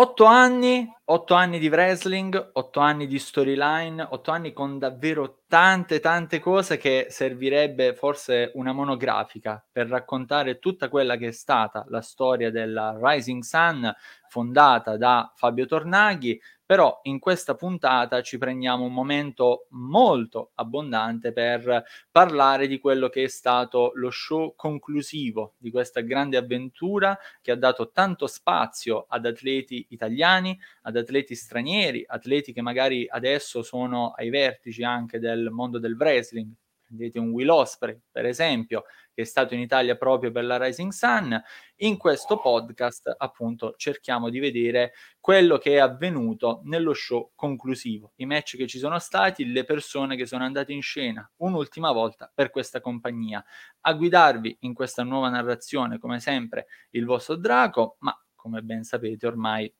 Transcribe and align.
Otto 0.00 0.26
anni, 0.26 0.88
otto 1.06 1.34
anni 1.34 1.58
di 1.58 1.66
wrestling, 1.68 2.50
otto 2.52 2.78
anni 2.78 3.08
di 3.08 3.18
storyline, 3.18 4.06
otto 4.10 4.30
anni 4.30 4.52
con 4.52 4.78
davvero 4.78 5.40
tante 5.48 5.98
tante 5.98 6.38
cose 6.38 6.76
che 6.76 7.06
servirebbe 7.10 7.96
forse 7.96 8.52
una 8.54 8.70
monografica 8.70 9.60
per 9.68 9.88
raccontare 9.88 10.60
tutta 10.60 10.88
quella 10.88 11.16
che 11.16 11.26
è 11.26 11.32
stata 11.32 11.84
la 11.88 12.00
storia 12.00 12.52
della 12.52 12.96
Rising 12.96 13.42
Sun 13.42 13.92
fondata 14.28 14.96
da 14.96 15.32
Fabio 15.34 15.66
Tornaghi, 15.66 16.40
però 16.68 17.00
in 17.04 17.18
questa 17.18 17.54
puntata 17.54 18.20
ci 18.20 18.36
prendiamo 18.36 18.84
un 18.84 18.92
momento 18.92 19.68
molto 19.70 20.50
abbondante 20.56 21.32
per 21.32 21.82
parlare 22.10 22.66
di 22.66 22.78
quello 22.78 23.08
che 23.08 23.22
è 23.22 23.28
stato 23.28 23.92
lo 23.94 24.10
show 24.10 24.54
conclusivo 24.54 25.54
di 25.56 25.70
questa 25.70 26.02
grande 26.02 26.36
avventura 26.36 27.18
che 27.40 27.52
ha 27.52 27.56
dato 27.56 27.90
tanto 27.90 28.26
spazio 28.26 29.06
ad 29.08 29.24
atleti 29.24 29.86
italiani, 29.88 30.58
ad 30.82 30.98
atleti 30.98 31.34
stranieri, 31.34 32.04
atleti 32.06 32.52
che 32.52 32.60
magari 32.60 33.06
adesso 33.08 33.62
sono 33.62 34.10
ai 34.10 34.28
vertici 34.28 34.82
anche 34.82 35.18
del 35.18 35.48
mondo 35.50 35.78
del 35.78 35.94
wrestling, 35.98 36.52
prendete 36.88 37.18
un 37.18 37.28
Will 37.30 37.50
Osprey, 37.50 38.00
per 38.10 38.24
esempio, 38.24 38.84
che 39.12 39.22
è 39.22 39.24
stato 39.24 39.52
in 39.52 39.60
Italia 39.60 39.96
proprio 39.96 40.32
per 40.32 40.44
la 40.44 40.56
Rising 40.56 40.90
Sun. 40.90 41.40
In 41.76 41.98
questo 41.98 42.38
podcast, 42.38 43.14
appunto, 43.18 43.74
cerchiamo 43.76 44.30
di 44.30 44.38
vedere 44.38 44.94
quello 45.20 45.58
che 45.58 45.74
è 45.74 45.78
avvenuto 45.78 46.62
nello 46.64 46.94
show 46.94 47.32
conclusivo, 47.34 48.12
i 48.16 48.26
match 48.26 48.56
che 48.56 48.66
ci 48.66 48.78
sono 48.78 48.98
stati, 48.98 49.44
le 49.52 49.64
persone 49.64 50.16
che 50.16 50.26
sono 50.26 50.44
andate 50.44 50.72
in 50.72 50.82
scena 50.82 51.30
un'ultima 51.36 51.92
volta 51.92 52.30
per 52.34 52.50
questa 52.50 52.80
compagnia. 52.80 53.44
A 53.82 53.92
guidarvi 53.92 54.56
in 54.60 54.72
questa 54.72 55.02
nuova 55.02 55.28
narrazione, 55.28 55.98
come 55.98 56.20
sempre, 56.20 56.66
il 56.90 57.04
vostro 57.04 57.36
Draco, 57.36 57.96
ma 58.00 58.18
come 58.34 58.62
ben 58.62 58.82
sapete 58.84 59.26
ormai 59.26 59.72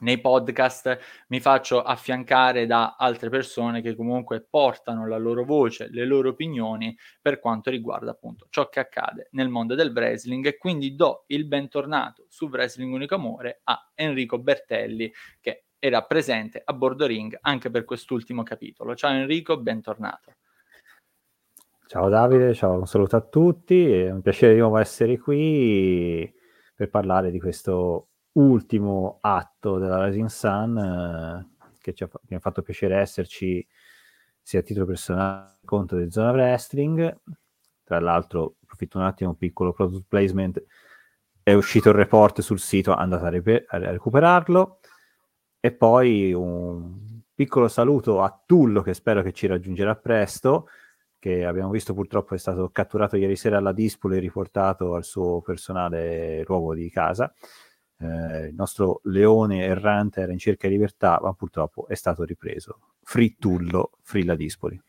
nei 0.00 0.20
podcast 0.20 0.98
mi 1.28 1.40
faccio 1.40 1.82
affiancare 1.82 2.66
da 2.66 2.96
altre 2.96 3.30
persone 3.30 3.80
che 3.80 3.94
comunque 3.96 4.46
portano 4.48 5.08
la 5.08 5.16
loro 5.16 5.44
voce, 5.44 5.88
le 5.90 6.04
loro 6.04 6.30
opinioni 6.30 6.96
per 7.20 7.40
quanto 7.40 7.70
riguarda 7.70 8.12
appunto 8.12 8.46
ciò 8.50 8.68
che 8.68 8.80
accade 8.80 9.28
nel 9.32 9.48
mondo 9.48 9.74
del 9.74 9.92
wrestling 9.92 10.46
e 10.46 10.56
quindi 10.56 10.94
do 10.94 11.24
il 11.28 11.46
bentornato 11.46 12.26
su 12.28 12.46
Wrestling 12.46 12.92
Unico 12.92 13.16
Amore 13.16 13.60
a 13.64 13.90
Enrico 13.94 14.38
Bertelli 14.38 15.12
che 15.40 15.64
era 15.80 16.02
presente 16.02 16.60
a 16.64 16.72
bordo 16.72 17.06
ring 17.06 17.36
anche 17.40 17.70
per 17.70 17.84
quest'ultimo 17.84 18.42
capitolo. 18.42 18.94
Ciao 18.94 19.12
Enrico, 19.12 19.58
bentornato. 19.58 20.32
Ciao 21.86 22.08
Davide, 22.08 22.52
ciao, 22.52 22.78
un 22.78 22.86
saluto 22.86 23.16
a 23.16 23.20
tutti, 23.22 23.90
è 23.90 24.10
un 24.10 24.20
piacere 24.20 24.52
di 24.52 24.60
nuovo 24.60 24.76
essere 24.76 25.16
qui 25.18 26.30
per 26.74 26.90
parlare 26.90 27.30
di 27.30 27.40
questo 27.40 28.08
ultimo 28.38 29.18
atto 29.20 29.78
della 29.78 30.04
Rising 30.04 30.28
Sun 30.28 30.78
eh, 30.78 31.72
che 31.80 31.92
ci 31.92 32.04
ha, 32.04 32.10
mi 32.28 32.36
ha 32.36 32.40
fatto 32.40 32.62
piacere 32.62 32.96
esserci 32.96 33.66
sia 34.40 34.60
a 34.60 34.62
titolo 34.62 34.86
personale 34.86 35.58
conto 35.64 35.96
di 35.96 36.10
Zona 36.10 36.30
Wrestling. 36.30 37.20
Tra 37.84 38.00
l'altro, 38.00 38.56
approfitto 38.62 38.98
un 38.98 39.04
attimo, 39.04 39.30
un 39.30 39.36
piccolo 39.36 39.72
product 39.72 40.06
placement. 40.08 40.64
È 41.42 41.52
uscito 41.52 41.90
il 41.90 41.94
report 41.94 42.40
sul 42.40 42.58
sito, 42.58 42.94
andate 42.94 43.26
a, 43.26 43.28
ripe- 43.28 43.64
a 43.68 43.78
recuperarlo. 43.78 44.80
E 45.60 45.72
poi 45.72 46.32
un 46.32 47.22
piccolo 47.34 47.68
saluto 47.68 48.22
a 48.22 48.42
Tullo, 48.46 48.82
che 48.82 48.94
spero 48.94 49.22
che 49.22 49.32
ci 49.32 49.46
raggiungerà 49.46 49.96
presto, 49.96 50.68
che 51.18 51.44
abbiamo 51.44 51.70
visto 51.70 51.94
purtroppo 51.94 52.34
è 52.34 52.38
stato 52.38 52.70
catturato 52.70 53.16
ieri 53.16 53.36
sera 53.36 53.58
alla 53.58 53.72
Dispoli 53.72 54.16
e 54.16 54.20
riportato 54.20 54.94
al 54.94 55.04
suo 55.04 55.40
personale 55.40 56.44
luogo 56.46 56.74
di 56.74 56.88
casa 56.90 57.32
eh, 58.00 58.46
il 58.46 58.54
nostro 58.54 59.00
leone 59.04 59.64
errante 59.64 60.20
era 60.20 60.32
in 60.32 60.38
cerca 60.38 60.68
di 60.68 60.74
libertà, 60.74 61.18
ma 61.22 61.32
purtroppo 61.32 61.88
è 61.88 61.94
stato 61.94 62.24
ripreso. 62.24 62.78
Frittullo, 63.02 63.92
Frilla 64.02 64.34
Dispoli. 64.34 64.80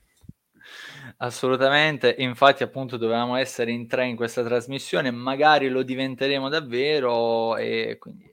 Assolutamente, 1.17 2.16
infatti 2.19 2.63
appunto 2.63 2.97
dovevamo 2.97 3.35
essere 3.35 3.72
in 3.72 3.88
tre 3.88 4.07
in 4.07 4.16
questa 4.16 4.44
trasmissione, 4.44 5.11
magari 5.11 5.69
lo 5.69 5.84
diventeremo 5.84 6.50
davvero 6.50 7.57
e 7.57 7.97
quindi 8.00 8.29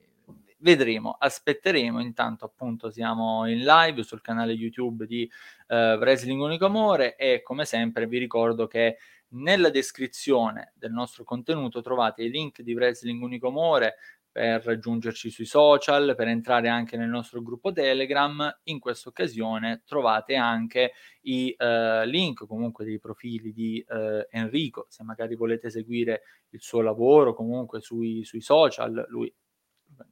vedremo, 0.59 1.17
aspetteremo, 1.19 2.01
intanto 2.01 2.45
appunto 2.45 2.91
siamo 2.91 3.49
in 3.49 3.63
live 3.65 4.03
sul 4.03 4.21
canale 4.21 4.53
YouTube 4.53 5.07
di 5.07 5.29
uh, 5.69 5.75
Wrestling 5.75 6.41
Unico 6.41 6.67
Amore 6.67 7.17
e 7.17 7.43
come 7.43 7.65
sempre 7.65 8.07
vi 8.07 8.19
ricordo 8.19 8.67
che 8.67 8.97
nella 9.29 9.71
descrizione 9.71 10.73
del 10.75 10.93
nostro 10.93 11.25
contenuto 11.25 11.81
trovate 11.83 12.23
i 12.23 12.31
link 12.31 12.63
di 12.63 12.75
Wrestling 12.75 13.23
Unico 13.23 13.49
Amore, 13.49 13.97
per 14.37 14.63
raggiungerci 14.67 15.31
sui 15.31 15.47
social, 15.47 16.13
per 16.15 16.29
entrare 16.29 16.69
anche 16.69 16.99
nel 16.99 17.09
nostro 17.09 17.41
gruppo 17.41 17.73
Telegram. 17.73 18.55
In 18.65 18.79
questa 18.79 19.09
occasione 19.09 19.81
trovate 19.87 20.37
anche 20.37 20.93
i 21.23 21.55
eh, 21.57 22.05
link 22.05 22.47
comunque 22.47 22.85
dei 22.85 22.99
profili 22.99 23.55
di 23.55 23.83
eh, 23.89 24.29
Enrico, 24.31 24.85
se 24.91 25.05
magari 25.05 25.37
volete 25.37 25.71
seguire 25.71 26.21
il 26.51 26.61
suo 26.61 26.83
lavoro 26.83 27.33
comunque 27.33 27.81
sui, 27.81 28.25
sui 28.25 28.43
social. 28.43 29.07
Lui 29.09 29.35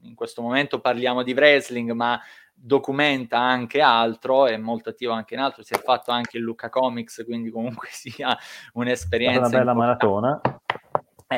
in 0.04 0.14
questo 0.14 0.40
momento 0.40 0.80
parliamo 0.80 1.22
di 1.22 1.34
wrestling, 1.34 1.90
ma 1.90 2.18
documenta 2.54 3.38
anche 3.38 3.82
altro, 3.82 4.46
è 4.46 4.56
molto 4.56 4.88
attivo 4.88 5.12
anche 5.12 5.34
in 5.34 5.40
altro, 5.40 5.62
si 5.62 5.74
è 5.74 5.78
fatto 5.78 6.12
anche 6.12 6.38
il 6.38 6.44
Luca 6.44 6.70
Comics, 6.70 7.24
quindi 7.26 7.50
comunque 7.50 7.88
sia 7.92 8.34
un'esperienza. 8.72 9.40
Una 9.40 9.48
bella 9.50 9.72
importante. 9.72 10.06
maratona. 10.06 10.63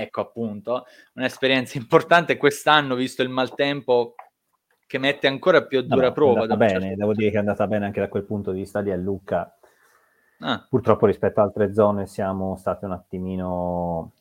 Ecco 0.01 0.21
appunto, 0.21 0.85
un'esperienza 1.15 1.79
importante 1.79 2.37
quest'anno, 2.37 2.95
visto 2.95 3.23
il 3.23 3.29
maltempo 3.29 4.15
che 4.87 4.99
mette 4.99 5.27
ancora 5.27 5.65
più 5.65 5.79
a 5.79 5.83
dura 5.83 6.09
no, 6.09 6.13
prova. 6.13 6.45
È 6.45 6.57
bene, 6.57 6.81
certo 6.81 6.97
devo 6.97 7.13
dire 7.13 7.31
che 7.31 7.37
è 7.37 7.41
andata 7.41 7.67
bene 7.67 7.87
anche 7.87 8.01
da 8.01 8.09
quel 8.09 8.25
punto 8.25 8.53
di 8.53 8.61
vista 8.61 8.81
lì 8.81 8.93
a 8.93 8.97
Lucca. 8.97 9.57
Ah. 10.41 10.65
Purtroppo 10.69 11.07
rispetto 11.07 11.41
ad 11.41 11.47
altre 11.47 11.73
zone 11.73 12.07
siamo 12.07 12.57
stati 12.57 12.85
un 12.85 12.93
attimino 12.93 14.13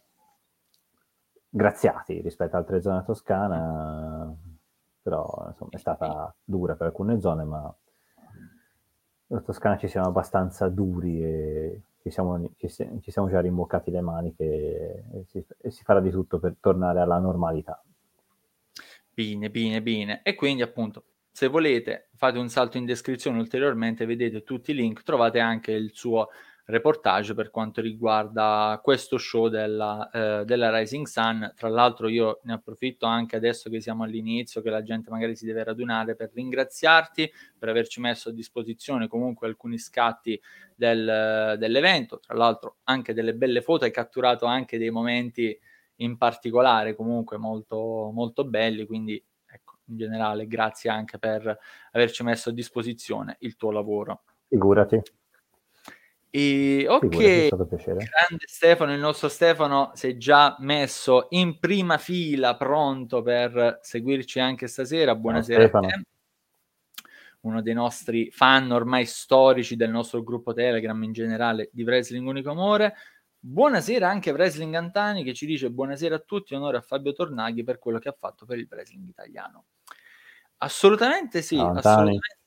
graziati 1.50 2.22
rispetto 2.22 2.56
ad 2.56 2.64
altre 2.64 2.82
zone 2.82 3.04
toscana, 3.06 4.34
però 5.02 5.46
insomma, 5.48 5.72
è 5.72 5.78
stata 5.78 6.34
dura 6.44 6.76
per 6.76 6.88
alcune 6.88 7.20
zone, 7.20 7.44
ma 7.44 7.76
in 9.28 9.44
Toscana 9.44 9.78
ci 9.78 9.88
siamo 9.88 10.08
abbastanza 10.08 10.68
duri 10.68 11.24
e 11.24 11.82
ci 12.06 12.12
siamo, 12.12 12.40
ci, 12.58 12.70
ci 12.70 13.12
siamo 13.12 13.30
già 13.30 13.42
rimboccati 13.42 13.90
le 13.90 14.02
maniche 14.02 14.44
e 15.12 15.24
si, 15.26 15.44
e 15.58 15.72
si 15.72 15.84
farà 15.84 16.00
di 16.00 16.12
tutto 16.12 16.38
per 16.38 16.56
tornare 16.60 17.00
alla 17.00 17.18
normalità. 17.18 17.84
Bene, 19.12 19.50
bene, 19.50 19.82
bene. 19.82 20.22
E 20.22 20.36
quindi 20.36 20.62
appunto, 20.62 21.06
se 21.32 21.48
volete, 21.48 22.10
fate 22.16 22.38
un 22.38 22.48
salto 22.50 22.78
in 22.78 22.86
descrizione 22.86 23.40
ulteriormente, 23.40 24.06
vedete 24.06 24.44
tutti 24.44 24.70
i 24.70 24.76
link, 24.76 25.02
trovate 25.02 25.40
anche 25.40 25.72
il 25.72 25.94
suo 25.94 26.30
reportage 26.66 27.36
per 27.36 27.52
quanto 27.52 27.80
riguarda 27.80 28.80
questo 28.82 29.18
show 29.18 29.50
della, 29.50 30.10
eh, 30.10 30.46
della, 30.46 30.76
Rising 30.76 31.06
Sun. 31.06 31.54
Tra 31.56 31.70
l'altro 31.70 32.08
io 32.08 32.40
ne 32.44 32.54
approfitto 32.54 33.06
anche 33.06 33.36
adesso 33.36 33.70
che 33.70 33.82
siamo 33.82 34.04
all'inizio, 34.04 34.62
che 34.62 34.70
la 34.70 34.82
gente 34.82 35.12
magari 35.12 35.36
si 35.36 35.46
deve 35.46 35.64
radunare 35.64 36.16
per 36.16 36.32
ringraziarti 36.34 37.32
per 37.58 37.70
averci 37.70 38.00
messo 38.00 38.30
a 38.30 38.32
disposizione 38.34 39.08
comunque 39.08 39.48
alcuni 39.48 39.78
scatti 39.78 40.40
del, 40.76 41.56
dell'evento. 41.60 42.20
Tra 42.20 42.36
l'altro 42.36 42.78
anche 42.86 43.14
delle 43.14 43.36
belle 43.36 43.62
foto, 43.62 43.86
hai 43.86 43.92
catturato 43.92 44.46
anche 44.46 44.78
dei 44.78 44.90
momenti 44.90 45.58
in 46.00 46.18
particolare 46.18 46.96
comunque 46.96 47.38
molto, 47.38 48.10
molto 48.12 48.44
belli, 48.44 48.86
quindi 48.86 49.24
ecco, 49.46 49.78
in 49.86 49.98
generale 49.98 50.48
grazie 50.48 50.90
anche 50.90 51.20
per 51.20 51.58
averci 51.92 52.24
messo 52.24 52.50
a 52.50 52.54
disposizione 52.54 53.38
il 53.42 53.56
tuo 53.56 53.72
lavoro. 53.72 54.24
Figurati. 54.48 55.02
E, 56.38 56.86
ok, 56.86 57.48
grande 57.48 58.44
Stefano, 58.46 58.92
il 58.92 59.00
nostro 59.00 59.30
Stefano 59.30 59.92
si 59.94 60.10
è 60.10 60.18
già 60.18 60.58
messo 60.60 61.28
in 61.30 61.60
prima 61.60 61.98
fila, 61.98 62.58
pronto 62.58 63.22
per 63.22 63.80
seguirci 63.82 64.42
anche 64.42 64.68
stasera. 64.68 65.16
Buonasera 65.16 65.70
te. 65.70 66.02
Uno 67.40 67.62
dei 67.62 67.74
nostri 67.74 68.32
fan 68.32 68.70
ormai 68.72 69.06
storici 69.06 69.78
del 69.78 69.92
nostro 69.92 70.24
gruppo 70.24 70.52
Telegram 70.52 71.02
in 71.04 71.14
generale 71.14 71.70
di 71.72 71.84
Wrestling 71.84 72.28
Unico 72.28 72.52
Amore. 72.52 72.96
Buonasera 73.40 74.10
anche 74.10 74.32
a 74.32 74.34
Wrestling 74.34 74.74
Antani 74.74 75.24
che 75.24 75.34
ci 75.34 75.46
dice 75.46 75.70
buonasera 75.70 76.16
a 76.16 76.20
tutti, 76.20 76.54
onore 76.54 76.76
a 76.76 76.82
Fabio 76.82 77.14
Tornaghi 77.14 77.64
per 77.64 77.80
quello 77.80 77.98
che 77.98 78.10
ha 78.10 78.16
fatto 78.20 78.46
per 78.46 78.58
il 78.58 78.68
wrestling 78.70 79.08
italiano. 79.08 79.68
Assolutamente 80.58 81.42
sì, 81.42 81.56
no, 81.56 81.70
assolutamente 81.70 82.40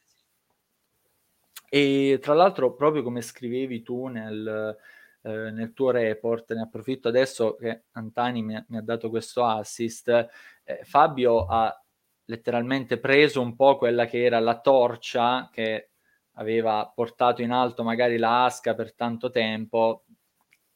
e 1.68 2.18
tra 2.20 2.34
l'altro, 2.34 2.74
proprio 2.74 3.02
come 3.02 3.20
scrivevi 3.20 3.82
tu 3.82 4.06
nel, 4.06 4.76
eh, 5.22 5.50
nel 5.50 5.72
tuo 5.72 5.90
report, 5.90 6.52
ne 6.54 6.62
approfitto 6.62 7.08
adesso 7.08 7.56
che 7.56 7.84
Antani 7.92 8.42
mi, 8.42 8.64
mi 8.68 8.76
ha 8.76 8.82
dato 8.82 9.10
questo 9.10 9.44
assist, 9.44 10.08
eh, 10.64 10.80
Fabio 10.84 11.46
ha 11.46 11.74
letteralmente 12.26 12.98
preso 12.98 13.40
un 13.40 13.54
po' 13.56 13.76
quella 13.76 14.06
che 14.06 14.24
era 14.24 14.38
la 14.38 14.60
torcia 14.60 15.48
che 15.52 15.90
aveva 16.32 16.90
portato 16.94 17.42
in 17.42 17.50
alto 17.50 17.82
magari 17.82 18.16
la 18.16 18.44
Asca 18.44 18.74
per 18.74 18.94
tanto 18.94 19.30
tempo, 19.30 20.04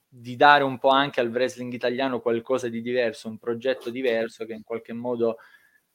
di 0.09 0.37
dare 0.37 0.63
un 0.65 0.79
po' 0.79 0.91
anche 0.91 1.21
al 1.21 1.31
wrestling 1.31 1.73
italiano 1.73 2.21
qualcosa 2.21 2.69
di 2.69 2.83
diverso, 2.83 3.29
un 3.29 3.39
progetto 3.39 3.89
diverso 3.89 4.45
che 4.45 4.53
in 4.53 4.63
qualche 4.63 4.93
modo 4.93 5.39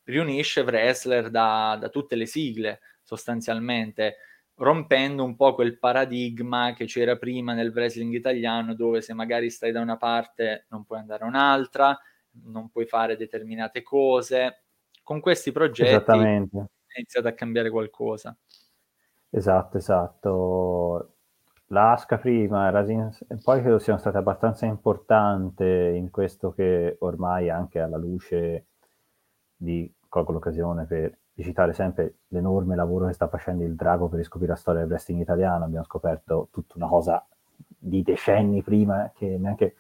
riunisce 0.04 0.62
wrestler 0.62 1.30
da, 1.30 1.78
da 1.80 1.90
tutte 1.90 2.16
le 2.16 2.26
sigle 2.26 2.80
sostanzialmente, 3.04 4.18
rompendo 4.58 5.24
un 5.24 5.36
po' 5.36 5.54
quel 5.54 5.78
paradigma 5.78 6.74
che 6.74 6.86
c'era 6.86 7.16
prima 7.18 7.54
nel 7.54 7.72
wrestling 7.72 8.14
italiano 8.14 8.74
dove 8.74 9.02
se 9.02 9.14
magari 9.14 9.50
stai 9.50 9.72
da 9.72 9.82
una 9.82 9.98
parte 9.98 10.66
non 10.70 10.84
puoi 10.84 11.00
andare 11.00 11.24
a 11.24 11.28
un'altra, 11.28 11.98
non 12.46 12.70
puoi 12.70 12.86
fare 12.86 13.18
determinate 13.18 13.84
cose. 13.84 14.64
Con 15.04 15.20
questi 15.20 15.52
progetti 15.52 16.12
è 16.12 16.98
iniziato 16.98 17.28
a 17.28 17.34
cambiare 17.34 17.70
qualcosa. 17.70 18.36
Esatto, 19.30 19.78
esatto. 19.78 21.14
L'Asca 21.68 22.18
prima, 22.18 22.70
Rasin, 22.70 23.16
poi 23.44 23.62
credo 23.62 23.78
siano 23.78 24.00
state 24.00 24.18
abbastanza 24.18 24.66
importanti 24.66 25.64
in 25.64 26.10
questo 26.10 26.54
che 26.54 26.96
ormai 27.00 27.50
anche 27.50 27.80
alla 27.80 27.98
luce 27.98 28.68
di, 29.56 29.94
colgo 30.08 30.32
l'occasione 30.32 30.86
per 30.86 31.18
citare 31.44 31.74
sempre 31.74 32.16
l'enorme 32.30 32.76
lavoro 32.76 33.06
che 33.06 33.14
sta 33.14 33.28
facendo 33.28 33.64
il 33.64 33.76
Drago 33.76 34.08
per 34.08 34.20
riscoprire 34.20 34.54
la 34.54 34.58
storia 34.58 34.82
del 34.82 34.90
wrestling 34.90 35.22
italiano, 35.22 35.66
abbiamo 35.66 35.86
scoperto 35.86 36.48
tutta 36.52 36.74
una 36.78 36.88
cosa 36.88 37.24
di 37.78 38.02
decenni 38.02 38.64
prima 38.64 39.12
che 39.14 39.38
neanche, 39.38 39.76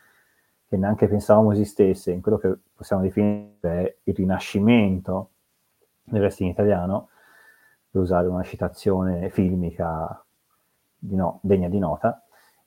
che 0.68 0.77
neanche 0.77 1.07
pensavamo 1.07 1.51
esistesse, 1.51 2.12
in 2.12 2.21
quello 2.21 2.38
che 2.38 2.56
possiamo 2.75 3.01
definire 3.01 4.00
il 4.04 4.13
rinascimento 4.13 5.30
del 6.04 6.21
wrestling 6.21 6.51
italiano, 6.51 7.09
per 7.89 8.01
usare 8.01 8.27
una 8.27 8.44
citazione 8.44 9.30
filmica 9.30 10.24
di 10.95 11.15
no, 11.15 11.39
degna 11.42 11.69
di 11.69 11.80
nota, 11.80 12.21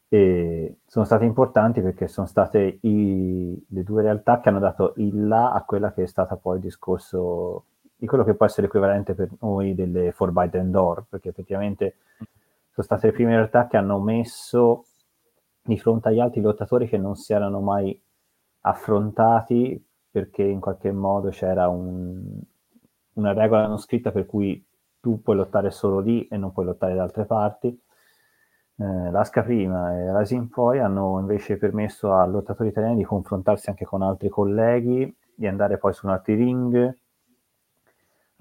e 0.09 0.79
sono 0.87 1.05
state 1.05 1.25
importanti 1.25 1.81
perché 1.81 2.09
sono 2.09 2.27
state 2.27 2.79
i, 2.81 3.65
le 3.69 3.83
due 3.85 4.03
realtà 4.03 4.41
che 4.41 4.49
hanno 4.49 4.59
dato 4.59 4.95
il 4.97 5.29
là 5.29 5.53
a 5.53 5.63
quella 5.63 5.93
che 5.93 6.03
è 6.03 6.07
stata 6.07 6.35
poi 6.35 6.57
il 6.57 6.63
discorso 6.63 7.67
di 8.00 8.06
quello 8.06 8.25
che 8.25 8.32
può 8.32 8.47
essere 8.47 8.67
equivalente 8.67 9.14
per 9.14 9.29
noi 9.41 9.75
delle 9.75 10.11
Forbidden 10.12 10.70
Door, 10.70 11.05
perché 11.11 11.29
effettivamente 11.29 11.97
sono 12.70 12.87
state 12.87 13.08
le 13.08 13.12
prime 13.12 13.35
realtà 13.35 13.67
che 13.67 13.76
hanno 13.76 14.00
messo 14.00 14.87
di 15.61 15.79
fronte 15.79 16.08
agli 16.08 16.19
altri 16.19 16.41
lottatori 16.41 16.88
che 16.88 16.97
non 16.97 17.14
si 17.14 17.35
erano 17.35 17.61
mai 17.61 18.00
affrontati 18.62 19.87
perché 20.11 20.43
in 20.43 20.61
qualche 20.61 20.91
modo 20.93 21.29
c'era 21.29 21.69
un, 21.69 22.41
una 23.14 23.32
regola 23.35 23.67
non 23.67 23.79
scritta 23.79 24.11
per 24.12 24.25
cui 24.25 24.64
tu 24.99 25.20
puoi 25.20 25.37
lottare 25.37 25.70
solo 25.70 25.99
lì 25.99 26.26
e 26.26 26.38
non 26.38 26.52
puoi 26.52 26.64
lottare 26.64 26.94
da 26.94 27.02
altre 27.02 27.26
parti. 27.26 27.69
Eh, 27.69 29.11
L'Asca 29.11 29.43
prima 29.43 29.94
e 29.94 30.11
Rasin 30.11 30.49
poi 30.49 30.79
hanno 30.79 31.19
invece 31.20 31.58
permesso 31.58 32.14
a 32.14 32.25
lottatori 32.25 32.70
italiani 32.70 32.97
di 32.97 33.05
confrontarsi 33.05 33.69
anche 33.69 33.85
con 33.85 34.00
altri 34.00 34.31
colleghi, 34.31 35.14
di 35.35 35.47
andare 35.47 35.76
poi 35.76 35.93
su 35.93 36.06
un 36.06 36.12
altri 36.12 36.35
ring, 36.35 36.99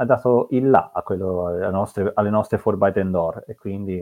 ha 0.02 0.06
dato 0.06 0.48
il 0.52 0.70
là 0.70 0.92
a 0.94 1.02
quello, 1.02 1.48
alle, 1.48 1.70
nostre, 1.70 2.12
alle 2.16 2.30
nostre 2.30 2.58
Forbidden 2.58 3.12
Door 3.12 3.44
e 3.48 3.56
quindi 3.56 4.00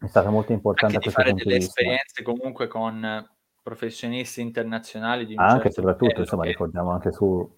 è 0.00 0.06
stata 0.06 0.30
molto 0.30 0.52
importante 0.52 0.96
anche 0.96 1.10
di 1.10 1.14
vista. 1.14 1.22
fare 1.22 1.34
delle 1.34 1.56
esperienze 1.56 2.22
comunque 2.22 2.68
con 2.68 3.28
professionisti 3.62 4.40
internazionali 4.40 5.26
di 5.26 5.34
un 5.34 5.40
anche 5.40 5.64
certo 5.64 5.72
soprattutto 5.72 6.04
livello, 6.04 6.22
insomma 6.22 6.42
che... 6.44 6.48
ricordiamo 6.48 6.90
anche 6.90 7.12
su 7.12 7.56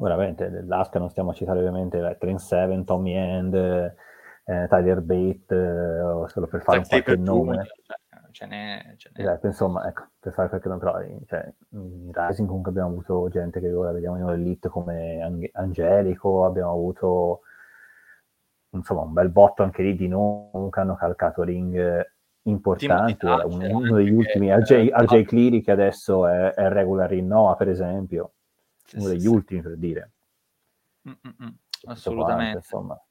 veramente 0.00 0.64
l'Asca 0.66 0.98
non 0.98 1.10
stiamo 1.10 1.30
a 1.30 1.34
citare 1.34 1.60
ovviamente 1.60 2.16
Trent 2.18 2.38
Seven, 2.40 2.84
Tommy 2.84 3.14
End 3.14 3.54
eh, 3.54 4.66
Tyler 4.68 5.00
Bate 5.02 5.54
eh, 5.54 6.28
solo 6.28 6.46
per 6.48 6.62
fare 6.62 6.82
Zack 6.82 7.06
un 7.06 7.14
qualche 7.14 7.22
nome 7.22 7.54
cioè, 7.56 7.96
ce 8.40 8.46
n'è, 8.46 8.94
ce 8.96 9.10
n'è. 9.12 9.20
Esatto, 9.20 9.46
insomma, 9.46 9.86
ecco, 9.86 10.08
per 10.18 10.32
fare 10.32 10.48
qualche 10.48 10.68
però 10.68 10.98
cioè, 11.26 11.52
in 11.70 12.10
Rising 12.10 12.48
comunque 12.48 12.70
abbiamo 12.70 12.88
avuto 12.88 13.28
gente 13.28 13.60
che 13.60 13.70
ora 13.70 13.92
vediamo 13.92 14.16
in 14.16 14.26
Elite 14.28 14.70
come 14.70 15.20
Ang- 15.22 15.50
Angelico, 15.52 16.46
abbiamo 16.46 16.70
avuto 16.70 17.40
insomma 18.70 19.02
un 19.02 19.12
bel 19.12 19.28
botto 19.28 19.62
anche 19.62 19.82
lì 19.82 19.94
di 19.94 20.08
nomi 20.08 20.70
che 20.70 20.80
hanno 20.80 20.94
calcato 20.94 21.42
ring 21.42 22.08
importanti, 22.44 23.26
uno, 23.26 23.76
uno 23.76 23.96
degli 23.96 24.12
ultimi, 24.12 24.50
RJ, 24.50 24.88
RJ 24.90 25.24
Cleary 25.24 25.60
che 25.60 25.72
adesso 25.72 26.26
è, 26.26 26.54
è 26.54 26.68
regular 26.68 27.12
in 27.12 27.26
Noah 27.26 27.56
per 27.56 27.68
esempio, 27.68 28.32
sì, 28.84 28.96
uno 28.96 29.08
degli 29.08 29.20
sì. 29.20 29.26
ultimi 29.26 29.60
per 29.60 29.76
dire. 29.76 30.12
Mm-mm, 31.06 31.54
assolutamente. 31.84 32.52
Quanto, 32.52 32.56
insomma. 32.58 33.04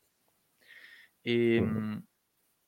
E, 1.22 1.56
ehm, 1.56 2.04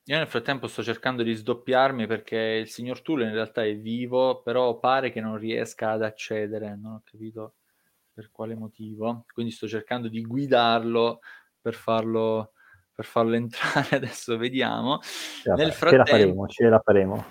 io 0.06 0.18
nel 0.18 0.28
frattempo 0.28 0.68
sto 0.68 0.82
cercando 0.82 1.22
di 1.22 1.34
sdoppiarmi 1.34 2.08
perché 2.08 2.38
il 2.38 2.68
signor 2.68 3.02
Tulle 3.02 3.26
in 3.26 3.34
realtà 3.34 3.64
è 3.64 3.78
vivo, 3.78 4.42
però 4.42 4.80
pare 4.80 5.12
che 5.12 5.22
non 5.22 5.38
riesca 5.38 5.92
ad 5.92 6.02
accedere, 6.02 6.76
non 6.76 6.94
ho 6.94 7.02
capito 7.04 7.56
per 8.12 8.32
quale 8.32 8.56
motivo. 8.56 9.26
Quindi 9.32 9.52
sto 9.52 9.68
cercando 9.68 10.08
di 10.08 10.22
guidarlo 10.22 11.20
per 11.62 11.76
farlo, 11.76 12.54
per 12.92 13.06
farlo 13.06 13.36
entrare. 13.36 13.98
Adesso 13.98 14.38
vediamo. 14.38 15.00
Ce 15.02 15.52
nel 15.52 15.72
frattempo, 15.72 16.06
ce 16.06 16.12
la 16.12 16.18
faremo, 16.18 16.48
ce 16.48 16.70
la 16.70 16.80
faremo. 16.80 17.26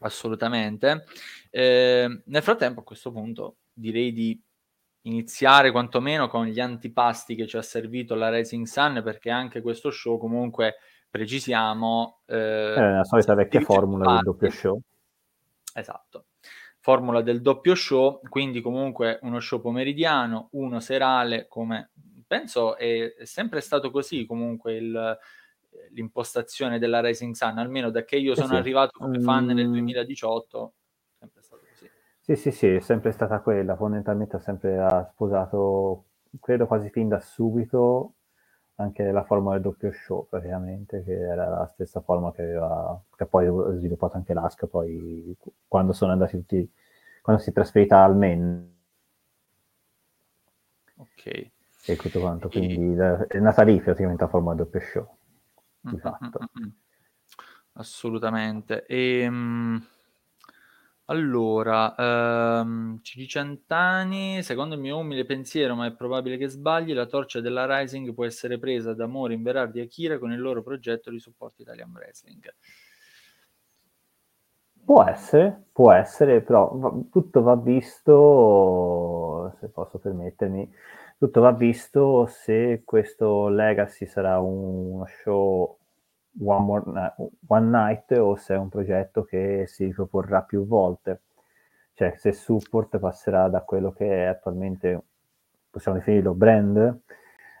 Assolutamente. 0.00 1.04
Eh, 1.50 2.22
nel 2.24 2.42
frattempo, 2.42 2.80
a 2.80 2.84
questo 2.84 3.12
punto, 3.12 3.56
direi 3.72 4.12
di 4.12 4.40
iniziare 5.02 5.70
quantomeno 5.70 6.28
con 6.28 6.46
gli 6.46 6.60
antipasti 6.60 7.34
che 7.34 7.46
ci 7.46 7.56
ha 7.56 7.62
servito 7.62 8.14
la 8.14 8.30
Rising 8.30 8.66
Sun, 8.66 9.02
perché 9.04 9.30
anche 9.30 9.60
questo 9.60 9.90
show 9.90 10.18
comunque 10.18 10.76
precisiamo... 11.08 12.20
Eh, 12.26 12.74
è 12.74 12.90
la 12.90 13.04
solita 13.04 13.34
vecchia 13.34 13.60
formula 13.60 14.14
del 14.14 14.22
doppio 14.22 14.50
show. 14.50 14.80
Esatto. 15.74 16.26
Formula 16.80 17.20
del 17.22 17.42
doppio 17.42 17.74
show, 17.74 18.20
quindi 18.28 18.60
comunque 18.60 19.18
uno 19.22 19.40
show 19.40 19.60
pomeridiano, 19.60 20.48
uno 20.52 20.80
serale, 20.80 21.46
come 21.48 21.90
penso 22.26 22.76
è 22.76 23.14
sempre 23.22 23.60
stato 23.60 23.90
così 23.90 24.26
comunque 24.26 24.74
il, 24.76 25.18
l'impostazione 25.90 26.78
della 26.78 27.00
Rising 27.00 27.34
Sun, 27.34 27.58
almeno 27.58 27.90
da 27.90 28.04
che 28.04 28.16
io 28.16 28.34
sono 28.34 28.48
sì, 28.48 28.54
arrivato 28.54 28.98
come 28.98 29.20
fan 29.20 29.44
mm. 29.44 29.50
nel 29.50 29.70
2018, 29.70 30.74
sempre 31.18 31.42
stato 31.42 31.62
così. 31.68 31.90
Sì, 32.20 32.36
sì, 32.36 32.50
sì, 32.50 32.66
è 32.74 32.80
sempre 32.80 33.12
stata 33.12 33.40
quella, 33.40 33.76
fondamentalmente 33.76 34.36
ha 34.36 34.40
sempre 34.40 35.08
sposato, 35.12 36.04
credo 36.40 36.66
quasi 36.66 36.90
fin 36.90 37.08
da 37.08 37.20
subito, 37.20 38.14
anche 38.80 39.10
la 39.10 39.24
forma 39.24 39.52
del 39.52 39.62
doppio 39.62 39.90
show 39.92 40.26
praticamente, 40.28 41.02
che 41.02 41.12
era 41.12 41.48
la 41.48 41.66
stessa 41.66 42.00
forma 42.00 42.32
che 42.32 42.42
aveva, 42.42 43.00
che 43.16 43.26
poi 43.26 43.46
sviluppato 43.76 44.16
anche 44.16 44.34
l'ASC, 44.34 44.66
poi 44.66 45.36
quando 45.66 45.92
sono 45.92 46.12
andati 46.12 46.36
tutti, 46.36 46.70
quando 47.20 47.42
si 47.42 47.50
è 47.50 47.52
trasferita 47.52 48.02
al 48.04 48.16
MEN. 48.16 48.76
Ok. 50.96 51.50
E 51.86 51.96
tutto 51.96 52.20
quanto, 52.20 52.48
quindi 52.48 53.00
e... 53.00 53.26
è 53.26 53.38
nata 53.38 53.62
lì 53.62 53.80
praticamente 53.80 54.22
la 54.24 54.30
forma 54.30 54.54
del 54.54 54.64
doppio 54.64 54.80
show, 54.80 55.16
di 55.80 55.90
mm-hmm. 55.90 55.98
fatto. 55.98 56.38
Mm-hmm. 56.58 56.70
Assolutamente. 57.72 58.86
E, 58.86 59.26
um... 59.26 59.84
Allora, 61.10 61.94
ehm, 61.96 63.00
ci 63.00 63.18
dice 63.18 63.38
Antani, 63.38 64.42
secondo 64.42 64.74
il 64.74 64.80
mio 64.82 64.98
umile 64.98 65.24
pensiero, 65.24 65.74
ma 65.74 65.86
è 65.86 65.94
probabile 65.94 66.36
che 66.36 66.48
sbagli, 66.48 66.92
la 66.92 67.06
torcia 67.06 67.40
della 67.40 67.64
Rising 67.78 68.12
può 68.12 68.26
essere 68.26 68.58
presa 68.58 68.92
da 68.92 69.06
Mori, 69.06 69.38
Berardi 69.38 69.78
e 69.78 69.84
Akira 69.84 70.18
con 70.18 70.32
il 70.32 70.40
loro 70.40 70.62
progetto 70.62 71.10
di 71.10 71.18
supporto 71.18 71.62
Italian 71.62 71.90
Wrestling. 71.94 72.54
Può 74.84 75.02
essere, 75.02 75.68
può 75.72 75.92
essere, 75.92 76.42
però 76.42 76.70
va, 76.74 76.92
tutto 77.10 77.40
va 77.40 77.56
visto, 77.56 79.56
se 79.60 79.68
posso 79.70 79.98
permettermi, 79.98 80.70
tutto 81.16 81.40
va 81.40 81.52
visto 81.52 82.26
se 82.26 82.82
questo 82.84 83.48
Legacy 83.48 84.06
sarà 84.06 84.38
uno 84.40 85.06
show 85.06 85.77
One, 86.40 86.64
More, 86.64 87.14
One 87.46 87.66
Night 87.68 88.12
o 88.12 88.36
se 88.36 88.54
è 88.54 88.58
un 88.58 88.68
progetto 88.68 89.24
che 89.24 89.64
si 89.66 89.84
riproporrà 89.84 90.42
più 90.42 90.66
volte. 90.66 91.22
Cioè 91.94 92.14
se 92.16 92.32
support 92.32 92.98
passerà 92.98 93.48
da 93.48 93.62
quello 93.62 93.92
che 93.92 94.08
è 94.08 94.24
attualmente, 94.26 95.02
possiamo 95.70 95.98
definirlo 95.98 96.32
brand, 96.34 97.00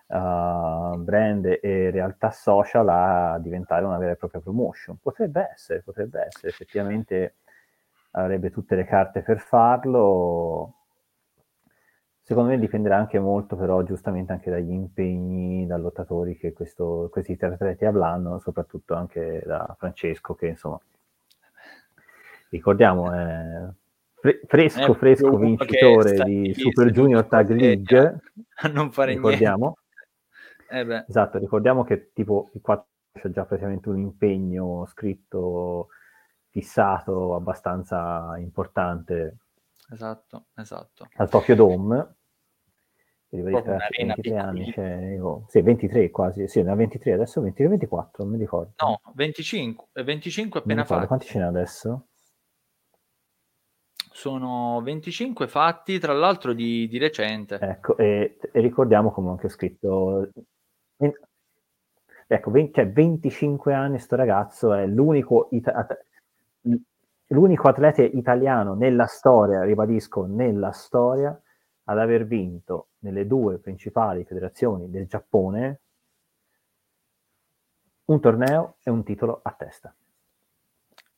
uh, 0.06 0.96
brand 0.96 1.58
e 1.60 1.90
realtà 1.90 2.30
social 2.30 2.88
a 2.88 3.38
diventare 3.40 3.84
una 3.84 3.98
vera 3.98 4.12
e 4.12 4.16
propria 4.16 4.40
promotion. 4.40 4.98
Potrebbe 5.02 5.50
essere, 5.52 5.82
potrebbe 5.82 6.26
essere, 6.26 6.48
effettivamente 6.48 7.34
avrebbe 8.12 8.50
tutte 8.50 8.74
le 8.74 8.84
carte 8.84 9.22
per 9.22 9.38
farlo 9.38 10.77
Secondo 12.28 12.50
me 12.50 12.58
dipenderà 12.58 12.98
anche 12.98 13.18
molto, 13.18 13.56
però, 13.56 13.82
giustamente 13.82 14.32
anche 14.32 14.50
dagli 14.50 14.70
impegni, 14.70 15.66
da 15.66 15.78
lottatori 15.78 16.36
che 16.36 16.52
questo, 16.52 17.08
questi 17.10 17.38
tre 17.38 17.54
atleti 17.54 17.86
avranno, 17.86 18.38
soprattutto 18.38 18.92
anche 18.92 19.42
da 19.46 19.74
Francesco, 19.78 20.34
che 20.34 20.48
insomma, 20.48 20.78
ricordiamo, 22.50 23.10
è 23.14 23.66
fre- 24.12 24.42
fresco, 24.46 24.92
fresco 24.92 25.38
vincitore 25.38 26.22
di 26.24 26.52
Super 26.52 26.90
Junior 26.90 27.24
Tag 27.24 27.48
League. 27.48 28.20
A 28.60 28.68
non 28.68 28.92
fare 28.92 29.14
ricordiamo. 29.14 29.78
niente. 30.68 30.92
Eh 30.92 31.04
esatto, 31.08 31.38
ricordiamo 31.38 31.82
che 31.82 32.10
tipo 32.12 32.50
il 32.52 32.60
4 32.60 32.86
c'è 33.22 33.30
già 33.30 33.46
praticamente 33.46 33.88
un 33.88 34.00
impegno 34.00 34.84
scritto, 34.84 35.88
fissato, 36.50 37.34
abbastanza 37.34 38.34
importante 38.36 39.38
esatto, 39.90 40.48
esatto. 40.54 41.08
Al 41.16 41.30
Tokyo 41.30 41.54
Dome 41.54 42.16
Ribadisco, 43.30 43.76
23 43.98 44.36
anni, 44.36 44.72
cioè, 44.72 45.20
oh, 45.20 45.44
sì, 45.48 45.60
23 45.60 46.10
quasi, 46.10 46.48
sì, 46.48 46.60
ha 46.60 46.74
23 46.74 47.12
adesso, 47.12 47.42
23, 47.42 47.68
24, 47.68 48.24
non 48.24 48.32
mi 48.32 48.38
ricordo. 48.38 48.72
No, 48.78 49.00
25, 49.14 50.02
25 50.02 50.60
appena 50.60 50.84
fatti. 50.84 51.06
Quanti 51.06 51.26
ce 51.26 51.38
n'è 51.38 51.44
adesso? 51.44 52.06
Sono 54.10 54.80
25 54.82 55.46
fatti, 55.46 55.98
tra 55.98 56.14
l'altro 56.14 56.54
di, 56.54 56.88
di 56.88 56.96
recente. 56.96 57.58
Ecco, 57.60 57.98
e, 57.98 58.38
e, 58.40 58.60
ricordiamo 58.60 59.10
come 59.12 59.28
ho 59.28 59.32
anche 59.32 59.50
scritto... 59.50 60.30
Ecco, 62.30 62.50
20, 62.50 62.72
cioè 62.72 62.90
25 62.90 63.74
anni 63.74 63.98
sto 63.98 64.16
ragazzo 64.16 64.72
è 64.74 64.86
l'unico, 64.86 65.48
ita- 65.52 65.86
l'unico 67.28 67.68
atleta 67.68 68.02
italiano 68.02 68.74
nella 68.74 69.06
storia, 69.06 69.62
ribadisco, 69.62 70.26
nella 70.26 70.72
storia, 70.72 71.38
ad 71.84 71.98
aver 71.98 72.26
vinto 72.26 72.87
nelle 73.00 73.26
due 73.26 73.58
principali 73.58 74.24
federazioni 74.24 74.90
del 74.90 75.06
Giappone 75.06 75.80
un 78.06 78.20
torneo 78.20 78.76
e 78.82 78.90
un 78.90 79.04
titolo 79.04 79.40
a 79.42 79.52
testa. 79.52 79.94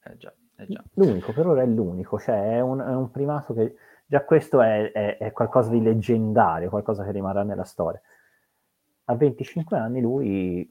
Eh 0.02 0.16
già, 0.16 0.34
eh 0.56 0.66
già. 0.66 0.82
L'unico, 0.94 1.32
per 1.32 1.46
ora 1.46 1.62
è 1.62 1.66
l'unico, 1.66 2.18
cioè 2.18 2.56
è 2.56 2.60
un, 2.60 2.80
è 2.80 2.94
un 2.94 3.10
primato 3.10 3.54
che 3.54 3.76
già 4.06 4.24
questo 4.24 4.60
è, 4.60 4.90
è, 4.90 5.18
è, 5.18 5.32
qualcosa 5.32 5.70
di 5.70 5.80
leggendario, 5.80 6.68
qualcosa 6.68 7.04
che 7.04 7.12
rimarrà 7.12 7.44
nella 7.44 7.64
storia. 7.64 8.00
A 9.04 9.14
25 9.14 9.76
anni 9.76 10.00
lui 10.00 10.68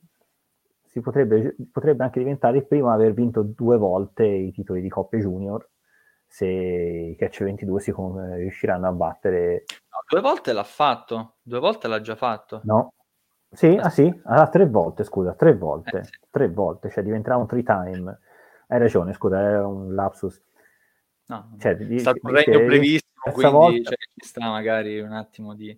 si 0.84 1.00
potrebbe, 1.00 1.56
potrebbe 1.72 2.04
anche 2.04 2.20
diventare 2.20 2.58
il 2.58 2.66
primo 2.66 2.90
a 2.90 2.94
aver 2.94 3.14
vinto 3.14 3.44
due 3.44 3.78
volte 3.78 4.26
i 4.26 4.52
titoli 4.52 4.82
di 4.82 4.90
coppia 4.90 5.20
junior 5.20 5.70
se 6.30 6.46
i 6.46 7.16
Catch 7.18 7.44
22 7.44 7.82
si 7.82 7.92
riusciranno 7.92 8.88
a 8.88 8.92
battere. 8.92 9.66
No, 9.92 10.04
due 10.08 10.22
volte 10.22 10.54
l'ha 10.54 10.64
fatto, 10.64 11.38
due 11.42 11.60
volte 11.60 11.88
l'ha 11.88 12.00
già 12.00 12.16
fatto. 12.16 12.62
No. 12.64 12.94
Sì, 13.52 13.76
ah 13.82 13.90
sì, 13.90 14.14
ah, 14.26 14.48
tre 14.48 14.68
volte, 14.68 15.04
scusa, 15.04 15.34
tre 15.34 15.56
volte, 15.56 15.98
eh, 15.98 16.04
sì. 16.04 16.12
tre 16.30 16.50
volte, 16.50 16.92
cioè 16.92 17.04
diventerà 17.04 17.36
un 17.36 17.48
three 17.48 17.64
time. 17.64 18.20
Hai 18.68 18.78
ragione, 18.78 19.14
scusa, 19.14 19.42
è 19.42 19.60
un 19.60 19.96
lapsus. 19.96 20.40
No, 21.26 21.56
cioè, 21.58 21.76
è 21.76 21.98
stato 21.98 22.20
un 22.22 22.32
regno 22.32 22.64
brevissimo, 22.64 23.34
quindi 23.34 23.52
volta... 23.52 23.90
cioè, 23.90 23.98
ci 24.16 24.28
sta 24.28 24.48
magari 24.48 25.00
un 25.00 25.14
attimo 25.14 25.56
di... 25.56 25.78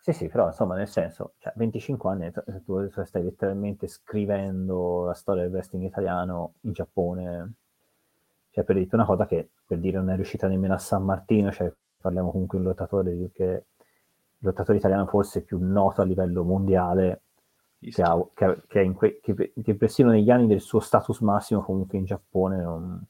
Sì, 0.00 0.12
sì, 0.12 0.28
però 0.28 0.46
insomma, 0.48 0.74
nel 0.74 0.88
senso, 0.88 1.34
cioè, 1.38 1.52
25 1.54 2.10
anni, 2.10 2.32
tu 2.64 2.90
stai 3.04 3.22
letteralmente 3.22 3.86
scrivendo 3.86 5.04
la 5.04 5.14
storia 5.14 5.42
del 5.42 5.52
wrestling 5.52 5.84
italiano 5.84 6.54
in 6.62 6.72
Giappone, 6.72 7.54
cioè 8.52 8.64
per 8.64 8.76
dire 8.76 8.88
una 8.92 9.06
cosa 9.06 9.26
che 9.26 9.48
per 9.66 9.78
dire 9.78 9.96
non 9.96 10.10
è 10.10 10.14
riuscita 10.14 10.46
nemmeno 10.46 10.74
a 10.74 10.78
San 10.78 11.02
Martino, 11.02 11.50
cioè 11.50 11.72
parliamo 12.00 12.30
comunque 12.30 12.58
di 12.58 12.64
un 12.64 12.70
lottatore 12.70 13.30
che 13.32 13.44
il 13.44 13.64
lottatore 14.38 14.78
italiano 14.78 15.06
forse 15.06 15.42
più 15.42 15.58
noto 15.58 16.02
a 16.02 16.04
livello 16.04 16.44
mondiale 16.44 17.22
che, 17.78 18.02
ha, 18.02 18.16
che, 18.34 18.62
che, 18.68 18.80
in 18.80 18.94
que, 18.94 19.20
che, 19.20 19.52
che 19.62 19.74
persino 19.74 20.10
negli 20.10 20.30
anni 20.30 20.46
del 20.46 20.60
suo 20.60 20.80
status 20.80 21.20
massimo 21.20 21.62
comunque 21.62 21.98
in 21.98 22.04
Giappone 22.04 22.62
non 22.62 23.06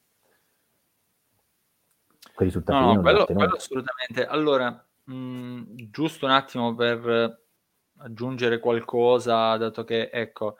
quei 2.33 2.47
risultati 2.47 2.79
no, 2.79 2.93
no, 2.93 3.01
quello, 3.01 3.25
quello 3.25 3.55
assolutamente. 3.55 4.25
Allora 4.25 4.85
mh, 5.03 5.89
giusto 5.89 6.25
un 6.25 6.31
attimo 6.31 6.73
per 6.73 7.41
aggiungere 7.97 8.59
qualcosa 8.59 9.55
dato 9.57 9.83
che 9.83 10.09
ecco 10.11 10.57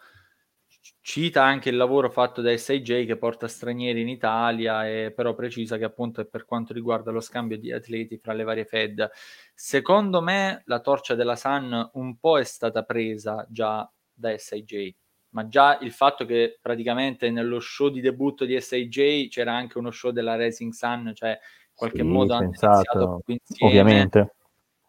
cita 0.99 1.43
anche 1.43 1.69
il 1.69 1.77
lavoro 1.77 2.09
fatto 2.09 2.41
da 2.41 2.55
SIJ 2.55 3.05
che 3.05 3.17
porta 3.17 3.47
stranieri 3.47 4.01
in 4.01 4.09
Italia, 4.09 4.87
e 4.87 5.11
però 5.11 5.33
precisa 5.33 5.77
che 5.77 5.85
appunto 5.85 6.21
è 6.21 6.25
per 6.25 6.45
quanto 6.45 6.73
riguarda 6.73 7.11
lo 7.11 7.21
scambio 7.21 7.57
di 7.57 7.71
atleti 7.71 8.17
fra 8.17 8.33
le 8.33 8.43
varie 8.43 8.65
Fed. 8.65 9.09
Secondo 9.53 10.21
me 10.21 10.63
la 10.65 10.79
torcia 10.79 11.15
della 11.15 11.35
Sun 11.35 11.91
un 11.93 12.17
po' 12.17 12.37
è 12.37 12.43
stata 12.43 12.83
presa 12.83 13.45
già 13.49 13.89
da 14.13 14.37
SIJ, 14.37 14.93
ma 15.29 15.47
già 15.47 15.77
il 15.79 15.91
fatto 15.91 16.25
che 16.25 16.57
praticamente 16.61 17.29
nello 17.29 17.59
show 17.59 17.89
di 17.89 18.01
debutto 18.01 18.45
di 18.45 18.59
SIJ 18.59 19.29
c'era 19.29 19.53
anche 19.53 19.77
uno 19.77 19.91
show 19.91 20.11
della 20.11 20.35
Racing 20.35 20.73
Sun, 20.73 21.11
cioè 21.15 21.29
in 21.29 21.73
qualche 21.73 22.01
sì, 22.01 22.03
modo 22.03 22.33
hanno 22.33 22.45
iniziato 22.45 23.21
insieme. 23.25 23.79
Ovviamente. 23.79 24.35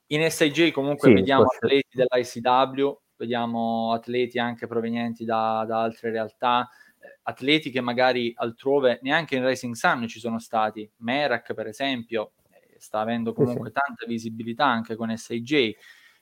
In 0.09 0.31
SIJ 0.31 0.71
comunque 0.71 1.09
sì, 1.09 1.15
vediamo 1.15 1.45
atleti 1.45 1.97
dell'ICW 1.97 3.03
vediamo 3.16 3.92
atleti 3.92 4.38
anche 4.38 4.66
provenienti 4.66 5.25
da, 5.25 5.64
da 5.66 5.83
altre 5.83 6.11
realtà, 6.11 6.68
eh, 6.99 7.18
atleti 7.23 7.71
che 7.71 7.80
magari 7.80 8.33
altrove, 8.37 8.99
neanche 9.02 9.37
in 9.37 9.42
Racing 9.42 9.75
Sun 9.75 10.06
ci 10.09 10.18
sono 10.18 10.38
stati, 10.38 10.90
Merak 10.99 11.54
per 11.54 11.66
esempio, 11.66 12.33
eh, 12.50 12.76
sta 12.78 13.00
avendo 13.00 13.33
comunque 13.33 13.71
sì, 13.71 13.75
sì. 13.75 13.85
tanta 13.87 14.06
visibilità 14.06 14.66
anche 14.66 14.97
con 14.97 15.14
SIJ, 15.16 15.75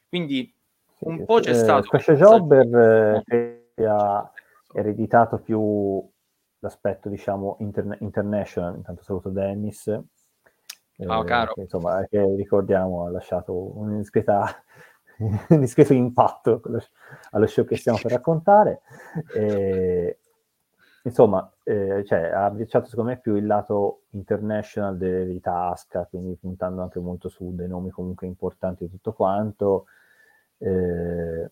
quindi 0.08 0.54
un 1.00 1.18
sì, 1.18 1.25
po' 1.25 1.40
c'è 1.40 1.50
eh, 1.50 1.54
stato... 1.54 1.88
Questo 1.88 2.14
Jobber 2.14 3.22
eh, 3.26 3.72
che 3.75 3.87
ha 3.87 4.30
ereditato 4.75 5.38
più 5.38 6.08
l'aspetto 6.58 7.08
diciamo 7.08 7.56
interne- 7.61 7.99
international, 8.00 8.76
intanto 8.76 9.02
saluto 9.02 9.30
Dennis, 9.30 9.87
oh, 9.88 11.25
caro. 11.25 11.54
Che, 11.54 11.62
insomma, 11.62 12.04
che 12.08 12.34
ricordiamo 12.37 13.04
ha 13.04 13.11
lasciato 13.11 13.78
un'indiscreta 13.78 14.62
un 15.23 15.38
discreto 15.61 15.93
impatto 15.93 16.61
allo 17.31 17.47
show 17.47 17.64
che 17.64 17.76
stiamo 17.76 17.99
per 18.00 18.12
raccontare. 18.12 18.81
E, 19.35 20.19
insomma, 21.05 21.50
eh, 21.64 22.05
cioè, 22.07 22.31
ha 22.31 22.45
abbracciato 22.45 22.87
secondo 22.87 23.11
me 23.11 23.19
più 23.19 23.35
il 23.37 23.47
lato 23.47 24.02
international 24.11 24.97
di 24.97 25.41
Tasca, 25.41 26.07
quindi 26.07 26.37
puntando 26.37 26.83
anche 26.83 26.99
molto 27.00 27.29
su 27.29 27.55
dei 27.55 27.69
nomi 27.69 27.91
comunque 27.91 28.26
importanti 28.26 28.85
e 28.85 28.91
tutto 28.91 29.12
quanto. 29.12 29.87
Eh, 30.59 31.50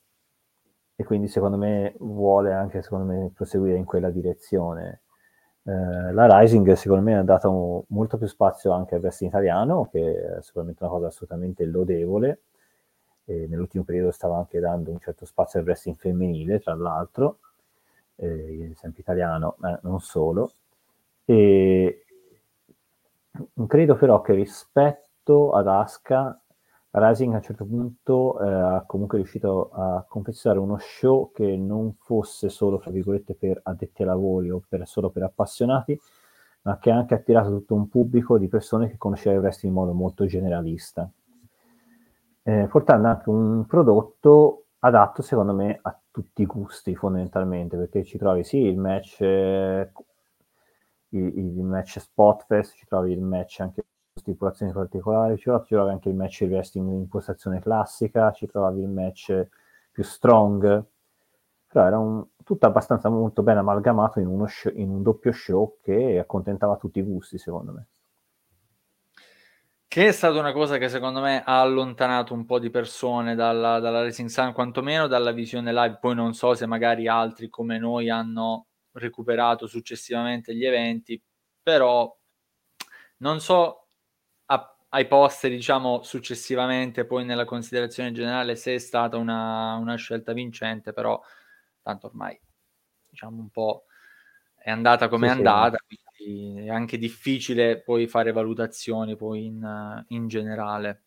e 0.96 1.04
quindi 1.04 1.28
secondo 1.28 1.56
me 1.56 1.94
vuole 1.98 2.52
anche 2.52 2.82
secondo 2.82 3.06
me, 3.06 3.30
proseguire 3.34 3.76
in 3.76 3.84
quella 3.84 4.10
direzione. 4.10 5.02
Eh, 5.64 6.12
la 6.12 6.38
Rising 6.38 6.72
secondo 6.72 7.02
me 7.02 7.16
ha 7.16 7.22
dato 7.22 7.84
molto 7.88 8.18
più 8.18 8.26
spazio 8.26 8.72
anche 8.72 8.94
al 8.96 9.00
wrestling 9.00 9.32
italiano, 9.32 9.88
che 9.90 10.36
è 10.38 10.42
sicuramente 10.42 10.82
una 10.84 10.92
cosa 10.92 11.06
assolutamente 11.06 11.64
lodevole 11.64 12.40
eh, 13.30 13.46
nell'ultimo 13.48 13.84
periodo 13.84 14.10
stava 14.10 14.36
anche 14.36 14.58
dando 14.58 14.90
un 14.90 14.98
certo 14.98 15.24
spazio 15.24 15.60
al 15.60 15.64
wrestling 15.64 15.96
femminile, 15.96 16.58
tra 16.58 16.74
l'altro, 16.74 17.38
eh, 18.16 18.72
sempre 18.74 19.00
italiano, 19.00 19.54
ma 19.58 19.78
non 19.82 20.00
solo. 20.00 20.52
E 21.24 22.04
credo 23.68 23.94
però 23.94 24.20
che 24.20 24.34
rispetto 24.34 25.52
ad 25.52 25.68
Asuka, 25.68 26.40
Rising 26.92 27.34
a 27.34 27.36
un 27.36 27.42
certo 27.42 27.64
punto 27.64 28.40
eh, 28.40 28.50
ha 28.52 28.84
comunque 28.84 29.18
riuscito 29.18 29.70
a 29.72 30.04
confezionare 30.08 30.60
uno 30.60 30.76
show 30.78 31.30
che 31.32 31.56
non 31.56 31.94
fosse 32.00 32.48
solo, 32.48 32.78
fra 32.80 32.90
virgolette, 32.90 33.34
per 33.34 33.60
addetti 33.62 34.02
ai 34.02 34.08
lavori 34.08 34.50
o 34.50 34.60
per, 34.68 34.88
solo 34.88 35.10
per 35.10 35.22
appassionati, 35.22 35.98
ma 36.62 36.78
che 36.78 36.90
ha 36.90 36.96
anche 36.96 37.14
attirato 37.14 37.50
tutto 37.50 37.74
un 37.74 37.88
pubblico 37.88 38.38
di 38.38 38.48
persone 38.48 38.90
che 38.90 38.98
conosceva 38.98 39.36
il 39.36 39.40
wrestling 39.40 39.72
in 39.72 39.80
modo 39.80 39.94
molto 39.94 40.26
generalista 40.26 41.08
eh, 42.42 42.66
portando 42.68 43.08
anche 43.08 43.28
un 43.30 43.66
prodotto 43.66 44.66
adatto 44.80 45.22
secondo 45.22 45.52
me 45.52 45.78
a 45.82 45.98
tutti 46.10 46.42
i 46.42 46.46
gusti 46.46 46.94
fondamentalmente 46.96 47.76
perché 47.76 48.02
ci 48.04 48.18
trovi 48.18 48.44
sì 48.44 48.58
il 48.58 48.78
match 48.78 49.20
eh, 49.20 49.92
il, 51.10 51.38
il, 51.38 51.62
match 51.64 51.98
Spotfest 51.98 52.74
ci 52.76 52.86
trovi 52.86 53.12
il 53.12 53.20
match 53.20 53.60
anche 53.60 53.84
stipulazioni 54.14 54.72
particolari 54.72 55.36
ci 55.36 55.44
trovi, 55.44 55.66
ci 55.66 55.74
trovi 55.74 55.90
anche 55.90 56.08
il 56.08 56.14
match 56.14 56.46
wrestling 56.48 56.88
in 56.88 56.94
impostazione 56.94 57.60
classica 57.60 58.32
ci 58.32 58.46
trovi 58.46 58.80
il 58.80 58.88
match 58.88 59.48
più 59.90 60.02
strong. 60.04 60.84
Però 61.66 61.86
era 61.86 61.98
un, 61.98 62.26
tutto 62.42 62.66
abbastanza 62.66 63.08
molto 63.08 63.42
ben 63.42 63.58
amalgamato 63.58 64.18
in, 64.18 64.44
show, 64.48 64.72
in 64.74 64.90
un 64.90 65.02
doppio 65.02 65.30
show 65.30 65.78
che 65.82 66.18
accontentava 66.18 66.76
tutti 66.76 66.98
i 66.98 67.02
gusti 67.02 67.38
secondo 67.38 67.72
me 67.72 67.86
che 69.90 70.06
è 70.06 70.12
stata 70.12 70.38
una 70.38 70.52
cosa 70.52 70.78
che 70.78 70.88
secondo 70.88 71.20
me 71.20 71.42
ha 71.44 71.60
allontanato 71.60 72.32
un 72.32 72.44
po' 72.44 72.60
di 72.60 72.70
persone 72.70 73.34
dalla, 73.34 73.80
dalla 73.80 74.02
Racing 74.02 74.28
Sun, 74.28 74.52
quantomeno 74.52 75.08
dalla 75.08 75.32
visione 75.32 75.72
live. 75.72 75.98
Poi 76.00 76.14
non 76.14 76.32
so 76.32 76.54
se 76.54 76.64
magari 76.64 77.08
altri 77.08 77.48
come 77.48 77.76
noi 77.76 78.08
hanno 78.08 78.68
recuperato 78.92 79.66
successivamente 79.66 80.54
gli 80.54 80.64
eventi, 80.64 81.20
però 81.60 82.16
non 83.16 83.40
so 83.40 83.88
a, 84.44 84.76
ai 84.90 85.08
poster, 85.08 85.50
diciamo, 85.50 86.04
successivamente, 86.04 87.04
poi 87.04 87.24
nella 87.24 87.44
considerazione 87.44 88.12
generale, 88.12 88.54
se 88.54 88.74
è 88.74 88.78
stata 88.78 89.16
una, 89.16 89.74
una 89.74 89.96
scelta 89.96 90.32
vincente, 90.32 90.92
però 90.92 91.20
tanto 91.82 92.06
ormai, 92.06 92.40
diciamo, 93.08 93.40
un 93.40 93.50
po' 93.50 93.86
è 94.54 94.70
andata 94.70 95.08
come 95.08 95.26
sì, 95.26 95.32
è 95.34 95.36
andata, 95.36 95.78
sì 95.88 95.98
è 96.56 96.68
anche 96.68 96.98
difficile 96.98 97.80
poi 97.80 98.06
fare 98.06 98.32
valutazioni 98.32 99.16
poi 99.16 99.46
in, 99.46 100.04
in 100.08 100.28
generale. 100.28 101.04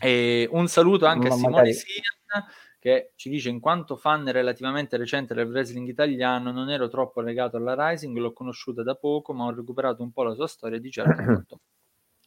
E 0.00 0.48
un 0.50 0.68
saluto 0.68 1.06
anche 1.06 1.28
Ma 1.28 1.34
a 1.34 1.36
Simone 1.36 1.54
magari... 1.54 1.72
Sian 1.72 2.44
che 2.86 3.14
ci 3.16 3.28
dice 3.28 3.48
in 3.48 3.58
quanto 3.58 3.96
fan 3.96 4.30
relativamente 4.30 4.96
recente 4.96 5.34
del 5.34 5.48
wrestling 5.48 5.88
italiano 5.88 6.52
non 6.52 6.70
ero 6.70 6.86
troppo 6.88 7.20
legato 7.20 7.56
alla 7.56 7.74
Rising, 7.88 8.16
l'ho 8.16 8.32
conosciuta 8.32 8.84
da 8.84 8.94
poco 8.94 9.32
ma 9.32 9.46
ho 9.46 9.52
recuperato 9.52 10.04
un 10.04 10.12
po' 10.12 10.22
la 10.22 10.34
sua 10.34 10.46
storia 10.46 10.78
di 10.78 10.88
certo 10.92 11.22
molto. 11.26 11.60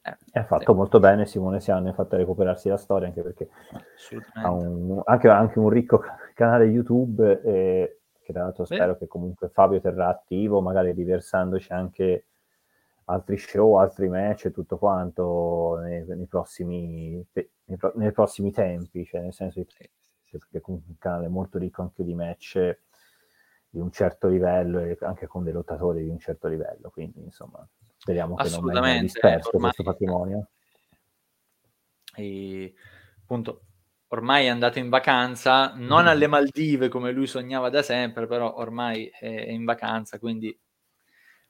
Eh, 0.01 0.17
è 0.31 0.43
fatto 0.43 0.71
sì. 0.71 0.77
molto 0.77 0.99
bene 0.99 1.25
Simone 1.25 1.61
Siano, 1.61 1.87
ha 1.87 1.93
fatto 1.93 2.17
recuperarsi 2.17 2.67
la 2.67 2.75
storia 2.75 3.07
anche 3.07 3.21
perché 3.21 3.47
ha 4.33 4.51
un, 4.51 5.01
anche, 5.05 5.29
anche, 5.29 5.59
un 5.59 5.69
ricco 5.69 6.03
canale 6.33 6.65
YouTube 6.65 7.41
e 7.41 7.98
che 8.29 8.33
tra 8.33 8.43
l'altro 8.43 8.65
spero 8.65 8.95
che 8.95 9.07
comunque 9.07 9.49
Fabio 9.49 9.81
terrà 9.81 10.07
attivo, 10.07 10.61
magari 10.61 10.93
diversandoci 10.93 11.73
anche 11.73 12.25
altri 13.05 13.37
show, 13.37 13.75
altri 13.77 14.07
match 14.07 14.45
e 14.45 14.51
tutto 14.51 14.77
quanto 14.77 15.79
nei, 15.81 16.05
nei, 16.05 16.27
prossimi, 16.27 17.25
nei, 17.33 17.77
nei, 17.95 18.11
prossimi, 18.11 18.51
tempi, 18.51 19.03
cioè 19.03 19.21
nel 19.21 19.33
senso 19.33 19.63
che 19.65 19.89
perché 20.29 20.61
comunque 20.61 20.91
un 20.91 20.97
canale 20.99 21.27
molto 21.27 21.57
ricco 21.57 21.81
anche 21.81 22.03
di 22.03 22.13
match 22.13 22.79
di 23.67 23.79
un 23.79 23.91
certo 23.91 24.27
livello 24.27 24.79
e 24.79 24.95
anche 25.01 25.25
con 25.25 25.43
dei 25.43 25.53
lottatori 25.53 26.03
di 26.03 26.09
un 26.09 26.19
certo 26.19 26.47
livello, 26.47 26.91
quindi 26.91 27.23
insomma 27.23 27.67
speriamo 27.97 28.35
che 28.35 28.49
non 28.49 28.63
venga 28.63 29.01
disperso 29.01 29.49
ormai, 29.55 29.73
questo 29.73 29.83
patrimonio. 29.83 30.49
E, 32.15 32.75
appunto, 33.23 33.61
ormai 34.09 34.45
è 34.45 34.49
andato 34.49 34.79
in 34.79 34.89
vacanza, 34.89 35.73
non 35.75 36.07
alle 36.07 36.27
Maldive 36.27 36.89
come 36.89 37.11
lui 37.11 37.27
sognava 37.27 37.69
da 37.69 37.81
sempre, 37.81 38.27
però 38.27 38.55
ormai 38.55 39.05
è 39.07 39.49
in 39.49 39.65
vacanza, 39.65 40.19
quindi 40.19 40.57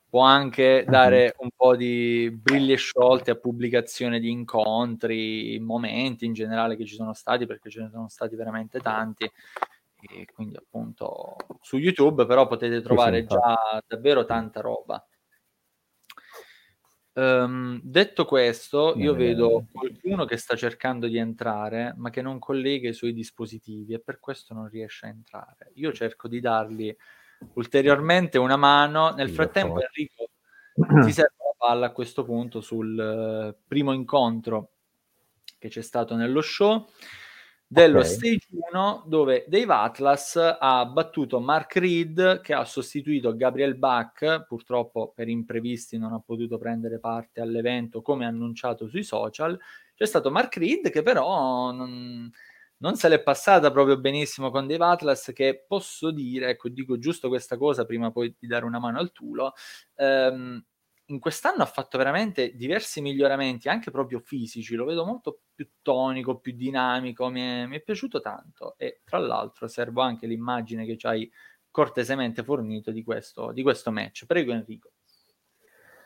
può 0.10 0.22
anche 0.22 0.86
dare 0.88 1.36
un 1.38 1.50
po' 1.56 1.76
di 1.76 2.32
briglie 2.32 2.76
sciolte 2.76 3.32
a 3.32 3.36
pubblicazione 3.36 4.20
di 4.20 4.32
incontri, 4.32 5.60
momenti 5.60 6.26
in 6.26 6.34
generale 6.34 6.76
che 6.76 6.86
ci 6.86 6.96
sono 6.96 7.14
stati, 7.14 7.46
perché 7.46 7.70
ce 7.70 7.82
ne 7.82 7.90
sono 7.92 8.10
stati 8.10 8.36
veramente 8.36 8.80
tanti. 8.80 9.30
E 10.02 10.26
quindi 10.34 10.56
appunto 10.56 11.36
su 11.62 11.78
YouTube 11.78 12.26
però 12.26 12.48
potete 12.48 12.82
trovare 12.82 13.26
già 13.26 13.84
davvero 13.86 14.26
tanta 14.26 14.62
roba. 14.62 15.06
Um, 17.14 17.82
detto 17.84 18.24
questo, 18.24 18.94
io 18.96 19.14
vedo 19.14 19.66
qualcuno 19.72 20.26
che 20.26 20.38
sta 20.38 20.56
cercando 20.56 21.08
di 21.08 21.18
entrare, 21.18 21.94
ma 21.98 22.10
che 22.10 22.22
non 22.22 22.40
collega 22.40 22.88
i 22.88 22.94
suoi 22.94 23.14
dispositivi 23.14 23.94
e 23.94 24.00
per 24.00 24.20
questo 24.20 24.54
non 24.54 24.70
riesce 24.70 25.06
a 25.06 25.10
entrare. 25.10 25.72
Io 25.76 25.92
cerco 25.92 26.28
di 26.28 26.40
dargli 26.40 26.96
ulteriormente 27.54 28.38
una 28.38 28.58
mano. 28.58 29.12
Nel 29.12 29.30
frattempo, 29.30 29.80
Enrico, 29.82 30.30
ti 31.04 31.12
serve 31.12 31.36
la 31.38 31.56
palla 31.58 31.88
a 31.88 31.92
questo 31.92 32.24
punto 32.24 32.62
sul 32.62 32.98
uh, 32.98 33.64
primo 33.68 33.92
incontro 33.92 34.72
che 35.58 35.68
c'è 35.68 35.82
stato 35.82 36.16
nello 36.16 36.42
show 36.42 36.88
dello 37.72 38.00
okay. 38.00 38.10
stage 38.10 38.48
1 38.50 39.04
dove 39.06 39.46
Dave 39.48 39.72
Atlas 39.72 40.36
ha 40.60 40.84
battuto 40.88 41.40
Mark 41.40 41.76
Reed 41.76 42.42
che 42.42 42.56
ha 42.56 42.66
sostituito 42.66 43.36
Gabriel 43.36 43.76
Bach 43.76 44.44
purtroppo 44.48 45.12
per 45.14 45.28
imprevisti 45.28 46.00
non 46.00 46.14
ha 46.14 46.20
potuto 46.20 46.58
prendere 46.58 46.98
parte 46.98 47.42
all'evento 47.42 48.02
come 48.02 48.26
annunciato 48.26 48.88
sui 48.88 49.04
social 49.04 49.56
c'è 49.94 50.06
stato 50.08 50.32
Mark 50.32 50.58
Reed 50.58 50.90
che 50.90 51.04
però 51.04 51.70
non, 51.70 52.28
non 52.78 52.96
se 52.96 53.08
l'è 53.08 53.22
passata 53.22 53.70
proprio 53.70 54.00
benissimo 54.00 54.50
con 54.50 54.66
Dave 54.66 54.86
Atlas 54.86 55.30
che 55.32 55.64
posso 55.68 56.10
dire, 56.10 56.50
ecco 56.50 56.70
dico 56.70 56.98
giusto 56.98 57.28
questa 57.28 57.56
cosa 57.56 57.86
prima 57.86 58.10
poi 58.10 58.36
di 58.40 58.48
dare 58.48 58.66
una 58.66 58.80
mano 58.80 58.98
al 58.98 59.12
Tulo 59.12 59.54
ehm, 59.94 60.60
in 61.10 61.20
quest'anno 61.20 61.64
ha 61.64 61.68
fatto 61.68 61.98
veramente 61.98 62.56
diversi 62.56 63.02
miglioramenti, 63.02 63.68
anche 63.68 63.92
proprio 63.92 64.20
fisici, 64.20 64.76
lo 64.76 64.86
vedo 64.86 65.06
molto 65.06 65.42
più 65.54 65.68
tonico, 65.82 66.40
più 66.40 66.54
dinamico, 66.56 67.30
mi 67.30 67.42
è, 67.42 67.66
mi 67.66 67.78
è 67.78 67.82
piaciuto 67.82 68.22
tanto 68.22 68.76
e 68.78 69.02
tra 69.04 69.18
l'altro 69.18 69.68
servo 69.68 70.02
anche 70.02 70.28
l'immagine 70.28 70.86
che 70.86 70.98
ci 70.98 71.08
hai 71.08 71.30
cortesemente 71.72 72.44
fornito 72.44 72.92
di 72.92 73.04
questo, 73.04 73.52
di 73.52 73.64
questo 73.64 73.92
match. 73.92 74.26
Prego 74.26 74.52
Enrico. 74.52 74.92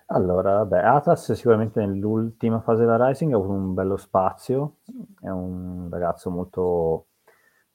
Allora, 0.08 0.58
vabbè, 0.58 0.80
Atlas 0.80 1.32
sicuramente 1.34 1.80
nell'ultima 1.80 2.60
fase 2.60 2.82
della 2.82 3.08
Rising 3.08 3.34
ha 3.34 3.36
avuto 3.36 3.52
un 3.52 3.74
bello 3.74 3.98
spazio, 3.98 4.78
è 5.22 5.30
un 5.30 5.88
ragazzo 5.90 6.30
molto 6.30 7.08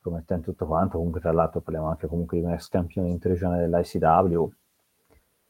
promettente 0.01 0.51
tutto 0.51 0.67
quanto, 0.67 0.97
comunque 0.97 1.21
tra 1.21 1.33
l'altro 1.33 1.61
parliamo 1.61 1.89
anche 1.89 2.07
comunque 2.07 2.39
di 2.39 2.45
un 2.45 2.53
ex 2.53 2.69
campione 2.69 3.09
interregionale 3.09 3.67
dell'ICW, 3.67 4.53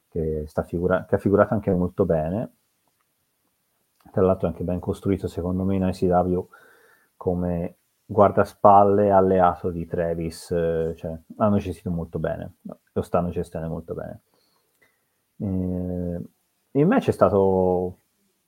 che, 0.08 0.46
figura- 0.66 1.04
che 1.04 1.14
ha 1.14 1.18
figurato 1.18 1.54
anche 1.54 1.72
molto 1.72 2.04
bene. 2.04 2.52
Tra 4.10 4.22
l'altro 4.22 4.48
anche 4.48 4.64
ben 4.64 4.80
costruito 4.80 5.28
secondo 5.28 5.64
me 5.64 5.76
in 5.76 5.90
ICW 5.92 6.48
come 7.16 7.76
guardaspalle 8.06 9.10
alleato 9.10 9.70
di 9.70 9.84
Travis, 9.84 10.50
eh, 10.50 10.94
cioè 10.96 11.18
hanno 11.36 11.58
gestito 11.58 11.90
molto 11.90 12.18
bene, 12.18 12.54
lo 12.92 13.02
stanno 13.02 13.28
gestendo 13.28 13.68
molto 13.68 13.92
bene. 13.94 14.20
Eh, 15.40 16.22
il 16.72 16.86
match 16.86 17.08
è 17.08 17.12
stato 17.12 17.98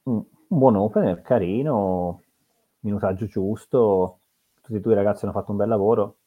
un 0.04 0.24
buon 0.46 0.76
opener, 0.76 1.20
carino, 1.20 2.22
minutaggio 2.80 3.26
giusto, 3.26 4.20
tutti 4.62 4.76
e 4.76 4.80
due 4.80 4.92
i 4.92 4.96
ragazzi 4.96 5.24
hanno 5.24 5.34
fatto 5.34 5.50
un 5.50 5.58
bel 5.58 5.68
lavoro 5.68 6.19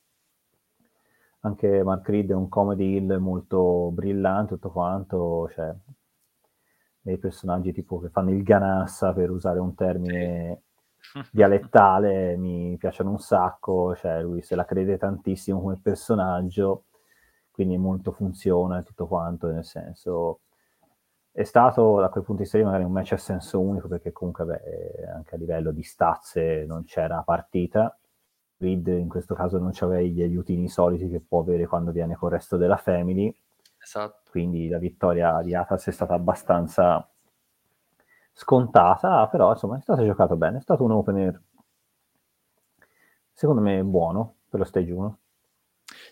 anche 1.46 1.84
Mark 1.84 2.08
Reed 2.08 2.32
è 2.32 2.34
un 2.34 2.48
comedy 2.50 2.96
hill 2.96 3.18
molto 3.18 3.92
brillante, 3.92 4.56
tutto 4.56 4.72
quanto, 4.72 5.50
cioè 5.54 5.74
dei 7.02 7.18
personaggi 7.18 7.74
tipo 7.74 8.00
che 8.00 8.10
fanno 8.10 8.32
il 8.32 8.44
ganassa 8.44 9.12
per 9.14 9.30
usare 9.30 9.60
un 9.60 9.76
termine 9.76 10.64
dialettale 11.32 12.38
mi 12.38 12.78
piacciono 12.78 13.12
un 13.12 13.20
sacco, 13.20 13.94
cioè 13.96 14.22
lui 14.22 14.42
se 14.42 14.56
la 14.56 14.66
crede 14.66 14.98
tantissimo 14.98 15.62
come 15.62 15.80
personaggio, 15.82 16.86
quindi 17.52 17.78
molto 17.78 18.14
funziona 18.14 18.80
e 18.80 18.84
tutto 18.84 19.08
quanto, 19.08 19.48
nel 19.52 19.66
senso 19.66 20.40
è 21.32 21.44
stato 21.44 22.00
da 22.00 22.10
quel 22.10 22.24
punto 22.24 22.44
di 22.44 22.50
vista 22.50 22.64
magari 22.64 22.84
un 22.84 22.92
match 22.92 23.14
a 23.14 23.18
senso 23.18 23.60
unico 23.60 23.88
perché 23.88 24.12
comunque 24.12 24.46
beh, 24.46 25.08
anche 25.14 25.36
a 25.36 25.38
livello 25.38 25.72
di 25.72 25.84
stazze 25.84 26.64
non 26.66 26.84
c'era 26.86 27.22
partita 27.24 27.98
Reed 28.64 28.88
in 28.88 29.10
questo 29.10 29.36
caso 29.36 29.60
non 29.60 29.72
c'aveva 29.74 30.02
gli 30.02 30.22
aiutini 30.22 30.70
soliti 30.70 31.10
che 31.10 31.20
può 31.20 31.42
avere 31.42 31.68
quando 31.68 31.92
viene 31.92 32.16
con 32.16 32.30
il 32.30 32.36
resto 32.36 32.58
della 32.58 32.78
family. 32.78 33.36
Esatto. 33.82 34.32
Quindi 34.32 34.70
la 34.70 34.78
vittoria 34.78 35.42
di 35.42 35.54
Atas 35.54 35.88
è 35.88 35.92
stata 35.92 36.14
abbastanza 36.14 37.08
scontata, 38.32 39.28
però 39.28 39.52
insomma 39.52 39.78
è 39.78 39.82
stato 39.82 40.04
giocato 40.04 40.36
bene, 40.36 40.58
è 40.58 40.62
stato 40.62 40.84
un 40.84 40.92
opener 40.92 41.42
secondo 43.34 43.62
me 43.62 43.84
buono 43.84 44.36
per 44.50 44.60
lo 44.60 44.66
stage 44.66 44.92
1. 44.92 45.18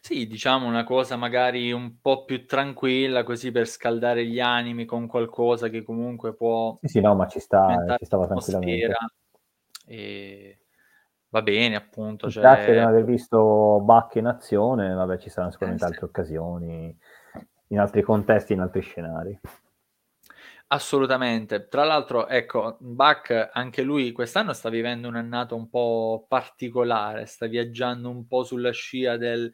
Sì, 0.02 0.28
diciamo 0.28 0.68
una 0.68 0.84
cosa 0.84 1.16
magari 1.16 1.72
un 1.72 2.02
po' 2.02 2.26
più 2.26 2.46
tranquilla, 2.46 3.24
così 3.24 3.52
per 3.52 3.68
scaldare 3.68 4.26
gli 4.26 4.40
animi 4.40 4.86
con 4.86 5.08
qualcosa 5.08 5.70
che 5.70 5.84
comunque 5.84 6.34
può... 6.34 6.78
Sì, 6.82 6.88
sì, 6.88 7.00
no, 7.00 7.16
ma 7.16 7.28
ci, 7.28 7.40
sta, 7.40 7.96
ci 7.98 8.06
stava 8.06 8.26
tranquillamente. 8.26 8.96
E 9.86 10.61
va 11.32 11.41
bene, 11.41 11.76
appunto. 11.76 12.30
Cioè... 12.30 12.41
Grazie 12.41 12.74
di 12.74 12.80
non 12.80 12.88
aver 12.88 13.04
visto 13.04 13.82
Bach 13.84 14.15
in 14.15 14.28
azione, 14.28 14.94
vabbè, 14.94 15.17
ci 15.17 15.30
saranno 15.30 15.52
sicuramente 15.52 15.84
eh, 15.84 15.88
altre 15.88 16.06
sì. 16.06 16.12
occasioni, 16.12 16.98
in 17.67 17.80
altri 17.80 18.02
contesti, 18.04 18.54
in 18.54 18.60
altri 18.60 18.82
scenari. 18.82 19.39
Assolutamente. 20.67 21.67
Tra 21.67 21.84
l'altro, 21.84 22.28
ecco, 22.28 22.78
Bach 22.80 23.50
anche 23.52 23.82
lui 23.82 24.13
quest'anno 24.13 24.54
sta 24.54 24.70
vivendo 24.70 25.10
un'annata 25.10 25.54
un 25.54 25.70
po' 25.70 26.26
particolare, 26.30 27.26
sta 27.26 27.48
viaggiando 27.48 28.10
un 28.10 28.26
po' 28.26 28.44
sulla 28.44 28.72
scia 28.72 29.17
del 29.17 29.52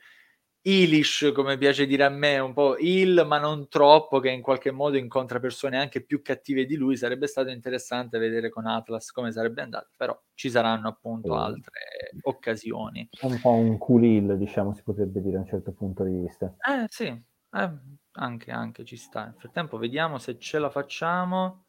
Ilish, 0.68 1.32
come 1.34 1.58
piace 1.58 1.86
dire 1.86 2.04
a 2.04 2.10
me, 2.10 2.40
un 2.40 2.52
po' 2.52 2.76
il, 2.78 3.24
ma 3.26 3.40
non 3.40 3.70
troppo, 3.70 4.20
che 4.20 4.30
in 4.30 4.42
qualche 4.42 4.72
modo 4.72 4.98
incontra 4.98 5.40
persone 5.40 5.78
anche 5.78 6.04
più 6.04 6.22
cattive 6.22 6.66
di 6.66 6.76
lui. 6.76 6.98
Sarebbe 6.98 7.26
stato 7.28 7.52
interessante 7.52 8.18
vedere 8.18 8.50
con 8.50 8.66
Atlas 8.66 9.12
come 9.12 9.32
sarebbe 9.32 9.62
andato, 9.62 9.92
però 9.96 10.20
ci 10.34 10.50
saranno 10.50 10.90
appunto 10.90 11.36
altre 11.36 12.12
occasioni. 12.24 13.08
Un 13.22 13.40
po' 13.40 13.52
un 13.52 13.78
cool 13.78 14.38
diciamo, 14.38 14.74
si 14.74 14.84
potrebbe 14.84 15.22
dire 15.22 15.38
a 15.38 15.40
un 15.40 15.48
certo 15.48 15.72
punto 15.72 16.04
di 16.04 16.20
vista. 16.20 16.54
Eh 16.58 16.86
sì, 16.90 17.06
eh, 17.06 17.72
anche, 18.12 18.52
anche 18.52 18.84
ci 18.84 18.98
sta. 18.98 19.24
Nel 19.24 19.36
frattempo 19.38 19.78
vediamo 19.78 20.18
se 20.18 20.38
ce 20.38 20.60
la 20.60 20.70
facciamo. 20.70 21.64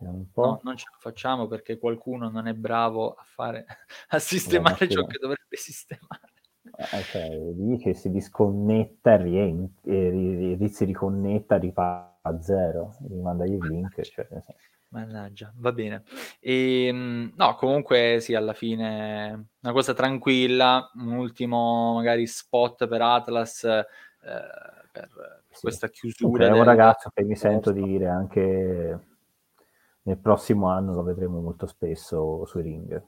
No, 0.00 0.60
non 0.62 0.76
ce 0.76 0.86
la 0.92 0.98
facciamo 1.00 1.48
perché 1.48 1.76
qualcuno 1.78 2.30
non 2.30 2.46
è 2.46 2.54
bravo 2.54 3.14
a 3.14 3.22
fare 3.24 3.66
a 4.10 4.18
sistemare 4.20 4.88
ciò 4.88 5.04
che 5.04 5.18
dovrebbe 5.18 5.56
sistemare. 5.56 6.27
Eh, 6.80 7.02
cioè, 7.02 7.28
lì 7.56 7.76
che 7.78 7.92
si 7.92 8.08
disconnetta 8.08 9.16
e, 9.16 9.68
e, 9.82 10.56
e 10.60 10.68
si 10.68 10.84
riconnetta, 10.84 11.56
ripara 11.56 12.20
a 12.22 12.40
zero, 12.40 12.94
rimanda 13.08 13.44
il 13.44 13.58
link. 13.58 14.00
Cioè, 14.00 14.28
Mannaggia, 14.90 15.52
va 15.56 15.72
bene. 15.72 16.04
E, 16.38 16.86
ehm, 16.86 17.32
no, 17.34 17.54
comunque 17.56 18.18
sì, 18.20 18.36
alla 18.36 18.52
fine 18.52 19.48
una 19.60 19.72
cosa 19.72 19.92
tranquilla, 19.92 20.88
un 20.94 21.16
ultimo 21.16 21.94
magari 21.94 22.28
spot 22.28 22.86
per 22.86 23.02
Atlas 23.02 23.64
eh, 23.64 23.84
per, 24.92 25.42
sì. 25.50 25.60
questa 25.60 25.88
chiusura. 25.88 26.46
È 26.46 26.50
un 26.50 26.62
ragazzo 26.62 27.10
che 27.12 27.24
mi 27.24 27.34
sento 27.34 27.72
di 27.72 27.82
dire 27.82 28.06
anche 28.06 29.06
nel 30.02 30.18
prossimo 30.18 30.68
anno 30.68 30.94
lo 30.94 31.02
vedremo 31.02 31.40
molto 31.40 31.66
spesso 31.66 32.46
sui 32.46 32.62
ring. 32.62 33.02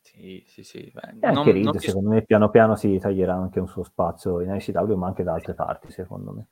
Sì, 0.00 0.42
sì, 0.46 0.62
sì. 0.62 0.90
Beh, 0.92 1.18
e 1.20 1.26
anche 1.26 1.52
Reed, 1.52 1.76
secondo 1.76 2.10
me, 2.10 2.22
piano 2.22 2.50
piano 2.50 2.74
si 2.74 2.98
taglierà 2.98 3.34
anche 3.34 3.60
un 3.60 3.68
suo 3.68 3.82
spazio 3.82 4.40
in 4.40 4.54
ICW, 4.54 4.94
ma 4.94 5.06
anche 5.06 5.22
da 5.22 5.34
altre 5.34 5.54
parti, 5.54 5.90
secondo 5.90 6.32
me. 6.32 6.46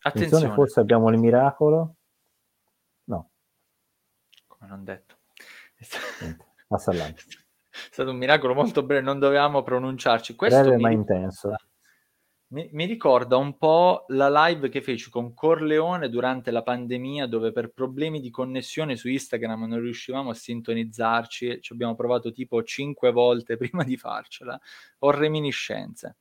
Attenzione, 0.00 0.26
Attenzione 0.26 0.54
forse 0.54 0.80
abbiamo 0.80 1.08
il 1.10 1.18
miracolo. 1.18 1.94
No. 3.04 3.30
ma 4.58 4.66
non 4.66 4.84
detto. 4.84 5.16
Passa 6.66 6.92
là. 6.92 7.06
È 7.06 7.14
stato 7.90 8.10
un 8.10 8.16
miracolo 8.16 8.54
molto 8.54 8.82
breve, 8.82 9.02
non 9.02 9.18
dovevamo 9.18 9.62
pronunciarci. 9.62 10.34
Questo 10.36 10.60
Breve 10.60 10.76
mi 10.76 10.82
ma 10.82 10.90
intenso. 10.90 11.54
Mi, 12.54 12.68
mi 12.70 12.84
ricorda 12.84 13.36
un 13.36 13.58
po' 13.58 14.04
la 14.10 14.46
live 14.46 14.68
che 14.68 14.80
feci 14.80 15.10
con 15.10 15.34
Corleone 15.34 16.08
durante 16.08 16.52
la 16.52 16.62
pandemia, 16.62 17.26
dove 17.26 17.50
per 17.50 17.72
problemi 17.72 18.20
di 18.20 18.30
connessione 18.30 18.94
su 18.94 19.08
Instagram 19.08 19.64
non 19.64 19.80
riuscivamo 19.80 20.30
a 20.30 20.34
sintonizzarci. 20.34 21.60
Ci 21.60 21.72
abbiamo 21.72 21.96
provato 21.96 22.30
tipo 22.30 22.62
cinque 22.62 23.10
volte 23.10 23.56
prima 23.58 23.82
di 23.82 23.96
farcela. 23.96 24.58
Ho 25.00 25.10
reminiscenze. 25.10 26.16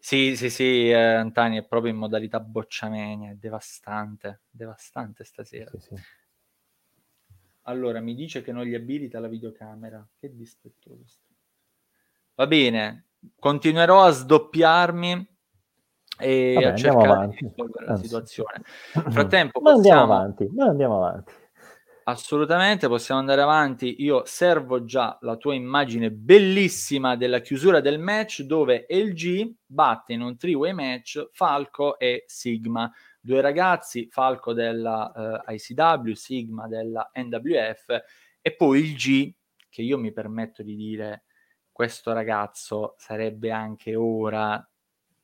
Sì, 0.00 0.34
sì, 0.34 0.50
sì, 0.50 0.90
eh, 0.90 0.94
Antani 0.94 1.58
è 1.58 1.64
proprio 1.64 1.92
in 1.92 1.98
modalità 1.98 2.40
bocciamenia, 2.40 3.30
è 3.30 3.34
devastante, 3.34 4.40
devastante 4.50 5.22
stasera. 5.22 5.70
Sì, 5.70 5.78
sì. 5.78 5.94
Allora, 7.62 8.00
mi 8.00 8.16
dice 8.16 8.42
che 8.42 8.50
non 8.50 8.64
gli 8.64 8.74
abilita 8.74 9.20
la 9.20 9.28
videocamera. 9.28 10.04
Che 10.18 10.34
dispettoso. 10.34 11.18
Va 12.34 12.46
bene, 12.48 13.07
continuerò 13.38 14.02
a 14.04 14.10
sdoppiarmi 14.10 15.36
e 16.18 16.54
Vabbè, 16.54 16.66
a 16.66 16.72
cercare 16.74 17.14
di 17.14 17.14
avanti. 17.14 17.44
risolvere 17.46 17.86
la 17.86 17.94
situazione. 17.94 18.62
Nel 19.04 19.12
frattempo 19.12 19.60
Ma 19.60 19.72
andiamo 19.72 20.02
possiamo 20.02 20.02
avanti, 20.02 20.48
ma 20.54 20.66
andiamo 20.66 20.96
avanti. 21.04 21.32
assolutamente 22.04 22.88
possiamo 22.88 23.20
andare 23.20 23.42
avanti. 23.42 24.02
Io 24.02 24.22
servo 24.24 24.84
già 24.84 25.16
la 25.22 25.36
tua 25.36 25.54
immagine 25.54 26.10
bellissima 26.10 27.16
della 27.16 27.40
chiusura 27.40 27.80
del 27.80 27.98
match 27.98 28.42
dove 28.42 28.86
LG 28.88 29.54
batte 29.66 30.12
in 30.14 30.22
un 30.22 30.36
three-way 30.36 30.72
match 30.72 31.28
Falco 31.32 31.98
e 31.98 32.24
Sigma, 32.26 32.90
due 33.20 33.40
ragazzi, 33.40 34.08
Falco 34.10 34.52
della 34.54 35.42
eh, 35.46 35.54
ICW, 35.54 36.12
Sigma 36.14 36.66
della 36.66 37.10
NWF 37.14 38.02
e 38.40 38.54
poi 38.56 38.80
il 38.80 38.94
G 38.96 39.32
che 39.68 39.82
io 39.82 39.98
mi 39.98 40.12
permetto 40.12 40.62
di 40.62 40.74
dire 40.74 41.24
questo 41.78 42.12
ragazzo 42.12 42.96
sarebbe 42.98 43.52
anche 43.52 43.94
ora 43.94 44.68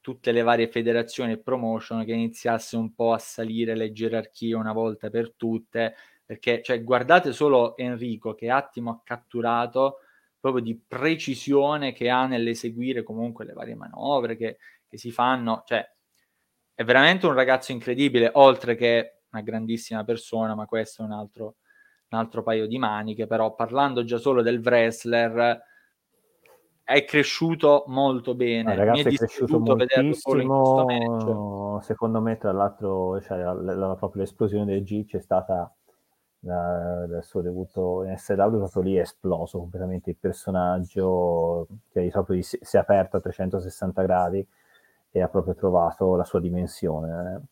tutte 0.00 0.30
le 0.30 0.42
varie 0.42 0.68
federazioni 0.68 1.32
e 1.32 1.38
promotion 1.38 2.04
che 2.04 2.12
iniziasse 2.12 2.76
un 2.76 2.94
po' 2.94 3.12
a 3.12 3.18
salire 3.18 3.74
le 3.74 3.90
gerarchie 3.90 4.54
una 4.54 4.72
volta 4.72 5.10
per 5.10 5.32
tutte 5.34 5.96
perché 6.24 6.62
cioè, 6.62 6.84
guardate 6.84 7.32
solo 7.32 7.76
Enrico 7.76 8.34
che 8.34 8.50
attimo 8.50 8.90
ha 8.92 9.00
catturato 9.02 9.96
proprio 10.38 10.62
di 10.62 10.78
precisione 10.78 11.92
che 11.92 12.08
ha 12.08 12.24
nell'eseguire 12.24 13.02
comunque 13.02 13.44
le 13.44 13.52
varie 13.52 13.74
manovre 13.74 14.36
che, 14.36 14.58
che 14.86 14.96
si 14.96 15.10
fanno, 15.10 15.64
cioè 15.66 15.84
è 16.72 16.84
veramente 16.84 17.26
un 17.26 17.34
ragazzo 17.34 17.72
incredibile, 17.72 18.30
oltre 18.34 18.76
che 18.76 19.22
una 19.32 19.42
grandissima 19.42 20.04
persona, 20.04 20.54
ma 20.54 20.66
questo 20.66 21.02
è 21.02 21.04
un 21.04 21.12
altro, 21.14 21.56
un 22.10 22.18
altro 22.18 22.44
paio 22.44 22.68
di 22.68 22.78
maniche, 22.78 23.26
però 23.26 23.56
parlando 23.56 24.04
già 24.04 24.18
solo 24.18 24.40
del 24.40 24.60
wrestler 24.60 25.72
è 26.84 27.04
cresciuto 27.04 27.84
molto 27.86 28.34
bene, 28.34 28.72
Il 28.72 28.78
ragazzo 28.78 29.08
mi 29.08 29.10
è 29.10 29.14
è 29.14 29.16
cresciuto 29.16 29.58
moltissimo, 29.58 31.80
secondo 31.82 32.20
me 32.20 32.36
tra 32.36 32.52
l'altro 32.52 33.20
cioè, 33.22 33.38
la, 33.38 33.54
la- 33.54 33.94
proprio 33.96 34.22
l'esplosione 34.22 34.66
del 34.66 34.84
G 34.84 35.06
c'è 35.06 35.20
stata 35.20 35.72
da- 36.38 37.06
dal 37.06 37.24
suo 37.24 37.40
debutto 37.40 38.04
in 38.04 38.16
SW, 38.18 38.58
proprio 38.58 38.82
lì 38.82 38.96
è 38.96 39.00
esploso 39.00 39.58
completamente 39.60 40.10
il 40.10 40.16
personaggio, 40.16 41.66
che 41.90 42.06
proprio 42.12 42.42
si, 42.42 42.58
si 42.60 42.76
è 42.76 42.80
aperto 42.80 43.16
a 43.16 43.20
360 43.20 44.02
gradi 44.02 44.46
e 45.10 45.22
ha 45.22 45.28
proprio 45.28 45.54
trovato 45.54 46.16
la 46.16 46.24
sua 46.24 46.40
dimensione. 46.40 47.42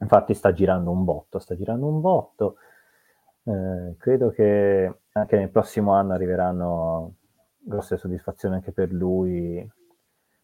Infatti 0.00 0.34
sta 0.34 0.52
girando 0.52 0.90
un 0.90 1.04
botto, 1.04 1.38
sta 1.38 1.56
girando 1.56 1.86
un 1.86 2.00
botto. 2.00 2.56
Eh, 3.44 3.94
credo 3.98 4.28
che 4.30 4.98
anche 5.12 5.36
nel 5.38 5.50
prossimo 5.50 5.94
anno 5.94 6.12
arriveranno 6.12 7.14
grosse 7.62 7.96
soddisfazioni 7.96 8.56
anche 8.56 8.72
per 8.72 8.92
lui 8.92 9.68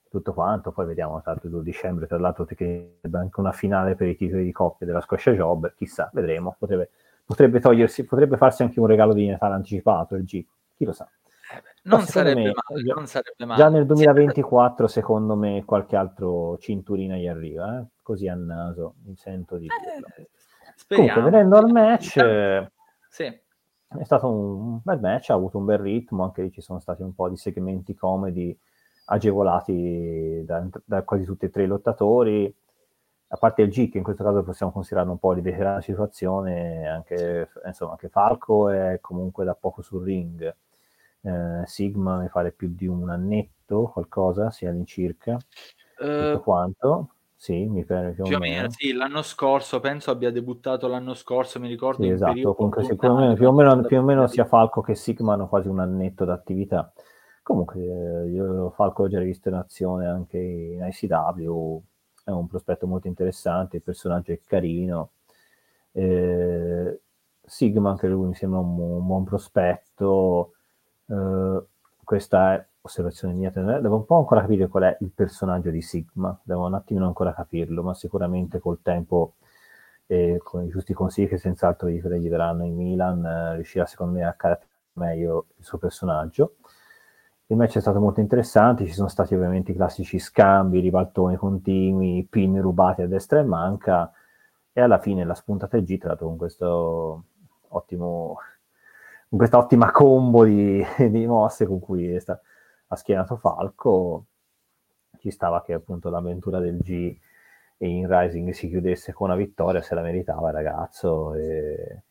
tutto 0.09 0.33
quanto, 0.33 0.73
poi 0.73 0.87
vediamo 0.87 1.21
tanto 1.23 1.47
il 1.47 1.53
2 1.53 1.63
dicembre, 1.63 2.07
tra 2.07 2.19
l'altro 2.19 2.45
che 2.45 2.99
anche 3.11 3.41
una 3.41 3.53
finale 3.53 3.95
per 3.97 4.09
i 4.09 4.17
titoli 4.17 4.45
di 4.45 4.53
coppia 4.53 4.87
della 4.87 5.01
Scotia 5.01 5.33
Job, 5.33 5.75
chissà, 5.75 6.09
vedremo, 6.13 6.57
potrebbe, 6.59 6.91
potrebbe 7.25 7.61
togliersi, 7.61 8.05
potrebbe 8.05 8.37
farsi 8.37 8.63
anche 8.63 8.81
un 8.81 8.87
regalo 8.87 9.13
di 9.13 9.27
Natale 9.27 9.55
anticipato 9.55 10.15
il 10.15 10.25
G, 10.25 10.45
chi 10.77 10.85
lo 10.85 10.93
sa. 10.93 11.09
Eh 11.53 11.61
beh, 11.61 11.75
non, 11.83 12.01
sarebbe 12.03 12.41
me, 12.41 12.53
male, 12.69 12.83
già- 12.83 12.95
non 12.95 13.07
sarebbe 13.07 13.45
male. 13.45 13.63
Già 13.63 13.69
nel 13.69 13.83
Sì, 13.83 13.87
2024 13.87 14.87
secondo 14.87 15.37
me 15.37 15.65
qualche 15.65 15.97
altro 15.97 16.57
cinturina 16.59 17.17
gli 17.17 17.27
arriva, 17.27 17.79
eh? 17.81 17.85
così 18.03 18.27
a 18.29 18.35
naso, 18.35 18.95
mi 19.05 19.17
sento 19.17 19.57
di 19.57 19.67
eh, 19.67 20.29
speriamo. 20.75 21.13
Comunque, 21.13 21.31
venendo 21.31 21.57
al 21.59 21.71
match, 21.71 22.71
Sì. 23.09 23.45
È 23.89 24.05
stato 24.05 24.29
un 24.31 24.81
bel 24.83 25.01
match, 25.01 25.31
ha 25.31 25.35
avuto 25.35 25.59
un 25.59 25.65
bel 25.65 25.79
ritmo, 25.79 26.25
anche 26.25 26.43
lì 26.43 26.51
ci 26.53 26.61
sono 26.61 26.81
stati 26.81 27.03
un 27.03 27.15
po' 27.15 27.29
di 27.29 27.37
segmenti 27.37 27.95
comedy 27.95 28.57
agevolati 29.07 30.43
da, 30.45 30.67
da 30.85 31.03
quasi 31.05 31.25
tutti 31.25 31.45
e 31.47 31.51
tre 31.51 31.63
i 31.65 31.67
lottatori, 31.67 32.53
a 33.29 33.37
parte 33.37 33.63
il 33.63 33.71
G 33.71 33.89
che 33.91 33.99
in 33.99 34.05
questo 34.05 34.25
caso 34.25 34.43
possiamo 34.43 34.73
considerare 34.73 35.11
un 35.11 35.19
po' 35.19 35.35
di 35.35 35.41
veterana 35.41 35.81
situazione, 35.81 36.87
anche, 36.89 37.49
insomma, 37.65 37.93
anche 37.93 38.09
Falco 38.09 38.69
è 38.71 38.99
comunque 39.01 39.45
da 39.45 39.55
poco 39.55 39.83
sul 39.83 40.05
ring, 40.05 40.55
eh, 41.23 41.63
Sigma 41.67 42.19
mi 42.19 42.29
pare 42.29 42.53
più 42.53 42.69
di 42.75 42.87
un 42.87 43.09
annetto, 43.11 43.89
qualcosa, 43.93 44.51
sia 44.51 44.71
all'incirca, 44.71 45.37
Eh, 45.99 46.31
tutto 46.31 46.41
quanto, 46.43 47.11
sì, 47.47 47.65
mi 47.67 47.85
pare 47.85 48.11
più 48.13 48.25
o 48.25 48.29
più 48.29 48.37
o 48.37 48.39
meno. 48.41 48.41
meno, 48.41 48.69
sì, 48.71 48.93
l'anno 48.93 49.23
scorso, 49.23 49.79
penso 49.79 50.11
abbia 50.11 50.33
debuttato 50.33 50.89
l'anno 50.89 51.15
scorso, 51.15 51.61
mi 51.61 51.69
ricordo 51.69 52.05
Sì, 52.05 52.11
esatto, 52.11 52.55
comunque 52.55 52.83
sì, 52.85 52.97
più 52.97 53.09
o 53.09 53.15
meno, 53.17 53.35
più 53.35 53.49
o 53.49 53.53
meno- 53.53 53.83
più 53.85 53.99
o 53.99 54.03
meno 54.03 54.27
sia 54.27 54.45
Falco 54.45 54.81
che 54.83 54.95
Sigma 54.95 55.35
hanno 55.35 55.49
quasi 55.49 55.69
un 55.69 55.79
annetto 55.81 56.25
d'attività. 56.25 56.93
Comunque, 57.43 57.81
eh, 57.81 58.29
io 58.31 58.71
Falco 58.71 59.03
l'ho 59.03 59.09
già 59.09 59.19
rivisto 59.21 59.49
in 59.49 59.55
azione 59.55 60.07
anche 60.07 60.39
in 60.39 60.85
ICW, 60.85 61.81
è 62.25 62.31
un 62.31 62.47
prospetto 62.49 62.87
molto 62.89 63.07
interessante, 63.07 63.77
il 63.77 63.83
personaggio 63.83 64.33
è 64.33 64.41
carino. 64.45 65.11
Eh, 65.93 67.01
Sigma 67.45 67.91
anche 67.91 68.09
lui 68.09 68.27
mi 68.29 68.35
sembra 68.35 68.59
un, 68.59 68.79
un 68.79 69.07
buon 69.07 69.25
prospetto. 69.25 70.55
Eh, 71.07 71.63
questa 72.05 72.55
è 72.55 72.67
osservazione 72.87 73.35
mia, 73.35 73.51
devo 73.51 73.97
un 73.97 74.05
po' 74.05 74.17
ancora 74.17 74.41
capire 74.41 74.69
qual 74.69 74.85
è 74.85 74.97
il 75.01 75.11
personaggio 75.15 75.71
di 75.71 75.83
Sigma, 75.83 76.39
devo 76.43 76.67
un 76.67 76.75
attimino 76.75 77.07
ancora 77.07 77.35
capirlo, 77.35 77.83
ma 77.83 77.95
sicuramente 77.95 78.59
col 78.59 78.81
tempo 78.83 79.35
e 80.07 80.41
con 80.43 80.65
i 80.65 80.69
giusti 80.69 80.95
consigli 80.95 81.29
che 81.29 81.39
senz'altro 81.39 81.89
gli, 81.89 82.01
gli 82.01 82.29
daranno 82.29 82.65
in 82.65 82.75
Milan, 82.75 83.25
eh, 83.25 83.55
riuscirà 83.57 83.87
secondo 83.87 84.19
me 84.19 84.25
a 84.25 84.33
caratterizzare 84.33 84.75
meglio 84.97 85.47
il 85.57 85.65
suo 85.65 85.79
personaggio. 85.79 86.57
Il 87.49 87.57
match 87.57 87.77
è 87.77 87.81
stato 87.81 88.01
molto 88.01 88.21
interessante, 88.21 88.87
ci 88.87 88.93
sono 88.93 89.09
stati 89.09 89.35
ovviamente 89.35 89.71
i 89.71 89.75
classici 89.75 90.19
scambi, 90.19 90.81
ribaltoni 90.81 91.37
continui, 91.37 92.27
pin 92.29 92.61
rubati 92.61 93.03
a 93.03 93.07
destra 93.07 93.39
e 93.39 93.45
manca, 93.45 94.11
e 94.73 94.81
alla 94.81 94.99
fine 94.99 95.25
la 95.25 95.35
spuntata 95.35 95.77
è 95.77 95.83
G 95.83 95.97
tra 95.99 96.09
l'altro 96.09 96.27
con 96.27 96.37
questo 96.37 97.25
ottimo 97.69 98.39
con 99.29 99.39
questa 99.39 99.59
ottima 99.59 99.91
combo 99.91 100.45
di, 100.45 100.85
di 101.11 101.27
mosse 101.27 101.67
con 101.67 101.81
cui 101.81 102.13
è 102.13 102.19
sta- 102.21 102.41
ha 102.89 102.97
schienato 102.97 103.37
Falco 103.37 104.27
ci 105.19 105.31
stava 105.31 105.63
che 105.63 105.73
appunto 105.73 106.09
l'avventura 106.09 106.61
del 106.61 106.79
G 106.79 107.17
in 107.79 108.07
Rising 108.09 108.51
si 108.51 108.69
chiudesse 108.69 109.13
con 109.13 109.29
una 109.29 109.37
vittoria 109.37 109.83
se 109.83 109.95
la 109.95 110.03
meritava 110.03 110.49
il 110.49 110.55
ragazzo 110.55 111.35
e 111.35 112.03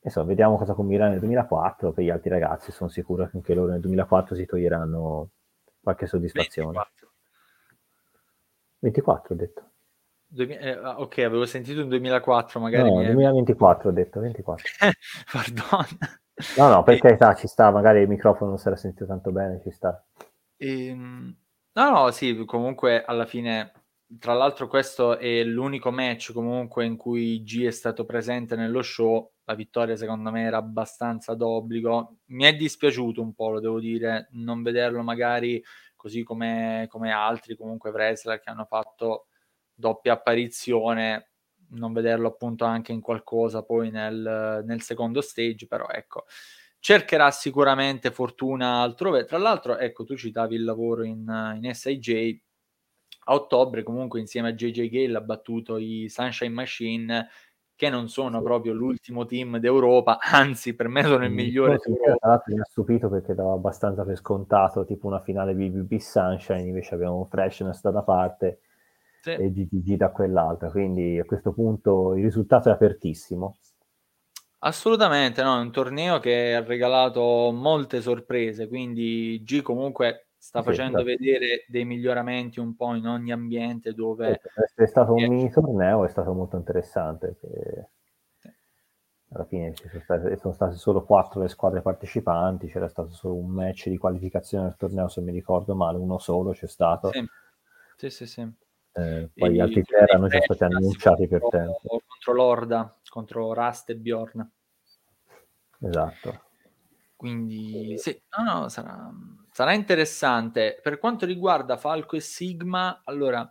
insomma 0.00 0.26
vediamo 0.26 0.56
cosa 0.56 0.74
combina 0.74 1.08
nel 1.08 1.20
2004 1.20 1.92
per 1.92 2.04
gli 2.04 2.10
altri 2.10 2.30
ragazzi 2.30 2.72
sono 2.72 2.90
sicuro 2.90 3.28
che 3.28 3.36
anche 3.36 3.54
loro 3.54 3.70
nel 3.72 3.80
2004 3.80 4.34
si 4.34 4.46
toglieranno 4.46 5.28
qualche 5.80 6.06
soddisfazione 6.06 6.72
24. 6.72 7.08
24 8.80 9.34
ho 9.34 9.36
detto 9.36 9.66
Duemi- 10.32 10.56
eh, 10.56 10.70
ah, 10.70 10.98
ok, 10.98 11.18
avevo 11.18 11.44
sentito 11.44 11.82
un 11.82 11.90
2004, 11.90 12.58
magari 12.58 12.88
no 12.88 12.96
mi 12.96 13.04
è... 13.04 13.12
2024 13.12 13.90
ho 13.90 13.92
detto 13.92 14.20
24 14.20 14.66
Pardon. 15.30 16.20
No 16.56 16.68
no 16.68 16.82
per 16.82 16.96
E- 16.96 16.98
carità 16.98 17.34
ci 17.34 17.46
sta 17.46 17.70
magari 17.70 18.00
il 18.00 18.08
microfono 18.08 18.50
non 18.50 18.58
si 18.58 18.66
era 18.68 18.76
sentito 18.76 19.06
tanto 19.06 19.30
bene 19.32 19.60
ci 19.62 19.70
sta. 19.70 20.04
Ehm, 20.56 21.36
no, 21.72 21.90
no, 21.90 22.10
sì, 22.10 22.44
comunque 22.44 23.04
alla 23.04 23.26
fine, 23.26 23.72
tra 24.18 24.34
l'altro 24.34 24.68
questo 24.68 25.18
è 25.18 25.42
l'unico 25.44 25.90
match 25.90 26.32
comunque 26.32 26.84
in 26.84 26.96
cui 26.96 27.42
G 27.42 27.64
è 27.64 27.70
stato 27.70 28.04
presente 28.04 28.54
nello 28.56 28.82
show, 28.82 29.32
la 29.44 29.54
vittoria 29.54 29.96
secondo 29.96 30.30
me 30.30 30.42
era 30.44 30.58
abbastanza 30.58 31.34
d'obbligo, 31.34 32.18
mi 32.26 32.44
è 32.44 32.54
dispiaciuto 32.54 33.20
un 33.20 33.34
po', 33.34 33.50
lo 33.50 33.60
devo 33.60 33.80
dire, 33.80 34.28
non 34.32 34.62
vederlo 34.62 35.02
magari 35.02 35.62
così 35.96 36.22
come, 36.22 36.86
come 36.88 37.10
altri 37.12 37.56
comunque 37.56 37.90
wrestler 37.90 38.40
che 38.40 38.50
hanno 38.50 38.64
fatto 38.64 39.26
doppia 39.74 40.12
apparizione, 40.14 41.31
non 41.72 41.92
vederlo 41.92 42.28
appunto 42.28 42.64
anche 42.64 42.92
in 42.92 43.00
qualcosa 43.00 43.62
poi 43.62 43.90
nel, 43.90 44.62
nel 44.64 44.82
secondo 44.82 45.20
stage, 45.20 45.66
però 45.66 45.86
ecco, 45.88 46.24
cercherà 46.78 47.30
sicuramente 47.30 48.10
fortuna 48.10 48.80
altrove. 48.80 49.24
Tra 49.24 49.38
l'altro, 49.38 49.78
ecco, 49.78 50.04
tu 50.04 50.16
citavi 50.16 50.56
il 50.56 50.64
lavoro 50.64 51.04
in, 51.04 51.58
in 51.60 51.74
SIJ. 51.74 52.40
A 53.26 53.34
ottobre, 53.34 53.84
comunque, 53.84 54.18
insieme 54.18 54.48
a 54.48 54.52
JJ 54.52 54.88
Gale 54.88 55.16
ha 55.16 55.20
battuto 55.20 55.76
i 55.76 56.08
Sunshine 56.08 56.52
Machine, 56.52 57.28
che 57.76 57.88
non 57.88 58.08
sono 58.08 58.42
proprio 58.42 58.72
l'ultimo 58.72 59.26
team 59.26 59.58
d'Europa, 59.58 60.18
anzi 60.32 60.74
per 60.74 60.88
me 60.88 61.04
sono 61.04 61.24
il 61.24 61.30
migliore 61.30 61.78
sì, 61.78 61.92
d'Europa. 61.92 62.42
Mi 62.46 62.58
ha 62.58 62.64
stupito 62.64 63.08
perché 63.08 63.34
dava 63.34 63.52
abbastanza 63.52 64.04
per 64.04 64.16
scontato, 64.16 64.84
tipo 64.84 65.06
una 65.06 65.20
finale 65.20 65.54
BBB 65.54 65.98
Sunshine, 65.98 66.62
invece 66.62 66.96
abbiamo 66.96 67.24
Freshness 67.30 67.80
da 67.80 67.90
una 67.90 68.02
parte 68.02 68.58
sì. 69.22 69.30
e 69.30 69.52
GTG 69.52 69.94
da 69.96 70.10
quell'altra, 70.10 70.68
quindi 70.70 71.18
a 71.18 71.24
questo 71.24 71.52
punto 71.52 72.16
il 72.16 72.24
risultato 72.24 72.68
è 72.68 72.72
apertissimo. 72.72 73.56
Assolutamente, 74.64 75.42
no, 75.42 75.58
è 75.58 75.60
un 75.60 75.70
torneo 75.70 76.18
che 76.18 76.54
ha 76.54 76.62
regalato 76.62 77.52
molte 77.52 78.00
sorprese, 78.00 78.66
quindi 78.66 79.40
G 79.44 79.62
comunque 79.62 80.26
sta 80.36 80.60
sì, 80.60 80.66
facendo 80.66 80.98
esatto. 80.98 81.16
vedere 81.16 81.64
dei 81.68 81.84
miglioramenti 81.84 82.58
un 82.58 82.74
po' 82.74 82.94
in 82.94 83.06
ogni 83.06 83.30
ambiente 83.30 83.92
dove... 83.92 84.40
È 84.74 84.86
stato 84.86 85.14
un 85.14 85.22
mini 85.22 85.50
torneo, 85.50 86.04
è 86.04 86.08
stato 86.08 86.32
molto 86.32 86.56
interessante. 86.56 87.36
Che... 87.40 87.88
Alla 89.32 89.44
fine 89.44 89.72
sono 89.74 90.00
state, 90.02 90.36
sono 90.36 90.52
state 90.52 90.76
solo 90.76 91.04
quattro 91.04 91.40
le 91.40 91.48
squadre 91.48 91.80
partecipanti, 91.80 92.66
c'era 92.66 92.88
stato 92.88 93.10
solo 93.10 93.34
un 93.34 93.50
match 93.50 93.88
di 93.88 93.96
qualificazione 93.98 94.64
del 94.64 94.76
torneo, 94.76 95.08
se 95.08 95.20
mi 95.20 95.32
ricordo 95.32 95.76
male, 95.76 95.98
uno 95.98 96.18
solo 96.18 96.50
c'è 96.50 96.66
stato. 96.66 97.10
Sì, 97.10 97.24
sì, 97.96 98.10
sì. 98.10 98.26
sì. 98.26 98.52
Eh, 98.94 99.30
poi 99.34 99.52
gli 99.52 99.60
altri 99.60 99.82
tre 99.82 100.00
erano 100.00 100.28
già 100.28 100.40
stati 100.40 100.64
annunciati 100.64 101.26
per 101.26 101.48
tempo. 101.48 102.02
Contro 102.06 102.32
Lorda, 102.34 103.00
contro 103.08 103.54
Rust 103.54 103.90
e 103.90 103.96
Bjorn. 103.96 104.52
Esatto. 105.80 106.42
Quindi 107.16 107.96
sì, 107.98 108.20
no, 108.36 108.60
no, 108.60 108.68
sarà, 108.68 109.10
sarà 109.50 109.72
interessante. 109.72 110.80
Per 110.82 110.98
quanto 110.98 111.24
riguarda 111.24 111.76
Falco 111.76 112.16
e 112.16 112.20
Sigma, 112.20 113.02
allora 113.04 113.48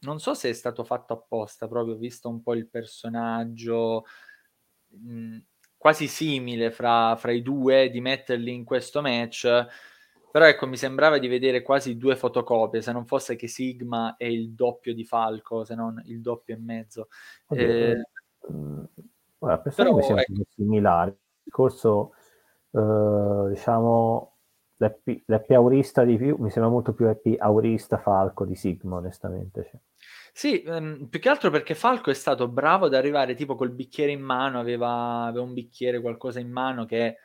non 0.00 0.20
so 0.20 0.34
se 0.34 0.48
è 0.48 0.52
stato 0.52 0.84
fatto 0.84 1.12
apposta, 1.12 1.68
proprio 1.68 1.96
visto 1.96 2.28
un 2.28 2.42
po' 2.42 2.54
il 2.54 2.68
personaggio 2.68 4.04
mh, 4.88 5.12
mhmm, 5.12 5.44
quasi 5.76 6.06
simile 6.08 6.70
fra, 6.70 7.16
fra, 7.16 7.32
i 7.32 7.42
due, 7.42 7.90
di 7.90 8.00
metterli 8.00 8.52
in 8.52 8.64
questo 8.64 9.00
match. 9.00 9.66
Però 10.30 10.44
ecco, 10.46 10.66
mi 10.66 10.76
sembrava 10.76 11.18
di 11.18 11.26
vedere 11.26 11.62
quasi 11.62 11.96
due 11.96 12.14
fotocopie, 12.14 12.82
se 12.82 12.92
non 12.92 13.04
fosse 13.04 13.34
che 13.34 13.48
Sigma 13.48 14.16
è 14.16 14.24
il 14.24 14.52
doppio 14.52 14.94
di 14.94 15.04
Falco, 15.04 15.64
se 15.64 15.74
non 15.74 16.00
il 16.06 16.20
doppio 16.20 16.54
e 16.54 16.58
mezzo. 16.58 17.08
Oddio, 17.46 17.64
eh, 17.64 18.02
guarda, 19.38 19.70
però, 19.70 19.94
mi 19.94 20.02
sembrano 20.02 20.30
ecco, 20.30 20.42
similari. 20.50 21.10
Il 21.10 21.16
discorso 21.42 22.14
eh, 22.70 23.48
diciamo, 23.48 24.36
l'happy, 24.76 25.22
l'happy 25.26 25.54
aurista 25.54 26.04
di 26.04 26.16
più, 26.16 26.36
mi 26.38 26.50
sembra 26.50 26.70
molto 26.70 26.92
più 26.92 27.08
happy 27.08 27.36
aurista 27.36 27.98
Falco 27.98 28.44
di 28.44 28.54
Sigma, 28.54 28.96
onestamente. 28.96 29.68
Cioè. 29.68 29.80
Sì, 30.32 30.62
ehm, 30.62 31.08
più 31.08 31.18
che 31.18 31.28
altro 31.28 31.50
perché 31.50 31.74
Falco 31.74 32.10
è 32.10 32.14
stato 32.14 32.46
bravo 32.46 32.86
ad 32.86 32.94
arrivare 32.94 33.34
tipo 33.34 33.56
col 33.56 33.72
bicchiere 33.72 34.12
in 34.12 34.22
mano, 34.22 34.60
aveva, 34.60 35.24
aveva 35.24 35.44
un 35.44 35.54
bicchiere, 35.54 36.00
qualcosa 36.00 36.38
in 36.38 36.50
mano 36.50 36.84
che 36.84 37.16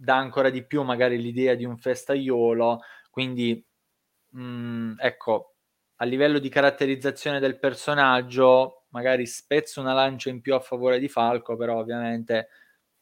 dà 0.00 0.16
ancora 0.16 0.48
di 0.48 0.64
più 0.64 0.82
magari 0.82 1.20
l'idea 1.20 1.54
di 1.54 1.66
un 1.66 1.76
festaiolo, 1.76 2.80
quindi 3.10 3.62
mh, 4.30 4.42
mm, 4.42 4.92
ecco, 4.98 5.54
a 5.96 6.04
livello 6.06 6.38
di 6.38 6.48
caratterizzazione 6.48 7.38
del 7.38 7.58
personaggio, 7.58 8.86
magari 8.88 9.26
spezzo 9.26 9.80
una 9.80 9.92
lancia 9.92 10.30
in 10.30 10.40
più 10.40 10.54
a 10.54 10.60
favore 10.60 10.98
di 10.98 11.08
Falco, 11.08 11.54
però 11.56 11.78
ovviamente 11.78 12.48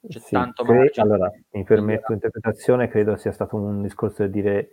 c'è 0.08 0.18
sì, 0.18 0.32
tanto 0.32 0.64
cre- 0.64 0.90
Allora, 0.96 1.30
mi 1.50 1.62
permetto 1.62 2.12
interpretazione, 2.12 2.88
credo 2.88 3.16
sia 3.16 3.30
stato 3.30 3.54
un 3.54 3.80
discorso 3.82 4.24
di 4.24 4.30
dire 4.30 4.70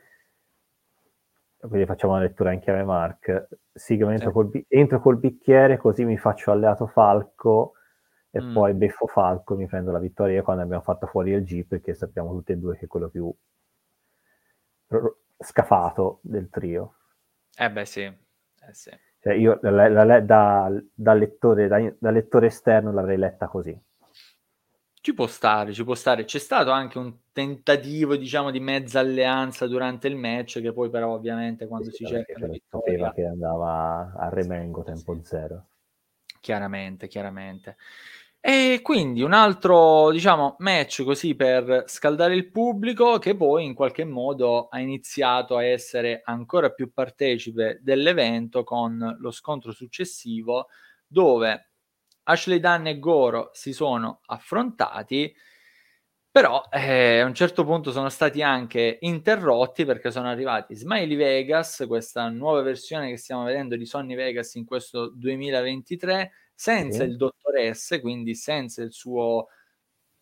quindi 1.59 1.85
facciamo 1.85 2.13
una 2.13 2.21
lettura 2.21 2.51
in 2.51 2.59
chiave 2.59 2.83
Mark. 2.83 3.47
Sì, 3.71 3.99
entro, 3.99 4.31
col, 4.31 4.51
entro 4.67 4.99
col 4.99 5.17
bicchiere 5.17 5.77
così 5.77 6.05
mi 6.05 6.17
faccio 6.17 6.51
alleato 6.51 6.85
Falco 6.85 7.74
e 8.35 8.41
mm. 8.41 8.53
poi 8.53 8.73
beffo 8.73 9.07
Falco 9.07 9.55
mi 9.55 9.65
prendo 9.65 9.93
la 9.93 9.99
vittoria 9.99 10.43
quando 10.43 10.61
abbiamo 10.61 10.81
fatto 10.81 11.07
fuori 11.07 11.31
il 11.31 11.45
G 11.45 11.65
perché 11.65 11.93
sappiamo 11.93 12.31
tutti 12.31 12.51
e 12.51 12.57
due 12.57 12.75
che 12.75 12.83
è 12.83 12.87
quello 12.89 13.07
più 13.07 13.33
scafato 15.37 16.19
del 16.21 16.49
trio. 16.49 16.95
Eh 17.55 17.71
beh 17.71 17.85
sì, 17.85 18.01
eh 18.01 18.73
sì. 18.73 18.91
Cioè 19.21 19.35
io 19.35 19.57
la, 19.61 19.87
la, 19.87 20.03
la, 20.03 20.19
da, 20.19 20.69
da, 20.93 21.13
lettore, 21.13 21.67
da, 21.67 21.93
da 21.97 22.11
lettore 22.11 22.47
esterno 22.47 22.91
l'avrei 22.91 23.17
letta 23.17 23.47
così. 23.47 23.81
Ci 24.99 25.13
può 25.13 25.27
stare, 25.27 25.71
ci 25.71 25.85
può 25.85 25.95
stare. 25.95 26.25
C'è 26.25 26.39
stato 26.39 26.71
anche 26.71 26.97
un 26.97 27.15
tentativo, 27.31 28.17
diciamo, 28.17 28.51
di 28.51 28.59
mezza 28.59 28.99
alleanza 28.99 29.65
durante 29.65 30.09
il 30.09 30.17
match, 30.17 30.59
che 30.59 30.73
poi 30.73 30.89
però 30.89 31.13
ovviamente 31.13 31.67
quando 31.67 31.89
sì, 31.89 32.03
si 32.03 32.05
cerca 32.05 32.37
la 32.37 32.47
vittoria... 32.47 33.13
che 33.13 33.25
andava 33.25 34.13
a 34.13 34.27
remengo 34.27 34.83
tempo 34.83 35.13
sì. 35.13 35.21
zero. 35.23 35.67
Chiaramente, 36.41 37.07
chiaramente. 37.07 37.77
E 38.47 38.81
quindi 38.83 39.23
un 39.23 39.33
altro, 39.33 40.11
diciamo, 40.11 40.57
match 40.59 41.03
così 41.03 41.33
per 41.33 41.85
scaldare 41.87 42.35
il 42.35 42.51
pubblico 42.51 43.17
che 43.17 43.35
poi 43.35 43.65
in 43.65 43.73
qualche 43.73 44.05
modo 44.05 44.67
ha 44.67 44.79
iniziato 44.79 45.57
a 45.57 45.63
essere 45.65 46.21
ancora 46.23 46.69
più 46.69 46.93
partecipe 46.93 47.79
dell'evento 47.81 48.63
con 48.63 49.17
lo 49.19 49.31
scontro 49.31 49.71
successivo 49.71 50.67
dove 51.07 51.71
Ashley 52.25 52.59
Dunn 52.59 52.85
e 52.85 52.99
Goro 52.99 53.49
si 53.51 53.73
sono 53.73 54.19
affrontati, 54.27 55.33
però 56.29 56.61
eh, 56.69 57.19
a 57.21 57.25
un 57.25 57.33
certo 57.33 57.63
punto 57.63 57.91
sono 57.91 58.09
stati 58.09 58.43
anche 58.43 58.97
interrotti 59.01 59.85
perché 59.85 60.11
sono 60.11 60.27
arrivati 60.29 60.75
Smiley 60.75 61.15
Vegas, 61.15 61.85
questa 61.87 62.29
nuova 62.29 62.61
versione 62.61 63.09
che 63.09 63.17
stiamo 63.17 63.45
vedendo 63.45 63.75
di 63.75 63.85
Sonny 63.85 64.15
Vegas 64.15 64.53
in 64.55 64.65
questo 64.65 65.09
2023, 65.15 66.31
senza 66.55 67.03
sì. 67.03 67.09
il 67.09 67.17
dottoresse, 67.17 67.99
quindi 67.99 68.33
senza 68.33 68.81
il 68.81 68.93
suo 68.93 69.47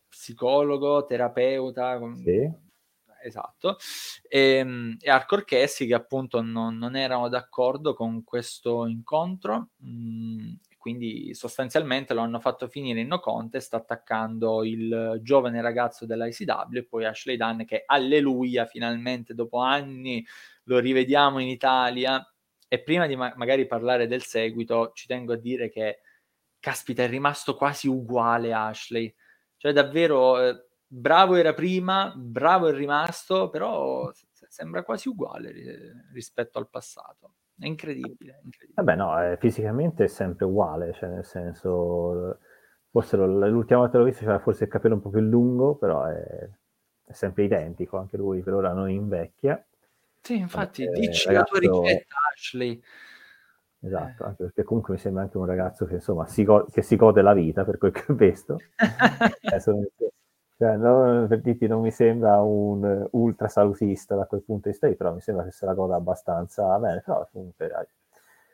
psicologo, 0.10 1.06
terapeuta. 1.06 2.00
Sì. 2.16 2.62
Esatto, 3.26 3.78
e, 4.28 4.56
ehm, 4.58 4.98
e 5.00 5.10
Hardcore 5.10 5.46
Cassie 5.46 5.88
che 5.88 5.94
appunto 5.94 6.42
non, 6.42 6.78
non, 6.78 6.98
erano 6.98 7.30
d'accordo 7.30 7.94
con 7.94 8.22
questo 8.26 8.86
incontro 8.86 9.70
mh, 9.78 10.56
quindi 10.78 11.34
sostanzialmente 11.34 12.14
lo 12.14 12.20
hanno 12.20 12.42
fatto 12.42 12.68
finire 12.68 13.00
in 13.00 13.08
no 13.08 13.22
contest 13.22 13.74
attaccando 13.74 14.66
il 14.66 15.22
giovane 15.22 15.62
ragazzo 15.62 16.06
dell'ICW 16.06 16.76
e 16.76 16.84
poi 16.84 17.06
Ashley 17.06 17.38
Dunn 17.38 17.62
che 17.62 17.84
alleluia 17.86 18.66
finalmente 18.66 19.34
dopo 19.34 19.60
anni 19.60 20.26
lo 20.64 20.80
rivediamo 20.80 21.40
in 21.40 21.48
Italia 21.48 22.22
e 22.68 22.82
prima 22.82 23.08
di 23.08 23.16
ma- 23.16 23.34
magari 23.38 23.66
parlare 23.66 24.08
del 24.08 24.24
seguito 24.24 24.92
ci 24.94 25.08
tengo 25.08 25.32
a 25.32 25.38
dire 25.38 25.70
che 25.70 26.02
caspita 26.64 27.04
è 27.04 27.10
rimasto 27.10 27.58
quasi 27.58 27.90
uguale 27.90 28.54
Ashley 28.54 29.14
cioè 29.58 29.74
davvero 29.74 30.40
eh, 30.40 30.66
bravo 30.88 31.36
era 31.36 31.54
prima 31.54 32.14
bravo 32.16 32.70
è 32.70 32.74
rimasto 32.74 33.50
però 33.50 34.10
sembra 34.48 34.84
quasi 34.84 35.10
uguale 35.10 35.50
eh, 35.50 35.92
rispetto 36.14 36.58
al 36.58 36.70
passato 36.70 37.34
è 37.60 37.68
incredibile. 37.68 38.40
incredibile. 38.44 38.74
Vabbè, 38.76 38.96
no, 38.96 39.22
eh, 39.22 39.38
fisicamente 39.38 40.06
è 40.06 40.08
sempre 40.08 40.46
uguale, 40.46 40.94
cioè 40.94 41.10
nel 41.10 41.26
senso, 41.26 42.40
forse 42.90 43.16
lo, 43.16 43.26
l'ultima 43.48 43.82
volta 43.82 43.98
l'ho 43.98 44.06
visto 44.06 44.24
c'era 44.24 44.40
forse 44.40 44.66
il 44.66 44.70
capello 44.70 44.96
un 44.96 45.02
po' 45.02 45.10
più 45.10 45.22
lungo, 45.22 45.76
però 45.76 46.06
è, 46.06 46.50
è 47.06 47.14
sempre 47.14 47.44
identico, 47.44 47.98
anche 47.98 48.18
lui 48.18 48.42
per 48.42 48.54
ora 48.54 48.74
non 48.74 48.90
invecchia. 48.90 49.64
Sì, 50.22 50.38
infatti, 50.38 50.86
Vabbè, 50.86 51.00
dici 51.00 51.28
ragazzo... 51.28 51.54
la 51.54 51.60
tua 51.60 51.82
ricetta, 51.82 52.16
Ashley. 52.34 52.84
Esatto, 53.86 54.24
anche 54.24 54.44
perché 54.44 54.64
comunque 54.64 54.94
mi 54.94 55.00
sembra 55.00 55.24
anche 55.24 55.38
un 55.38 55.46
ragazzo 55.46 55.86
che 55.86 55.96
insomma 55.96 56.26
si, 56.26 56.46
go- 56.46 56.66
che 56.72 56.82
si 56.82 56.96
gode 56.96 57.22
la 57.22 57.34
vita 57.34 57.66
per 57.66 57.78
quel 57.78 57.92
che 57.92 58.06
ho 58.08 58.16
visto. 58.16 58.58
eh, 59.42 59.60
sono, 59.60 59.86
cioè, 60.58 60.78
no, 60.78 61.26
per 61.28 61.42
dirti, 61.42 61.68
non 61.68 61.82
mi 61.82 61.92
sembra 61.92 62.42
un 62.42 63.08
ultra 63.12 63.50
salutista 63.50 64.16
da 64.16 64.26
quel 64.26 64.42
punto 64.44 64.64
di 64.64 64.70
vista 64.70 64.88
lì, 64.88 64.96
però 64.96 65.14
mi 65.14 65.20
sembra 65.20 65.44
che 65.44 65.52
se 65.52 65.66
la 65.66 65.74
goda 65.74 65.96
abbastanza 65.96 66.78
bene. 66.80 67.02
Però 67.04 67.28
comunque, 67.30 67.68
dai, 67.68 67.86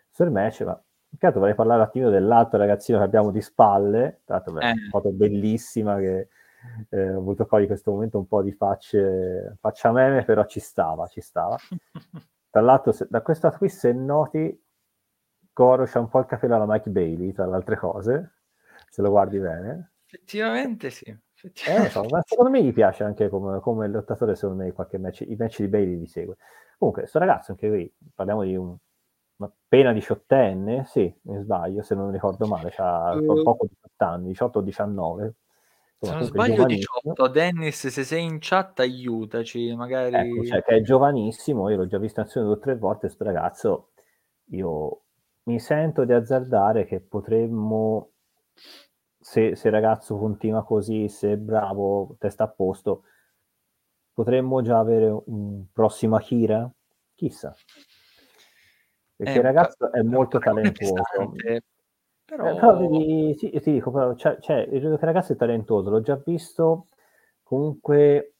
sul 0.10 0.32
match, 0.32 0.62
ma 0.62 0.82
intanto 1.12 1.40
vorrei 1.40 1.56
parlare 1.56 1.82
un 1.82 1.88
attimo 1.88 2.10
dell'altro 2.10 2.58
ragazzino 2.58 2.98
che 2.98 3.04
abbiamo 3.04 3.30
di 3.30 3.42
spalle, 3.42 4.22
tra 4.26 4.36
l'altro 4.36 4.60
eh. 4.60 4.72
una 4.72 4.74
foto 4.90 5.12
bellissima 5.12 5.98
che 5.98 6.30
eh, 6.90 7.14
ho 7.14 7.22
voluto 7.22 7.46
cogliere 7.46 7.68
questo 7.68 7.92
momento 7.92 8.18
un 8.18 8.28
po' 8.28 8.42
di 8.42 8.52
facce, 8.52 9.58
faccia 9.60 9.92
meme, 9.92 10.24
però 10.24 10.46
ci 10.46 10.60
stava, 10.60 11.06
ci 11.06 11.22
stava. 11.22 11.56
Tra 12.52 12.62
l'altro, 12.62 12.92
se, 12.92 13.06
da 13.08 13.22
questo 13.22 13.48
qui, 13.52 13.70
se 13.70 13.94
noti, 13.94 14.60
Goro 15.60 15.84
c'ha 15.84 16.00
un 16.00 16.08
po' 16.08 16.20
il 16.20 16.26
capello 16.26 16.56
alla 16.56 16.66
Mike 16.66 16.90
Bailey, 16.90 17.34
tra 17.34 17.46
le 17.46 17.56
altre 17.56 17.76
cose, 17.76 18.36
se 18.90 19.02
lo 19.02 19.10
guardi 19.10 19.40
bene. 19.40 19.92
Effettivamente 20.06 20.90
sì. 20.90 21.04
Eh, 21.10 21.90
so, 21.90 22.06
ma 22.10 22.22
secondo 22.26 22.50
me 22.50 22.64
gli 22.64 22.72
piace 22.72 23.04
anche 23.04 23.28
come, 23.28 23.60
come 23.60 23.90
lottatore, 23.90 24.36
secondo 24.36 24.64
me 24.64 24.72
qualche 24.72 24.98
match, 24.98 25.26
i 25.28 25.36
match 25.38 25.60
di 25.60 25.68
Bailey 25.68 26.00
li 26.00 26.08
segue. 26.08 26.38
Comunque, 26.78 27.02
questo 27.02 27.20
ragazzo, 27.20 27.52
anche 27.52 27.68
qui, 27.68 27.94
parliamo 28.16 28.44
di 28.44 28.56
un 28.56 28.74
appena 29.36 29.92
diciottenne, 29.92 30.86
sì, 30.88 31.14
mi 31.24 31.42
sbaglio, 31.42 31.82
se 31.84 31.94
non 31.94 32.10
ricordo 32.10 32.48
male, 32.48 32.74
ha 32.78 33.16
uh, 33.16 33.44
poco 33.44 33.68
18 33.68 34.06
anni, 34.06 34.28
18 34.28 34.60
o 34.60 34.62
19. 34.62 35.36
Se 36.00 36.14
non 36.14 36.24
sbaglio 36.24 36.64
18, 36.64 37.28
Dennis, 37.28 37.86
se 37.86 38.04
sei 38.06 38.24
in 38.24 38.38
chat 38.40 38.80
aiutaci, 38.80 39.76
magari... 39.76 40.16
Ecco, 40.16 40.46
cioè, 40.46 40.64
che 40.64 40.78
è 40.78 40.82
giovanissimo, 40.82 41.68
io 41.68 41.76
l'ho 41.76 41.88
già 41.88 41.98
visto 41.98 42.22
in 42.22 42.28
azione 42.28 42.48
due 42.48 42.56
o 42.56 42.60
tre 42.60 42.78
volte, 42.78 43.08
questo 43.08 43.26
ragazzo, 43.26 43.90
io 44.52 45.02
mi 45.50 45.60
sento 45.60 46.06
di 46.06 46.14
azzardare 46.14 46.86
che 46.86 47.00
potremmo 47.00 48.12
se, 49.20 49.56
se 49.56 49.68
il 49.68 49.74
ragazzo 49.74 50.16
continua 50.18 50.64
così, 50.64 51.10
se 51.10 51.34
è 51.34 51.38
bravo, 51.38 52.16
testa 52.20 52.44
a 52.44 52.48
posto, 52.48 53.04
potremmo 54.14 54.62
già 54.62 54.78
avere 54.78 55.08
un 55.26 55.66
prossimo 55.74 56.16
Akira? 56.18 56.70
Chissà. 57.16 57.54
Perché 59.16 59.34
eh, 59.34 59.38
il 59.38 59.44
ragazzo 59.44 59.92
è 59.92 60.02
molto 60.04 60.38
talentuoso. 60.38 61.34
Però... 62.26 62.46
Eh, 62.46 62.56
però 62.56 62.78
vedi, 62.78 63.36
sì, 63.36 63.50
ti 63.50 63.72
dico, 63.72 63.90
però, 63.90 64.14
cioè, 64.16 64.38
cioè, 64.40 64.58
il 64.58 64.98
ragazzo 65.00 65.34
è 65.34 65.36
talentuoso, 65.36 65.90
l'ho 65.90 66.02
già 66.02 66.22
visto 66.24 66.86
comunque 67.42 68.36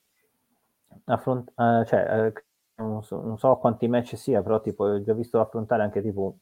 affront- 1.06 1.52
uh, 1.56 1.84
cioè, 1.86 2.32
uh, 2.76 2.84
non, 2.84 3.04
so, 3.04 3.20
non, 3.22 3.40
so, 3.40 3.58
quanti 3.58 3.88
match 3.88 4.16
sia, 4.16 4.44
però 4.44 4.62
tipo, 4.62 4.86
ho 4.86 5.02
già 5.02 5.14
visto 5.14 5.40
affrontare 5.40 5.82
anche 5.82 6.04
tipo 6.04 6.38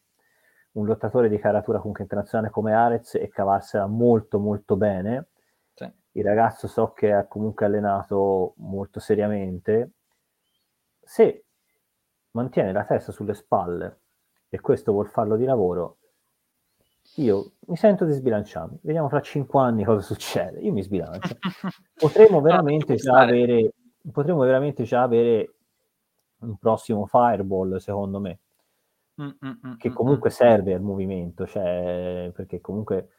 un 0.77 0.85
lottatore 0.85 1.29
di 1.29 1.37
caratura 1.39 1.79
comunque 1.79 2.03
internazionale 2.03 2.51
come 2.51 2.73
Arez 2.73 3.15
e 3.15 3.29
cavarsela 3.29 3.87
molto 3.87 4.39
molto 4.39 4.75
bene. 4.75 5.27
Sì. 5.73 5.91
Il 6.13 6.23
ragazzo 6.23 6.67
so 6.67 6.93
che 6.93 7.11
ha 7.11 7.25
comunque 7.25 7.65
allenato 7.65 8.53
molto 8.57 8.99
seriamente. 8.99 9.91
Se 11.01 11.45
mantiene 12.31 12.71
la 12.71 12.83
testa 12.85 13.11
sulle 13.11 13.33
spalle 13.33 13.99
e 14.49 14.59
questo 14.59 14.91
vuol 14.91 15.07
farlo 15.07 15.35
di 15.35 15.45
lavoro, 15.45 15.97
io 17.15 17.53
mi 17.67 17.75
sento 17.75 18.05
di 18.05 18.11
sbilanciarmi. 18.11 18.79
Vediamo 18.81 19.09
fra 19.09 19.21
cinque 19.21 19.59
anni 19.59 19.83
cosa 19.83 20.01
succede. 20.01 20.59
Io 20.59 20.71
mi 20.71 20.83
sbilancio. 20.83 21.37
Potremmo 21.97 22.41
veramente 22.41 22.93
no, 22.93 22.99
già 22.99 23.19
avere 23.19 23.71
potremmo 24.11 24.39
veramente 24.39 24.83
già 24.83 25.01
avere 25.01 25.53
un 26.39 26.57
prossimo 26.57 27.05
fireball, 27.05 27.77
secondo 27.77 28.19
me. 28.19 28.39
Mm, 29.19 29.29
mm, 29.43 29.49
mm, 29.67 29.73
che 29.77 29.91
comunque 29.91 30.29
serve 30.29 30.75
al 30.75 30.81
movimento, 30.81 31.47
cioè, 31.47 32.31
perché 32.35 32.61
comunque 32.61 33.09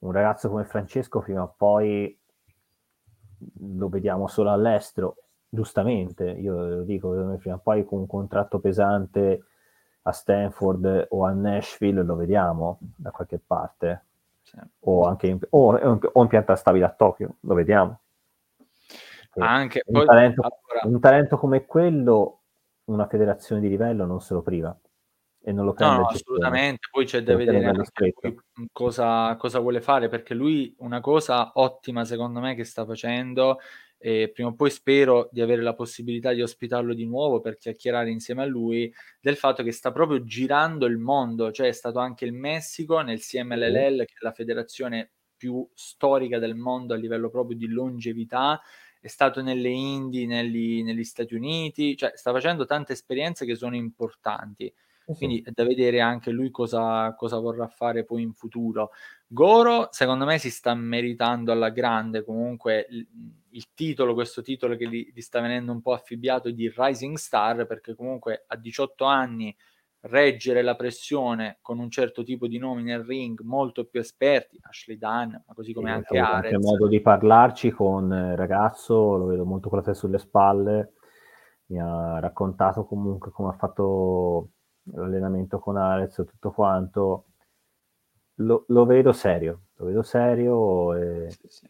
un 0.00 0.12
ragazzo 0.12 0.50
come 0.50 0.64
Francesco 0.64 1.20
prima 1.20 1.42
o 1.42 1.54
poi 1.56 2.18
lo 3.60 3.88
vediamo 3.88 4.26
solo 4.26 4.50
all'estero, 4.50 5.16
giustamente, 5.48 6.28
io 6.28 6.68
lo 6.68 6.82
dico, 6.82 7.36
prima 7.38 7.56
o 7.56 7.60
poi 7.62 7.86
con 7.86 8.00
un 8.00 8.06
contratto 8.06 8.58
pesante 8.58 9.44
a 10.02 10.12
Stanford 10.12 11.06
o 11.10 11.24
a 11.24 11.32
Nashville 11.32 12.02
lo 12.02 12.16
vediamo 12.16 12.78
da 12.94 13.10
qualche 13.10 13.38
parte, 13.38 14.04
sì. 14.42 14.58
o 14.80 15.06
anche 15.06 15.26
in, 15.26 15.38
o, 15.50 15.74
o 15.74 16.22
in 16.22 16.28
pianta 16.28 16.54
stabile 16.54 16.84
a 16.84 16.90
Tokyo, 16.90 17.36
lo 17.40 17.54
vediamo. 17.54 18.00
Anche, 19.38 19.82
un, 19.86 19.94
poi, 19.94 20.06
talento, 20.06 20.42
allora... 20.42 20.86
un 20.86 21.00
talento 21.00 21.38
come 21.38 21.64
quello 21.64 22.40
una 22.84 23.06
federazione 23.06 23.60
di 23.60 23.68
livello 23.68 24.06
non 24.06 24.20
se 24.20 24.32
lo 24.32 24.42
priva 24.42 24.74
e 25.46 25.52
non 25.52 25.64
lo 25.64 25.74
prende 25.74 25.94
no, 25.94 26.00
no 26.00 26.08
assolutamente. 26.08 26.88
Poi 26.90 27.04
c'è 27.04 27.22
da 27.22 27.36
vedere 27.36 27.72
cosa, 28.72 29.36
cosa, 29.36 29.60
vuole 29.60 29.80
fare 29.80 30.08
perché 30.08 30.34
lui 30.34 30.74
una 30.78 31.00
cosa 31.00 31.52
ottima 31.54 32.04
secondo 32.04 32.40
me 32.40 32.56
che 32.56 32.64
sta 32.64 32.84
facendo 32.84 33.60
e 33.96 34.32
prima 34.34 34.48
o 34.48 34.54
poi 34.54 34.70
spero 34.70 35.28
di 35.30 35.40
avere 35.40 35.62
la 35.62 35.74
possibilità 35.74 36.32
di 36.32 36.42
ospitarlo 36.42 36.94
di 36.94 37.06
nuovo 37.06 37.40
per 37.40 37.58
chiacchierare 37.58 38.10
insieme 38.10 38.42
a 38.42 38.46
lui 38.46 38.92
del 39.20 39.36
fatto 39.36 39.62
che 39.62 39.70
sta 39.70 39.92
proprio 39.92 40.24
girando 40.24 40.84
il 40.86 40.98
mondo. 40.98 41.52
Cioè 41.52 41.68
è 41.68 41.72
stato 41.72 42.00
anche 42.00 42.24
il 42.24 42.32
Messico 42.32 42.98
nel 43.02 43.20
CMLL 43.20 43.98
che 43.98 44.14
è 44.18 44.24
la 44.24 44.32
federazione 44.32 45.12
più 45.36 45.64
storica 45.74 46.40
del 46.40 46.56
mondo 46.56 46.92
a 46.92 46.96
livello 46.96 47.30
proprio 47.30 47.56
di 47.56 47.68
longevità. 47.68 48.60
È 49.00 49.06
stato 49.06 49.40
nelle 49.42 49.68
Indie, 49.68 50.26
negli, 50.26 50.82
negli 50.82 51.04
Stati 51.04 51.36
Uniti, 51.36 51.96
cioè 51.96 52.10
sta 52.16 52.32
facendo 52.32 52.64
tante 52.64 52.94
esperienze 52.94 53.46
che 53.46 53.54
sono 53.54 53.76
importanti. 53.76 54.74
Quindi 55.14 55.40
è 55.40 55.50
da 55.52 55.64
vedere 55.64 56.00
anche 56.00 56.32
lui 56.32 56.50
cosa, 56.50 57.14
cosa, 57.14 57.38
vorrà 57.38 57.68
fare 57.68 58.04
poi 58.04 58.22
in 58.22 58.32
futuro. 58.32 58.90
Goro, 59.26 59.88
secondo 59.92 60.24
me, 60.24 60.38
si 60.38 60.50
sta 60.50 60.74
meritando 60.74 61.52
alla 61.52 61.70
grande 61.70 62.24
comunque 62.24 62.86
il, 62.90 63.06
il 63.50 63.66
titolo, 63.72 64.14
questo 64.14 64.42
titolo 64.42 64.74
che 64.76 64.88
gli, 64.88 65.12
gli, 65.14 65.20
sta 65.20 65.40
venendo 65.40 65.70
un 65.70 65.80
po' 65.80 65.92
affibbiato 65.92 66.50
di 66.50 66.72
Rising 66.74 67.16
Star, 67.16 67.66
perché 67.66 67.94
comunque 67.94 68.44
a 68.48 68.56
18 68.56 69.04
anni 69.04 69.56
reggere 70.06 70.62
la 70.62 70.74
pressione 70.74 71.58
con 71.60 71.78
un 71.78 71.90
certo 71.90 72.22
tipo 72.22 72.46
di 72.46 72.58
nomi 72.58 72.82
nel 72.82 73.04
ring 73.04 73.40
molto 73.42 73.84
più 73.86 74.00
esperti, 74.00 74.58
Ashley 74.60 74.98
Dunn, 74.98 75.30
ma 75.30 75.54
così 75.54 75.72
come 75.72 75.88
sì, 75.88 75.94
anche 75.94 76.18
Arez. 76.18 76.52
Anche 76.52 76.66
modo 76.66 76.88
di 76.88 77.00
parlarci 77.00 77.70
con 77.70 78.10
il 78.10 78.36
ragazzo, 78.36 79.16
lo 79.16 79.26
vedo 79.26 79.44
molto 79.44 79.68
con 79.68 79.78
la 79.78 79.84
testa 79.84 80.06
sulle 80.06 80.18
spalle, 80.18 80.94
mi 81.66 81.80
ha 81.80 82.18
raccontato 82.18 82.84
comunque 82.84 83.30
come 83.30 83.50
ha 83.50 83.56
fatto 83.56 84.50
l'allenamento 84.92 85.58
con 85.58 85.76
e 85.78 86.08
tutto 86.08 86.50
quanto. 86.52 87.24
Lo, 88.40 88.64
lo, 88.68 88.84
vedo 88.84 89.12
serio, 89.12 89.62
lo 89.76 89.86
vedo 89.86 90.02
serio 90.02 90.94
e... 90.94 91.30
sì, 91.30 91.46
sì. 91.48 91.66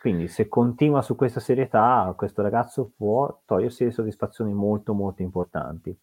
quindi 0.00 0.28
se 0.28 0.46
continua 0.46 1.02
su 1.02 1.16
questa 1.16 1.40
serietà 1.40 2.14
questo 2.16 2.42
ragazzo 2.42 2.92
può 2.96 3.40
togliersi 3.44 3.82
delle 3.82 3.92
soddisfazioni 3.92 4.54
molto 4.54 4.94
molto 4.94 5.22
importanti 5.22 5.98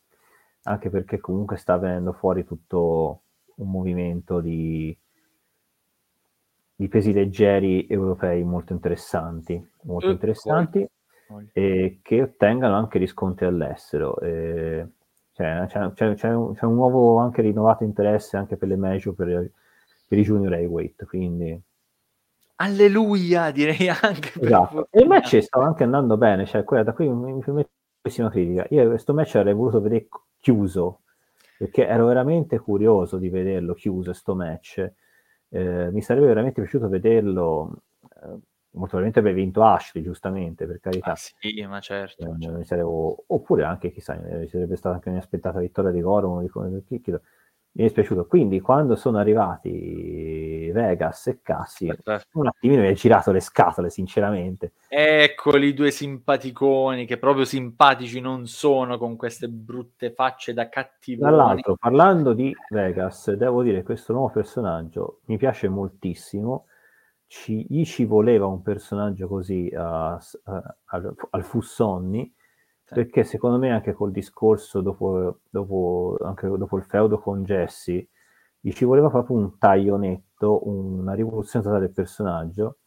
anche 0.64 0.90
perché 0.90 1.20
comunque 1.20 1.58
sta 1.58 1.78
venendo 1.78 2.14
fuori 2.14 2.44
tutto 2.44 3.22
un 3.56 3.70
movimento 3.70 4.42
di, 4.42 4.96
di 6.76 6.88
pesi 6.88 7.14
leggeri 7.14 7.88
europei 7.88 8.44
molto 8.44 8.74
interessanti, 8.74 9.64
molto 9.84 10.08
uh, 10.08 10.12
interessanti 10.12 10.88
e 11.54 12.00
che 12.02 12.22
ottengano 12.22 12.76
anche 12.76 12.98
riscontri 13.00 13.46
all'estero. 13.46 14.20
E, 14.20 14.88
cioè, 15.42 15.68
c'è, 15.68 15.94
c'è, 15.94 16.14
c'è, 16.16 16.34
un, 16.34 16.54
c'è, 16.54 16.66
un, 16.66 16.76
nuovo 16.76 17.18
anche 17.18 17.42
rinnovato 17.42 17.84
interesse 17.84 18.38
anche 18.38 18.58
per 18.58 18.68
le 18.68 18.76
major 18.76 19.14
per, 19.14 19.52
per 20.08 20.18
i 20.18 20.24
junior 20.24 20.54
heavyweight, 20.54 21.06
quindi 21.06 21.60
alleluia 22.56 23.50
direi 23.52 23.90
anche 23.90 24.40
esatto. 24.40 24.88
e 24.92 25.02
il 25.02 25.08
match 25.08 25.42
stava 25.42 25.66
anche 25.66 25.84
andando 25.84 26.16
bene 26.16 26.46
cioè 26.46 26.64
quella 26.64 26.84
da 26.84 26.94
qui 26.94 27.10
mi 27.10 27.40
permette 27.40 27.72
una 28.18 28.30
critica 28.30 28.68
io 28.70 28.88
questo 28.88 29.16
match 29.16 29.36
avrei 29.36 29.54
voluto 29.54 29.82
vedere 29.82 30.08
chiuso, 30.42 31.02
perché 31.58 31.86
ero 31.88 32.08
veramente 32.08 32.60
curioso 32.60 33.18
di 33.18 33.30
vederlo 33.30 33.74
chiuso, 33.74 34.12
sto 34.12 34.36
match. 34.36 34.92
Eh, 35.50 35.90
mi 35.92 36.02
sarebbe 36.02 36.28
veramente 36.28 36.60
piaciuto 36.62 36.90
vederlo, 36.90 37.84
eh, 38.02 38.38
molto 38.74 38.98
probabilmente 38.98 39.20
avrebbe 39.20 39.42
vinto 39.42 39.64
Ashley, 39.64 40.04
giustamente, 40.04 40.66
per 40.66 40.80
carità. 40.80 41.12
Ah, 41.12 41.16
sì, 41.16 41.66
ma 41.68 41.80
certo. 41.80 42.24
Eh, 42.24 42.36
certo. 42.40 42.64
Sarevo, 42.64 43.24
oppure 43.28 43.64
anche, 43.64 43.92
chissà, 43.92 44.16
ci 44.42 44.48
sarebbe 44.48 44.76
stata 44.76 44.96
anche 44.96 45.10
un'aspettata 45.10 45.60
vittoria 45.60 45.92
di 45.92 46.02
Goro, 46.02 46.30
uno 46.30 46.42
di, 46.42 46.84
chi, 46.86 47.02
chi, 47.02 47.12
mi 47.12 47.84
è 47.84 47.84
dispiaciuto. 47.84 48.26
Quindi 48.26 48.60
quando 48.60 48.96
sono 48.96 49.18
arrivati 49.18 50.70
Vegas 50.74 51.28
e 51.28 51.40
Cassi, 51.42 51.90
un 52.34 52.48
attimino 52.48 52.82
mi 52.82 52.88
ha 52.88 52.94
girato 52.94 53.32
le 53.32 53.40
scatole, 53.40 53.90
sinceramente. 53.90 54.74
Eccoli 54.88 55.74
due 55.74 55.92
simpaticoni 55.92 57.06
che 57.06 57.18
proprio 57.18 57.46
simpatici 57.46 58.20
non 58.20 58.48
sono 58.48 58.98
con 58.98 59.16
queste 59.16 59.48
brutte 59.48 60.12
facce 60.14 60.54
da 60.54 60.68
cattivo. 60.70 61.22
Tra 61.22 61.36
l'altro, 61.36 61.76
parlando 61.76 62.34
di 62.34 62.54
Vegas, 62.70 63.32
devo 63.34 63.64
dire 63.64 63.78
che 63.78 63.84
questo 63.84 64.14
nuovo 64.14 64.30
personaggio 64.30 65.20
mi 65.26 65.38
piace 65.38 65.70
moltissimo. 65.70 66.66
Ci, 67.32 67.66
gli 67.70 67.86
ci 67.86 68.04
voleva 68.04 68.46
un 68.46 68.62
personaggio 68.62 69.26
così 69.30 69.72
uh, 69.72 69.78
uh, 69.80 70.62
al, 70.88 71.16
al 71.30 71.44
Fussonni 71.46 72.30
perché 72.84 73.24
secondo 73.24 73.58
me 73.58 73.72
anche 73.72 73.94
col 73.94 74.12
discorso 74.12 74.82
dopo, 74.82 75.40
dopo, 75.50 76.18
anche 76.24 76.46
dopo 76.46 76.76
il 76.76 76.84
feudo 76.84 77.20
con 77.20 77.44
Jesse 77.46 78.10
gli 78.60 78.74
ci 78.74 78.84
voleva 78.84 79.10
proprio 79.10 79.38
un 79.38 79.58
taglio 79.58 79.96
netto, 79.96 80.68
una 80.68 81.14
rivoluzione 81.14 81.64
totale 81.64 81.86
del 81.86 81.94
personaggio, 81.94 82.80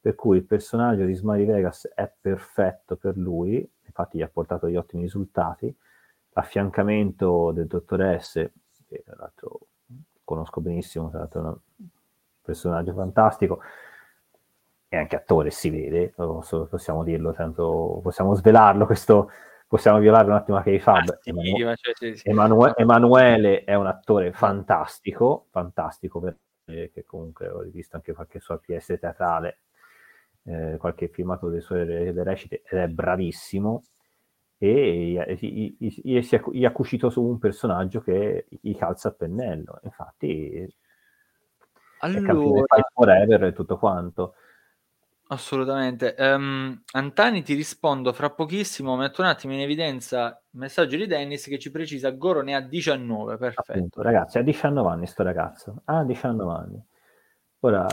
per 0.00 0.16
cui 0.16 0.38
il 0.38 0.44
personaggio 0.44 1.04
di 1.04 1.14
Smiley 1.14 1.46
Vegas 1.46 1.88
è 1.94 2.12
perfetto 2.20 2.96
per 2.96 3.16
lui, 3.16 3.66
infatti 3.86 4.18
gli 4.18 4.22
ha 4.22 4.28
portato 4.28 4.66
degli 4.66 4.76
ottimi 4.76 5.02
risultati, 5.02 5.72
l'affiancamento 6.30 7.52
del 7.52 7.68
dottor 7.68 8.20
S, 8.20 8.50
che 8.88 9.02
tra 9.04 9.14
l'altro 9.16 9.60
conosco 10.24 10.60
benissimo, 10.60 11.08
tra 11.08 11.20
l'altro 11.20 11.40
è 11.40 11.44
un 11.44 11.56
personaggio 12.42 12.92
fantastico, 12.94 13.60
e 14.92 14.98
anche 14.98 15.16
attore 15.16 15.50
si 15.50 15.70
vede, 15.70 16.12
possiamo 16.68 17.02
dirlo, 17.02 17.32
tanto 17.32 18.00
possiamo 18.02 18.34
svelarlo 18.34 18.84
questo, 18.84 19.30
possiamo 19.66 19.98
violare 19.98 20.26
un 20.26 20.34
attimo 20.34 20.58
anche 20.58 20.72
i 20.72 20.80
fab. 20.80 21.08
Ah, 21.08 21.18
sì, 21.18 21.30
Emanu- 21.30 21.76
cioè, 21.76 21.94
sì, 21.94 22.14
sì. 22.14 22.28
Emanu- 22.28 22.74
Emanuele 22.76 23.64
è 23.64 23.72
un 23.72 23.86
attore 23.86 24.32
fantastico, 24.32 25.46
fantastico 25.50 26.20
perché 26.20 27.06
comunque 27.06 27.48
ho 27.48 27.62
rivisto 27.62 27.96
anche 27.96 28.12
qualche 28.12 28.38
sua 28.38 28.58
PS 28.58 28.98
teatrale, 29.00 29.60
eh, 30.44 30.76
qualche 30.76 31.08
filmato 31.08 31.48
delle 31.48 31.62
sue 31.62 31.86
delle 31.86 32.22
recite 32.22 32.60
ed 32.62 32.78
è 32.78 32.86
bravissimo 32.88 33.84
e 34.58 35.34
gli, 35.40 35.74
gli, 35.78 36.20
gli, 36.50 36.64
ha 36.66 36.72
cucito 36.72 37.08
su 37.08 37.22
un 37.22 37.38
personaggio 37.38 38.02
che 38.02 38.44
gli 38.60 38.76
calza 38.76 39.08
a 39.08 39.12
pennello. 39.12 39.80
Infatti, 39.84 40.70
allora... 42.00 42.76
è 42.76 42.80
forever 42.92 43.44
e 43.44 43.52
tutto 43.54 43.78
quanto. 43.78 44.34
Assolutamente. 45.32 46.14
Ehm, 46.14 46.82
Antani 46.92 47.42
ti 47.42 47.54
rispondo 47.54 48.12
fra 48.12 48.28
pochissimo, 48.28 48.96
metto 48.96 49.22
un 49.22 49.28
attimo 49.28 49.54
in 49.54 49.60
evidenza 49.60 50.38
il 50.50 50.58
messaggio 50.58 50.96
di 50.96 51.06
Dennis 51.06 51.46
che 51.46 51.58
ci 51.58 51.70
precisa 51.70 52.10
Goro 52.10 52.42
ne 52.42 52.54
ha 52.54 52.60
19, 52.60 53.38
perfetto. 53.38 53.72
Appunto, 53.72 54.02
ragazzi, 54.02 54.36
ha 54.36 54.42
19 54.42 54.90
anni 54.90 55.06
sto 55.06 55.22
ragazzo, 55.22 55.80
ha 55.86 56.04
19 56.04 56.52
anni. 56.52 56.84
Ora, 57.60 57.86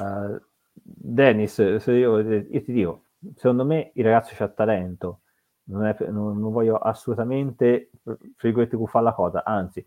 Dennis, 0.73 1.57
io, 1.57 2.19
io, 2.19 2.61
ti 2.61 2.73
dico, 2.73 3.03
secondo 3.35 3.63
me 3.63 3.91
il 3.93 4.03
ragazzo 4.03 4.33
c'ha 4.35 4.49
talento, 4.49 5.21
non, 5.69 5.85
è, 5.85 5.95
non, 6.09 6.39
non 6.39 6.51
voglio 6.51 6.75
assolutamente, 6.75 7.91
frigoletti 8.35 8.77
fa 8.87 9.01
la 9.01 9.13
cosa, 9.13 9.43
anzi, 9.43 9.85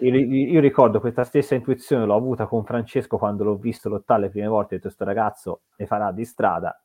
io, 0.00 0.14
io, 0.14 0.60
ricordo 0.60 1.00
questa 1.00 1.24
stessa 1.24 1.54
intuizione 1.54 2.04
l'ho 2.04 2.14
avuta 2.14 2.46
con 2.46 2.64
Francesco 2.64 3.18
quando 3.18 3.44
l'ho 3.44 3.56
visto 3.56 3.88
lottare 3.88 4.22
le 4.22 4.30
prime 4.30 4.46
volte, 4.46 4.74
ho 4.74 4.76
detto 4.76 4.88
questo 4.88 5.04
ragazzo 5.04 5.62
ne 5.76 5.86
farà 5.86 6.12
di 6.12 6.24
strada, 6.24 6.80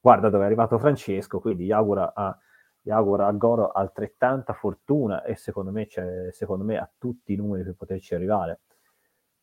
guarda 0.00 0.28
dove 0.30 0.44
è 0.44 0.46
arrivato 0.46 0.78
Francesco, 0.78 1.40
quindi 1.40 1.66
gli 1.66 1.72
auguro 1.72 2.12
a, 2.12 2.36
gli 2.82 2.90
auguro 2.90 3.26
a 3.26 3.32
Goro 3.32 3.70
altrettanta 3.70 4.52
fortuna 4.52 5.22
e 5.22 5.36
secondo 5.36 5.70
me, 5.70 5.86
secondo 6.30 6.64
me 6.64 6.78
ha 6.78 6.90
tutti 6.98 7.34
i 7.34 7.36
numeri 7.36 7.64
per 7.64 7.74
poterci 7.74 8.14
arrivare. 8.14 8.60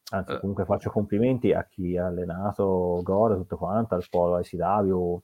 Anzi 0.10 0.34
eh. 0.34 0.40
comunque 0.40 0.66
faccio 0.66 0.90
complimenti 0.90 1.52
a 1.52 1.66
chi 1.66 1.98
ha 1.98 2.08
allenato 2.08 3.02
Gore 3.04 3.36
tutto 3.36 3.58
quanto, 3.58 3.96
al 3.96 4.06
polo 4.10 4.40
ICW, 4.40 5.22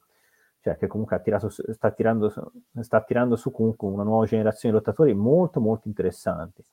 cioè 0.64 0.78
che 0.78 0.88
comunque 0.88 1.22
tirato, 1.22 1.50
sta, 1.50 1.92
tirando, 1.92 2.34
sta 2.80 3.02
tirando 3.02 3.36
su 3.36 3.52
comunque 3.52 3.86
una 3.90 4.04
nuova 4.04 4.26
generazione 4.26 4.74
di 4.74 4.80
lottatori 4.80 5.14
molto 5.14 5.60
molto 5.60 5.90
interessanti. 5.90 6.64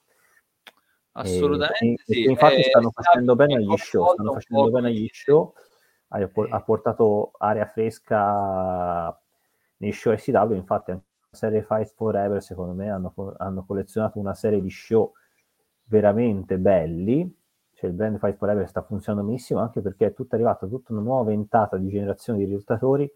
Assolutamente 1.13 2.03
e, 2.07 2.15
sì. 2.15 2.25
E 2.25 2.31
infatti 2.31 2.61
eh, 2.61 2.63
stanno 2.63 2.93
facendo 2.93 3.35
bene 3.35 3.57
agli 3.57 3.77
show, 3.77 4.13
stanno 4.13 4.35
facendo 4.35 4.71
bene 4.71 4.89
agli 4.89 5.09
show, 5.11 5.53
ha, 6.09 6.31
ha 6.51 6.63
portato 6.63 7.33
aria 7.39 7.67
fresca 7.67 9.21
nei 9.79 9.91
show 9.91 10.13
ICW, 10.13 10.55
infatti 10.55 10.93
anche 10.93 11.07
la 11.31 11.37
serie 11.37 11.65
Fight 11.65 11.93
Forever 11.97 12.41
secondo 12.41 12.75
me 12.75 12.91
hanno, 12.91 13.13
hanno 13.39 13.65
collezionato 13.65 14.21
una 14.21 14.35
serie 14.35 14.61
di 14.61 14.71
show 14.71 15.13
veramente 15.85 16.59
belli 16.59 17.37
cioè 17.75 17.91
il 17.91 17.97
brand 17.97 18.19
Fight 18.19 18.37
Forever 18.37 18.69
sta 18.69 18.83
funzionando 18.83 19.27
benissimo 19.27 19.61
anche 19.61 19.81
perché 19.81 20.07
è 20.07 20.13
tutta 20.13 20.35
arrivata 20.35 20.67
tutta 20.67 20.93
una 20.93 21.03
nuova 21.03 21.31
ventata 21.31 21.77
di 21.77 21.89
generazione 21.89 22.39
di 22.39 22.45
risultatori 22.45 23.11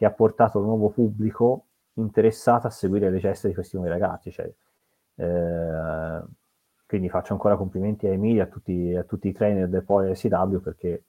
che 0.00 0.06
ha 0.06 0.12
portato 0.12 0.60
un 0.60 0.64
nuovo 0.64 0.88
pubblico 0.88 1.66
interessato 1.96 2.66
a 2.66 2.70
seguire 2.70 3.10
le 3.10 3.18
gesta 3.18 3.48
di 3.48 3.52
questi 3.52 3.76
nuovi 3.76 3.90
ragazzi. 3.90 4.30
Cioè, 4.30 4.50
eh, 5.16 6.22
quindi 6.86 7.10
faccio 7.10 7.34
ancora 7.34 7.58
complimenti 7.58 8.06
a 8.06 8.10
Emilia, 8.10 8.44
a 8.44 8.46
tutti, 8.46 8.94
a 8.94 9.02
tutti 9.02 9.28
i 9.28 9.34
trainer 9.34 9.68
del 9.68 9.84
Poli 9.84 10.16
SW 10.16 10.56
perché 10.62 11.04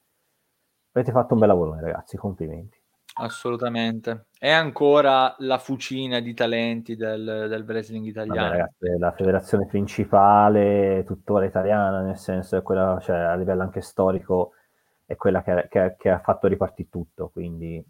avete 0.91 1.13
fatto 1.13 1.35
un 1.35 1.39
bel 1.39 1.47
lavoro 1.47 1.79
ragazzi, 1.79 2.17
complimenti. 2.17 2.77
Assolutamente. 3.13 4.25
È 4.37 4.51
ancora 4.51 5.35
la 5.37 5.57
fucina 5.57 6.19
di 6.19 6.33
talenti 6.33 6.97
del, 6.97 7.45
del 7.47 7.63
wrestling 7.65 8.05
italiano. 8.05 8.41
Vabbè, 8.41 8.57
ragazzi, 8.57 8.99
la 8.99 9.11
federazione 9.13 9.67
principale, 9.67 11.05
tuttora 11.05 11.45
italiana, 11.45 12.01
nel 12.01 12.17
senso 12.17 12.57
è 12.57 12.61
quella, 12.61 12.99
cioè, 13.01 13.15
a 13.15 13.35
livello 13.35 13.61
anche 13.61 13.79
storico, 13.79 14.51
è 15.05 15.15
quella 15.15 15.41
che, 15.43 15.67
che, 15.69 15.95
che 15.97 16.09
ha 16.09 16.19
fatto 16.19 16.47
ripartire 16.47 16.89
tutto. 16.89 17.29
Quindi, 17.29 17.81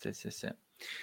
sì, 0.00 0.12
sì, 0.14 0.30
sì. 0.30 0.48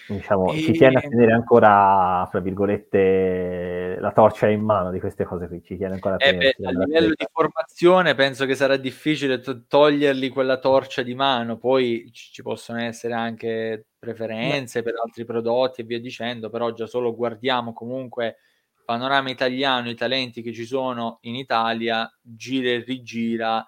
Diciamo, 0.08 0.52
e... 0.52 0.58
ci 0.58 0.72
tiene 0.72 0.95
a 0.98 1.02
tenere 1.02 1.34
ancora, 1.34 2.28
fra 2.32 2.39
virgolette, 2.39 3.98
la 4.00 4.12
torcia 4.12 4.48
in 4.48 4.62
mano 4.62 4.89
di 4.89 5.00
queste 5.00 5.24
cose 5.24 5.48
qui. 5.48 5.62
Ci 5.62 5.78
tiene 5.78 5.93
ancora 5.93 6.16
a, 6.16 6.26
eh 6.26 6.36
beh, 6.36 6.56
a 6.64 6.72
livello 6.72 7.14
di 7.16 7.28
formazione 7.32 8.16
penso 8.16 8.48
che 8.48 8.56
sarà 8.56 8.76
difficile 8.76 9.39
to- 9.39 9.68
togliergli 9.68 10.32
quella 10.32 10.58
torcia 10.58 11.04
di 11.04 11.14
mano. 11.14 11.58
Poi 11.58 12.10
ci 12.12 12.41
possono 12.41 12.80
essere 12.80 13.14
anche 13.14 13.86
preferenze 14.00 14.82
per 14.82 14.95
altri 15.00 15.26
prodotti 15.26 15.82
e 15.82 15.84
via 15.84 16.00
dicendo, 16.00 16.50
però 16.50 16.74
già 16.74 16.88
solo 16.88 17.16
guardiamo 17.16 17.72
comunque 17.74 18.38
panorama 18.84 19.30
italiano, 19.30 19.91
i 19.91 19.95
talenti 19.95 20.41
che 20.41 20.54
ci 20.54 20.66
sono 20.66 21.20
in 21.22 21.36
Italia, 21.36 22.12
gira 22.20 22.70
e 22.70 22.84
rigira 22.84 23.64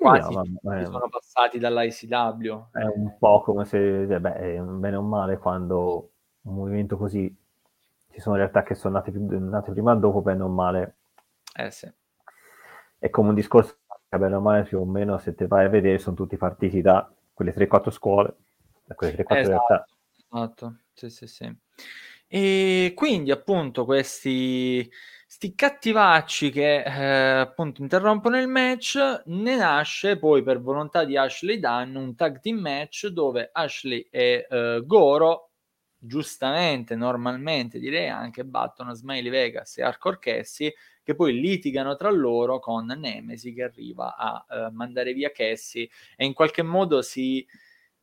quasi 0.00 0.34
no, 0.34 0.42
vabbè, 0.62 0.84
sono 0.86 1.08
passati 1.08 1.58
dall'ICW. 1.58 2.70
È 2.72 2.84
un 2.84 3.18
po' 3.18 3.42
come 3.42 3.64
se, 3.66 4.02
eh, 4.02 4.20
beh, 4.20 4.60
bene 4.60 4.96
o 4.96 5.02
male, 5.02 5.36
quando 5.36 6.10
un 6.42 6.54
movimento 6.54 6.96
così 6.96 7.34
ci 8.10 8.20
sono 8.20 8.36
realtà 8.36 8.62
che 8.62 8.74
sono 8.74 8.94
nate, 8.94 9.12
nate 9.12 9.70
prima 9.72 9.92
o 9.92 9.96
dopo, 9.96 10.22
bene 10.22 10.42
o 10.42 10.48
male. 10.48 10.96
Eh 11.54 11.70
sì. 11.70 11.90
È 12.98 13.10
come 13.10 13.28
un 13.28 13.34
discorso 13.34 13.76
che 14.08 14.18
bene 14.18 14.34
o 14.34 14.40
male 14.40 14.64
più 14.64 14.80
o 14.80 14.84
meno 14.84 15.18
se 15.18 15.34
te 15.34 15.46
vai 15.46 15.66
a 15.66 15.68
vedere 15.68 15.98
sono 15.98 16.16
tutti 16.16 16.36
partiti 16.36 16.80
da 16.80 17.10
quelle 17.32 17.52
3-4 17.52 17.90
scuole, 17.90 18.34
da 18.84 18.94
quelle 18.94 19.14
3-4 19.14 19.38
esatto, 19.38 19.66
realtà. 19.68 19.86
Esatto, 20.16 20.76
sì 20.92 21.10
sì 21.10 21.26
sì. 21.26 21.56
E 22.26 22.92
quindi 22.94 23.30
appunto 23.30 23.84
questi 23.84 24.88
sti 25.40 25.54
cattivacci 25.54 26.50
che 26.50 26.82
eh, 26.82 27.38
appunto 27.38 27.80
interrompono 27.80 28.38
il 28.38 28.46
match, 28.46 29.22
ne 29.24 29.56
nasce 29.56 30.18
poi 30.18 30.42
per 30.42 30.60
volontà 30.60 31.04
di 31.04 31.16
Ashley 31.16 31.58
Dunn 31.58 31.94
un 31.94 32.14
tag 32.14 32.40
team 32.40 32.58
match 32.58 33.06
dove 33.06 33.48
Ashley 33.50 34.06
e 34.10 34.46
eh, 34.50 34.82
Goro 34.84 35.52
giustamente, 35.96 36.94
normalmente 36.94 37.78
direi 37.78 38.08
anche 38.10 38.44
battono 38.44 38.92
Smiley 38.92 39.30
Vegas 39.30 39.78
e 39.78 39.82
Hardcore 39.82 40.18
Cassie 40.18 40.74
che 41.02 41.14
poi 41.14 41.32
litigano 41.40 41.96
tra 41.96 42.10
loro 42.10 42.58
con 42.58 42.84
Nemesi 42.84 43.54
che 43.54 43.62
arriva 43.62 44.16
a 44.16 44.44
eh, 44.46 44.70
mandare 44.72 45.14
via 45.14 45.30
Cassie 45.30 45.88
e 46.16 46.26
in 46.26 46.34
qualche 46.34 46.60
modo 46.62 47.00
si 47.00 47.46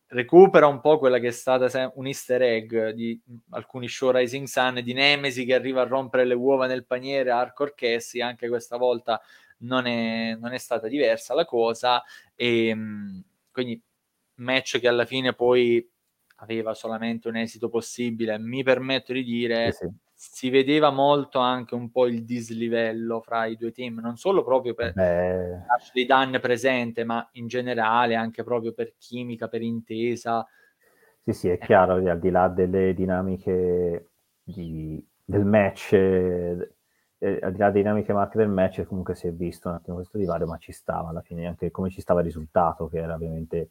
recupera 0.07 0.67
un 0.67 0.79
po' 0.79 0.97
quella 0.97 1.19
che 1.19 1.27
è 1.27 1.31
stata 1.31 1.91
un 1.95 2.07
easter 2.07 2.41
egg 2.41 2.89
di 2.89 3.19
alcuni 3.51 3.87
show 3.87 4.11
Rising 4.11 4.47
Sun 4.47 4.81
di 4.83 4.93
Nemesi 4.93 5.45
che 5.45 5.53
arriva 5.53 5.81
a 5.81 5.87
rompere 5.87 6.25
le 6.25 6.33
uova 6.33 6.67
nel 6.67 6.85
paniere 6.85 7.31
a 7.31 7.39
Hardcore 7.39 7.73
Cassie, 7.75 8.21
anche 8.21 8.47
questa 8.47 8.77
volta 8.77 9.21
non 9.59 9.85
è, 9.85 10.35
non 10.35 10.53
è 10.53 10.57
stata 10.57 10.87
diversa 10.87 11.33
la 11.33 11.45
cosa. 11.45 12.03
E 12.35 12.67
ehm, 12.67 13.23
quindi 13.51 13.81
match 14.35 14.79
che 14.79 14.87
alla 14.87 15.05
fine 15.05 15.33
poi 15.33 15.85
aveva 16.37 16.73
solamente 16.73 17.27
un 17.27 17.35
esito 17.35 17.67
possibile 17.67 18.37
mi 18.37 18.61
permetto 18.61 19.11
di 19.11 19.23
dire 19.23 19.71
sì, 19.71 19.87
sì 19.87 20.06
si 20.19 20.49
vedeva 20.49 20.89
molto 20.89 21.37
anche 21.37 21.75
un 21.75 21.91
po' 21.91 22.07
il 22.07 22.25
dislivello 22.25 23.21
fra 23.21 23.45
i 23.45 23.55
due 23.55 23.71
team, 23.71 23.99
non 23.99 24.17
solo 24.17 24.43
proprio 24.43 24.73
per. 24.73 24.97
Ashley 24.97 26.07
Dunn 26.07 26.37
presente, 26.41 27.03
ma 27.03 27.27
in 27.33 27.45
generale 27.45 28.15
anche 28.15 28.43
proprio 28.43 28.73
per 28.73 28.95
chimica, 28.97 29.47
per 29.47 29.61
intesa. 29.61 30.43
Sì, 31.23 31.33
sì, 31.33 31.49
è 31.49 31.59
chiaro, 31.59 31.93
al 31.93 32.19
di 32.19 32.31
là 32.31 32.47
delle 32.47 32.95
dinamiche 32.95 34.09
di, 34.41 35.05
del 35.23 35.45
match, 35.45 35.93
eh, 35.93 36.71
eh, 37.19 37.39
al 37.39 37.51
di 37.51 37.57
là 37.59 37.69
delle 37.69 37.83
dinamiche 37.83 38.11
marche 38.11 38.39
del 38.39 38.49
match, 38.49 38.85
comunque 38.85 39.13
si 39.13 39.27
è 39.27 39.31
visto 39.31 39.69
un 39.69 39.75
attimo 39.75 39.97
questo 39.97 40.17
divario, 40.17 40.47
ma 40.47 40.57
ci 40.57 40.71
stava 40.71 41.09
alla 41.09 41.21
fine, 41.21 41.45
anche 41.45 41.69
come 41.69 41.91
ci 41.91 42.01
stava 42.01 42.21
il 42.21 42.25
risultato, 42.25 42.87
che 42.87 42.97
era 42.97 43.13
ovviamente 43.13 43.69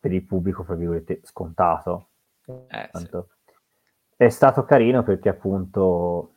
per 0.00 0.12
il 0.12 0.24
pubblico, 0.24 0.64
fra 0.64 0.74
virgolette, 0.74 1.20
scontato. 1.22 2.08
Eh, 2.46 2.88
Tanto, 2.90 3.28
sì 3.30 3.37
è 4.18 4.28
stato 4.30 4.64
carino 4.64 5.04
perché 5.04 5.28
appunto 5.28 6.32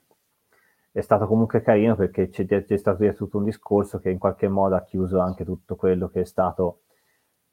è 0.91 1.01
stato 1.01 1.25
comunque 1.25 1.63
carino 1.63 1.95
perché 1.95 2.29
c'è, 2.29 2.45
c'è 2.45 2.77
stato 2.77 3.11
tutto 3.13 3.39
un 3.39 3.43
discorso 3.43 3.97
che 3.99 4.11
in 4.11 4.19
qualche 4.19 4.47
modo 4.47 4.75
ha 4.75 4.83
chiuso 4.83 5.19
anche 5.19 5.43
tutto 5.43 5.75
quello 5.75 6.07
che 6.07 6.21
è 6.21 6.25
stato 6.25 6.81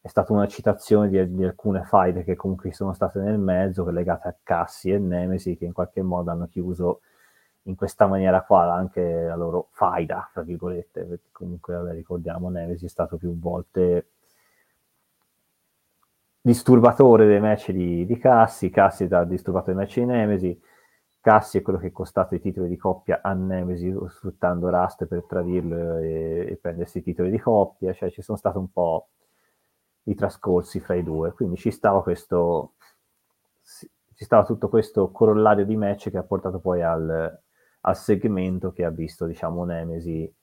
è 0.02 0.08
stata 0.08 0.34
una 0.34 0.46
citazione 0.46 1.08
di, 1.08 1.34
di 1.34 1.44
alcune 1.44 1.82
faide 1.84 2.24
che 2.24 2.36
comunque 2.36 2.72
sono 2.72 2.92
state 2.92 3.20
nel 3.20 3.38
mezzo 3.38 3.88
legate 3.88 4.28
a 4.28 4.36
Cassi 4.42 4.90
e 4.90 4.98
Nemesi 4.98 5.56
che 5.56 5.64
in 5.64 5.72
qualche 5.72 6.02
modo 6.02 6.30
hanno 6.30 6.46
chiuso 6.46 7.00
in 7.62 7.74
questa 7.74 8.06
maniera 8.06 8.42
qua 8.42 8.74
anche 8.74 9.02
la 9.02 9.34
loro 9.34 9.68
faida, 9.72 10.30
tra 10.32 10.42
virgolette, 10.42 11.04
perché 11.04 11.28
comunque 11.32 11.74
vabbè, 11.74 11.92
ricordiamo 11.92 12.50
Nemesi 12.50 12.86
è 12.86 12.88
stato 12.88 13.16
più 13.16 13.38
volte 13.38 14.10
disturbatore 16.48 17.26
dei 17.26 17.40
match 17.40 17.72
di, 17.72 18.06
di 18.06 18.16
Cassi, 18.16 18.70
Cassi 18.70 19.04
ha 19.04 19.24
disturbato 19.24 19.66
dei 19.66 19.74
match 19.74 19.98
di 19.98 20.06
Nemesi, 20.06 20.60
Cassi 21.20 21.58
è 21.58 21.62
quello 21.62 21.78
che 21.78 21.88
è 21.88 21.92
costato 21.92 22.34
i 22.34 22.40
titoli 22.40 22.68
di 22.68 22.78
coppia 22.78 23.20
a 23.22 23.34
Nemesi 23.34 23.94
sfruttando 24.08 24.70
Rust 24.70 25.04
per 25.06 25.24
tradirlo 25.26 25.98
e, 25.98 26.46
e 26.48 26.56
prendersi 26.56 26.98
i 26.98 27.02
titoli 27.02 27.30
di 27.30 27.38
coppia, 27.38 27.92
cioè 27.92 28.10
ci 28.10 28.22
sono 28.22 28.38
stati 28.38 28.56
un 28.56 28.72
po' 28.72 29.10
i 30.04 30.14
trascorsi 30.14 30.80
fra 30.80 30.94
i 30.94 31.02
due, 31.02 31.32
quindi 31.32 31.56
ci 31.56 31.70
stava 31.70 32.02
questo 32.02 32.72
ci 33.62 34.24
stava 34.24 34.44
tutto 34.44 34.68
questo 34.68 35.10
corollario 35.12 35.66
di 35.66 35.76
match 35.76 36.10
che 36.10 36.16
ha 36.16 36.24
portato 36.24 36.58
poi 36.58 36.82
al, 36.82 37.40
al 37.82 37.96
segmento 37.96 38.72
che 38.72 38.84
ha 38.84 38.90
visto, 38.90 39.26
diciamo, 39.26 39.64
Nemesi 39.64 40.34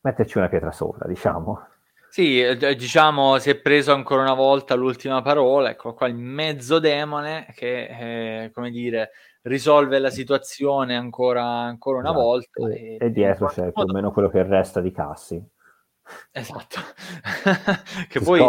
metterci 0.00 0.38
una 0.38 0.48
pietra 0.48 0.72
sopra, 0.72 1.06
diciamo. 1.06 1.71
Sì, 2.12 2.42
eh, 2.42 2.76
diciamo, 2.76 3.38
si 3.38 3.48
è 3.48 3.54
preso 3.58 3.94
ancora 3.94 4.20
una 4.20 4.34
volta 4.34 4.74
l'ultima 4.74 5.22
parola, 5.22 5.70
ecco 5.70 5.94
qua 5.94 6.08
il 6.08 6.14
mezzo 6.14 6.78
demone 6.78 7.46
che, 7.54 8.42
eh, 8.42 8.50
come 8.50 8.70
dire, 8.70 9.12
risolve 9.44 9.98
la 9.98 10.10
situazione 10.10 10.94
ancora, 10.94 11.42
ancora 11.42 12.00
una 12.00 12.10
esatto. 12.10 12.22
volta. 12.22 12.68
E, 12.68 12.98
e 13.00 13.10
dietro 13.10 13.46
c'è 13.46 13.60
modo... 13.60 13.72
più 13.72 13.82
o 13.84 13.92
meno 13.94 14.12
quello 14.12 14.28
che 14.28 14.42
resta 14.42 14.82
di 14.82 14.92
Cassi. 14.92 15.42
Esatto, 16.32 16.80
che 18.10 18.18
si 18.18 18.24
poi 18.26 18.40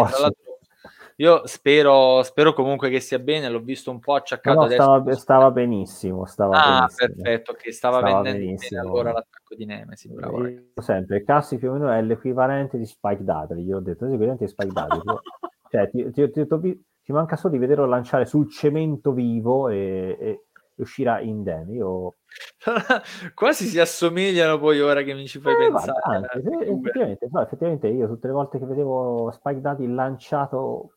Io 1.17 1.45
spero, 1.45 2.23
spero 2.23 2.53
comunque 2.53 2.89
che 2.89 2.99
sia 2.99 3.19
bene, 3.19 3.49
l'ho 3.49 3.61
visto 3.61 3.91
un 3.91 3.99
po' 3.99 4.15
acciaccato 4.15 4.59
no, 4.59 4.65
adesso. 4.65 4.81
Stava, 4.81 5.13
stava 5.13 5.51
benissimo, 5.51 6.25
stava 6.25 6.57
ah, 6.57 6.77
benissimo. 6.85 7.13
perfetto, 7.13 7.53
che 7.53 7.71
stava, 7.71 7.99
stava 7.99 8.21
benissimo. 8.21 8.81
bene 8.81 8.89
allora 8.89 9.11
l'attacco 9.11 9.55
di 9.55 9.65
Nemesis, 9.65 10.11
bravo. 10.11 10.47
Io 10.47 10.63
sempre, 10.77 11.23
Cassi 11.23 11.57
più 11.57 11.69
o 11.69 11.73
meno 11.73 11.91
è 11.91 12.01
l'equivalente 12.01 12.77
di 12.77 12.85
Spike 12.85 13.23
Dudley, 13.23 13.63
io 13.63 13.77
ho 13.77 13.81
detto, 13.81 14.05
l'equivalente 14.05 14.45
di 14.45 14.49
Spike 14.51 14.73
Dudley. 14.73 15.01
cioè, 15.69 15.89
ti, 15.89 16.11
ti, 16.11 16.31
ti, 16.31 16.85
ti, 17.03 17.11
manca 17.11 17.35
solo 17.35 17.53
di 17.53 17.59
vederlo 17.59 17.85
lanciare 17.85 18.25
sul 18.25 18.49
cemento 18.49 19.11
vivo 19.11 19.69
e, 19.69 20.17
e 20.19 20.45
uscirà 20.77 21.19
indenne. 21.19 21.73
Io... 21.73 22.15
Quasi 23.35 23.65
si 23.65 23.79
assomigliano 23.79 24.57
poi 24.57 24.81
ora 24.81 25.03
che 25.03 25.13
mi 25.13 25.27
ci 25.27 25.39
fai 25.39 25.53
eh, 25.53 25.57
pensare. 25.57 25.93
Va, 26.01 26.29
eh, 26.31 26.71
effettivamente, 26.71 27.27
no, 27.29 27.41
effettivamente, 27.41 27.87
io 27.87 28.07
tutte 28.07 28.27
le 28.27 28.33
volte 28.33 28.57
che 28.57 28.65
vedevo 28.65 29.29
Spike 29.31 29.61
Daddy 29.61 29.87
lanciato 29.87 30.95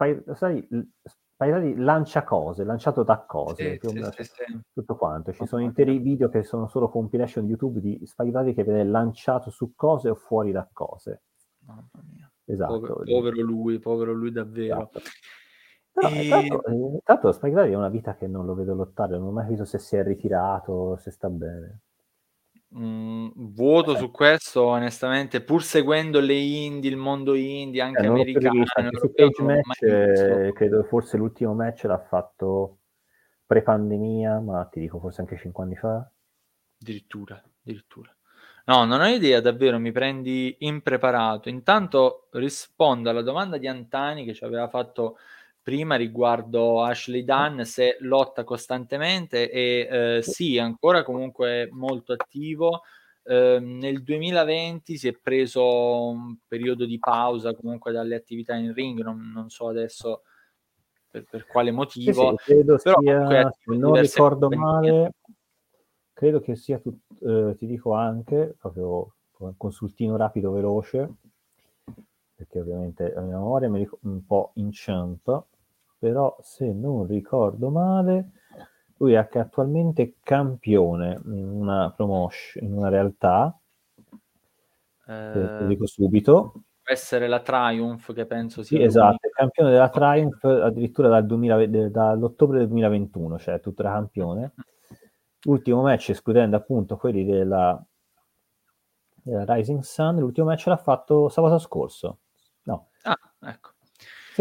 Spike, 0.00 0.34
sai, 0.34 0.66
Daddy 1.36 1.76
lancia 1.76 2.24
cose, 2.24 2.64
lanciato 2.64 3.02
da 3.02 3.18
cose, 3.26 3.78
sì, 3.80 3.88
sì, 3.88 4.24
sì, 4.24 4.60
tutto 4.72 4.96
quanto. 4.96 5.32
Ci 5.32 5.46
sono 5.46 5.62
interi 5.62 5.98
video 5.98 6.30
che 6.30 6.42
sono 6.42 6.68
solo 6.68 6.88
compilation 6.88 7.44
di 7.44 7.50
YouTube 7.50 7.80
di 7.80 8.00
Daddy 8.16 8.54
che 8.54 8.64
viene 8.64 8.84
lanciato 8.84 9.50
su 9.50 9.74
cose 9.74 10.08
o 10.08 10.14
fuori 10.14 10.52
da 10.52 10.66
cose. 10.72 11.22
Mamma 11.66 11.88
mia. 12.10 12.30
Esatto. 12.44 12.80
Povero, 12.80 13.02
povero 13.04 13.42
lui, 13.42 13.78
povero 13.78 14.12
lui 14.12 14.32
davvero. 14.32 14.90
Esatto. 14.90 15.00
No, 15.92 16.08
e... 16.08 16.28
tanto, 16.28 16.64
eh, 16.64 17.00
tanto 17.04 17.32
Spike 17.32 17.54
Daddy 17.54 17.72
è 17.72 17.76
una 17.76 17.88
vita 17.90 18.14
che 18.16 18.26
non 18.26 18.46
lo 18.46 18.54
vedo 18.54 18.74
lottare, 18.74 19.18
non 19.18 19.28
ho 19.28 19.32
mai 19.32 19.48
visto 19.48 19.64
se 19.64 19.78
si 19.78 19.96
è 19.96 20.02
ritirato, 20.02 20.96
se 20.96 21.10
sta 21.10 21.28
bene. 21.28 21.80
Mm, 22.76 23.30
vuoto 23.34 23.94
eh. 23.94 23.98
su 23.98 24.10
questo, 24.12 24.62
onestamente, 24.62 25.40
pur 25.42 25.62
seguendo 25.62 26.20
le 26.20 26.34
indie, 26.34 26.90
il 26.90 26.96
mondo 26.96 27.34
indie, 27.34 27.80
anche 27.82 28.02
eh, 28.02 28.06
americano. 28.06 28.62
Cage 29.14 29.42
Match, 29.42 29.82
eh, 29.82 30.52
credo 30.54 30.84
forse 30.84 31.16
l'ultimo 31.16 31.52
match 31.52 31.84
l'ha 31.84 31.98
fatto 31.98 32.78
pre-pandemia, 33.44 34.38
ma 34.38 34.64
ti 34.66 34.78
dico 34.78 35.00
forse 35.00 35.20
anche 35.20 35.36
5 35.36 35.64
anni 35.64 35.74
fa. 35.74 36.08
Addirittura, 36.80 37.42
addirittura. 37.62 38.14
No, 38.66 38.84
non 38.84 39.00
ho 39.00 39.06
idea, 39.06 39.40
davvero, 39.40 39.80
mi 39.80 39.90
prendi 39.90 40.54
impreparato. 40.60 41.48
Intanto 41.48 42.28
rispondo 42.32 43.10
alla 43.10 43.22
domanda 43.22 43.56
di 43.56 43.66
Antani 43.66 44.24
che 44.24 44.32
ci 44.32 44.44
aveva 44.44 44.68
fatto 44.68 45.16
prima 45.62 45.96
riguardo 45.96 46.82
Ashley 46.82 47.24
Dunn 47.24 47.60
se 47.62 47.96
lotta 48.00 48.44
costantemente 48.44 49.50
e 49.50 49.88
eh, 49.90 50.22
sì, 50.22 50.58
ancora 50.58 51.02
comunque 51.02 51.68
molto 51.70 52.12
attivo. 52.12 52.82
Eh, 53.22 53.58
nel 53.60 54.02
2020 54.02 54.96
si 54.96 55.08
è 55.08 55.12
preso 55.12 56.08
un 56.08 56.36
periodo 56.48 56.86
di 56.86 56.98
pausa 56.98 57.54
comunque 57.54 57.92
dalle 57.92 58.16
attività 58.16 58.54
in 58.54 58.72
ring, 58.72 59.00
non, 59.02 59.30
non 59.32 59.50
so 59.50 59.68
adesso 59.68 60.22
per, 61.10 61.24
per 61.28 61.46
quale 61.46 61.70
motivo. 61.70 62.36
Sì, 62.38 62.44
sì, 62.44 62.52
credo 62.54 62.78
sia, 62.78 62.94
se 63.50 63.76
non 63.76 64.00
ricordo 64.00 64.48
male, 64.50 65.12
credo 66.12 66.40
che 66.40 66.56
sia, 66.56 66.78
tut, 66.78 66.98
eh, 67.22 67.54
ti 67.56 67.66
dico 67.66 67.92
anche, 67.92 68.54
proprio 68.58 69.14
un 69.38 69.56
consultino 69.56 70.16
rapido 70.16 70.52
veloce, 70.52 71.14
perché 72.34 72.60
ovviamente 72.60 73.12
la 73.12 73.22
mia 73.22 73.36
memoria 73.36 73.68
mi 73.68 73.78
ric- 73.78 73.98
un 74.02 74.24
po' 74.24 74.52
inciampa, 74.54 75.44
però 76.00 76.34
se 76.40 76.72
non 76.72 77.06
ricordo 77.06 77.68
male, 77.68 78.30
lui 78.96 79.12
è 79.12 79.16
attualmente 79.16 80.16
campione 80.22 81.20
in 81.26 81.46
una 81.46 81.92
promotion, 81.94 82.64
in 82.64 82.72
una 82.72 82.88
realtà, 82.88 83.54
eh, 85.06 85.58
lo 85.60 85.66
dico 85.66 85.86
subito. 85.86 86.52
Può 86.82 86.94
essere 86.94 87.28
la 87.28 87.40
Triumph 87.40 88.14
che 88.14 88.24
penso 88.24 88.62
sia... 88.62 88.78
Sì, 88.78 88.84
esatto, 88.84 89.26
è 89.26 89.30
campione 89.30 89.70
della 89.70 89.90
Triumph 89.90 90.42
addirittura 90.44 91.08
dal 91.08 91.26
2000, 91.26 91.66
dall'ottobre 91.90 92.58
del 92.58 92.68
2021, 92.68 93.38
cioè 93.38 93.60
tuttora 93.60 93.92
campione. 93.92 94.54
L'ultimo 95.42 95.82
match, 95.82 96.10
escludendo 96.10 96.56
appunto 96.56 96.96
quelli 96.96 97.26
della, 97.26 97.82
della 99.22 99.44
Rising 99.54 99.82
Sun, 99.82 100.18
l'ultimo 100.18 100.46
match 100.46 100.66
l'ha 100.66 100.76
fatto 100.78 101.28
sabato 101.28 101.58
scorso. 101.58 102.20
No. 102.62 102.88
Ah, 103.02 103.18
ecco. 103.40 103.69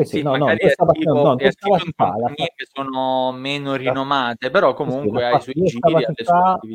Sì, 0.06 0.18
sì, 0.18 0.22
no, 0.22 0.36
no, 0.36 0.46
questa 0.46 0.86
tipo, 0.86 1.14
no, 1.14 1.36
questa 1.36 1.68
in 1.68 1.78
compagnie 1.78 2.54
che 2.56 2.68
sono 2.72 3.32
meno 3.32 3.76
rinomate, 3.76 4.50
però 4.50 4.74
comunque 4.74 5.26
hai 5.26 5.42
sui 5.42 5.54
giri 5.54 5.80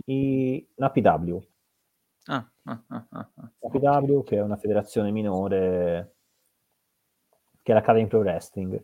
i, 0.07 0.69
la 0.75 0.91
PW. 0.91 1.43
Ah, 2.27 2.51
ah, 2.65 2.83
ah, 2.89 3.07
ah, 3.11 3.31
la 3.59 3.69
PW 3.69 4.23
che 4.23 4.37
è 4.37 4.43
una 4.43 4.57
federazione 4.57 5.11
minore 5.11 6.15
che 7.63 7.73
è 7.73 7.75
l'Academy 7.75 8.07
Pro 8.07 8.21
Wrestling. 8.21 8.83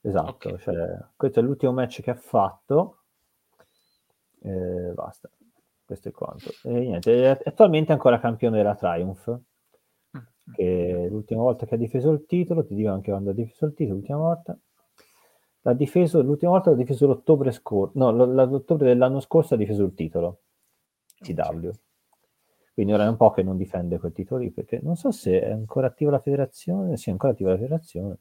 Esatto, 0.00 0.48
okay. 0.48 0.58
cioè, 0.60 0.98
questo 1.16 1.40
è 1.40 1.42
l'ultimo 1.42 1.72
match 1.72 2.00
che 2.00 2.10
ha 2.10 2.14
fatto. 2.14 3.02
Eh, 4.40 4.92
basta, 4.94 5.30
questo 5.84 6.08
è 6.08 6.12
quanto. 6.12 6.50
E 6.62 6.70
niente, 6.70 7.38
è 7.38 7.40
attualmente 7.44 7.92
ancora 7.92 8.18
campione 8.18 8.56
della 8.56 8.74
Triumph 8.74 9.40
che 10.52 11.06
l'ultima 11.10 11.42
volta 11.42 11.66
che 11.66 11.74
ha 11.74 11.78
difeso 11.78 12.10
il 12.10 12.24
titolo, 12.26 12.64
ti 12.64 12.74
dico 12.74 12.90
anche 12.90 13.10
quando 13.10 13.30
ha 13.30 13.34
difeso 13.34 13.66
il 13.66 13.74
titolo, 13.74 13.96
l'ultima 13.96 14.18
volta, 14.18 14.58
l'ha 15.62 15.72
difeso, 15.72 16.22
l'ultima 16.22 16.52
volta 16.52 16.70
l'ha 16.70 16.76
difeso 16.76 17.06
l'ottobre 17.06 17.50
scorso, 17.52 17.98
no, 17.98 18.10
l'ottobre 18.10 18.88
dell'anno 18.88 19.20
scorso 19.20 19.54
ha 19.54 19.56
difeso 19.56 19.84
il 19.84 19.94
titolo, 19.94 20.40
CW. 21.20 21.70
Quindi 22.72 22.92
ora 22.92 23.06
è 23.06 23.08
un 23.08 23.16
po' 23.16 23.32
che 23.32 23.42
non 23.42 23.56
difende 23.56 23.98
quel 23.98 24.12
titolo 24.12 24.40
lì, 24.40 24.50
perché 24.50 24.78
non 24.80 24.94
so 24.94 25.10
se 25.10 25.40
è 25.40 25.50
ancora 25.50 25.88
attiva 25.88 26.12
la 26.12 26.20
federazione, 26.20 26.96
sì, 26.96 27.08
è 27.08 27.12
ancora 27.12 27.32
attiva 27.32 27.50
la 27.50 27.56
federazione. 27.56 28.18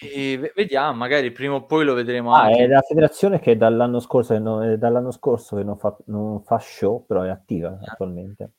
E 0.00 0.52
vediamo, 0.54 0.96
magari 0.96 1.30
prima 1.30 1.54
o 1.54 1.64
poi 1.64 1.84
lo 1.84 1.94
vedremo 1.94 2.32
ah, 2.32 2.44
anche. 2.44 2.64
È 2.64 2.66
la 2.66 2.80
federazione 2.80 3.38
che 3.40 3.56
dall'anno 3.56 4.00
scorso, 4.00 4.38
non, 4.38 4.78
dall'anno 4.78 5.10
scorso 5.10 5.56
che 5.56 5.62
non 5.62 5.76
fa, 5.76 5.96
non 6.06 6.40
fa 6.42 6.58
show, 6.58 7.04
però 7.04 7.22
è 7.22 7.28
attiva 7.28 7.68
ah. 7.68 7.90
attualmente. 7.92 8.52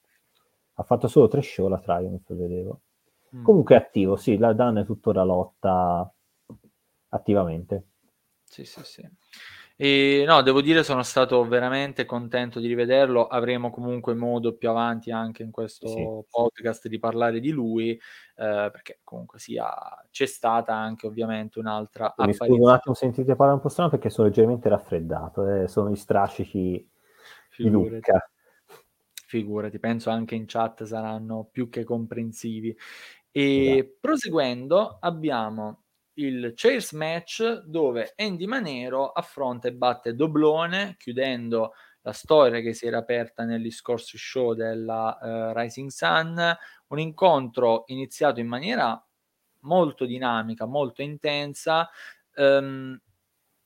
Ha 0.82 0.84
fatto 0.84 1.08
solo 1.08 1.28
tre 1.28 1.44
show 1.44 1.68
la 1.68 1.80
Triumph, 1.80 2.34
vedevo. 2.34 2.82
Mm. 3.36 3.44
Comunque 3.44 3.76
è 3.76 3.78
attivo, 3.78 4.16
sì, 4.16 4.38
la 4.38 4.54
Dan 4.54 4.78
è 4.78 4.86
tuttora 4.86 5.24
lotta 5.24 6.12
attivamente. 7.10 7.86
Sì, 8.44 8.66
sì, 8.66 8.82
sì. 8.84 9.10
E 9.76 10.24
no, 10.28 10.42
devo 10.42 10.62
dire 10.62 10.84
sono 10.84 11.04
stato 11.04 11.44
veramente 11.48 12.06
contento 12.06 12.60
di 12.60 12.68
rivederlo. 12.68 13.28
Avremo 13.28 13.70
comunque 13.70 14.16
modo 14.16 14.56
più 14.56 14.70
avanti 14.70 15.12
anche 15.12 15.44
in 15.44 15.52
questo 15.52 15.88
sì. 15.88 16.04
podcast 16.30 16.88
di 16.88 16.98
parlare 16.98 17.40
di 17.40 17.52
lui, 17.52 17.92
eh, 17.92 18.00
perché 18.36 19.02
comunque 19.04 19.38
sia 19.38 19.72
c'è 20.10 20.26
stata 20.26 20.76
anche 20.76 21.06
ovviamente 21.06 21.60
un'altra 21.60 22.14
Mi 22.18 22.34
scuso 22.34 22.62
un 22.62 22.70
attimo, 22.70 22.96
sentite 22.96 23.36
parlare 23.36 23.58
un 23.58 23.62
po' 23.62 23.70
strano 23.70 23.90
perché 23.92 24.10
sono 24.10 24.28
leggermente 24.28 24.68
raffreddato, 24.68 25.48
eh. 25.48 25.68
sono 25.68 25.92
i 25.92 25.96
strascici 25.96 26.90
di 27.58 27.70
Lucca 27.70 28.31
figurati, 29.32 29.80
penso 29.80 30.10
anche 30.10 30.36
in 30.36 30.46
chat 30.46 30.84
saranno 30.84 31.48
più 31.50 31.70
che 31.70 31.86
comprensivi. 31.86 32.76
E 33.32 33.42
yeah. 33.42 33.88
proseguendo 33.98 34.98
abbiamo 35.00 35.84
il 36.16 36.52
Chairs 36.54 36.92
match 36.92 37.62
dove 37.64 38.14
Andy 38.18 38.46
Manero 38.46 39.12
affronta 39.12 39.70
e 39.70 39.74
batte 39.74 40.16
Doblone 40.16 40.96
chiudendo 40.98 41.72
la 42.02 42.12
storia 42.12 42.60
che 42.60 42.74
si 42.74 42.88
era 42.88 42.98
aperta 42.98 43.46
negli 43.46 43.72
scorsi 43.72 44.18
show 44.18 44.54
della 44.54 45.18
uh, 45.22 45.58
Rising 45.58 45.90
Sun, 45.90 46.58
un 46.88 47.00
incontro 47.00 47.84
iniziato 47.88 48.42
in 48.42 48.48
maniera 48.48 49.02
molto 49.60 50.06
dinamica, 50.06 50.66
molto 50.66 51.02
intensa. 51.04 51.90
Um, 52.36 53.00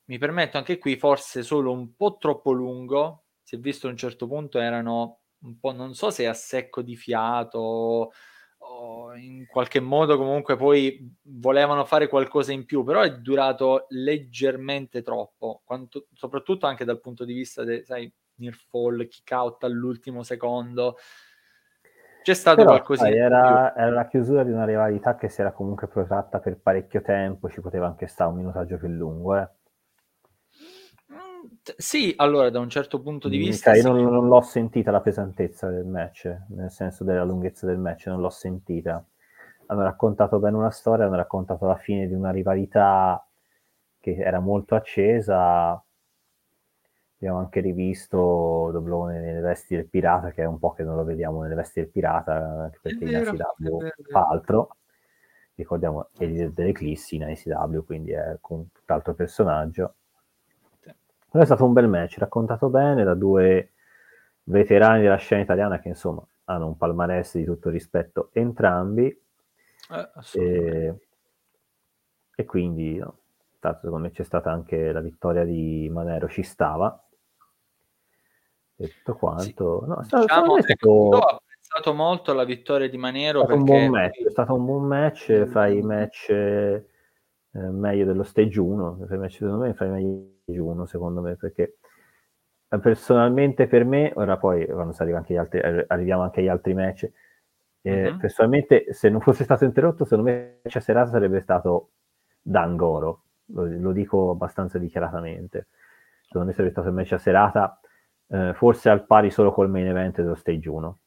mi 0.08 0.18
permetto 0.20 0.58
anche 0.58 0.78
qui 0.78 0.98
forse 0.98 1.42
solo 1.42 1.72
un 1.72 1.96
po' 1.96 2.18
troppo 2.20 2.52
lungo, 2.52 3.24
si 3.42 3.56
è 3.56 3.58
visto 3.58 3.88
a 3.88 3.90
un 3.90 3.98
certo 3.98 4.28
punto 4.28 4.60
erano 4.60 5.22
un 5.46 5.60
po' 5.60 5.72
non 5.72 5.94
so 5.94 6.10
se 6.10 6.28
a 6.28 6.34
secco 6.34 6.82
di 6.82 6.96
fiato 6.96 8.12
o 8.68 9.16
in 9.16 9.46
qualche 9.46 9.80
modo 9.80 10.18
comunque 10.18 10.56
poi 10.56 11.16
volevano 11.22 11.86
fare 11.86 12.08
qualcosa 12.08 12.52
in 12.52 12.66
più, 12.66 12.84
però 12.84 13.02
è 13.02 13.18
durato 13.18 13.86
leggermente 13.90 15.02
troppo, 15.02 15.62
quanto, 15.64 16.08
soprattutto 16.14 16.66
anche 16.66 16.86
dal 16.86 17.00
punto 17.00 17.26
di 17.26 17.34
vista 17.34 17.64
del, 17.64 17.86
sai, 17.86 18.12
near 18.36 18.56
fall, 18.56 19.08
kick 19.08 19.32
out 19.32 19.64
all'ultimo 19.64 20.24
secondo. 20.24 20.98
C'è 22.24 22.34
stato 22.34 22.64
qualcosa 22.64 23.08
era, 23.08 23.76
era, 23.76 23.92
la 23.92 24.08
chiusura 24.08 24.44
di 24.44 24.52
una 24.52 24.66
rivalità 24.66 25.16
che 25.16 25.30
si 25.30 25.42
era 25.42 25.52
comunque 25.52 25.88
protratta 25.88 26.40
per 26.40 26.58
parecchio 26.58 27.04
tempo, 27.04 27.50
ci 27.50 27.62
poteva 27.62 27.86
anche 27.86 28.08
stare 28.08 28.32
un 28.32 28.38
minutaggio 28.38 28.78
più 28.78 28.88
lungo, 28.88 29.38
eh. 29.38 29.48
Sì, 31.78 32.14
allora 32.18 32.50
da 32.50 32.60
un 32.60 32.70
certo 32.70 33.02
punto 33.02 33.28
di 33.28 33.38
vista... 33.38 33.74
Io 33.74 33.82
sì. 33.82 33.88
non, 33.88 34.04
non, 34.04 34.28
l'ho 34.28 34.42
sentita 34.42 34.92
la 34.92 35.02
pesantezza 35.02 35.70
del 35.70 35.86
match, 35.86 36.36
nel 36.50 36.72
senso 36.72 37.04
della 37.04 37.24
lunghezza 37.24 37.66
del 37.66 37.78
match, 37.78 38.08
non 38.08 38.22
l'ho 38.22 38.30
sentita. 38.30 39.04
Hanno 39.68 39.84
raccontato 39.84 40.40
bene 40.40 40.58
una 40.58 40.72
storia, 40.72 41.06
hanno 41.06 41.16
raccontato 41.16 41.66
la 41.66 41.76
fine 41.76 42.08
di 42.08 42.14
una 42.14 42.32
rivalità 42.32 43.28
che 44.00 44.16
era 44.16 44.40
molto 44.40 44.76
accesa. 44.76 45.84
abbiamo 47.16 47.40
anche 47.40 47.60
rivisto 47.62 48.70
Doblone 48.72 49.20
nelle 49.20 49.42
vesti 49.42 49.76
del 49.76 49.88
pirata, 49.88 50.32
che 50.32 50.44
è 50.44 50.46
un 50.46 50.60
po' 50.60 50.74
che 50.74 50.84
non 50.84 50.96
lo 50.96 51.04
vediamo 51.04 51.42
nelle 51.42 51.56
vesti 51.56 51.80
del 51.80 51.90
pirata, 51.90 52.34
anche 52.34 52.80
perché 52.82 53.06
vero, 53.06 53.32
in 53.32 53.36
ICW 53.36 53.80
fa 54.12 54.28
altro. 54.28 54.76
Ricordiamo 55.56 56.10
è 56.18 56.26
leader 56.26 56.52
dell'Eclissi 56.52 57.16
in 57.16 57.28
ICW, 57.30 57.84
quindi 57.84 58.12
è 58.12 58.38
un 58.50 58.66
tutt'altro 58.72 59.14
personaggio. 59.14 59.96
Però 61.36 61.44
è 61.44 61.50
stato 61.50 61.66
un 61.66 61.74
bel 61.74 61.90
match, 61.90 62.18
raccontato 62.18 62.70
bene 62.70 63.04
da 63.04 63.14
due 63.14 63.74
veterani 64.44 65.02
della 65.02 65.18
scena 65.18 65.42
italiana 65.42 65.82
che 65.82 65.90
insomma 65.90 66.26
hanno 66.46 66.68
un 66.68 66.78
palmarès 66.78 67.36
di 67.36 67.44
tutto 67.44 67.70
rispetto 67.70 68.30
entrambi. 68.32 69.08
Eh, 69.92 70.40
e, 70.40 71.00
e, 72.34 72.46
quindi 72.46 72.96
no, 72.96 73.18
secondo 73.60 73.98
me 73.98 74.12
c'è 74.12 74.24
stata 74.24 74.50
anche 74.50 74.94
la 74.94 75.02
vittoria 75.02 75.44
di 75.44 75.90
Manero, 75.92 76.30
ci 76.30 76.42
stava 76.42 77.06
e 78.78 78.88
tutto 78.88 79.16
quanto. 79.16 79.82
Sì. 79.82 79.90
No, 79.90 80.00
è 80.00 80.04
stato, 80.06 80.24
diciamo, 80.24 80.62
stato... 80.62 81.10
Apprezzato 81.18 81.94
molto 81.94 82.34
la 82.34 82.46
vittoria 82.46 82.88
di 82.88 82.98
Manero. 82.98 83.42
È 83.42 83.44
stato, 83.44 83.62
perché... 83.62 83.74
un, 83.74 83.90
buon 83.90 84.02
match, 84.02 84.24
è 84.24 84.30
stato 84.30 84.54
un 84.54 84.66
buon 84.66 84.84
match 84.86 85.44
fra 85.48 85.68
i 85.68 85.82
match 85.82 86.30
eh, 86.30 86.86
meglio 87.52 88.06
dello 88.06 88.24
stage 88.24 88.58
1. 88.58 89.04
Fra 89.06 89.16
i 89.16 89.18
match, 89.18 89.34
secondo 89.34 89.58
me, 89.58 89.74
fra 89.74 89.86
i 89.86 89.90
meglio 89.90 90.35
1, 90.46 90.86
secondo 90.86 91.22
me, 91.22 91.36
perché 91.36 91.78
eh, 92.68 92.80
personalmente 92.80 93.68
per 93.68 93.86
me, 93.86 94.12
ora 94.16 94.38
poi 94.38 94.66
quando 94.66 94.96
anche 94.98 95.34
gli 95.34 95.38
altri, 95.38 95.60
arriviamo 95.60 96.24
anche 96.24 96.40
agli 96.42 96.48
altri 96.48 96.74
match. 96.74 97.10
Eh, 97.82 98.10
uh-huh. 98.10 98.18
Personalmente, 98.18 98.94
se 98.94 99.10
non 99.10 99.22
fosse 99.22 99.44
stato 99.44 99.64
interrotto, 99.64 100.06
secondo 100.06 100.30
me 100.30 100.60
la 100.62 100.80
serata 100.80 101.12
sarebbe 101.12 101.42
stato 101.42 101.92
Dangoro. 102.42 103.24
Lo, 103.50 103.66
lo 103.66 103.92
dico 103.92 104.32
abbastanza 104.32 104.80
dichiaratamente. 104.80 105.68
Secondo 106.24 106.48
me 106.48 106.54
sarebbe 106.54 106.72
stato 106.72 106.88
il 106.88 106.94
match 106.96 107.14
a 107.14 107.18
serata 107.18 107.80
eh, 108.28 108.54
forse 108.56 108.90
al 108.90 109.06
pari 109.06 109.30
solo 109.30 109.52
col 109.52 109.70
main 109.70 109.88
event 109.88 110.22
dello 110.22 110.36
stage 110.36 110.70
1 110.70 111.00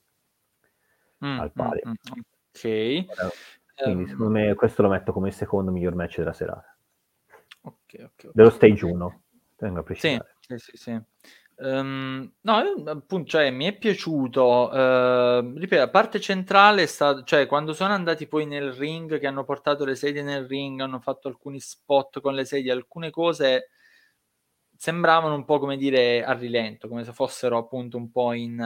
mm, 1.25 1.41
al 1.41 1.53
pari 1.53 1.83
mm, 1.85 1.91
mm, 1.91 2.21
ok 2.55 3.83
quindi 3.83 4.03
um, 4.03 4.07
secondo 4.07 4.31
me 4.31 4.55
questo 4.55 4.83
lo 4.83 4.89
metto 4.89 5.13
come 5.13 5.29
il 5.29 5.35
secondo 5.35 5.71
miglior 5.71 5.95
match 5.95 6.19
della 6.19 6.33
serata 6.33 6.77
okay, 7.63 8.05
okay, 8.05 8.31
dello 8.33 8.51
stage 8.51 8.85
1 8.85 9.23
tengo 9.59 9.81
a 9.81 9.83
precisare 9.83 10.37
sì, 10.41 10.57
sì, 10.57 10.77
sì. 10.77 11.01
Um, 11.61 12.33
no, 12.43 12.57
appunto, 12.87 13.29
cioè, 13.29 13.51
mi 13.51 13.67
è 13.67 13.77
piaciuto. 13.77 14.71
Uh, 14.71 15.59
ripeto, 15.59 15.83
la 15.83 15.91
parte 15.91 16.21
centrale 16.21 16.85
è 16.85 16.87
stata, 16.87 17.23
cioè, 17.25 17.47
quando 17.47 17.75
sono 17.75 17.93
andati 17.93 18.27
poi 18.29 18.47
nel 18.47 18.73
ring, 18.73 19.19
che 19.19 19.27
hanno 19.27 19.45
portato 19.45 19.85
le 19.85 19.95
sedie 19.95 20.23
nel 20.23 20.47
ring, 20.47 20.81
hanno 20.81 21.01
fatto 21.01 21.29
alcuni 21.29 21.61
spot 21.61 22.21
con 22.21 22.35
le 22.35 22.45
sedie, 22.45 22.73
alcune 22.73 23.11
cose 23.11 23.71
sembravano 24.77 25.35
un 25.35 25.45
po' 25.45 25.59
come 25.59 25.77
dire 25.77 26.25
a 26.25 26.33
rilento, 26.35 26.87
come 26.87 27.03
se 27.05 27.13
fossero 27.13 27.59
appunto 27.59 27.97
un 27.97 28.13
po' 28.13 28.33
in, 28.33 28.61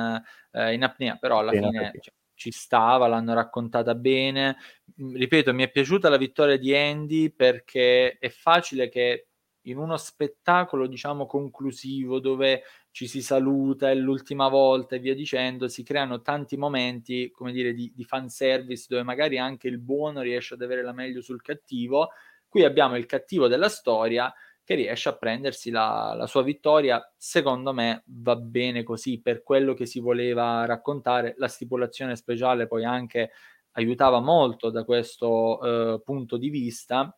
eh, 0.53 0.75
in 0.75 0.85
apnea, 0.85 1.17
però 1.17 1.39
alla 1.39 1.53
sì, 1.53 1.59
fine 1.59 1.91
cioè, 2.01 2.15
ci 2.35 2.51
stava, 2.51 3.07
l'hanno 3.07 3.33
raccontata 3.33 3.95
bene. 3.95 4.57
Mm, 5.03 5.17
ripeto, 5.17 5.55
mi 5.55 5.63
è 5.63 5.71
piaciuta 5.71 6.11
la 6.11 6.19
vittoria 6.19 6.59
di 6.59 6.77
Andy 6.77 7.31
perché 7.31 8.19
è 8.19 8.29
facile 8.29 8.91
che 8.91 9.29
in 9.63 9.79
uno 9.79 9.97
spettacolo, 9.97 10.87
diciamo, 10.87 11.27
conclusivo 11.27 12.19
dove 12.21 12.63
ci 12.91 13.07
si 13.07 13.23
saluta, 13.23 13.91
è 13.91 13.95
l'ultima 13.95 14.49
volta 14.49 14.97
e 14.97 14.99
via 14.99 15.15
dicendo, 15.15 15.69
si 15.69 15.83
creano 15.83 16.21
tanti 16.21 16.57
momenti, 16.57 17.31
come 17.31 17.53
dire, 17.53 17.73
di, 17.73 17.93
di 17.95 18.05
fanservice 18.05 18.87
dove 18.89 19.03
magari 19.03 19.39
anche 19.39 19.69
il 19.69 19.79
buono 19.79 20.21
riesce 20.21 20.55
ad 20.55 20.63
avere 20.63 20.83
la 20.83 20.93
meglio 20.93 21.21
sul 21.21 21.43
cattivo. 21.43 22.11
Qui 22.49 22.65
abbiamo 22.65 22.97
il 22.97 23.07
cattivo 23.07 23.49
della 23.49 23.69
storia 23.69 24.33
che 24.65 24.75
riesce 24.75 25.09
a 25.09 25.17
prendersi 25.17 25.71
la, 25.71 26.15
la, 26.17 26.27
sua 26.27 26.43
vittoria. 26.43 27.03
Secondo 27.17 27.73
me 27.73 28.05
va 28.07 28.37
bene 28.37 28.83
così 28.83 29.21
per 29.21 29.43
quello 29.43 29.75
che 29.75 29.87
si 29.87 30.01
voleva 30.01 30.65
raccontare. 30.65 31.35
La 31.39 31.49
stipulazione 31.49 32.17
speciale 32.17 32.67
poi 32.67 32.85
anche 32.85 33.31
aiutava 33.73 34.21
molto 34.21 34.71
da 34.71 34.85
questo 34.85 35.95
eh, 35.95 36.03
punto 36.03 36.37
di 36.37 36.51
vista. 36.51 37.17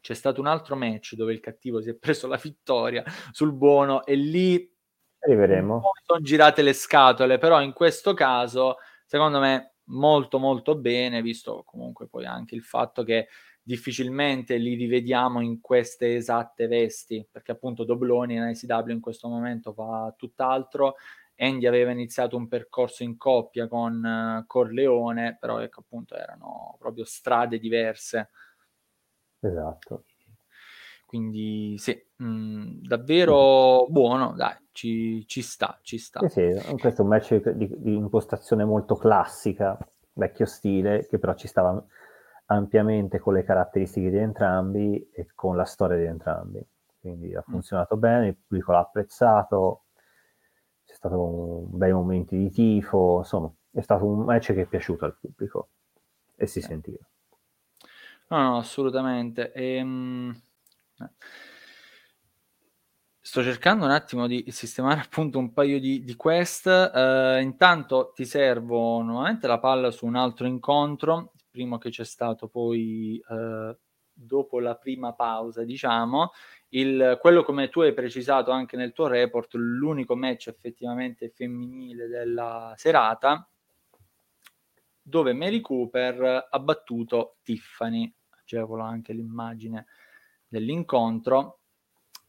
C'è 0.00 0.14
stato 0.14 0.40
un 0.40 0.46
altro 0.46 0.76
match 0.76 1.14
dove 1.14 1.32
il 1.32 1.40
cattivo 1.40 1.80
si 1.80 1.90
è 1.90 1.94
preso 1.94 2.26
la 2.26 2.40
vittoria 2.42 3.04
sul 3.32 3.52
buono 3.52 4.04
e 4.04 4.14
lì 4.14 4.74
arriveremo. 5.20 5.82
Sono 6.04 6.20
girate 6.20 6.62
le 6.62 6.72
scatole, 6.72 7.38
però 7.38 7.60
in 7.60 7.72
questo 7.72 8.14
caso, 8.14 8.76
secondo 9.04 9.38
me, 9.40 9.74
molto 9.90 10.38
molto 10.38 10.76
bene, 10.76 11.22
visto 11.22 11.62
comunque 11.64 12.06
poi 12.08 12.24
anche 12.24 12.54
il 12.54 12.62
fatto 12.62 13.02
che 13.02 13.28
difficilmente 13.62 14.56
li 14.56 14.74
rivediamo 14.74 15.40
in 15.40 15.60
queste 15.60 16.16
esatte 16.16 16.66
vesti, 16.66 17.26
perché 17.30 17.52
appunto 17.52 17.84
Dobloni 17.84 18.34
in 18.34 18.52
ICW 18.54 18.90
in 18.90 19.00
questo 19.00 19.28
momento 19.28 19.72
fa 19.72 20.12
tutt'altro. 20.16 20.96
Andy 21.36 21.66
aveva 21.66 21.90
iniziato 21.90 22.36
un 22.36 22.48
percorso 22.48 23.02
in 23.02 23.16
coppia 23.16 23.66
con 23.66 24.42
uh, 24.42 24.46
Corleone, 24.46 25.38
però 25.40 25.58
ecco 25.58 25.80
appunto 25.80 26.14
erano 26.14 26.76
proprio 26.78 27.04
strade 27.04 27.58
diverse. 27.58 28.30
Esatto. 29.40 30.04
Quindi 31.10 31.76
sì, 31.78 32.00
mh, 32.16 32.24
mm, 32.24 32.82
davvero 32.82 33.86
buono, 33.88 34.32
dai, 34.36 34.54
ci, 34.70 35.24
ci, 35.26 35.42
sta, 35.42 35.78
ci 35.82 35.98
sta. 35.98 36.20
Sì, 36.28 36.52
sì, 36.56 36.76
questo 36.76 37.00
è 37.00 37.04
un 37.04 37.10
match 37.10 37.50
di, 37.50 37.68
di 37.78 37.96
impostazione 37.96 38.64
molto 38.64 38.94
classica, 38.94 39.76
vecchio 40.12 40.46
stile, 40.46 41.06
che 41.08 41.18
però 41.18 41.34
ci 41.34 41.48
stava 41.48 41.84
ampiamente 42.46 43.18
con 43.18 43.34
le 43.34 43.42
caratteristiche 43.42 44.10
di 44.10 44.18
entrambi 44.18 45.10
e 45.12 45.26
con 45.34 45.56
la 45.56 45.64
storia 45.64 45.96
di 45.96 46.04
entrambi. 46.04 46.64
Quindi 47.00 47.34
ha 47.34 47.40
mm. 47.40 47.52
funzionato 47.52 47.96
bene, 47.96 48.28
il 48.28 48.36
pubblico 48.36 48.70
l'ha 48.70 48.78
apprezzato, 48.78 49.86
c'è 50.84 50.94
stato 50.94 51.20
un 51.20 51.76
bei 51.76 51.92
momenti 51.92 52.36
di 52.36 52.50
tifo, 52.50 53.18
insomma, 53.18 53.52
è 53.72 53.80
stato 53.80 54.06
un 54.06 54.20
match 54.20 54.52
che 54.52 54.62
è 54.62 54.66
piaciuto 54.66 55.06
al 55.06 55.16
pubblico 55.18 55.70
e 56.36 56.46
si 56.46 56.60
eh. 56.60 56.62
sentiva. 56.62 57.09
No, 58.30 58.42
no, 58.42 58.56
assolutamente. 58.58 59.52
Ehm... 59.52 60.40
Sto 63.22 63.42
cercando 63.42 63.84
un 63.84 63.90
attimo 63.92 64.26
di 64.26 64.44
sistemare 64.48 65.00
appunto 65.04 65.38
un 65.38 65.52
paio 65.52 65.78
di, 65.78 66.02
di 66.02 66.16
quest. 66.16 66.66
Uh, 66.66 67.40
intanto 67.40 68.12
ti 68.14 68.24
servo 68.24 69.02
nuovamente 69.02 69.46
la 69.46 69.60
palla 69.60 69.90
su 69.90 70.06
un 70.06 70.16
altro 70.16 70.46
incontro 70.46 71.32
primo 71.50 71.78
che 71.78 71.90
c'è 71.90 72.04
stato 72.04 72.48
poi 72.48 73.22
eh, 73.28 73.76
dopo 74.12 74.60
la 74.60 74.76
prima 74.76 75.12
pausa, 75.12 75.64
diciamo, 75.64 76.32
il, 76.70 77.18
quello 77.20 77.42
come 77.42 77.68
tu 77.68 77.80
hai 77.80 77.92
precisato 77.92 78.50
anche 78.50 78.76
nel 78.76 78.92
tuo 78.92 79.08
report, 79.08 79.54
l'unico 79.54 80.14
match 80.14 80.48
effettivamente 80.48 81.30
femminile 81.30 82.06
della 82.06 82.72
serata, 82.76 83.48
dove 85.02 85.32
Mary 85.32 85.60
Cooper 85.60 86.48
ha 86.50 86.58
battuto 86.60 87.36
Tiffany, 87.42 88.12
agevola 88.50 88.84
anche 88.84 89.12
l'immagine 89.12 89.86
dell'incontro. 90.48 91.58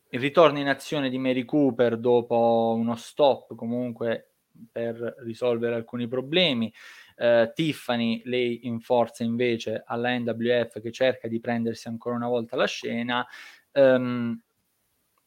Il 0.09 0.19
ritorno 0.19 0.59
in 0.59 0.67
azione 0.67 1.09
di 1.09 1.17
Mary 1.17 1.45
Cooper 1.45 1.97
dopo 1.97 2.75
uno 2.77 2.95
stop 2.95 3.55
comunque 3.55 4.33
per 4.71 5.15
risolvere 5.19 5.75
alcuni 5.75 6.07
problemi. 6.07 6.71
Uh, 7.15 7.51
Tiffany, 7.53 8.21
lei 8.25 8.65
in 8.65 8.79
forza 8.79 9.23
invece 9.23 9.83
alla 9.85 10.17
NWF 10.17 10.81
che 10.81 10.91
cerca 10.91 11.27
di 11.27 11.39
prendersi 11.39 11.87
ancora 11.87 12.15
una 12.15 12.27
volta 12.27 12.55
la 12.55 12.65
scena. 12.65 13.25
Um, 13.73 14.39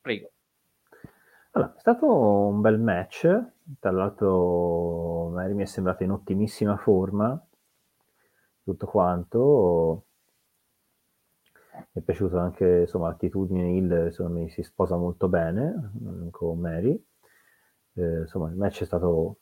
prego. 0.01 0.31
Allora, 1.53 1.75
è 1.75 1.79
stato 1.79 2.07
un 2.07 2.61
bel 2.61 2.81
match, 2.81 3.43
tra 3.79 3.93
l'altro 3.93 5.29
Mary 5.29 5.55
mi 5.55 5.63
è 5.63 5.67
sembrata 5.67 6.03
in 6.03 6.11
ottimissima 6.11 6.77
forma, 6.77 7.41
tutto 8.65 8.87
quanto. 8.87 10.05
Mi 11.77 12.01
è 12.01 12.05
piaciuta 12.05 12.41
anche 12.41 12.81
insomma, 12.83 13.09
l'attitudine 13.09 13.71
Hill, 13.71 14.09
secondo 14.11 14.41
me 14.41 14.49
si 14.49 14.63
sposa 14.63 14.97
molto 14.97 15.29
bene 15.29 15.93
mm, 16.03 16.29
con 16.31 16.59
Mary. 16.59 17.05
Eh, 17.95 18.21
insomma, 18.21 18.49
il 18.49 18.57
match 18.57 18.83
è 18.83 18.85
stato 18.85 19.39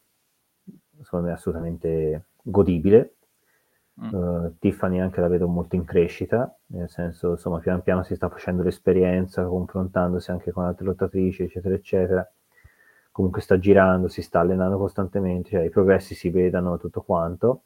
secondo 1.03 1.27
me 1.27 1.33
assolutamente 1.33 2.27
godibile. 2.43 3.17
Mm. 4.03 4.15
Uh, 4.15 4.57
Tiffany 4.59 5.01
anche 5.01 5.21
la 5.21 5.29
vedo 5.29 5.47
molto 5.49 5.77
in 5.77 5.85
crescita, 5.85 6.57
nel 6.69 6.89
senso, 6.89 7.33
insomma, 7.33 7.59
pian 7.59 7.83
piano 7.83 8.03
si 8.03 8.15
sta 8.15 8.29
facendo 8.31 8.63
l'esperienza, 8.63 9.45
confrontandosi 9.45 10.31
anche 10.31 10.51
con 10.51 10.65
altre 10.65 10.87
lottatrici, 10.87 11.43
eccetera, 11.43 11.75
eccetera. 11.75 12.33
Comunque 13.11 13.43
sta 13.43 13.59
girando, 13.59 14.09
si 14.09 14.23
sta 14.23 14.41
allenando 14.41 14.79
costantemente, 14.79 15.51
cioè 15.51 15.65
i 15.65 15.71
progressi 15.71 16.15
si 16.15 16.31
vedano 16.31 16.79
tutto 16.79 17.03
quanto. 17.03 17.65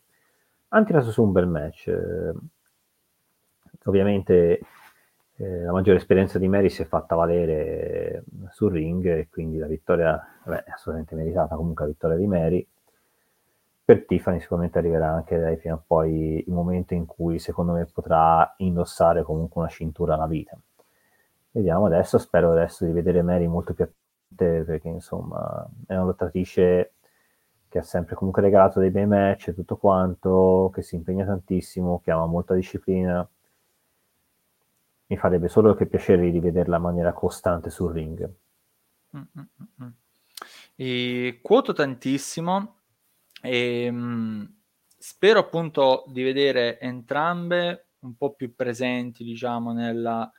Han 0.69 0.85
tirato 0.85 1.11
su 1.13 1.23
un 1.23 1.31
bel 1.31 1.47
match. 1.47 1.87
Eh, 1.87 2.33
ovviamente 3.87 4.61
eh, 5.37 5.63
la 5.63 5.73
maggiore 5.73 5.99
esperienza 5.99 6.39
di 6.39 6.49
Mary 6.49 6.69
si 6.69 6.83
è 6.83 6.87
fatta 6.87 7.15
valere 7.15 8.25
sul 8.51 8.73
ring 8.73 9.05
e 9.07 9.29
quindi 9.29 9.59
la 9.59 9.67
vittoria 9.67 10.21
vabbè, 10.45 10.65
è 10.65 10.71
assolutamente 10.71 11.15
meritata 11.15 11.57
comunque 11.57 11.85
la 11.85 11.91
vittoria 11.91 12.17
di 12.17 12.27
Mary 12.27 12.67
per 13.87 14.05
Tiffany 14.05 14.41
sicuramente 14.41 14.79
arriverà 14.79 15.13
anche 15.13 15.39
lei 15.39 15.57
fino 15.59 15.75
a 15.75 15.81
poi 15.85 16.43
il 16.45 16.53
momento 16.53 16.95
in 16.95 17.07
cui 17.07 17.39
secondo 17.39 17.73
me 17.73 17.87
potrà 17.87 18.55
indossare 18.59 19.23
comunque 19.23 19.61
una 19.61 19.71
cintura 19.71 20.15
alla 20.15 20.27
vita. 20.27 20.59
Vediamo 21.53 21.87
adesso, 21.87 22.19
spero 22.19 22.51
adesso 22.51 22.85
di 22.85 22.91
vedere 22.91 23.23
Mary 23.23 23.47
molto 23.47 23.75
più 23.75 23.89
perché 24.35 24.89
insomma 24.89 25.67
è 25.87 25.95
una 25.95 26.05
lottatrice 26.05 26.95
che 27.69 27.79
ha 27.79 27.83
sempre 27.83 28.17
comunque 28.17 28.43
regalato 28.43 28.81
dei 28.81 28.91
bei 28.91 29.07
match 29.07 29.49
e 29.49 29.55
tutto 29.55 29.77
quanto, 29.77 30.71
che 30.75 30.83
si 30.83 30.97
impegna 30.97 31.25
tantissimo, 31.25 32.01
che 32.03 32.11
ama 32.11 32.27
molta 32.27 32.55
disciplina. 32.55 33.27
Mi 35.07 35.17
farebbe 35.17 35.49
solo 35.49 35.75
che 35.75 35.87
piacere 35.87 36.31
di 36.31 36.41
vederla 36.41 36.77
in 36.77 36.83
maniera 36.83 37.13
costante 37.13 37.71
sul 37.71 37.93
ring. 37.93 38.29
Mm-mm-mm. 39.17 39.93
E 40.75 41.39
quoto 41.43 41.73
tantissimo 41.73 42.77
e 43.41 43.91
mh, 43.91 43.97
mm, 43.97 44.45
spero 44.99 45.39
appunto 45.39 46.05
di 46.09 46.23
vedere 46.23 46.79
entrambe 46.81 47.87
un 48.01 48.17
po' 48.17 48.35
più 48.35 48.55
presenti, 48.55 49.25
diciamo, 49.25 49.73
nella 49.73 50.31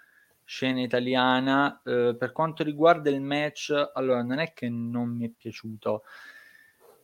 scena 0.43 0.81
italiana. 0.81 1.81
Eh, 1.83 2.15
per 2.17 2.31
quanto 2.31 2.63
riguarda 2.63 3.09
il 3.09 3.21
match, 3.21 3.73
allora 3.93 4.23
non 4.23 4.39
è 4.39 4.53
che 4.53 4.69
non 4.69 5.09
mi 5.09 5.25
è 5.25 5.31
piaciuto, 5.35 6.03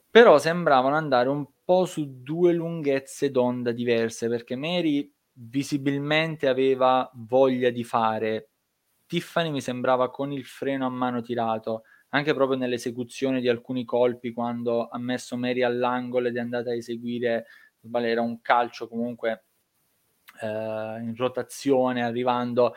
però 0.09 0.37
sembravano 0.37 0.95
andare 0.95 1.29
un 1.29 1.45
po' 1.63 1.85
su 1.85 2.21
due 2.21 2.53
lunghezze 2.53 3.31
d'onda 3.31 3.71
diverse, 3.71 4.27
perché 4.29 4.55
Mary 4.55 5.11
visibilmente 5.33 6.47
aveva 6.47 7.09
voglia 7.13 7.69
di 7.69 7.83
fare. 7.83 8.49
Tiffany 9.05 9.51
mi 9.51 9.61
sembrava 9.61 10.09
con 10.09 10.31
il 10.31 10.45
freno 10.45 10.85
a 10.85 10.89
mano 10.89 11.21
tirato, 11.21 11.83
anche 12.09 12.33
proprio 12.33 12.57
nell'esecuzione 12.57 13.41
di 13.41 13.49
alcuni 13.49 13.85
colpi 13.85 14.33
quando 14.33 14.87
ha 14.87 14.97
messo 14.97 15.35
Mary 15.37 15.63
all'angolo 15.63 16.27
ed 16.27 16.37
è 16.37 16.39
andata 16.39 16.69
a 16.69 16.75
eseguire, 16.75 17.45
era 17.91 18.21
un 18.21 18.41
calcio 18.41 18.87
comunque 18.87 19.45
eh, 20.41 20.47
in 20.47 21.13
rotazione, 21.15 22.03
arrivando 22.03 22.75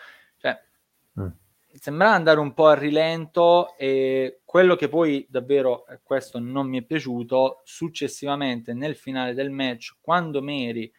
Mm. 1.20 1.28
Sembrava 1.72 2.14
andare 2.14 2.40
un 2.40 2.54
po' 2.54 2.68
a 2.68 2.74
rilento 2.74 3.76
e 3.76 4.40
quello 4.44 4.76
che 4.76 4.88
poi 4.88 5.26
davvero, 5.28 5.84
questo 6.02 6.38
non 6.38 6.68
mi 6.68 6.78
è 6.78 6.82
piaciuto, 6.82 7.61
successivamente 7.64 8.72
nel 8.72 8.96
finale 8.96 9.34
del 9.34 9.50
match, 9.50 9.96
quando 10.00 10.40
Mary 10.42 10.90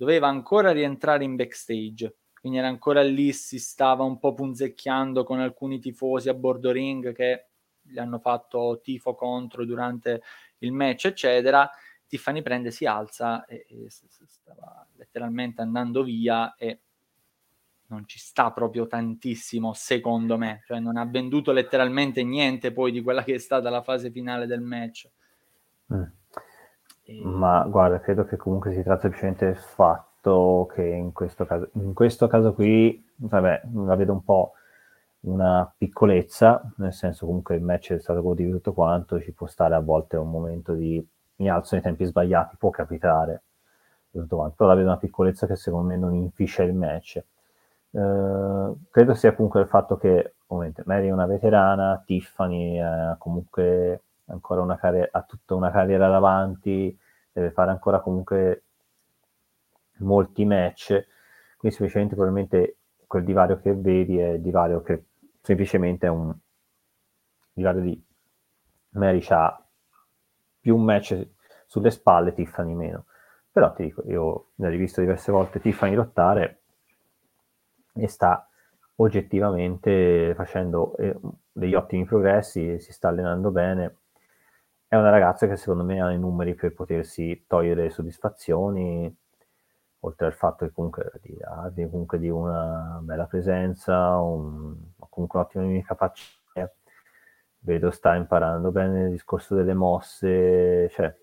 doveva 0.00 0.28
ancora 0.28 0.72
rientrare 0.72 1.24
in 1.24 1.36
backstage, 1.36 2.16
quindi 2.40 2.56
era 2.56 2.68
ancora 2.68 3.02
lì, 3.02 3.34
si 3.34 3.58
stava 3.58 4.02
un 4.02 4.18
po' 4.18 4.32
punzecchiando 4.32 5.24
con 5.24 5.40
alcuni 5.40 5.78
tifosi 5.78 6.30
a 6.30 6.34
bordo 6.34 6.70
ring 6.70 7.12
che 7.12 7.48
gli 7.82 7.98
hanno 7.98 8.18
fatto 8.18 8.80
tifo 8.82 9.14
contro 9.14 9.66
durante 9.66 10.22
il 10.60 10.72
match, 10.72 11.04
eccetera. 11.04 11.70
Tiffany 12.06 12.40
prende, 12.40 12.70
si 12.70 12.86
alza 12.86 13.44
e, 13.44 13.66
e 13.68 13.90
stava 13.90 14.86
letteralmente 14.96 15.60
andando 15.60 16.02
via 16.02 16.54
e 16.54 16.80
non 17.88 18.06
ci 18.06 18.18
sta 18.18 18.52
proprio 18.52 18.86
tantissimo, 18.86 19.74
secondo 19.74 20.38
me. 20.38 20.62
Cioè, 20.64 20.80
non 20.80 20.96
ha 20.96 21.04
venduto 21.04 21.52
letteralmente 21.52 22.24
niente 22.24 22.72
poi 22.72 22.90
di 22.90 23.02
quella 23.02 23.22
che 23.22 23.34
è 23.34 23.38
stata 23.38 23.68
la 23.68 23.82
fase 23.82 24.10
finale 24.10 24.46
del 24.46 24.62
match. 24.62 25.10
Mm. 25.92 26.04
Ma 27.22 27.64
guarda, 27.64 28.00
credo 28.00 28.24
che 28.24 28.36
comunque 28.36 28.72
si 28.72 28.82
tratta 28.82 29.02
semplicemente 29.02 29.46
del 29.46 29.56
fatto 29.56 30.68
che 30.72 30.84
in 30.84 31.12
questo 31.12 31.44
caso, 31.44 31.68
in 31.74 31.92
questo 31.92 32.26
caso 32.26 32.52
qui, 32.52 33.04
vabbè, 33.16 33.62
la 33.86 33.96
vedo 33.96 34.12
un 34.12 34.22
po' 34.22 34.52
una 35.20 35.70
piccolezza, 35.76 36.72
nel 36.76 36.92
senso 36.92 37.26
comunque 37.26 37.56
il 37.56 37.62
match 37.62 37.92
è 37.92 37.98
stato 37.98 38.22
goduto 38.22 38.56
tutto 38.56 38.72
quanto, 38.72 39.20
ci 39.20 39.32
può 39.32 39.46
stare 39.46 39.74
a 39.74 39.80
volte 39.80 40.16
un 40.16 40.30
momento 40.30 40.74
di 40.74 41.04
mi 41.36 41.48
alzo 41.48 41.74
nei 41.74 41.82
tempi 41.82 42.04
sbagliati, 42.04 42.56
può 42.58 42.70
capitare, 42.70 43.42
tutto 44.10 44.36
quanto, 44.36 44.54
però 44.56 44.68
la 44.68 44.74
vedo 44.76 44.88
una 44.88 44.98
piccolezza 44.98 45.46
che 45.46 45.56
secondo 45.56 45.88
me 45.88 45.96
non 45.96 46.14
inficia 46.14 46.62
il 46.62 46.74
match. 46.74 47.16
Eh, 47.92 48.72
credo 48.90 49.14
sia 49.14 49.34
comunque 49.34 49.60
il 49.60 49.66
fatto 49.66 49.96
che 49.96 50.34
ovviamente 50.48 50.82
Mary 50.86 51.08
è 51.08 51.12
una 51.12 51.26
veterana, 51.26 52.02
Tiffany 52.04 52.78
ha 52.78 53.16
comunque 53.18 54.02
ancora 54.30 54.60
una 54.62 54.78
carriera, 54.78 55.08
ha 55.12 55.22
tutta 55.22 55.54
una 55.54 55.70
carriera 55.70 56.08
davanti, 56.08 56.96
deve 57.32 57.50
fare 57.50 57.70
ancora 57.70 58.00
comunque 58.00 58.64
molti 59.98 60.44
match, 60.44 60.88
quindi 61.56 61.76
semplicemente 61.76 62.14
probabilmente 62.14 62.76
quel 63.06 63.24
divario 63.24 63.60
che 63.60 63.74
vedi 63.74 64.18
è 64.18 64.30
il 64.30 64.40
divario 64.40 64.82
che 64.82 65.04
semplicemente 65.40 66.06
è 66.06 66.10
un 66.10 66.34
divario 67.52 67.80
di 67.80 68.04
Mary 68.90 69.24
ha 69.28 69.64
più 70.60 70.76
match 70.76 71.28
sulle 71.66 71.90
spalle, 71.90 72.32
Tiffany 72.32 72.74
meno. 72.74 73.04
Però 73.52 73.72
ti 73.72 73.84
dico, 73.84 74.02
io 74.06 74.50
ne 74.56 74.66
ho 74.66 74.70
rivisto 74.70 75.00
diverse 75.00 75.32
volte 75.32 75.60
Tiffany 75.60 75.94
lottare 75.94 76.60
e 77.94 78.08
sta 78.08 78.48
oggettivamente 78.96 80.34
facendo 80.34 80.96
eh, 80.96 81.16
degli 81.50 81.74
ottimi 81.74 82.04
progressi, 82.04 82.78
si 82.80 82.92
sta 82.92 83.08
allenando 83.08 83.50
bene. 83.50 83.96
È 84.92 84.96
una 84.96 85.10
ragazza 85.10 85.46
che 85.46 85.54
secondo 85.54 85.84
me 85.84 86.02
ha 86.02 86.10
i 86.10 86.18
numeri 86.18 86.56
per 86.56 86.74
potersi 86.74 87.44
togliere 87.46 87.84
le 87.84 87.90
soddisfazioni, 87.90 89.16
oltre 90.00 90.26
al 90.26 90.32
fatto 90.32 90.66
che 90.66 90.72
comunque 90.72 91.12
di, 91.22 91.38
ha 91.42 91.70
comunque 91.88 92.18
di 92.18 92.28
una 92.28 92.98
bella 93.00 93.26
presenza, 93.26 94.16
un, 94.16 94.74
comunque 95.08 95.38
un'ottima 95.38 95.94
faccia. 95.94 96.24
Vedo 97.60 97.92
sta 97.92 98.16
imparando 98.16 98.72
bene 98.72 99.04
il 99.04 99.10
discorso 99.10 99.54
delle 99.54 99.74
mosse, 99.74 100.88
cioè 100.90 101.16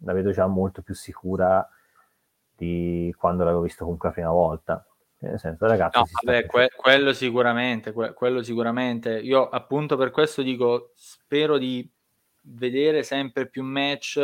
la 0.00 0.12
vedo 0.12 0.30
già 0.32 0.46
molto 0.46 0.82
più 0.82 0.92
sicura 0.92 1.66
di 2.54 3.14
quando 3.16 3.44
l'avevo 3.44 3.62
visto 3.62 3.84
comunque 3.84 4.08
la 4.08 4.14
prima 4.14 4.30
volta 4.30 4.86
nel 5.20 5.38
senso, 5.38 5.66
ragazzi, 5.66 5.98
no, 5.98 6.04
vabbè, 6.22 6.44
que- 6.44 6.70
quello 6.76 7.14
sicuramente, 7.14 7.92
que- 7.92 8.12
quello 8.12 8.42
sicuramente. 8.42 9.18
Io 9.18 9.48
appunto 9.48 9.96
per 9.96 10.10
questo 10.10 10.42
dico, 10.42 10.90
spero 10.94 11.56
di 11.56 11.90
vedere 12.46 13.02
sempre 13.02 13.48
più 13.48 13.62
match, 13.62 14.20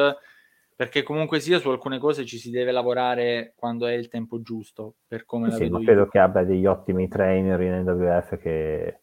perché 0.75 1.03
comunque 1.03 1.41
sia 1.41 1.59
su 1.59 1.68
alcune 1.68 1.99
cose 1.99 2.25
ci 2.25 2.39
si 2.39 2.51
deve 2.51 2.73
lavorare 2.73 3.53
quando 3.57 3.87
è 3.87 3.93
il 3.93 4.09
tempo 4.09 4.43
giusto, 4.43 4.97
per 5.07 5.25
come 5.25 5.51
sì, 5.51 5.68
la 5.68 5.79
vedo 5.79 5.79
credo 5.81 6.09
che 6.09 6.18
abbia 6.18 6.45
degli 6.45 6.66
ottimi 6.66 7.09
trainer 7.09 7.61
in 7.61 7.85
NWF 7.85 8.39
che 8.39 9.01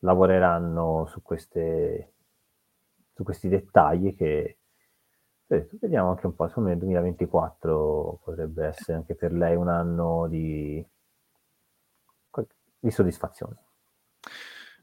lavoreranno 0.00 1.06
su, 1.06 1.22
queste, 1.22 2.12
su 3.14 3.22
questi 3.22 3.48
dettagli 3.48 4.14
che 4.14 4.58
vediamo 5.46 6.10
anche 6.10 6.26
un 6.26 6.34
po', 6.34 6.48
secondo 6.48 6.68
me 6.68 6.74
il 6.74 6.80
2024 6.80 8.20
potrebbe 8.24 8.66
essere 8.66 8.96
anche 8.96 9.14
per 9.14 9.32
lei 9.32 9.54
un 9.56 9.68
anno 9.68 10.26
di 10.28 10.84
di 12.84 12.90
soddisfazione. 12.90 13.56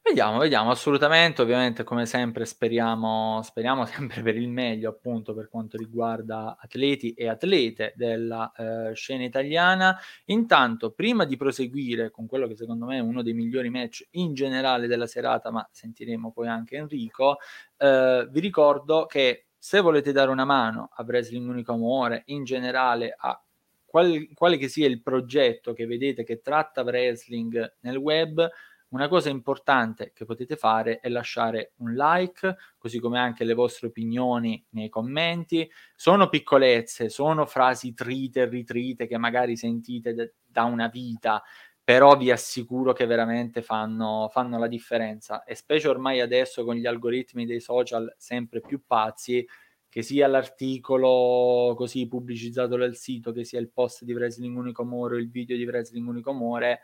Vediamo, 0.04 0.40
vediamo, 0.40 0.72
assolutamente, 0.72 1.44
ovviamente 1.44 1.84
come 1.84 2.08
sempre 2.08 2.46
speriamo, 2.46 3.40
speriamo 3.44 3.86
sempre 3.86 4.22
per 4.24 4.36
il 4.36 4.50
meglio 4.50 4.90
appunto 4.90 5.34
per 5.36 5.48
quanto 5.48 5.78
riguarda 5.78 6.58
atleti 6.60 7.14
e 7.14 7.30
atlete 7.30 7.94
della 7.96 8.52
eh, 8.52 8.96
scena 8.96 9.24
italiana. 9.24 9.98
Intanto, 10.26 10.92
prima 10.92 11.24
di 11.24 11.38
proseguire 11.38 12.10
con 12.10 12.26
quello 12.26 12.48
che 12.48 12.56
secondo 12.56 12.86
me 12.86 12.98
è 12.98 13.00
uno 13.00 13.22
dei 13.22 13.34
migliori 13.34 13.70
match 13.70 14.08
in 14.12 14.34
generale 14.34 14.88
della 14.88 15.06
serata, 15.06 15.52
ma 15.52 15.66
sentiremo 15.72 16.32
poi 16.32 16.48
anche 16.48 16.78
Enrico, 16.78 17.38
eh, 17.78 18.28
vi 18.30 18.40
ricordo 18.40 19.06
che 19.06 19.46
se 19.56 19.80
volete 19.82 20.12
dare 20.12 20.32
una 20.32 20.46
mano 20.46 20.90
a 20.94 21.04
Wrestling 21.04 21.48
Unico 21.48 21.74
Amore, 21.74 22.24
in 22.26 22.44
generale 22.44 23.14
a 23.16 23.40
qual, 23.86 24.30
quale 24.34 24.58
che 24.58 24.68
sia 24.68 24.88
il 24.88 25.02
progetto 25.02 25.74
che 25.74 25.86
vedete 25.86 26.24
che 26.24 26.42
tratta 26.42 26.82
wrestling 26.82 27.76
nel 27.82 27.98
web, 27.98 28.50
una 28.92 29.08
cosa 29.08 29.30
importante 29.30 30.12
che 30.14 30.26
potete 30.26 30.56
fare 30.56 31.00
è 31.00 31.10
lasciare 31.10 31.74
un 31.78 31.94
like, 31.94 32.56
così 32.78 33.00
come 33.00 33.20
anche 33.20 33.44
le 33.44 33.54
vostre 33.54 33.88
opinioni 33.88 34.64
nei 34.72 34.90
commenti. 34.90 35.70
Sono 35.96 36.30
piccolezze, 36.30 37.10
sono 37.10 37.46
frasi 37.46 37.94
trite 37.94 38.42
e 38.42 38.50
ritrite 38.50 39.08
che 39.08 39.18
magari 39.18 39.56
sentite 39.56 40.14
de- 40.14 40.34
da 40.46 40.64
una 40.64 40.88
vita, 40.88 41.42
però 41.84 42.18
vi 42.18 42.32
assicuro 42.32 42.92
che 42.94 43.06
veramente 43.06 43.62
fanno, 43.62 44.30
fanno 44.32 44.60
la 44.60 44.68
differenza. 44.68 45.44
E 45.44 45.56
specie 45.56 45.88
ormai 45.88 46.20
adesso 46.20 46.64
con 46.66 46.76
gli 46.76 46.86
algoritmi 46.86 47.46
dei 47.46 47.62
social 47.62 48.14
sempre 48.18 48.60
più 48.60 48.84
pazzi, 48.86 49.46
che 49.88 50.02
sia 50.04 50.28
l'articolo 50.28 51.74
così 51.76 52.08
pubblicizzato 52.08 52.78
dal 52.78 52.96
sito, 52.96 53.32
che 53.32 53.44
sia 53.44 53.60
il 53.60 53.72
post 53.72 54.04
di 54.04 54.14
Wrestling 54.14 54.56
Unico 54.56 54.84
Amore 54.84 55.16
o 55.16 55.18
il 55.18 55.30
video 55.30 55.58
di 55.58 55.66
Wrestling 55.66 56.08
Unico 56.08 56.30
Amore, 56.30 56.82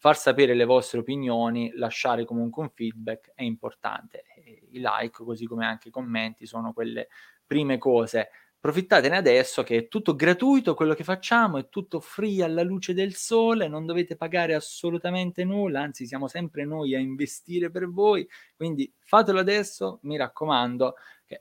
far 0.00 0.16
sapere 0.16 0.54
le 0.54 0.64
vostre 0.64 1.00
opinioni, 1.00 1.72
lasciare 1.74 2.24
comunque 2.24 2.62
un 2.62 2.70
feedback 2.70 3.32
è 3.34 3.42
importante. 3.42 4.24
I 4.70 4.80
like, 4.80 5.22
così 5.22 5.44
come 5.44 5.66
anche 5.66 5.88
i 5.88 5.90
commenti, 5.90 6.46
sono 6.46 6.72
quelle 6.72 7.08
prime 7.46 7.76
cose. 7.76 8.30
Approfittatene 8.56 9.14
adesso 9.14 9.62
che 9.62 9.76
è 9.76 9.88
tutto 9.88 10.14
gratuito 10.14 10.72
quello 10.74 10.94
che 10.94 11.04
facciamo, 11.04 11.58
è 11.58 11.68
tutto 11.68 12.00
free 12.00 12.42
alla 12.42 12.62
luce 12.62 12.94
del 12.94 13.14
sole, 13.14 13.68
non 13.68 13.84
dovete 13.84 14.16
pagare 14.16 14.54
assolutamente 14.54 15.44
nulla, 15.44 15.82
anzi 15.82 16.06
siamo 16.06 16.28
sempre 16.28 16.64
noi 16.64 16.94
a 16.94 16.98
investire 16.98 17.70
per 17.70 17.86
voi, 17.90 18.26
quindi 18.56 18.90
fatelo 19.00 19.38
adesso, 19.38 19.98
mi 20.04 20.16
raccomando, 20.16 20.94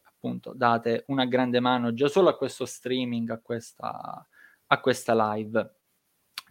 appunto 0.04 0.52
date 0.54 1.06
una 1.08 1.26
grande 1.26 1.62
mano 1.62 1.94
già 1.94 2.10
solo 2.10 2.28
a 2.28 2.36
questo 2.36 2.66
streaming, 2.66 3.30
a 3.30 3.40
questa, 3.40 4.28
a 4.68 4.80
questa 4.82 5.34
live. 5.34 5.79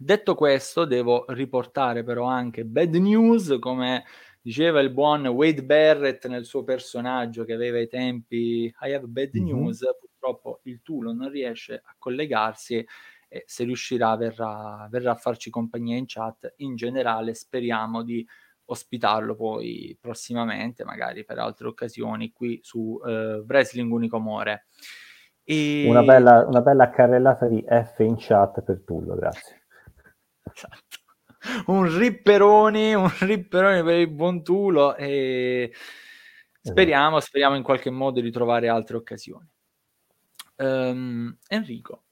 Detto 0.01 0.33
questo, 0.33 0.85
devo 0.85 1.25
riportare 1.27 2.03
però 2.03 2.23
anche 2.23 2.63
bad 2.63 2.95
news, 2.95 3.57
come 3.59 4.05
diceva 4.41 4.79
il 4.79 4.91
buon 4.91 5.27
Wade 5.27 5.61
Barrett 5.65 6.25
nel 6.27 6.45
suo 6.45 6.63
personaggio 6.63 7.43
che 7.43 7.51
aveva 7.51 7.79
i 7.79 7.89
tempi 7.89 8.73
I 8.79 8.93
have 8.93 9.07
bad 9.07 9.33
news, 9.33 9.85
purtroppo 9.99 10.61
il 10.63 10.81
Tulo 10.81 11.11
non 11.11 11.29
riesce 11.29 11.81
a 11.83 11.93
collegarsi 11.97 12.77
e 13.27 13.43
se 13.45 13.65
riuscirà 13.65 14.15
verrà, 14.15 14.87
verrà 14.89 15.11
a 15.11 15.15
farci 15.15 15.49
compagnia 15.49 15.97
in 15.97 16.05
chat. 16.07 16.53
In 16.59 16.77
generale 16.77 17.33
speriamo 17.33 18.01
di 18.01 18.25
ospitarlo 18.65 19.35
poi 19.35 19.97
prossimamente, 19.99 20.85
magari 20.85 21.25
per 21.25 21.39
altre 21.39 21.67
occasioni, 21.67 22.31
qui 22.31 22.57
su 22.63 22.97
eh, 23.05 23.43
Wrestling 23.45 23.91
Unicomore. 23.91 24.67
E... 25.43 25.87
Una, 25.89 26.03
bella, 26.03 26.45
una 26.47 26.61
bella 26.61 26.89
carrellata 26.89 27.47
di 27.47 27.61
F 27.67 27.99
in 27.99 28.15
chat 28.17 28.61
per 28.61 28.81
Tullo, 28.85 29.15
grazie. 29.15 29.58
Esatto. 30.59 31.71
Un 31.71 31.97
ripperoni, 31.97 32.93
un 32.93 33.09
ripperoni 33.19 33.81
per 33.81 33.99
il 33.99 34.09
buon 34.09 34.43
Tulo 34.43 34.97
e 34.97 35.71
speriamo, 36.61 37.15
esatto. 37.15 37.25
speriamo 37.27 37.55
in 37.55 37.63
qualche 37.63 37.89
modo 37.89 38.19
di 38.19 38.29
trovare 38.29 38.67
altre 38.67 38.97
occasioni. 38.97 39.47
Um, 40.57 41.33
Enrico, 41.47 42.03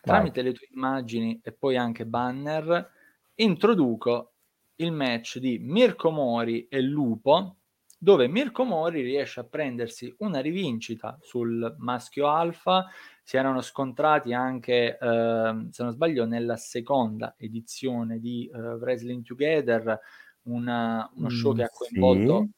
tramite 0.00 0.40
Vai. 0.40 0.52
le 0.52 0.56
tue 0.56 0.68
immagini 0.72 1.40
e 1.42 1.50
poi 1.50 1.76
anche 1.76 2.06
banner, 2.06 2.92
introduco 3.34 4.34
il 4.76 4.92
match 4.92 5.38
di 5.38 5.58
Mirko 5.58 6.10
Mori 6.10 6.68
e 6.68 6.80
Lupo, 6.80 7.56
dove 7.98 8.28
Mirko 8.28 8.64
Mori 8.64 9.02
riesce 9.02 9.40
a 9.40 9.44
prendersi 9.44 10.14
una 10.18 10.40
rivincita 10.40 11.18
sul 11.20 11.74
maschio 11.78 12.28
alfa. 12.28 12.86
Si 13.22 13.36
erano 13.36 13.60
scontrati 13.60 14.32
anche, 14.32 14.98
eh, 14.98 15.66
se 15.70 15.82
non 15.82 15.92
sbaglio, 15.92 16.26
nella 16.26 16.56
seconda 16.56 17.34
edizione 17.38 18.18
di 18.18 18.50
uh, 18.52 18.76
Wrestling 18.76 19.24
Together, 19.24 19.98
una, 20.42 21.10
uno 21.14 21.28
show 21.30 21.52
mm, 21.52 21.56
che 21.56 21.62
ha 21.62 21.70
coinvolto 21.70 22.38
sì. 22.40 22.50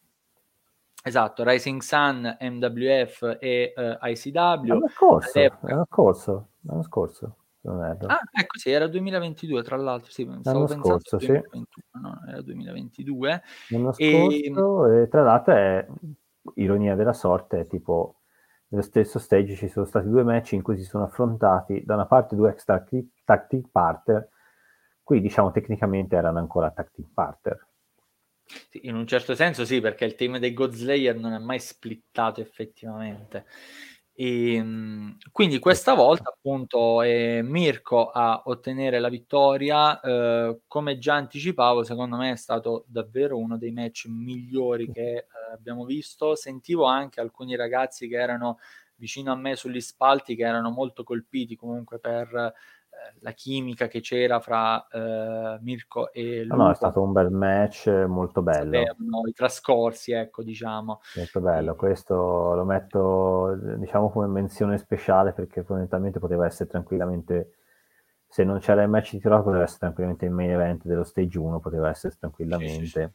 esatto, 1.04 1.44
Rising 1.48 1.80
Sun, 1.80 2.36
MWF 2.40 3.36
e 3.38 3.72
uh, 3.76 4.06
ICW. 4.06 4.64
L'anno 4.66 4.88
scorso, 4.88 5.38
l'anno 5.60 5.86
scorso, 5.88 6.48
l'anno 6.62 6.82
scorso. 6.82 7.36
Ah, 8.06 8.20
ecco 8.32 8.58
sì, 8.58 8.70
era 8.70 8.86
2022 8.86 9.62
tra 9.62 9.76
l'altro, 9.76 10.10
sì, 10.10 10.24
L'anno 10.24 10.66
scorso, 10.66 11.16
2021, 11.16 11.66
sì. 11.68 11.82
no, 12.00 12.20
era 12.28 12.42
2022. 12.42 13.42
L'anno 13.70 13.96
e... 13.96 14.42
scorso, 14.44 14.86
e 14.92 15.08
tra 15.08 15.22
l'altro 15.22 15.54
è 15.54 15.86
ironia 16.54 16.94
della 16.94 17.12
sorte, 17.12 17.60
è 17.60 17.66
tipo 17.66 18.20
nello 18.68 18.82
stesso 18.82 19.18
stage 19.18 19.54
ci 19.54 19.68
sono 19.68 19.86
stati 19.86 20.08
due 20.08 20.24
match 20.24 20.52
in 20.52 20.62
cui 20.62 20.76
si 20.76 20.84
sono 20.84 21.04
affrontati 21.04 21.82
da 21.84 21.94
una 21.94 22.06
parte 22.06 22.34
due 22.34 22.50
ex 22.50 22.64
tactic 22.64 23.68
partner, 23.70 24.28
qui 25.02 25.20
diciamo 25.20 25.52
tecnicamente 25.52 26.16
erano 26.16 26.38
ancora 26.38 26.70
tactic 26.70 27.06
partner. 27.12 27.66
Sì, 28.68 28.86
in 28.86 28.94
un 28.94 29.06
certo 29.06 29.34
senso 29.34 29.64
sì, 29.64 29.80
perché 29.80 30.04
il 30.04 30.14
team 30.14 30.38
dei 30.38 30.52
Godslayer 30.52 31.16
non 31.16 31.32
è 31.32 31.38
mai 31.38 31.58
splittato 31.58 32.40
effettivamente. 32.40 33.44
E, 34.18 34.54
ehm, 34.54 35.18
quindi 35.30 35.58
questa 35.58 35.92
volta 35.92 36.30
appunto 36.30 37.02
è 37.02 37.42
Mirko 37.42 38.08
a 38.08 38.40
ottenere 38.46 38.98
la 38.98 39.10
vittoria, 39.10 40.00
eh, 40.00 40.60
come 40.66 40.96
già 40.98 41.14
anticipavo, 41.16 41.84
secondo 41.84 42.16
me 42.16 42.32
è 42.32 42.36
stato 42.36 42.84
davvero 42.88 43.36
uno 43.36 43.58
dei 43.58 43.72
match 43.72 44.06
migliori 44.08 44.90
che 44.90 45.02
eh, 45.16 45.26
abbiamo 45.52 45.84
visto. 45.84 46.34
Sentivo 46.34 46.84
anche 46.84 47.20
alcuni 47.20 47.56
ragazzi 47.56 48.08
che 48.08 48.16
erano 48.16 48.58
vicino 48.96 49.30
a 49.32 49.36
me 49.36 49.54
sugli 49.54 49.80
spalti 49.82 50.34
che 50.34 50.44
erano 50.44 50.70
molto 50.70 51.04
colpiti 51.04 51.54
comunque 51.54 51.98
per 51.98 52.54
la 53.20 53.32
chimica 53.32 53.88
che 53.88 54.00
c'era 54.00 54.40
fra 54.40 54.86
uh, 54.90 55.62
Mirko 55.62 56.12
e 56.12 56.42
Luca. 56.44 56.56
No, 56.56 56.62
no, 56.64 56.70
è 56.70 56.74
stato 56.74 57.02
un 57.02 57.12
bel 57.12 57.30
match, 57.30 57.88
molto 58.06 58.42
bello. 58.42 58.76
Sapevano, 58.76 59.26
I 59.26 59.32
trascorsi, 59.32 60.12
ecco, 60.12 60.42
diciamo. 60.42 61.00
Molto 61.16 61.40
bello, 61.40 61.74
questo 61.74 62.54
lo 62.54 62.64
metto, 62.64 63.58
diciamo, 63.76 64.10
come 64.10 64.26
menzione 64.26 64.78
speciale 64.78 65.32
perché 65.32 65.62
fondamentalmente 65.62 66.18
poteva 66.18 66.46
essere 66.46 66.68
tranquillamente, 66.68 67.54
se 68.28 68.44
non 68.44 68.58
c'era 68.58 68.82
il 68.82 68.88
match 68.88 69.12
di 69.12 69.16
titolo, 69.18 69.42
poteva 69.42 69.62
essere 69.62 69.78
tranquillamente 69.80 70.24
il 70.24 70.32
main 70.32 70.50
event 70.50 70.84
dello 70.84 71.04
stage 71.04 71.38
1, 71.38 71.60
poteva 71.60 71.88
essere 71.88 72.14
tranquillamente. 72.18 72.74
Sì, 72.74 72.86
sì, 72.86 73.00
sì. 73.00 73.08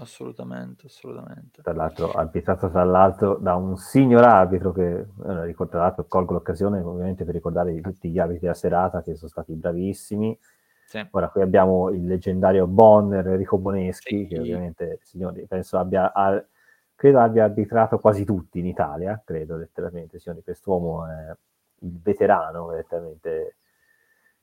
Assolutamente, 0.00 0.86
assolutamente. 0.86 1.62
Tra 1.62 1.72
l'altro, 1.72 2.12
arbitrato 2.12 2.70
tra 2.70 2.84
l'altro 2.84 3.36
da 3.36 3.54
un 3.54 3.76
signor 3.76 4.24
arbitro 4.24 4.72
che, 4.72 4.98
eh, 5.00 5.54
tra 5.68 5.80
l'altro, 5.80 6.04
colgo 6.06 6.34
l'occasione 6.34 6.80
ovviamente 6.80 7.24
per 7.24 7.34
ricordare 7.34 7.80
tutti 7.80 8.10
gli 8.10 8.18
arbitri 8.18 8.42
della 8.42 8.54
serata 8.54 9.02
che 9.02 9.14
sono 9.16 9.30
stati 9.30 9.54
bravissimi. 9.54 10.38
Sì. 10.86 11.06
Ora 11.10 11.28
qui 11.28 11.42
abbiamo 11.42 11.90
il 11.90 12.06
leggendario 12.06 12.66
Bonner, 12.66 13.26
Enrico 13.26 13.58
Boneschi, 13.58 14.22
sì. 14.22 14.26
che 14.26 14.38
ovviamente, 14.38 15.00
signori, 15.02 15.46
penso 15.46 15.78
abbia, 15.78 16.12
a, 16.14 16.42
credo 16.94 17.20
abbia 17.20 17.44
arbitrato 17.44 17.98
quasi 17.98 18.24
tutti 18.24 18.58
in 18.58 18.66
Italia, 18.66 19.20
credo 19.24 19.56
letteralmente, 19.56 20.18
signori, 20.18 20.42
quest'uomo 20.42 21.06
è 21.06 21.36
il 21.80 22.00
veterano, 22.02 22.70
letteralmente, 22.70 23.56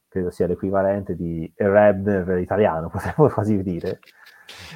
credo 0.08 0.30
sia 0.30 0.48
l'equivalente 0.48 1.16
di 1.16 1.52
Rebner 1.56 2.38
italiano, 2.38 2.90
potremmo 2.94 3.28
quasi 3.30 3.62
dire. 3.64 4.00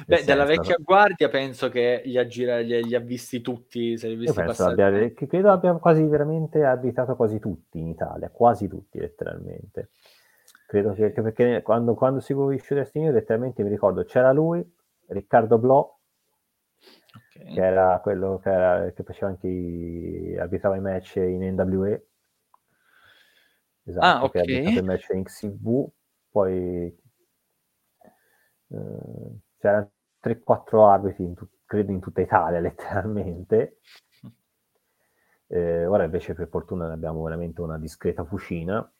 Beh, 0.06 0.24
dalla 0.24 0.44
vecchia 0.44 0.76
guardia 0.78 1.28
penso 1.28 1.68
che 1.68 2.02
li 2.04 2.18
ha, 2.18 2.26
gira, 2.26 2.58
li, 2.58 2.82
li 2.82 2.94
ha 2.94 3.00
visti 3.00 3.40
tutti. 3.40 3.96
Se 3.96 4.08
li 4.08 4.16
visti 4.16 4.34
penso 4.34 4.64
abbia, 4.66 5.12
credo 5.12 5.50
abbia 5.50 5.74
quasi 5.74 6.02
veramente 6.04 6.64
abitato 6.64 7.16
quasi 7.16 7.38
tutti 7.38 7.78
in 7.78 7.88
Italia, 7.88 8.30
quasi 8.30 8.68
tutti 8.68 8.98
letteralmente. 8.98 9.90
Credo 10.66 10.92
che, 10.92 11.12
che 11.12 11.22
perché 11.22 11.62
quando, 11.62 11.94
quando 11.94 12.20
seguivo 12.20 12.52
il 12.52 12.64
Destiny 12.66 13.10
letteralmente 13.10 13.62
mi 13.64 13.70
ricordo 13.70 14.04
c'era 14.04 14.30
lui, 14.30 14.64
Riccardo 15.06 15.58
Blo, 15.58 15.98
okay. 17.34 17.54
che 17.54 17.60
era 17.60 17.98
quello 18.00 18.38
che, 18.38 18.50
era, 18.50 18.90
che 18.92 19.02
faceva 19.02 19.32
anche 19.32 19.48
i, 19.48 20.36
arbitrava 20.38 20.76
i 20.76 20.80
match 20.80 21.16
in 21.16 21.54
NWE. 21.54 22.06
Esatto, 23.82 24.06
ah, 24.06 24.22
okay. 24.22 24.44
che 24.44 24.64
ha 24.64 24.70
il 24.70 24.84
match 24.84 25.08
in 25.12 25.24
XV, 25.24 25.88
poi 26.30 26.96
eh, 28.68 29.38
c'erano 29.60 29.90
3-4 30.20 30.88
arbitri, 30.88 31.24
in 31.24 31.34
tu- 31.34 31.48
credo 31.64 31.92
in 31.92 32.00
tutta 32.00 32.20
Italia 32.20 32.58
letteralmente. 32.60 33.78
Eh, 35.46 35.84
ora 35.86 36.04
invece 36.04 36.34
per 36.34 36.48
fortuna 36.48 36.86
ne 36.86 36.94
abbiamo 36.94 37.22
veramente 37.22 37.60
una 37.60 37.78
discreta 37.78 38.24
fucina. 38.24 38.90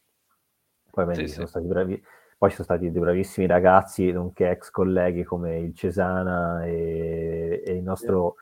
Poi, 0.91 1.15
sì, 1.15 1.29
sono 1.29 1.47
sì. 1.47 1.51
stati 1.53 1.67
bravi, 1.67 2.05
poi 2.37 2.49
ci 2.51 2.57
sono 2.57 2.67
stati 2.67 2.91
dei 2.91 3.01
bravissimi 3.01 3.47
ragazzi, 3.47 4.11
nonché 4.11 4.51
ex 4.51 4.71
colleghi 4.71 5.23
come 5.23 5.59
il 5.61 5.75
Cesana 5.75 6.65
e, 6.65 7.63
e 7.65 7.73
il, 7.75 7.83
nostro, 7.83 8.35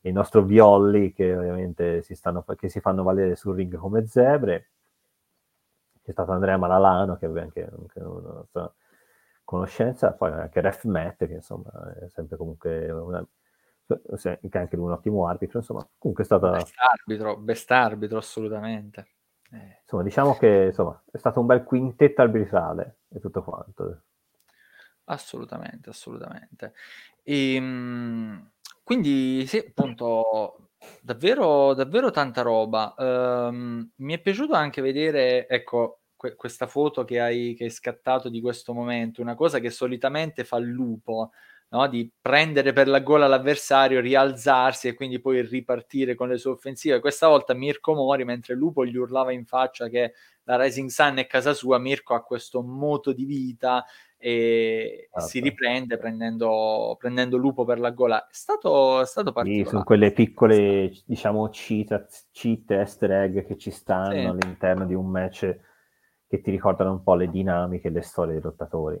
sì. 0.00 0.08
il 0.08 0.12
nostro 0.12 0.42
Violli, 0.42 1.12
che 1.12 1.36
ovviamente 1.36 2.02
si, 2.02 2.14
stanno, 2.14 2.44
che 2.56 2.68
si 2.68 2.80
fanno 2.80 3.02
valere 3.02 3.34
sul 3.34 3.56
ring 3.56 3.76
come 3.76 4.06
zebre. 4.06 4.70
C'è 6.02 6.12
stato 6.12 6.30
Andrea 6.30 6.56
Malalano, 6.56 7.16
che 7.16 7.26
è 7.26 7.40
anche, 7.40 7.64
anche 7.64 8.00
una, 8.00 8.72
conoscenza, 9.50 10.12
poi 10.12 10.30
anche 10.30 10.60
Ref 10.60 10.84
Matt, 10.84 11.26
che 11.26 11.34
insomma 11.34 11.70
è 12.00 12.08
sempre 12.08 12.36
comunque 12.36 12.88
una, 12.88 13.26
che 13.84 14.58
anche 14.58 14.76
lui 14.76 14.86
un 14.86 14.92
ottimo 14.92 15.26
arbitro, 15.26 15.58
insomma, 15.58 15.84
comunque 15.98 16.22
è 16.22 16.26
stata... 16.26 16.50
Best 16.52 16.74
arbitro, 16.78 17.36
best 17.36 17.70
arbitro 17.72 18.18
assolutamente. 18.18 19.08
Eh. 19.50 19.80
Insomma, 19.82 20.04
diciamo 20.04 20.36
che 20.36 20.66
insomma, 20.66 21.02
è 21.10 21.18
stato 21.18 21.40
un 21.40 21.46
bel 21.46 21.64
quintetto 21.64 22.22
arbitrale 22.22 22.98
e 23.08 23.18
tutto 23.18 23.42
quanto. 23.42 24.02
Assolutamente, 25.06 25.90
assolutamente. 25.90 26.74
E, 27.24 27.54
ehm, 27.56 28.50
quindi 28.84 29.44
sì, 29.48 29.58
appunto, 29.58 30.68
davvero, 31.02 31.74
davvero 31.74 32.12
tanta 32.12 32.42
roba. 32.42 32.94
Um, 32.96 33.90
mi 33.96 34.14
è 34.14 34.20
piaciuto 34.20 34.54
anche 34.54 34.80
vedere, 34.80 35.48
ecco, 35.48 35.99
que- 36.20 36.34
questa 36.36 36.66
foto 36.66 37.02
che 37.02 37.18
hai, 37.18 37.54
che 37.56 37.64
hai 37.64 37.70
scattato 37.70 38.28
di 38.28 38.42
questo 38.42 38.74
momento, 38.74 39.22
una 39.22 39.34
cosa 39.34 39.58
che 39.58 39.70
solitamente 39.70 40.44
fa 40.44 40.58
il 40.58 40.66
lupo, 40.66 41.30
no? 41.70 41.88
di 41.88 42.12
prendere 42.20 42.74
per 42.74 42.88
la 42.88 43.00
gola 43.00 43.26
l'avversario, 43.26 44.00
rialzarsi 44.00 44.88
e 44.88 44.92
quindi 44.92 45.18
poi 45.18 45.40
ripartire 45.40 46.14
con 46.14 46.28
le 46.28 46.36
sue 46.36 46.50
offensive. 46.50 47.00
Questa 47.00 47.26
volta 47.26 47.54
Mirko 47.54 47.94
Mori, 47.94 48.24
mentre 48.24 48.54
Lupo 48.54 48.84
gli 48.84 48.96
urlava 48.96 49.32
in 49.32 49.46
faccia 49.46 49.88
che 49.88 50.12
la 50.42 50.62
Rising 50.62 50.90
Sun 50.90 51.16
è 51.16 51.26
casa 51.26 51.54
sua, 51.54 51.78
Mirko 51.78 52.12
ha 52.12 52.22
questo 52.22 52.60
moto 52.60 53.14
di 53.14 53.24
vita 53.24 53.82
e 54.18 55.08
ah, 55.12 55.20
si 55.20 55.40
riprende 55.40 55.96
prendendo, 55.96 56.96
prendendo, 56.98 57.38
Lupo 57.38 57.64
per 57.64 57.78
la 57.78 57.92
gola. 57.92 58.26
È 58.26 58.34
stato, 58.34 59.00
è 59.00 59.06
stato 59.06 59.32
particolare. 59.32 59.64
Sì, 59.64 59.70
sono 59.70 59.84
quelle 59.84 60.12
piccole, 60.12 60.92
diciamo, 61.06 61.48
cheat, 61.48 62.28
cheat 62.30 62.70
easter 62.72 63.10
egg 63.10 63.46
che 63.46 63.56
ci 63.56 63.70
stanno 63.70 64.12
sì. 64.12 64.18
all'interno 64.18 64.84
di 64.84 64.92
un 64.92 65.06
match 65.06 65.68
che 66.30 66.40
ti 66.40 66.50
ricordano 66.50 66.92
un 66.92 67.02
po' 67.02 67.14
le 67.14 67.28
dinamiche 67.28 67.88
e 67.88 67.90
le 67.90 68.00
storie 68.00 68.32
dei 68.32 68.42
lottatori. 68.42 68.98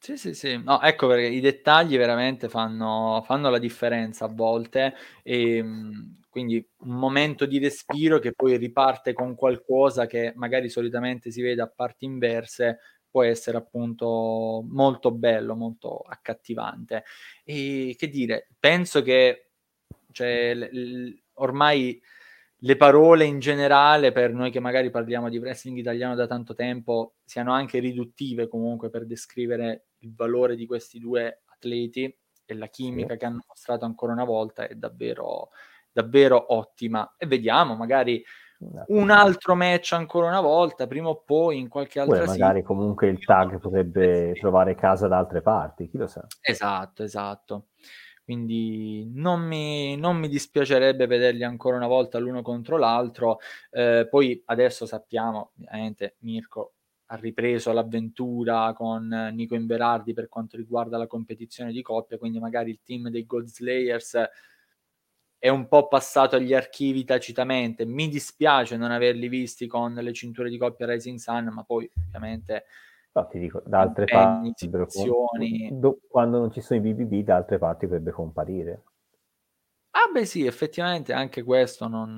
Sì, 0.00 0.16
sì, 0.16 0.32
sì. 0.32 0.56
No, 0.62 0.80
ecco 0.80 1.08
perché 1.08 1.26
i 1.26 1.40
dettagli 1.40 1.96
veramente 1.96 2.48
fanno, 2.48 3.20
fanno 3.26 3.50
la 3.50 3.58
differenza 3.58 4.26
a 4.26 4.28
volte 4.28 4.94
e 5.24 5.56
ehm, 5.56 6.20
quindi 6.30 6.64
un 6.78 6.94
momento 6.98 7.46
di 7.46 7.58
respiro 7.58 8.18
che 8.20 8.32
poi 8.32 8.56
riparte 8.56 9.12
con 9.12 9.34
qualcosa 9.34 10.06
che 10.06 10.32
magari 10.36 10.68
solitamente 10.68 11.30
si 11.32 11.42
vede 11.42 11.62
a 11.62 11.66
parti 11.74 12.04
inverse 12.04 12.78
può 13.10 13.22
essere 13.24 13.56
appunto 13.56 14.62
molto 14.68 15.10
bello, 15.10 15.56
molto 15.56 15.98
accattivante. 15.98 17.02
E 17.44 17.94
che 17.98 18.08
dire, 18.08 18.48
penso 18.58 19.02
che 19.02 19.50
cioè, 20.12 20.54
l- 20.54 20.68
l- 20.72 21.22
ormai 21.34 22.00
le 22.60 22.76
parole 22.76 23.24
in 23.24 23.38
generale, 23.38 24.10
per 24.10 24.32
noi 24.32 24.50
che 24.50 24.60
magari 24.60 24.90
parliamo 24.90 25.28
di 25.28 25.38
wrestling 25.38 25.78
italiano 25.78 26.14
da 26.14 26.26
tanto 26.26 26.54
tempo, 26.54 27.14
siano 27.24 27.52
anche 27.52 27.78
riduttive 27.78 28.48
comunque 28.48 28.90
per 28.90 29.06
descrivere 29.06 29.86
il 29.98 30.14
valore 30.14 30.56
di 30.56 30.66
questi 30.66 30.98
due 30.98 31.42
atleti 31.46 32.12
e 32.44 32.54
la 32.54 32.66
chimica 32.66 33.16
che 33.16 33.26
hanno 33.26 33.44
mostrato 33.46 33.84
ancora 33.84 34.12
una 34.12 34.24
volta 34.24 34.66
è 34.66 34.74
davvero, 34.74 35.50
davvero 35.92 36.52
ottima. 36.54 37.14
E 37.16 37.26
vediamo, 37.26 37.76
magari 37.76 38.24
un 38.86 39.10
altro 39.10 39.54
match 39.54 39.92
ancora 39.92 40.26
una 40.26 40.40
volta, 40.40 40.88
prima 40.88 41.08
o 41.10 41.22
poi 41.24 41.58
in 41.58 41.68
qualche 41.68 42.00
altra 42.00 42.24
Pure 42.24 42.26
magari 42.26 42.62
comunque 42.62 43.06
il 43.06 43.24
tag 43.24 43.60
potrebbe 43.60 44.32
trovare 44.32 44.74
casa 44.74 45.06
da 45.06 45.18
altre 45.18 45.42
parti, 45.42 45.88
chi 45.88 45.96
lo 45.96 46.08
sa. 46.08 46.26
Esatto, 46.40 47.04
esatto. 47.04 47.66
Quindi 48.28 49.08
non 49.10 49.40
mi, 49.40 49.96
non 49.96 50.18
mi 50.18 50.28
dispiacerebbe 50.28 51.06
vederli 51.06 51.44
ancora 51.44 51.78
una 51.78 51.86
volta 51.86 52.18
l'uno 52.18 52.42
contro 52.42 52.76
l'altro. 52.76 53.38
Eh, 53.70 54.06
poi 54.10 54.42
adesso 54.44 54.84
sappiamo, 54.84 55.52
ovviamente 55.58 56.16
Mirko 56.18 56.74
ha 57.06 57.16
ripreso 57.16 57.72
l'avventura 57.72 58.74
con 58.76 59.30
Nico 59.32 59.54
Inverardi 59.54 60.12
per 60.12 60.28
quanto 60.28 60.58
riguarda 60.58 60.98
la 60.98 61.06
competizione 61.06 61.72
di 61.72 61.80
coppia, 61.80 62.18
quindi 62.18 62.38
magari 62.38 62.68
il 62.68 62.80
team 62.84 63.08
dei 63.08 63.24
God 63.24 63.46
Slayers 63.46 64.28
è 65.38 65.48
un 65.48 65.66
po' 65.66 65.88
passato 65.88 66.36
agli 66.36 66.52
archivi 66.52 67.04
tacitamente. 67.04 67.86
Mi 67.86 68.10
dispiace 68.10 68.76
non 68.76 68.90
averli 68.90 69.28
visti 69.28 69.66
con 69.66 69.94
le 69.94 70.12
cinture 70.12 70.50
di 70.50 70.58
coppia 70.58 70.84
Rising 70.84 71.16
Sun, 71.16 71.48
ma 71.50 71.64
poi 71.64 71.90
ovviamente 72.08 72.66
No, 73.18 73.26
ti 73.26 73.38
dico, 73.38 73.62
da 73.66 73.80
altre 73.80 74.04
parti, 74.04 74.52
situazioni... 74.54 75.76
quando 76.08 76.38
non 76.38 76.52
ci 76.52 76.60
sono 76.60 76.78
i 76.78 76.82
BBB, 76.82 77.24
da 77.24 77.36
altre 77.36 77.58
parti 77.58 77.86
potrebbe 77.86 78.12
comparire. 78.12 78.82
Ah 79.90 80.10
beh 80.12 80.24
sì, 80.24 80.46
effettivamente 80.46 81.12
anche 81.12 81.42
questo 81.42 81.88
non, 81.88 82.16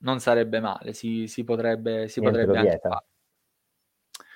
non 0.00 0.18
sarebbe 0.18 0.58
male, 0.58 0.92
si, 0.92 1.28
si 1.28 1.44
potrebbe, 1.44 2.08
si 2.08 2.20
potrebbe 2.20 2.58
anche 2.58 2.80
fare. 2.80 3.06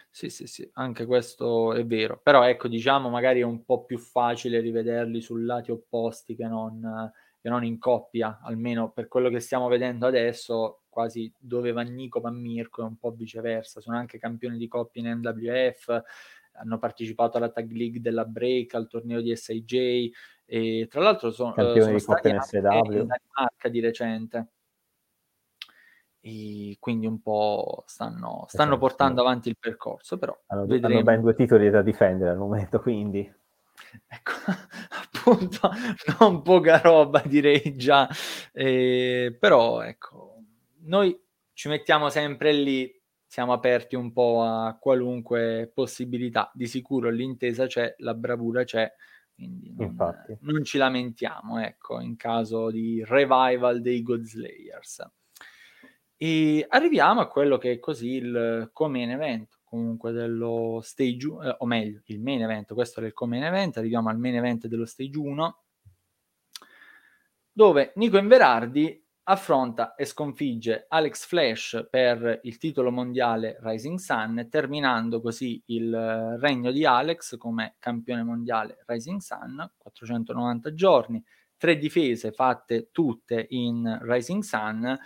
Sì, 0.08 0.30
sì, 0.30 0.46
sì, 0.46 0.68
anche 0.74 1.04
questo 1.04 1.74
è 1.74 1.84
vero. 1.84 2.20
Però 2.22 2.42
ecco, 2.42 2.68
diciamo, 2.68 3.10
magari 3.10 3.40
è 3.40 3.44
un 3.44 3.64
po' 3.64 3.84
più 3.84 3.98
facile 3.98 4.60
rivederli 4.60 5.20
su 5.20 5.36
lati 5.36 5.70
opposti 5.70 6.34
che 6.34 6.46
non, 6.46 7.12
che 7.38 7.50
non 7.50 7.64
in 7.64 7.78
coppia, 7.78 8.40
almeno 8.42 8.92
per 8.92 9.08
quello 9.08 9.28
che 9.28 9.40
stiamo 9.40 9.68
vedendo 9.68 10.06
adesso 10.06 10.84
quasi 10.96 11.30
dove 11.38 11.72
va 11.72 11.82
Nico 11.82 12.20
va 12.20 12.30
Mirko 12.30 12.80
e 12.80 12.86
un 12.86 12.96
po' 12.96 13.10
viceversa. 13.10 13.82
Sono 13.82 13.98
anche 13.98 14.18
campioni 14.18 14.56
di 14.56 14.66
coppia 14.66 15.02
in 15.02 15.20
NWF, 15.20 16.02
hanno 16.52 16.78
partecipato 16.78 17.36
alla 17.36 17.50
tag 17.50 17.70
league 17.70 18.00
della 18.00 18.24
Break, 18.24 18.72
al 18.72 18.88
torneo 18.88 19.20
di 19.20 19.36
SIJ 19.36 20.10
e 20.46 20.86
tra 20.88 21.02
l'altro 21.02 21.30
sono, 21.32 21.52
campioni 21.52 21.82
sono 21.82 21.98
di 21.98 22.04
coppia 22.04 22.34
in 22.34 22.40
SW. 22.40 22.56
in 22.56 23.06
Danimarca 23.06 23.68
di 23.68 23.80
recente. 23.80 24.46
E 26.20 26.78
quindi 26.80 27.06
un 27.06 27.20
po' 27.20 27.84
stanno, 27.86 28.46
stanno 28.48 28.70
esatto, 28.70 28.78
portando 28.78 29.20
avanti 29.20 29.50
il 29.50 29.58
percorso, 29.60 30.16
però 30.16 30.34
hanno, 30.46 30.62
hanno 30.62 31.02
ben 31.02 31.20
due 31.20 31.34
titoli 31.34 31.68
da 31.68 31.82
difendere 31.82 32.30
al 32.30 32.38
momento, 32.38 32.80
quindi 32.80 33.30
ecco, 34.08 34.32
appunto, 35.28 35.70
non 36.18 36.40
poca 36.42 36.78
roba 36.78 37.22
direi 37.24 37.76
già, 37.76 38.08
eh, 38.52 39.36
però 39.38 39.82
ecco, 39.82 40.35
noi 40.86 41.18
ci 41.52 41.68
mettiamo 41.68 42.08
sempre 42.08 42.52
lì, 42.52 42.92
siamo 43.26 43.52
aperti 43.52 43.96
un 43.96 44.12
po' 44.12 44.42
a 44.42 44.76
qualunque 44.80 45.70
possibilità. 45.72 46.50
Di 46.54 46.66
sicuro 46.66 47.10
l'intesa 47.10 47.66
c'è, 47.66 47.94
la 47.98 48.14
bravura 48.14 48.64
c'è, 48.64 48.90
quindi 49.34 49.72
non, 49.76 49.96
non 50.40 50.64
ci 50.64 50.78
lamentiamo, 50.78 51.60
ecco, 51.60 52.00
in 52.00 52.16
caso 52.16 52.70
di 52.70 53.02
revival 53.04 53.80
dei 53.80 54.02
God 54.02 54.22
Slayers. 54.22 55.08
E 56.16 56.64
arriviamo 56.68 57.20
a 57.20 57.28
quello 57.28 57.58
che 57.58 57.72
è 57.72 57.78
così 57.78 58.12
il 58.12 58.70
come 58.72 59.12
event, 59.12 59.60
comunque 59.64 60.12
dello 60.12 60.80
stage, 60.82 61.26
eh, 61.42 61.56
o 61.58 61.66
meglio, 61.66 62.00
il 62.06 62.20
main 62.20 62.42
event, 62.42 62.72
questo 62.72 63.00
è 63.00 63.04
il 63.04 63.12
come 63.12 63.44
event, 63.46 63.76
arriviamo 63.76 64.08
al 64.08 64.18
main 64.18 64.36
event 64.36 64.66
dello 64.66 64.86
stage 64.86 65.18
1, 65.18 65.62
dove 67.52 67.92
Nico 67.96 68.16
Inverardi 68.16 69.05
affronta 69.28 69.94
e 69.94 70.04
sconfigge 70.04 70.86
Alex 70.88 71.26
Flash 71.26 71.86
per 71.90 72.40
il 72.42 72.58
titolo 72.58 72.90
mondiale 72.90 73.58
Rising 73.60 73.98
Sun, 73.98 74.46
terminando 74.48 75.20
così 75.20 75.60
il 75.66 75.92
eh, 75.92 76.38
regno 76.38 76.70
di 76.70 76.84
Alex 76.84 77.36
come 77.36 77.74
campione 77.78 78.22
mondiale 78.22 78.82
Rising 78.86 79.20
Sun, 79.20 79.68
490 79.76 80.74
giorni, 80.74 81.24
tre 81.56 81.76
difese 81.76 82.30
fatte 82.30 82.90
tutte 82.92 83.46
in 83.50 83.98
Rising 84.02 84.42
Sun 84.42 84.96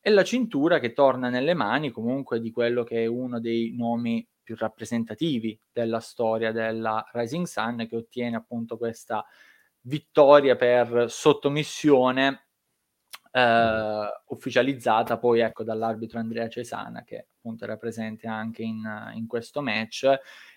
e 0.00 0.10
la 0.10 0.22
cintura 0.22 0.78
che 0.78 0.92
torna 0.92 1.28
nelle 1.28 1.54
mani 1.54 1.90
comunque 1.90 2.40
di 2.40 2.50
quello 2.52 2.84
che 2.84 3.02
è 3.02 3.06
uno 3.06 3.40
dei 3.40 3.74
nomi 3.74 4.26
più 4.42 4.54
rappresentativi 4.56 5.58
della 5.72 6.00
storia 6.00 6.52
della 6.52 7.04
Rising 7.12 7.46
Sun 7.46 7.86
che 7.88 7.96
ottiene 7.96 8.36
appunto 8.36 8.76
questa 8.76 9.24
vittoria 9.80 10.54
per 10.54 11.06
sottomissione 11.08 12.44
eh, 13.36 14.06
ufficializzata 14.26 15.18
poi 15.18 15.40
ecco 15.40 15.64
dall'arbitro 15.64 16.20
Andrea 16.20 16.48
Cesana 16.48 17.02
che 17.02 17.26
appunto 17.36 17.64
era 17.64 17.76
presente 17.76 18.28
anche 18.28 18.62
in, 18.62 18.82
in 19.14 19.26
questo 19.26 19.60
match 19.60 20.08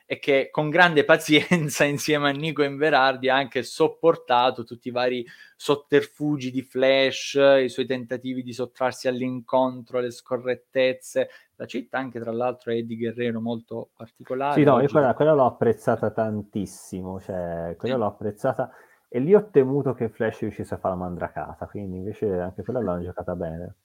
e 0.05 0.19
che 0.19 0.49
con 0.51 0.69
grande 0.69 1.03
pazienza 1.03 1.84
insieme 1.86 2.30
a 2.30 2.34
Nico 2.34 2.61
Inverardi 2.63 3.30
ha 3.30 3.36
anche 3.36 3.63
sopportato 3.63 4.63
tutti 4.63 4.89
i 4.89 4.91
vari 4.91 5.25
sotterfugi 5.55 6.51
di 6.51 6.61
Flash, 6.61 7.34
i 7.34 7.67
suoi 7.67 7.88
tentativi 7.88 8.43
di 8.43 8.53
sottrarsi 8.53 9.07
all'incontro, 9.07 9.99
le 9.99 10.11
scorrettezze. 10.11 11.30
La 11.55 11.65
città 11.65 11.97
anche 11.97 12.19
tra 12.19 12.32
l'altro 12.32 12.71
è 12.71 12.75
Eddie 12.75 12.95
Guerrero 12.95 13.41
molto 13.41 13.89
particolare. 13.97 14.53
Sì, 14.53 14.63
no, 14.63 14.80
io 14.80 14.88
quella, 14.88 15.13
quella 15.15 15.34
l'ho 15.34 15.47
apprezzata 15.47 16.11
tantissimo, 16.11 17.19
cioè 17.19 17.75
quella 17.78 17.95
sì. 17.95 17.99
l'ho 17.99 18.07
apprezzata 18.07 18.71
e 19.10 19.20
lì 19.20 19.34
ho 19.34 19.49
temuto 19.49 19.93
che 19.93 20.10
Flash 20.10 20.41
riuscisse 20.41 20.74
a 20.74 20.78
fare 20.78 20.95
la 20.95 21.01
mandracata, 21.01 21.66
quindi 21.68 21.97
invece 21.97 22.39
anche 22.39 22.64
quella 22.64 22.82
l'hanno 22.82 23.03
giocata 23.03 23.36
bene. 23.36 23.76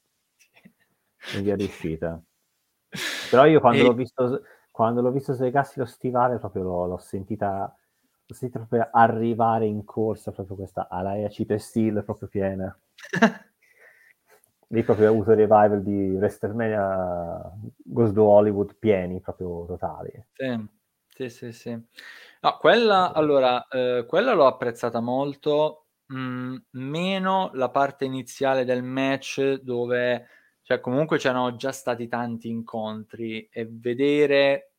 Quindi 1.31 1.51
è 1.51 1.57
riuscita. 1.57 2.20
Però 3.31 3.47
io 3.47 3.61
quando 3.61 3.81
e... 3.81 3.85
l'ho 3.85 3.95
visto 3.95 4.43
quando 4.70 5.01
l'ho 5.03 5.11
visto 5.11 5.35
slegarsi 5.35 5.79
lo 5.79 5.85
stivale 5.85 6.39
proprio 6.39 6.62
l'ho, 6.62 6.87
l'ho 6.87 6.97
sentita 6.97 7.75
l'ho 8.27 8.35
sentita 8.35 8.59
proprio 8.59 8.89
arrivare 8.91 9.66
in 9.66 9.85
corsa 9.85 10.33
proprio 10.33 10.57
questa 10.57 10.89
Alaya 10.89 11.29
Cipe 11.29 11.59
Steel 11.59 12.03
proprio 12.05 12.29
piena. 12.29 12.77
Lì 14.68 14.83
proprio 14.83 15.09
ho 15.09 15.12
avuto 15.12 15.33
il 15.33 15.37
revival 15.37 15.83
di 15.83 16.16
WrestleMania 16.16 17.53
Ghost 17.77 18.16
of 18.16 18.27
Hollywood 18.27 18.75
pieni, 18.79 19.20
proprio 19.20 19.66
totali. 19.66 20.11
Sì, 20.33 20.66
sì, 21.09 21.29
sì. 21.29 21.53
sì. 21.53 21.87
No, 22.45 22.57
quella, 22.59 23.12
allora, 23.12 23.68
eh, 23.68 24.05
quella 24.05 24.32
l'ho 24.32 24.47
apprezzata 24.49 24.99
molto, 24.99 25.86
mh, 26.07 26.16
mm, 26.18 26.57
meno 26.72 27.51
la 27.55 27.70
parte 27.70 28.05
iniziale 28.05 28.64
del 28.64 28.82
match 28.82 29.61
dove, 29.61 30.26
cioè 30.62 30.80
comunque 30.80 31.18
c'erano 31.18 31.55
già 31.55 31.70
stati 31.70 32.09
tanti 32.09 32.49
incontri 32.49 33.49
e 33.49 33.68
vedere 33.70 34.72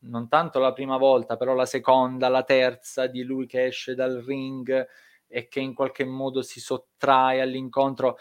non 0.00 0.28
tanto 0.28 0.58
la 0.58 0.72
prima 0.72 0.96
volta, 0.96 1.36
però 1.36 1.54
la 1.54 1.66
seconda, 1.66 2.28
la 2.28 2.42
terza 2.42 3.06
di 3.06 3.22
lui 3.22 3.46
che 3.46 3.66
esce 3.66 3.94
dal 3.94 4.16
ring 4.26 4.84
e 5.28 5.46
che 5.46 5.60
in 5.60 5.74
qualche 5.74 6.04
modo 6.04 6.42
si 6.42 6.58
sottrae 6.60 7.40
all'incontro, 7.40 8.18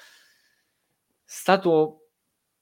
stato 1.26 2.07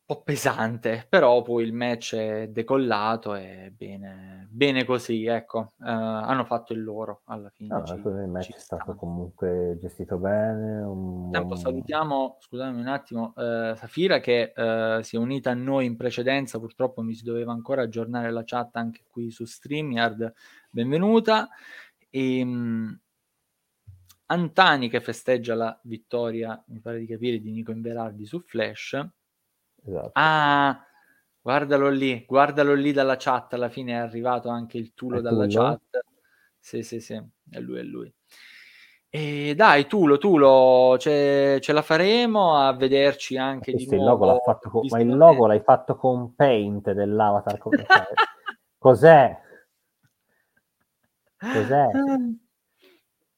po' 0.06 0.22
pesante, 0.22 1.08
però 1.10 1.42
poi 1.42 1.64
il 1.64 1.74
match 1.74 2.16
è 2.16 2.48
decollato 2.50 3.34
e 3.34 3.74
bene, 3.76 4.48
bene 4.52 4.86
così, 4.86 5.26
ecco, 5.26 5.74
uh, 5.80 5.84
hanno 5.86 6.46
fatto 6.46 6.74
il 6.74 6.84
loro 6.84 7.22
alla 7.26 7.50
fine. 7.50 7.76
No, 7.76 7.84
ci, 7.84 7.94
il 7.96 8.28
match 8.28 8.54
è 8.54 8.60
stato 8.60 8.84
stanno. 8.84 8.98
comunque 8.98 9.78
gestito 9.82 10.18
bene. 10.18 10.82
Un... 10.82 11.32
Tempo, 11.32 11.56
salutiamo, 11.56 12.38
scusami 12.40 12.80
un 12.80 12.88
attimo, 12.88 13.34
uh, 13.36 13.76
Safira 13.76 14.20
che 14.20 14.54
uh, 14.56 15.02
si 15.02 15.16
è 15.16 15.20
unita 15.20 15.50
a 15.50 15.56
noi 15.56 15.88
in 15.88 15.98
precedenza, 15.98 16.60
purtroppo 16.60 17.02
mi 17.02 17.16
si 17.16 17.24
doveva 17.24 17.52
ancora 17.52 17.82
aggiornare 17.82 18.30
la 18.32 18.44
chat 18.46 18.76
anche 18.76 19.06
qui 19.10 19.32
su 19.32 19.44
StreamYard, 19.44 20.34
benvenuta. 20.70 21.50
E, 22.12 22.42
um, 22.44 23.00
Antani 24.28 24.90
che 24.90 25.02
festeggia 25.02 25.54
la 25.54 25.80
vittoria, 25.84 26.64
mi 26.70 26.80
pare 26.80 26.98
di 26.98 27.06
capire, 27.06 27.40
di 27.40 27.52
Nico 27.52 27.72
Inverardi 27.72 28.26
su 28.26 28.40
Flash 28.40 29.00
Esatto. 29.86 30.12
Ah, 30.14 30.84
guardalo 31.42 31.90
lì, 31.90 32.26
guardalo 32.28 32.74
lì 32.74 32.92
dalla 32.92 33.18
chat, 33.18 33.54
alla 33.54 33.70
fine 33.70 33.94
è 33.94 33.96
arrivato 33.96 34.50
anche 34.50 34.78
il 34.78 34.94
Tulo 34.94 35.20
è 35.20 35.22
dalla 35.22 35.46
Tulo? 35.46 35.64
chat. 35.64 36.04
Sì, 36.58 36.82
sì, 36.82 37.00
sì, 37.00 37.14
è 37.52 37.60
lui, 37.60 37.80
è 37.80 37.84
lui. 37.84 38.14
E 39.10 39.54
dai, 39.56 39.86
Tulo, 39.86 40.18
Tulo, 40.18 40.98
ce, 40.98 41.60
ce 41.62 41.72
la 41.74 41.84
faremo 41.84 42.58
a 42.58 42.74
vederci 42.74 43.38
anche 43.38 43.74
di 43.74 43.86
nuovo. 43.86 44.26
Il 44.26 44.32
logo 44.32 44.70
con, 44.70 44.88
ma 44.90 45.00
il 45.00 45.16
logo 45.16 45.46
l'hai 45.48 45.62
fatto 45.62 45.96
con 45.96 46.34
Paint 46.36 46.92
dell'avatar. 46.92 47.58
Come 47.60 47.86
Cos'è? 48.78 49.40
Cos'è? 51.38 51.92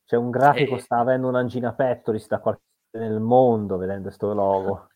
C'è 0.06 0.16
un 0.16 0.30
grafico, 0.30 0.76
Eh. 0.76 0.80
sta 0.80 1.00
avendo 1.00 1.28
un'angina 1.28 1.74
pettoris 1.74 2.28
da 2.28 2.40
qualche 2.40 2.62
nel 2.98 3.20
mondo 3.20 3.78
vedendo 3.78 4.10
sto 4.10 4.34
logo. 4.34 4.88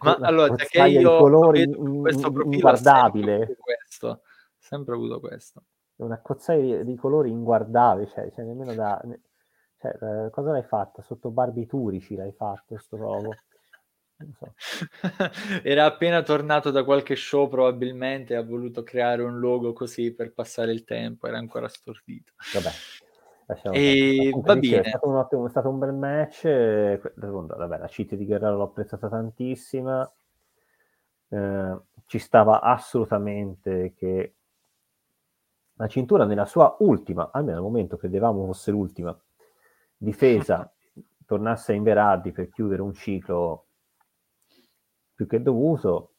Ma 0.00 0.14
allora, 0.20 0.54
da 0.54 0.64
che 0.64 0.86
io 0.86 1.00
lo 1.02 1.18
colori 1.18 1.62
in 1.62 2.00
questo 2.00 2.26
in 2.26 2.32
profilo 2.32 2.68
avuto 2.68 3.56
questo, 3.58 4.22
sempre 4.56 4.94
avuto 4.94 5.20
questo. 5.20 5.64
Una 5.96 6.14
accozzaglia 6.14 6.82
di 6.82 6.84
di 6.84 6.96
colori 6.96 7.30
inguardabili, 7.30 8.08
cioè 8.08 8.30
cioè 8.32 8.44
nemmeno 8.44 8.74
da 8.74 9.00
ne 9.04 9.20
cioè, 9.80 9.96
ehm, 10.00 10.30
cosa 10.30 10.50
l'hai 10.50 10.64
fatta? 10.64 11.02
Sotto 11.02 11.30
barbiturici 11.30 12.16
l'hai 12.16 12.32
fatto 12.32 12.76
'sto 12.76 12.96
logo? 12.96 13.34
Non 14.18 14.32
so. 14.32 14.52
Era 15.62 15.84
appena 15.84 16.22
tornato 16.22 16.70
da 16.70 16.82
qualche 16.82 17.14
show 17.14 17.48
probabilmente 17.48 18.34
ha 18.34 18.42
voluto 18.42 18.82
creare 18.82 19.22
un 19.22 19.38
logo 19.38 19.72
così 19.72 20.12
per 20.12 20.32
passare 20.32 20.72
il 20.72 20.84
tempo, 20.84 21.28
era 21.28 21.38
ancora 21.38 21.68
stordito. 21.68 22.32
Vabbè, 22.54 22.70
lasciamo 23.48 23.96
Comunque 24.30 24.54
va 24.54 24.60
dicevo, 24.60 24.82
è 24.82 24.84
bene. 24.84 24.88
stato 24.90 25.08
un 25.08 25.16
ottimo 25.16 25.46
è 25.46 25.50
stato 25.50 25.68
un 25.68 25.78
bel 25.78 25.92
match, 25.94 26.44
e 26.44 27.00
vabbè, 27.16 27.78
la 27.78 27.86
cheat 27.88 28.14
di 28.14 28.24
Guerrero 28.26 28.56
l'ho 28.56 28.64
apprezzata 28.64 29.08
tantissima. 29.08 30.10
Ehm, 31.30 31.82
ci 32.06 32.18
stava 32.18 32.60
assolutamente 32.60 33.92
che 33.94 34.34
la 35.76 35.86
cintura 35.86 36.24
nella 36.26 36.44
sua 36.44 36.76
ultima, 36.80 37.30
almeno 37.32 37.56
al 37.58 37.62
momento 37.62 37.96
credevamo 37.96 38.44
fosse 38.44 38.70
l'ultima, 38.70 39.18
difesa 39.96 40.70
tornasse 41.24 41.72
a 41.72 41.74
Inverardi 41.76 42.32
per 42.32 42.50
chiudere 42.50 42.82
un 42.82 42.92
ciclo 42.92 43.66
più 45.14 45.26
che 45.26 45.42
dovuto. 45.42 46.12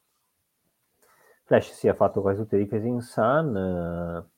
Flash 1.43 1.71
si 1.73 1.87
è 1.87 1.93
fatto 1.95 2.21
quasi 2.21 2.41
tutte 2.41 2.57
le 2.57 2.63
difese 2.63 2.87
in 2.87 3.01
Sun, 3.01 3.55
ehm, 3.55 4.29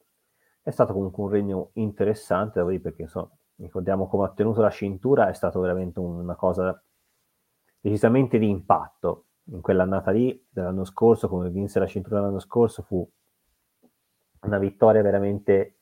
è 0.63 0.69
stato 0.69 0.93
comunque 0.93 1.23
un 1.23 1.29
regno 1.29 1.69
interessante 1.73 2.59
da 2.59 2.65
vedere 2.65 2.83
perché 2.83 3.03
insomma, 3.03 3.29
ricordiamo 3.55 4.07
come 4.07 4.25
ha 4.25 4.31
tenuto 4.31 4.61
la 4.61 4.69
cintura, 4.69 5.29
è 5.29 5.33
stato 5.33 5.59
veramente 5.59 5.99
una 5.99 6.35
cosa 6.35 6.81
decisamente 7.79 8.37
di 8.37 8.49
impatto. 8.49 9.25
In 9.45 9.61
quell'annata 9.61 10.11
lì 10.11 10.45
dell'anno 10.49 10.85
scorso, 10.85 11.27
come 11.27 11.49
vinse 11.49 11.79
la 11.79 11.87
cintura 11.87 12.21
l'anno 12.21 12.39
scorso, 12.39 12.83
fu 12.83 13.07
una 14.41 14.57
vittoria 14.59 15.01
veramente 15.01 15.79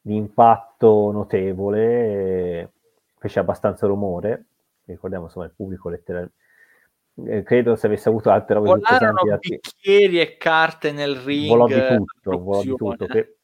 di 0.00 0.16
impatto 0.16 1.10
notevole, 1.10 2.72
fece 3.18 3.40
abbastanza 3.40 3.86
rumore. 3.86 4.46
Ricordiamo 4.84 5.24
insomma 5.24 5.46
il 5.46 5.52
pubblico 5.54 5.88
letteralmente 5.88 6.40
eh, 7.14 7.42
credo 7.42 7.76
se 7.76 7.86
avesse 7.86 8.08
avuto 8.08 8.30
altre 8.30 8.54
robe 8.54 8.68
Volarono 8.68 9.20
pesanti 9.22 9.48
bicchieri 9.60 10.18
e 10.18 10.36
carte 10.38 10.92
nel 10.92 11.16
ring. 11.16 11.48
volò 11.48 11.66
di 11.66 11.74
eh, 11.74 11.96
tutto, 11.96 12.38
volò 12.38 12.62
di 12.62 12.74
tutto. 12.74 13.06
Che, 13.06 13.36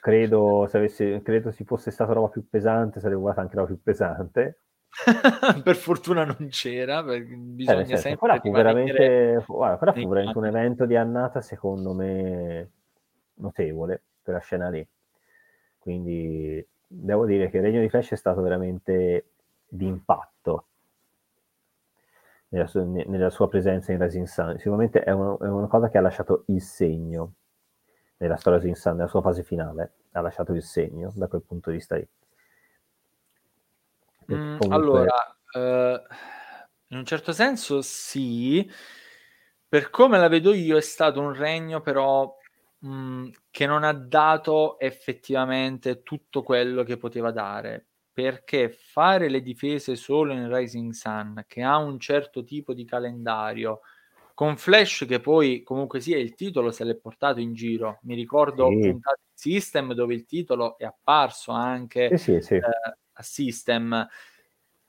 credo 0.00 0.66
se 0.68 0.76
avesse, 0.76 1.22
credo 1.22 1.50
si 1.50 1.64
fosse 1.64 1.90
stata 1.90 2.12
roba 2.12 2.28
più 2.28 2.48
pesante, 2.48 3.00
sarebbe 3.00 3.20
volata 3.20 3.40
anche 3.40 3.56
roba 3.56 3.68
più 3.68 3.82
pesante. 3.82 4.60
per 5.62 5.76
fortuna 5.76 6.24
non 6.24 6.48
c'era, 6.48 7.02
bisogna 7.02 7.78
nel 7.78 7.86
senso, 7.86 8.02
sempre 8.02 8.16
quella 8.16 8.40
fu 8.40 8.50
veramente, 8.50 9.44
guarda, 9.46 9.76
quella 9.76 9.92
fu 9.92 10.08
veramente 10.08 10.38
un 10.38 10.46
evento 10.46 10.86
di 10.86 10.96
annata, 10.96 11.40
secondo 11.40 11.92
me, 11.92 12.70
notevole 13.34 14.02
per 14.22 14.34
la 14.34 14.40
scena 14.40 14.68
lì. 14.70 14.86
Quindi 15.78 16.66
devo 16.86 17.26
dire 17.26 17.50
che 17.50 17.58
il 17.58 17.62
Regno 17.62 17.80
di 17.80 17.88
Flash 17.88 18.12
è 18.12 18.16
stato 18.16 18.40
veramente 18.40 19.26
di 19.68 19.86
impatto 19.86 20.66
nella 22.48 22.66
sua, 22.66 22.84
ne- 22.84 23.04
nella 23.06 23.30
sua 23.30 23.48
presenza 23.48 23.92
in 23.92 24.00
Rising 24.00 24.26
Sun. 24.26 24.58
Sicuramente 24.58 25.02
è, 25.02 25.10
una- 25.10 25.36
è 25.46 25.48
una 25.48 25.66
cosa 25.66 25.88
che 25.88 25.98
ha 25.98 26.00
lasciato 26.00 26.44
il 26.46 26.62
segno 26.62 27.32
nella 28.18 28.36
storia 28.36 28.58
di 28.58 28.74
Sun, 28.74 28.96
nella 28.96 29.08
sua 29.08 29.20
fase 29.20 29.42
finale, 29.42 29.92
ha 30.12 30.20
lasciato 30.20 30.52
il 30.52 30.62
segno 30.62 31.12
da 31.14 31.26
quel 31.26 31.42
punto 31.42 31.70
di 31.70 31.76
vista 31.76 31.96
lì. 31.96 32.08
Mm, 34.32 34.58
comunque- 34.58 34.74
allora, 34.74 35.36
eh, 35.52 36.02
in 36.88 36.98
un 36.98 37.04
certo 37.04 37.32
senso 37.32 37.82
sì, 37.82 38.68
per 39.68 39.90
come 39.90 40.18
la 40.18 40.28
vedo 40.28 40.52
io 40.52 40.76
è 40.76 40.80
stato 40.80 41.20
un 41.20 41.32
regno 41.32 41.80
però 41.80 42.36
mm, 42.84 43.28
che 43.50 43.66
non 43.66 43.84
ha 43.84 43.92
dato 43.92 44.78
effettivamente 44.78 46.02
tutto 46.02 46.42
quello 46.42 46.82
che 46.82 46.96
poteva 46.96 47.30
dare, 47.30 47.86
perché 48.12 48.70
fare 48.70 49.28
le 49.28 49.42
difese 49.42 49.94
solo 49.94 50.32
in 50.32 50.52
Rising 50.52 50.92
Sun, 50.92 51.44
che 51.46 51.62
ha 51.62 51.76
un 51.76 51.98
certo 52.00 52.42
tipo 52.44 52.72
di 52.72 52.84
calendario, 52.84 53.80
con 54.36 54.58
Flash 54.58 55.06
che 55.08 55.18
poi 55.20 55.62
comunque 55.62 55.98
sia 56.00 56.18
il 56.18 56.34
titolo 56.34 56.70
se 56.70 56.84
l'è 56.84 56.94
portato 56.96 57.40
in 57.40 57.54
giro, 57.54 58.00
mi 58.02 58.14
ricordo 58.14 58.76
Sì. 58.82 58.82
puntate 58.82 59.22
System 59.32 59.94
dove 59.94 60.12
il 60.14 60.26
titolo 60.26 60.76
è 60.76 60.84
apparso 60.84 61.52
anche 61.52 62.16
Sì, 62.16 62.16
sì, 62.18 62.40
sì. 62.40 62.54
eh, 62.58 62.96
a 63.14 63.22
System. 63.22 64.06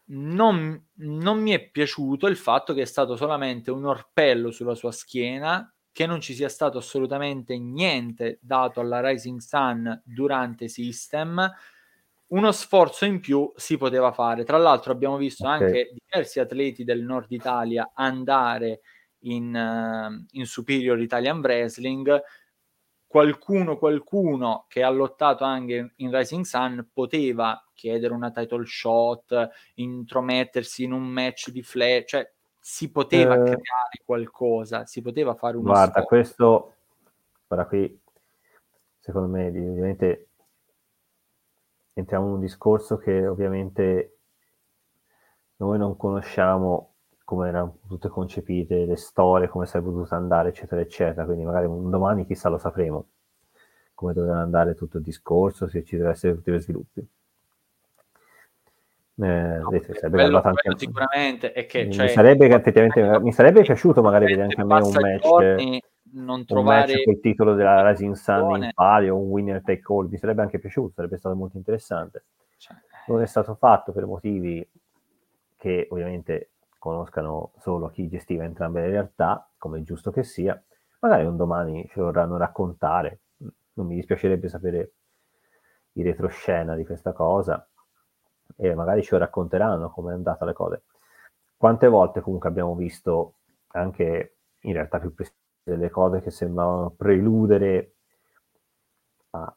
Non, 0.09 0.87
non 0.95 1.41
mi 1.41 1.51
è 1.51 1.69
piaciuto 1.69 2.27
il 2.27 2.35
fatto 2.37 2.73
che 2.73 2.81
è 2.81 2.85
stato 2.85 3.15
solamente 3.15 3.71
un 3.71 3.85
orpello 3.85 4.51
sulla 4.51 4.75
sua 4.75 4.91
schiena, 4.91 5.73
che 5.93 6.05
non 6.05 6.19
ci 6.21 6.33
sia 6.33 6.49
stato 6.49 6.77
assolutamente 6.79 7.57
niente 7.57 8.39
dato 8.41 8.81
alla 8.81 8.99
Rising 9.07 9.39
Sun 9.39 10.01
durante 10.05 10.67
System. 10.67 11.49
Uno 12.27 12.51
sforzo 12.51 13.05
in 13.05 13.21
più 13.21 13.49
si 13.55 13.77
poteva 13.77 14.11
fare. 14.11 14.43
Tra 14.43 14.57
l'altro, 14.57 14.91
abbiamo 14.91 15.15
visto 15.17 15.47
Ok. 15.47 15.47
anche 15.47 15.91
diversi 15.93 16.39
atleti 16.41 16.83
del 16.83 17.01
nord 17.01 17.31
Italia 17.31 17.91
andare 17.93 18.81
in, 19.31 19.55
eh, 19.55 20.25
in 20.31 20.45
Superior 20.45 20.99
Italian 20.99 21.39
Wrestling 21.39 22.21
qualcuno, 23.05 23.77
qualcuno 23.77 24.65
che 24.67 24.83
ha 24.83 24.89
lottato 24.89 25.43
anche 25.43 25.93
in 25.97 26.15
Rising 26.15 26.43
Sun 26.43 26.89
poteva 26.93 27.63
chiedere 27.73 28.13
una 28.13 28.31
title 28.31 28.65
shot, 28.65 29.49
intromettersi 29.75 30.83
in 30.83 30.91
un 30.91 31.03
match 31.03 31.49
di 31.49 31.63
flash, 31.63 32.03
cioè 32.07 32.31
si 32.59 32.91
poteva 32.91 33.35
Eh, 33.35 33.43
creare 33.43 34.01
qualcosa, 34.03 34.85
si 34.85 35.01
poteva 35.01 35.35
fare 35.35 35.55
uno 35.55 35.69
Guarda, 35.71 36.01
sforzo. 36.01 36.07
questo, 36.07 36.73
guarda 37.47 37.65
qui, 37.67 38.01
secondo 38.99 39.29
me, 39.29 39.47
ovviamente 39.47 40.27
entriamo 41.93 42.27
in 42.27 42.33
un 42.33 42.39
discorso 42.41 42.97
che 42.97 43.25
ovviamente 43.25 44.17
noi 45.57 45.77
non 45.77 45.95
conosciamo 45.95 46.95
come 47.27 47.49
erano 47.49 47.79
tutte 47.89 48.07
concepite 48.07 48.85
le 48.85 48.95
storie, 48.95 49.49
come 49.49 49.65
sarebbe 49.65 49.91
potuto 49.91 50.15
andare, 50.15 50.47
eccetera, 50.47 50.79
eccetera. 50.79 51.25
Quindi 51.25 51.43
magari 51.43 51.65
un 51.65 51.89
domani 51.89 52.25
chissà 52.25 52.47
lo 52.47 52.57
sapremo 52.57 53.07
come 53.93 54.13
doveva 54.13 54.37
andare 54.39 54.75
tutto 54.75 54.95
il 54.95 55.03
discorso, 55.03 55.67
se 55.67 55.83
ci 55.83 55.97
deve 55.97 56.11
essere 56.11 56.35
tutti 56.35 56.53
gli 56.53 56.59
sviluppi. 56.59 57.05
Eh, 59.19 59.57
No, 59.59 59.69
sarebbe 59.71 60.23
anche 60.23 60.61
quello 60.61 60.77
sicuramente 60.77 61.51
è 61.51 61.65
che 61.65 61.83
mi 61.83 61.91
cioè, 61.91 62.07
sarebbe 62.07 62.47
che 62.47 62.53
effettivamente 62.53 63.19
mi 63.19 63.33
sarebbe 63.33 63.61
piaciuto 63.61 64.01
magari 64.01 64.25
vedere 64.25 64.43
anche 64.43 64.61
a 64.61 64.63
me 64.63 64.73
un 64.75 64.93
match 64.93 65.79
non 66.13 66.39
un 66.39 66.45
trovare 66.45 66.93
match 66.93 67.03
col 67.03 67.19
titolo 67.19 67.55
della 67.55 67.89
Rising 67.89 68.13
Sun 68.13 68.63
in 68.63 68.71
palio, 68.73 69.17
un 69.17 69.27
winner 69.27 69.61
take 69.65 69.83
all, 69.89 70.07
mi 70.07 70.17
sarebbe 70.17 70.43
anche 70.43 70.59
piaciuto, 70.59 70.93
sarebbe 70.95 71.17
stato 71.17 71.35
molto 71.35 71.57
interessante. 71.57 72.23
cioè, 72.57 72.77
Non 73.07 73.21
è 73.21 73.25
stato 73.25 73.53
fatto 73.55 73.91
per 73.91 74.05
motivi 74.05 74.65
che 75.57 75.87
ovviamente 75.89 76.51
conoscano 76.87 77.51
solo 77.57 77.89
chi 77.89 78.07
gestiva 78.07 78.45
entrambe 78.45 78.81
le 78.81 78.89
realtà, 78.89 79.49
come 79.57 79.79
è 79.79 79.81
giusto 79.83 80.09
che 80.09 80.23
sia. 80.23 80.61
Magari 80.99 81.25
un 81.25 81.35
domani 81.35 81.89
lo 81.95 82.05
vorranno 82.05 82.37
raccontare, 82.37 83.19
non 83.73 83.87
mi 83.87 83.95
dispiacerebbe 83.95 84.47
sapere 84.47 84.93
il 85.93 86.05
retroscena 86.05 86.75
di 86.75 86.85
questa 86.85 87.11
cosa 87.11 87.67
e 88.55 88.73
magari 88.73 89.03
ci 89.03 89.17
racconteranno 89.17 89.89
come 89.89 90.11
è 90.11 90.15
andata 90.15 90.45
le 90.45 90.53
cose. 90.53 90.83
Quante 91.57 91.87
volte 91.87 92.21
comunque 92.21 92.49
abbiamo 92.49 92.75
visto 92.75 93.33
anche 93.69 94.37
in 94.61 94.73
realtà 94.73 94.99
più 94.99 95.13
precise 95.13 95.35
delle 95.63 95.89
cose 95.89 96.21
che 96.21 96.31
sembravano 96.31 96.91
preludere 96.91 97.95
a, 99.31 99.55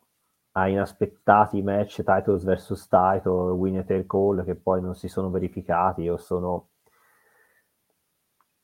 a 0.53 0.69
inaspettati 0.69 1.63
match 1.63 2.03
titles 2.03 2.43
versus 2.43 2.89
title, 2.89 3.53
winner 3.53 3.85
take 3.85 4.17
all 4.17 4.45
che 4.45 4.57
poi 4.57 4.81
non 4.81 4.95
si 4.95 5.07
sono 5.07 5.31
verificati 5.31 6.09
o 6.09 6.17
sono 6.17 6.69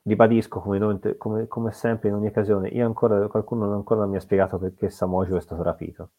ribadisco 0.06 0.60
come, 0.60 0.78
non- 0.78 1.00
come- 1.18 1.46
come 1.48 1.72
sempre 1.72 2.08
in 2.08 2.14
ogni 2.14 2.28
occasione 2.28 2.68
io 2.68 2.86
ancora 2.86 3.26
qualcuno 3.28 3.72
ancora 3.74 4.00
non 4.00 4.10
mi 4.10 4.16
ha 4.16 4.20
spiegato 4.20 4.58
perché 4.58 4.88
Samojo 4.88 5.36
è 5.36 5.40
stato 5.40 5.62
rapito. 5.62 6.10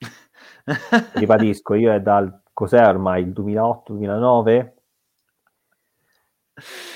Ribadisco 1.14 1.74
io 1.74 1.92
è 1.92 2.00
dal 2.00 2.42
cos'è 2.52 2.86
ormai 2.86 3.22
il 3.22 3.32
2008-2009 3.32 4.74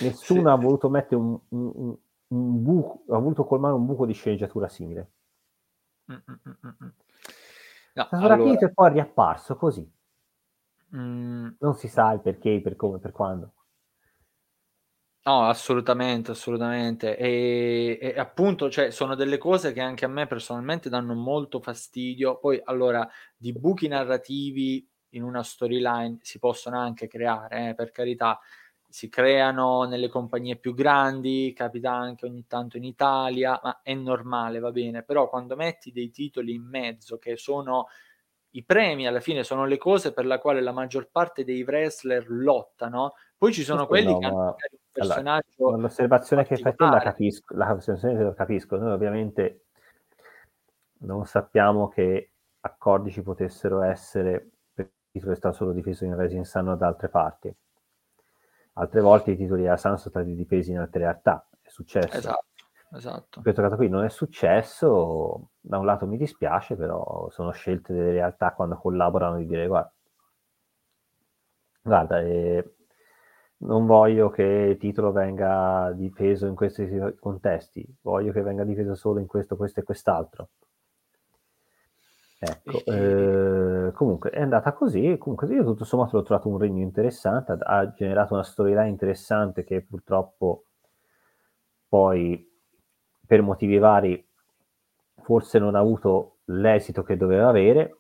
nessuno 0.03 0.41
Sì. 0.41 0.47
ha 0.47 0.55
voluto 0.55 0.89
mettere 0.89 1.17
un, 1.17 1.39
un- 1.49 1.73
un- 1.75 1.97
un 2.29 2.63
buco 2.63 3.03
ha 3.13 3.19
voluto 3.19 3.45
colmare 3.45 3.75
un 3.75 3.87
buco 3.87 4.07
di 4.07 4.13
sceneggiatura 4.13 4.69
simile. 4.69 5.11
Mm, 6.11 6.15
mm, 6.15 6.35
mm, 6.49 6.53
mm, 6.67 6.69
mm. 6.85 6.89
No, 7.93 8.03
è 8.03 8.07
stato 8.07 8.17
allora, 8.17 8.37
rapito 8.37 8.65
e 8.67 8.73
poi 8.73 8.89
è 8.89 8.93
riapparso 8.93 9.57
così. 9.57 9.91
Mm, 10.95 11.49
non 11.59 11.75
si 11.75 11.89
sa 11.89 12.13
il 12.13 12.21
perché, 12.21 12.61
per 12.63 12.77
come, 12.77 12.99
per 12.99 13.13
quando 13.13 13.53
No, 15.27 15.43
assolutamente, 15.47 16.31
assolutamente. 16.31 17.15
E, 17.17 17.99
e 18.01 18.19
appunto, 18.19 18.71
cioè, 18.71 18.91
sono 18.91 19.15
delle 19.15 19.37
cose 19.37 19.73
che 19.73 19.81
anche 19.81 20.07
a 20.07 20.09
me 20.09 20.27
personalmente 20.27 20.89
danno 20.89 21.13
molto 21.15 21.61
fastidio. 21.61 22.39
Poi, 22.39 22.59
allora, 22.65 23.07
di 23.37 23.53
buchi 23.53 23.87
narrativi 23.87 24.89
in 25.11 25.23
una 25.23 25.43
storyline 25.43 26.19
si 26.23 26.39
possono 26.39 26.79
anche 26.79 27.07
creare, 27.07 27.71
eh, 27.71 27.75
per 27.75 27.91
carità, 27.91 28.39
si 28.89 29.09
creano 29.11 29.85
nelle 29.85 30.09
compagnie 30.09 30.57
più 30.57 30.75
grandi, 30.75 31.53
capita 31.55 31.93
anche 31.93 32.25
ogni 32.27 32.47
tanto 32.47 32.77
in 32.79 32.85
Italia, 32.85 33.61
ma 33.63 33.81
è 33.83 33.93
normale, 33.95 34.59
va 34.59 34.71
bene, 34.73 35.03
però 35.03 35.29
quando 35.29 35.55
metti 35.55 35.93
dei 35.93 36.11
titoli 36.11 36.55
in 36.55 36.63
mezzo 36.65 37.19
che 37.19 37.37
sono 37.37 37.89
i 38.53 38.65
premi 38.65 39.07
alla 39.07 39.21
fine 39.21 39.45
sono 39.45 39.65
le 39.67 39.79
cose 39.79 40.13
per 40.13 40.27
la 40.27 40.39
quale 40.41 40.61
la 40.61 40.73
maggior 40.73 41.09
parte 41.11 41.45
dei 41.45 41.63
wrestler 41.63 42.25
lottano, 42.29 43.15
poi 43.39 43.53
ci 43.53 43.63
sono 43.63 43.87
quelli 43.87 44.13
no, 44.13 44.19
che 44.19 44.27
hanno 44.27 44.45
ma... 44.45 44.57
personaggio 45.07 45.67
allora, 45.67 45.83
l'osservazione 45.83 46.45
che 46.45 46.57
fai 46.57 46.75
te 46.75 46.85
la 46.85 47.01
capisco, 47.01 47.57
la 47.57 47.77
la 47.77 48.35
capisco, 48.35 48.77
noi 48.77 48.93
ovviamente 48.93 49.65
non 51.01 51.25
sappiamo 51.27 51.89
che 51.89 52.33
accordi 52.61 53.11
ci 53.11 53.23
potessero 53.23 53.83
essere 53.83 54.51
per 54.73 54.91
titolo 55.11 55.33
che 55.33 55.39
sta 55.39 55.53
solo 55.53 55.73
difeso 55.73 56.05
in 56.05 56.17
Rising 56.17 56.45
Sun 56.45 56.77
da 56.77 56.87
altre 56.87 57.09
parti 57.09 57.55
altre 58.75 59.01
volte 59.01 59.33
i 59.33 59.37
titoli 59.37 59.63
della 59.63 59.77
Sun 59.77 59.99
sono 59.99 60.11
stati 60.11 60.35
difesi 60.35 60.71
in 60.71 60.79
altre 60.79 61.01
realtà, 61.01 61.47
è 61.61 61.69
successo. 61.69 62.17
Esatto, 62.17 62.47
esatto. 62.93 63.41
Questo 63.41 63.63
caso 63.63 63.77
qui 63.77 63.89
non 63.89 64.05
è 64.05 64.09
successo, 64.09 65.51
da 65.61 65.79
un 65.79 65.87
lato 65.87 66.07
mi 66.07 66.17
dispiace, 66.17 66.77
però 66.77 67.29
sono 67.31 67.51
scelte 67.51 67.93
delle 67.93 68.13
realtà 68.13 68.53
quando 68.53 68.77
collaborano 68.77 69.37
di 69.37 69.47
dire 69.47 69.67
guarda, 69.67 69.93
guarda 71.83 72.21
eh, 72.21 72.75
non 73.63 73.87
voglio 73.87 74.31
che 74.31 74.43
il 74.43 74.77
titolo 74.79 75.13
venga 75.13 75.93
difeso 75.95 76.47
in 76.47 76.55
questi 76.55 76.89
contesti, 77.19 77.87
voglio 78.03 78.33
che 78.33 78.43
venga 78.43 78.65
difeso 78.65 78.95
solo 78.95 79.21
in 79.21 79.27
questo, 79.27 79.57
questo 79.57 79.81
e 79.81 79.83
quest'altro. 79.83 80.49
Ecco, 82.43 82.85
eh, 82.87 83.93
comunque 83.93 84.31
è 84.31 84.41
andata 84.41 84.73
così, 84.73 85.19
comunque 85.19 85.47
io 85.49 85.63
tutto 85.63 85.85
sommato 85.85 86.17
l'ho 86.17 86.23
trovato 86.23 86.49
un 86.49 86.57
regno 86.57 86.81
interessante, 86.81 87.59
ha 87.61 87.93
generato 87.93 88.33
una 88.33 88.43
storyline 88.43 88.89
interessante 88.89 89.63
che 89.63 89.83
purtroppo 89.83 90.65
poi 91.87 92.49
per 93.27 93.43
motivi 93.43 93.77
vari 93.77 94.27
forse 95.21 95.59
non 95.59 95.75
ha 95.75 95.81
avuto 95.81 96.39
l'esito 96.45 97.03
che 97.03 97.19
doveva 97.19 97.49
avere, 97.49 97.99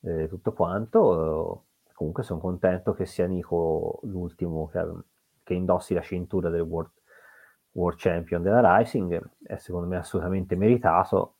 eh, 0.00 0.26
tutto 0.28 0.54
quanto, 0.54 1.64
comunque 2.00 2.22
sono 2.22 2.40
contento 2.40 2.94
che 2.94 3.04
sia 3.04 3.26
Nico 3.26 4.00
l'ultimo 4.04 4.66
che, 4.68 4.82
che 5.42 5.52
indossi 5.52 5.92
la 5.92 6.00
cintura 6.00 6.48
del 6.48 6.62
World, 6.62 6.92
World 7.72 7.98
Champion 7.98 8.40
della 8.40 8.78
Rising, 8.78 9.30
è 9.42 9.56
secondo 9.58 9.86
me 9.86 9.98
assolutamente 9.98 10.56
meritato, 10.56 11.34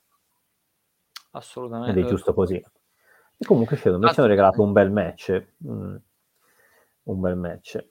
Assolutamente. 1.30 1.98
Ed 1.98 2.04
è 2.04 2.08
giusto 2.08 2.34
così. 2.34 2.56
E 2.56 3.46
comunque 3.46 3.76
secondo 3.76 4.04
me 4.04 4.12
ci 4.12 4.20
hanno 4.20 4.28
regalato 4.28 4.62
un 4.62 4.72
bel 4.72 4.90
match. 4.90 5.46
Mm. 5.66 5.96
Un 7.04 7.20
bel 7.20 7.36
match. 7.36 7.88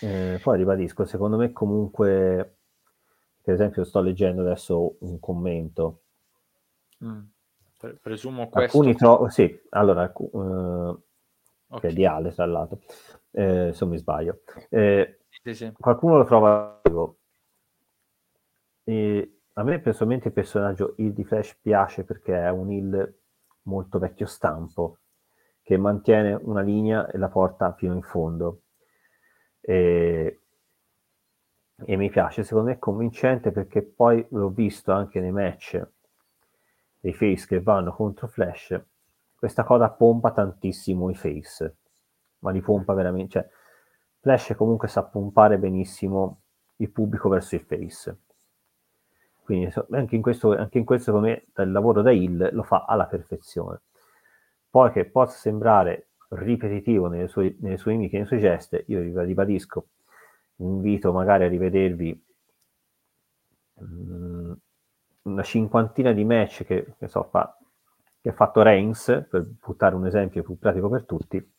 Eh, 0.00 0.40
poi 0.42 0.56
ribadisco, 0.56 1.04
secondo 1.04 1.36
me 1.36 1.52
comunque, 1.52 2.56
per 3.42 3.54
esempio 3.54 3.84
sto 3.84 4.00
leggendo 4.00 4.40
adesso 4.40 4.96
un 5.00 5.20
commento. 5.20 6.00
Mm. 7.04 7.20
Presumo 8.02 8.48
questo. 8.48 8.76
Alcuni 8.76 8.96
tro- 8.96 9.28
sì, 9.28 9.56
allora, 9.70 10.10
uh, 10.12 11.02
okay. 11.70 11.80
che 11.80 11.88
è 11.88 11.92
di 11.92 12.06
Ale 12.06 12.32
tra 12.32 12.46
l'altro, 12.46 12.80
eh, 13.32 13.70
se 13.72 13.78
non 13.80 13.90
mi 13.90 13.98
sbaglio. 13.98 14.40
Eh, 14.68 15.20
sì, 15.42 15.54
sì. 15.54 15.72
Qualcuno 15.78 16.18
lo 16.18 16.24
trova... 16.24 16.80
E 18.84 19.40
a 19.52 19.62
me 19.62 19.78
personalmente 19.80 20.28
il 20.28 20.34
personaggio 20.34 20.94
Hill 20.96 21.12
di 21.12 21.24
Flash 21.24 21.56
piace 21.60 22.04
perché 22.04 22.34
è 22.34 22.50
un 22.50 22.70
Hill 22.72 23.14
molto 23.62 23.98
vecchio 23.98 24.26
stampo, 24.26 24.98
che 25.62 25.76
mantiene 25.76 26.32
una 26.34 26.62
linea 26.62 27.08
e 27.08 27.18
la 27.18 27.28
porta 27.28 27.72
fino 27.74 27.94
in 27.94 28.02
fondo. 28.02 28.62
E, 29.60 30.40
e 31.84 31.96
mi 31.96 32.10
piace, 32.10 32.42
secondo 32.42 32.68
me 32.68 32.74
è 32.76 32.78
convincente 32.78 33.52
perché 33.52 33.82
poi 33.82 34.26
l'ho 34.30 34.48
visto 34.48 34.92
anche 34.92 35.20
nei 35.20 35.30
match 35.30 35.80
dei 36.98 37.12
face 37.12 37.46
che 37.46 37.60
vanno 37.60 37.92
contro 37.92 38.26
Flash, 38.26 38.82
questa 39.40 39.64
cosa 39.64 39.90
pompa 39.90 40.30
tantissimo 40.30 41.10
i 41.10 41.16
face, 41.16 41.76
ma 42.40 42.52
li 42.52 42.60
pompa 42.60 42.94
veramente, 42.94 43.32
cioè 43.32 43.50
Flash 44.20 44.54
comunque 44.56 44.86
sa 44.86 45.02
pompare 45.02 45.58
benissimo 45.58 46.42
il 46.76 46.90
pubblico 46.90 47.28
verso 47.28 47.56
il 47.56 47.62
face 47.62 48.18
quindi 49.50 49.72
anche 49.90 50.14
in 50.14 50.22
questo, 50.22 50.56
anche 50.56 50.78
in 50.78 50.84
questo 50.84 51.10
come 51.10 51.46
il 51.56 51.72
lavoro 51.72 52.02
da 52.02 52.12
Hill 52.12 52.54
lo 52.54 52.62
fa 52.62 52.84
alla 52.86 53.06
perfezione. 53.06 53.80
Poi 54.70 54.92
che 54.92 55.06
possa 55.06 55.36
sembrare 55.36 56.10
ripetitivo 56.28 57.08
nelle 57.08 57.26
sue, 57.26 57.56
nelle 57.58 57.76
sue 57.76 57.90
mimiche, 57.90 58.18
nei 58.18 58.26
suoi 58.26 58.38
gesti, 58.38 58.84
io 58.86 59.00
ribadisco, 59.24 59.88
invito 60.58 61.12
magari 61.12 61.46
a 61.46 61.48
rivedervi 61.48 62.24
um, 63.74 64.56
una 65.22 65.42
cinquantina 65.42 66.12
di 66.12 66.24
match 66.24 66.62
che, 66.62 66.94
che, 66.96 67.08
so, 67.08 67.24
fa, 67.24 67.58
che 68.20 68.28
ha 68.28 68.32
fatto 68.32 68.62
Reigns, 68.62 69.26
per 69.28 69.48
buttare 69.60 69.94
un 69.94 70.06
esempio 70.06 70.42
più 70.42 70.58
pratico 70.58 70.88
per 70.88 71.04
tutti, 71.04 71.54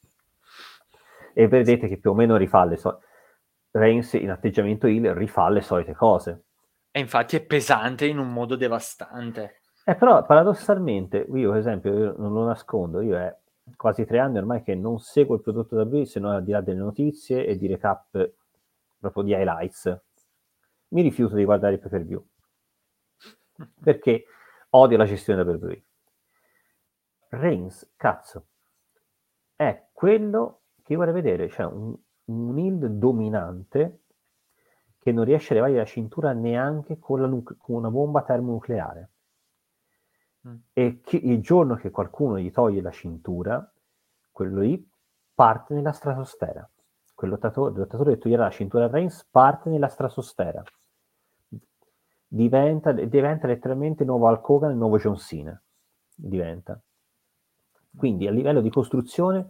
e 1.33 1.47
vedete 1.47 1.87
che 1.87 1.97
più 1.97 2.11
o 2.11 2.13
meno 2.13 2.37
rifà 2.37 2.65
le 2.65 2.77
solite... 2.77 3.05
Reigns 3.73 4.13
in 4.13 4.29
atteggiamento 4.29 4.85
Hill 4.87 5.13
rifà 5.13 5.47
le 5.49 5.61
solite 5.61 5.93
cose 5.93 6.43
e 6.91 6.99
infatti 6.99 7.37
è 7.37 7.41
pesante 7.41 8.05
in 8.05 8.19
un 8.19 8.31
modo 8.31 8.57
devastante. 8.57 9.61
Eh, 9.85 9.95
però 9.95 10.25
paradossalmente, 10.25 11.25
io 11.33 11.51
per 11.51 11.59
esempio, 11.59 11.97
io 11.97 12.15
non 12.17 12.33
lo 12.33 12.43
nascondo, 12.43 12.99
io 12.99 13.15
è 13.15 13.33
quasi 13.77 14.05
tre 14.05 14.19
anni 14.19 14.37
ormai 14.37 14.61
che 14.61 14.75
non 14.75 14.99
seguo 14.99 15.35
il 15.35 15.41
prodotto 15.41 15.75
da 15.75 15.83
lui 15.83 16.05
se 16.05 16.19
non 16.19 16.33
al 16.33 16.43
di 16.43 16.51
là 16.51 16.59
delle 16.59 16.79
notizie 16.79 17.45
e 17.45 17.55
di 17.55 17.67
recap 17.67 18.31
proprio 18.99 19.23
di 19.23 19.31
highlights. 19.31 20.01
Mi 20.89 21.01
rifiuto 21.01 21.35
di 21.35 21.45
guardare 21.45 21.75
il 21.75 21.79
pay 21.79 21.89
per 21.89 22.03
view 22.03 22.25
perché 23.81 24.25
odio 24.71 24.97
la 24.97 25.05
gestione 25.05 25.43
da 25.43 25.49
per 25.49 25.59
view. 25.59 25.81
Reigns, 27.31 27.93
cazzo, 27.95 28.47
è 29.55 29.87
quello 29.93 30.61
che 30.83 30.93
io 30.93 30.99
vorrei 30.99 31.13
vedere, 31.13 31.49
cioè 31.49 31.65
un, 31.65 31.95
un 32.25 32.59
hill 32.59 32.85
dominante 32.85 34.01
che 34.99 35.11
non 35.11 35.23
riesce 35.23 35.53
a 35.53 35.55
levare 35.55 35.75
la 35.75 35.85
cintura 35.85 36.33
neanche 36.33 36.99
con, 36.99 37.21
nu- 37.21 37.43
con 37.43 37.75
una 37.75 37.89
bomba 37.89 38.23
termonucleare. 38.23 39.09
Mm. 40.47 40.55
E 40.73 41.01
che 41.01 41.17
il 41.17 41.41
giorno 41.41 41.75
che 41.75 41.89
qualcuno 41.89 42.37
gli 42.37 42.51
toglie 42.51 42.81
la 42.81 42.91
cintura, 42.91 43.71
quello 44.31 44.59
lì 44.59 44.89
parte 45.33 45.73
nella 45.73 45.91
stratosfera. 45.93 46.69
Quel 47.13 47.31
lottatore, 47.31 47.77
lottatore 47.77 48.13
che 48.13 48.17
toglierà 48.19 48.43
la 48.43 48.49
cintura 48.49 48.85
a 48.85 48.89
Reigns 48.89 49.25
parte 49.25 49.69
nella 49.69 49.87
stratosfera. 49.87 50.63
Diventa, 52.27 52.91
diventa 52.91 53.47
letteralmente 53.47 54.03
nuovo 54.03 54.27
Hulk 54.27 54.49
Hogan, 54.49 54.71
il 54.71 54.77
nuovo 54.77 54.97
John 54.97 55.17
Cena. 55.17 55.61
Diventa. 56.13 56.81
Quindi 57.95 58.27
a 58.27 58.31
livello 58.31 58.61
di 58.61 58.69
costruzione 58.69 59.49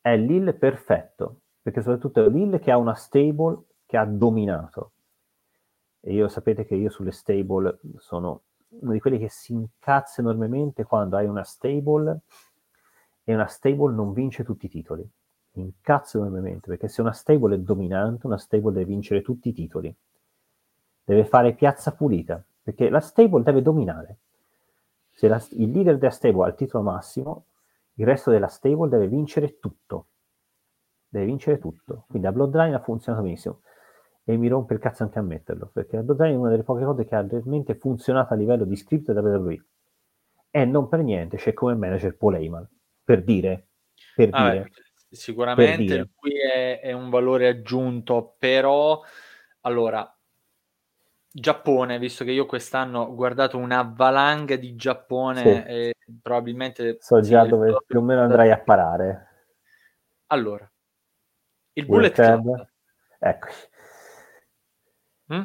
è 0.00 0.16
l'Hill 0.16 0.56
perfetto, 0.56 1.40
perché 1.60 1.82
soprattutto 1.82 2.24
è 2.24 2.28
l'Hill 2.28 2.58
che 2.60 2.70
ha 2.70 2.78
una 2.78 2.94
stable 2.94 3.62
che 3.84 3.96
ha 3.96 4.04
dominato. 4.04 4.92
E 6.00 6.12
io 6.12 6.28
sapete 6.28 6.64
che 6.64 6.74
io 6.74 6.90
sulle 6.90 7.10
stable 7.10 7.78
sono 7.96 8.42
uno 8.68 8.92
di 8.92 9.00
quelli 9.00 9.18
che 9.18 9.28
si 9.28 9.52
incazza 9.52 10.20
enormemente 10.20 10.84
quando 10.84 11.16
hai 11.16 11.26
una 11.26 11.42
stable 11.42 12.20
e 13.24 13.34
una 13.34 13.46
stable 13.46 13.94
non 13.94 14.12
vince 14.12 14.44
tutti 14.44 14.66
i 14.66 14.68
titoli. 14.68 15.08
Mi 15.52 15.62
incazzo 15.64 16.18
enormemente 16.18 16.68
perché 16.68 16.88
se 16.88 17.00
una 17.00 17.12
stable 17.12 17.56
è 17.56 17.58
dominante, 17.58 18.26
una 18.26 18.38
stable 18.38 18.72
deve 18.72 18.84
vincere 18.84 19.22
tutti 19.22 19.48
i 19.48 19.52
titoli. 19.52 19.94
Deve 21.04 21.24
fare 21.24 21.54
piazza 21.54 21.92
pulita 21.92 22.42
perché 22.62 22.90
la 22.90 23.00
stable 23.00 23.42
deve 23.42 23.62
dominare. 23.62 24.18
Se 25.18 25.26
la, 25.26 25.44
il 25.50 25.72
leader 25.72 25.98
della 25.98 26.12
stable 26.12 26.44
ha 26.44 26.46
il 26.46 26.54
titolo 26.54 26.84
massimo, 26.84 27.46
il 27.94 28.06
resto 28.06 28.30
della 28.30 28.46
stable 28.46 28.88
deve 28.88 29.08
vincere 29.08 29.58
tutto. 29.58 30.06
Deve 31.08 31.26
vincere 31.26 31.58
tutto. 31.58 32.04
Quindi 32.06 32.28
la 32.28 32.32
Bloodline 32.32 32.76
ha 32.76 32.78
funzionato 32.78 33.24
benissimo 33.24 33.62
e 34.22 34.36
mi 34.36 34.46
rompe 34.46 34.74
il 34.74 34.78
cazzo 34.78 35.02
anche 35.02 35.18
a 35.18 35.22
metterlo, 35.22 35.70
perché 35.72 35.96
la 35.96 36.02
Bloodline 36.02 36.34
è 36.34 36.36
una 36.36 36.50
delle 36.50 36.62
poche 36.62 36.84
cose 36.84 37.04
che 37.04 37.16
ha 37.16 37.26
realmente 37.28 37.74
funzionato 37.74 38.32
a 38.32 38.36
livello 38.36 38.62
di 38.62 38.76
script 38.76 39.10
da 39.10 39.20
WWE. 39.20 39.64
E 40.52 40.64
non 40.64 40.88
per 40.88 41.02
niente 41.02 41.36
c'è 41.36 41.52
come 41.52 41.74
manager 41.74 42.16
Paul 42.16 42.36
Heyman, 42.36 42.68
per 43.02 43.24
dire. 43.24 43.66
Per 44.14 44.28
ah, 44.30 44.50
dire 44.52 44.70
sicuramente 45.10 45.76
per 45.76 45.84
dire. 45.84 46.10
lui 46.20 46.40
è, 46.40 46.80
è, 46.80 46.92
un 46.92 47.10
valore 47.10 47.48
aggiunto, 47.48 48.36
però 48.38 49.02
allora 49.62 50.17
Giappone, 51.30 51.98
visto 51.98 52.24
che 52.24 52.30
io 52.30 52.46
quest'anno 52.46 53.00
ho 53.00 53.14
guardato 53.14 53.58
una 53.58 53.82
valanga 53.82 54.56
di 54.56 54.74
Giappone 54.74 55.40
sì. 55.40 55.48
e 55.48 55.94
probabilmente 56.22 56.96
so 57.00 57.20
già 57.20 57.44
dove 57.44 57.76
più 57.86 57.98
o 57.98 58.02
meno 58.02 58.22
andrai 58.22 58.50
a 58.50 58.58
parare. 58.58 59.26
Allora, 60.28 60.70
il 61.74 61.86
Bullet 61.86 62.12
Club, 62.12 62.68
Eccoci. 63.18 63.68
Mm? 65.34 65.42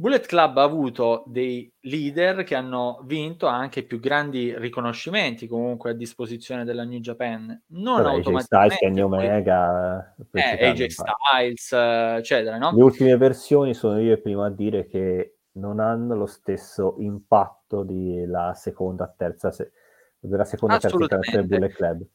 Bullet 0.00 0.26
Club 0.26 0.58
ha 0.58 0.62
avuto 0.62 1.24
dei 1.26 1.68
leader 1.80 2.44
che 2.44 2.54
hanno 2.54 3.00
vinto 3.04 3.48
anche 3.48 3.82
più 3.82 3.98
grandi 3.98 4.56
riconoscimenti 4.56 5.48
comunque 5.48 5.90
a 5.90 5.94
disposizione 5.94 6.62
della 6.62 6.84
New 6.84 7.00
Japan. 7.00 7.46
Non 7.70 7.96
Vabbè, 7.96 8.14
automaticamente. 8.14 8.76
Styles, 8.76 8.78
Kenny 8.78 9.00
Omega, 9.00 10.14
eh, 10.34 10.68
AJ 10.68 10.86
Styles, 10.86 11.72
eccetera. 11.72 12.58
No? 12.58 12.70
Le 12.76 12.82
ultime 12.84 13.16
versioni 13.16 13.74
sono 13.74 13.98
io 13.98 14.12
il 14.12 14.20
primo 14.20 14.44
a 14.44 14.50
dire 14.50 14.86
che 14.86 15.38
non 15.54 15.80
hanno 15.80 16.14
lo 16.14 16.26
stesso 16.26 16.94
impatto 17.00 17.82
della 17.82 18.52
seconda, 18.54 19.12
terza, 19.16 19.50
se- 19.50 19.72
della 20.20 20.44
seconda, 20.44 20.78
terza 20.78 20.96
del 20.96 21.46
Bullet 21.48 21.74
Club. 21.74 22.06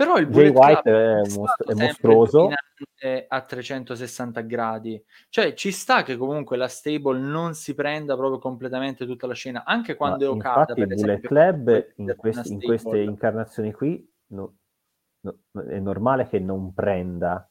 Però 0.00 0.16
il 0.16 0.28
Jay 0.28 0.48
White 0.48 0.90
è, 0.90 1.36
most- 1.36 1.62
è 1.62 1.74
mostruoso 1.74 2.48
a 3.28 3.42
360 3.42 4.40
gradi. 4.40 5.04
Cioè, 5.28 5.52
ci 5.52 5.70
sta 5.72 6.02
che 6.02 6.16
comunque 6.16 6.56
la 6.56 6.68
stable 6.68 7.18
non 7.18 7.52
si 7.52 7.74
prenda 7.74 8.16
proprio 8.16 8.38
completamente 8.38 9.04
tutta 9.04 9.26
la 9.26 9.34
scena, 9.34 9.62
anche 9.62 9.96
quando 9.96 10.24
Ma 10.24 10.24
è 10.24 10.34
Okada. 10.34 10.60
Infatti, 10.60 10.80
il 10.80 10.86
Bullet 10.86 11.20
Club 11.20 11.92
in, 11.96 12.14
questi, 12.16 12.50
in, 12.50 12.60
queste 12.62 12.98
incarnazioni 13.00 13.72
qui 13.72 14.10
no, 14.28 14.56
no, 15.20 15.38
è 15.68 15.78
normale 15.78 16.28
che 16.28 16.38
non 16.38 16.72
prenda 16.72 17.46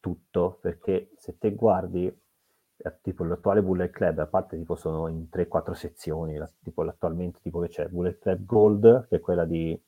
tutto, 0.00 0.58
perché 0.60 1.12
se 1.16 1.38
te 1.38 1.54
guardi 1.54 2.04
eh, 2.06 2.98
tipo 3.00 3.24
l'attuale 3.24 3.62
Bullet 3.62 3.90
Club, 3.90 4.18
a 4.18 4.26
parte 4.26 4.58
tipo 4.58 4.76
sono 4.76 5.08
in 5.08 5.28
3-4 5.32 5.72
sezioni, 5.72 6.38
tipo 6.62 6.82
l'attualmente 6.82 7.38
tipo 7.40 7.58
che 7.60 7.68
c'è 7.68 7.86
Bullet 7.86 8.18
Club 8.18 8.44
Gold, 8.44 9.08
che 9.08 9.16
è 9.16 9.20
quella 9.20 9.46
di 9.46 9.80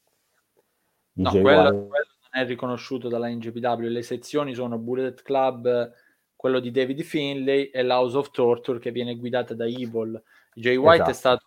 no, 1.17 1.31
quello, 1.31 1.87
quello, 1.87 2.07
non 2.33 2.43
è 2.43 2.47
riconosciuto 2.47 3.09
dalla 3.09 3.29
NGPW. 3.29 3.89
Le 3.89 4.03
sezioni 4.03 4.55
sono 4.55 4.79
Bullet 4.79 5.23
Club, 5.23 5.93
quello 6.35 6.61
di 6.61 6.71
David 6.71 7.03
Finlay 7.03 7.65
e 7.65 7.83
l'House 7.83 8.17
of 8.17 8.31
Torture 8.31 8.79
che 8.79 8.91
viene 8.91 9.17
guidata 9.17 9.55
da 9.55 9.67
Evil. 9.67 10.21
Jay 10.55 10.77
White 10.77 10.95
esatto. 10.95 11.11
è 11.11 11.15
stato 11.15 11.45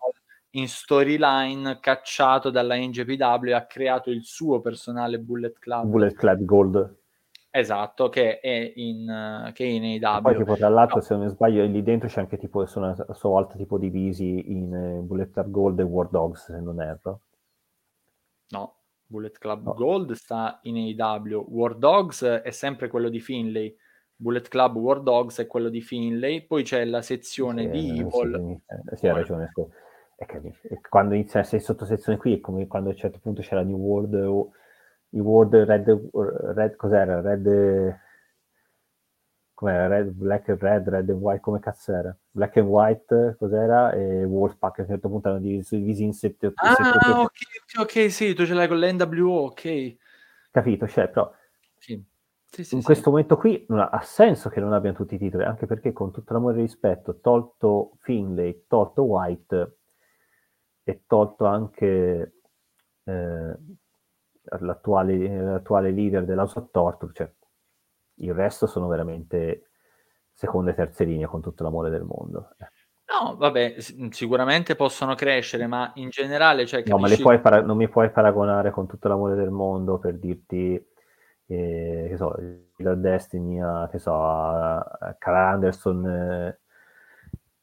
in 0.51 0.67
storyline 0.67 1.79
cacciato 1.79 2.49
dalla 2.49 2.75
NGPW 2.75 3.45
e 3.45 3.53
ha 3.53 3.65
creato 3.65 4.09
il 4.09 4.23
suo 4.23 4.61
personale 4.61 5.19
Bullet 5.19 5.57
Club. 5.59 5.85
Bullet 5.85 6.13
Club 6.15 6.43
Gold. 6.43 6.97
Esatto, 7.51 8.09
che 8.09 8.39
è 8.39 8.73
in, 8.75 9.51
che 9.53 9.65
è 9.65 9.67
in 9.67 10.03
AW. 10.03 10.21
Poi 10.21 10.35
tipo 10.37 10.55
tra 10.55 10.69
l'altro, 10.69 10.97
no. 10.97 11.01
se 11.01 11.15
non 11.15 11.23
mi 11.23 11.29
sbaglio, 11.29 11.65
lì 11.65 11.81
dentro 11.81 12.07
c'è 12.07 12.19
anche 12.19 12.37
tipo, 12.37 12.65
sono 12.67 12.89
a 12.89 13.13
sua 13.13 13.29
volta 13.29 13.55
tipo 13.55 13.79
divisi 13.79 14.51
in 14.51 14.71
uh, 14.71 15.01
Bullet 15.01 15.31
Club 15.31 15.49
Gold 15.49 15.79
e 15.79 15.83
War 15.83 16.09
Dogs, 16.09 16.45
se 16.45 16.59
non 16.59 16.79
erro. 16.79 17.21
No, 18.49 18.75
Bullet 19.09 19.37
Club 19.39 19.63
no. 19.63 19.73
Gold 19.73 20.11
sta 20.11 20.59
in 20.63 20.75
AEW, 20.75 21.45
War 21.49 21.75
Dogs 21.75 22.23
è 22.23 22.51
sempre 22.51 22.87
quello 22.87 23.09
di 23.09 23.19
Finlay, 23.19 23.75
Bullet 24.15 24.47
Club 24.47 24.75
War 24.75 25.01
Dogs 25.01 25.39
è 25.39 25.47
quello 25.47 25.69
di 25.69 25.81
Finlay, 25.81 26.45
poi 26.45 26.61
c'è 26.63 26.85
la 26.85 27.01
sezione 27.01 27.63
sì, 27.63 27.69
di 27.69 27.99
Evil. 27.99 28.61
Sì, 28.67 28.73
eh, 28.91 28.95
sì, 28.95 29.07
hai 29.07 29.13
ragione. 29.15 29.51
Che, 30.15 30.51
quando 30.89 31.15
inizia 31.15 31.41
sei 31.43 31.59
sottosezione 31.59 32.17
qui 32.19 32.35
è 32.35 32.39
come 32.39 32.67
quando 32.67 32.89
a 32.89 32.91
un 32.91 32.97
certo 32.97 33.19
punto 33.19 33.41
c'era 33.41 33.63
New 33.63 33.77
World, 33.77 34.13
New 34.13 35.23
World 35.23 35.55
Red, 35.55 36.09
Red 36.53 36.75
cos'era? 36.75 37.21
Red 37.21 37.99
com'era? 39.59 39.87
Red, 39.87 40.11
Black 40.11 40.47
and 40.47 40.61
Red, 40.61 40.87
Red 40.87 41.09
and 41.09 41.19
White, 41.19 41.41
come 41.41 41.59
cazzo 41.59 41.93
era? 41.93 42.17
Black 42.31 42.55
and 42.57 42.67
White, 42.67 43.35
cos'era? 43.37 43.91
E 43.91 44.23
Wolfpack 44.23 44.79
a 44.79 44.81
un 44.83 44.87
certo 44.87 45.09
punto 45.09 45.27
hanno 45.27 45.39
diviso, 45.39 45.75
divisi 45.75 46.03
in 46.03 46.13
7 46.13 46.53
Ah, 46.55 46.73
sette, 46.75 47.09
ok, 47.09 47.31
ok, 47.79 48.11
sì, 48.11 48.33
tu 48.33 48.45
ce 48.45 48.53
l'hai 48.53 48.69
con 48.69 48.79
l'NWO, 48.79 49.47
ok. 49.47 49.95
Capito, 50.49 50.87
cioè, 50.87 51.09
però... 51.09 51.29
Sì. 51.77 52.01
Sì, 52.51 52.63
sì, 52.63 52.75
in 52.75 52.81
questo 52.81 53.11
momento 53.11 53.37
qui 53.37 53.63
ha, 53.69 53.89
ha, 53.89 54.01
senso 54.01 54.49
che 54.49 54.59
non 54.59 54.73
abbiano 54.73 54.95
tutti 54.95 55.13
i 55.13 55.17
titoli, 55.19 55.43
anche 55.43 55.67
perché 55.67 55.93
con 55.93 56.11
tutto 56.11 56.33
l'amore 56.33 56.57
e 56.57 56.61
rispetto, 56.61 57.19
tolto 57.19 57.91
Finlay, 57.99 58.63
tolto 58.67 59.03
White 59.03 59.77
e 60.83 61.03
tolto 61.05 61.45
anche 61.45 62.33
eh, 63.03 63.55
l'attuale, 64.41 65.41
l'attuale 65.41 65.91
leader 65.91 66.25
della 66.25 66.47
Torture, 66.47 67.11
cioè 67.13 67.31
il 68.19 68.33
resto 68.33 68.67
sono 68.67 68.87
veramente 68.87 69.69
seconde 70.33 70.71
e 70.71 70.75
terze 70.75 71.03
linee 71.03 71.27
con 71.27 71.41
tutto 71.41 71.63
l'amore 71.63 71.89
del 71.89 72.03
mondo. 72.03 72.55
No, 73.09 73.35
vabbè, 73.35 73.75
sicuramente 74.11 74.75
possono 74.75 75.15
crescere, 75.15 75.65
ma 75.65 75.91
in 75.95 76.09
generale... 76.09 76.65
Cioè, 76.65 76.83
no, 76.85 76.97
ma 76.97 77.09
para- 77.39 77.61
non 77.61 77.75
mi 77.75 77.89
puoi 77.89 78.11
paragonare 78.11 78.69
con 78.69 78.87
tutto 78.87 79.07
l'amore 79.07 79.35
del 79.35 79.49
mondo 79.49 79.97
per 79.97 80.17
dirti, 80.17 80.75
eh, 81.47 82.05
che 82.07 82.15
so, 82.15 82.35
la 82.77 82.93
Destiny, 82.93 83.59
a, 83.59 83.89
che 83.91 83.97
so, 83.97 84.13
a 84.13 85.15
Carl 85.17 85.53
Anderson 85.53 86.05
eh, 86.05 86.59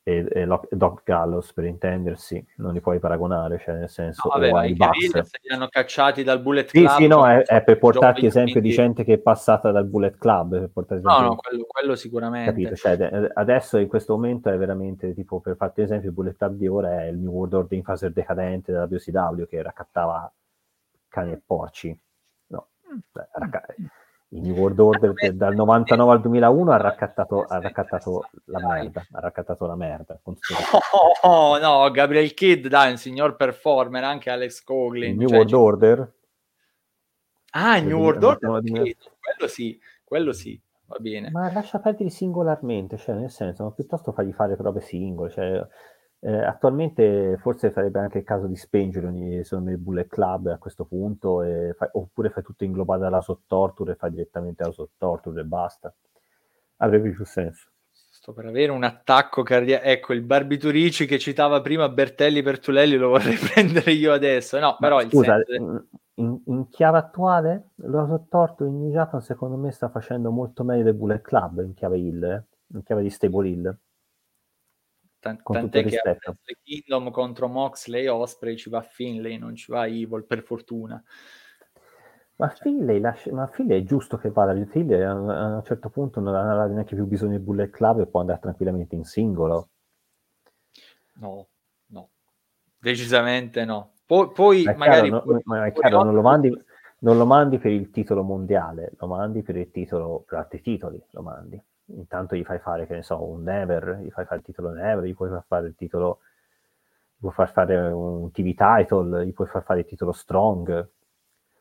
e, 0.08 0.24
e 0.30 0.46
Doc 0.70 1.02
Gallows 1.02 1.52
per 1.52 1.64
intendersi, 1.64 2.44
non 2.58 2.72
li 2.72 2.80
puoi 2.80 3.00
paragonare, 3.00 3.58
cioè 3.58 3.74
nel 3.74 3.88
senso... 3.88 4.28
No, 4.28 4.38
vabbè, 4.38 4.52
ma 4.52 4.64
i 4.64 4.72
li 4.72 5.52
hanno 5.52 5.66
cacciati 5.66 6.22
dal 6.22 6.40
Bullet 6.40 6.70
Club. 6.70 6.86
Sì, 6.90 6.94
sì, 6.94 7.06
no, 7.08 7.26
è, 7.26 7.42
è 7.42 7.64
per 7.64 7.76
portarti 7.76 8.24
esempio 8.24 8.60
di 8.60 8.70
gente 8.70 9.02
che 9.02 9.14
è 9.14 9.18
passata 9.18 9.72
dal 9.72 9.84
Bullet 9.84 10.16
Club. 10.16 10.60
Per 10.60 10.70
portare 10.72 11.00
no, 11.00 11.18
no, 11.18 11.34
quello, 11.34 11.64
quello 11.64 11.96
sicuramente. 11.96 12.52
Capito? 12.52 12.76
Cioè, 12.76 13.32
adesso 13.34 13.78
in 13.78 13.88
questo 13.88 14.12
momento 14.14 14.48
è 14.48 14.56
veramente 14.56 15.12
tipo, 15.12 15.40
per 15.40 15.56
farti 15.56 15.80
esempio, 15.80 16.10
il 16.10 16.14
Bullet 16.14 16.36
Club 16.36 16.54
di 16.54 16.68
ora 16.68 17.02
è 17.02 17.06
il 17.06 17.18
New 17.18 17.32
World 17.32 17.54
Order 17.54 17.76
in 17.76 17.84
fase 17.84 18.12
decadente 18.12 18.70
della 18.70 18.86
WCW 18.88 19.46
che 19.48 19.60
raccattava 19.60 20.32
cani 21.08 21.32
e 21.32 21.42
porci. 21.44 21.98
No, 22.46 22.68
mm. 22.94 22.98
Beh, 23.10 23.28
racca- 23.32 23.66
il 24.30 24.42
New 24.42 24.56
World 24.56 24.78
Order 24.78 25.12
che 25.14 25.36
dal 25.36 25.54
99 25.54 26.12
al 26.12 26.20
2001 26.20 26.72
ha 26.72 26.76
raccattato, 26.76 27.42
ha 27.42 27.60
raccattato 27.60 28.28
la 28.46 28.66
merda, 28.66 29.06
ha 29.12 29.20
raccattato 29.20 29.66
la 29.66 29.76
merda. 29.76 30.18
Oh, 31.22 31.58
no, 31.58 31.90
Gabriel 31.90 32.34
Kidd, 32.34 32.66
dai, 32.66 32.90
un 32.90 32.96
signor 32.96 33.36
performer, 33.36 34.02
anche 34.02 34.30
Alex 34.30 34.62
Coughlin. 34.64 35.12
Il 35.12 35.16
New 35.16 35.28
cioè, 35.28 35.38
World 35.38 35.52
Order? 35.52 36.12
Ah, 37.52 37.76
il 37.78 37.86
New 37.86 37.98
World 37.98 38.22
Order, 38.22 38.50
okay. 38.50 38.96
quello 39.20 39.48
sì, 39.48 39.80
quello 40.04 40.32
sì, 40.32 40.60
va 40.86 40.96
bene. 40.98 41.30
Ma 41.30 41.50
lascia 41.52 41.78
perdere 41.78 42.10
singolarmente, 42.10 42.96
cioè 42.96 43.14
nel 43.14 43.30
senso, 43.30 43.62
ma 43.62 43.70
piuttosto 43.70 44.12
fagli 44.12 44.32
fare 44.32 44.56
prove 44.56 44.80
singole, 44.80 45.30
cioè 45.30 45.66
eh, 46.26 46.44
attualmente 46.44 47.36
forse 47.38 47.70
farebbe 47.70 48.00
anche 48.00 48.18
il 48.18 48.24
caso 48.24 48.48
di 48.48 48.56
spengere 48.56 49.06
ogni, 49.06 49.44
secondo 49.44 49.66
me, 49.66 49.76
il 49.76 49.78
Bullet 49.78 50.08
Club 50.08 50.48
a 50.48 50.58
questo 50.58 50.84
punto, 50.84 51.38
fai, 51.76 51.88
oppure 51.92 52.30
fai 52.30 52.42
tutto 52.42 52.64
inglobato 52.64 53.02
dalla 53.02 53.20
sottorture 53.20 53.92
e 53.92 53.94
fai 53.94 54.10
direttamente 54.10 54.64
la 54.64 54.72
sottorture 54.72 55.42
e 55.42 55.44
basta. 55.44 55.94
Avrebbe 56.78 57.10
più 57.10 57.24
senso. 57.24 57.68
Sto 57.92 58.32
per 58.32 58.46
avere 58.46 58.72
un 58.72 58.82
attacco 58.82 59.44
cardiaco. 59.44 59.84
Ecco, 59.84 60.14
il 60.14 60.22
Barbiturici 60.22 61.06
che 61.06 61.20
citava 61.20 61.60
prima 61.60 61.88
Bertelli 61.88 62.42
Pertulelli 62.42 62.96
lo 62.96 63.10
vorrei 63.10 63.36
prendere 63.54 63.92
io 63.92 64.12
adesso. 64.12 64.58
No, 64.58 64.76
però 64.80 64.96
Ma, 64.96 65.08
scusa, 65.08 65.40
senso... 65.44 65.86
in, 66.14 66.40
in, 66.44 66.68
chiave 66.70 66.98
attuale, 66.98 67.68
lo 67.76 68.04
sottorto 68.04 68.64
in 68.64 68.80
New 68.80 68.90
Japan 68.90 69.20
secondo 69.20 69.56
me 69.56 69.70
sta 69.70 69.90
facendo 69.90 70.32
molto 70.32 70.64
meglio 70.64 70.82
del 70.82 70.94
Bullet 70.94 71.20
Club 71.22 71.60
in 71.60 71.72
chiave 71.72 71.98
Hill, 71.98 72.24
eh? 72.24 72.44
in 72.74 72.82
chiave 72.82 73.02
di 73.02 73.10
Stable 73.10 73.48
Hill. 73.48 73.78
Tant- 75.18 75.42
tant'è 75.42 75.84
che 75.84 75.98
a 75.98 76.16
Kingdom 76.62 77.10
contro 77.10 77.48
Moxley 77.48 78.04
e 78.04 78.08
Osprey 78.08 78.56
ci 78.56 78.70
va 78.70 78.82
Finlay, 78.82 79.38
non 79.38 79.56
ci 79.56 79.72
va 79.72 79.86
Evil, 79.86 80.24
per 80.24 80.42
fortuna. 80.42 81.02
Ma 82.36 82.48
cioè. 82.48 82.58
Finlay, 82.58 83.00
lascia... 83.00 83.32
ma 83.32 83.46
Finlay 83.46 83.80
è 83.80 83.84
giusto 83.84 84.18
che 84.18 84.30
vada, 84.30 84.54
Finlay 84.66 85.02
a 85.02 85.14
un 85.14 85.62
certo 85.64 85.88
punto 85.88 86.20
non 86.20 86.34
ha 86.34 86.66
neanche 86.66 86.94
più 86.94 87.06
bisogno 87.06 87.38
di 87.38 87.42
Bullet 87.42 87.70
Club 87.70 88.00
e 88.00 88.06
può 88.06 88.20
andare 88.20 88.40
tranquillamente 88.40 88.94
in 88.94 89.04
singolo. 89.04 89.70
No, 91.14 91.48
no, 91.86 92.10
decisamente 92.78 93.64
no. 93.64 93.94
Poi, 94.04 94.30
poi 94.32 94.64
ma 94.64 94.74
magari... 94.74 95.08
Chiaro, 95.08 95.32
no, 95.32 95.40
ma 95.44 95.66
è 95.66 95.72
chiaro, 95.72 96.02
non 96.04 96.14
lo, 96.14 96.22
mandi, 96.22 96.64
non 97.00 97.16
lo 97.16 97.26
mandi 97.26 97.58
per 97.58 97.72
il 97.72 97.90
titolo 97.90 98.22
mondiale, 98.22 98.92
lo 98.98 99.06
mandi 99.08 99.42
per 99.42 99.56
il 99.56 99.70
titolo, 99.70 100.24
per 100.26 100.38
altri 100.38 100.60
titoli, 100.60 101.02
lo 101.10 101.22
mandi 101.22 101.60
intanto 101.86 102.34
gli 102.36 102.44
fai 102.44 102.58
fare, 102.58 102.86
che 102.86 102.94
ne 102.94 103.02
so, 103.02 103.22
un 103.22 103.42
Never, 103.42 104.00
gli 104.02 104.10
fai 104.10 104.24
fare 104.24 104.36
il 104.36 104.42
titolo 104.42 104.70
Never, 104.70 105.04
gli 105.04 105.14
puoi 105.14 105.28
far 105.28 105.44
fare 105.46 105.66
il 105.66 105.74
titolo, 105.74 106.20
gli 107.16 107.20
puoi 107.20 107.32
far 107.32 107.50
fare 107.50 107.76
un 107.76 108.30
TV 108.30 108.54
title, 108.54 109.26
gli 109.26 109.32
puoi 109.32 109.46
far 109.46 109.62
fare 109.62 109.80
il 109.80 109.86
titolo 109.86 110.12
Strong, 110.12 110.88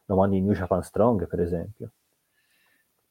lo 0.06 0.16
mandi 0.16 0.38
in 0.38 0.46
New 0.46 0.54
Japan 0.54 0.84
Strong, 0.84 1.28
per 1.28 1.40
esempio. 1.40 1.92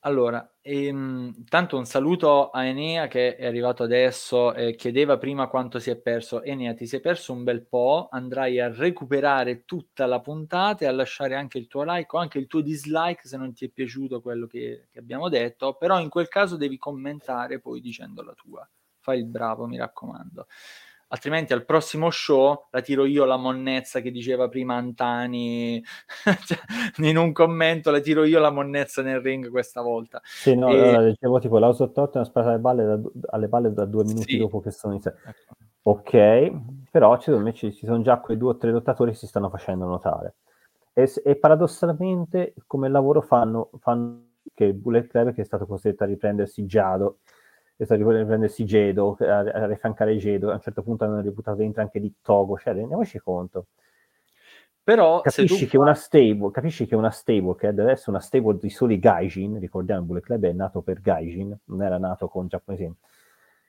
Allora, 0.06 0.56
ehm, 0.60 1.44
tanto 1.48 1.78
un 1.78 1.86
saluto 1.86 2.50
a 2.50 2.66
Enea 2.66 3.06
che 3.08 3.36
è 3.36 3.46
arrivato 3.46 3.82
adesso 3.84 4.52
e 4.52 4.74
chiedeva 4.74 5.16
prima 5.16 5.46
quanto 5.48 5.78
si 5.78 5.88
è 5.88 5.96
perso. 5.96 6.42
Enea, 6.42 6.74
ti 6.74 6.86
sei 6.86 7.00
perso 7.00 7.32
un 7.32 7.42
bel 7.42 7.64
po', 7.66 8.08
andrai 8.10 8.60
a 8.60 8.70
recuperare 8.70 9.64
tutta 9.64 10.04
la 10.04 10.20
puntata 10.20 10.84
e 10.84 10.88
a 10.88 10.92
lasciare 10.92 11.36
anche 11.36 11.56
il 11.56 11.68
tuo 11.68 11.84
like 11.84 12.14
o 12.14 12.18
anche 12.18 12.38
il 12.38 12.46
tuo 12.46 12.60
dislike 12.60 13.26
se 13.26 13.38
non 13.38 13.54
ti 13.54 13.64
è 13.64 13.70
piaciuto 13.70 14.20
quello 14.20 14.46
che, 14.46 14.88
che 14.92 14.98
abbiamo 14.98 15.30
detto, 15.30 15.72
però 15.74 15.98
in 15.98 16.10
quel 16.10 16.28
caso 16.28 16.56
devi 16.56 16.76
commentare 16.76 17.58
poi 17.58 17.80
dicendo 17.80 18.22
la 18.22 18.34
tua. 18.34 18.68
Fai 19.00 19.18
il 19.20 19.26
bravo, 19.26 19.66
mi 19.66 19.78
raccomando. 19.78 20.46
Altrimenti 21.14 21.52
al 21.52 21.64
prossimo 21.64 22.10
show 22.10 22.66
la 22.70 22.80
tiro 22.80 23.04
io 23.04 23.24
la 23.24 23.36
monnezza 23.36 24.00
che 24.00 24.10
diceva 24.10 24.48
prima 24.48 24.74
Antani 24.74 25.82
cioè, 26.44 27.08
in 27.08 27.16
un 27.16 27.32
commento 27.32 27.92
la 27.92 28.00
tiro 28.00 28.24
io 28.24 28.40
la 28.40 28.50
monnezza 28.50 29.00
nel 29.00 29.20
ring 29.20 29.48
questa 29.48 29.80
volta 29.80 30.20
sì 30.24 30.56
no 30.56 30.68
e... 30.68 30.80
allora, 30.80 31.00
leggevo 31.00 31.38
tipo 31.38 31.58
la 31.58 31.68
88 31.68 32.20
è 32.20 32.24
sparata 32.24 32.50
alle 32.52 32.60
balle, 32.60 32.84
da, 32.84 33.00
alle 33.30 33.48
balle 33.48 33.72
da 33.72 33.84
due 33.84 34.04
minuti 34.04 34.32
sì. 34.32 34.38
dopo 34.38 34.60
che 34.60 34.72
sono 34.72 34.92
iniziati 34.92 35.18
ecco. 35.24 35.54
ok 35.82 36.50
però 36.90 37.16
ci, 37.18 37.32
ci, 37.54 37.72
ci 37.72 37.86
sono 37.86 38.02
già 38.02 38.18
quei 38.18 38.36
due 38.36 38.50
o 38.50 38.56
tre 38.56 38.72
lottatori 38.72 39.12
che 39.12 39.16
si 39.16 39.28
stanno 39.28 39.48
facendo 39.48 39.86
notare 39.86 40.34
e, 40.92 41.10
e 41.24 41.36
paradossalmente 41.36 42.54
come 42.66 42.88
lavoro 42.88 43.20
fanno, 43.20 43.70
fanno 43.78 44.32
che 44.52 44.74
Bullet 44.74 45.06
Club 45.06 45.32
che 45.32 45.42
è 45.42 45.44
stato 45.44 45.64
costretto 45.64 46.02
a 46.02 46.06
riprendersi 46.06 46.66
Giado 46.66 47.18
è 47.76 47.84
stato 47.84 48.08
a 48.08 48.16
riprendersi 48.16 48.64
Gedo 48.64 49.16
a, 49.20 49.38
a 49.38 49.66
riaffiancare 49.66 50.16
Gedo 50.16 50.50
a 50.50 50.54
un 50.54 50.60
certo 50.60 50.82
punto 50.82 51.04
hanno 51.04 51.20
reputato 51.20 51.58
dentro 51.58 51.82
anche 51.82 52.00
di 52.00 52.12
Togo 52.22 52.58
cioè 52.58 52.74
rendiamoci 52.74 53.18
conto. 53.18 53.66
Però 54.84 55.22
capisci, 55.22 55.66
che 55.66 55.78
una 55.78 55.94
stable, 55.94 56.50
capisci 56.50 56.86
che 56.86 56.94
una 56.94 57.10
stable 57.10 57.54
che 57.56 57.72
deve 57.72 57.92
essere 57.92 58.10
una 58.10 58.20
stable 58.20 58.58
di 58.60 58.68
soli 58.68 58.98
Gaijin 58.98 59.58
ricordiamo 59.58 60.02
il 60.02 60.06
Bullet 60.06 60.24
Club 60.24 60.44
è 60.44 60.52
nato 60.52 60.82
per 60.82 61.00
Gaijin 61.00 61.58
non 61.64 61.82
era 61.82 61.98
nato 61.98 62.28
con 62.28 62.48
giapponesi. 62.48 62.92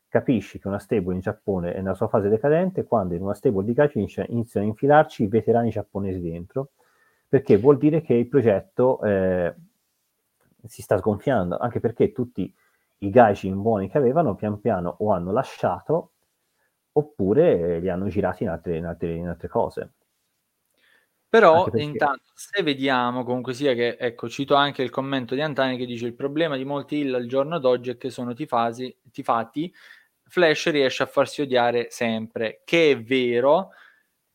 Capisci 0.09 0.59
che 0.59 0.67
una 0.67 0.79
stable 0.79 1.13
in 1.13 1.21
Giappone 1.21 1.73
è 1.73 1.81
nella 1.81 1.93
sua 1.93 2.09
fase 2.09 2.27
decadente 2.27 2.83
quando 2.83 3.15
in 3.15 3.21
una 3.21 3.33
stable 3.33 3.63
di 3.63 3.73
Gaijin 3.73 4.07
iniziano 4.27 4.65
a 4.65 4.69
infilarci 4.69 5.23
i 5.23 5.27
veterani 5.27 5.69
giapponesi 5.69 6.19
dentro 6.19 6.71
perché 7.27 7.57
vuol 7.57 7.77
dire 7.77 8.01
che 8.01 8.13
il 8.13 8.27
progetto 8.27 9.01
eh, 9.03 9.53
si 10.65 10.81
sta 10.81 10.97
sgonfiando, 10.97 11.57
anche 11.57 11.79
perché 11.79 12.11
tutti 12.11 12.53
i 12.99 13.09
gaijin 13.09 13.61
buoni 13.61 13.89
che 13.89 13.97
avevano 13.97 14.35
pian 14.35 14.59
piano 14.59 14.95
o 14.99 15.11
hanno 15.11 15.31
lasciato 15.31 16.11
oppure 16.93 17.79
li 17.79 17.89
hanno 17.89 18.07
girati 18.07 18.43
in 18.43 18.49
altre, 18.49 18.77
in 18.77 18.85
altre, 18.85 19.13
in 19.13 19.27
altre 19.27 19.47
cose. 19.47 19.93
Però 21.27 21.65
perché... 21.65 21.81
intanto 21.81 22.31
se 22.33 22.63
vediamo 22.63 23.25
comunque 23.25 23.53
sia 23.53 23.73
che, 23.73 23.97
ecco, 23.99 24.29
cito 24.29 24.55
anche 24.55 24.81
il 24.81 24.89
commento 24.89 25.35
di 25.35 25.41
Antani 25.41 25.75
che 25.75 25.85
dice 25.85 26.05
il 26.05 26.15
problema 26.15 26.55
di 26.55 26.63
molti 26.63 26.97
hill 26.97 27.13
al 27.13 27.25
giorno 27.25 27.59
d'oggi 27.59 27.91
è 27.91 27.97
che 27.97 28.09
sono 28.09 28.33
tifasi, 28.33 28.95
tifati, 29.11 29.73
Flash 30.27 30.69
riesce 30.71 31.03
a 31.03 31.07
farsi 31.07 31.41
odiare 31.41 31.87
sempre, 31.89 32.61
che 32.63 32.91
è 32.91 33.01
vero, 33.01 33.71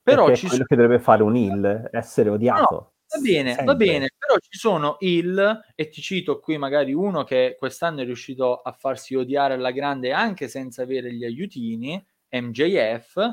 però 0.02 0.26
perché 0.26 0.40
ci 0.40 0.46
è 0.46 0.48
quello 0.48 0.64
sono... 0.64 0.66
che 0.66 0.76
dovrebbe 0.76 1.02
fare 1.02 1.22
un 1.22 1.36
hill, 1.36 1.88
essere 1.90 2.28
odiato. 2.28 2.74
No, 2.74 2.92
Va 3.12 3.20
bene, 3.20 3.48
Sempre. 3.48 3.64
va 3.64 3.74
bene, 3.74 4.10
però 4.16 4.38
ci 4.38 4.56
sono 4.56 4.96
il, 5.00 5.60
e 5.74 5.88
ti 5.88 6.00
cito 6.00 6.38
qui 6.38 6.58
magari 6.58 6.92
uno 6.92 7.24
che 7.24 7.56
quest'anno 7.58 8.02
è 8.02 8.04
riuscito 8.04 8.56
a 8.56 8.70
farsi 8.72 9.16
odiare 9.16 9.54
alla 9.54 9.72
grande 9.72 10.12
anche 10.12 10.46
senza 10.46 10.82
avere 10.82 11.12
gli 11.12 11.24
aiutini, 11.24 12.02
MJF, 12.30 13.28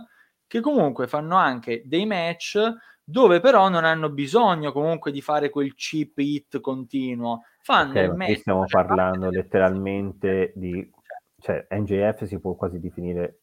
che 0.48 0.62
comunque 0.62 1.08
fanno 1.08 1.36
anche 1.36 1.84
dei 1.86 2.08
match 2.08 2.58
dove 3.04 3.40
però 3.40 3.70
non 3.70 3.86
hanno 3.86 4.10
bisogno 4.10 4.72
comunque 4.72 5.12
di 5.12 5.22
fare 5.22 5.50
quel 5.50 5.76
chip 5.76 6.18
hit 6.18 6.60
continuo. 6.60 7.44
Fanno 7.62 7.92
okay, 7.92 8.06
il 8.06 8.14
match. 8.16 8.40
Stiamo 8.40 8.66
cioè, 8.66 8.86
parlando 8.86 9.30
letteralmente 9.30 10.52
di... 10.56 10.92
Cioè, 11.40 11.68
MJF 11.70 12.24
si 12.24 12.40
può 12.40 12.56
quasi 12.56 12.80
definire, 12.80 13.42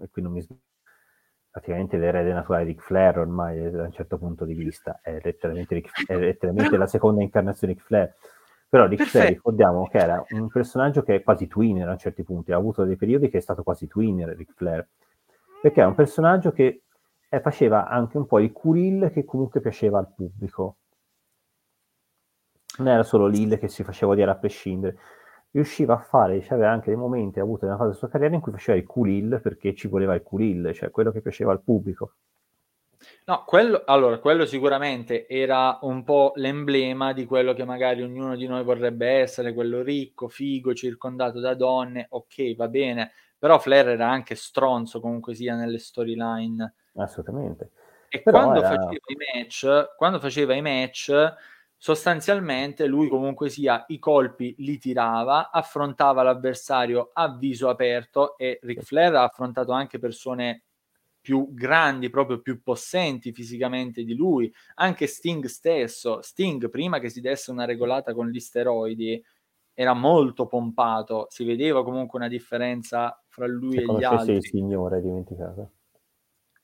e 0.00 0.08
qui 0.10 0.22
non 0.22 0.32
mi 0.32 0.40
sbaglio, 0.40 0.62
praticamente 1.50 1.96
l'erede 1.96 2.32
naturale 2.32 2.64
di 2.64 2.72
Ric 2.72 2.82
Flair 2.82 3.18
ormai 3.18 3.64
eh, 3.64 3.70
da 3.70 3.84
un 3.84 3.92
certo 3.92 4.18
punto 4.18 4.44
di 4.44 4.54
vista, 4.54 5.00
è 5.02 5.18
letteralmente, 5.22 5.74
Ric, 5.74 6.06
è 6.06 6.16
letteralmente 6.16 6.76
la 6.76 6.86
seconda 6.86 7.22
incarnazione 7.22 7.72
di 7.72 7.78
Ric 7.78 7.88
Flair. 7.88 8.14
Però 8.68 8.86
Ric 8.86 8.98
Perfetto. 8.98 9.18
Flair 9.18 9.34
ricordiamo 9.34 9.88
che 9.88 9.98
era 9.98 10.24
un 10.30 10.48
personaggio 10.48 11.02
che 11.02 11.16
è 11.16 11.22
quasi 11.22 11.46
twinner 11.46 11.88
a 11.88 11.96
certi 11.96 12.22
punti, 12.22 12.52
ha 12.52 12.56
avuto 12.56 12.84
dei 12.84 12.96
periodi 12.96 13.28
che 13.28 13.38
è 13.38 13.40
stato 13.40 13.62
quasi 13.62 13.86
twinner 13.86 14.36
Ric 14.36 14.52
Flair, 14.54 14.86
perché 15.62 15.82
è 15.82 15.86
un 15.86 15.94
personaggio 15.94 16.52
che 16.52 16.82
eh, 17.28 17.40
faceva 17.40 17.88
anche 17.88 18.16
un 18.16 18.26
po' 18.26 18.38
il 18.38 18.52
curil 18.52 19.10
che 19.12 19.24
comunque 19.24 19.60
piaceva 19.60 19.98
al 19.98 20.12
pubblico. 20.14 20.76
Non 22.78 22.88
era 22.88 23.02
solo 23.02 23.26
l'Ill 23.26 23.58
che 23.58 23.68
si 23.68 23.82
faceva 23.82 24.12
odiare 24.12 24.30
a 24.30 24.36
prescindere 24.36 24.96
riusciva 25.50 25.94
a 25.94 26.02
fare, 26.02 26.40
cioè 26.42 26.54
aveva 26.54 26.72
anche 26.72 26.90
dei 26.90 26.98
momenti, 26.98 27.38
ha 27.38 27.42
avuto 27.42 27.64
nella 27.64 27.76
fase 27.76 27.88
della 27.88 28.00
sua 28.00 28.08
carriera 28.08 28.34
in 28.34 28.40
cui 28.40 28.52
faceva 28.52 28.76
il 28.76 28.86
cool 28.86 29.40
perché 29.42 29.74
ci 29.74 29.88
voleva 29.88 30.14
il 30.14 30.22
cool 30.22 30.70
cioè 30.74 30.90
quello 30.90 31.10
che 31.10 31.20
piaceva 31.20 31.52
al 31.52 31.62
pubblico. 31.62 32.14
No, 33.26 33.44
quello, 33.44 33.82
allora, 33.84 34.18
quello 34.18 34.44
sicuramente 34.44 35.26
era 35.28 35.78
un 35.82 36.02
po' 36.02 36.32
l'emblema 36.36 37.12
di 37.12 37.26
quello 37.26 37.52
che 37.52 37.64
magari 37.64 38.02
ognuno 38.02 38.34
di 38.34 38.46
noi 38.46 38.64
vorrebbe 38.64 39.06
essere, 39.06 39.52
quello 39.52 39.82
ricco, 39.82 40.28
figo, 40.28 40.74
circondato 40.74 41.38
da 41.38 41.54
donne, 41.54 42.06
ok, 42.08 42.56
va 42.56 42.68
bene, 42.68 43.12
però 43.38 43.58
Flair 43.58 43.90
era 43.90 44.08
anche 44.08 44.34
stronzo 44.34 45.00
comunque 45.00 45.34
sia 45.34 45.54
nelle 45.54 45.78
storyline. 45.78 46.74
Assolutamente. 46.96 47.70
E 48.08 48.22
quando, 48.22 48.58
era... 48.58 48.68
faceva 48.68 48.90
i 48.90 49.36
match, 49.36 49.94
quando 49.96 50.18
faceva 50.18 50.54
i 50.54 50.62
match 50.62 51.34
sostanzialmente 51.80 52.86
lui 52.86 53.08
comunque 53.08 53.48
sia 53.48 53.84
i 53.86 54.00
colpi 54.00 54.54
li 54.58 54.78
tirava, 54.78 55.50
affrontava 55.50 56.24
l'avversario 56.24 57.10
a 57.12 57.36
viso 57.36 57.68
aperto 57.68 58.36
e 58.36 58.58
Ric 58.62 58.82
Flair 58.82 59.14
ha 59.14 59.22
affrontato 59.22 59.70
anche 59.70 60.00
persone 60.00 60.64
più 61.20 61.52
grandi, 61.52 62.10
proprio 62.10 62.40
più 62.40 62.62
possenti 62.62 63.32
fisicamente 63.32 64.02
di 64.02 64.14
lui, 64.14 64.52
anche 64.76 65.06
Sting 65.06 65.44
stesso, 65.44 66.20
Sting 66.20 66.68
prima 66.68 66.98
che 66.98 67.10
si 67.10 67.20
desse 67.20 67.50
una 67.52 67.64
regolata 67.64 68.12
con 68.12 68.28
gli 68.28 68.40
steroidi 68.40 69.22
era 69.72 69.94
molto 69.94 70.46
pompato, 70.46 71.26
si 71.28 71.44
vedeva 71.44 71.84
comunque 71.84 72.18
una 72.18 72.28
differenza 72.28 73.22
fra 73.28 73.46
lui 73.46 73.76
Se 73.76 73.82
e 73.82 73.94
gli 73.94 74.02
altri. 74.02 74.34
il 74.34 74.42
signore, 74.42 75.00
dimenticato. 75.00 75.70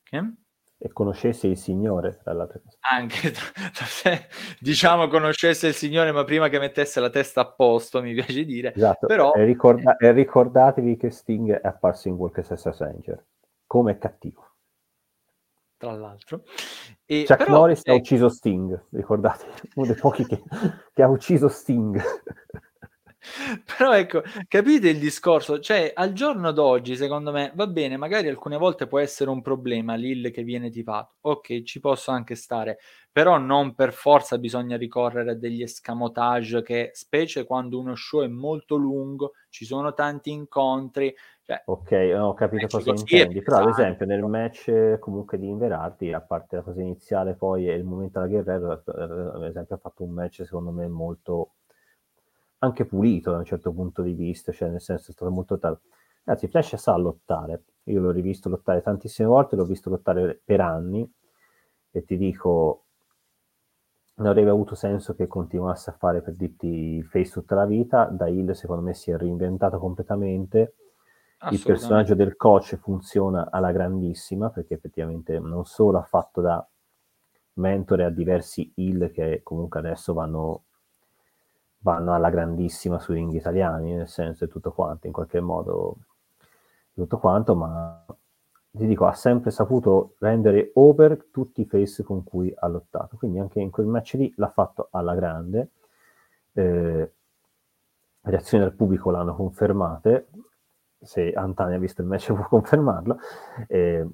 Che? 0.03 0.35
E 0.78 0.92
conoscesse 0.92 1.46
il 1.46 1.56
Signore, 1.56 2.18
tra 2.22 2.32
l'altro. 2.32 2.60
Anche, 2.90 3.32
diciamo 4.60 5.09
conoscesse 5.09 5.68
il 5.68 5.74
Signore, 5.74 6.12
ma 6.12 6.24
prima 6.24 6.48
che 6.48 6.59
mettesse 6.59 7.01
la 7.01 7.10
testa 7.10 7.42
a 7.42 7.46
posto, 7.46 8.02
mi 8.02 8.12
piace 8.14 8.44
dire. 8.44 8.74
Esatto, 8.74 9.06
Però... 9.06 9.32
e, 9.32 9.44
ricorda- 9.44 9.96
e 9.96 10.12
ricordatevi 10.12 10.96
che 10.96 11.10
Sting 11.10 11.52
è 11.52 11.66
apparso 11.66 12.09
in 12.09 12.14
Walker 12.14 12.46
Texas 12.46 12.78
Ranger, 12.78 13.24
come 13.66 13.98
cattivo. 13.98 14.48
Tra 15.76 15.92
l'altro. 15.92 16.42
E, 17.05 17.24
Chuck 17.26 17.44
però, 17.44 17.59
Norris 17.59 17.82
eh... 17.84 17.92
ha 17.92 17.94
ucciso 17.94 18.28
Sting, 18.28 18.86
ricordate, 18.90 19.46
uno 19.74 19.86
dei 19.86 19.96
pochi 19.96 20.26
che, 20.26 20.42
che 20.92 21.02
ha 21.02 21.09
ucciso 21.09 21.48
Sting. 21.48 22.01
Però 23.76 23.92
ecco, 23.94 24.22
capite 24.48 24.88
il 24.88 24.98
discorso? 24.98 25.59
Cioè, 25.59 25.92
al 25.94 26.12
giorno 26.12 26.52
d'oggi, 26.52 26.96
secondo 26.96 27.32
me, 27.32 27.52
va 27.55 27.66
bene, 27.66 27.96
magari 27.96 28.28
alcune 28.28 28.56
volte 28.56 28.86
può 28.86 28.98
essere 28.98 29.30
un 29.30 29.40
problema 29.42 29.94
l'IL 29.94 30.30
che 30.30 30.42
viene 30.42 30.70
tipato. 30.70 31.14
Ok, 31.22 31.62
ci 31.62 31.80
posso 31.80 32.10
anche 32.10 32.34
stare, 32.34 32.78
però 33.10 33.38
non 33.38 33.74
per 33.74 33.92
forza 33.92 34.38
bisogna 34.38 34.76
ricorrere 34.76 35.32
a 35.32 35.34
degli 35.34 35.62
escamotage 35.62 36.62
che, 36.62 36.90
specie 36.92 37.44
quando 37.44 37.78
uno 37.78 37.94
show 37.94 38.22
è 38.22 38.28
molto 38.28 38.76
lungo, 38.76 39.32
ci 39.48 39.64
sono 39.64 39.94
tanti 39.94 40.30
incontri. 40.30 41.14
Cioè, 41.42 41.62
ok, 41.66 42.14
ho 42.18 42.34
capito 42.34 42.66
cosa 42.66 42.90
intendi, 42.90 43.42
però 43.42 43.59
ad 43.59 43.68
esempio 43.68 44.06
nel 44.06 44.22
match 44.22 44.98
comunque 44.98 45.38
di 45.38 45.46
Inverardi, 45.46 46.12
a 46.12 46.20
parte 46.20 46.56
la 46.56 46.62
cosa 46.62 46.80
iniziale 46.80 47.34
poi 47.34 47.68
e 47.68 47.74
il 47.74 47.84
momento 47.84 48.18
alla 48.18 48.28
Guerrero, 48.28 48.72
ad 48.72 49.44
esempio 49.44 49.74
ha 49.76 49.78
fatto 49.78 50.05
un 50.05 50.10
match 50.10 50.42
secondo 50.44 50.70
me 50.70 50.88
molto 50.88 51.51
anche 52.65 52.85
pulito 52.86 53.31
da 53.31 53.39
un 53.39 53.45
certo 53.45 53.73
punto 53.73 54.03
di 54.03 54.12
vista, 54.12 54.53
cioè 54.53 54.69
nel 54.69 54.81
senso 54.81 55.11
è 55.11 55.15
stato 55.15 55.31
molto 55.31 55.59
tal. 55.59 55.78
Ragazzi, 56.24 56.49
Flash 56.49 56.77
sa 56.77 56.97
lottare, 56.97 57.65
io 57.85 58.01
l'ho 58.01 58.11
rivisto 58.11 58.49
lottare 58.49 58.82
tantissime 58.82 59.28
volte, 59.28 59.57
l'ho 59.57 59.65
visto 59.65 59.91
lottare 59.91 60.41
per 60.43 60.61
anni 60.61 61.09
e 61.91 62.05
ti 62.05 62.16
dico, 62.16 62.85
non 64.16 64.28
avrebbe 64.28 64.51
avuto 64.51 64.74
senso 64.74 65.15
che 65.15 65.27
continuasse 65.27 65.91
a 65.91 65.97
fare 65.99 66.23
per 66.23 66.35
dirti 66.35 66.66
il 66.66 67.05
face 67.05 67.32
tutta 67.32 67.55
la 67.55 67.66
vita, 67.66 68.07
da 68.07 68.28
Hill 68.28 68.53
secondo 68.53 68.82
me 68.82 68.95
si 68.95 69.11
è 69.11 69.16
reinventato 69.16 69.78
completamente, 69.78 70.74
il 71.51 71.62
personaggio 71.62 72.15
del 72.15 72.36
coach 72.36 72.77
funziona 72.77 73.51
alla 73.51 73.70
grandissima 73.70 74.49
perché 74.49 74.74
effettivamente 74.74 75.39
non 75.39 75.66
solo 75.66 75.99
ha 75.99 76.03
fatto 76.03 76.41
da 76.41 76.66
mentore 77.55 78.05
a 78.05 78.11
diversi 78.11 78.73
Hill 78.77 79.11
che 79.11 79.41
comunque 79.43 79.81
adesso 79.81 80.15
vanno 80.15 80.65
vanno 81.85 82.15
alla 82.15 82.31
grandissima 82.31 82.98
sui 82.98 83.16
ring 83.16 83.32
italiani, 83.35 83.94
nel 83.94 84.09
senso 84.09 84.44
è 84.44 84.48
tutto 84.48 84.73
quanto, 84.73 85.06
in 85.06 85.12
qualche 85.12 85.40
modo 85.40 85.97
tutto 86.94 87.19
quanto, 87.19 87.55
ma 87.55 88.05
ti 88.70 88.86
dico, 88.86 89.05
ha 89.05 89.12
sempre 89.12 89.51
saputo 89.51 90.15
rendere 90.19 90.70
over 90.74 91.27
tutti 91.31 91.61
i 91.61 91.66
face 91.66 92.02
con 92.02 92.24
cui 92.24 92.52
ha 92.56 92.66
lottato, 92.69 93.16
quindi 93.19 93.39
anche 93.39 93.61
in 93.61 93.70
quel 93.70 93.86
match 93.86 94.15
lì 94.15 94.32
l'ha 94.36 94.48
fatto 94.48 94.89
alla 94.93 95.15
grande, 95.15 95.73
eh, 96.55 97.12
reazioni 98.23 98.65
del 98.65 98.73
pubblico 98.73 99.11
l'hanno 99.11 99.35
confermate, 99.36 100.28
se 100.98 101.32
Antani 101.32 101.74
ha 101.74 101.78
visto 101.78 102.01
il 102.01 102.09
match 102.09 102.32
può 102.32 102.48
confermarlo, 102.48 103.19
eh, 103.69 104.09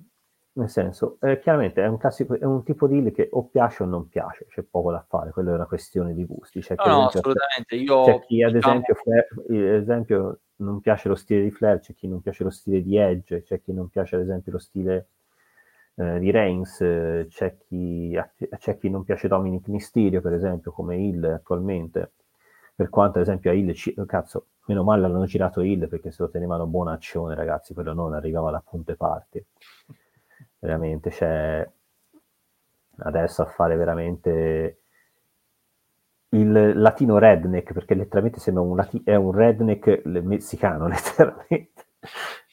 nel 0.52 0.68
senso, 0.68 1.18
eh, 1.20 1.38
chiaramente 1.38 1.82
è 1.82 1.86
un, 1.86 1.96
classico, 1.96 2.38
è 2.38 2.44
un 2.44 2.62
tipo 2.64 2.86
di 2.86 3.00
deal 3.00 3.14
che 3.14 3.28
o 3.32 3.46
piace 3.46 3.84
o 3.84 3.86
non 3.86 4.08
piace, 4.08 4.46
c'è 4.48 4.62
poco 4.62 4.90
da 4.90 5.04
fare, 5.08 5.30
quello 5.30 5.52
è 5.52 5.54
una 5.54 5.66
questione 5.66 6.14
di 6.14 6.24
gusti. 6.24 6.60
C'è 6.60 6.74
no, 6.76 6.86
no, 6.86 7.06
assolutamente. 7.06 7.76
Io, 7.76 8.04
c'è 8.04 8.20
chi, 8.20 8.42
ad 8.42 8.52
diciamo... 8.52 8.82
esempio, 8.84 9.76
esempio 9.76 10.40
non 10.56 10.80
piace 10.80 11.08
lo 11.08 11.14
stile 11.14 11.42
di 11.42 11.50
Flair, 11.50 11.80
c'è 11.80 11.94
chi 11.94 12.08
non 12.08 12.20
piace 12.20 12.44
lo 12.44 12.50
stile 12.50 12.82
di 12.82 12.96
Edge, 12.96 13.42
c'è 13.42 13.60
chi 13.60 13.72
non 13.72 13.88
piace 13.88 14.16
ad 14.16 14.22
esempio 14.22 14.52
lo 14.52 14.58
stile 14.58 15.08
eh, 15.94 16.18
di 16.18 16.30
Reigns, 16.30 16.78
c'è 17.28 17.56
chi, 17.58 18.18
c'è 18.58 18.78
chi 18.78 18.90
non 18.90 19.04
piace 19.04 19.28
Dominic 19.28 19.68
Mysterio 19.68 20.20
per 20.20 20.32
esempio 20.32 20.72
come 20.72 20.96
Hill 20.96 21.24
attualmente, 21.24 22.12
per 22.74 22.88
quanto 22.88 23.18
ad 23.18 23.24
esempio 23.24 23.50
a 23.50 23.54
Hill, 23.54 23.74
cazzo, 24.06 24.46
meno 24.66 24.82
male 24.82 25.02
l'hanno 25.02 25.24
girato 25.26 25.62
Hill 25.62 25.88
perché 25.88 26.10
se 26.10 26.22
lo 26.22 26.30
tenevano 26.30 26.66
buona 26.66 26.92
azione 26.92 27.34
ragazzi, 27.34 27.74
quello 27.74 27.92
non 27.92 28.14
arrivava 28.14 28.50
da 28.50 28.62
punte 28.64 28.96
parti, 28.96 29.44
veramente, 30.60 31.10
c'è 31.10 31.68
adesso 32.98 33.42
a 33.42 33.46
fare 33.46 33.76
veramente 33.76 34.80
il 36.30 36.78
latino 36.78 37.18
redneck, 37.18 37.72
perché 37.72 37.94
letteralmente 37.94 38.38
sembra 38.38 38.62
un, 38.62 38.76
lati- 38.76 39.02
è 39.04 39.14
un 39.14 39.32
redneck 39.32 40.04
messicano, 40.04 40.86
letteralmente. 40.88 41.86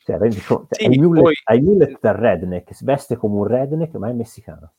Cioè, 0.04 0.18
rendi 0.18 0.40
conto, 0.42 0.68
sì, 0.72 0.86
hai, 0.86 0.98
mullet, 0.98 1.22
poi... 1.22 1.34
hai 1.44 2.20
redneck, 2.20 2.74
si 2.74 2.86
veste 2.86 3.18
come 3.18 3.36
un 3.36 3.48
redneck, 3.48 3.94
ma 3.96 4.10
è 4.10 4.14
messicano. 4.14 4.74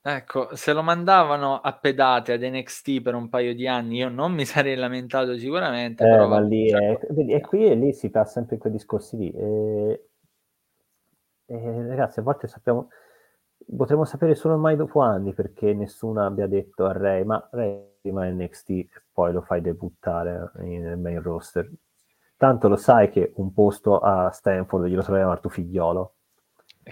Ecco, 0.00 0.54
se 0.54 0.72
lo 0.72 0.82
mandavano 0.82 1.60
a 1.60 1.72
pedate 1.74 2.32
ad 2.32 2.42
NXT 2.42 3.02
per 3.02 3.14
un 3.14 3.28
paio 3.28 3.54
di 3.54 3.66
anni, 3.66 3.96
io 3.96 4.08
non 4.08 4.32
mi 4.32 4.44
sarei 4.46 4.76
lamentato 4.76 5.36
sicuramente. 5.36 6.04
Eh, 6.04 6.08
però 6.08 6.28
ma 6.28 6.40
lì 6.40 6.70
è, 6.70 6.98
e 7.26 7.40
qui 7.40 7.66
e 7.66 7.74
lì 7.74 7.92
si 7.92 8.08
fa 8.08 8.24
sempre 8.24 8.58
quei 8.58 8.72
discorsi 8.72 9.16
lì. 9.16 9.30
E, 9.30 10.07
e, 11.48 11.86
ragazzi, 11.86 12.20
a 12.20 12.22
volte 12.22 12.46
sappiamo, 12.46 12.90
potremmo 13.76 14.04
sapere 14.04 14.34
solo 14.34 14.54
ormai 14.54 14.76
dopo 14.76 15.00
anni 15.00 15.32
perché 15.32 15.72
nessuno 15.72 16.24
abbia 16.24 16.46
detto 16.46 16.84
a 16.84 16.92
Ray, 16.92 17.24
ma 17.24 17.48
Ray 17.50 17.96
rimane 18.02 18.32
NXT 18.32 18.70
e 18.70 18.88
poi 19.12 19.32
lo 19.32 19.40
fai 19.40 19.62
debuttare 19.62 20.52
nel 20.56 20.98
main 20.98 21.22
roster. 21.22 21.70
Tanto 22.36 22.68
lo 22.68 22.76
sai 22.76 23.10
che 23.10 23.32
un 23.36 23.52
posto 23.52 23.98
a 23.98 24.30
Stanford 24.30 24.86
glielo 24.86 25.02
troviamo 25.02 25.32
al 25.32 25.40
tuo 25.40 25.50
figliolo. 25.50 26.12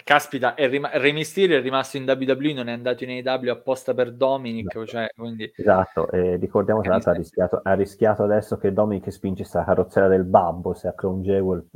Caspita, 0.05 0.55
è 0.55 0.69
rim- 0.69 0.91
Re 0.93 1.13
Mysterio 1.13 1.57
è 1.57 1.63
rimasto 1.63 1.97
in 1.97 2.05
WWE, 2.05 2.53
non 2.53 2.69
è 2.69 2.73
andato 2.73 3.05
in 3.05 3.11
AEW 3.11 3.51
apposta 3.51 3.95
per 3.95 4.13
Dominic. 4.13 4.75
Esatto, 4.75 4.87
cioè, 4.87 5.09
quindi... 5.15 5.53
esatto. 5.55 6.11
E 6.11 6.37
ricordiamo 6.37 6.81
che 6.81 6.89
ha 6.89 7.13
rischiato, 7.13 7.61
ha 7.63 7.73
rischiato 7.75 8.23
adesso 8.25 8.59
che 8.59 8.73
Dominic 8.73 9.11
spinge 9.11 9.43
questa 9.43 9.65
carrozzella 9.65 10.09
del 10.09 10.25
babbo, 10.25 10.75
se 10.75 10.89
a 10.89 10.93
Crown 10.93 11.23
Jewel 11.23 11.67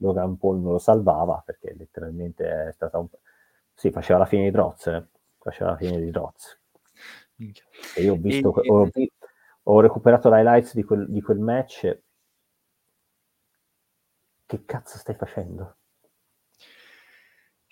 Logan 0.00 0.38
Paul 0.38 0.60
non 0.60 0.72
lo 0.72 0.78
salvava, 0.78 1.42
perché 1.44 1.74
letteralmente 1.76 2.68
è 2.68 2.72
stata 2.72 2.98
un... 2.98 3.08
Sì, 3.74 3.90
faceva 3.90 4.18
la 4.18 4.26
fine 4.26 4.44
di 4.44 4.50
Droz, 4.50 4.86
eh? 4.88 5.06
faceva 5.38 5.70
la 5.70 5.76
fine 5.76 6.00
di 6.00 6.10
Droz. 6.10 6.58
E 7.36 8.02
io 8.02 8.12
ho 8.12 8.16
visto, 8.16 8.62
e... 8.62 8.70
ho, 8.70 8.90
ho, 9.62 9.80
recuperato 9.80 10.28
l'highlights 10.28 10.74
di 10.74 10.82
quel, 10.82 11.08
di 11.08 11.22
quel 11.22 11.38
match. 11.38 11.98
Che 14.46 14.64
cazzo 14.64 14.98
stai 14.98 15.14
facendo? 15.14 15.76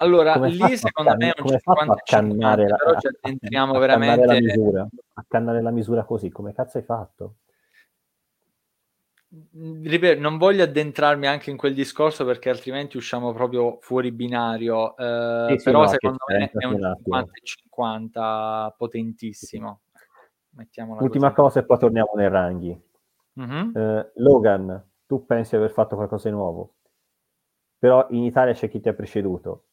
Allora, 0.01 0.35
come 0.35 0.51
lì 0.51 0.77
secondo 0.77 1.17
me 1.17 1.33
è 1.33 1.41
un 1.41 1.49
50 1.49 1.95
50 2.05 2.57
la, 2.57 2.77
però 2.77 3.01
ci 3.01 3.09
addentriamo 3.21 3.75
a, 3.75 3.79
veramente... 3.79 4.25
La 4.25 4.35
misura, 4.35 4.89
accannare 5.15 5.61
la 5.61 5.71
misura 5.71 6.05
così, 6.05 6.31
come 6.31 6.55
cazzo 6.55 6.79
hai 6.79 6.85
fatto? 6.85 7.37
Ripeto, 9.53 10.21
non 10.21 10.39
voglio 10.39 10.63
addentrarmi 10.63 11.27
anche 11.27 11.51
in 11.51 11.57
quel 11.57 11.75
discorso 11.75 12.25
perché 12.25 12.49
altrimenti 12.49 12.97
usciamo 12.97 13.33
proprio 13.33 13.79
fuori 13.81 14.11
binario, 14.11 14.97
eh, 14.97 15.47
sì, 15.51 15.59
sì, 15.59 15.65
però 15.65 15.83
no, 15.83 15.89
secondo 15.89 16.19
me 16.29 16.51
è 16.51 16.65
un 16.65 16.97
50-50 17.71 18.75
potentissimo. 18.77 19.81
Ultima 20.99 21.33
così. 21.33 21.35
cosa 21.35 21.61
e 21.61 21.65
poi 21.65 21.79
torniamo 21.79 22.13
nei 22.17 22.29
ranghi. 22.29 22.83
Mm-hmm. 23.41 23.77
Eh, 23.77 24.13
Logan, 24.17 24.91
tu 25.07 25.25
pensi 25.25 25.51
di 25.51 25.57
aver 25.57 25.71
fatto 25.71 25.95
qualcosa 25.95 26.29
di 26.29 26.35
nuovo, 26.35 26.75
però 27.79 28.07
in 28.11 28.25
Italia 28.25 28.55
c'è 28.55 28.69
chi 28.69 28.81
ti 28.81 28.89
ha 28.89 28.95
preceduto. 28.95 29.65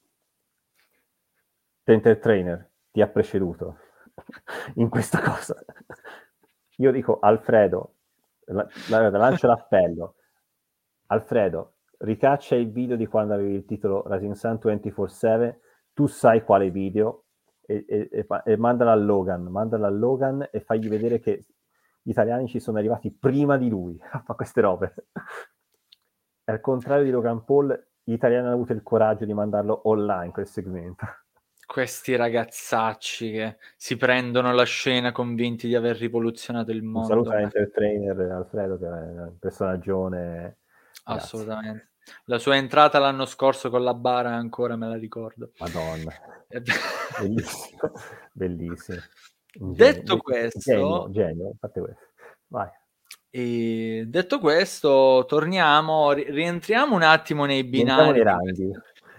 Tenter 1.83 2.19
Trainer 2.19 2.71
ti 2.91 3.01
ha 3.01 3.07
preceduto 3.07 3.77
in 4.75 4.89
questa 4.89 5.21
cosa. 5.21 5.55
Io 6.77 6.91
dico 6.91 7.19
Alfredo, 7.19 7.94
la, 8.45 8.67
la, 8.89 9.09
lancio 9.09 9.47
l'appello. 9.47 10.15
Alfredo, 11.07 11.75
ricaccia 11.99 12.55
il 12.55 12.71
video 12.71 12.95
di 12.95 13.05
quando 13.05 13.33
avevi 13.33 13.53
il 13.53 13.65
titolo 13.65 14.03
Rising 14.07 14.33
Sun 14.33 14.59
24-7, 14.61 15.55
tu 15.93 16.07
sai 16.07 16.43
quale 16.43 16.71
video 16.71 17.25
e, 17.61 17.85
e, 17.87 18.09
e, 18.11 18.27
e 18.43 18.57
mandala 18.57 18.91
a 18.91 18.95
Logan, 18.95 19.43
mandala 19.43 19.87
a 19.87 19.91
Logan 19.91 20.47
e 20.51 20.59
fagli 20.59 20.89
vedere 20.89 21.19
che 21.19 21.45
gli 22.01 22.09
italiani 22.09 22.47
ci 22.47 22.59
sono 22.59 22.77
arrivati 22.77 23.11
prima 23.11 23.57
di 23.57 23.69
lui 23.69 23.99
a 24.11 24.19
fare 24.19 24.35
queste 24.35 24.61
robe. 24.61 24.93
al 26.45 26.61
contrario 26.61 27.03
di 27.03 27.11
Logan 27.11 27.43
Paul, 27.43 27.87
gli 28.03 28.13
italiani 28.13 28.45
hanno 28.45 28.55
avuto 28.55 28.73
il 28.73 28.83
coraggio 28.83 29.25
di 29.25 29.33
mandarlo 29.33 29.81
online 29.85 30.31
quel 30.31 30.47
segmento 30.47 31.05
questi 31.65 32.15
ragazzacci 32.15 33.31
che 33.31 33.57
si 33.75 33.97
prendono 33.97 34.53
la 34.53 34.65
scena 34.65 35.11
convinti 35.11 35.67
di 35.67 35.75
aver 35.75 35.97
rivoluzionato 35.97 36.71
il 36.71 36.83
mondo. 36.83 36.99
Un 36.99 37.05
saluto 37.05 37.29
all'entertainer 37.31 38.19
Alfredo 38.31 38.77
che 38.77 38.85
è 38.85 38.89
un 38.89 39.37
personaggio 39.39 40.09
assolutamente. 41.03 41.89
La 42.25 42.37
sua 42.37 42.55
entrata 42.55 42.99
l'anno 42.99 43.25
scorso 43.25 43.69
con 43.69 43.83
la 43.83 43.95
bara 43.95 44.31
ancora 44.35 44.75
me 44.75 44.87
la 44.87 44.97
ricordo. 44.97 45.51
Madonna. 45.57 46.13
Bellissimo 47.19 47.91
bellissimo. 48.35 48.99
Detto 49.57 50.17
questo 50.17 50.59
genio, 50.59 51.09
genio. 51.11 51.53
Fate 51.59 51.79
questo. 51.79 52.01
vai. 52.47 52.69
E 53.29 54.05
detto 54.07 54.39
questo 54.39 55.25
torniamo 55.27 56.13
rientriamo 56.13 56.95
un 56.95 57.01
attimo 57.01 57.43
nei 57.43 57.65
binari. 57.65 58.23
nei 58.23 58.71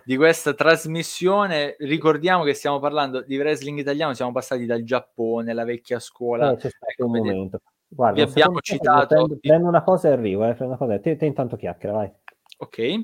di 0.07 0.17
questa 0.17 0.55
trasmissione. 0.55 1.75
Ricordiamo 1.81 2.45
che 2.45 2.55
stiamo 2.55 2.79
parlando 2.79 3.23
di 3.23 3.37
wrestling 3.37 3.77
italiano, 3.81 4.15
siamo 4.15 4.31
passati 4.31 4.65
dal 4.65 4.85
Giappone, 4.85 5.53
la 5.53 5.65
vecchia 5.65 5.99
scuola. 5.99 6.53
Eh, 6.53 6.57
c'è 6.57 6.69
stato 6.69 6.93
ecco, 6.93 7.07
un 7.07 7.11
momento. 7.11 7.61
Guarda, 7.89 8.25
vi 8.25 8.31
abbiamo 8.31 8.61
citato. 8.61 9.07
Prendo, 9.07 9.39
prendo, 9.41 9.67
una 9.67 9.83
cosa 9.83 10.09
e 10.09 10.13
arrivo, 10.13 10.45
eh, 10.45 10.55
prendo 10.55 10.67
una 10.67 10.77
cosa. 10.77 11.01
Te, 11.01 11.17
te 11.17 11.27
intanto 11.27 11.57
chiacchiera, 11.57 11.97
vai. 11.97 12.13
Ok. 12.59 12.95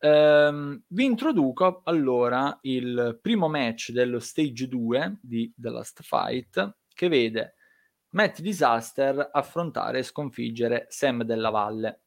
Um, 0.00 0.82
vi 0.88 1.04
introduco 1.06 1.80
allora 1.84 2.58
il 2.62 3.18
primo 3.22 3.48
match 3.48 3.90
dello 3.90 4.18
stage 4.18 4.68
2 4.68 5.20
di 5.22 5.50
The 5.56 5.70
Last 5.70 6.02
Fight 6.02 6.76
che 6.92 7.08
vede 7.08 7.54
Matt 8.10 8.40
Disaster 8.40 9.30
affrontare 9.32 10.00
e 10.00 10.02
sconfiggere 10.02 10.84
Sam 10.90 11.22
della 11.22 11.48
Valle 11.48 12.03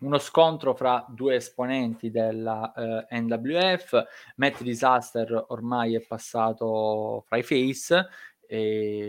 uno 0.00 0.18
scontro 0.18 0.74
fra 0.74 1.04
due 1.08 1.36
esponenti 1.36 2.10
della 2.10 2.72
eh, 2.72 3.20
NWF. 3.20 4.02
Matt 4.36 4.62
Disaster 4.62 5.44
ormai 5.48 5.94
è 5.94 6.00
passato 6.00 7.22
fra 7.26 7.36
i 7.36 7.42
face, 7.42 8.08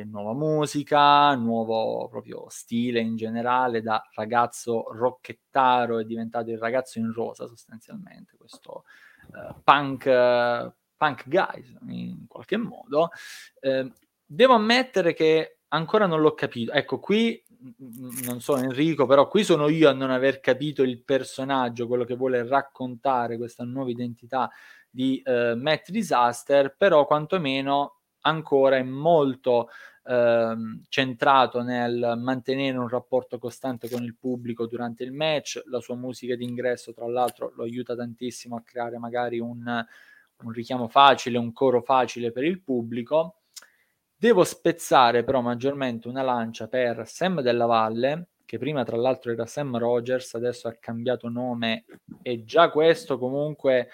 nuova 0.06 0.34
musica, 0.34 1.36
nuovo 1.36 2.08
proprio 2.08 2.46
stile 2.48 3.02
in 3.02 3.18
generale, 3.18 3.82
da 3.82 4.02
ragazzo 4.14 4.86
rocchettaro 4.94 6.00
è 6.00 6.06
diventato 6.06 6.50
il 6.50 6.58
ragazzo 6.58 7.00
in 7.00 7.12
rosa 7.12 7.46
sostanzialmente, 7.48 8.38
questo 8.38 8.86
eh, 9.34 9.54
punk, 9.62 10.06
punk 10.96 11.28
guy 11.28 11.78
in 11.90 12.26
qualche 12.28 12.56
modo. 12.56 13.10
Eh, 13.60 13.92
devo 14.26 14.54
ammettere 14.54 15.14
che 15.14 15.58
ancora 15.70 16.06
non 16.06 16.22
l'ho 16.22 16.34
capito. 16.34 16.72
Ecco, 16.72 17.00
qui 17.00 17.44
non 18.24 18.42
so 18.42 18.58
Enrico, 18.58 19.06
però 19.06 19.28
qui 19.28 19.44
sono 19.44 19.70
io 19.70 19.90
a 19.90 19.94
non 19.94 20.12
aver 20.12 20.40
capito 20.40 20.84
il 20.84 21.02
personaggio, 21.02 21.88
quello 21.88 22.04
che 22.04 22.16
vuole 22.16 22.46
raccontare 22.46 23.38
questa 23.38 23.64
nuova 23.64 23.90
identità 23.90 24.50
di 24.90 25.22
uh, 25.26 25.56
Matt 25.58 25.90
Disaster, 25.90 26.76
però 26.76 27.06
quantomeno 27.06 28.00
ancora 28.22 28.78
è 28.78 28.84
molto 28.84 29.70
uh, 30.04 30.82
centrato 30.88 31.62
nel 31.62 32.16
mantenere 32.18 32.78
un 32.78 32.88
rapporto 32.88 33.38
costante 33.38 33.90
con 33.90 34.04
il 34.04 34.16
pubblico 34.16 34.68
durante 34.68 35.04
il 35.04 35.14
match, 35.14 35.62
la 35.66 35.80
sua 35.80 35.96
musica 35.96 36.36
d'ingresso 36.36 36.94
tra 36.94 37.08
l'altro 37.08 37.54
lo 37.56 37.64
aiuta 37.64 37.96
tantissimo 37.96 38.56
a 38.56 38.62
creare 38.62 38.98
magari 38.98 39.40
un, 39.40 39.86
un 40.44 40.52
richiamo 40.52 40.88
facile, 40.88 41.38
un 41.38 41.54
coro 41.54 41.82
facile 41.82 42.32
per 42.32 42.44
il 42.44 42.62
pubblico 42.62 43.43
Devo 44.24 44.46
spezzare 44.46 45.26
però 45.26 45.42
maggiormente 45.42 46.08
una 46.08 46.22
lancia 46.22 46.70
per 46.70 47.06
Sam 47.06 47.42
della 47.42 47.66
Valle, 47.66 48.28
che 48.46 48.58
prima 48.58 48.86
tra 48.86 48.96
l'altro 48.96 49.34
era 49.34 49.46
Sam 49.46 49.78
Rogers, 49.78 50.36
adesso 50.36 50.70
ha 50.70 50.78
cambiato 50.80 51.28
nome 51.28 51.84
e 52.22 52.46
già 52.46 52.70
questo 52.70 53.18
comunque 53.18 53.90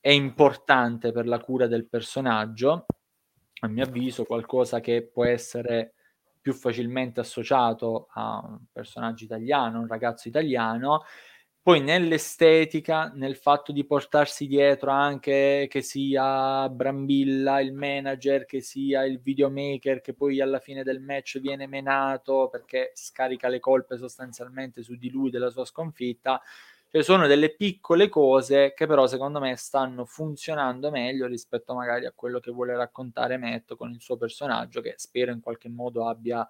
è 0.00 0.10
importante 0.10 1.12
per 1.12 1.28
la 1.28 1.38
cura 1.38 1.68
del 1.68 1.86
personaggio, 1.86 2.86
a 3.60 3.68
mio 3.68 3.84
avviso 3.84 4.24
qualcosa 4.24 4.80
che 4.80 5.06
può 5.06 5.24
essere 5.24 5.94
più 6.40 6.52
facilmente 6.52 7.20
associato 7.20 8.08
a 8.14 8.44
un 8.44 8.58
personaggio 8.72 9.22
italiano, 9.22 9.78
un 9.78 9.86
ragazzo 9.86 10.26
italiano, 10.26 11.04
Poi 11.62 11.80
nell'estetica, 11.82 13.10
nel 13.14 13.36
fatto 13.36 13.70
di 13.70 13.84
portarsi 13.84 14.46
dietro 14.46 14.90
anche 14.92 15.66
che 15.68 15.82
sia 15.82 16.66
Brambilla 16.70 17.60
il 17.60 17.74
manager, 17.74 18.46
che 18.46 18.62
sia 18.62 19.04
il 19.04 19.20
videomaker 19.20 20.00
che 20.00 20.14
poi 20.14 20.40
alla 20.40 20.58
fine 20.58 20.82
del 20.82 21.00
match 21.00 21.38
viene 21.38 21.66
menato 21.66 22.48
perché 22.50 22.92
scarica 22.94 23.48
le 23.48 23.60
colpe 23.60 23.98
sostanzialmente 23.98 24.82
su 24.82 24.96
di 24.96 25.10
lui 25.10 25.28
della 25.28 25.50
sua 25.50 25.66
sconfitta. 25.66 26.40
Cioè 26.88 27.02
sono 27.02 27.26
delle 27.26 27.54
piccole 27.54 28.08
cose 28.08 28.72
che 28.74 28.86
però 28.86 29.06
secondo 29.06 29.38
me 29.38 29.54
stanno 29.56 30.06
funzionando 30.06 30.90
meglio 30.90 31.26
rispetto 31.26 31.74
magari 31.74 32.06
a 32.06 32.12
quello 32.12 32.40
che 32.40 32.50
vuole 32.50 32.74
raccontare 32.74 33.36
Matt 33.36 33.76
con 33.76 33.90
il 33.92 34.00
suo 34.00 34.16
personaggio 34.16 34.80
che 34.80 34.94
spero 34.96 35.30
in 35.30 35.40
qualche 35.40 35.68
modo 35.68 36.08
abbia 36.08 36.44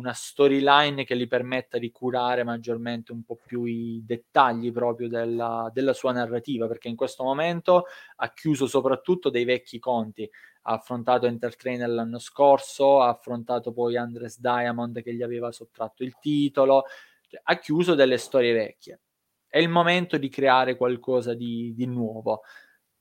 una 0.00 0.14
storyline 0.14 1.04
che 1.04 1.16
gli 1.16 1.28
permetta 1.28 1.78
di 1.78 1.90
curare 1.90 2.42
maggiormente 2.42 3.12
un 3.12 3.22
po' 3.22 3.38
più 3.44 3.64
i 3.64 4.02
dettagli 4.04 4.72
proprio 4.72 5.08
della, 5.08 5.70
della, 5.72 5.92
sua 5.92 6.12
narrativa, 6.12 6.66
perché 6.66 6.88
in 6.88 6.96
questo 6.96 7.22
momento 7.22 7.84
ha 8.16 8.32
chiuso 8.32 8.66
soprattutto 8.66 9.28
dei 9.28 9.44
vecchi 9.44 9.78
conti. 9.78 10.28
Ha 10.62 10.72
affrontato 10.72 11.26
Entertainer 11.26 11.88
l'anno 11.88 12.18
scorso, 12.18 13.02
ha 13.02 13.08
affrontato 13.08 13.72
poi 13.72 13.96
Andres 13.96 14.40
Diamond 14.40 15.02
che 15.02 15.14
gli 15.14 15.22
aveva 15.22 15.52
sottratto 15.52 16.02
il 16.02 16.16
titolo, 16.18 16.84
cioè, 17.28 17.40
ha 17.44 17.58
chiuso 17.58 17.94
delle 17.94 18.16
storie 18.16 18.52
vecchie. 18.52 19.00
È 19.46 19.58
il 19.58 19.68
momento 19.68 20.16
di 20.16 20.28
creare 20.28 20.76
qualcosa 20.76 21.34
di, 21.34 21.74
di 21.74 21.86
nuovo. 21.86 22.42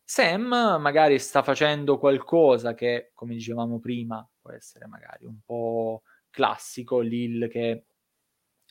Sam 0.03 0.77
magari 0.79 1.19
sta 1.19 1.43
facendo 1.43 1.97
qualcosa 1.97 2.73
che, 2.73 3.11
come 3.13 3.35
dicevamo 3.35 3.79
prima, 3.79 4.27
può 4.41 4.51
essere 4.51 4.87
magari 4.87 5.25
un 5.25 5.37
po' 5.45 6.01
classico, 6.29 6.99
Lil 6.99 7.47
che 7.49 7.83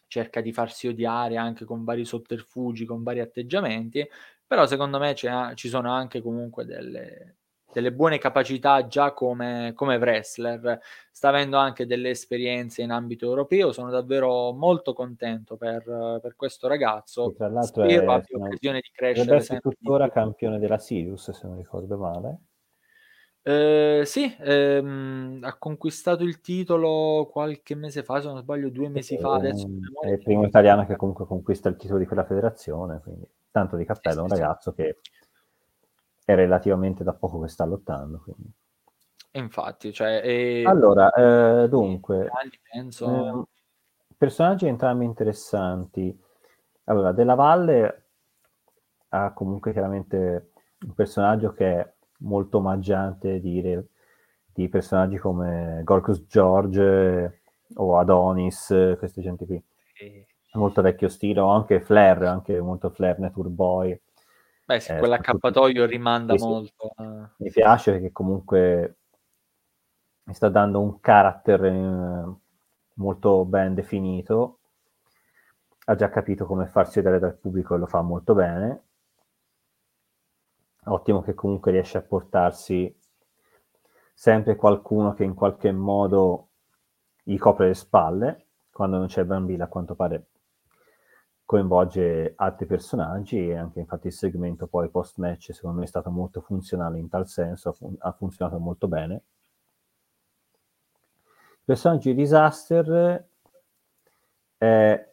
cerca 0.07 0.41
di 0.41 0.53
farsi 0.53 0.89
odiare 0.89 1.37
anche 1.37 1.65
con 1.65 1.85
vari 1.85 2.05
sotterfugi, 2.05 2.85
con 2.85 3.03
vari 3.03 3.21
atteggiamenti, 3.21 4.09
però 4.47 4.67
secondo 4.67 4.99
me 4.99 5.15
ci 5.15 5.69
sono 5.69 5.93
anche 5.93 6.23
comunque 6.23 6.65
delle, 6.65 7.37
delle 7.71 7.93
buone 7.93 8.19
capacità 8.19 8.87
già 8.87 9.13
come, 9.13 9.73
come, 9.75 9.97
wrestler, 9.97 10.81
sta 11.13 11.29
avendo 11.29 11.59
anche 11.59 11.87
delle 11.87 12.11
esperienze 12.11 12.81
in 12.81 12.91
ambito 12.91 13.27
europeo, 13.27 13.73
sono 13.73 13.91
davvero 13.91 14.53
molto 14.53 14.95
contento 14.95 15.57
per, 15.57 15.83
per 16.23 16.35
questo 16.35 16.67
ragazzo, 16.67 17.29
sì, 17.29 17.37
tra 17.37 17.49
l'altro 17.49 17.85
spero 17.85 18.11
è, 18.11 18.15
abbia 18.15 18.39
occasione 18.39 18.81
di 18.81 18.91
crescere. 18.91 19.27
Deve 19.27 19.39
essere 19.39 19.61
tuttora 19.61 20.11
campione 20.11 20.59
della 20.59 20.79
Sirius, 20.79 21.31
se 21.31 21.47
non 21.47 21.59
ricordo 21.59 21.99
male. 21.99 22.39
Eh, 23.49 24.03
sì, 24.05 24.37
ehm, 24.41 25.39
ha 25.41 25.57
conquistato 25.57 26.23
il 26.23 26.43
titolo 26.43 27.31
qualche 27.33 27.75
mese 27.75 28.03
fa, 28.03 28.21
se 28.21 28.27
non 28.27 28.37
sbaglio, 28.37 28.69
due 28.69 28.91
mesi 28.91 29.17
fa. 29.17 29.37
Adesso 29.37 29.67
è 30.03 30.11
il 30.11 30.23
primo 30.23 30.45
italiano 30.45 30.85
che 30.85 30.97
comunque 30.97 31.25
conquista 31.25 31.71
il 31.71 31.77
titolo 31.77 31.99
di 31.99 32.05
quella 32.05 32.27
federazione, 32.27 33.01
quindi 33.01 33.27
tanto 33.51 33.77
di 33.77 33.87
cappello, 33.87 34.21
un 34.21 34.29
ragazzo 34.29 34.75
che 34.75 34.99
è 36.27 36.35
relativamente 36.35 37.03
da 37.05 37.15
poco 37.15 37.41
che 37.41 37.49
sta 37.49 37.65
lottando. 37.65 38.21
Quindi. 38.23 38.53
Infatti, 39.31 39.95
cioè, 39.95 40.21
e... 40.23 40.65
allora, 40.67 41.11
eh, 41.11 41.71
dunque, 41.71 42.31
penso... 42.71 43.07
eh, 43.09 44.13
personaggi 44.15 44.67
entrambi 44.67 45.07
interessanti. 45.07 46.23
Allora, 46.85 47.13
Della 47.13 47.35
Valle 47.35 48.09
ha 49.09 49.33
comunque 49.33 49.73
chiaramente 49.73 50.51
un 50.85 50.93
personaggio 50.93 51.55
che 51.55 51.81
è 51.81 51.93
molto 52.19 52.59
omaggiante 52.59 53.41
di, 53.41 53.79
di 54.53 54.69
personaggi 54.69 55.19
come 55.19 55.83
Gorkus 55.85 56.27
George 56.27 57.43
o 57.75 57.99
Adonis, 57.99 58.97
queste 58.99 59.21
gente 59.21 59.47
qui. 59.47 59.63
Molto 60.53 60.81
vecchio 60.81 61.09
stile, 61.09 61.41
o 61.41 61.49
anche 61.49 61.81
Flair, 61.81 62.23
anche 62.23 62.59
molto 62.61 62.91
Flair, 62.91 63.19
Network 63.19 63.51
Boy. 63.51 64.01
Beh 64.65 64.81
sì, 64.81 64.93
eh, 64.93 64.99
quell'accappatoio 64.99 65.87
rimanda 65.87 66.37
sì, 66.37 66.45
molto. 66.45 66.93
A... 66.97 67.31
Mi 67.37 67.51
piace 67.51 67.93
perché 67.93 68.13
comunque 68.13 68.97
mi 70.25 70.35
sta 70.35 70.49
dando 70.49 70.81
un 70.81 71.01
carattere 71.01 71.69
eh, 71.71 72.35
molto 72.95 73.45
ben 73.45 73.75
definito, 73.75 74.59
ha 75.85 75.95
già 75.95 76.09
capito 76.09 76.45
come 76.47 76.67
farsi 76.67 77.01
vedere 77.01 77.19
dal 77.19 77.37
pubblico 77.37 77.75
e 77.75 77.79
lo 77.79 77.87
fa 77.87 78.03
molto 78.03 78.35
bene 78.35 78.88
ottimo 80.89 81.23
che 81.23 81.35
comunque 81.35 81.73
riesce 81.73 81.99
a 81.99 82.03
portarsi 82.03 82.95
sempre 84.15 84.57
qualcuno 84.57 85.15
che 85.15 85.25
in 85.25 85.35
qualche 85.35 85.71
modo 85.73 86.49
gli 87.23 87.39
copre 87.39 87.69
le 87.69 87.75
spalle, 87.75 88.47
quando 88.71 88.99
non 88.99 89.07
c'è 89.07 89.25
Bambila 89.25 89.65
a 89.65 89.69
quanto 89.69 89.95
pare 89.95 90.27
coinvolge 91.45 92.35
altri 92.37 92.67
personaggi 92.67 93.49
e 93.49 93.57
anche 93.57 93.79
infatti 93.79 94.09
il 94.09 94.13
segmento 94.13 94.67
poi 94.67 94.91
post 94.91 95.17
match 95.17 95.55
secondo 95.55 95.79
me 95.79 95.85
è 95.85 95.89
stato 95.89 96.11
molto 96.11 96.43
funzionale 96.43 96.99
in 96.99 97.09
tal 97.09 97.27
senso, 97.27 97.75
ha 98.01 98.13
funzionato 98.13 98.59
molto 98.59 98.87
bene. 98.87 99.23
Di 101.65 102.15
Disaster 102.15 103.27
è 104.59 105.08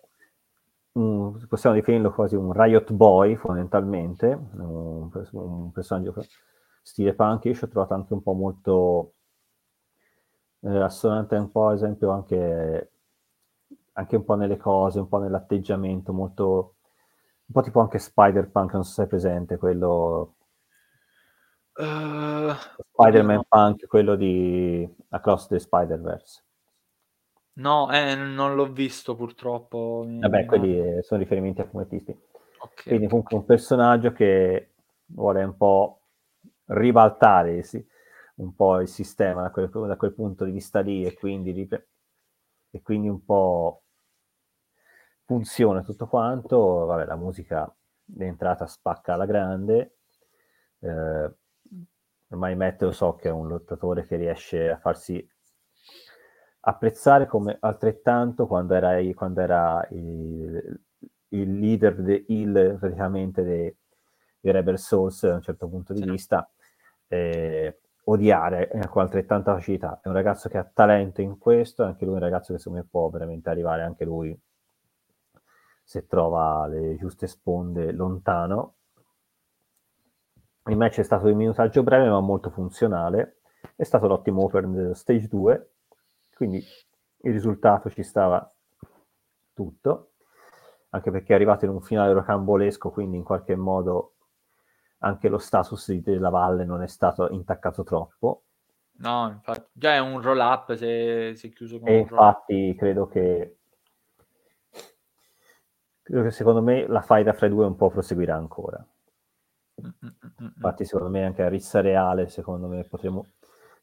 un, 0.96 1.46
possiamo 1.48 1.76
definirlo 1.76 2.12
quasi 2.14 2.36
un 2.36 2.54
riot 2.54 2.94
boy 2.94 3.36
fondamentalmente, 3.36 4.28
un, 4.28 5.10
un 5.32 5.72
personaggio 5.72 6.14
stile 6.82 7.14
punk, 7.14 7.46
io 7.46 7.54
ci 7.54 7.64
ho 7.64 7.68
trovato 7.68 7.94
anche 7.94 8.14
un 8.14 8.22
po' 8.22 8.34
molto 8.34 9.14
eh, 10.62 10.78
assonante 10.80 11.36
un 11.36 11.52
po' 11.52 11.68
ad 11.68 11.76
esempio 11.76 12.12
anche, 12.12 12.92
anche 13.94 14.16
un 14.16 14.24
po' 14.24 14.36
nelle 14.36 14.58
cose, 14.58 15.00
un 15.00 15.08
po' 15.08 15.20
nell'atteggiamento, 15.20 16.14
molto 16.14 16.76
un 17.48 17.54
po' 17.54 17.62
tipo 17.62 17.80
anche 17.80 18.00
Spider-Punk, 18.00 18.74
non 18.74 18.84
so 18.84 18.94
se 18.94 19.04
è 19.04 19.08
presente 19.08 19.58
quello 19.58 20.36
uh, 21.74 22.54
Spider-Man 22.94 23.36
no. 23.36 23.46
Punk, 23.48 23.86
quello 23.88 24.16
di 24.16 24.88
Across 25.10 25.48
the 25.48 25.60
Spider-Verse. 25.60 26.45
No, 27.58 27.90
eh, 27.92 28.16
non 28.16 28.56
l'ho 28.56 28.72
visto 28.72 29.16
purtroppo. 29.16 30.06
Vabbè, 30.08 30.46
quelli 30.46 31.02
sono 31.04 31.22
riferimenti 31.22 31.62
a 31.62 31.66
fumettisti. 31.66 32.12
Okay, 32.12 32.84
Quindi 32.86 33.08
comunque 33.08 33.38
un 33.38 33.46
personaggio 33.46 34.12
che 34.12 34.74
vuole 35.08 35.44
un 35.44 35.56
po' 35.56 36.02
ribaltare 36.66 37.64
sì, 37.64 37.86
un 38.36 38.56
po' 38.56 38.82
il 38.82 38.88
sistema 38.88 39.44
da 39.44 39.52
quel, 39.52 39.70
da 39.70 39.96
quel, 39.96 40.14
punto 40.14 40.44
di 40.44 40.52
vista 40.52 40.82
lì 40.82 41.06
e 41.06 41.14
quindi, 41.14 41.68
e 42.72 42.82
quindi 42.82 43.08
un 43.08 43.24
po' 43.24 43.84
funziona 45.24 45.82
tutto 45.82 46.08
quanto. 46.08 46.86
Vabbè, 46.86 47.06
la 47.06 47.16
musica 47.16 47.74
è 48.18 48.24
entrata 48.24 48.68
spacca 48.68 49.14
alla 49.14 49.26
grande. 49.26 49.98
Eh, 50.80 51.34
ormai 52.30 52.56
Matt 52.56 52.82
lo 52.82 52.92
so 52.92 53.16
che 53.16 53.30
è 53.30 53.32
un 53.32 53.48
lottatore 53.48 54.06
che 54.06 54.18
riesce 54.18 54.70
a 54.70 54.78
farsi 54.78 55.26
apprezzare 56.68 57.28
come 57.28 57.58
altrettanto 57.60 58.48
quando 58.48 58.74
era, 58.74 58.98
quando 59.14 59.42
era 59.42 59.86
il, 59.92 60.80
il, 61.30 61.60
leader 61.60 62.02
de, 62.02 62.26
il, 62.30 62.78
praticamente 62.80 63.44
dei, 63.44 63.76
dei 64.40 64.52
Rebel 64.52 64.80
Souls 64.80 65.28
da 65.28 65.36
un 65.36 65.42
certo 65.42 65.68
punto 65.68 65.94
di 65.94 66.02
sì. 66.02 66.10
vista 66.10 66.50
eh, 67.08 67.82
odiare 68.06 68.70
eh, 68.72 68.88
con 68.88 69.04
altrettanta 69.04 69.54
facilità. 69.54 70.00
È 70.02 70.08
un 70.08 70.16
ragazzo 70.16 70.50
che 70.50 70.58
ha 70.58 70.70
talento 70.72 71.22
in 71.22 71.38
questo 71.38 71.84
anche 71.84 72.04
lui 72.04 72.16
è 72.16 72.18
un 72.18 72.24
ragazzo 72.24 72.54
che 72.54 72.60
secondo 72.60 72.80
me 72.80 72.88
può 72.90 73.10
veramente 73.10 73.50
arrivare 73.50 73.84
anche 73.84 74.04
lui 74.04 74.38
se 75.84 76.08
trova 76.08 76.66
le 76.66 76.98
giuste 76.98 77.28
sponde 77.28 77.92
lontano. 77.92 78.74
Il 80.68 80.78
match 80.78 80.98
è 80.98 81.04
stato 81.04 81.28
di 81.28 81.36
minutaggio 81.36 81.84
breve 81.84 82.10
ma 82.10 82.20
molto 82.22 82.50
funzionale. 82.50 83.42
È 83.76 83.84
stato 83.84 84.08
l'ottimo 84.08 84.46
open 84.46 84.96
stage 84.96 85.28
2 85.28 85.70
quindi 86.36 86.58
il 86.58 87.32
risultato 87.32 87.90
ci 87.90 88.04
stava 88.04 88.54
tutto, 89.54 90.12
anche 90.90 91.10
perché 91.10 91.32
è 91.32 91.36
arrivato 91.36 91.66
in 91.66 91.72
un 91.72 91.82
finale 91.82 92.12
rocambolesco, 92.14 92.92
quindi 92.92 93.16
in 93.18 93.24
qualche 93.24 93.56
modo 93.56 94.16
anche 95.00 95.30
lo 95.30 95.38
status 95.38 95.92
della 95.94 96.30
valle 96.30 96.66
non 96.66 96.82
è 96.82 96.88
stato 96.88 97.30
intaccato 97.30 97.84
troppo. 97.84 98.44
No, 98.98 99.30
infatti, 99.30 99.70
già 99.72 99.94
è 99.94 100.00
un 100.00 100.22
roll 100.22 100.40
up 100.40 100.74
se 100.76 101.34
si 101.36 101.48
è 101.48 101.54
chiuso 101.54 101.80
con 101.80 101.88
E 101.88 101.98
infatti 101.98 102.76
credo 102.78 103.08
che 103.08 103.58
credo 106.02 106.24
che 106.24 106.32
secondo 106.32 106.62
me 106.62 106.88
la 106.88 107.02
faida 107.02 107.34
fra 107.34 107.48
i 107.48 107.50
due 107.50 107.66
un 107.66 107.76
po' 107.76 107.90
proseguirà 107.90 108.36
ancora. 108.36 108.86
Mm-mm-mm. 109.82 110.54
Infatti 110.56 110.86
secondo 110.86 111.10
me 111.10 111.26
anche 111.26 111.44
a 111.44 111.50
rissa 111.50 111.82
reale, 111.82 112.30
secondo 112.30 112.68
me 112.68 112.84
potremo 112.84 113.26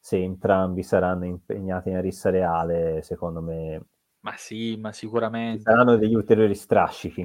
se 0.04 0.20
entrambi 0.20 0.82
saranno 0.82 1.26
impegnati 1.26 1.90
in 1.90 2.00
rissa 2.00 2.28
reale, 2.28 3.02
secondo 3.02 3.40
me... 3.40 3.80
Ma 4.22 4.34
sì, 4.36 4.76
ma 4.76 4.90
sicuramente. 4.90 5.62
Saranno 5.62 5.96
degli 5.96 6.16
ulteriori 6.16 6.56
strascichi. 6.56 7.24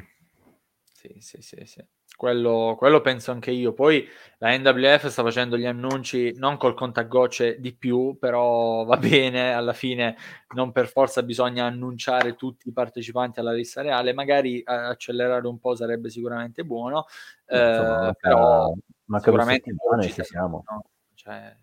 Sì, 0.84 1.16
Sì, 1.18 1.41
sì, 1.41 1.66
sì. 1.66 1.84
Quello, 2.16 2.76
quello, 2.78 3.02
penso 3.02 3.32
anche 3.32 3.49
io. 3.49 3.74
Poi 3.74 4.08
la 4.38 4.56
NWF 4.56 5.08
sta 5.08 5.24
facendo 5.24 5.58
gli 5.58 5.66
annunci 5.66 6.34
non 6.38 6.58
col 6.58 6.76
contagocce 6.76 7.60
di 7.60 7.74
più, 7.74 8.16
però 8.20 8.86
va 8.86 8.98
bene, 9.26 9.54
alla 9.54 9.74
fine 9.74 10.16
non 10.54 10.72
per 10.72 10.88
forza 10.88 11.24
bisogna 11.24 11.66
annunciare 11.66 12.36
tutti 12.36 12.70
i 12.70 12.74
partecipanti 12.74 13.40
alla 13.40 13.54
lista 13.54 13.82
reale, 13.82 14.14
magari 14.14 14.62
accelerare 14.64 15.48
un 15.48 15.58
po' 15.58 15.74
sarebbe 15.74 16.12
sicuramente 16.12 16.64
buono, 16.64 17.08
eh, 17.48 17.70
Insomma, 17.70 17.99
manca, 18.02 18.12
però 18.20 18.74
manca 19.06 19.32
sicuramente 19.32 20.12
ci 20.12 20.24
siamo. 20.24 20.64
No? 20.70 20.84
Cioè, 21.16 21.56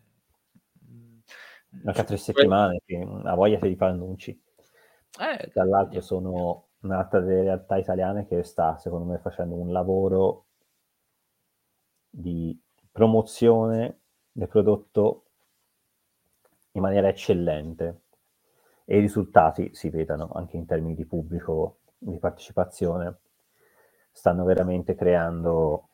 manca 1.82 2.04
tre 2.04 2.16
settimane, 2.16 2.80
che 2.84 2.96
ha 2.96 3.34
voglia 3.34 3.58
di 3.58 3.76
fare 3.76 3.92
annunci. 3.92 4.30
Eh, 5.20 5.50
Dall'altro 5.52 6.00
sono 6.00 6.66
un'altra 6.80 7.20
delle 7.20 7.42
realtà 7.42 7.76
italiane 7.76 8.26
che 8.26 8.42
sta, 8.42 8.78
secondo 8.78 9.06
me, 9.06 9.18
facendo 9.18 9.54
un 9.54 9.72
lavoro 9.72 10.46
di 12.10 12.58
promozione 12.90 13.98
del 14.30 14.48
prodotto 14.48 15.24
in 16.72 16.82
maniera 16.82 17.08
eccellente. 17.08 18.00
E 18.84 18.98
i 18.98 19.00
risultati 19.00 19.74
si 19.74 19.88
vedano 19.88 20.30
anche 20.34 20.56
in 20.56 20.66
termini 20.66 20.94
di 20.94 21.06
pubblico, 21.06 21.78
di 21.96 22.18
partecipazione, 22.18 23.18
stanno 24.12 24.44
veramente 24.44 24.94
creando 24.94 25.88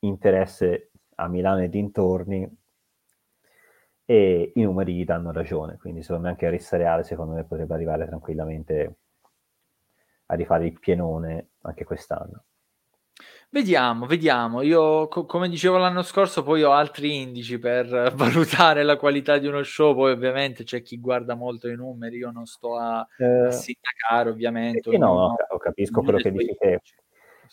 interesse 0.00 0.90
a 1.16 1.28
Milano 1.28 1.62
e 1.62 1.68
dintorni 1.68 2.61
e 4.12 4.52
i 4.56 4.60
numeri 4.60 4.92
gli 4.92 5.06
danno 5.06 5.32
ragione, 5.32 5.78
quindi 5.78 6.02
secondo 6.02 6.24
me 6.24 6.28
anche 6.28 6.44
a 6.44 6.50
Rissa 6.50 6.76
Reale 6.76 7.02
secondo 7.02 7.32
me 7.32 7.44
potrebbe 7.44 7.72
arrivare 7.72 8.04
tranquillamente 8.04 8.96
a 10.26 10.34
rifare 10.34 10.66
il 10.66 10.78
pienone 10.78 11.52
anche 11.62 11.84
quest'anno. 11.84 12.44
Vediamo, 13.48 14.04
vediamo. 14.04 14.60
Io, 14.60 15.08
co- 15.08 15.24
come 15.24 15.48
dicevo 15.48 15.78
l'anno 15.78 16.02
scorso, 16.02 16.42
poi 16.42 16.62
ho 16.62 16.72
altri 16.72 17.22
indici 17.22 17.58
per 17.58 18.12
valutare 18.14 18.82
la 18.82 18.96
qualità 18.96 19.38
di 19.38 19.46
uno 19.46 19.62
show. 19.62 19.94
Poi, 19.94 20.12
ovviamente, 20.12 20.64
c'è 20.64 20.82
chi 20.82 20.98
guarda 20.98 21.34
molto 21.34 21.68
i 21.68 21.74
numeri. 21.74 22.16
Io 22.16 22.30
non 22.30 22.44
sto 22.46 22.76
a, 22.76 23.06
eh, 23.18 23.46
a 23.46 23.50
sindacare, 23.50 24.30
ovviamente. 24.30 24.90
Eh, 24.90 24.98
no, 24.98 25.14
no, 25.14 25.36
no, 25.50 25.58
capisco 25.58 26.02
quello 26.02 26.18
che 26.18 26.32
dici 26.32 26.54
te. 26.58 26.80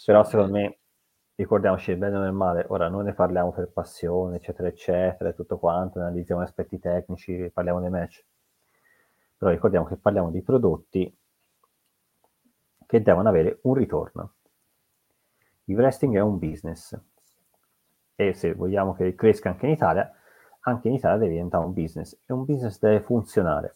Però, 0.05 0.23
secondo 0.23 0.51
me, 0.51 0.78
ricordiamoci 1.39 1.91
il 1.91 1.97
bene 1.97 2.21
e 2.21 2.27
il 2.27 2.33
male. 2.33 2.65
Ora, 2.67 2.89
noi 2.89 3.05
ne 3.05 3.13
parliamo 3.13 3.53
per 3.53 3.69
passione, 3.71 4.35
eccetera, 4.35 4.67
eccetera, 4.67 5.31
tutto 5.31 5.57
quanto. 5.57 5.99
Analizziamo 5.99 6.41
aspetti 6.41 6.79
tecnici, 6.79 7.49
parliamo 7.53 7.79
dei 7.79 7.89
match. 7.89 8.25
Però 9.37 9.49
ricordiamo 9.49 9.85
che 9.85 9.95
parliamo 9.95 10.31
di 10.31 10.41
prodotti 10.41 11.17
che 12.85 13.01
devono 13.01 13.29
avere 13.29 13.59
un 13.63 13.73
ritorno. 13.73 14.33
Il 15.65 15.77
wrestling 15.77 16.15
è 16.15 16.19
un 16.19 16.39
business 16.39 16.99
e 18.15 18.33
se 18.33 18.53
vogliamo 18.53 18.93
che 18.93 19.15
cresca 19.15 19.49
anche 19.49 19.65
in 19.65 19.71
Italia, 19.71 20.11
anche 20.61 20.89
in 20.89 20.95
Italia 20.95 21.19
deve 21.19 21.31
diventare 21.31 21.63
un 21.63 21.71
business 21.71 22.19
e 22.25 22.33
un 22.33 22.43
business 22.43 22.79
deve 22.79 22.99
funzionare. 22.99 23.75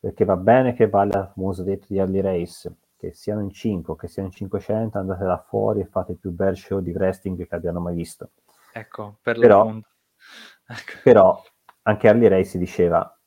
Perché 0.00 0.24
va 0.24 0.36
bene 0.36 0.74
che 0.74 0.88
vale 0.88 1.16
il 1.16 1.30
famoso 1.34 1.62
detto 1.62 1.86
di 1.88 1.98
Early 1.98 2.20
Race, 2.20 2.74
che 3.02 3.14
siano 3.14 3.40
in 3.40 3.50
5 3.50 3.96
che 3.96 4.06
siano 4.06 4.28
in 4.28 4.34
500, 4.34 4.96
andate 4.96 5.24
là 5.24 5.36
fuori 5.36 5.80
e 5.80 5.86
fate 5.86 6.12
il 6.12 6.18
più 6.18 6.30
bel 6.30 6.56
show 6.56 6.78
di 6.78 6.92
wrestling 6.92 7.48
che 7.48 7.54
abbiano 7.56 7.80
mai 7.80 7.96
visto. 7.96 8.30
Ecco, 8.72 9.18
per 9.20 9.40
però, 9.40 9.66
ecco. 9.74 10.92
però 11.02 11.42
anche 11.82 12.06
Early 12.06 12.28
Race 12.28 12.56
diceva, 12.58 13.18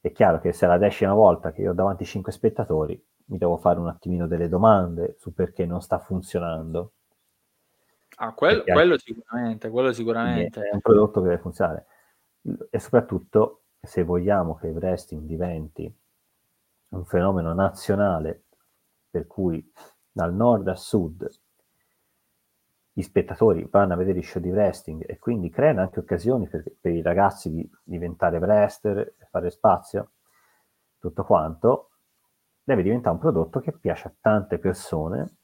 è 0.00 0.10
chiaro 0.10 0.40
che 0.40 0.52
se 0.52 0.66
è 0.66 0.68
la 0.68 0.78
decima 0.78 1.14
volta 1.14 1.52
che 1.52 1.62
io 1.62 1.70
ho 1.70 1.74
davanti 1.74 2.04
5 2.04 2.32
spettatori, 2.32 3.00
mi 3.26 3.38
devo 3.38 3.58
fare 3.58 3.78
un 3.78 3.86
attimino 3.86 4.26
delle 4.26 4.48
domande 4.48 5.14
su 5.18 5.32
perché 5.32 5.64
non 5.66 5.80
sta 5.80 6.00
funzionando. 6.00 6.94
Ah, 8.16 8.32
quello, 8.32 8.64
quello 8.64 8.98
sicuramente, 8.98 9.68
quello 9.70 9.92
sicuramente. 9.92 10.68
È 10.68 10.74
un 10.74 10.80
prodotto 10.80 11.20
che 11.20 11.28
deve 11.28 11.40
funzionare. 11.40 11.86
E 12.70 12.80
soprattutto, 12.80 13.62
se 13.80 14.02
vogliamo 14.02 14.56
che 14.56 14.66
il 14.66 14.74
wrestling 14.74 15.22
diventi 15.22 15.96
un 16.94 17.04
fenomeno 17.04 17.52
nazionale, 17.52 18.43
per 19.14 19.28
cui 19.28 19.72
dal 20.10 20.34
nord 20.34 20.66
a 20.66 20.74
sud 20.74 21.30
gli 22.92 23.02
spettatori 23.02 23.64
vanno 23.70 23.92
a 23.92 23.96
vedere 23.96 24.18
i 24.18 24.22
show 24.24 24.42
di 24.42 24.50
wrestling 24.50 25.04
e 25.06 25.20
quindi 25.20 25.50
creano 25.50 25.82
anche 25.82 26.00
occasioni 26.00 26.48
per, 26.48 26.64
per 26.80 26.92
i 26.92 27.00
ragazzi 27.00 27.48
di 27.48 27.70
diventare 27.84 28.38
wrestler, 28.38 29.14
fare 29.30 29.50
spazio, 29.50 30.10
tutto 30.98 31.22
quanto, 31.22 31.90
deve 32.64 32.82
diventare 32.82 33.14
un 33.14 33.20
prodotto 33.20 33.60
che 33.60 33.70
piace 33.70 34.08
a 34.08 34.14
tante 34.20 34.58
persone, 34.58 35.36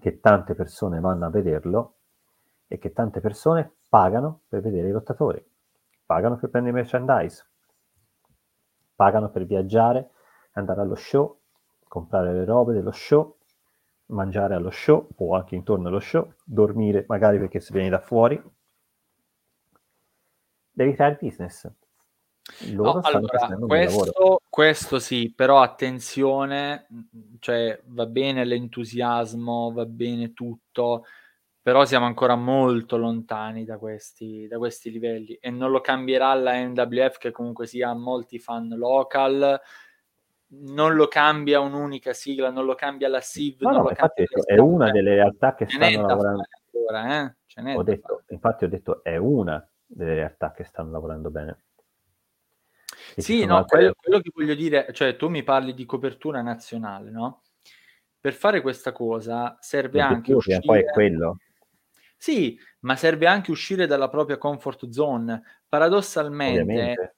che 0.00 0.18
tante 0.20 0.54
persone 0.54 0.98
vanno 0.98 1.26
a 1.26 1.30
vederlo 1.30 1.96
e 2.68 2.78
che 2.78 2.94
tante 2.94 3.20
persone 3.20 3.76
pagano 3.90 4.44
per 4.48 4.62
vedere 4.62 4.88
i 4.88 4.92
lottatori, 4.92 5.46
pagano 6.06 6.36
per 6.36 6.48
prendere 6.48 6.74
merchandise, 6.74 7.46
pagano 8.94 9.28
per 9.28 9.44
viaggiare, 9.44 10.12
andare 10.52 10.80
allo 10.80 10.94
show, 10.94 11.39
comprare 11.90 12.32
le 12.32 12.44
robe 12.44 12.72
dello 12.72 12.92
show, 12.92 13.38
mangiare 14.06 14.54
allo 14.54 14.70
show 14.70 15.08
o 15.16 15.34
anche 15.34 15.56
intorno 15.56 15.88
allo 15.88 15.98
show, 15.98 16.32
dormire 16.44 17.04
magari 17.08 17.36
perché 17.40 17.58
si 17.58 17.72
viene 17.72 17.88
da 17.88 17.98
fuori. 17.98 18.40
Devi 20.70 20.94
creare 20.94 21.18
business. 21.20 21.68
No, 22.70 23.00
allora, 23.02 23.56
questo, 23.66 24.40
questo, 24.48 24.98
sì, 25.00 25.32
però 25.34 25.62
attenzione, 25.62 26.86
cioè 27.40 27.80
va 27.86 28.06
bene 28.06 28.44
l'entusiasmo, 28.44 29.72
va 29.72 29.84
bene 29.84 30.32
tutto, 30.32 31.04
però 31.60 31.84
siamo 31.84 32.06
ancora 32.06 32.36
molto 32.36 32.96
lontani 32.96 33.64
da 33.64 33.78
questi, 33.78 34.46
da 34.46 34.58
questi 34.58 34.92
livelli 34.92 35.34
e 35.34 35.50
non 35.50 35.72
lo 35.72 35.80
cambierà 35.80 36.34
la 36.34 36.54
NWF 36.54 37.18
che 37.18 37.32
comunque 37.32 37.66
sia 37.66 37.92
molti 37.94 38.38
fan 38.38 38.68
local, 38.68 39.60
non 40.52 40.94
lo 40.94 41.06
cambia 41.08 41.60
un'unica 41.60 42.12
sigla, 42.12 42.50
non 42.50 42.64
lo 42.64 42.74
cambia 42.74 43.08
la 43.08 43.20
SIV. 43.20 43.62
No, 43.62 43.70
no, 43.70 43.88
infatti 43.88 44.24
è 44.44 44.58
una 44.58 44.90
delle 44.90 45.14
realtà 45.14 45.54
che 45.54 45.66
stanno 45.68 46.06
lavorando. 46.06 46.42
Ancora, 46.72 47.34
eh? 47.54 47.74
ho 47.74 47.82
detto, 47.82 48.22
infatti 48.28 48.64
ho 48.64 48.68
detto 48.68 49.02
è 49.04 49.16
una 49.16 49.64
delle 49.86 50.14
realtà 50.14 50.52
che 50.52 50.64
stanno 50.64 50.90
lavorando 50.90 51.30
bene. 51.30 51.62
Sì, 53.16 53.44
no, 53.44 53.64
quello, 53.64 53.92
quello, 53.96 54.20
che 54.20 54.30
voglio 54.32 54.54
dire, 54.54 54.88
cioè 54.92 55.16
tu 55.16 55.28
mi 55.28 55.42
parli 55.42 55.74
di 55.74 55.84
copertura 55.84 56.42
nazionale, 56.42 57.10
no? 57.10 57.42
Per 58.20 58.32
fare 58.34 58.60
questa 58.60 58.92
cosa 58.92 59.56
serve 59.60 60.00
anche 60.00 60.32
uscire... 60.32 60.60
Poi 60.60 60.80
è 60.80 60.84
quello. 60.84 61.38
Sì, 62.16 62.58
ma 62.80 62.96
serve 62.96 63.26
anche 63.26 63.50
uscire 63.50 63.86
dalla 63.86 64.08
propria 64.08 64.36
comfort 64.36 64.88
zone. 64.90 65.42
Paradossalmente, 65.68 66.60
Ovviamente. 66.60 67.14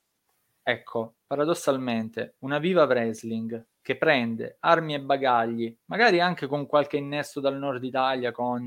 Ecco, 0.62 1.16
paradossalmente, 1.26 2.36
una 2.40 2.58
Viva 2.58 2.84
Wrestling 2.84 3.66
che 3.82 3.96
prende 3.96 4.58
armi 4.60 4.94
e 4.94 5.00
bagagli, 5.00 5.76
magari 5.86 6.20
anche 6.20 6.46
con 6.46 6.66
qualche 6.66 6.96
innesto 6.96 7.40
dal 7.40 7.58
nord 7.58 7.82
Italia, 7.82 8.30
con 8.30 8.64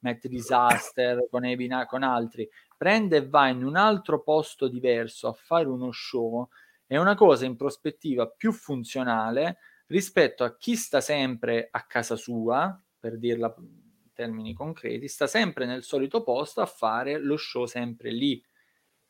Matt 0.00 0.26
Disaster, 0.26 1.26
con 1.30 1.44
Evina, 1.44 1.86
con 1.86 2.02
altri, 2.02 2.48
prende 2.76 3.16
e 3.16 3.28
va 3.28 3.48
in 3.48 3.64
un 3.64 3.76
altro 3.76 4.22
posto 4.22 4.68
diverso 4.68 5.28
a 5.28 5.32
fare 5.32 5.66
uno 5.66 5.90
show 5.90 6.46
è 6.88 6.96
una 6.96 7.14
cosa 7.14 7.44
in 7.44 7.54
prospettiva 7.54 8.26
più 8.28 8.50
funzionale 8.50 9.58
rispetto 9.88 10.42
a 10.42 10.56
chi 10.56 10.74
sta 10.74 11.02
sempre 11.02 11.68
a 11.70 11.84
casa 11.84 12.16
sua, 12.16 12.82
per 12.98 13.18
dirla 13.18 13.54
in 13.58 14.10
termini 14.14 14.54
concreti, 14.54 15.06
sta 15.06 15.26
sempre 15.26 15.66
nel 15.66 15.82
solito 15.82 16.22
posto 16.22 16.62
a 16.62 16.66
fare 16.66 17.18
lo 17.18 17.36
show 17.36 17.66
sempre 17.66 18.10
lì. 18.10 18.42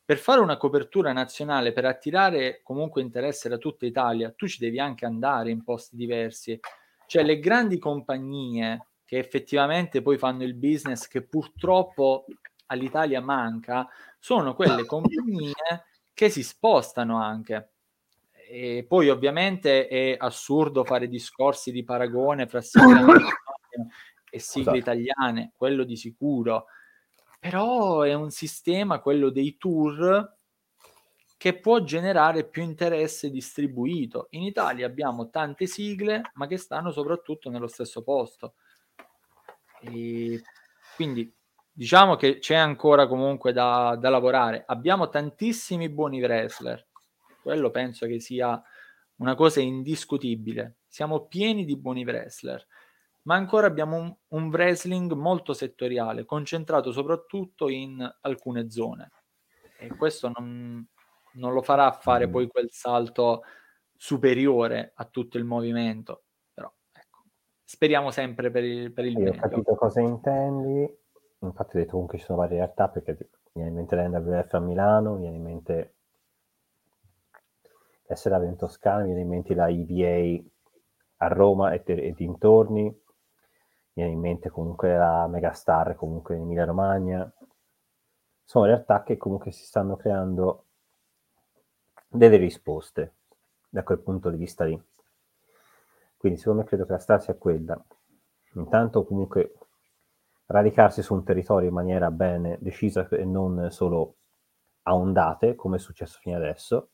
Per 0.09 0.17
fare 0.17 0.39
una 0.39 0.57
copertura 0.57 1.13
nazionale, 1.13 1.71
per 1.71 1.85
attirare 1.85 2.61
comunque 2.63 3.03
interesse 3.03 3.47
da 3.47 3.59
tutta 3.59 3.85
Italia, 3.85 4.33
tu 4.35 4.47
ci 4.47 4.57
devi 4.57 4.79
anche 4.79 5.05
andare 5.05 5.51
in 5.51 5.63
posti 5.63 5.95
diversi. 5.95 6.59
Cioè 7.05 7.21
le 7.21 7.37
grandi 7.37 7.77
compagnie 7.77 8.87
che 9.05 9.19
effettivamente 9.19 10.01
poi 10.01 10.17
fanno 10.17 10.41
il 10.41 10.55
business 10.55 11.05
che 11.05 11.21
purtroppo 11.21 12.25
all'Italia 12.65 13.21
manca, 13.21 13.87
sono 14.17 14.55
quelle 14.55 14.83
compagnie 14.89 15.53
che 16.11 16.31
si 16.31 16.41
spostano 16.41 17.21
anche. 17.21 17.73
E 18.31 18.87
poi 18.87 19.09
ovviamente 19.09 19.87
è 19.87 20.15
assurdo 20.17 20.85
fare 20.85 21.07
discorsi 21.07 21.71
di 21.71 21.83
paragone 21.83 22.47
fra 22.47 22.61
sigle 22.65 23.27
e 24.31 24.39
sigle 24.39 24.77
esatto. 24.77 24.77
italiane, 24.77 25.51
quello 25.55 25.83
di 25.83 25.95
sicuro. 25.95 26.65
Però 27.39 28.01
è 28.01 28.13
un 28.13 28.29
sistema, 28.31 28.99
quello 28.99 29.29
dei 29.29 29.57
tour, 29.57 30.37
che 31.39 31.57
può 31.57 31.81
generare 31.83 32.43
più 32.43 32.61
interesse 32.61 33.29
distribuito. 33.29 34.27
In 34.31 34.43
Italia 34.43 34.85
abbiamo 34.85 35.29
tante 35.29 35.67
sigle, 35.67 36.31
ma 36.33 36.47
che 36.47 36.57
stanno 36.57 36.91
soprattutto 36.91 37.49
nello 37.49 37.67
stesso 37.67 38.03
posto. 38.03 38.55
E 39.79 40.41
quindi 40.97 41.33
diciamo 41.71 42.17
che 42.17 42.39
c'è 42.39 42.55
ancora 42.55 43.07
comunque 43.07 43.53
da, 43.53 43.95
da 43.97 44.09
lavorare. 44.09 44.65
Abbiamo 44.67 45.07
tantissimi 45.07 45.87
buoni 45.87 46.21
wrestler, 46.21 46.85
quello 47.41 47.71
penso 47.71 48.05
che 48.05 48.19
sia 48.19 48.61
una 49.15 49.35
cosa 49.35 49.61
indiscutibile. 49.61 50.79
Siamo 50.87 51.27
pieni 51.27 51.63
di 51.63 51.77
buoni 51.77 52.03
wrestler, 52.03 52.67
ma 53.29 53.35
ancora 53.35 53.67
abbiamo 53.67 53.95
un, 53.95 54.15
un 54.29 54.49
wrestling 54.49 55.13
molto 55.13 55.53
settoriale, 55.53 56.25
concentrato 56.25 56.91
soprattutto 56.91 57.69
in 57.69 58.03
alcune 58.21 58.71
zone. 58.71 59.11
E 59.77 59.95
questo 59.95 60.31
non, 60.35 60.83
non 61.33 61.53
lo 61.53 61.61
farà 61.61 61.91
fare 61.91 62.27
mm. 62.27 62.31
poi 62.31 62.47
quel 62.47 62.71
salto 62.71 63.43
superiore 63.95 64.93
a 64.95 65.05
tutto 65.05 65.37
il 65.37 65.43
movimento. 65.43 66.23
Però 66.51 66.73
ecco, 66.91 67.25
speriamo 67.63 68.09
sempre 68.09 68.49
per 68.49 68.63
il, 68.63 68.91
per 68.91 69.05
il 69.05 69.11
Io 69.11 69.19
meglio. 69.19 69.37
ho 69.37 69.39
capito 69.39 69.75
cosa 69.75 70.01
intendi. 70.01 70.97
Infatti 71.41 71.75
ho 71.75 71.79
detto 71.79 71.91
comunque 71.91 72.17
ci 72.17 72.23
sono 72.23 72.39
varie 72.39 72.57
realtà 72.57 72.89
perché 72.89 73.29
viene 73.51 73.69
in 73.69 73.75
mente 73.75 73.95
l'NWF 73.95 74.53
a 74.55 74.59
Milano, 74.59 75.17
viene 75.17 75.35
in 75.35 75.43
mente 75.43 75.93
SRA 78.11 78.43
in 78.43 78.57
Toscana, 78.57 79.03
viene 79.03 79.21
in 79.21 79.27
mente 79.27 79.53
la 79.53 79.69
EBA 79.69 80.43
a 81.17 81.27
Roma 81.27 81.73
e, 81.73 81.83
e 81.85 82.13
dintorni, 82.17 83.07
viene 83.99 84.13
in 84.13 84.19
mente 84.19 84.49
comunque 84.49 84.95
la 84.95 85.27
Megastar 85.27 85.95
comunque 85.95 86.35
in 86.35 86.43
Emilia 86.43 86.65
Romagna. 86.65 87.31
Sono 88.43 88.65
realtà 88.65 89.03
che 89.03 89.17
comunque 89.17 89.51
si 89.51 89.65
stanno 89.65 89.97
creando 89.97 90.65
delle 92.07 92.37
risposte 92.37 93.15
da 93.69 93.83
quel 93.83 93.99
punto 93.99 94.29
di 94.29 94.37
vista 94.37 94.63
lì. 94.63 94.81
Quindi 96.17 96.39
secondo 96.39 96.61
me 96.61 96.67
credo 96.67 96.85
che 96.85 96.93
la 96.93 96.99
strada 96.99 97.21
sia 97.21 97.35
quella. 97.35 97.79
Intanto 98.53 99.05
comunque 99.05 99.55
radicarsi 100.47 101.03
su 101.03 101.13
un 101.13 101.23
territorio 101.23 101.67
in 101.67 101.73
maniera 101.73 102.09
ben 102.09 102.57
decisa 102.59 103.07
e 103.09 103.25
non 103.25 103.69
solo 103.69 104.15
a 104.83 104.95
ondate, 104.95 105.55
come 105.55 105.75
è 105.75 105.79
successo 105.79 106.17
fino 106.19 106.37
adesso, 106.37 106.89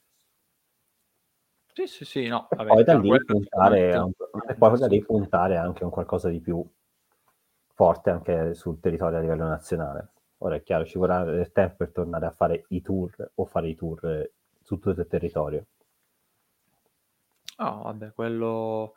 sì, 1.76 1.88
sì, 1.88 2.06
sì, 2.06 2.28
no. 2.28 2.48
E 2.50 2.66
poi 2.66 2.84
da 2.86 2.98
lì 2.98 3.10
puntare, 3.26 3.98
un, 3.98 4.12
e 4.48 4.56
poi 4.56 4.80
da 4.80 4.88
lì 4.88 5.04
puntare 5.04 5.58
anche 5.58 5.84
un 5.84 5.90
qualcosa 5.90 6.30
di 6.30 6.40
più 6.40 6.66
forte 7.76 8.10
anche 8.10 8.54
sul 8.56 8.80
territorio 8.80 9.18
a 9.18 9.22
livello 9.22 9.48
nazionale. 9.48 10.14
Ora 10.40 10.56
è 10.56 10.64
chiaro, 10.64 10.86
ci 10.86 10.98
vorrà 10.98 11.24
del 11.24 11.52
tempo 11.52 11.76
per 11.78 11.92
tornare 11.92 12.26
a 12.26 12.32
fare 12.32 12.66
i 12.70 12.82
tour 12.82 13.32
o 13.36 13.46
fare 13.46 13.68
i 13.68 13.76
tour 13.76 14.30
su 14.62 14.80
tutto 14.80 15.02
il 15.02 15.08
territorio. 15.08 15.66
Oh, 17.58 17.84
vabbè, 17.84 18.14
quello, 18.14 18.94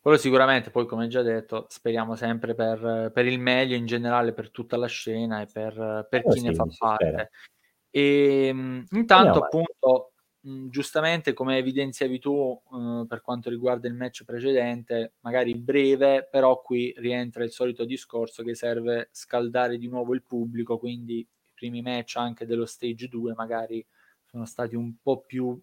quello 0.00 0.16
sicuramente, 0.16 0.70
poi 0.70 0.86
come 0.86 1.08
già 1.08 1.22
detto, 1.22 1.66
speriamo 1.68 2.16
sempre 2.16 2.54
per, 2.54 3.10
per, 3.12 3.26
il 3.26 3.38
meglio 3.38 3.76
in 3.76 3.86
generale 3.86 4.32
per 4.32 4.50
tutta 4.50 4.76
la 4.76 4.86
scena 4.86 5.40
e 5.40 5.46
per, 5.46 6.06
per 6.08 6.20
eh 6.20 6.28
chi 6.30 6.40
sì, 6.40 6.46
ne 6.46 6.54
fa 6.54 6.66
parte. 6.76 7.30
E 7.90 8.46
ehm, 8.46 8.84
intanto 8.90 9.44
appunto 9.44 10.11
Mhmm, 10.44 10.70
giustamente 10.70 11.32
come 11.34 11.56
evidenziavi 11.58 12.18
tu, 12.18 12.60
uhm, 12.70 13.06
per 13.06 13.20
quanto 13.20 13.48
riguarda 13.48 13.86
il 13.86 13.94
match 13.94 14.24
precedente, 14.24 15.14
magari 15.20 15.54
breve, 15.54 16.26
però 16.28 16.60
qui 16.62 16.92
rientra 16.96 17.44
il 17.44 17.52
solito 17.52 17.84
discorso 17.84 18.42
che 18.42 18.54
serve 18.56 19.08
scaldare 19.12 19.78
di 19.78 19.86
nuovo 19.86 20.14
il 20.14 20.24
pubblico, 20.24 20.78
quindi 20.78 21.18
i 21.20 21.28
primi 21.54 21.80
match 21.80 22.16
anche 22.16 22.44
dello 22.44 22.66
stage 22.66 23.06
2 23.06 23.34
magari 23.34 23.86
sono 24.24 24.44
stati 24.44 24.74
un 24.74 24.96
po' 25.00 25.20
più 25.24 25.60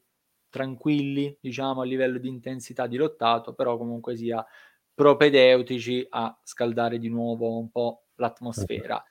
tranquilli, 0.49 1.38
diciamo, 1.41 1.81
a 1.81 1.85
livello 1.85 2.18
di 2.18 2.30
intensità 2.30 2.88
di 2.88 2.95
lottato, 2.95 3.53
però 3.53 3.77
comunque 3.77 4.15
sia 4.15 4.45
propedeutici 4.93 6.06
a 6.10 6.39
scaldare 6.43 6.99
di 6.99 7.10
nuovo 7.10 7.57
un 7.57 7.69
po' 7.69 8.06
l'atmosfera. 8.15 9.03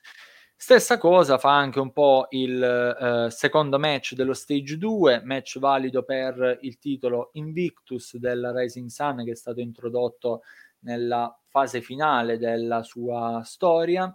Stessa 0.60 0.98
cosa 0.98 1.38
fa 1.38 1.56
anche 1.56 1.78
un 1.78 1.92
po' 1.92 2.26
il 2.30 2.60
eh, 2.60 3.30
secondo 3.30 3.78
match 3.78 4.14
dello 4.14 4.34
Stage 4.34 4.76
2, 4.76 5.22
match 5.22 5.60
valido 5.60 6.02
per 6.02 6.58
il 6.62 6.78
titolo 6.80 7.30
Invictus 7.34 8.16
della 8.16 8.50
Rising 8.50 8.88
Sun 8.88 9.22
che 9.24 9.30
è 9.30 9.36
stato 9.36 9.60
introdotto 9.60 10.42
nella 10.80 11.32
fase 11.46 11.80
finale 11.80 12.38
della 12.38 12.82
sua 12.82 13.40
storia 13.44 14.12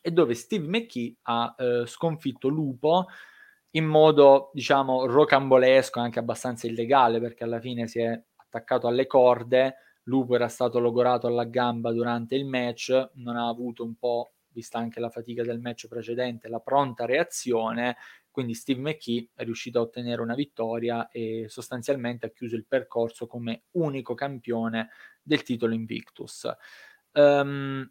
e 0.00 0.10
dove 0.12 0.34
Steve 0.34 0.68
McKee 0.68 1.16
ha 1.22 1.52
eh, 1.58 1.82
sconfitto 1.86 2.46
Lupo 2.46 3.08
in 3.70 3.84
modo 3.84 4.50
diciamo 4.54 5.06
rocambolesco, 5.06 5.98
anche 5.98 6.20
abbastanza 6.20 6.68
illegale 6.68 7.18
perché 7.18 7.42
alla 7.42 7.58
fine 7.58 7.88
si 7.88 7.98
è 7.98 8.22
attaccato 8.36 8.86
alle 8.86 9.08
corde, 9.08 9.74
Lupo 10.04 10.36
era 10.36 10.48
stato 10.48 10.78
logorato 10.78 11.26
alla 11.26 11.44
gamba 11.44 11.90
durante 11.90 12.36
il 12.36 12.46
match, 12.46 13.10
non 13.14 13.34
ha 13.36 13.48
avuto 13.48 13.82
un 13.82 13.96
po' 13.96 14.34
vista 14.58 14.78
anche 14.78 15.00
la 15.00 15.10
fatica 15.10 15.42
del 15.42 15.60
match 15.60 15.86
precedente, 15.88 16.48
la 16.48 16.60
pronta 16.60 17.06
reazione, 17.06 17.96
quindi 18.30 18.54
Steve 18.54 18.80
McKee 18.80 19.30
è 19.34 19.44
riuscito 19.44 19.78
a 19.78 19.82
ottenere 19.82 20.20
una 20.22 20.34
vittoria 20.34 21.08
e 21.08 21.46
sostanzialmente 21.48 22.26
ha 22.26 22.30
chiuso 22.30 22.56
il 22.56 22.66
percorso 22.66 23.26
come 23.26 23.64
unico 23.72 24.14
campione 24.14 24.90
del 25.22 25.42
titolo 25.42 25.74
Invictus. 25.74 26.48
Um, 27.12 27.90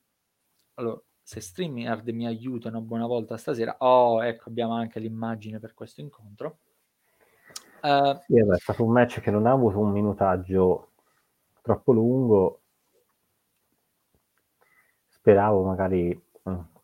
allora, 0.75 1.01
se 1.21 1.41
StreamYard 1.41 2.07
mi 2.09 2.27
aiutano 2.27 2.81
buona 2.81 3.05
volta 3.05 3.35
stasera, 3.35 3.75
oh, 3.79 4.23
ecco, 4.23 4.47
abbiamo 4.47 4.73
anche 4.73 4.99
l'immagine 4.99 5.59
per 5.59 5.73
questo 5.73 6.01
incontro. 6.01 6.59
Uh, 7.81 8.17
sì, 8.25 8.39
è 8.39 8.57
stato 8.57 8.83
un 8.83 8.91
match 8.91 9.19
che 9.19 9.31
non 9.31 9.45
ha 9.45 9.51
avuto 9.51 9.79
un 9.79 9.91
minutaggio 9.91 10.91
troppo 11.61 11.91
lungo. 11.91 12.61
Speravo 15.09 15.63
magari 15.63 16.17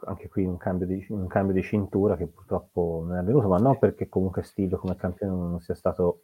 anche 0.06 0.30
qui 0.30 0.46
un 0.46 0.58
cambio, 0.58 0.86
di, 0.86 1.06
un 1.10 1.28
cambio, 1.28 1.54
di, 1.54 1.62
cintura 1.62 2.16
che 2.16 2.28
purtroppo 2.28 3.04
non 3.06 3.18
è 3.18 3.20
avvenuto, 3.20 3.48
ma 3.48 3.58
non 3.58 3.80
perché 3.80 4.10
comunque 4.10 4.44
Stillo 4.44 4.78
come 4.78 4.96
campione 4.96 5.34
non 5.34 5.60
sia 5.62 5.76
stato 5.76 6.24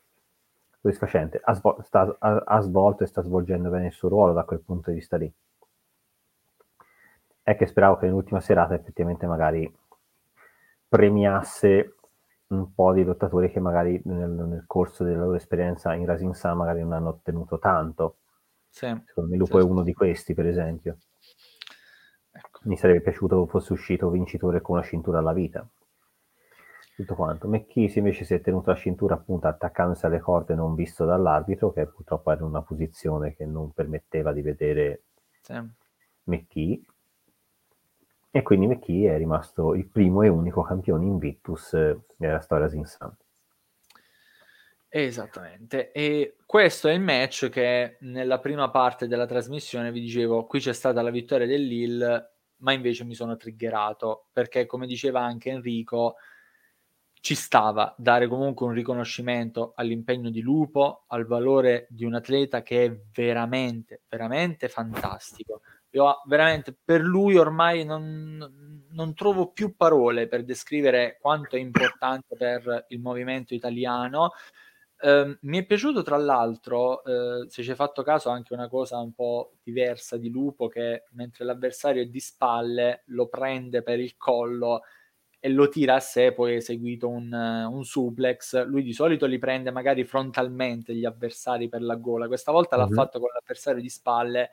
soddisfacente, 0.81 1.39
ha, 1.43 1.53
svol- 1.53 1.84
sta, 1.84 2.15
ha, 2.19 2.43
ha, 2.45 2.60
svolto 2.61 3.03
e 3.03 3.07
sta 3.07 3.22
svolgendo 3.22 3.69
bene 3.69 3.88
il 3.88 3.91
suo 3.91 4.10
ruolo 4.10 4.34
da 4.34 4.43
quel 4.43 4.61
punto 4.61 4.89
di 4.89 4.97
vista 4.97 5.18
lì. 5.18 5.31
È 7.41 7.56
che 7.56 7.65
speravo 7.65 7.97
che 7.97 8.06
nell'ultima 8.06 8.39
serata 8.39 8.76
effettivamente 8.76 9.26
magari 9.26 9.72
premiasse 10.88 11.95
un 12.47 12.73
po' 12.73 12.93
di 12.93 13.03
lottatori 13.03 13.51
che 13.51 13.60
magari 13.60 14.01
nel, 14.06 14.30
nel 14.30 14.64
corso 14.65 15.03
della 15.03 15.23
loro 15.23 15.35
esperienza 15.35 15.93
in 15.93 16.10
Rising 16.10 16.34
Sun 16.34 16.57
magari 16.57 16.81
non 16.81 16.93
hanno 16.93 17.10
ottenuto 17.10 17.60
tanto. 17.60 18.18
Sì, 18.69 18.88
Secondo 19.06 19.31
me 19.31 19.38
Lupo 19.38 19.60
sì. 19.60 19.65
è 19.65 19.68
uno 19.68 19.84
di 19.84 19.93
questi, 19.93 20.34
per 20.34 20.47
esempio. 20.47 20.97
Mi 22.61 22.77
sarebbe 22.77 23.02
piaciuto 23.02 23.45
fosse 23.45 23.73
uscito 23.73 24.10
vincitore 24.10 24.61
con 24.61 24.77
una 24.77 24.86
cintura 24.86 25.19
alla 25.19 25.34
vita. 25.34 25.68
Tutto 26.95 27.15
quanto. 27.15 27.48
McKee 27.48 27.91
invece 27.95 28.26
si 28.26 28.34
è 28.34 28.41
tenuto 28.41 28.72
la 28.72 28.76
cintura 28.76 29.15
appunto 29.15 29.48
attaccandosi 29.48 30.06
alle 30.06 30.19
corde 30.19 30.53
non 30.56 30.76
visto 30.76 31.06
dall'arbitro, 31.06 31.72
che 31.72 31.86
purtroppo 31.86 32.31
era 32.31 32.41
in 32.41 32.48
una 32.48 32.61
posizione 32.61 33.36
che 33.36 33.45
non 33.45 33.72
permetteva 33.72 34.34
di 34.34 34.41
vedere 34.41 35.03
sì. 35.41 35.53
McKee. 36.23 36.81
E 38.31 38.41
quindi 38.44 38.68
McKee 38.68 39.14
è 39.15 39.18
rimasto 39.18 39.73
il 39.73 39.88
primo 39.88 40.23
e 40.23 40.27
unico 40.27 40.61
campione 40.61 41.06
Invictus 41.06 41.73
della 42.18 42.41
storia 42.41 42.68
Zinsan. 42.68 43.15
Esattamente, 44.91 45.91
e 45.91 46.36
questo 46.45 46.90
è 46.90 46.94
il 46.94 46.99
match 46.99 47.49
che 47.49 47.98
nella 48.02 48.40
prima 48.40 48.69
parte 48.72 49.07
della 49.07 49.27
trasmissione 49.27 49.91
vi 49.91 50.02
dicevo, 50.02 50.45
qui 50.45 50.60
c'è 50.60 50.73
stata 50.73 51.02
la 51.02 51.11
vittoria 51.11 51.48
dell'Ill, 51.48 52.30
ma 52.60 52.73
invece 52.73 53.03
mi 53.03 53.15
sono 53.15 53.36
triggerato, 53.36 54.27
perché 54.31 54.65
come 54.65 54.88
diceva 54.88 55.22
anche 55.22 55.49
Enrico, 55.49 56.15
ci 57.22 57.36
stava 57.36 57.94
dare 57.98 58.27
comunque 58.27 58.65
un 58.65 58.73
riconoscimento 58.73 59.73
all'impegno 59.76 60.30
di 60.30 60.41
Lupo, 60.41 61.03
al 61.07 61.26
valore 61.26 61.88
di 61.90 62.06
un 62.06 62.15
atleta 62.15 62.61
che 62.61 62.86
è 62.86 62.99
veramente, 63.14 64.03
veramente 64.07 64.69
fantastico. 64.69 65.61
Io 65.91 66.22
veramente 66.26 66.76
per 66.81 67.02
lui 67.02 67.36
ormai 67.36 67.84
non, 67.84 68.86
non 68.91 69.14
trovo 69.15 69.52
più 69.52 69.76
parole 69.76 70.27
per 70.27 70.44
descrivere 70.44 71.18
quanto 71.19 71.56
è 71.56 71.60
importante 71.60 72.36
per 72.38 72.86
il 72.90 72.99
movimento 72.99 73.53
italiano 73.53 74.31
Ehm, 75.02 75.38
mi 75.44 75.60
è 75.60 75.66
piaciuto 75.66 76.02
tra 76.02 76.18
l'altro, 76.18 77.04
ehm, 77.06 77.46
se 77.48 77.64
ci 77.64 77.70
hai 77.70 77.76
fatto 77.76 78.04
caso, 78.04 78.30
anche 78.30 78.54
una 78.54 78.68
cosa 78.68 78.98
un 79.00 79.14
po' 79.14 79.54
diversa 79.64 80.18
di 80.18 80.30
Lupo 80.30 80.68
che 80.68 81.06
mentre 81.12 81.46
l'avversario 81.46 82.02
è 82.02 82.06
di 82.08 82.20
spalle 82.20 83.04
lo 83.08 83.28
prende 83.28 83.82
per 83.82 84.00
il 84.00 84.18
collo 84.18 84.82
e 85.40 85.50
lo 85.50 85.70
tira 85.70 85.96
a 85.96 86.00
sé, 86.02 86.34
poi 86.34 86.56
eseguito 86.56 87.08
un, 87.10 87.32
un 87.34 87.86
suplex. 87.86 88.66
Lui 88.66 88.84
di 88.84 88.94
solito 88.94 89.26
li 89.26 89.40
prende 89.40 89.72
magari 89.72 90.04
frontalmente 90.06 90.94
gli 90.96 91.06
avversari 91.06 91.70
per 91.70 91.82
la 91.84 91.96
gola, 91.96 92.28
questa 92.28 92.52
volta 92.52 92.76
l'ha 92.78 92.88
fatto 92.90 93.20
con 93.20 93.30
l'avversario 93.34 93.82
di 93.82 93.90
spalle, 93.90 94.52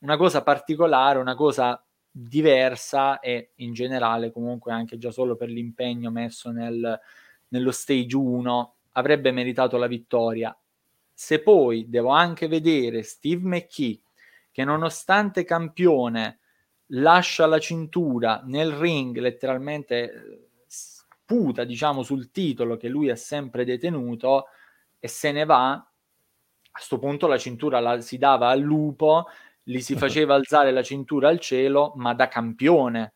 una 0.00 0.16
cosa 0.16 0.42
particolare, 0.42 1.18
una 1.20 1.34
cosa 1.36 1.80
diversa 2.10 3.20
e 3.20 3.52
in 3.56 3.72
generale 3.74 4.32
comunque 4.32 4.72
anche 4.72 4.98
già 4.98 5.10
solo 5.12 5.36
per 5.36 5.48
l'impegno 5.50 6.10
messo 6.10 6.50
nel, 6.50 6.98
nello 7.48 7.70
stage 7.72 8.16
1 8.16 8.75
avrebbe 8.96 9.30
meritato 9.30 9.76
la 9.76 9.86
vittoria. 9.86 10.56
Se 11.12 11.40
poi 11.42 11.88
devo 11.88 12.10
anche 12.10 12.48
vedere 12.48 13.02
Steve 13.02 13.42
McKee 13.42 14.00
che 14.50 14.64
nonostante 14.64 15.44
campione 15.44 16.40
lascia 16.90 17.46
la 17.46 17.58
cintura 17.58 18.42
nel 18.44 18.72
ring, 18.72 19.16
letteralmente 19.18 20.12
eh, 20.12 20.48
sputa 20.66 21.64
diciamo 21.64 22.02
sul 22.02 22.30
titolo 22.30 22.76
che 22.76 22.88
lui 22.88 23.10
ha 23.10 23.16
sempre 23.16 23.64
detenuto 23.64 24.46
e 24.98 25.08
se 25.08 25.32
ne 25.32 25.44
va, 25.44 25.72
a 25.72 25.88
questo 26.70 26.98
punto 26.98 27.26
la 27.26 27.38
cintura 27.38 27.80
la 27.80 28.00
si 28.00 28.18
dava 28.18 28.48
al 28.48 28.60
lupo 28.60 29.26
li 29.64 29.80
si 29.80 29.94
faceva 29.96 30.34
alzare 30.34 30.70
la 30.70 30.82
cintura 30.82 31.28
al 31.28 31.40
cielo, 31.40 31.92
ma 31.96 32.14
da 32.14 32.28
campione, 32.28 33.12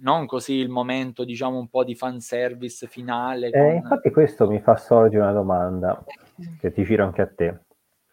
non 0.00 0.26
così 0.26 0.54
il 0.54 0.68
momento, 0.68 1.24
diciamo, 1.24 1.58
un 1.58 1.68
po' 1.68 1.84
di 1.84 1.94
fanservice 1.94 2.86
finale. 2.86 3.48
Eh, 3.48 3.50
con... 3.50 3.74
infatti 3.74 4.10
questo 4.10 4.48
mi 4.48 4.60
fa 4.60 4.76
sorgere 4.76 5.22
una 5.22 5.32
domanda 5.32 6.04
che 6.58 6.72
ti 6.72 6.84
giro 6.84 7.04
anche 7.04 7.22
a 7.22 7.26
te. 7.26 7.60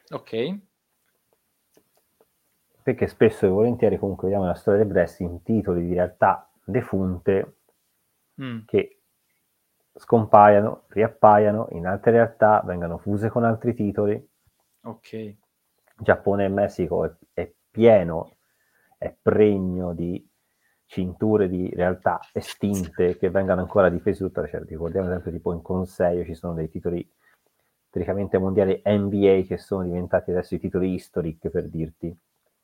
Ok. 0.09 0.59
Perché 2.83 3.07
spesso 3.07 3.45
e 3.45 3.49
volentieri 3.49 3.97
comunque 3.97 4.25
vediamo 4.27 4.45
nella 4.45 4.57
storia 4.57 4.83
del 4.83 4.91
wrestling 4.91 5.41
titoli 5.41 5.85
di 5.85 5.93
realtà 5.93 6.49
defunte 6.63 7.57
mm. 8.41 8.59
che 8.65 8.99
scompaiano, 9.95 10.83
riappaiano 10.87 11.67
in 11.71 11.85
altre 11.85 12.11
realtà, 12.11 12.61
vengano 12.65 12.97
fuse 12.97 13.29
con 13.29 13.43
altri 13.43 13.73
titoli. 13.73 14.29
Ok. 14.83 15.35
Giappone 15.97 16.45
e 16.45 16.49
Messico 16.49 17.05
è, 17.05 17.11
è 17.33 17.53
pieno, 17.71 18.37
è 18.97 19.15
pregno 19.21 19.93
di 19.93 20.29
cinture 20.93 21.49
di 21.49 21.71
realtà 21.73 22.19
estinte 22.33 23.17
che 23.17 23.31
vengano 23.31 23.61
ancora 23.61 23.89
difese 23.89 24.23
tutte 24.23 24.47
cioè, 24.47 24.61
ricordiamo 24.63 25.07
ad 25.07 25.13
esempio 25.13 25.31
tipo 25.31 25.51
in 25.51 25.63
Conseio 25.63 26.23
ci 26.23 26.35
sono 26.35 26.53
dei 26.53 26.69
titoli 26.69 27.07
teoricamente 27.89 28.37
mondiali 28.37 28.79
NBA 28.85 29.41
che 29.47 29.57
sono 29.57 29.83
diventati 29.83 30.29
adesso 30.29 30.53
i 30.55 30.59
titoli 30.59 30.93
historic 30.93 31.49
per 31.49 31.67
dirti. 31.67 32.15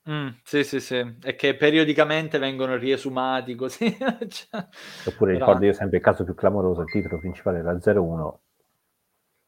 Mm, 0.09 0.29
sì, 0.43 0.63
sì, 0.63 0.79
sì, 0.79 1.17
e 1.21 1.35
che 1.35 1.55
periodicamente 1.55 2.39
vengono 2.39 2.75
riesumati 2.77 3.53
così. 3.53 3.85
cioè, 4.27 4.67
Oppure 5.05 5.33
però... 5.33 5.45
ricordo 5.45 5.65
io 5.65 5.73
sempre 5.73 5.97
il 5.97 6.03
caso 6.03 6.23
più 6.23 6.33
clamoroso, 6.33 6.81
il 6.81 6.89
titolo 6.89 7.19
principale 7.19 7.59
era 7.59 7.77
01, 7.79 8.41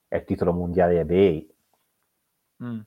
è 0.08 0.18
il 0.18 0.24
titolo 0.24 0.53
mondiale 0.53 0.99
eBay, 0.99 1.49
mm. 2.64 2.80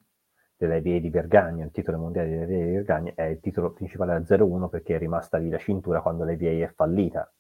dell'EBA 0.57 0.99
di 0.99 1.11
Vergagna, 1.11 1.65
il 1.65 1.71
titolo 1.71 1.99
mondiale 1.99 2.29
dell'EBA 2.29 2.65
di 2.65 2.73
Vergagna 2.73 3.13
è 3.15 3.25
il 3.25 3.41
titolo 3.41 3.73
principale 3.73 4.23
da 4.23 4.45
01 4.45 4.69
perché 4.69 4.97
è 4.97 4.99
rimasta 4.99 5.39
lì 5.39 5.49
la 5.49 5.59
cintura 5.59 6.01
quando 6.01 6.25
l'EBA 6.25 6.65
è 6.65 6.73
fallita. 6.75 7.31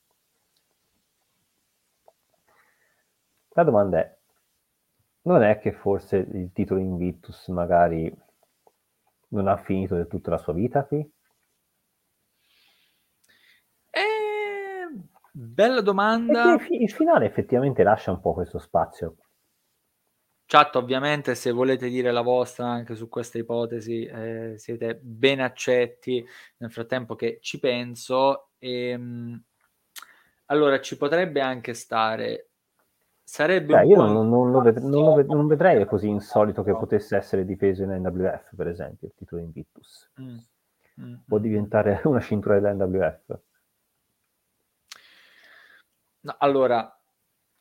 La 3.56 3.62
domanda 3.62 3.98
è, 3.98 4.16
non 5.22 5.42
è 5.42 5.58
che 5.58 5.72
forse 5.72 6.16
il 6.16 6.50
titolo 6.52 6.80
Invictus 6.80 7.48
magari 7.48 8.12
non 9.28 9.48
ha 9.48 9.56
finito 9.56 9.94
del 9.94 10.08
tutto 10.08 10.30
la 10.30 10.38
sua 10.38 10.52
vita 10.52 10.84
qui? 10.84 11.08
Eh, 13.90 14.88
bella 15.30 15.80
domanda. 15.80 16.56
il 16.68 16.90
finale 16.90 17.26
effettivamente 17.26 17.84
lascia 17.84 18.10
un 18.10 18.20
po' 18.20 18.34
questo 18.34 18.58
spazio. 18.58 19.16
Chat, 20.46 20.76
ovviamente, 20.76 21.34
se 21.34 21.50
volete 21.50 21.88
dire 21.88 22.12
la 22.12 22.20
vostra 22.20 22.66
anche 22.66 22.94
su 22.94 23.08
questa 23.08 23.38
ipotesi, 23.38 24.04
eh, 24.04 24.54
siete 24.56 24.98
ben 25.02 25.40
accetti. 25.40 26.24
Nel 26.58 26.70
frattempo 26.70 27.14
che 27.14 27.38
ci 27.40 27.58
penso, 27.58 28.50
ehm, 28.58 29.42
allora 30.46 30.80
ci 30.80 30.96
potrebbe 30.96 31.40
anche 31.40 31.74
stare 31.74 32.50
Sarebbe 33.26 33.74
Beh, 33.74 33.86
io 33.86 33.96
non, 33.96 34.28
non, 34.28 34.50
lo 34.50 34.60
ved- 34.60 34.76
non, 34.82 35.16
lo 35.16 35.34
non, 35.34 35.46
vedrei 35.46 35.86
così 35.86 36.08
insolito 36.08 36.62
che 36.62 36.72
potesse 36.72 37.16
essere 37.16 37.46
difeso 37.46 37.82
in 37.82 37.90
NWF, 37.90 38.54
per 38.54 38.68
esempio, 38.68 39.08
il 39.08 39.14
titolo 39.16 39.40
Invictus. 39.40 40.10
Mm. 40.20 40.36
Mm. 41.00 41.14
Può 41.26 41.38
mm. 41.38 41.42
diventare 41.42 42.00
una 42.04 42.20
cintura 42.20 42.60
dell'NWF. 42.60 43.38
No, 46.20 46.36
allora, 46.38 47.00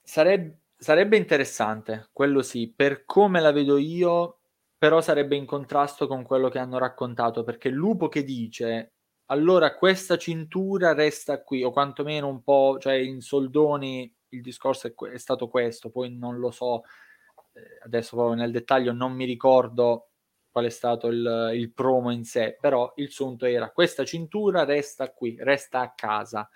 sareb- 0.02 0.54
sarebbe 0.84 1.18
interessante, 1.18 2.10
quello 2.12 2.42
sì, 2.42 2.72
per 2.76 3.06
come 3.06 3.40
la 3.40 3.52
vedo 3.52 3.78
io, 3.78 4.40
però 4.78 5.00
sarebbe 5.02 5.38
in 5.38 5.46
contrasto 5.46 6.08
con 6.08 6.24
quello 6.24 6.50
che 6.50 6.60
hanno 6.60 6.78
raccontato, 6.78 7.44
perché 7.44 7.70
lupo 7.70 8.10
che 8.10 8.24
dice 8.24 8.94
allora 9.28 9.76
questa 9.76 10.18
cintura 10.18 10.94
resta 10.94 11.42
qui, 11.42 11.64
o 11.64 11.72
quantomeno 11.72 12.28
un 12.28 12.44
po', 12.44 12.78
cioè 12.80 12.96
in 12.96 13.22
soldoni 13.22 14.14
il 14.30 14.42
discorso 14.42 14.88
è, 14.88 14.94
è 15.14 15.18
stato 15.18 15.48
questo, 15.48 15.90
poi 15.90 16.14
non 16.14 16.38
lo 16.38 16.52
so, 16.52 16.84
eh, 17.54 17.80
adesso 17.86 18.18
proprio 18.18 18.36
nel 18.36 18.52
dettaglio 18.52 18.92
non 18.92 19.14
mi 19.14 19.26
ricordo 19.26 20.10
qual 20.52 20.66
è 20.66 20.70
stato 20.70 21.08
il, 21.08 21.52
il, 21.54 21.72
promo 21.72 22.12
in 22.12 22.26
sé, 22.26 22.58
però 22.60 22.92
il 22.98 23.10
sunto 23.10 23.46
era 23.46 23.72
questa 23.72 24.04
cintura 24.04 24.66
resta 24.66 25.12
qui, 25.12 25.38
resta 25.40 25.80
a 25.80 25.94
casa. 25.94 26.48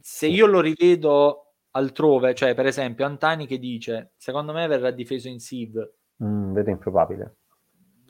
Se 0.00 0.26
io 0.26 0.46
lo 0.46 0.60
rivedo 0.60 1.49
altrove, 1.72 2.34
cioè 2.34 2.54
per 2.54 2.66
esempio 2.66 3.06
Antani 3.06 3.46
che 3.46 3.58
dice, 3.58 4.12
secondo 4.16 4.52
me 4.52 4.66
verrà 4.66 4.90
difeso 4.90 5.28
in 5.28 5.38
Siv. 5.38 5.78
Mm, 6.22 6.52
vedo 6.52 6.70
improbabile. 6.70 7.36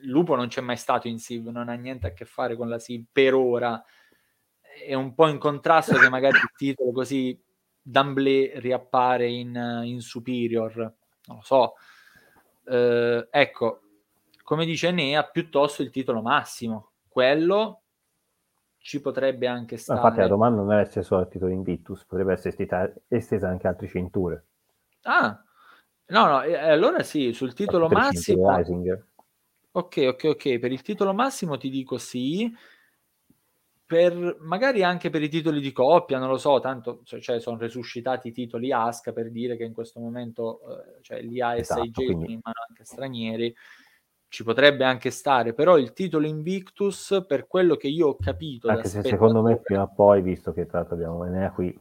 Lupo 0.05 0.35
non 0.35 0.49
c'è 0.49 0.61
mai 0.61 0.77
stato 0.77 1.09
in 1.09 1.19
Siv, 1.19 1.49
non 1.49 1.69
ha 1.69 1.74
niente 1.74 2.07
a 2.07 2.12
che 2.12 2.24
fare 2.24 2.57
con 2.57 2.69
la 2.69 2.78
Siv 2.78 3.07
per 3.12 3.35
ora. 3.35 3.82
È 4.87 4.95
un 4.95 5.15
po' 5.15 5.28
in 5.28 5.39
contrasto 5.39 5.99
che 5.99 6.09
magari 6.09 6.37
il 6.37 6.53
titolo 6.57 6.93
così 6.93 7.39
D'Amblè 7.82 8.53
riappare 8.61 9.28
in, 9.28 9.82
in 9.85 10.01
Superior, 10.01 10.77
non 10.77 11.37
lo 11.37 11.43
so. 11.43 11.74
Eh, 12.65 13.28
ecco, 13.31 13.81
come 14.43 14.65
dice 14.65 14.91
Nea, 14.91 15.24
piuttosto 15.24 15.82
il 15.82 15.91
titolo 15.91 16.23
massimo, 16.23 16.93
quello 17.09 17.80
ci 18.81 19.01
potrebbe 19.01 19.47
anche 19.47 19.77
stare. 19.77 20.01
Infatti 20.01 20.20
la 20.20 20.27
domanda 20.27 20.59
non 20.59 20.69
deve 20.69 20.81
essere 20.81 21.05
solo 21.05 21.23
il 21.23 21.28
titolo 21.28 21.52
Invictus, 21.52 22.05
potrebbe 22.05 22.32
essere 22.32 22.51
estesa, 22.51 22.93
estesa 23.09 23.48
anche 23.48 23.69
altre 23.69 23.89
cinture. 23.89 24.44
Ah, 25.02 25.43
no, 26.07 26.27
no, 26.27 26.43
e, 26.43 26.57
allora 26.57 27.02
sì, 27.02 27.32
sul 27.32 27.55
titolo 27.55 27.89
massimo... 27.89 28.51
Ok, 29.73 30.05
ok, 30.09 30.24
ok, 30.24 30.59
per 30.59 30.73
il 30.73 30.82
titolo 30.82 31.15
massimo 31.15 31.57
ti 31.57 31.70
dico 31.70 31.97
sì, 31.97 32.52
per, 33.86 34.39
magari 34.40 34.82
anche 34.82 35.11
per 35.11 35.23
i 35.23 35.28
titoli 35.28 35.61
di 35.61 35.73
coppia, 35.73 36.19
non 36.19 36.28
lo 36.28 36.39
so, 36.39 36.59
tanto 36.59 37.02
cioè, 37.05 37.39
sono 37.39 37.57
resuscitati 37.57 38.28
i 38.28 38.32
titoli 38.32 38.73
ASCA 38.73 39.12
per 39.12 39.31
dire 39.31 39.57
che 39.57 39.65
in 39.65 39.73
questo 39.73 40.01
momento 40.01 40.61
eh, 40.61 41.02
cioè, 41.02 41.23
gli 41.23 41.40
ASIG 41.40 41.61
esatto, 41.61 41.90
quindi... 42.05 42.32
in 42.32 42.40
mano 42.43 42.57
anche 42.69 42.85
stranieri, 42.85 43.55
ci 44.31 44.44
potrebbe 44.44 44.85
anche 44.85 45.11
stare, 45.11 45.52
però 45.55 45.77
il 45.77 45.93
titolo 45.93 46.24
Invictus, 46.24 47.24
per 47.27 47.48
quello 47.48 47.74
che 47.74 47.89
io 47.89 48.07
ho 48.07 48.16
capito... 48.16 48.69
Anche 48.69 48.86
se 48.86 49.02
secondo 49.02 49.43
me 49.43 49.59
prima 49.59 49.82
o 49.82 49.93
poi, 49.93 50.23
visto 50.23 50.52
che 50.52 50.66
tra 50.66 50.78
l'altro 50.78 50.94
abbiamo 50.94 51.24
Enea 51.27 51.51
qui, 51.51 51.77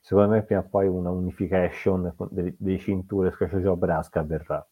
secondo 0.00 0.32
me 0.32 0.42
prima 0.42 0.60
o 0.60 0.68
poi 0.68 0.88
una 0.88 1.10
unification 1.10 2.12
delle, 2.30 2.56
delle 2.58 2.78
cinture 2.78 3.30
Special 3.30 3.62
Job 3.62 3.80
Asca 3.84 4.22
verrà. 4.24 4.66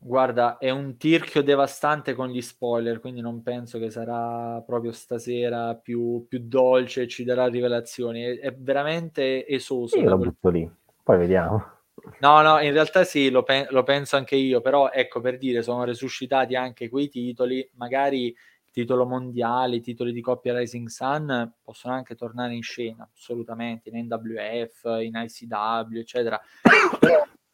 Guarda, 0.00 0.58
è 0.58 0.68
un 0.68 0.98
tirchio 0.98 1.42
devastante 1.42 2.12
con 2.12 2.28
gli 2.28 2.42
spoiler, 2.42 3.00
quindi 3.00 3.22
non 3.22 3.42
penso 3.42 3.78
che 3.78 3.88
sarà 3.88 4.62
proprio 4.64 4.92
stasera 4.92 5.74
più, 5.74 6.26
più 6.28 6.40
dolce 6.44 7.02
e 7.02 7.08
ci 7.08 7.24
darà 7.24 7.46
rivelazioni. 7.46 8.22
È, 8.24 8.40
è 8.40 8.54
veramente 8.54 9.46
esoso. 9.46 9.98
Io 9.98 10.08
lo 10.10 10.18
butto 10.18 10.50
lì, 10.50 10.70
poi 11.02 11.16
vediamo. 11.16 11.77
No, 12.20 12.42
no, 12.42 12.60
in 12.60 12.72
realtà 12.72 13.04
sì, 13.04 13.30
lo, 13.30 13.42
pe- 13.42 13.66
lo, 13.70 13.82
penso 13.82 14.16
anche 14.16 14.36
io, 14.36 14.60
però 14.60 14.90
ecco 14.90 15.20
per 15.20 15.38
dire, 15.38 15.62
sono 15.62 15.84
resuscitati 15.84 16.54
anche 16.54 16.88
quei 16.88 17.08
titoli, 17.08 17.68
magari 17.74 18.34
titolo 18.70 19.06
mondiale, 19.06 19.76
i 19.76 19.80
titoli 19.80 20.12
di 20.12 20.20
coppia 20.20 20.56
Rising 20.56 20.88
Sun 20.88 21.54
possono 21.62 21.94
anche 21.94 22.14
tornare 22.14 22.54
in 22.54 22.62
scena, 22.62 23.08
assolutamente, 23.12 23.88
in 23.90 24.06
NWF, 24.06 24.84
in 25.02 25.12
ICW, 25.14 25.98
eccetera. 25.98 26.40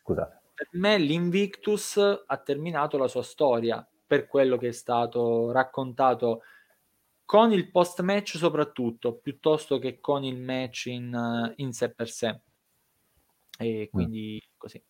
Scusate 0.02 0.42
per 0.54 0.68
me 0.72 0.98
l'Invictus 0.98 1.96
ha 1.96 2.36
terminato 2.38 2.96
la 2.96 3.08
sua 3.08 3.24
storia 3.24 3.86
per 4.06 4.26
quello 4.28 4.56
che 4.56 4.68
è 4.68 4.72
stato 4.72 5.50
raccontato 5.50 6.42
con 7.24 7.52
il 7.52 7.70
post 7.70 8.00
match 8.02 8.36
soprattutto 8.36 9.16
piuttosto 9.16 9.78
che 9.78 9.98
con 9.98 10.22
il 10.22 10.38
match 10.38 10.86
in, 10.86 11.52
in 11.56 11.72
sé 11.72 11.92
per 11.92 12.08
sé 12.08 12.40
e 13.58 13.88
mm. 13.88 13.92
quindi 13.92 14.42
mm. 14.44 14.54
così 14.56 14.82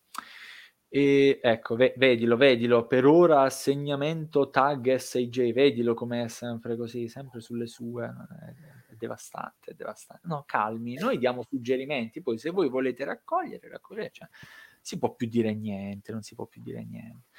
e 0.87 1.39
ecco 1.41 1.75
ve- 1.75 1.93
vedilo 1.97 2.37
vedilo 2.37 2.85
per 2.85 3.05
ora 3.05 3.41
assegnamento 3.41 4.49
tag 4.49 4.95
SJ 4.95 5.51
vedilo 5.51 5.93
come 5.93 6.23
è 6.23 6.27
sempre 6.27 6.77
così 6.77 7.07
sempre 7.07 7.41
sulle 7.41 7.67
sue 7.67 8.05
è, 8.05 8.91
è 8.91 8.95
devastante 8.95 9.71
è 9.71 9.73
devastante 9.73 10.27
no 10.27 10.43
calmi 10.45 10.93
noi 10.93 11.17
diamo 11.17 11.43
suggerimenti 11.43 12.21
poi 12.21 12.37
se 12.37 12.51
voi 12.51 12.69
volete 12.69 13.03
raccogliere 13.03 13.67
raccogliere 13.67 14.11
cioè, 14.11 14.27
si 14.85 14.99
può 14.99 15.15
più 15.15 15.27
dire 15.27 15.51
niente, 15.55 16.11
non 16.11 16.21
si 16.21 16.35
può 16.35 16.45
più 16.45 16.61
dire 16.61 16.85
niente. 16.85 17.29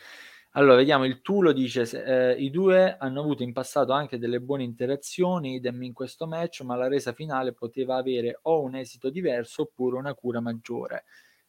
Allora, 0.57 0.77
vediamo, 0.77 1.05
il 1.05 1.21
Tulo 1.21 1.53
dice, 1.53 1.83
eh, 2.03 2.33
i 2.43 2.49
due 2.49 2.97
hanno 2.97 3.21
avuto 3.21 3.43
in 3.43 3.53
passato 3.53 3.93
anche 3.93 4.17
delle 4.19 4.41
buone 4.41 4.63
interazioni, 4.63 5.57
idem 5.57 5.83
in 5.83 5.93
questo 5.93 6.27
match, 6.27 6.63
ma 6.63 6.77
la 6.77 6.89
resa 6.89 7.13
finale 7.13 7.53
poteva 7.53 7.97
avere 7.97 8.39
o 8.43 8.63
un 8.63 8.75
esito 8.75 9.11
diverso 9.11 9.63
oppure 9.63 9.99
una 9.99 10.15
cura 10.15 10.41
maggiore. 10.41 11.05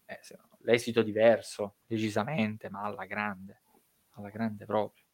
Eh, 0.06 0.20
l'esito 0.64 1.04
diverso, 1.04 1.78
decisamente, 1.86 2.70
ma 2.70 2.82
alla 2.82 3.06
grande, 3.06 3.62
alla 4.16 4.30
grande 4.30 4.66
proprio. 4.66 5.06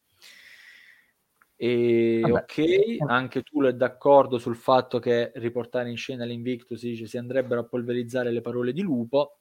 E 1.56 2.32
Vabbè. 2.32 2.42
ok, 2.42 2.98
anche 3.08 3.44
tu 3.44 3.62
è 3.62 3.74
d'accordo 3.74 4.40
sul 4.40 4.56
fatto 4.56 4.98
che 4.98 5.32
riportare 5.36 5.92
in 5.92 5.98
scena 5.98 6.26
l'Invictus 6.26 6.82
dice 6.82 7.06
si 7.06 7.18
andrebbero 7.18 7.62
a 7.62 7.66
polverizzare 7.66 8.32
le 8.32 8.42
parole 8.42 8.74
di 8.74 8.82
lupo 8.82 9.38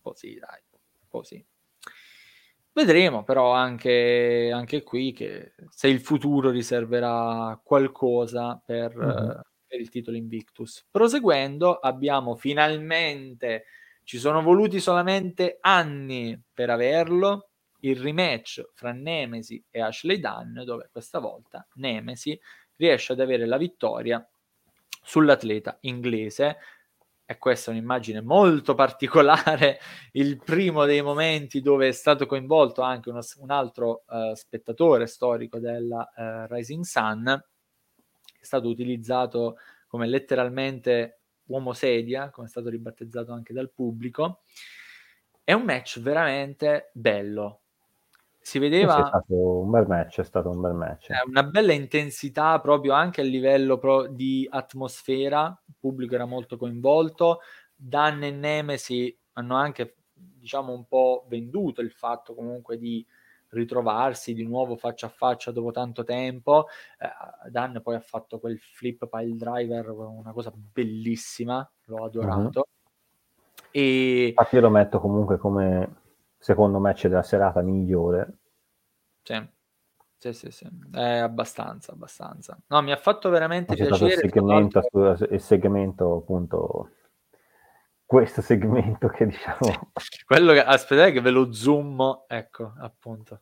po' 0.00 0.14
sì, 0.14 0.34
dai, 0.34 0.60
un 0.72 1.08
po' 1.08 1.22
sì. 1.22 1.44
Vedremo 2.80 3.24
però 3.24 3.52
anche, 3.52 4.50
anche 4.50 4.82
qui 4.82 5.12
che 5.12 5.52
se 5.68 5.88
il 5.88 6.00
futuro 6.00 6.48
riserverà 6.48 7.60
qualcosa 7.62 8.58
per, 8.64 8.96
Mh-mh. 8.96 9.40
per 9.66 9.80
il 9.80 9.90
titolo 9.90 10.16
Invictus. 10.16 10.86
Proseguendo, 10.90 11.74
abbiamo 11.74 12.36
finalmente, 12.36 13.64
ci 14.02 14.16
sono 14.16 14.40
voluti 14.40 14.80
solamente 14.80 15.58
anni 15.60 16.42
per 16.54 16.70
averlo, 16.70 17.50
il 17.80 18.00
rematch 18.00 18.70
fra 18.72 18.92
Nemesi 18.92 19.62
e 19.68 19.82
Ashley 19.82 20.18
Dunn, 20.18 20.62
dove 20.64 20.88
questa 20.90 21.18
volta 21.18 21.66
Nemesi 21.74 22.40
riesce 22.76 23.12
ad 23.12 23.20
avere 23.20 23.44
la 23.44 23.58
vittoria 23.58 24.26
sull'atleta 25.02 25.76
inglese 25.82 26.56
e 27.30 27.38
questa 27.38 27.70
è 27.70 27.74
un'immagine 27.74 28.22
molto 28.22 28.74
particolare, 28.74 29.78
il 30.14 30.36
primo 30.42 30.84
dei 30.84 31.00
momenti 31.00 31.60
dove 31.60 31.86
è 31.86 31.92
stato 31.92 32.26
coinvolto 32.26 32.82
anche 32.82 33.08
uno, 33.08 33.20
un 33.36 33.50
altro 33.52 34.02
uh, 34.08 34.34
spettatore 34.34 35.06
storico 35.06 35.60
della 35.60 36.10
uh, 36.12 36.52
Rising 36.52 36.82
Sun, 36.82 37.26
è 37.28 38.44
stato 38.44 38.66
utilizzato 38.66 39.58
come 39.86 40.08
letteralmente 40.08 41.20
uomo 41.44 41.72
sedia, 41.72 42.30
come 42.30 42.48
è 42.48 42.50
stato 42.50 42.68
ribattezzato 42.68 43.32
anche 43.32 43.52
dal 43.52 43.70
pubblico. 43.70 44.42
È 45.44 45.52
un 45.52 45.62
match 45.62 46.00
veramente 46.00 46.90
bello, 46.94 47.59
si 48.42 48.58
vedeva 48.58 49.02
è 49.02 49.06
stato 49.06 49.34
un 49.34 49.70
bel 49.70 49.86
match, 49.86 50.20
è 50.20 50.24
stato 50.24 50.48
un 50.48 50.60
bel 50.60 50.72
match. 50.72 51.10
Eh, 51.10 51.22
una 51.26 51.42
bella 51.42 51.72
intensità 51.72 52.58
proprio 52.60 52.94
anche 52.94 53.20
a 53.20 53.24
livello 53.24 53.78
pro- 53.78 54.06
di 54.06 54.48
atmosfera, 54.50 55.56
il 55.66 55.74
pubblico 55.78 56.14
era 56.14 56.24
molto 56.24 56.56
coinvolto, 56.56 57.40
Dan 57.76 58.22
e 58.24 58.30
Nemesi 58.30 59.16
hanno 59.34 59.56
anche 59.56 59.96
diciamo 60.12 60.72
un 60.72 60.86
po' 60.86 61.26
venduto 61.28 61.80
il 61.82 61.90
fatto 61.90 62.34
comunque 62.34 62.78
di 62.78 63.06
ritrovarsi 63.50 64.32
di 64.32 64.44
nuovo 64.44 64.76
faccia 64.76 65.06
a 65.06 65.10
faccia 65.10 65.50
dopo 65.50 65.70
tanto 65.70 66.04
tempo. 66.04 66.66
Eh, 66.98 67.50
Dan 67.50 67.80
poi 67.82 67.96
ha 67.96 68.00
fatto 68.00 68.38
quel 68.38 68.58
flip 68.58 69.06
pile 69.08 69.36
driver, 69.36 69.90
una 69.90 70.32
cosa 70.32 70.52
bellissima, 70.54 71.68
l'ho 71.84 72.04
adorato. 72.04 72.58
Uh-huh. 72.60 73.68
E... 73.70 74.28
Infatti 74.28 74.54
io 74.54 74.60
lo 74.62 74.70
metto 74.70 74.98
comunque 75.00 75.36
come 75.36 75.99
secondo 76.40 76.80
match 76.80 77.06
della 77.06 77.22
serata 77.22 77.60
migliore. 77.60 78.38
Sì. 79.22 79.58
Sì, 80.20 80.34
sì, 80.34 80.50
sì, 80.50 80.68
è 80.92 81.16
abbastanza, 81.16 81.92
abbastanza. 81.92 82.60
No, 82.66 82.82
mi 82.82 82.92
ha 82.92 82.98
fatto 82.98 83.30
veramente 83.30 83.74
C'è 83.74 83.86
piacere. 83.86 84.12
Il 84.12 84.18
segmento, 84.18 84.82
il 85.30 85.40
segmento, 85.40 86.16
appunto, 86.16 86.90
questo 88.04 88.42
segmento 88.42 89.08
che 89.08 89.24
diciamo... 89.24 89.92
Quello 90.26 90.52
che, 90.52 90.62
aspettate 90.62 91.12
che 91.12 91.22
ve 91.22 91.30
lo 91.30 91.54
zoom, 91.54 92.24
ecco, 92.26 92.74
appunto. 92.80 93.40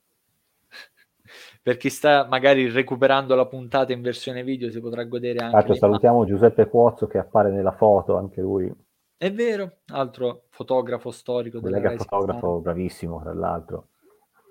per 1.62 1.76
chi 1.76 1.90
sta 1.90 2.26
magari 2.26 2.70
recuperando 2.70 3.34
la 3.34 3.46
puntata 3.46 3.92
in 3.92 4.00
versione 4.00 4.42
video 4.42 4.70
si 4.70 4.80
potrà 4.80 5.04
godere 5.04 5.44
anche... 5.44 5.58
Ecco, 5.58 5.74
salutiamo 5.74 6.24
Giuseppe 6.24 6.68
Cuozzo 6.68 7.06
che 7.06 7.18
appare 7.18 7.50
nella 7.50 7.72
foto, 7.72 8.16
anche 8.16 8.40
lui. 8.40 8.72
È 9.18 9.32
vero, 9.32 9.78
altro 9.86 10.44
fotografo 10.50 11.10
storico. 11.10 11.60
Collega 11.60 11.90
fotografo 11.96 12.60
bravissimo, 12.60 13.20
tra 13.20 13.34
l'altro. 13.34 13.88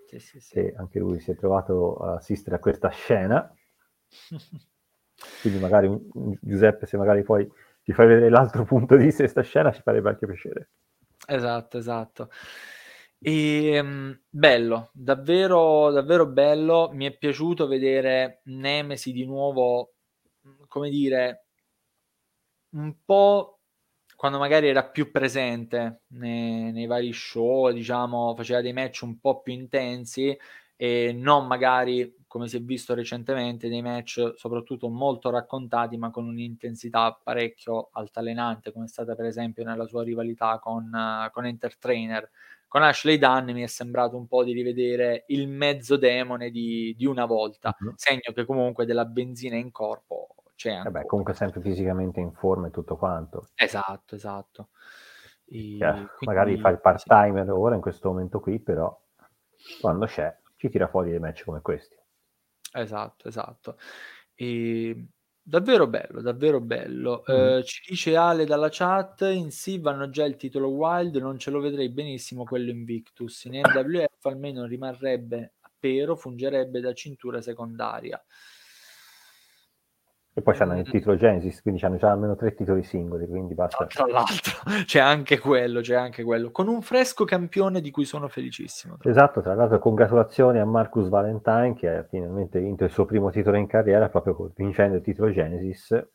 Sì, 0.08 0.20
sì, 0.20 0.42
sì. 0.42 0.54
Che 0.56 0.74
anche 0.76 1.00
lui 1.00 1.22
si 1.22 1.32
è 1.32 1.38
trovato 1.38 1.96
a 1.96 2.16
assistere 2.16 2.58
a 2.58 2.60
questa 2.60 2.90
scena. 2.90 3.50
Quindi 5.40 5.60
magari 5.60 5.90
Giuseppe, 6.42 6.86
se 6.86 6.98
magari 6.98 7.24
poi 7.24 7.50
ti 7.82 7.94
fai 7.94 8.08
vedere 8.08 8.30
l'altro 8.30 8.66
punto 8.66 8.98
di 8.98 9.06
vista 9.06 9.24
di 9.24 9.32
questa 9.32 9.50
scena, 9.50 9.72
ci 9.72 9.82
farebbe 9.82 10.10
anche 10.10 10.26
piacere. 10.26 10.70
Esatto, 11.26 11.78
esatto. 11.78 12.30
E, 13.20 13.80
um, 13.80 14.20
bello, 14.30 14.90
davvero, 14.92 15.92
davvero 15.92 16.28
bello. 16.28 16.90
Mi 16.92 17.06
è 17.06 17.18
piaciuto 17.18 17.68
vedere 17.68 18.42
Nemesi 18.48 19.14
di 19.14 19.26
nuovo, 19.26 19.94
come 20.68 20.90
dire, 20.90 21.46
un 22.72 22.94
po' 23.06 23.57
quando 24.18 24.40
magari 24.40 24.68
era 24.68 24.84
più 24.84 25.12
presente 25.12 26.02
nei, 26.08 26.72
nei, 26.72 26.88
vari 26.88 27.14
show, 27.14 27.72
diciamo, 27.72 28.34
faceva 28.36 28.62
dei 28.62 28.74
match 28.74 29.02
un 29.04 29.20
po' 29.20 29.42
più 29.42 29.54
intensi 29.54 30.36
e 30.76 31.14
non 31.14 31.46
magari, 31.46 32.16
come 32.26 32.48
si 32.48 32.58
è 32.58 32.62
visto 32.62 32.96
recentemente, 32.96 33.70
dei 33.70 33.84
match 33.84 34.34
soprattutto 34.36 34.90
molto 34.90 35.30
raccontati, 35.30 35.98
ma 35.98 36.10
con 36.10 36.26
un'intensità 36.26 37.20
parecchio 37.24 37.90
altalenante, 37.92 38.72
come 38.72 38.86
è 38.86 38.88
stata 38.88 39.14
per 39.14 39.26
esempio 39.26 39.64
nella 39.64 39.86
sua 39.86 40.04
rivalità 40.04 40.58
con, 40.58 40.90
uh, 40.92 41.30
con 41.32 41.46
Entertrainer. 41.46 42.28
Con 42.68 42.82
Ashley 42.82 43.20
Dunn 43.20 43.52
mi 43.52 43.62
è 43.62 43.68
sembrato 43.68 44.18
un 44.18 44.26
po' 44.26 44.44
di 44.44 44.52
rivedere 44.52 45.26
il 45.28 45.48
mezzo 45.48 45.96
demone 45.96 46.50
di, 46.50 46.96
di 46.98 47.06
una 47.06 47.26
volta, 47.26 47.76
uh-huh. 47.78 47.94
segno 47.96 48.34
che 48.34 48.46
comunque 48.46 48.86
della 48.88 49.06
benzina 49.06 49.56
in 49.56 49.72
corpo 49.72 50.30
c'è 50.58 50.74
anche. 50.74 50.90
Vabbè, 50.90 51.06
comunque 51.06 51.34
sempre 51.34 51.62
fisicamente 51.62 52.20
in 52.20 52.34
forma 52.34 52.68
e 52.68 52.72
tutto 52.72 52.98
quanto. 52.98 53.50
Esatto, 53.56 54.16
esatto. 54.16 54.70
E 55.46 55.78
quindi, 55.78 56.10
magari 56.22 56.58
fa 56.58 56.70
il 56.70 56.82
part-timer 56.82 57.46
sì. 57.46 57.52
ora 57.52 57.76
in 57.76 57.82
questo 57.82 58.10
momento 58.10 58.42
qui, 58.42 58.60
però 58.60 58.94
quando 59.80 60.06
c'è 60.08 60.36
ci 60.58 60.68
tira 60.68 60.88
fuori 60.88 61.12
dei 61.12 61.20
match 61.20 61.46
come 61.46 61.62
questi. 61.62 61.96
Esatto, 62.74 63.28
esatto. 63.28 63.78
E 64.34 65.08
davvero 65.40 65.88
bello, 65.88 66.22
davvero 66.22 66.60
bello. 66.60 67.24
Mm. 67.32 67.36
Eh, 67.36 67.64
ci 67.64 67.82
dice 67.88 68.18
Ale 68.18 68.46
dalla 68.46 68.70
chat, 68.70 69.22
in 69.22 69.52
sì 69.52 69.78
vanno 69.78 70.10
già 70.10 70.26
il 70.26 70.36
titolo 70.36 70.70
Wild, 70.70 71.16
non 71.18 71.38
ce 71.38 71.52
lo 71.52 71.60
vedrei 71.60 71.90
benissimo 71.90 72.44
quello 72.44 72.72
Invictus. 72.72 73.46
In 73.46 73.62
NWF 73.62 74.26
almeno 74.26 74.66
rimarrebbe 74.66 75.54
a 75.62 75.72
pero, 75.80 76.16
fungerebbe 76.16 76.82
da 76.82 76.94
cintura 76.94 77.42
secondaria. 77.42 78.22
E 80.38 80.42
poi 80.44 80.54
c'hanno 80.54 80.78
il 80.78 80.88
titolo 80.88 81.18
Genesis, 81.18 81.64
quindi 81.64 81.84
hanno 81.84 81.98
già 81.98 82.12
almeno 82.12 82.36
tre 82.36 82.54
titoli 82.54 82.84
singoli, 82.84 83.26
quindi 83.26 83.56
basta. 83.56 83.88
Tra 83.88 84.06
l'altro, 84.06 84.62
c'è 84.86 85.00
anche 85.00 85.40
quello, 85.40 85.82
c'è 85.82 85.96
anche 85.96 86.24
quello. 86.24 86.52
Con 86.52 86.68
un 86.68 86.84
fresco 86.84 87.26
campione 87.26 87.82
di 87.82 87.90
cui 87.90 88.06
sono 88.06 88.28
felicissimo. 88.28 88.98
Esatto, 89.02 89.42
tra 89.42 89.56
l'altro 89.56 89.80
congratulazioni 89.80 90.60
a 90.60 90.66
Marcus 90.66 91.10
Valentine 91.10 91.74
che 91.74 91.90
ha 91.90 92.04
finalmente 92.04 92.60
vinto 92.60 92.84
il 92.84 92.92
suo 92.92 93.06
primo 93.06 93.32
titolo 93.32 93.58
in 93.58 93.66
carriera 93.66 94.10
proprio 94.10 94.52
vincendo 94.56 94.98
il 94.98 95.02
titolo 95.02 95.32
Genesis. 95.32 96.08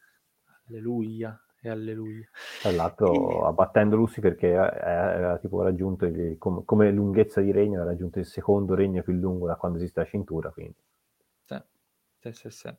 Alleluia 0.69 1.37
e 1.61 1.69
alleluia. 1.69 2.29
Tra 2.61 2.71
l'altro 2.71 3.43
e... 3.43 3.47
abbattendo 3.49 3.97
Lucy 3.97 4.21
perché 4.21 4.57
aveva 4.57 5.37
tipo 5.39 5.63
raggiunto, 5.63 6.07
il, 6.07 6.39
com, 6.39 6.65
come 6.65 6.93
lunghezza 6.93 7.41
di 7.41 7.51
regno, 7.51 7.81
ha 7.81 7.85
raggiunto 7.85 8.21
il 8.21 8.27
secondo 8.27 8.77
regno 8.77 9.03
più 9.03 9.15
lungo 9.15 9.49
da 9.49 9.57
quando 9.57 9.79
esiste 9.79 9.99
la 9.99 10.07
cintura. 10.07 10.51
Quindi. 10.51 10.77
Sì, 11.43 11.57
sì, 12.21 12.33
sì. 12.33 12.51
sì. 12.51 12.77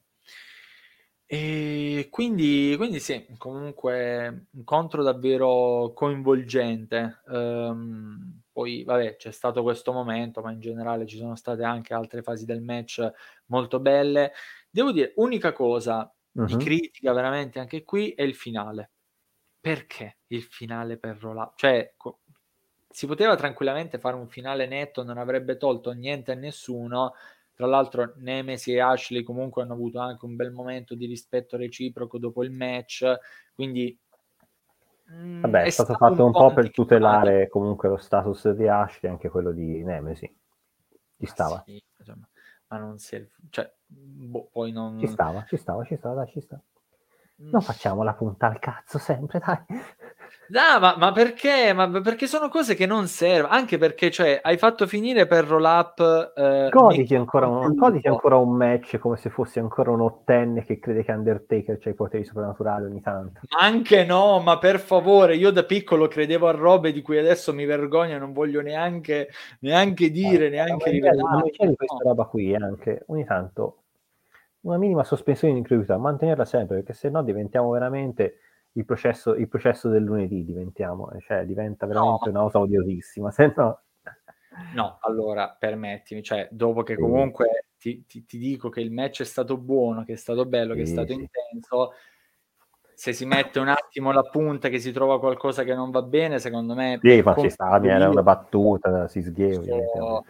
E 1.26 2.10
quindi, 2.12 2.76
quindi 2.78 3.00
sì, 3.00 3.26
comunque 3.38 4.48
incontro 4.52 5.02
davvero 5.04 5.92
coinvolgente. 5.96 7.22
Um, 7.28 8.42
poi, 8.52 8.84
vabbè, 8.84 9.16
c'è 9.16 9.32
stato 9.32 9.64
questo 9.64 9.92
momento, 9.94 10.42
ma 10.42 10.52
in 10.52 10.60
generale 10.60 11.08
ci 11.08 11.18
sono 11.18 11.36
state 11.36 11.64
anche 11.64 11.94
altre 11.94 12.22
fasi 12.22 12.46
del 12.46 12.62
match 12.62 13.10
molto 13.48 13.80
belle. 13.80 14.34
Devo 14.70 14.92
dire, 14.92 15.14
unica 15.16 15.54
cosa 15.54 16.14
di 16.32 16.56
critica 16.58 17.14
veramente 17.14 17.60
anche 17.60 17.84
qui 17.84 18.12
è 18.12 18.22
il 18.22 18.36
finale. 18.36 18.92
Perché 19.60 20.20
il 20.28 20.44
finale 20.44 20.98
per 20.98 21.18
roll 21.20 21.38
up? 21.38 21.54
Cioè, 21.56 21.94
co- 21.98 22.20
si 22.90 23.08
poteva 23.08 23.36
tranquillamente 23.36 23.98
fare 23.98 24.16
un 24.16 24.28
finale 24.28 24.68
netto, 24.68 25.04
non 25.04 25.18
avrebbe 25.18 25.58
tolto 25.58 25.92
niente 25.94 26.32
a 26.34 26.36
nessuno 26.36 27.14
tra 27.54 27.68
l'altro 27.68 28.14
Nemesi 28.18 28.74
e 28.74 28.80
Ashley 28.80 29.24
comunque 29.24 29.64
hanno 29.64 29.74
avuto 29.74 30.00
anche 30.00 30.26
un 30.26 30.36
bel 30.36 30.52
momento 30.52 30.96
di 30.96 31.06
rispetto 31.06 31.58
reciproco 31.58 32.18
dopo 32.18 32.44
il 32.44 32.52
match, 32.52 33.06
quindi 33.54 33.98
mm, 35.12 35.42
Vabbè, 35.42 35.62
è, 35.62 35.66
è 35.66 35.70
stato, 35.70 35.94
stato 35.94 36.06
fatto 36.06 36.26
un 36.26 36.32
po', 36.32 36.54
per 36.54 36.72
tutelare 36.72 37.48
comunque 37.50 37.90
lo 37.90 37.98
status 37.98 38.52
di 38.52 38.68
Ashley 38.68 39.10
e 39.10 39.14
anche 39.14 39.30
quello 39.30 39.52
di 39.52 39.84
Nemesi. 39.84 40.32
Ci 41.18 41.26
stava. 41.26 41.64
Sì, 41.66 41.82
ma 42.68 42.78
non 42.78 42.98
si 42.98 43.16
è... 43.16 43.28
Cioè, 43.50 43.72
boh, 43.86 44.50
poi 44.52 44.72
non... 44.72 45.00
Ci 45.00 45.08
stava, 45.08 45.46
ci 45.48 45.58
stava, 45.58 45.84
ci 45.86 45.96
stava, 45.96 46.16
dai, 46.16 46.32
ci 46.32 46.42
stava. 46.42 46.62
Non 47.52 47.62
facciamo 47.62 48.04
la 48.04 48.14
punta 48.14 48.48
al 48.48 48.60
cazzo 48.60 48.98
sempre, 48.98 49.40
dai. 49.40 49.58
No, 50.54 50.80
ma, 50.80 50.96
ma, 50.98 51.12
perché? 51.12 51.74
Ma 51.74 51.90
perché 52.02 52.28
sono 52.28 52.50
cose 52.50 52.76
che 52.76 52.86
non 52.86 53.08
servono. 53.08 53.54
Anche 53.54 53.78
perché, 53.78 54.12
cioè, 54.12 54.40
hai 54.44 54.58
fatto 54.58 54.86
finire 54.86 55.26
per 55.26 55.46
roll 55.46 55.64
up. 55.64 56.34
Eh, 56.36 56.70
goditi, 56.70 57.16
ancora 57.16 57.48
un, 57.48 57.74
goditi 57.76 58.08
ancora 58.08 58.36
un 58.38 58.56
match 58.56 58.98
come 58.98 59.16
se 59.16 59.30
fossi 59.30 59.60
ancora 59.60 59.92
un 59.92 60.02
ottenne 60.02 60.64
che 60.64 60.80
crede 60.80 61.04
che 61.04 61.12
Undertaker 61.12 61.80
c'ha 61.80 61.90
i 61.90 61.96
poteri 61.96 62.26
soprannaturali 62.26 62.86
ogni 62.86 63.02
tanto. 63.02 63.42
Anche 63.60 64.04
no, 64.06 64.40
ma 64.40 64.58
per 64.58 64.80
favore, 64.80 65.36
io 65.36 65.52
da 65.52 65.64
piccolo 65.64 66.08
credevo 66.08 66.48
a 66.48 66.52
robe 66.52 66.92
di 66.92 67.02
cui 67.02 67.18
adesso 67.18 67.54
mi 67.54 67.66
vergogno, 67.66 68.18
non 68.18 68.34
voglio 68.34 68.62
neanche, 68.62 69.30
neanche 69.62 70.12
dire, 70.12 70.48
eh, 70.48 70.50
neanche 70.50 70.90
rivelare. 70.90 71.36
Ma 71.36 71.42
c'è 71.50 71.68
di 71.68 71.76
questa 71.76 72.04
roba 72.04 72.26
qui 72.26 72.54
anche 72.54 73.04
ogni 73.08 73.26
tanto 73.26 73.83
una 74.64 74.78
minima 74.78 75.04
sospensione 75.04 75.54
di 75.54 75.60
incredulità, 75.60 75.98
mantenerla 75.98 76.46
sempre, 76.46 76.78
perché 76.78 76.94
se 76.94 77.10
no 77.10 77.24
diventiamo 77.24 77.70
veramente 77.70 78.40
il 78.74 78.86
processo, 78.86 79.36
il 79.36 79.48
processo 79.48 79.90
del 79.90 80.04
lunedì 80.04 80.44
diventiamo, 80.44 81.10
cioè 81.20 81.46
diventa 81.46 81.86
veramente 81.86 82.26
no. 82.26 82.32
una 82.32 82.42
cosa 82.44 82.60
odiosissima, 82.60 83.32
se 83.32 83.54
no... 83.56 83.82
No, 84.76 85.00
allora 85.02 85.56
permettimi, 85.58 86.22
cioè 86.22 86.48
dopo 86.52 86.84
che 86.84 86.96
comunque 86.96 87.66
ti, 87.76 88.06
ti, 88.06 88.24
ti, 88.24 88.38
dico 88.38 88.70
che 88.70 88.82
il 88.82 88.92
match 88.92 89.22
è 89.22 89.26
stato 89.26 89.58
buono, 89.58 90.04
che 90.04 90.14
è 90.14 90.16
stato 90.16 90.46
bello, 90.46 90.74
sì, 90.74 90.78
che 90.78 90.84
è 90.84 90.86
stato 90.86 91.08
sì. 91.08 91.14
intenso, 91.14 91.92
se 92.94 93.14
si 93.14 93.26
mette 93.26 93.58
un 93.58 93.68
attimo 93.68 94.12
la 94.12 94.22
punta, 94.22 94.70
che 94.70 94.78
si 94.78 94.92
trova 94.92 95.18
qualcosa 95.18 95.64
che 95.64 95.74
non 95.74 95.90
va 95.90 96.04
bene, 96.04 96.38
secondo 96.38 96.76
me... 96.76 97.00
Sì, 97.02 97.22
ma 97.22 97.36
ci 97.36 97.50
sta, 97.50 97.82
era 97.84 98.10
una 98.10 98.22
battuta, 98.22 99.08
si 99.08 99.24
sghia 99.24 99.58
ovviamente. 99.58 100.24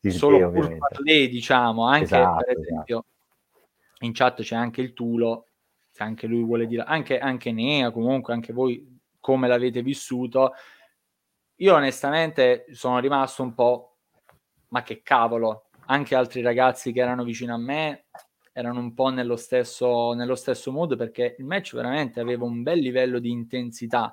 Si 0.00 0.10
solo 0.10 0.50
pur 0.50 0.78
parlé, 0.78 1.28
diciamo, 1.28 1.86
anche 1.86 2.04
esatto, 2.04 2.44
per 2.44 2.58
esempio 2.58 2.98
esatto. 2.98 3.19
In 4.00 4.12
chat 4.12 4.42
c'è 4.42 4.56
anche 4.56 4.80
il 4.80 4.92
Tulo, 4.92 5.46
se 5.88 6.02
anche 6.02 6.26
lui 6.26 6.42
vuole 6.42 6.66
dire, 6.66 6.82
anche, 6.82 7.18
anche 7.18 7.52
Nea, 7.52 7.90
comunque 7.90 8.32
anche 8.32 8.52
voi 8.52 8.98
come 9.18 9.48
l'avete 9.48 9.82
vissuto, 9.82 10.52
io 11.56 11.74
onestamente 11.74 12.66
sono 12.72 12.98
rimasto 12.98 13.42
un 13.42 13.54
po', 13.54 13.96
ma 14.68 14.82
che 14.82 15.02
cavolo, 15.02 15.66
anche 15.86 16.14
altri 16.14 16.40
ragazzi 16.40 16.92
che 16.92 17.00
erano 17.00 17.24
vicino 17.24 17.54
a 17.54 17.58
me 17.58 18.04
erano 18.52 18.80
un 18.80 18.94
po' 18.94 19.08
nello 19.08 19.36
stesso, 19.36 20.12
nello 20.12 20.34
stesso 20.34 20.72
mood 20.72 20.96
perché 20.96 21.36
il 21.38 21.44
match 21.44 21.74
veramente 21.74 22.20
aveva 22.20 22.44
un 22.44 22.62
bel 22.62 22.78
livello 22.78 23.18
di 23.18 23.30
intensità. 23.30 24.10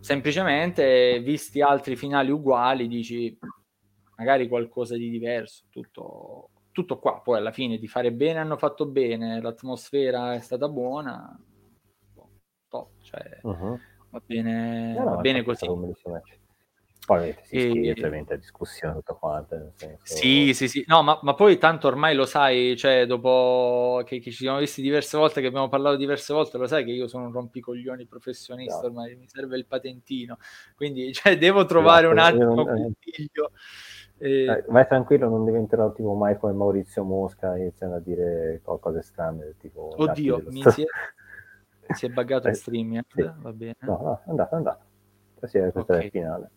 Semplicemente, 0.00 1.20
visti 1.20 1.60
altri 1.60 1.96
finali 1.96 2.30
uguali, 2.30 2.86
dici 2.86 3.36
magari 4.16 4.48
qualcosa 4.48 4.96
di 4.96 5.10
diverso, 5.10 5.64
tutto, 5.70 6.50
tutto 6.72 6.98
qua. 6.98 7.20
Poi 7.20 7.38
alla 7.38 7.52
fine 7.52 7.78
di 7.78 7.88
fare 7.88 8.12
bene 8.12 8.38
hanno 8.38 8.56
fatto 8.56 8.86
bene, 8.86 9.40
l'atmosfera 9.40 10.34
è 10.34 10.40
stata 10.40 10.68
buona, 10.68 11.38
top, 12.68 12.90
cioè... 13.00 13.40
Uh-huh 13.42 13.78
va 14.10 14.22
bene, 14.24 14.94
no, 14.94 15.04
no, 15.04 15.10
va 15.16 15.16
bene 15.16 15.42
così. 15.42 15.66
Poi 17.06 17.34
si 17.42 17.56
e... 17.56 17.90
ovviamente 17.92 18.34
a 18.34 18.36
discussione 18.36 18.94
tutto 18.96 19.16
quanto. 19.16 19.72
Senso... 19.76 19.96
Sì, 20.02 20.52
sì, 20.52 20.68
sì. 20.68 20.84
No, 20.86 21.02
ma, 21.02 21.18
ma, 21.22 21.34
poi 21.34 21.56
tanto 21.56 21.86
ormai 21.86 22.14
lo 22.14 22.26
sai, 22.26 22.76
cioè 22.76 23.06
dopo 23.06 24.02
che, 24.04 24.18
che, 24.18 24.30
ci 24.30 24.38
siamo 24.38 24.58
visti 24.58 24.82
diverse 24.82 25.16
volte, 25.16 25.40
che 25.40 25.46
abbiamo 25.46 25.68
parlato 25.68 25.96
diverse 25.96 26.34
volte, 26.34 26.58
lo 26.58 26.66
sai 26.66 26.84
che 26.84 26.90
io 26.90 27.08
sono 27.08 27.26
un 27.26 27.32
rompicoglioni 27.32 28.04
professionista, 28.06 28.80
no. 28.80 28.86
ormai 28.88 29.16
mi 29.16 29.26
serve 29.26 29.56
il 29.56 29.64
patentino. 29.64 30.36
Quindi 30.76 31.10
cioè, 31.14 31.38
devo 31.38 31.64
trovare 31.64 32.10
esatto, 32.10 32.42
un 32.42 32.58
attimo 32.58 32.74
un 32.74 32.92
figlio. 32.98 33.52
E... 33.52 33.52
Eh, 33.52 33.87
vai 34.18 34.86
tranquillo, 34.86 35.28
non 35.28 35.44
diventerò 35.44 35.92
tipo 35.92 36.14
mai 36.14 36.36
come 36.38 36.52
Maurizio 36.52 37.04
Mosca 37.04 37.56
iniziando 37.56 37.96
a 37.96 38.00
dire 38.00 38.60
cose 38.62 39.02
strane. 39.02 39.54
Tipo 39.58 39.94
Oddio, 39.96 40.44
mi 40.48 40.62
si, 40.70 40.82
è, 40.82 41.92
si 41.94 42.06
è 42.06 42.08
buggato 42.08 42.48
il 42.48 42.56
streaming, 42.56 43.04
sì. 43.08 43.30
va 43.36 43.52
bene. 43.52 43.76
No, 43.80 43.98
no, 44.02 44.20
è 44.24 44.30
andato, 44.30 44.54
è 44.54 44.56
andato. 44.56 44.84
Questa 45.38 45.58
è 45.58 45.70
okay. 45.72 46.04
il 46.04 46.10
finale. 46.10 46.50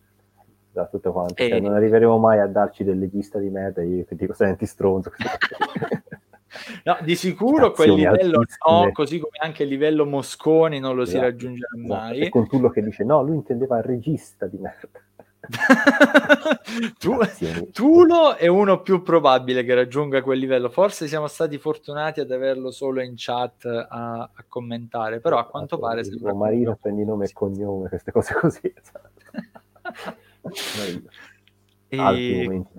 Da 0.72 0.86
tutto 0.86 1.12
quanto. 1.12 1.34
E... 1.36 1.48
Cioè, 1.48 1.60
non 1.60 1.74
arriveremo 1.74 2.18
mai 2.18 2.40
a 2.40 2.46
darci 2.46 2.82
delle 2.82 3.06
liste 3.06 3.38
di 3.38 3.48
merda. 3.48 3.82
Io 3.82 4.04
che 4.04 4.16
dico, 4.16 4.32
senti 4.32 4.66
stronzo. 4.66 5.12
no, 6.84 6.98
di 7.02 7.14
sicuro 7.14 7.70
quel 7.70 7.92
livello 7.92 8.40
altissime. 8.40 8.84
no, 8.84 8.92
così 8.92 9.18
come 9.18 9.36
anche 9.40 9.62
il 9.62 9.68
livello 9.68 10.04
Mosconi 10.04 10.80
non 10.80 10.96
lo 10.96 11.02
esatto, 11.02 11.18
si 11.18 11.24
raggiungerà 11.24 11.68
esatto. 11.76 11.94
mai. 11.94 12.20
E 12.20 12.28
con 12.28 12.48
Tullo 12.48 12.70
che 12.70 12.82
dice, 12.82 13.04
no, 13.04 13.22
lui 13.22 13.36
intendeva 13.36 13.78
il 13.78 13.84
regista 13.84 14.46
di 14.46 14.58
merda. 14.58 15.00
tu, 16.98 17.18
Tulo 17.72 18.36
è 18.36 18.46
uno 18.46 18.80
più 18.80 19.02
probabile 19.02 19.64
che 19.64 19.74
raggiunga 19.74 20.22
quel 20.22 20.38
livello. 20.38 20.68
Forse 20.68 21.08
siamo 21.08 21.26
stati 21.26 21.58
fortunati 21.58 22.20
ad 22.20 22.30
averlo 22.30 22.70
solo 22.70 23.02
in 23.02 23.14
chat 23.16 23.64
a, 23.64 24.30
a 24.32 24.44
commentare, 24.46 25.20
però 25.20 25.38
a 25.38 25.46
quanto 25.46 25.74
esatto, 25.74 25.90
pare 25.90 26.04
sembra 26.04 26.32
Marino 26.34 26.78
prendi 26.80 27.04
nome 27.04 27.24
e 27.24 27.32
cognome, 27.32 27.88
queste 27.88 28.12
cose 28.12 28.34
così. 28.34 28.72
e... 31.88 31.98
Altri 31.98 32.42
momenti 32.44 32.70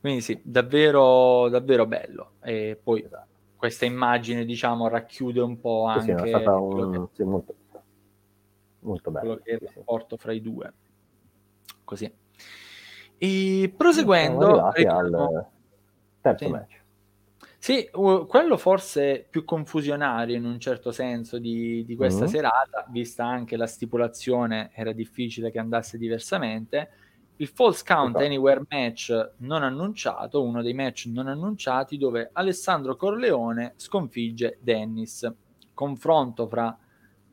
Quindi 0.00 0.20
sì, 0.22 0.40
davvero, 0.42 1.50
davvero 1.50 1.84
bello. 1.86 2.30
E 2.42 2.80
poi 2.82 3.04
esatto. 3.04 3.26
questa 3.56 3.84
immagine, 3.84 4.46
diciamo, 4.46 4.88
racchiude 4.88 5.40
un 5.40 5.60
po' 5.60 5.84
anche... 5.84 6.16
Sì, 6.16 6.24
è 6.24 6.28
stata 6.28 6.58
un... 6.58 7.08
sì, 7.12 7.22
molto 7.24 7.54
molto 8.80 9.10
bello. 9.10 9.26
Quello 9.26 9.40
che 9.42 9.50
è 9.50 9.54
il 9.54 9.70
rapporto 9.74 10.16
fra 10.16 10.32
i 10.32 10.40
due. 10.40 10.72
Così. 11.84 12.12
E 13.18 13.74
proseguendo... 13.76 14.62
al 14.62 15.46
terzo 16.20 16.44
sì. 16.44 16.50
match. 16.50 16.76
Sì, 17.60 17.90
quello 17.90 18.56
forse 18.56 19.26
più 19.28 19.44
confusionario 19.44 20.36
in 20.36 20.44
un 20.44 20.60
certo 20.60 20.92
senso 20.92 21.38
di, 21.38 21.84
di 21.84 21.96
questa 21.96 22.20
mm-hmm. 22.22 22.32
serata, 22.32 22.86
vista 22.88 23.26
anche 23.26 23.56
la 23.56 23.66
stipulazione, 23.66 24.70
era 24.72 24.92
difficile 24.92 25.50
che 25.50 25.58
andasse 25.58 25.98
diversamente. 25.98 26.90
Il 27.36 27.48
False 27.48 27.82
Count 27.84 28.10
esatto. 28.10 28.24
Anywhere 28.24 28.62
match 28.68 29.32
non 29.38 29.64
annunciato, 29.64 30.42
uno 30.42 30.62
dei 30.62 30.72
match 30.72 31.06
non 31.06 31.26
annunciati, 31.26 31.98
dove 31.98 32.30
Alessandro 32.32 32.94
Corleone 32.94 33.74
sconfigge 33.76 34.58
Dennis. 34.60 35.30
Confronto 35.74 36.46
fra 36.46 36.76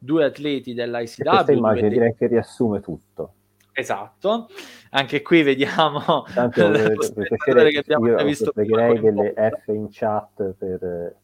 due 0.05 0.25
atleti 0.25 0.73
dell'ICW. 0.73 1.29
Questa 1.29 1.51
immagine 1.51 1.89
direi 1.89 2.15
che 2.15 2.27
riassume 2.27 2.79
tutto. 2.79 3.33
Esatto, 3.77 4.47
anche 4.91 5.21
qui 5.21 5.43
vediamo 5.43 6.23
Tanto, 6.33 6.71
per, 6.71 7.67
che 7.67 7.79
abbiamo 7.79 8.23
visto 8.23 8.53
pregherei 8.53 9.01
delle 9.01 9.33
F 9.33 9.67
in 9.67 9.89
chat 9.91 10.53
per 10.53 10.81
eh, 10.81 11.15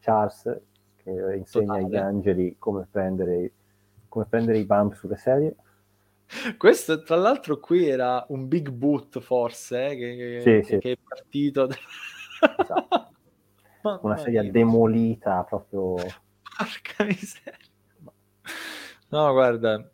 Charles 0.00 0.60
che 0.96 1.10
insegna 1.36 1.78
Totale. 1.78 1.84
agli 1.84 1.96
angeli 1.96 2.56
come 2.58 2.86
prendere, 2.90 3.52
come 4.06 4.26
prendere 4.28 4.58
i 4.58 4.64
bump 4.64 4.92
sulle 4.92 5.16
serie. 5.16 5.56
Questo 6.58 7.02
tra 7.02 7.16
l'altro 7.16 7.58
qui 7.58 7.88
era 7.88 8.22
un 8.28 8.48
big 8.48 8.68
boot 8.68 9.18
forse 9.20 9.86
eh, 9.86 9.96
che, 9.96 10.40
sì, 10.40 10.50
che, 10.50 10.62
sì. 10.64 10.78
che, 10.78 10.92
è 10.92 10.98
partito. 11.02 11.68
Esatto. 11.68 13.12
Una 14.02 14.18
sedia 14.18 14.42
demolita 14.42 15.42
proprio. 15.44 15.94
Porca 15.94 17.04
miseria. 17.04 17.67
No, 19.10 19.32
guarda, 19.32 19.90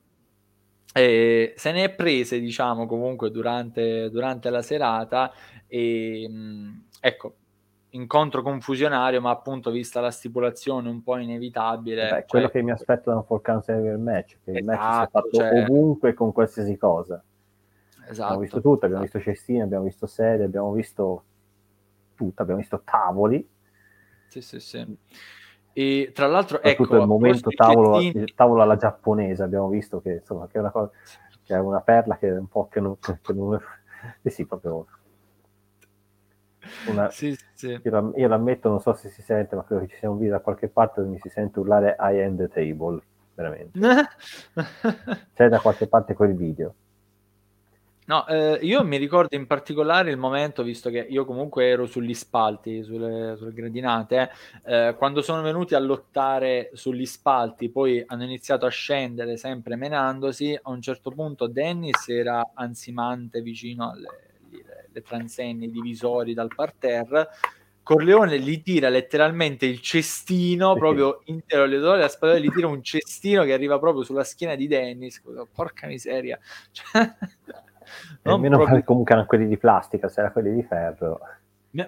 eh, 0.93 1.55
se 1.57 1.73
ne 1.73 1.85
è 1.85 1.95
prese, 1.95 2.41
diciamo, 2.41 2.87
comunque 2.87 3.31
durante, 3.31 4.11
durante 4.11 4.51
la 4.51 4.63
serata 4.63 5.33
e 5.67 6.29
mh, 6.29 6.85
ecco, 7.01 7.35
incontro 7.91 8.43
confusionario, 8.43 9.21
ma 9.21 9.31
appunto 9.31 9.71
vista 9.71 10.01
la 10.01 10.11
stipulazione 10.11 10.89
un 10.89 11.03
po' 11.03 11.17
inevitabile. 11.17 12.03
Beh, 12.03 12.09
cioè, 12.09 12.25
quello 12.27 12.49
che 12.49 12.63
mi 12.63 12.71
aspetto 12.71 13.11
da 13.11 13.17
un 13.17 13.25
Falcon 13.25 13.63
Server 13.63 13.97
match, 13.97 14.39
che 14.45 14.51
esatto, 14.51 14.59
il 14.59 14.65
match 14.65 14.81
si 14.81 14.85
è 14.85 14.91
esatto, 14.91 15.11
fatto 15.11 15.37
cioè... 15.37 15.63
ovunque 15.63 16.15
con 16.15 16.33
qualsiasi 16.33 16.77
cosa. 16.77 17.23
Esatto. 18.07 18.23
Abbiamo 18.23 18.41
visto 18.41 18.61
tutto, 18.61 18.85
abbiamo 18.85 19.03
visto 19.03 19.21
cestine, 19.21 19.63
abbiamo 19.63 19.85
visto 19.85 20.07
sedie, 20.07 20.45
abbiamo 20.45 20.73
visto 20.73 21.25
tutto, 22.15 22.43
abbiamo 22.43 22.61
visto 22.61 22.83
tavoli. 22.85 23.49
Sì, 24.29 24.41
sì, 24.41 24.61
sì. 24.61 24.97
E 25.77 26.13
tra 26.15 26.29
l'altro, 26.29 26.63
ecco, 26.63 26.85
il 26.97 27.07
momento 27.07 27.51
tavolo, 27.51 28.01
il 28.01 28.33
tavolo 28.35 28.63
alla 28.63 28.77
giapponese 28.77 29.43
abbiamo 29.43 29.69
visto 29.69 30.01
che 30.01 30.13
insomma 30.13 30.47
che 30.47 30.59
è 30.59 30.61
una 30.61 30.71
cosa 30.71 30.91
che 31.43 31.55
è 31.55 31.59
una 31.59 31.81
perla 31.81 32.17
che 32.17 32.29
è 32.29 32.39
un 32.39 32.47
po' 32.47 32.69
che 32.69 32.81
non, 32.81 32.97
che 32.99 33.33
non 33.33 33.59
eh 34.23 34.31
sì, 34.31 34.47
proprio 34.47 34.87
una, 36.89 37.11
sì, 37.13 37.37
sì. 37.55 37.79
Io, 37.83 37.91
la, 37.91 38.11
io 38.15 38.29
l'ammetto, 38.29 38.69
non 38.69 38.81
so 38.81 38.95
se 38.95 39.09
si 39.09 39.23
sente, 39.23 39.57
ma 39.57 39.65
credo 39.65 39.83
che 39.83 39.89
ci 39.89 39.97
sia 39.97 40.11
un 40.11 40.19
video 40.19 40.35
da 40.35 40.41
qualche 40.41 40.69
parte 40.69 41.01
dove 41.01 41.13
mi 41.13 41.19
si 41.19 41.29
sente 41.29 41.59
urlare 41.59 41.97
I 41.99 42.19
end 42.19 42.39
the 42.39 42.49
table, 42.49 43.03
veramente. 43.35 43.79
C'è 45.35 45.49
da 45.49 45.61
qualche 45.61 45.87
parte 45.87 46.15
quel 46.15 46.35
video. 46.35 46.75
No, 48.07 48.27
eh, 48.27 48.59
io 48.63 48.85
mi 48.85 48.99
ricordo 48.99 49.35
in 49.35 49.47
particolare 49.47 50.11
il 50.11 50.19
momento, 50.19 50.63
visto 50.63 50.91
che 50.91 51.07
io 51.09 51.25
comunque 51.25 51.69
ero 51.69 51.87
sugli 51.87 52.13
spalti, 52.13 52.83
sulle, 52.83 53.35
sulle 53.39 53.53
gradinate, 53.53 54.31
eh, 54.67 54.95
quando 54.99 55.23
sono 55.23 55.41
venuti 55.41 55.75
a 55.75 55.79
lottare 55.79 56.71
sugli 56.75 57.07
spalti, 57.07 57.71
poi 57.71 58.03
hanno 58.07 58.25
iniziato 58.25 58.67
a 58.67 58.69
scendere 58.69 59.39
sempre 59.39 59.77
menandosi, 59.77 60.59
a 60.61 60.71
un 60.71 60.83
certo 60.83 61.11
punto 61.13 61.47
Dennis 61.47 62.09
era 62.09 62.51
ansimante 62.55 63.41
vicino 63.41 63.91
alle 63.91 64.23
le, 64.51 64.89
le 64.93 65.03
transenni 65.03 65.71
divisori 65.71 66.35
dal 66.35 66.53
parterre, 66.55 67.29
Corleone 67.83 68.39
gli 68.41 68.63
tira 68.63 68.89
letteralmente 68.89 69.67
il 69.67 69.81
cestino 69.81 70.75
proprio 70.75 71.21
intero 71.27 71.67
le 71.67 71.79
donne, 71.79 72.01
la 72.01 72.09
spada 72.09 72.39
gli 72.39 72.51
tira 72.51 72.67
un 72.67 72.83
cestino 72.83 73.45
che 73.45 73.53
arriva 73.53 73.79
proprio 73.79 74.05
sulla 74.05 74.25
schiena 74.25 74.55
di 74.55 74.67
Dennis. 74.67 75.21
Porca 75.53 75.87
miseria. 75.87 76.39
Cioè, 76.73 77.15
meno 78.23 78.57
proprio... 78.57 78.67
male 78.69 78.85
comunque 78.85 79.13
erano 79.13 79.27
quelli 79.27 79.47
di 79.47 79.59
plastica, 79.59 80.09
se 80.09 80.21
erano 80.21 80.33
quelli 80.33 80.55
di 80.55 80.63
ferro. 80.63 81.21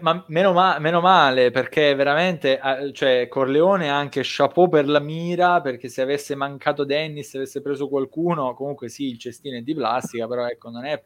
Ma 0.01 0.25
meno, 0.27 0.53
ma- 0.53 0.81
meno, 0.81 1.01
male 1.01 1.53
perché 1.53 1.95
veramente, 1.95 2.59
cioè, 2.93 3.29
Corleone 3.29 3.89
anche 3.89 4.23
chapeau 4.25 4.69
per 4.69 4.89
la 4.89 4.99
mira 4.99 5.61
perché 5.61 5.89
se 5.89 6.03
avesse 6.03 6.35
mancato 6.35 6.85
Dennis, 6.85 7.31
se 7.31 7.37
avesse 7.37 7.63
preso 7.63 7.89
qualcuno, 7.89 8.53
comunque 8.55 8.89
sì, 8.89 9.05
il 9.05 9.19
cestino 9.19 9.57
è 9.57 9.61
di 9.61 9.75
plastica, 9.75 10.27
però 10.27 10.45
ecco, 10.47 10.71
non 10.71 10.85
è 10.85 11.01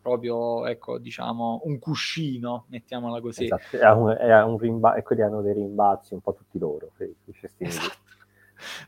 proprio, 0.00 0.66
ecco, 0.66 0.98
diciamo, 0.98 1.60
un 1.64 1.78
cuscino, 1.78 2.64
mettiamola 2.68 3.20
così. 3.20 3.44
Esatto, 3.44 3.76
è 3.76 3.90
un, 3.90 4.16
è 4.18 4.42
un 4.42 4.56
rimba- 4.56 4.94
e 4.94 5.02
quelli 5.02 5.20
hanno 5.20 5.42
dei 5.42 5.52
rimbalzi 5.52 6.14
un 6.14 6.20
po' 6.20 6.32
tutti 6.32 6.58
loro, 6.58 6.90
i 6.98 7.32
cestini. 7.34 7.68
Esatto. 7.68 8.01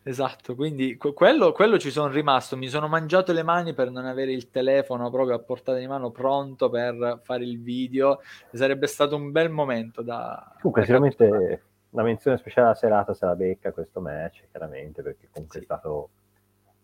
Esatto, 0.02 0.54
quindi 0.54 0.96
quello, 0.96 1.52
quello 1.52 1.78
ci 1.78 1.90
sono 1.90 2.08
rimasto, 2.08 2.56
mi 2.56 2.68
sono 2.68 2.88
mangiato 2.88 3.32
le 3.32 3.42
mani 3.42 3.74
per 3.74 3.90
non 3.90 4.06
avere 4.06 4.32
il 4.32 4.50
telefono 4.50 5.10
proprio 5.10 5.36
a 5.36 5.38
portata 5.38 5.78
di 5.78 5.86
mano 5.86 6.10
pronto 6.10 6.68
per 6.68 7.20
fare 7.22 7.44
il 7.44 7.60
video, 7.60 8.20
sarebbe 8.52 8.86
stato 8.86 9.16
un 9.16 9.30
bel 9.30 9.50
momento 9.50 10.02
da... 10.02 10.54
Comunque 10.60 10.80
da 10.80 10.86
sicuramente 10.86 11.28
capitare. 11.28 11.62
la 11.90 12.02
menzione 12.02 12.36
speciale 12.38 12.66
della 12.66 12.78
serata 12.78 13.14
se 13.14 13.26
la 13.26 13.34
becca 13.34 13.72
questo 13.72 14.00
match, 14.00 14.44
chiaramente, 14.50 15.02
perché 15.02 15.28
comunque 15.30 15.58
sì. 15.58 15.62
è 15.62 15.66
stato... 15.66 16.08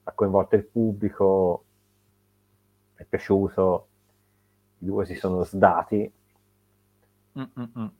ha 0.04 0.12
coinvolto 0.12 0.56
il 0.56 0.64
pubblico, 0.64 1.64
è 2.94 3.04
piaciuto, 3.04 3.86
i 4.78 4.84
due 4.86 5.04
si 5.06 5.14
sono 5.14 5.42
sdati. 5.44 6.12
Mm-mm. 7.38 7.90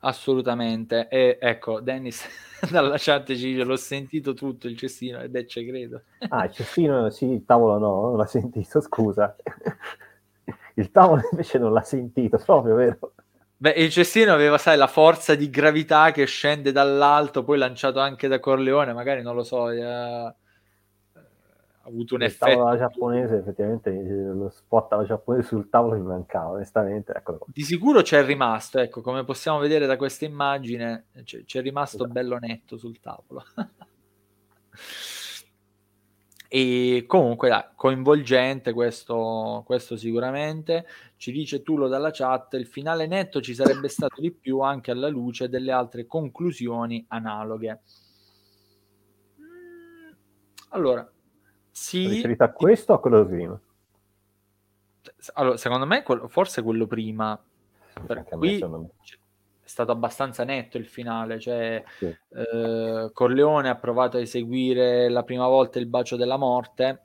Assolutamente. 0.00 1.08
E 1.08 1.38
ecco, 1.40 1.80
Dennis 1.80 2.24
dalla 2.70 2.96
chat 2.98 3.26
ci 3.34 3.52
dice 3.52 3.64
l'ho 3.64 3.76
sentito 3.76 4.34
tutto 4.34 4.66
il 4.66 4.76
cestino 4.76 5.20
ed 5.20 5.34
è 5.36 5.44
ci 5.44 5.64
credo. 5.66 6.02
Ah, 6.28 6.44
il 6.44 6.52
cestino 6.52 7.10
sì, 7.10 7.26
il 7.26 7.44
tavolo 7.44 7.78
no, 7.78 8.08
non 8.08 8.16
l'ha 8.16 8.26
sentito, 8.26 8.80
scusa. 8.80 9.34
Il 10.74 10.90
tavolo 10.90 11.22
invece 11.30 11.58
non 11.58 11.72
l'ha 11.72 11.82
sentito, 11.82 12.38
proprio, 12.38 12.74
vero? 12.74 13.12
Beh, 13.56 13.72
il 13.72 13.90
cestino 13.90 14.32
aveva, 14.32 14.56
sai, 14.56 14.78
la 14.78 14.86
forza 14.86 15.34
di 15.34 15.50
gravità 15.50 16.12
che 16.12 16.24
scende 16.24 16.72
dall'alto, 16.72 17.44
poi 17.44 17.58
lanciato 17.58 18.00
anche 18.00 18.26
da 18.26 18.40
Corleone, 18.40 18.94
magari 18.94 19.20
non 19.20 19.34
lo 19.34 19.42
so, 19.42 19.68
eh, 19.68 20.34
avuto 21.90 22.14
un 22.14 22.22
il 22.22 22.28
effetto. 22.28 22.56
tavolo 22.56 22.76
giapponese, 22.76 23.36
effettivamente 23.36 23.90
lo 23.90 24.48
spot 24.48 24.92
alla 24.92 25.04
giapponese 25.04 25.48
sul 25.48 25.68
tavolo 25.68 25.96
mi 25.96 26.06
mancava, 26.06 26.50
onestamente. 26.50 27.12
Eccolo. 27.12 27.46
Di 27.46 27.62
sicuro 27.62 28.02
c'è 28.02 28.24
rimasto, 28.24 28.78
ecco, 28.78 29.00
come 29.00 29.24
possiamo 29.24 29.58
vedere 29.58 29.86
da 29.86 29.96
questa 29.96 30.24
immagine, 30.24 31.06
c'è, 31.24 31.44
c'è 31.44 31.60
rimasto 31.60 31.96
esatto. 31.96 32.12
bello 32.12 32.38
netto 32.38 32.76
sul 32.76 32.98
tavolo. 33.00 33.42
e 36.52 37.04
comunque 37.06 37.48
dai, 37.48 37.62
coinvolgente 37.76 38.72
questo, 38.72 39.62
questo 39.64 39.96
sicuramente 39.96 40.84
ci 41.16 41.30
dice 41.30 41.62
Tulo 41.62 41.86
dalla 41.86 42.10
chat 42.10 42.54
il 42.54 42.66
finale 42.66 43.06
netto 43.06 43.40
ci 43.40 43.54
sarebbe 43.54 43.86
stato 43.86 44.20
di 44.20 44.32
più 44.32 44.58
anche 44.58 44.90
alla 44.90 45.06
luce 45.06 45.48
delle 45.48 45.70
altre 45.70 46.06
conclusioni 46.06 47.04
analoghe 47.06 47.82
mm, 49.40 50.12
allora 50.70 51.08
sì. 51.80 52.06
Riferita 52.06 52.44
a 52.44 52.52
questo 52.52 52.92
o 52.92 52.96
a 52.96 53.00
quello 53.00 53.24
prima? 53.24 53.58
Allora, 55.32 55.56
secondo 55.56 55.86
me 55.86 56.04
forse 56.28 56.62
quello 56.62 56.86
prima. 56.86 57.42
Per 58.06 58.24
qui 58.24 58.58
è 58.58 59.66
stato 59.66 59.90
abbastanza 59.90 60.44
netto 60.44 60.76
il 60.76 60.86
finale, 60.86 61.40
cioè 61.40 61.82
sì. 61.96 62.04
eh, 62.06 63.10
Corleone 63.14 63.70
ha 63.70 63.76
provato 63.76 64.18
a 64.18 64.20
eseguire 64.20 65.08
la 65.08 65.22
prima 65.22 65.46
volta 65.46 65.78
il 65.78 65.86
bacio 65.86 66.16
della 66.16 66.36
morte, 66.36 67.04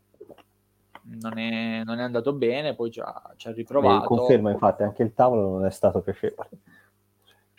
non 1.04 1.38
è, 1.38 1.82
non 1.86 2.00
è 2.00 2.04
andato 2.04 2.34
bene, 2.34 2.76
poi 2.76 2.92
ci 2.92 3.00
ha, 3.00 3.34
ci 3.38 3.48
ha 3.48 3.54
riprovato. 3.54 4.02
Beh, 4.02 4.06
confermo 4.08 4.50
infatti, 4.50 4.84
anche 4.84 5.04
il 5.04 5.14
tavolo 5.14 5.52
non 5.52 5.66
è 5.66 5.72
stato 5.72 6.02
piacevole. 6.02 6.50
E 6.52 6.60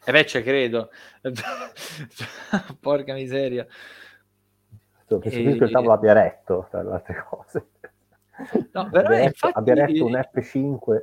eh 0.05 0.13
beh, 0.13 0.27
ci 0.27 0.43
credo. 0.43 0.91
Porca 2.79 3.15
miseria. 3.15 3.67
Penso 5.07 5.29
e... 5.29 5.57
che 5.57 5.65
il 5.65 5.71
tavolo 5.71 5.93
abbia 5.93 6.13
retto, 6.13 6.67
tra 6.71 6.83
le 6.83 6.93
altre 6.93 7.25
cose. 7.29 7.67
No, 8.73 8.89
però 8.91 9.09
abbia, 9.09 9.23
infatti... 9.23 9.59
abbia 9.59 9.75
retto 9.75 10.05
un 10.05 10.13
F5. 10.13 11.01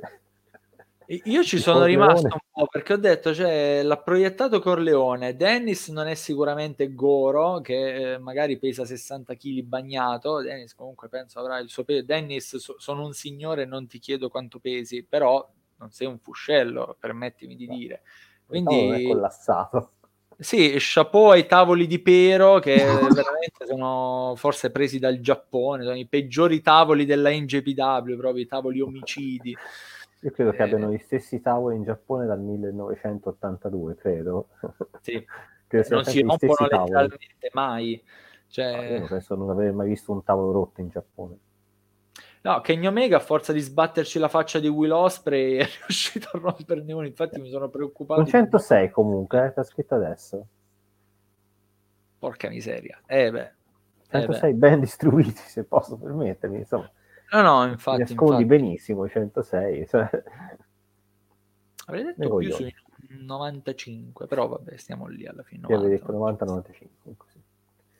Io 1.06 1.42
ci 1.42 1.58
sono 1.58 1.80
Corleone. 1.80 2.06
rimasto 2.06 2.26
un 2.32 2.50
po' 2.50 2.66
perché 2.66 2.94
ho 2.94 2.96
detto, 2.96 3.34
cioè, 3.34 3.82
l'ha 3.82 3.98
proiettato 3.98 4.60
Corleone. 4.60 5.36
Dennis 5.36 5.88
non 5.88 6.06
è 6.06 6.14
sicuramente 6.14 6.94
Goro, 6.94 7.60
che 7.60 8.12
eh, 8.14 8.18
magari 8.18 8.58
pesa 8.58 8.84
60 8.84 9.34
kg 9.34 9.60
bagnato. 9.62 10.40
Dennis 10.40 10.74
comunque 10.74 11.08
penso 11.08 11.40
avrà 11.40 11.58
il 11.58 11.68
suo 11.68 11.84
peso. 11.84 12.04
Dennis, 12.04 12.56
so, 12.56 12.76
sono 12.78 13.04
un 13.04 13.12
signore 13.12 13.66
non 13.66 13.86
ti 13.86 13.98
chiedo 13.98 14.28
quanto 14.30 14.58
pesi, 14.60 15.04
però 15.04 15.46
non 15.76 15.90
sei 15.90 16.06
un 16.06 16.18
fuscello, 16.18 16.96
permettimi 16.98 17.54
di 17.54 17.66
dire. 17.66 18.02
Quindi... 18.46 19.04
è 19.04 19.08
collassato. 19.08 19.90
Sì, 20.38 20.74
chapeau 20.78 21.30
ai 21.30 21.46
tavoli 21.46 21.86
di 21.86 22.00
Pero 22.00 22.58
che 22.58 22.74
veramente 23.14 23.66
sono 23.66 24.34
forse 24.36 24.70
presi 24.70 24.98
dal 24.98 25.20
Giappone, 25.20 25.84
sono 25.84 25.96
i 25.96 26.06
peggiori 26.06 26.60
tavoli 26.60 27.04
della 27.04 27.30
NJPW, 27.30 28.16
proprio 28.16 28.42
i 28.42 28.46
tavoli 28.46 28.80
omicidi. 28.80 29.56
Io 30.20 30.30
credo 30.30 30.50
eh, 30.50 30.56
che 30.56 30.62
abbiano 30.62 30.90
gli 30.90 30.98
stessi 30.98 31.40
tavoli 31.40 31.76
in 31.76 31.84
Giappone 31.84 32.26
dal 32.26 32.40
1982, 32.40 33.96
credo. 33.96 34.48
Sì, 35.00 35.22
credo 35.68 35.88
non 35.90 36.04
si 36.04 36.22
rompono 36.22 36.54
letteralmente 36.60 37.50
mai. 37.52 38.02
Cioè... 38.48 38.76
No, 38.76 38.82
io 38.82 38.98
non 39.00 39.08
penso 39.08 39.34
non 39.34 39.50
aver 39.50 39.72
mai 39.72 39.88
visto 39.88 40.12
un 40.12 40.22
tavolo 40.22 40.52
rotto 40.52 40.80
in 40.80 40.88
Giappone. 40.88 41.38
No, 42.44 42.60
Kenny 42.60 42.86
Omega 42.86 43.16
a 43.16 43.20
forza 43.20 43.54
di 43.54 43.60
sbatterci 43.60 44.18
la 44.18 44.28
faccia 44.28 44.58
di 44.58 44.68
Will 44.68 44.90
Osprey 44.90 45.56
è 45.56 45.66
riuscito 45.86 46.28
a 46.34 46.38
romperne 46.38 46.92
uno, 46.92 47.06
infatti 47.06 47.40
mi 47.40 47.48
sono 47.48 47.70
preoccupato. 47.70 48.20
Con 48.20 48.30
106 48.30 48.90
comunque, 48.90 49.46
eh, 49.46 49.50
sta 49.50 49.62
scritto 49.62 49.94
adesso. 49.94 50.46
Porca 52.18 52.50
miseria. 52.50 53.00
Eh 53.06 53.30
beh. 53.30 53.52
106 54.10 54.50
eh 54.50 54.54
ben 54.54 54.80
distribuiti, 54.80 55.40
se 55.40 55.64
posso 55.64 55.96
permettermi, 55.96 56.58
insomma. 56.58 56.90
No, 57.32 57.40
no, 57.40 57.66
infatti. 57.66 58.02
Mi 58.02 58.08
nascondi 58.08 58.42
infatti. 58.42 58.60
benissimo 58.60 59.08
106. 59.08 59.86
Cioè... 59.88 60.10
Avrei 61.86 62.04
detto 62.04 62.36
più 62.36 62.50
sui 62.50 62.74
95, 63.08 64.26
però 64.26 64.48
vabbè, 64.48 64.76
stiamo 64.76 65.06
lì 65.06 65.26
alla 65.26 65.42
fine. 65.44 65.66
Io 65.70 65.76
avevo 65.76 65.88
detto 65.88 66.12
90-95. 66.12 66.62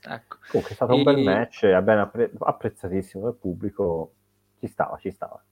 Ecco. 0.06 0.36
Comunque 0.50 0.72
è 0.72 0.74
stato 0.74 0.92
e... 0.92 0.96
un 0.96 1.02
bel 1.02 1.22
match, 1.22 1.64
appre- 1.64 2.30
apprezzatissimo 2.38 3.24
dal 3.24 3.36
pubblico 3.36 4.12
ci 4.64 4.68
stava, 4.68 4.96
ci 4.96 5.10
stava. 5.10 5.42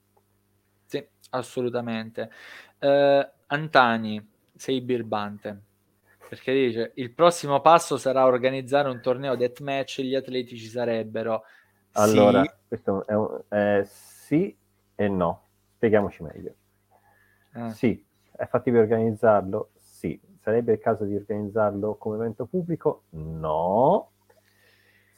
Sì, 0.85 1.05
assolutamente. 1.31 2.29
Uh, 2.79 3.25
Antani, 3.47 4.27
sei 4.55 4.81
birbante, 4.81 5.61
perché 6.27 6.53
dice 6.53 6.91
il 6.95 7.13
prossimo 7.13 7.61
passo 7.61 7.97
sarà 7.97 8.25
organizzare 8.25 8.89
un 8.89 9.01
torneo 9.01 9.35
deathmatch 9.35 9.99
e 9.99 10.03
gli 10.03 10.15
atleti 10.15 10.57
ci 10.57 10.67
sarebbero. 10.67 11.43
Allora, 11.93 12.41
sì. 12.41 12.49
questo 12.67 13.05
è 13.05 13.13
un, 13.13 13.41
eh, 13.49 13.83
sì 13.85 14.57
e 14.95 15.07
no. 15.07 15.41
Spieghiamoci 15.75 16.23
meglio. 16.23 16.55
Ah. 17.53 17.69
Sì, 17.69 18.03
è 18.31 18.45
fattibile 18.47 18.81
organizzarlo? 18.81 19.71
Sì. 19.77 20.19
Sarebbe 20.41 20.73
il 20.73 20.79
caso 20.79 21.05
di 21.05 21.15
organizzarlo 21.15 21.95
come 21.95 22.15
evento 22.15 22.45
pubblico? 22.45 23.03
No. 23.11 24.11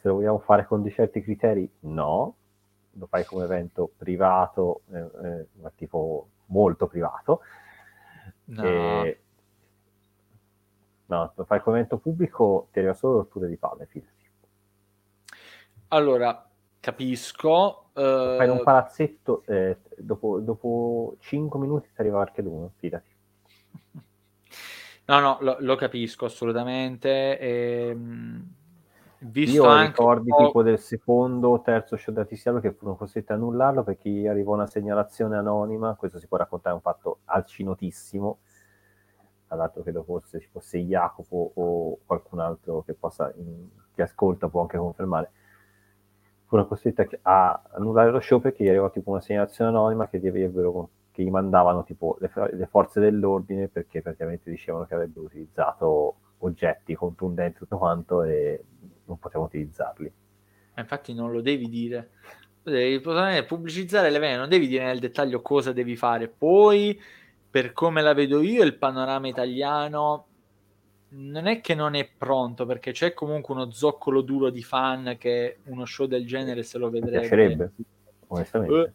Se 0.00 0.08
lo 0.08 0.14
vogliamo 0.14 0.38
fare 0.38 0.66
con 0.66 0.88
certi 0.88 1.22
criteri? 1.22 1.68
No 1.80 2.36
lo 2.98 3.06
fai 3.06 3.24
come 3.24 3.44
evento 3.44 3.90
privato, 3.96 4.82
eh, 4.92 4.98
eh, 4.98 5.46
ma 5.60 5.70
tipo 5.74 6.28
molto 6.46 6.86
privato. 6.86 7.40
No. 8.46 8.64
E... 8.64 9.20
no, 11.06 11.32
lo 11.34 11.44
fai 11.44 11.60
come 11.60 11.76
evento 11.76 11.98
pubblico, 11.98 12.68
ti 12.72 12.78
arriva 12.78 12.94
solo 12.94 13.18
rotture 13.18 13.48
di 13.48 13.56
palle, 13.56 13.86
fidati. 13.86 14.12
Allora, 15.88 16.48
capisco. 16.80 17.90
Uh... 17.92 18.36
Fai 18.36 18.46
in 18.46 18.52
un 18.52 18.62
palazzetto, 18.62 19.42
eh, 19.46 19.78
dopo, 19.96 20.40
dopo 20.40 21.16
5 21.20 21.58
minuti 21.58 21.88
ti 21.94 22.00
arriva 22.00 22.20
anche 22.20 22.42
l'uno, 22.42 22.72
fidati. 22.76 23.14
No, 25.08 25.20
no, 25.20 25.38
lo, 25.40 25.56
lo 25.60 25.76
capisco 25.76 26.24
assolutamente. 26.24 27.38
E, 27.38 27.88
ehm, 27.90 28.54
Visto 29.18 29.54
Io 29.54 29.64
ho 29.64 29.80
ricordi 29.80 30.30
tipo 30.36 30.62
del 30.62 30.78
secondo 30.78 31.48
o 31.48 31.60
terzo 31.62 31.96
show 31.96 32.12
da 32.12 32.26
TCL 32.26 32.60
che 32.60 32.72
furono 32.72 32.96
costretti 32.96 33.32
a 33.32 33.36
annullarlo 33.36 33.82
perché 33.82 34.10
gli 34.10 34.26
arrivò 34.26 34.52
una 34.52 34.66
segnalazione 34.66 35.36
anonima, 35.36 35.94
questo 35.94 36.18
si 36.18 36.26
può 36.26 36.36
raccontare, 36.36 36.74
un 36.74 36.82
fatto 36.82 37.20
alcinotissimo, 37.24 38.38
all'altro 39.48 39.82
credo 39.82 40.02
forse 40.02 40.38
ci 40.38 40.48
fosse 40.48 40.78
Jacopo 40.80 41.52
o 41.54 41.98
qualcun 42.04 42.40
altro 42.40 42.82
che 42.82 42.92
possa, 42.92 43.32
che 43.94 44.02
ascolta 44.02 44.48
può 44.48 44.60
anche 44.60 44.76
confermare, 44.76 45.30
furono 46.44 46.68
costretti 46.68 47.18
a 47.22 47.62
annullare 47.72 48.10
lo 48.10 48.20
show 48.20 48.38
perché 48.38 48.64
gli 48.64 48.68
arrivò 48.68 48.90
tipo 48.90 49.10
una 49.10 49.20
segnalazione 49.20 49.70
anonima 49.70 50.08
che 50.08 50.18
gli, 50.18 50.28
avrebbero, 50.28 50.90
che 51.10 51.22
gli 51.22 51.30
mandavano 51.30 51.84
tipo 51.84 52.18
le, 52.20 52.30
le 52.52 52.66
forze 52.66 53.00
dell'ordine 53.00 53.68
perché 53.68 54.02
praticamente 54.02 54.50
dicevano 54.50 54.84
che 54.84 54.92
avrebbero 54.92 55.24
utilizzato 55.24 56.16
oggetti 56.40 56.94
contundenti 56.94 57.60
tutto 57.60 57.78
quanto 57.78 58.22
e 58.22 58.62
non 59.06 59.18
potevamo 59.18 59.46
utilizzarli. 59.46 60.12
Infatti 60.76 61.14
non 61.14 61.32
lo 61.32 61.40
devi 61.40 61.68
dire. 61.68 62.10
Devi 62.62 63.00
pubblicizzare 63.00 64.10
l'evento, 64.10 64.40
non 64.40 64.48
devi 64.48 64.66
dire 64.66 64.84
nel 64.84 64.98
dettaglio 64.98 65.40
cosa 65.40 65.72
devi 65.72 65.96
fare. 65.96 66.28
Poi, 66.28 67.00
per 67.48 67.72
come 67.72 68.02
la 68.02 68.12
vedo 68.12 68.40
io, 68.42 68.64
il 68.64 68.76
panorama 68.76 69.28
italiano 69.28 70.26
non 71.10 71.46
è 71.46 71.60
che 71.60 71.74
non 71.74 71.94
è 71.94 72.08
pronto, 72.16 72.66
perché 72.66 72.90
c'è 72.90 73.14
comunque 73.14 73.54
uno 73.54 73.70
zoccolo 73.70 74.20
duro 74.20 74.50
di 74.50 74.62
fan 74.62 75.16
che 75.18 75.58
uno 75.64 75.84
show 75.84 76.06
del 76.06 76.26
genere 76.26 76.64
se 76.64 76.78
lo 76.78 76.90
vedrebbe. 76.90 77.20
Mi 77.20 77.20
piacerebbe, 77.20 77.70
onestamente. 78.26 78.74
Uh, 78.74 78.92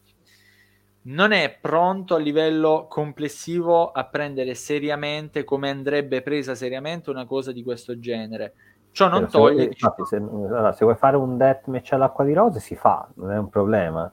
non 1.03 1.31
è 1.31 1.57
pronto 1.59 2.15
a 2.15 2.19
livello 2.19 2.85
complessivo 2.88 3.91
a 3.91 4.03
prendere 4.05 4.53
seriamente 4.53 5.43
come 5.43 5.69
andrebbe 5.69 6.21
presa 6.21 6.53
seriamente 6.53 7.09
una 7.09 7.25
cosa 7.25 7.51
di 7.51 7.63
questo 7.63 7.97
genere 7.97 8.53
Ciò 8.91 9.07
non 9.07 9.27
Però 9.27 9.45
toglie... 9.45 9.49
Se, 9.49 9.55
vuoi, 9.55 9.68
infatti, 9.68 10.05
se, 10.05 10.15
allora, 10.18 10.72
se 10.73 10.84
vuoi 10.84 10.97
fare 10.97 11.18
un 11.18 11.38
deathmatch 11.38 11.93
all'acqua 11.93 12.23
di 12.26 12.34
rose 12.34 12.59
si 12.59 12.76
fa, 12.76 13.07
non 13.15 13.31
è 13.31 13.38
un 13.38 13.49
problema. 13.49 14.11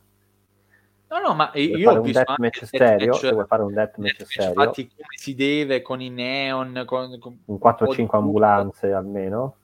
No, 1.10 1.18
no, 1.20 1.34
ma 1.34 1.50
io 1.54 1.90
ho 1.90 2.00
visto 2.02 2.22
deathmatch 2.24 2.64
stereo, 2.64 3.14
se 3.14 3.32
vuoi 3.32 3.46
fare 3.46 3.62
un 3.62 3.72
deathmatch 3.72 4.24
serio, 4.24 4.52
fatti 4.52 4.88
come 4.88 5.08
si 5.16 5.34
deve, 5.34 5.82
con 5.82 6.00
i 6.00 6.10
neon, 6.10 6.82
con, 6.86 7.18
con 7.18 7.38
un 7.44 7.58
4-5 7.58 8.18
ambulanze 8.18 8.92
almeno. 8.92 9.56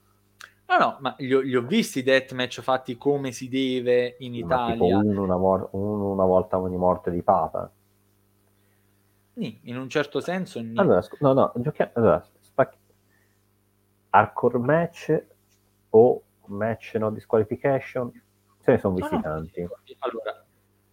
No, 0.66 0.78
no, 0.78 0.96
ma 1.00 1.14
li 1.18 1.34
ho, 1.34 1.40
li 1.40 1.54
ho 1.54 1.62
visti 1.62 1.98
i 1.98 2.02
deathmatch 2.02 2.62
fatti 2.62 2.96
come 2.96 3.30
si 3.32 3.48
deve 3.48 4.16
in 4.20 4.32
ma 4.32 4.38
Italia. 4.38 4.96
Uno 4.96 5.22
una, 5.22 5.36
mor- 5.36 5.68
uno 5.72 6.10
una, 6.10 6.24
volta 6.24 6.58
ogni 6.58 6.78
morte 6.78 7.10
di 7.10 7.22
Papa. 7.22 7.70
In 9.34 9.76
un 9.76 9.88
certo 9.90 10.20
senso. 10.20 10.64
Allora, 10.74 11.06
no, 11.18 11.32
no, 11.34 11.52
giochiamo. 11.56 11.90
Allora. 11.94 12.24
Hardcore 14.14 14.58
match 14.58 15.24
o 15.90 16.22
match 16.46 16.94
no 16.94 17.10
disqualification? 17.10 18.12
Se 18.60 18.70
ne 18.70 18.78
sono 18.78 18.94
visti 18.94 19.14
no, 19.14 19.20
no. 19.20 19.22
tanti. 19.22 19.68
Allora, 19.98 20.44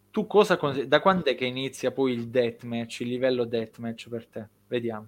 tu 0.09 0.25
cosa 0.25 0.57
consigli? 0.57 0.85
Da 0.85 1.01
quando 1.01 1.25
è 1.25 1.35
che 1.35 1.45
inizia 1.45 1.91
poi 1.91 2.13
il 2.13 2.29
deathmatch, 2.29 3.01
il 3.01 3.09
livello 3.09 3.45
deathmatch 3.45 4.09
per 4.09 4.27
te? 4.27 4.47
Vediamo. 4.67 5.07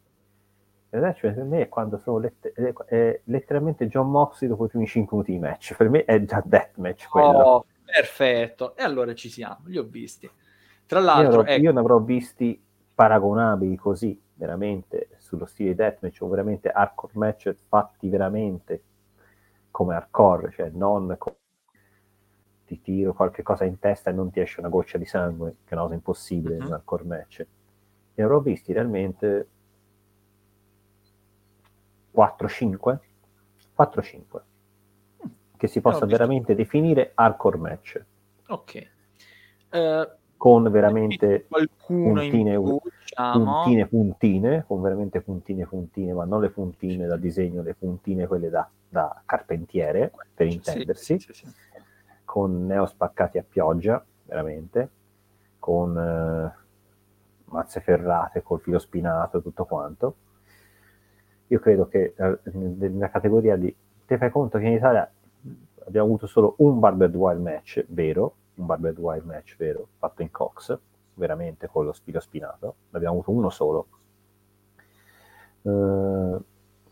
Il 0.92 1.00
deathmatch 1.00 1.22
per 1.22 1.44
me 1.44 1.62
è 1.62 1.70
quando 1.70 1.98
sono 1.98 2.20
lett- 2.20 2.54
è 2.86 3.20
letteralmente 3.24 3.88
John 3.88 4.12
Moxley 4.12 4.48
dopo 4.48 4.66
i 4.66 4.68
primi 4.70 4.86
5 4.86 5.18
minuti 5.18 5.32
di 5.32 5.40
match. 5.40 5.76
Per 5.76 5.90
me 5.90 6.06
è 6.06 6.24
già 6.24 6.40
deathmatch 6.46 7.08
quello. 7.08 7.40
Oh, 7.40 7.66
perfetto. 7.84 8.76
E 8.76 8.84
allora 8.84 9.16
ci 9.16 9.30
siamo, 9.30 9.62
li 9.66 9.80
ho 9.80 9.84
visti. 9.84 10.30
Tra 10.86 11.00
l'altro, 11.00 11.24
io, 11.24 11.40
avrò, 11.40 11.52
ecco... 11.52 11.62
io 11.64 11.72
ne 11.72 11.80
avrò 11.80 12.00
visti 12.00 12.64
paragonabili 12.94 13.76
così, 13.76 14.22
veramente, 14.36 15.10
sullo 15.34 15.46
stile 15.46 15.74
deathmatch 15.74 16.22
o 16.22 16.28
veramente 16.28 16.70
hardcore 16.70 17.14
match 17.16 17.56
fatti 17.68 18.08
veramente 18.08 18.84
come 19.72 19.96
hardcore, 19.96 20.52
cioè 20.52 20.70
non 20.70 21.16
come 21.18 21.38
ti 22.66 22.80
tiro 22.82 23.14
qualche 23.14 23.42
cosa 23.42 23.66
in 23.66 23.80
testa 23.80 24.12
e 24.12 24.14
non 24.14 24.30
ti 24.30 24.40
esce 24.40 24.60
una 24.60 24.70
goccia 24.70 25.00
di 25.00 25.06
sangue, 25.06 25.56
che 25.66 25.72
è 25.72 25.74
una 25.74 25.84
cosa 25.84 25.96
impossibile 25.96 26.56
uh-huh. 26.56 26.62
in 26.62 26.68
un 26.68 26.74
hardcore 26.74 27.04
match. 27.04 27.48
Ne 28.14 28.24
avrò 28.24 28.40
visti 28.40 28.72
realmente 28.74 29.48
4-5, 32.16 32.98
4-5, 33.76 34.42
che 35.58 35.68
si 35.68 35.82
possa 35.82 36.06
veramente 36.06 36.54
definire 36.54 37.12
hardcore 37.16 37.58
match. 37.58 38.06
Ok. 38.50 38.90
Uh, 39.72 40.08
con 40.38 40.70
veramente 40.70 41.48
puntine, 41.88 42.52
più, 42.52 42.80
diciamo. 43.16 43.64
puntine, 43.64 43.88
puntine, 43.88 44.64
con 44.66 44.82
veramente 44.82 45.22
puntine, 45.22 45.66
puntine, 45.66 46.14
ma 46.14 46.26
non 46.26 46.42
le 46.42 46.50
puntine 46.50 47.06
da 47.06 47.18
disegno, 47.18 47.62
le 47.62 47.74
puntine 47.74 48.28
quelle 48.28 48.50
da, 48.50 48.68
da 48.90 49.22
carpentiere, 49.26 50.12
per 50.34 50.48
intendersi. 50.48 51.20
Sì, 51.20 51.34
sì, 51.34 51.46
sì 51.46 51.54
con 52.34 52.66
neo 52.66 52.88
spaccati 52.88 53.38
a 53.38 53.46
pioggia, 53.48 54.04
veramente, 54.26 54.90
con 55.60 55.96
eh, 55.96 56.52
mazze 57.46 57.80
ferrate, 57.80 58.42
col 58.42 58.60
filo 58.60 58.80
spinato 58.80 59.38
e 59.38 59.42
tutto 59.44 59.66
quanto. 59.66 60.16
Io 61.46 61.60
credo 61.60 61.88
che 61.88 62.16
eh, 62.18 62.40
nella 62.54 63.12
categoria 63.12 63.56
di... 63.56 63.76
Ti 64.08 64.18
fai 64.18 64.32
conto 64.32 64.58
che 64.58 64.66
in 64.66 64.74
Italia 64.74 65.08
abbiamo 65.86 66.08
avuto 66.08 66.26
solo 66.26 66.56
un 66.58 66.80
Barbed 66.80 67.14
Wild 67.14 67.40
match 67.40 67.86
vero, 67.90 68.34
un 68.56 68.66
Barbed 68.66 68.98
Wild 68.98 69.26
match 69.26 69.56
vero, 69.56 69.90
fatto 70.00 70.24
in 70.24 70.32
Cox, 70.32 70.76
veramente 71.16 71.68
con 71.68 71.86
lo 71.86 71.94
filo 71.94 72.20
spinato, 72.20 72.76
l'abbiamo 72.90 73.16
avuto 73.16 73.32
uno 73.32 73.50
solo. 73.50 73.88
Uh, 75.62 76.44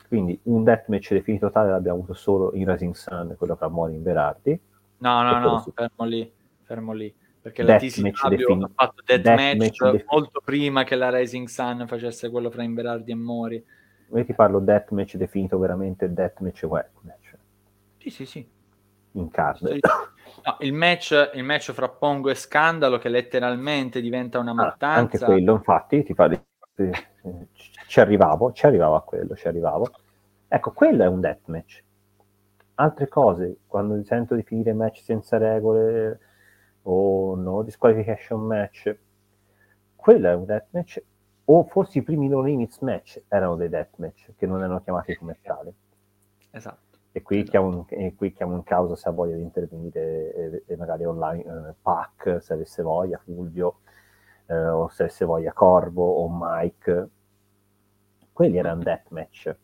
quindi 0.07 0.39
un 0.43 0.63
deathmatch 0.63 1.11
definito 1.11 1.49
tale 1.49 1.69
l'abbiamo 1.69 1.97
avuto 1.97 2.13
solo 2.13 2.53
in 2.53 2.69
Rising 2.69 2.93
Sun, 2.93 3.35
quello 3.37 3.55
fra 3.55 3.67
Mori 3.67 3.95
in 3.95 4.03
Verardi, 4.03 4.59
No, 5.01 5.23
no, 5.23 5.39
no, 5.39 5.59
su... 5.59 5.71
fermo 5.71 6.05
lì, 6.05 6.31
fermo 6.61 6.93
lì. 6.93 7.13
Perché 7.41 7.63
la 7.63 7.77
TCW 7.77 8.27
defin- 8.29 8.63
ha 8.63 8.69
fatto 8.73 9.01
Deathmatch 9.03 9.81
death 9.81 9.91
defin- 9.91 10.05
molto 10.11 10.41
prima 10.45 10.83
che 10.83 10.95
la 10.95 11.09
Rising 11.09 11.47
Sun 11.47 11.85
facesse 11.87 12.29
quello 12.29 12.51
fra 12.51 12.61
Inverardi 12.61 13.11
e 13.11 13.15
Mori. 13.15 13.65
Io 14.13 14.25
ti 14.25 14.33
parlo 14.33 14.59
deathmatch 14.59 15.15
definito 15.15 15.57
veramente 15.57 16.11
deathmatch 16.13 16.63
web 16.63 16.89
match. 17.01 17.35
Sì, 17.97 18.09
sì, 18.11 18.25
sì. 18.25 18.47
In 19.13 19.29
card. 19.29 19.79
No, 20.43 20.57
il, 20.59 20.73
match, 20.73 21.31
il 21.33 21.43
match 21.43 21.71
fra 21.71 21.89
Pongo 21.89 22.29
e 22.29 22.35
Scandalo 22.35 22.97
che 22.97 23.09
letteralmente 23.09 24.01
diventa 24.01 24.39
una 24.39 24.53
mattanza. 24.53 24.85
Ah, 24.85 24.95
anche 24.95 25.19
quello, 25.19 25.53
infatti, 25.53 26.03
ti 26.03 26.13
parli... 26.13 26.41
ci 27.87 27.99
arrivavo, 27.99 28.51
ci 28.53 28.65
arrivavo 28.65 28.95
a 28.95 29.01
quello, 29.03 29.35
ci 29.35 29.47
arrivavo. 29.47 29.89
Ecco, 30.47 30.71
quello 30.71 31.03
è 31.03 31.07
un 31.07 31.19
deathmatch 31.19 31.83
altre 32.81 33.07
cose, 33.07 33.59
quando 33.67 34.03
sento 34.03 34.35
di 34.35 34.43
finire 34.43 34.73
match 34.73 35.01
senza 35.03 35.37
regole 35.37 36.19
o 36.83 37.35
no 37.35 37.61
disqualification 37.61 38.41
match, 38.41 38.97
quello 39.95 40.27
è 40.27 40.33
un 40.33 40.45
deathmatch, 40.45 41.03
o 41.45 41.63
forse 41.65 41.99
i 41.99 42.03
primi 42.03 42.27
no 42.27 42.41
limits 42.41 42.79
match 42.79 43.21
erano 43.27 43.55
dei 43.55 43.69
deathmatch 43.69 44.33
che 44.35 44.47
non 44.47 44.59
erano 44.59 44.81
chiamati 44.81 45.15
come 45.15 45.37
tali. 45.41 45.71
Esatto. 46.49 46.90
E 47.13 47.21
qui, 47.21 47.37
esatto. 47.37 47.49
chiamo, 47.51 47.85
e 47.89 48.15
qui 48.15 48.33
chiamo 48.33 48.55
in 48.55 48.63
causa 48.63 48.95
se 48.95 49.09
ha 49.09 49.11
voglia 49.11 49.35
di 49.35 49.41
intervenire 49.41 50.33
e, 50.33 50.63
e 50.65 50.77
magari 50.77 51.05
online, 51.05 51.43
eh, 51.43 51.73
Pac, 51.81 52.37
se 52.41 52.53
avesse 52.53 52.81
voglia, 52.81 53.17
Fulvio, 53.17 53.79
eh, 54.45 54.67
o 54.67 54.87
se 54.89 55.03
avesse 55.03 55.25
voglia 55.25 55.53
Corvo 55.53 56.03
o 56.03 56.29
Mike. 56.31 57.09
Quelli 58.31 58.57
erano 58.57 58.81
deathmatch 58.81 59.55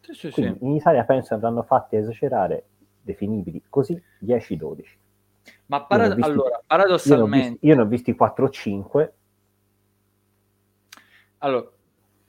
sì, 0.00 0.14
sì, 0.14 0.30
Quindi 0.30 0.58
sì. 0.58 0.64
in 0.64 0.74
Italia 0.74 1.04
penso 1.04 1.34
avranno 1.34 1.62
fatti 1.62 1.96
esagerare 1.96 2.66
definibili 3.02 3.62
così 3.68 4.00
10-12. 4.18 4.98
Ma 5.66 5.82
para- 5.84 6.14
visti, 6.14 6.30
allora, 6.30 6.62
paradossalmente... 6.66 7.58
Io 7.66 7.74
ne 7.74 7.82
ho 7.82 7.86
visti, 7.86 8.12
visti 8.12 8.14
4-5. 8.14 9.12
Allora, 11.38 11.70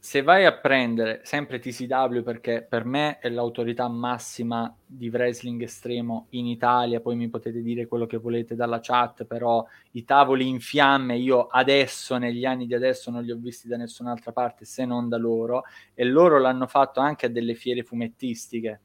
se 0.04 0.24
vai 0.24 0.46
a 0.46 0.58
prendere 0.58 1.22
sempre 1.24 1.60
TCW 1.60 2.24
perché 2.24 2.66
per 2.68 2.86
me 2.86 3.20
è 3.20 3.30
l'autorità 3.30 3.88
massima 3.88 4.76
di 4.84 5.10
wrestling 5.10 5.62
estremo 5.62 6.26
in 6.32 6.48
Italia, 6.48 7.00
poi 7.00 7.16
mi 7.16 7.30
potete 7.30 7.62
dire 7.62 7.86
quello 7.86 8.08
che 8.08 8.18
volete 8.18 8.56
dalla 8.56 8.80
chat, 8.82 9.26
però 9.26 9.64
i 9.92 10.04
tavoli 10.04 10.48
in 10.48 10.60
fiamme 10.60 11.18
io 11.18 11.46
adesso, 11.46 12.18
negli 12.18 12.46
anni 12.46 12.66
di 12.66 12.74
adesso, 12.74 13.12
non 13.12 13.22
li 13.22 13.30
ho 13.30 13.38
visti 13.38 13.68
da 13.68 13.78
nessun'altra 13.78 14.32
parte 14.32 14.66
se 14.66 14.86
non 14.86 15.08
da 15.08 15.18
loro 15.18 15.66
e 15.94 16.04
loro 16.04 16.40
l'hanno 16.40 16.66
fatto 16.66 17.00
anche 17.00 17.28
a 17.28 17.30
delle 17.30 17.54
fiere 17.54 17.84
fumettistiche. 17.84 18.82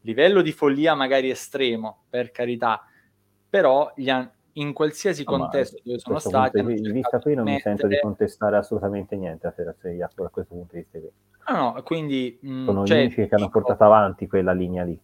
Livello 0.00 0.42
di 0.42 0.50
follia 0.50 0.96
magari 0.96 1.30
estremo, 1.30 2.06
per 2.10 2.32
carità, 2.32 2.84
però 3.48 3.92
gli 3.94 4.10
hanno 4.10 4.32
in 4.54 4.72
qualsiasi 4.72 5.24
no, 5.24 5.36
contesto 5.36 5.80
dove 5.82 5.98
sono 5.98 6.18
stati. 6.18 6.62
Di 6.62 6.90
vista 6.90 7.18
qui 7.18 7.34
non 7.34 7.44
mettere... 7.44 7.70
mi 7.70 7.78
sento 7.78 7.86
di 7.86 8.00
contestare 8.00 8.56
assolutamente 8.56 9.16
niente 9.16 9.46
a 9.46 9.52
Federazione 9.52 10.02
Acqua 10.02 10.24
da 10.24 10.30
questo 10.30 10.54
punto 10.54 10.76
di 10.76 10.86
vista. 10.90 11.52
No, 11.52 11.72
no, 11.74 11.82
quindi... 11.82 12.38
Mh, 12.40 12.52
mm, 12.52 12.64
sono 12.64 12.86
cioè, 12.86 12.96
gli 12.96 13.00
unici 13.00 13.28
che 13.28 13.34
hanno 13.34 13.48
portato 13.48 13.84
avanti 13.84 14.26
quella 14.26 14.52
linea 14.52 14.84
lì. 14.84 15.00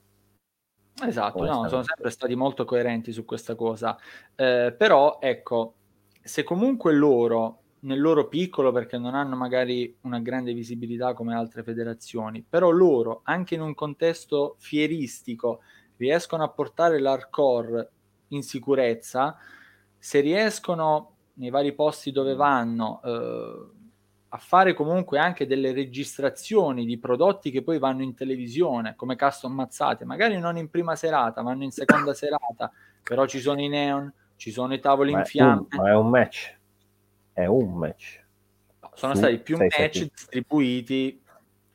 Esatto, 1.05 1.45
no, 1.45 1.69
sono 1.69 1.83
sempre 1.83 2.11
stati 2.11 2.35
molto 2.35 2.65
coerenti 2.65 3.13
su 3.13 3.25
questa 3.25 3.55
cosa. 3.55 3.97
Eh, 4.35 4.75
però, 4.77 5.19
ecco, 5.21 5.75
se 6.23 6.43
comunque 6.43 6.95
loro, 6.95 7.61
nel 7.81 8.01
loro 8.01 8.29
piccolo, 8.29 8.73
perché 8.73 8.97
non 8.97 9.15
hanno 9.15 9.37
magari 9.37 9.95
una 10.03 10.21
grande 10.21 10.55
visibilità 10.55 11.13
come 11.13 11.35
altre 11.35 11.63
federazioni, 11.63 12.45
però 12.49 12.71
loro, 12.71 13.21
anche 13.25 13.55
in 13.55 13.61
un 13.61 13.75
contesto 13.75 14.57
fieristico, 14.59 15.61
riescono 15.97 16.45
a 16.45 16.49
portare 16.49 16.99
l'hardcore 16.99 17.91
in 18.29 18.43
sicurezza, 18.43 19.37
se 19.99 20.21
riescono 20.21 21.13
nei 21.35 21.51
vari 21.51 21.73
posti 21.73 22.13
dove 22.13 22.35
vanno 22.35 23.01
eh, 23.05 23.67
a 24.29 24.39
fare 24.39 24.75
comunque 24.75 25.19
anche 25.19 25.47
delle 25.47 25.73
registrazioni 25.73 26.85
di 26.85 26.99
prodotti 26.99 27.51
che 27.51 27.63
poi 27.63 27.79
vanno 27.79 28.03
in 28.03 28.15
televisione 28.15 28.95
come 28.97 29.17
custom 29.17 29.53
mazzate, 29.53 30.05
magari 30.05 30.39
non 30.39 30.57
in 30.57 30.69
prima 30.69 30.97
serata, 30.97 31.43
vanno 31.43 31.65
in 31.65 31.71
seconda 31.71 32.13
serata, 32.15 32.71
però 33.03 33.27
ci 33.27 33.41
sono 33.41 33.61
i 33.61 33.69
neon, 33.69 34.13
ci 34.37 34.51
sono 34.51 34.75
i 34.75 34.81
tavoli 34.81 35.13
ma 35.13 35.21
in 35.21 35.25
fiamme. 35.25 35.67
Un, 35.71 35.79
ma 35.79 35.89
è 35.91 35.95
un 35.95 36.09
match, 36.09 36.57
è 37.33 37.47
un 37.47 37.73
match. 37.75 38.25
sono 38.95 39.13
su 39.13 39.19
stati 39.19 39.39
più 39.39 39.57
match 39.57 39.73
stati... 39.73 40.11
distribuiti 40.11 41.23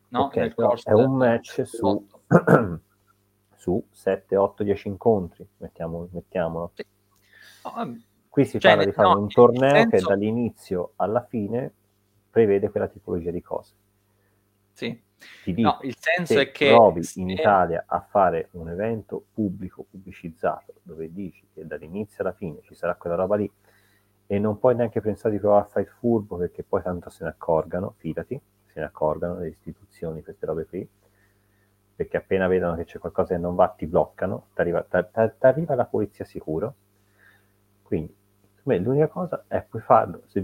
no, 0.10 0.26
okay, 0.26 0.44
nel 0.44 0.54
corso 0.54 0.90
è 0.90 0.94
un 0.94 1.16
match 1.16 1.66
su 1.66 2.08
su 3.62 3.86
7, 3.92 4.36
8, 4.36 4.64
10 4.64 4.88
incontri, 4.88 5.48
mettiamo, 5.58 6.08
mettiamolo. 6.12 6.72
Sì. 6.74 6.84
No, 7.64 8.02
Qui 8.28 8.46
si 8.46 8.60
cioè, 8.60 8.72
parla 8.72 8.86
di 8.86 8.92
fare 8.92 9.10
no, 9.10 9.20
un 9.20 9.28
torneo 9.28 9.70
senso... 9.70 9.90
che 9.90 10.02
dall'inizio 10.02 10.94
alla 10.96 11.24
fine 11.24 11.72
prevede 12.32 12.72
quella 12.72 12.88
tipologia 12.88 13.30
di 13.30 13.42
cose. 13.42 13.74
Sì. 14.74 15.00
Ti 15.44 15.54
dico, 15.54 15.70
no, 15.70 15.80
il 15.84 15.96
senso 16.00 16.40
è 16.40 16.50
che 16.50 16.70
provi 16.70 17.08
in 17.16 17.30
Italia 17.30 17.84
a 17.86 18.00
fare 18.02 18.48
un 18.54 18.70
evento 18.70 19.26
pubblico, 19.32 19.86
pubblicizzato, 19.92 20.74
dove 20.82 21.14
dici 21.14 21.46
che 21.54 21.68
dall'inizio 21.68 22.24
alla 22.24 22.34
fine 22.34 22.62
ci 22.64 22.74
sarà 22.74 22.96
quella 22.96 23.16
roba 23.16 23.36
lì 23.36 23.52
e 24.26 24.40
non 24.40 24.58
puoi 24.58 24.74
neanche 24.74 25.02
pensare 25.02 25.36
di 25.36 25.40
provare 25.40 25.66
a 25.66 25.68
fare 25.68 25.86
il 25.86 25.92
furbo 26.00 26.38
perché 26.38 26.64
poi 26.64 26.82
tanto 26.82 27.12
se 27.12 27.26
ne 27.26 27.30
accorgano, 27.30 27.94
fidati, 27.98 28.42
se 28.66 28.80
ne 28.80 28.88
accorgano 28.88 29.38
le 29.38 29.50
istituzioni, 29.50 30.24
queste 30.24 30.48
robe 30.48 30.66
qui, 30.66 30.90
perché 32.02 32.18
appena 32.18 32.48
vedono 32.48 32.76
che 32.76 32.86
c'è 32.86 32.98
qualcosa 32.98 33.36
che 33.36 33.40
non 33.40 33.54
va 33.54 33.68
ti 33.68 33.86
bloccano, 33.86 34.48
ti 34.56 34.62
arriva 34.62 35.76
la 35.76 35.86
polizia 35.86 36.26
sicuro. 36.26 36.74
Quindi, 37.84 38.12
me, 38.64 38.80
l'unica 38.80 39.08
cosa 39.08 39.44
è 39.48 39.64
puoi 39.70 39.84
farlo 39.84 40.24
se 40.26 40.44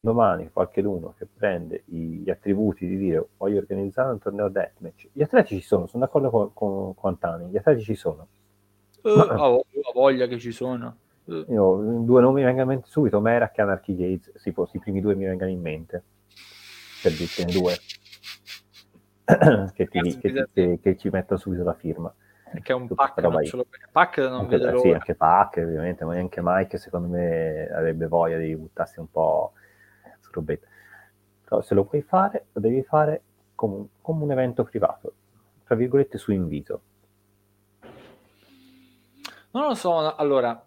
domani 0.00 0.50
qualcuno 0.52 1.14
che 1.16 1.26
prende 1.26 1.82
gli 1.86 2.28
attributi 2.28 2.88
di 2.88 2.96
dire 2.96 3.24
voglio 3.36 3.58
organizzare 3.58 4.10
un 4.10 4.18
torneo 4.18 4.48
deathmatch. 4.48 5.10
Gli 5.12 5.22
atleti 5.22 5.60
ci 5.60 5.62
sono, 5.64 5.86
sono 5.86 6.04
d'accordo 6.04 6.30
con, 6.30 6.52
con, 6.52 6.94
con 6.94 7.18
Tani, 7.18 7.50
gli 7.50 7.56
atleti 7.56 7.82
ci 7.82 7.94
sono. 7.94 8.26
Uh, 9.02 9.10
ho 9.10 9.64
voglia 9.94 10.26
che 10.26 10.40
ci 10.40 10.50
sono. 10.50 10.96
Uh. 11.24 11.44
Io, 11.48 11.76
due 12.02 12.20
nomi 12.20 12.40
mi 12.40 12.44
vengono 12.44 12.62
in 12.62 12.68
mente 12.78 12.88
subito, 12.88 13.20
Merak 13.20 13.56
e 13.58 13.62
Anarchy 13.62 13.94
Gates, 13.94 14.36
si 14.38 14.48
i 14.48 14.78
primi 14.80 15.00
due 15.00 15.14
mi 15.14 15.24
vengono 15.24 15.50
in 15.50 15.60
mente, 15.60 16.02
per 17.00 17.12
dirtene 17.12 17.52
due. 17.52 17.76
che, 19.74 19.88
ti, 19.88 20.18
che, 20.18 20.32
ti, 20.32 20.44
che, 20.52 20.78
che, 20.80 20.96
ci 20.96 21.08
mettono 21.08 21.38
subito 21.38 21.64
la 21.64 21.74
firma. 21.74 22.12
È 22.62 22.72
un 22.72 22.86
pack, 22.86 23.18
non 23.22 23.44
ce 23.44 23.56
lo... 23.56 23.66
pack 23.90 24.18
non 24.18 24.40
anche, 24.40 24.58
vedo 24.58 24.78
Sì, 24.78 24.92
anche 24.92 25.16
pack 25.16 25.56
ovviamente, 25.56 26.04
ma 26.04 26.14
anche 26.14 26.40
Mike 26.42 26.78
secondo 26.78 27.08
me 27.08 27.68
avrebbe 27.68 28.06
voglia 28.06 28.38
di 28.38 28.54
buttarsi 28.54 29.00
un 29.00 29.10
po' 29.10 29.52
su 30.20 30.30
robetta. 30.32 30.66
Però 31.42 31.60
se 31.60 31.74
lo 31.74 31.84
puoi 31.84 32.02
fare, 32.02 32.46
lo 32.52 32.60
devi 32.60 32.82
fare 32.84 33.22
come, 33.56 33.88
come 34.00 34.22
un 34.22 34.30
evento 34.30 34.62
privato, 34.62 35.12
tra 35.64 35.74
virgolette 35.74 36.18
su 36.18 36.30
invito. 36.32 36.80
Non 39.50 39.68
lo 39.68 39.74
so, 39.74 40.14
allora, 40.14 40.65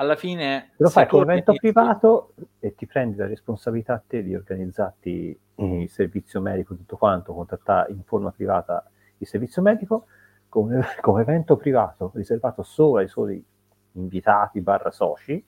alla 0.00 0.16
fine... 0.16 0.70
Lo 0.78 0.88
fai 0.88 1.06
come 1.06 1.22
evento 1.24 1.52
privato 1.52 2.32
e 2.58 2.74
ti 2.74 2.86
prendi 2.86 3.16
la 3.16 3.26
responsabilità 3.26 3.94
a 3.94 4.02
te 4.04 4.22
di 4.22 4.34
organizzarti 4.34 5.40
il 5.56 5.90
servizio 5.90 6.40
medico, 6.40 6.74
tutto 6.74 6.96
quanto, 6.96 7.34
contattare 7.34 7.92
in 7.92 8.02
forma 8.04 8.30
privata 8.30 8.90
il 9.18 9.26
servizio 9.26 9.60
medico, 9.60 10.06
come, 10.48 10.82
come 11.02 11.20
evento 11.20 11.56
privato 11.56 12.12
riservato 12.14 12.62
solo 12.62 12.96
ai 12.96 13.08
soli 13.08 13.44
invitati 13.92 14.62
barra 14.62 14.90
soci, 14.90 15.44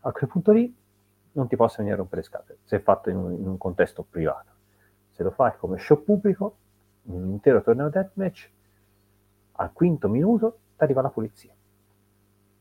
a 0.00 0.12
quel 0.12 0.28
punto 0.28 0.52
lì 0.52 0.76
non 1.32 1.48
ti 1.48 1.56
possono 1.56 1.86
venire 1.86 1.94
a 1.94 1.98
rompere 1.98 2.20
le 2.20 2.26
scatole, 2.26 2.58
se 2.64 2.76
è 2.76 2.80
fatto 2.80 3.08
in 3.08 3.16
un, 3.16 3.32
in 3.32 3.48
un, 3.48 3.56
contesto 3.56 4.06
privato. 4.08 4.52
Se 5.12 5.22
lo 5.22 5.30
fai 5.30 5.52
come 5.56 5.78
show 5.78 6.02
pubblico, 6.04 6.56
un 7.04 7.30
intero 7.30 7.62
torneo 7.62 7.88
deathmatch, 7.88 8.50
al 9.52 9.72
quinto 9.72 10.08
minuto 10.08 10.58
ti 10.76 10.84
arriva 10.84 11.00
la 11.00 11.08
polizia. 11.08 11.56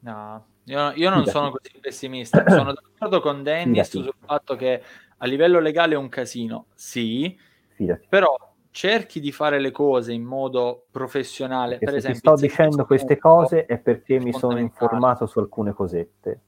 No, 0.08 0.46
io, 0.64 0.92
io 0.96 1.10
non 1.10 1.26
sono 1.26 1.52
così 1.52 1.78
pessimista. 1.82 2.44
Sono 2.48 2.72
d'accordo 2.74 3.20
con 3.20 3.44
Dennis 3.44 3.90
Fidati. 3.90 4.10
sul 4.10 4.26
fatto 4.26 4.56
che 4.56 4.82
a 5.18 5.26
livello 5.26 5.60
legale 5.60 5.96
è 5.96 5.98
un 5.98 6.08
casino, 6.08 6.68
sì, 6.74 7.38
Fidati. 7.74 8.06
però 8.08 8.38
cerchi 8.72 9.20
di 9.20 9.32
fare 9.32 9.60
le 9.60 9.72
cose 9.72 10.14
in 10.14 10.24
modo 10.24 10.86
professionale. 10.92 11.78
Perché 11.78 11.86
per 11.86 11.94
se 11.94 12.10
esempio, 12.10 12.36
sto 12.36 12.42
dicendo 12.46 12.86
queste 12.86 13.18
cose 13.18 13.66
è 13.66 13.78
perché 13.80 14.20
mi 14.20 14.32
sono 14.32 14.60
informato 14.60 15.26
su 15.26 15.40
alcune 15.40 15.74
cosette. 15.74 16.42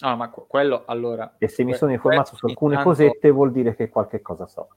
Ah, 0.00 0.16
ma 0.16 0.28
quello 0.28 0.82
allora. 0.86 1.36
E 1.38 1.48
se 1.48 1.62
mi 1.62 1.74
sono 1.74 1.92
informato 1.92 2.34
su 2.34 2.46
alcune 2.46 2.74
tanto... 2.74 2.90
cosette 2.90 3.30
vuol 3.30 3.52
dire 3.52 3.76
che 3.76 3.88
qualche 3.88 4.20
cosa 4.20 4.46
so. 4.46 4.68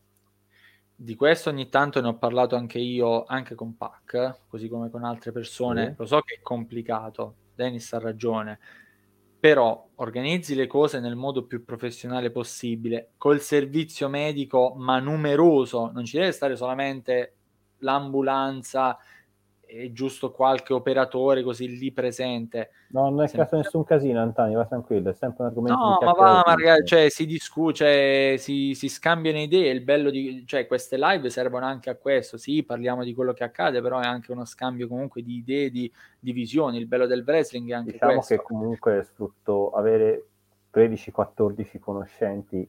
Di 0.95 1.15
questo 1.15 1.49
ogni 1.49 1.69
tanto 1.69 2.01
ne 2.01 2.09
ho 2.09 2.17
parlato 2.17 2.55
anche 2.55 2.77
io, 2.77 3.23
anche 3.23 3.55
con 3.55 3.77
Pac, 3.77 4.41
così 4.47 4.67
come 4.67 4.89
con 4.89 5.03
altre 5.03 5.31
persone. 5.31 5.87
Sì. 5.87 5.93
Lo 5.97 6.05
so 6.05 6.21
che 6.21 6.35
è 6.35 6.39
complicato, 6.41 7.35
Dennis 7.59 7.91
ha 7.91 7.99
ragione, 7.99 8.57
però 9.37 9.89
organizzi 9.95 10.55
le 10.55 10.67
cose 10.67 10.99
nel 11.01 11.15
modo 11.15 11.45
più 11.45 11.65
professionale 11.65 12.31
possibile, 12.31 13.11
col 13.17 13.41
servizio 13.41 14.07
medico 14.07 14.73
ma 14.77 14.99
numeroso, 14.99 15.91
non 15.91 16.05
ci 16.05 16.17
deve 16.17 16.31
stare 16.31 16.55
solamente 16.55 17.35
l'ambulanza 17.79 18.97
è 19.69 19.91
giusto 19.91 20.31
qualche 20.31 20.73
operatore 20.73 21.43
così 21.43 21.77
lì 21.77 21.91
presente. 21.91 22.71
No, 22.87 23.09
non 23.09 23.21
è 23.21 23.27
sempre... 23.27 23.45
caso 23.45 23.57
nessun 23.57 23.83
casino, 23.83 24.19
Antonio, 24.19 24.57
va 24.57 24.65
tranquillo, 24.65 25.11
è 25.11 25.13
sempre 25.13 25.43
un 25.43 25.49
argomento. 25.49 25.79
No, 25.79 25.97
ma 26.01 26.11
va, 26.11 26.43
magari, 26.43 26.83
cioè, 26.85 27.09
si 27.09 27.27
discute, 27.27 27.75
cioè, 27.75 28.35
si, 28.39 28.73
si, 28.73 28.89
scambiano 28.89 29.37
idee, 29.37 29.71
il 29.71 29.81
bello 29.81 30.09
di, 30.09 30.43
cioè, 30.47 30.65
queste 30.65 30.97
live 30.97 31.29
servono 31.29 31.65
anche 31.65 31.91
a 31.91 31.95
questo, 31.95 32.37
sì, 32.37 32.63
parliamo 32.63 33.03
di 33.03 33.13
quello 33.13 33.33
che 33.33 33.43
accade, 33.43 33.79
però 33.79 33.99
è 33.99 34.07
anche 34.07 34.31
uno 34.31 34.43
scambio 34.43 34.87
comunque 34.87 35.21
di 35.21 35.35
idee, 35.35 35.69
di, 35.69 35.91
di 36.19 36.31
visioni, 36.31 36.77
il 36.77 36.87
bello 36.87 37.05
del 37.05 37.23
wrestling 37.25 37.69
è 37.69 37.73
anche 37.73 37.91
diciamo 37.91 38.13
questo. 38.13 38.35
che 38.35 38.41
comunque 38.41 39.03
sfrutto 39.03 39.69
avere 39.69 40.25
13-14 40.73 41.79
conoscenti 41.79 42.67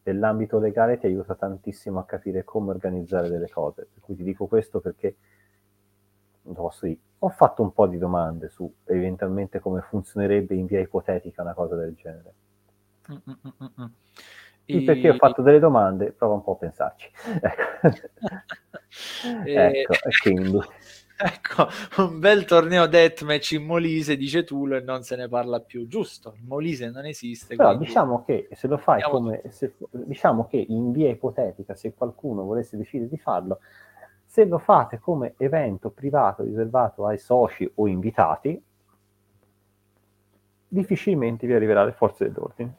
dell'ambito 0.00 0.60
legale 0.60 0.98
ti 0.98 1.06
aiuta 1.06 1.34
tantissimo 1.34 1.98
a 1.98 2.04
capire 2.04 2.44
come 2.44 2.70
organizzare 2.70 3.28
delle 3.28 3.48
cose, 3.48 3.88
per 3.92 4.00
cui 4.00 4.14
ti 4.14 4.22
dico 4.22 4.46
questo 4.46 4.78
perché 4.78 5.16
posso 6.54 6.86
dire, 6.86 6.98
ho 7.20 7.28
fatto 7.28 7.62
un 7.62 7.72
po' 7.72 7.86
di 7.86 7.98
domande 7.98 8.48
su 8.48 8.70
eventualmente 8.84 9.60
come 9.60 9.80
funzionerebbe 9.80 10.54
in 10.54 10.66
via 10.66 10.80
ipotetica 10.80 11.42
una 11.42 11.54
cosa 11.54 11.76
del 11.76 11.94
genere. 11.94 12.34
Mm-mm-mm. 13.10 13.90
E... 14.64 14.82
Perché 14.82 15.10
ho 15.10 15.14
fatto 15.14 15.42
delle 15.42 15.60
domande, 15.60 16.10
prova 16.10 16.34
un 16.34 16.42
po' 16.42 16.52
a 16.52 16.56
pensarci. 16.56 17.10
e... 19.44 19.54
ecco, 19.54 19.92
e 19.92 20.10
quindi... 20.20 20.58
Ecco, 21.18 21.66
un 22.02 22.18
bel 22.18 22.44
torneo 22.44 22.86
deathmatch 22.86 23.52
in 23.52 23.64
Molise, 23.64 24.18
dice 24.18 24.44
Tulo, 24.44 24.76
e 24.76 24.80
non 24.80 25.02
se 25.02 25.16
ne 25.16 25.28
parla 25.28 25.60
più. 25.60 25.86
Giusto, 25.86 26.34
il 26.36 26.44
Molise 26.44 26.90
non 26.90 27.06
esiste. 27.06 27.56
Però 27.56 27.70
quindi... 27.70 27.86
diciamo 27.86 28.22
che 28.22 28.48
se 28.52 28.66
lo 28.66 28.76
fai 28.76 29.00
Andiamo... 29.00 29.24
come... 29.24 29.42
Se, 29.48 29.76
diciamo 29.90 30.46
che 30.46 30.62
in 30.68 30.92
via 30.92 31.08
ipotetica, 31.08 31.74
se 31.74 31.94
qualcuno 31.94 32.44
volesse 32.44 32.76
decidere 32.76 33.08
di 33.08 33.16
farlo, 33.16 33.60
se 34.36 34.44
lo 34.44 34.58
fate 34.58 34.98
come 34.98 35.32
evento 35.38 35.88
privato 35.88 36.42
riservato 36.42 37.06
ai 37.06 37.16
soci 37.16 37.70
o 37.76 37.86
invitati, 37.88 38.62
difficilmente 40.68 41.46
vi 41.46 41.54
arriverà 41.54 41.86
le 41.86 41.92
forze 41.92 42.30
dell'ordine. 42.30 42.76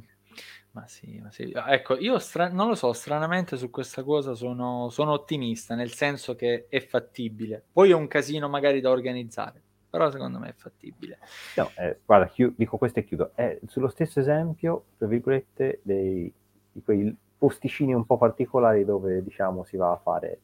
Ma 0.72 0.86
sì, 0.86 1.20
ma 1.20 1.30
sì. 1.30 1.52
Ecco, 1.54 1.98
io 1.98 2.18
stra- 2.18 2.48
non 2.48 2.68
lo 2.68 2.74
so, 2.74 2.94
stranamente 2.94 3.58
su 3.58 3.68
questa 3.68 4.02
cosa 4.02 4.34
sono, 4.34 4.88
sono, 4.88 5.10
ottimista, 5.12 5.74
nel 5.74 5.90
senso 5.90 6.34
che 6.36 6.68
è 6.70 6.80
fattibile. 6.80 7.62
Poi 7.70 7.90
è 7.90 7.94
un 7.94 8.06
casino 8.06 8.48
magari 8.48 8.80
da 8.80 8.88
organizzare, 8.88 9.60
però 9.90 10.10
secondo 10.10 10.38
me 10.38 10.50
è 10.50 10.54
fattibile. 10.56 11.18
No, 11.56 11.70
eh, 11.76 11.98
guarda, 12.06 12.28
chiud- 12.28 12.54
dico 12.56 12.78
questo 12.78 13.00
e 13.00 13.04
chiudo. 13.04 13.32
È 13.34 13.58
sullo 13.66 13.88
stesso 13.88 14.20
esempio, 14.20 14.84
tra 14.96 15.06
virgolette, 15.06 15.80
dei, 15.82 16.32
di 16.72 16.82
quei 16.82 17.14
posticini 17.40 17.94
un 17.94 18.04
po' 18.04 18.18
particolari 18.18 18.84
dove 18.84 19.22
diciamo 19.22 19.64
si 19.64 19.78
va 19.78 19.92
a 19.92 19.96
fare 19.96 20.40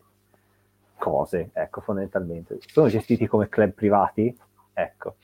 cose, 0.97 1.51
ecco, 1.53 1.83
fondamentalmente. 1.83 2.57
Sono 2.61 2.89
gestiti 2.89 3.27
come 3.27 3.51
club 3.51 3.73
privati, 3.73 4.35
ecco, 4.73 5.17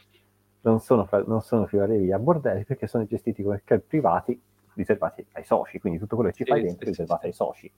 non 0.61 0.81
sono, 0.81 1.09
non 1.27 1.41
sono 1.41 1.67
a 1.73 2.19
bordelli 2.19 2.65
perché 2.65 2.87
sono 2.87 3.07
gestiti 3.07 3.43
come 3.43 3.63
club 3.65 3.81
privati 3.81 4.39
riservati 4.75 5.25
ai 5.33 5.45
soci, 5.45 5.81
quindi 5.81 5.99
tutto 5.99 6.15
quello 6.15 6.31
che 6.31 6.37
ci 6.37 6.45
sì, 6.45 6.51
fai 6.51 6.63
dentro 6.63 6.85
è 6.85 6.89
riservato 6.89 7.21
sì. 7.23 7.27
ai 7.29 7.33
soci. 7.33 7.73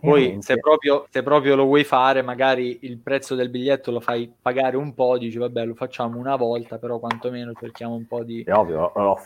Poi 0.00 0.36
se 0.40 0.58
proprio, 0.58 1.06
se 1.08 1.22
proprio, 1.22 1.56
lo 1.56 1.64
vuoi 1.64 1.84
fare, 1.84 2.20
magari 2.20 2.80
il 2.82 2.98
prezzo 2.98 3.34
del 3.34 3.48
biglietto 3.48 3.90
lo 3.90 4.00
fai 4.00 4.30
pagare 4.40 4.76
un 4.76 4.92
po', 4.92 5.16
dici 5.16 5.38
vabbè 5.38 5.64
lo 5.64 5.74
facciamo 5.74 6.18
una 6.18 6.36
volta, 6.36 6.78
però 6.78 6.98
quantomeno 6.98 7.52
cerchiamo 7.54 7.94
un 7.94 8.06
po' 8.06 8.22
di... 8.22 8.42
È 8.42 8.52
ovvio, 8.52 8.92
lo 8.94 9.18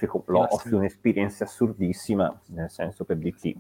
offri, 0.51 0.74
un'esperienza 0.74 1.45
assurdissima, 1.45 2.41
nel 2.49 2.70
senso 2.70 3.05
per 3.05 3.16
dirti, 3.16 3.57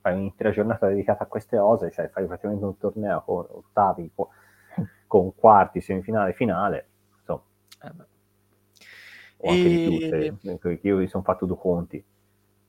fai 0.00 0.14
un'intera 0.14 0.50
giornata 0.50 0.88
dedicata 0.88 1.24
a 1.24 1.26
queste 1.26 1.56
cose, 1.56 1.90
cioè 1.90 2.08
fai 2.08 2.26
praticamente 2.26 2.64
un 2.64 2.76
torneo 2.76 3.22
con 3.24 3.46
ottavi, 3.48 4.10
con, 4.14 4.26
con 5.06 5.34
quarti, 5.34 5.80
semifinale, 5.80 6.34
finale, 6.34 6.86
insomma. 7.18 7.42
Eh 7.82 8.10
o 9.42 9.50
anche 9.50 9.64
e... 9.64 9.68
di 9.68 10.36
più, 10.40 10.58
se, 10.58 10.78
io 10.82 10.96
mi 10.96 11.08
sono 11.08 11.22
fatto 11.22 11.46
due 11.46 11.58
conti, 11.58 12.02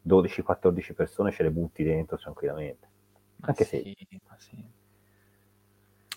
12-14 0.07 0.93
persone 0.93 1.31
ce 1.31 1.43
le 1.43 1.51
butti 1.51 1.83
dentro 1.83 2.17
tranquillamente. 2.17 2.87
Anche 3.41 3.63
sì, 3.63 3.83
se... 3.83 4.07
Sì. 4.37 4.81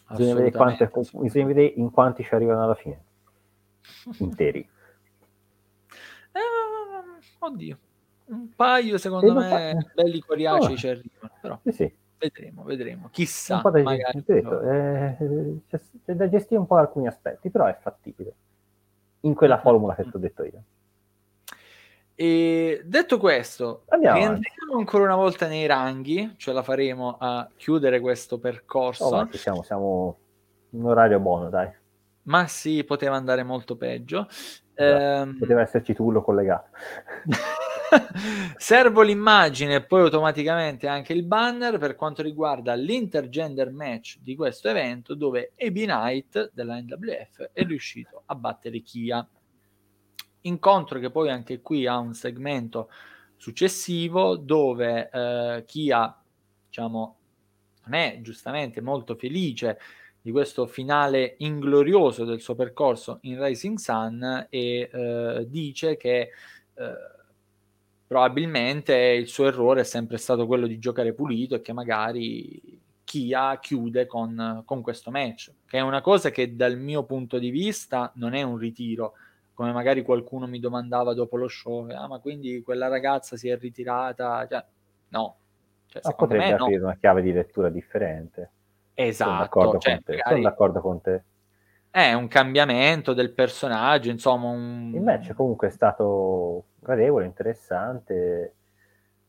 Bisogna 0.08 0.34
vedere, 0.34 0.56
quante, 0.56 0.90
bisogna 1.14 1.46
vedere 1.46 1.66
in 1.66 1.90
quanti 1.90 2.22
ci 2.22 2.34
arrivano 2.34 2.62
alla 2.62 2.74
fine. 2.74 3.02
Interi. 4.18 4.68
Eh, 6.32 6.40
oddio. 7.40 7.78
Un 8.26 8.54
paio, 8.54 8.98
secondo 8.98 9.34
me, 9.34 9.76
pa- 9.80 10.02
belli 10.02 10.20
coriacei 10.20 10.72
oh. 10.72 10.76
ci 10.76 10.88
arrivano. 10.88 11.32
Però 11.40 11.58
sì, 11.62 11.72
sì. 11.72 11.96
vedremo, 12.18 12.62
vedremo. 12.62 13.08
Chissà. 13.10 13.60
Da 13.62 13.82
magari, 13.82 14.22
detto, 14.24 14.60
eh, 14.62 15.16
c'è, 15.68 15.80
c'è 16.04 16.14
da 16.14 16.28
gestire 16.28 16.60
un 16.60 16.66
po' 16.66 16.76
alcuni 16.76 17.06
aspetti, 17.06 17.50
però 17.50 17.66
è 17.66 17.76
fattibile. 17.80 18.34
In 19.20 19.34
quella 19.34 19.58
formula 19.58 19.94
che 19.94 20.04
ti 20.04 20.14
ho 20.14 20.18
detto 20.18 20.44
io. 20.44 20.62
E 22.18 22.80
detto 22.82 23.18
questo, 23.18 23.82
Andiamo 23.88 24.16
rientriamo 24.16 24.78
ancora 24.78 25.04
una 25.04 25.16
volta 25.16 25.46
nei 25.46 25.66
ranghi, 25.66 26.32
ce 26.38 26.50
la 26.52 26.62
faremo 26.62 27.18
a 27.20 27.46
chiudere 27.54 28.00
questo 28.00 28.38
percorso. 28.38 29.04
Oh, 29.04 29.28
siamo, 29.32 29.62
siamo 29.62 30.18
in 30.70 30.82
orario 30.82 31.20
buono, 31.20 31.50
dai. 31.50 31.70
Ma 32.22 32.46
sì, 32.46 32.84
poteva 32.84 33.16
andare 33.16 33.42
molto 33.42 33.76
peggio. 33.76 34.26
Eh, 34.74 35.34
poteva 35.38 35.60
esserci 35.60 35.92
Tullo 35.92 36.22
collegato. 36.22 36.70
Servo 38.56 39.02
l'immagine 39.02 39.74
e 39.74 39.84
poi 39.84 40.00
automaticamente 40.00 40.88
anche 40.88 41.12
il 41.12 41.22
banner 41.22 41.78
per 41.78 41.94
quanto 41.96 42.22
riguarda 42.22 42.74
l'intergender 42.74 43.70
match 43.70 44.18
di 44.20 44.34
questo 44.34 44.68
evento 44.68 45.14
dove 45.14 45.52
Ebi 45.54 45.84
Knight 45.84 46.50
della 46.54 46.80
NWF 46.80 47.50
è 47.52 47.62
riuscito 47.64 48.22
a 48.24 48.34
battere 48.34 48.80
Kia. 48.80 49.26
Incontro 50.46 50.98
che 50.98 51.10
poi 51.10 51.30
anche 51.30 51.60
qui 51.60 51.86
ha 51.86 51.98
un 51.98 52.14
segmento 52.14 52.90
successivo 53.36 54.36
dove 54.36 55.10
eh, 55.12 55.64
Kia 55.66 56.22
diciamo 56.66 57.16
non 57.84 57.94
è 57.94 58.18
giustamente 58.22 58.80
molto 58.80 59.14
felice 59.14 59.78
di 60.20 60.32
questo 60.32 60.66
finale 60.66 61.36
inglorioso 61.38 62.24
del 62.24 62.40
suo 62.40 62.56
percorso 62.56 63.18
in 63.22 63.42
Rising 63.42 63.78
Sun 63.78 64.46
e 64.50 64.90
eh, 64.92 65.46
dice 65.48 65.96
che 65.96 66.18
eh, 66.18 66.30
probabilmente 68.06 68.94
il 68.94 69.28
suo 69.28 69.46
errore 69.46 69.82
è 69.82 69.84
sempre 69.84 70.16
stato 70.16 70.46
quello 70.46 70.66
di 70.66 70.78
giocare 70.78 71.12
pulito 71.12 71.54
e 71.54 71.60
che 71.60 71.72
magari 71.72 72.80
Kia 73.04 73.58
chiude 73.60 74.06
con, 74.06 74.62
con 74.64 74.82
questo 74.82 75.12
match, 75.12 75.52
che 75.64 75.78
è 75.78 75.80
una 75.80 76.00
cosa 76.00 76.30
che 76.30 76.56
dal 76.56 76.76
mio 76.76 77.04
punto 77.04 77.38
di 77.38 77.50
vista 77.50 78.10
non 78.16 78.34
è 78.34 78.42
un 78.42 78.56
ritiro, 78.56 79.12
come 79.56 79.72
magari 79.72 80.02
qualcuno 80.02 80.46
mi 80.46 80.60
domandava 80.60 81.14
dopo 81.14 81.38
lo 81.38 81.48
show, 81.48 81.88
ah 81.88 82.06
ma 82.06 82.18
quindi 82.18 82.62
quella 82.62 82.88
ragazza 82.88 83.38
si 83.38 83.48
è 83.48 83.56
ritirata, 83.56 84.46
cioè, 84.46 84.62
no. 85.08 85.36
Cioè, 85.86 86.02
ma 86.04 86.12
potrebbe 86.12 86.52
aprire 86.52 86.78
no. 86.78 86.84
una 86.84 86.96
chiave 86.96 87.22
di 87.22 87.32
lettura 87.32 87.70
differente. 87.70 88.50
Esatto. 88.92 89.30
Sono 89.30 89.40
d'accordo, 89.40 89.78
cioè, 89.78 89.94
con, 89.94 90.02
te. 90.04 90.22
Sono 90.22 90.42
d'accordo 90.42 90.80
con 90.82 91.00
te. 91.00 91.22
È 91.90 92.12
un 92.12 92.28
cambiamento 92.28 93.14
del 93.14 93.32
personaggio, 93.32 94.10
insomma. 94.10 94.50
Un... 94.50 94.92
Il 94.94 95.00
match 95.00 95.32
comunque 95.32 95.68
è 95.68 95.70
stato 95.70 96.64
gradevole, 96.78 97.24
interessante. 97.24 98.54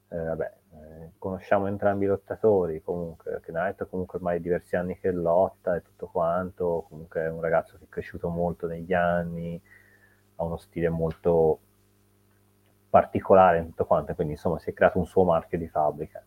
Eh, 0.10 0.18
vabbè, 0.18 0.54
eh, 0.74 1.12
conosciamo 1.18 1.68
entrambi 1.68 2.04
i 2.04 2.10
lottatori, 2.10 2.82
comunque, 2.82 3.40
Knight 3.46 3.88
comunque 3.88 4.18
ormai 4.18 4.42
diversi 4.42 4.76
anni 4.76 5.00
che 5.00 5.12
lotta 5.12 5.78
e 5.78 5.84
tutto 5.84 6.08
quanto, 6.08 6.86
comunque 6.90 7.22
è 7.22 7.30
un 7.30 7.40
ragazzo 7.40 7.78
che 7.78 7.86
è 7.86 7.90
cresciuto 7.90 8.28
molto 8.28 8.68
negli 8.68 8.92
anni, 8.92 9.62
ha 10.38 10.44
uno 10.44 10.58
stile 10.58 10.90
molto 10.90 11.60
particolare 12.90 13.60
in 13.60 13.66
tutto 13.68 13.86
quanto, 13.86 14.16
quindi 14.16 14.34
insomma 14.34 14.58
si 14.60 14.70
è 14.70 14.74
creato 14.74 14.98
un 14.98 15.06
suo 15.06 15.24
marchio 15.24 15.58
di 15.58 15.68
fabbrica 15.68 16.24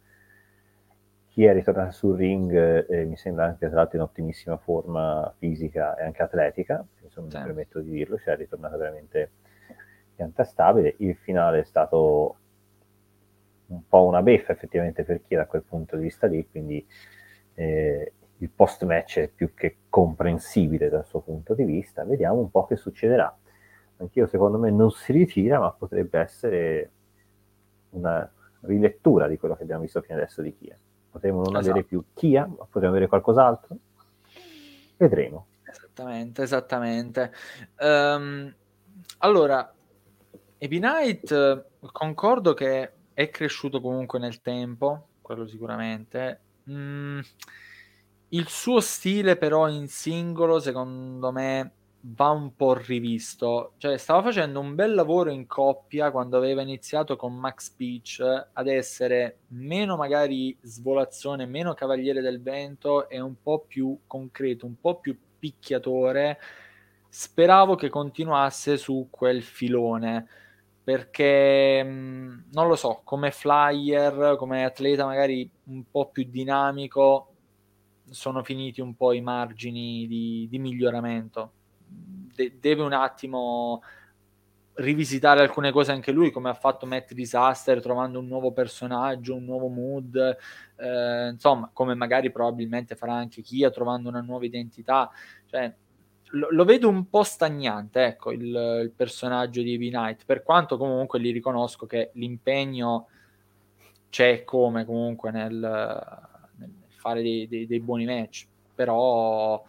chi 1.31 1.45
è 1.45 1.53
ritornato 1.53 1.93
sul 1.93 2.17
ring 2.17 2.87
eh, 2.89 3.05
mi 3.05 3.17
sembra 3.17 3.47
anche 3.47 3.69
tra 3.69 3.77
l'altro 3.77 3.97
in 3.99 4.03
ottimissima 4.03 4.57
forma 4.57 5.33
fisica 5.39 5.97
e 5.97 6.03
anche 6.03 6.23
atletica, 6.23 6.85
insomma 7.03 7.31
sì. 7.31 7.37
mi 7.37 7.45
permetto 7.45 7.81
di 7.81 7.91
dirlo, 7.91 8.19
cioè 8.19 8.35
è 8.35 8.37
ritornato 8.37 8.77
veramente 8.77 9.31
pianta 10.17 10.43
stabile. 10.43 10.97
Il 10.99 11.15
finale 11.15 11.61
è 11.61 11.65
stato 11.65 12.37
un 13.67 13.87
po' 13.87 14.05
una 14.05 14.23
beffa 14.23 14.53
effettivamente 14.53 15.05
per 15.05 15.23
chi 15.23 15.37
da 15.37 15.47
quel 15.47 15.63
punto 15.63 15.97
di 15.97 16.03
vista 16.03 16.27
lì, 16.27 16.47
quindi 16.51 16.85
eh, 17.55 18.13
il 18.39 18.51
post 18.51 18.85
match 18.85 19.21
è 19.21 19.29
più 19.29 19.55
che 19.55 19.77
comprensibile 19.89 20.89
dal 20.89 21.07
suo 21.07 21.21
punto 21.21 21.55
di 21.55 21.63
vista. 21.63 22.05
Vediamo 22.05 22.41
un 22.41 22.51
po' 22.51 22.67
che 22.67 22.75
succederà. 22.75 23.35
Anch'io 24.01 24.27
secondo 24.27 24.59
me 24.59 24.71
non 24.71 24.91
si 24.91 25.13
ritira, 25.13 25.59
ma 25.59 25.71
potrebbe 25.71 26.19
essere 26.19 26.91
una 27.91 28.31
rilettura 28.63 29.29
di 29.29 29.39
quello 29.39 29.57
che 29.57 29.63
abbiamo 29.63 29.83
visto 29.83 30.01
fino 30.01 30.19
adesso 30.19 30.43
di 30.43 30.57
Kia 30.57 30.77
potremo 31.11 31.43
non 31.43 31.57
esatto. 31.57 31.71
avere 31.71 31.85
più 31.85 32.05
Kia, 32.15 32.47
ma 32.47 32.65
potremo 32.65 32.89
avere 32.89 33.09
qualcos'altro. 33.09 33.77
Vedremo. 34.97 35.47
Esattamente, 35.65 36.43
esattamente. 36.43 37.33
Um, 37.79 38.55
allora, 39.19 39.75
Ebi 40.59 40.79
Knight, 40.79 41.67
concordo 41.93 42.55
che 42.55 42.93
è 43.13 43.29
cresciuto 43.31 43.81
comunque 43.81 44.19
nel 44.19 44.41
tempo, 44.41 45.09
quello 45.21 45.47
sicuramente. 45.47 46.41
Mm, 46.71 47.21
il 48.29 48.49
suo 48.49 48.81
stile 48.81 49.37
però 49.37 49.69
in 49.69 49.89
singolo, 49.89 50.61
secondo 50.61 51.33
me, 51.33 51.73
va 52.03 52.31
un 52.31 52.55
po' 52.57 52.75
rivisto. 52.75 53.75
Cioè, 53.77 53.99
stava 53.99 54.23
facendo 54.23 54.61
un 54.61 54.75
bel 54.75 54.95
lavoro 54.95 55.31
in 55.31 55.47
coppia 55.47 56.11
quando 56.11 56.37
aveva 56.37 56.63
iniziato 56.63 57.17
con 57.17 57.35
Max 57.35 57.71
Peach 57.71 58.21
ad 58.53 58.67
essere 58.69 59.41
meno 59.49 59.97
magari 59.97 60.57
svolazzone, 60.63 61.47
meno 61.47 61.75
cavaliere 61.75 62.21
del 62.21 62.41
vento 62.41 63.09
e 63.09 63.21
un 63.21 63.35
po' 63.43 63.65
più 63.67 64.01
concreto, 64.07 64.67
un 64.67 64.81
po' 64.81 64.99
più 64.99 65.17
picchiatore. 65.39 66.39
Speravo 67.09 67.75
che 67.75 67.89
continuasse 67.89 68.77
su 68.77 69.09
quel 69.11 69.43
filone 69.43 70.27
perché 70.83 71.83
non 71.85 72.67
lo 72.67 72.75
so, 72.77 73.03
come 73.05 73.31
flyer, 73.31 74.37
come 74.37 74.65
atleta 74.65 75.05
magari 75.05 75.49
un 75.65 75.85
po' 75.91 76.09
più 76.11 76.25
dinamico 76.29 77.27
sono 78.11 78.43
finiti 78.43 78.81
un 78.81 78.97
po' 78.97 79.13
i 79.13 79.21
margini 79.21 80.07
di, 80.09 80.49
di 80.51 80.59
miglioramento 80.59 81.53
de- 82.35 82.59
deve 82.61 82.83
un 82.83 82.93
attimo 82.93 83.83
rivisitare 84.75 85.41
alcune 85.41 85.73
cose 85.73 85.93
anche 85.93 86.13
lui, 86.13 86.31
come 86.31 86.49
ha 86.49 86.55
fatto 86.55 86.87
Matt 86.87 87.13
Disaster, 87.13 87.83
trovando 87.83 88.19
un 88.19 88.27
nuovo 88.27 88.53
personaggio, 88.53 89.35
un 89.35 89.45
nuovo 89.45 89.69
mood, 89.69 90.37
eh, 90.77 91.29
insomma, 91.29 91.71
come 91.73 91.95
magari 91.95 92.31
probabilmente 92.31 92.95
farà 92.97 93.15
anche 93.15 93.43
Kia, 93.43 93.71
trovando 93.71 94.09
una 94.09 94.21
nuova 94.21 94.45
identità. 94.47 95.11
Cioè, 95.47 95.75
lo, 96.31 96.49
lo 96.51 96.65
vedo 96.65 96.89
un 96.89 97.09
po' 97.09 97.25
stagnante, 97.25 98.05
ecco, 98.05 98.33
il, 98.33 98.41
il 98.85 98.93
personaggio 98.95 99.61
di 99.61 99.75
Evi 99.75 99.91
Knight, 99.91 100.25
per 100.25 100.43
quanto 100.43 100.79
comunque 100.79 101.21
gli 101.21 101.33
riconosco 101.33 101.87
che 101.87 102.11
l'impegno 102.15 103.09
c'è 104.09 104.45
come 104.45 104.85
comunque 104.85 105.31
nel, 105.31 105.57
nel 106.57 106.73
fare 106.89 107.23
dei, 107.23 107.47
dei, 107.49 107.67
dei 107.67 107.81
buoni 107.81 108.07
match, 108.07 108.47
però 108.75 109.63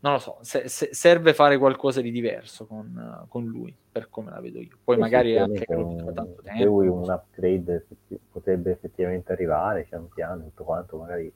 non 0.00 0.12
lo 0.12 0.18
so, 0.18 0.38
se, 0.42 0.68
se 0.68 0.90
serve 0.92 1.34
fare 1.34 1.58
qualcosa 1.58 2.00
di 2.00 2.12
diverso 2.12 2.66
con, 2.66 3.26
con, 3.28 3.44
lui, 3.44 3.76
per 3.90 4.08
come 4.08 4.30
la 4.30 4.40
vedo 4.40 4.60
io. 4.60 4.78
Poi 4.84 4.94
sì, 4.94 5.00
magari 5.00 5.36
anche 5.36 5.64
un, 5.74 6.12
tanto 6.14 6.40
tempo. 6.42 6.64
Lui 6.64 6.86
un 6.86 7.10
upgrade 7.10 7.84
potrebbe 8.30 8.70
effettivamente 8.70 9.32
arrivare 9.32 9.82
pian 9.82 10.08
piano, 10.08 10.44
tutto 10.44 10.62
quanto, 10.62 10.98
magari 10.98 11.32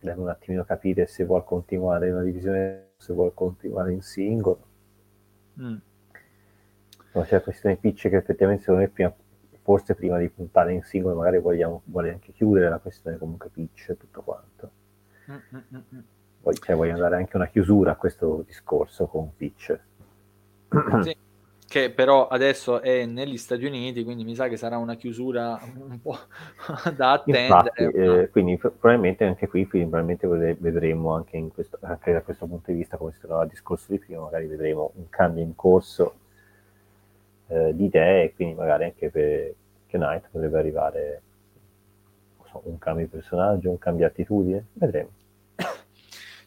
deve 0.00 0.20
un 0.20 0.28
attimino 0.28 0.64
capire 0.64 1.06
se 1.06 1.24
vuole 1.24 1.44
continuare 1.44 2.08
in 2.08 2.14
una 2.14 2.22
divisione, 2.22 2.92
se 2.96 3.12
vuole 3.12 3.32
continuare 3.34 3.92
in 3.92 4.00
singolo. 4.00 4.66
Mm. 5.60 5.76
No, 7.12 7.22
c'è 7.22 7.34
la 7.34 7.42
questione 7.42 7.76
pitch 7.76 8.08
che 8.08 8.16
effettivamente 8.16 8.62
secondo 8.62 8.86
me 8.86 8.88
prima, 8.88 9.14
forse 9.60 9.94
prima 9.94 10.18
di 10.18 10.30
puntare 10.30 10.72
in 10.72 10.82
singolo 10.82 11.14
magari 11.14 11.38
vogliamo, 11.38 11.82
vuole 11.84 12.10
anche 12.10 12.32
chiudere 12.32 12.70
la 12.70 12.78
questione 12.78 13.18
comunque 13.18 13.50
pitch 13.50 13.90
e 13.90 13.96
tutto 13.98 14.22
quanto. 14.22 14.70
Mm-mm-mm 15.28 16.13
poi 16.44 16.54
cioè, 16.56 16.76
voglio 16.76 16.98
dare 16.98 17.16
anche 17.16 17.36
una 17.36 17.46
chiusura 17.46 17.92
a 17.92 17.96
questo 17.96 18.44
discorso 18.46 19.06
con 19.06 19.34
Pitch. 19.34 19.80
Sì, 21.00 21.16
che 21.66 21.90
però 21.90 22.28
adesso 22.28 22.82
è 22.82 23.06
negli 23.06 23.38
Stati 23.38 23.64
Uniti, 23.64 24.04
quindi 24.04 24.24
mi 24.24 24.34
sa 24.34 24.48
che 24.48 24.58
sarà 24.58 24.76
una 24.76 24.94
chiusura 24.94 25.58
un 25.88 25.98
po' 26.02 26.18
da 26.94 27.12
attendere. 27.12 27.46
Infatti, 27.46 27.82
eh, 27.82 28.28
quindi 28.30 28.58
probabilmente 28.58 29.24
anche 29.24 29.48
qui 29.48 29.64
probabilmente 29.64 30.26
vedremo 30.26 31.14
anche, 31.14 31.48
questo, 31.54 31.78
anche, 31.80 32.12
da 32.12 32.20
questo 32.20 32.44
punto 32.44 32.70
di 32.70 32.76
vista, 32.76 32.98
come 32.98 33.12
si 33.12 33.20
trovava 33.20 33.44
il 33.44 33.48
discorso 33.48 33.86
di 33.88 33.98
prima, 33.98 34.20
magari 34.20 34.46
vedremo 34.46 34.92
un 34.96 35.08
cambio 35.08 35.42
in 35.42 35.54
corso 35.54 36.14
eh, 37.46 37.74
di 37.74 37.86
idee 37.86 38.24
e 38.24 38.34
quindi 38.34 38.54
magari 38.54 38.84
anche 38.84 39.08
per 39.08 39.54
Knight 39.86 40.28
potrebbe 40.30 40.58
arrivare 40.58 41.22
so, 42.50 42.60
un 42.64 42.76
cambio 42.76 43.06
di 43.06 43.10
personaggio, 43.10 43.70
un 43.70 43.78
cambio 43.78 44.06
di 44.06 44.12
attitudine, 44.12 44.66
vedremo. 44.74 45.08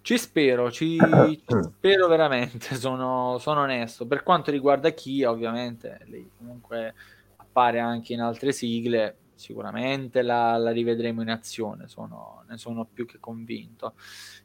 Ci 0.07 0.17
spero, 0.17 0.71
ci, 0.71 0.97
ci 1.45 1.61
spero 1.63 2.07
veramente, 2.07 2.75
sono, 2.75 3.39
sono, 3.39 3.63
onesto. 3.63 4.07
Per 4.07 4.23
quanto 4.23 4.51
riguarda 4.51 4.91
Kia, 4.91 5.29
ovviamente, 5.29 5.99
lei 6.05 6.31
comunque 6.37 6.93
appare 7.35 7.79
anche 7.79 8.13
in 8.13 8.21
altre 8.21 8.53
sigle, 8.53 9.17
sicuramente 9.33 10.21
la, 10.21 10.55
la 10.55 10.71
rivedremo 10.71 11.21
in 11.23 11.29
azione, 11.29 11.89
sono, 11.89 12.45
ne 12.47 12.55
sono 12.55 12.87
più 12.89 13.05
che 13.05 13.17
convinto. 13.19 13.95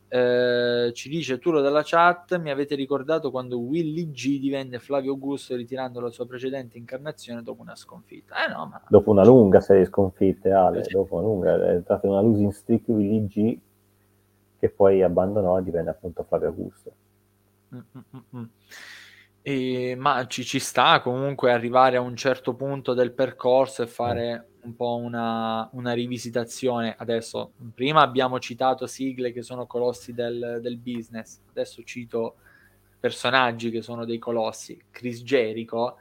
Eh, 0.08 0.90
ci 0.94 1.08
dice 1.08 1.38
Turo 1.38 1.60
dalla 1.60 1.82
chat, 1.84 2.40
mi 2.40 2.50
avete 2.50 2.74
ricordato 2.74 3.30
quando 3.30 3.60
Willy 3.60 4.10
G 4.10 4.40
divenne 4.40 4.80
Flavio 4.80 5.12
Augusto 5.12 5.54
ritirando 5.54 6.00
la 6.00 6.10
sua 6.10 6.26
precedente 6.26 6.76
incarnazione 6.76 7.40
dopo 7.40 7.62
una 7.62 7.76
sconfitta. 7.76 8.44
Eh 8.44 8.52
no, 8.52 8.66
ma... 8.66 8.82
Dopo 8.88 9.12
una 9.12 9.24
lunga 9.24 9.60
serie 9.60 9.82
di 9.82 9.88
sconfitte, 9.88 10.50
Ale, 10.50 10.84
dopo 10.90 11.18
una 11.18 11.24
lunga, 11.24 11.72
è 11.72 11.80
stata 11.82 12.08
una 12.08 12.20
losing 12.20 12.50
streak 12.50 12.88
Willy 12.88 13.26
G 13.28 13.58
che 14.62 14.70
poi 14.70 15.02
abbandonò 15.02 15.58
e 15.58 15.64
divenne 15.64 15.90
appunto 15.90 16.22
Flavio 16.22 16.46
Augusto. 16.46 16.92
Mm-mm-mm. 17.74 18.48
E, 19.42 19.96
ma 19.98 20.24
ci, 20.28 20.44
ci, 20.44 20.60
sta 20.60 21.00
comunque 21.00 21.50
arrivare 21.50 21.96
a 21.96 22.00
un 22.00 22.14
certo 22.14 22.54
punto 22.54 22.94
del 22.94 23.10
percorso 23.10 23.82
e 23.82 23.88
fare 23.88 24.36
mm. 24.38 24.60
un 24.68 24.76
po' 24.76 24.98
una, 24.98 25.68
una, 25.72 25.92
rivisitazione. 25.94 26.94
Adesso, 26.96 27.54
prima 27.74 28.02
abbiamo 28.02 28.38
citato 28.38 28.86
sigle 28.86 29.32
che 29.32 29.42
sono 29.42 29.66
colossi 29.66 30.12
del, 30.12 30.60
del, 30.62 30.78
business, 30.78 31.40
adesso 31.50 31.82
cito 31.82 32.36
personaggi 33.00 33.72
che 33.72 33.82
sono 33.82 34.04
dei 34.04 34.18
colossi. 34.18 34.80
Chris 34.92 35.24
Jericho 35.24 35.96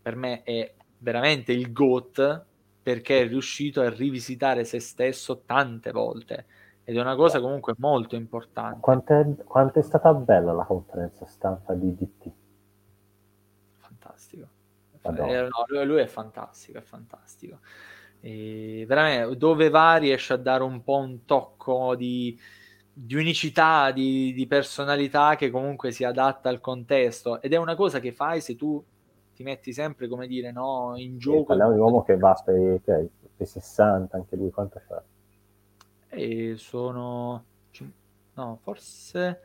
per 0.00 0.16
me 0.16 0.42
è 0.42 0.72
veramente 0.96 1.52
il 1.52 1.70
GOAT 1.70 2.44
perché 2.82 3.20
è 3.20 3.28
riuscito 3.28 3.82
a 3.82 3.90
rivisitare 3.90 4.64
se 4.64 4.80
stesso 4.80 5.42
tante 5.44 5.90
volte 5.90 6.46
ed 6.84 6.96
è 6.96 7.00
una 7.00 7.14
cosa 7.14 7.40
comunque 7.40 7.74
molto 7.78 8.16
importante. 8.16 8.80
Quanto 8.80 9.12
è, 9.12 9.26
quanto 9.44 9.78
è 9.78 9.82
stata 9.82 10.12
bella 10.12 10.52
la 10.52 10.64
conferenza 10.64 11.26
stampa 11.26 11.74
di 11.74 11.94
DT? 11.94 12.30
Fantastico. 13.76 14.48
Eh, 15.02 15.48
no, 15.48 15.84
lui 15.84 16.00
è 16.00 16.06
fantastico, 16.06 16.78
è 16.78 16.82
fantastico. 16.82 17.58
E 18.20 18.84
veramente 18.86 19.36
dove 19.36 19.70
va 19.70 19.96
riesce 19.96 20.34
a 20.34 20.36
dare 20.36 20.62
un 20.62 20.82
po' 20.82 20.96
un 20.96 21.24
tocco 21.24 21.94
di, 21.94 22.38
di 22.92 23.14
unicità, 23.14 23.92
di, 23.92 24.32
di, 24.34 24.46
personalità 24.46 25.36
che 25.36 25.50
comunque 25.50 25.90
si 25.90 26.04
adatta 26.04 26.50
al 26.50 26.60
contesto 26.60 27.40
ed 27.40 27.54
è 27.54 27.56
una 27.56 27.74
cosa 27.74 27.98
che 27.98 28.12
fai 28.12 28.42
se 28.42 28.56
tu 28.56 28.84
ti 29.34 29.42
metti 29.42 29.72
sempre, 29.72 30.06
come 30.06 30.26
dire, 30.26 30.52
no, 30.52 30.92
in 30.96 31.18
gioco. 31.18 31.44
parliamo 31.44 31.72
di 31.72 31.78
un 31.78 31.84
uomo 31.84 32.02
che 32.02 32.18
va 32.18 32.38
per, 32.44 32.80
per, 32.84 33.08
per 33.36 33.46
60, 33.46 34.14
anche 34.14 34.36
lui 34.36 34.50
quanto 34.50 34.80
fa? 34.86 35.02
E 36.10 36.54
sono... 36.56 37.44
no, 38.34 38.58
forse... 38.62 39.40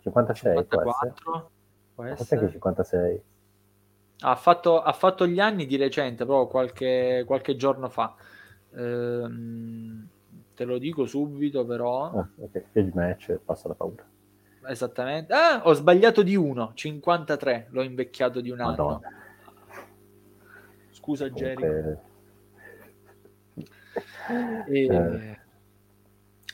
56 0.00 0.56
54, 0.56 0.80
può 0.82 0.90
essere? 0.90 1.48
Può 1.94 2.04
essere. 2.04 2.40
che 2.40 2.50
56? 2.52 3.22
Ha 4.20 4.34
fatto, 4.34 4.82
ha 4.82 4.92
fatto 4.92 5.26
gli 5.26 5.38
anni 5.38 5.66
di 5.66 5.76
recente, 5.76 6.24
proprio 6.24 6.48
qualche, 6.48 7.22
qualche 7.26 7.54
giorno 7.56 7.88
fa. 7.88 8.14
Ehm, 8.74 10.08
te 10.54 10.64
lo 10.64 10.78
dico 10.78 11.06
subito, 11.06 11.64
però. 11.64 12.10
Ah, 12.10 12.28
ok, 12.36 12.64
il 12.72 12.90
match 12.94 13.38
passa 13.44 13.68
la 13.68 13.74
paura. 13.74 14.04
Esattamente. 14.66 15.32
Ah, 15.32 15.62
ho 15.64 15.72
sbagliato 15.72 16.22
di 16.22 16.34
uno, 16.34 16.72
53, 16.74 17.68
l'ho 17.70 17.82
invecchiato 17.82 18.40
di 18.40 18.50
un 18.50 18.58
Madonna. 18.58 18.94
anno. 19.06 19.16
Scusa, 20.90 21.30
Comunque... 21.30 22.00
E... 24.66 24.84
Eh, 24.84 25.38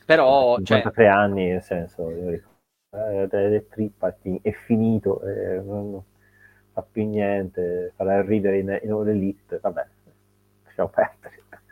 però... 0.05 0.57
53 0.63 1.05
cioè... 1.05 1.13
anni, 1.13 1.49
nel 1.49 1.63
senso, 1.63 2.11
io 2.11 2.31
ricordo, 2.31 2.55
eh, 2.91 3.57
è, 3.57 3.67
trippa, 3.69 4.15
è 4.43 4.51
finito, 4.53 5.23
eh, 5.23 5.61
non 5.61 6.03
fa 6.73 6.83
più 6.83 7.09
niente, 7.09 7.93
farà 7.97 8.23
ridere 8.23 8.59
in, 8.59 8.79
in 8.83 9.03
l'elite, 9.03 9.59
vabbè, 9.59 9.87
lasciamo 10.65 10.89
perdere. 10.89 11.43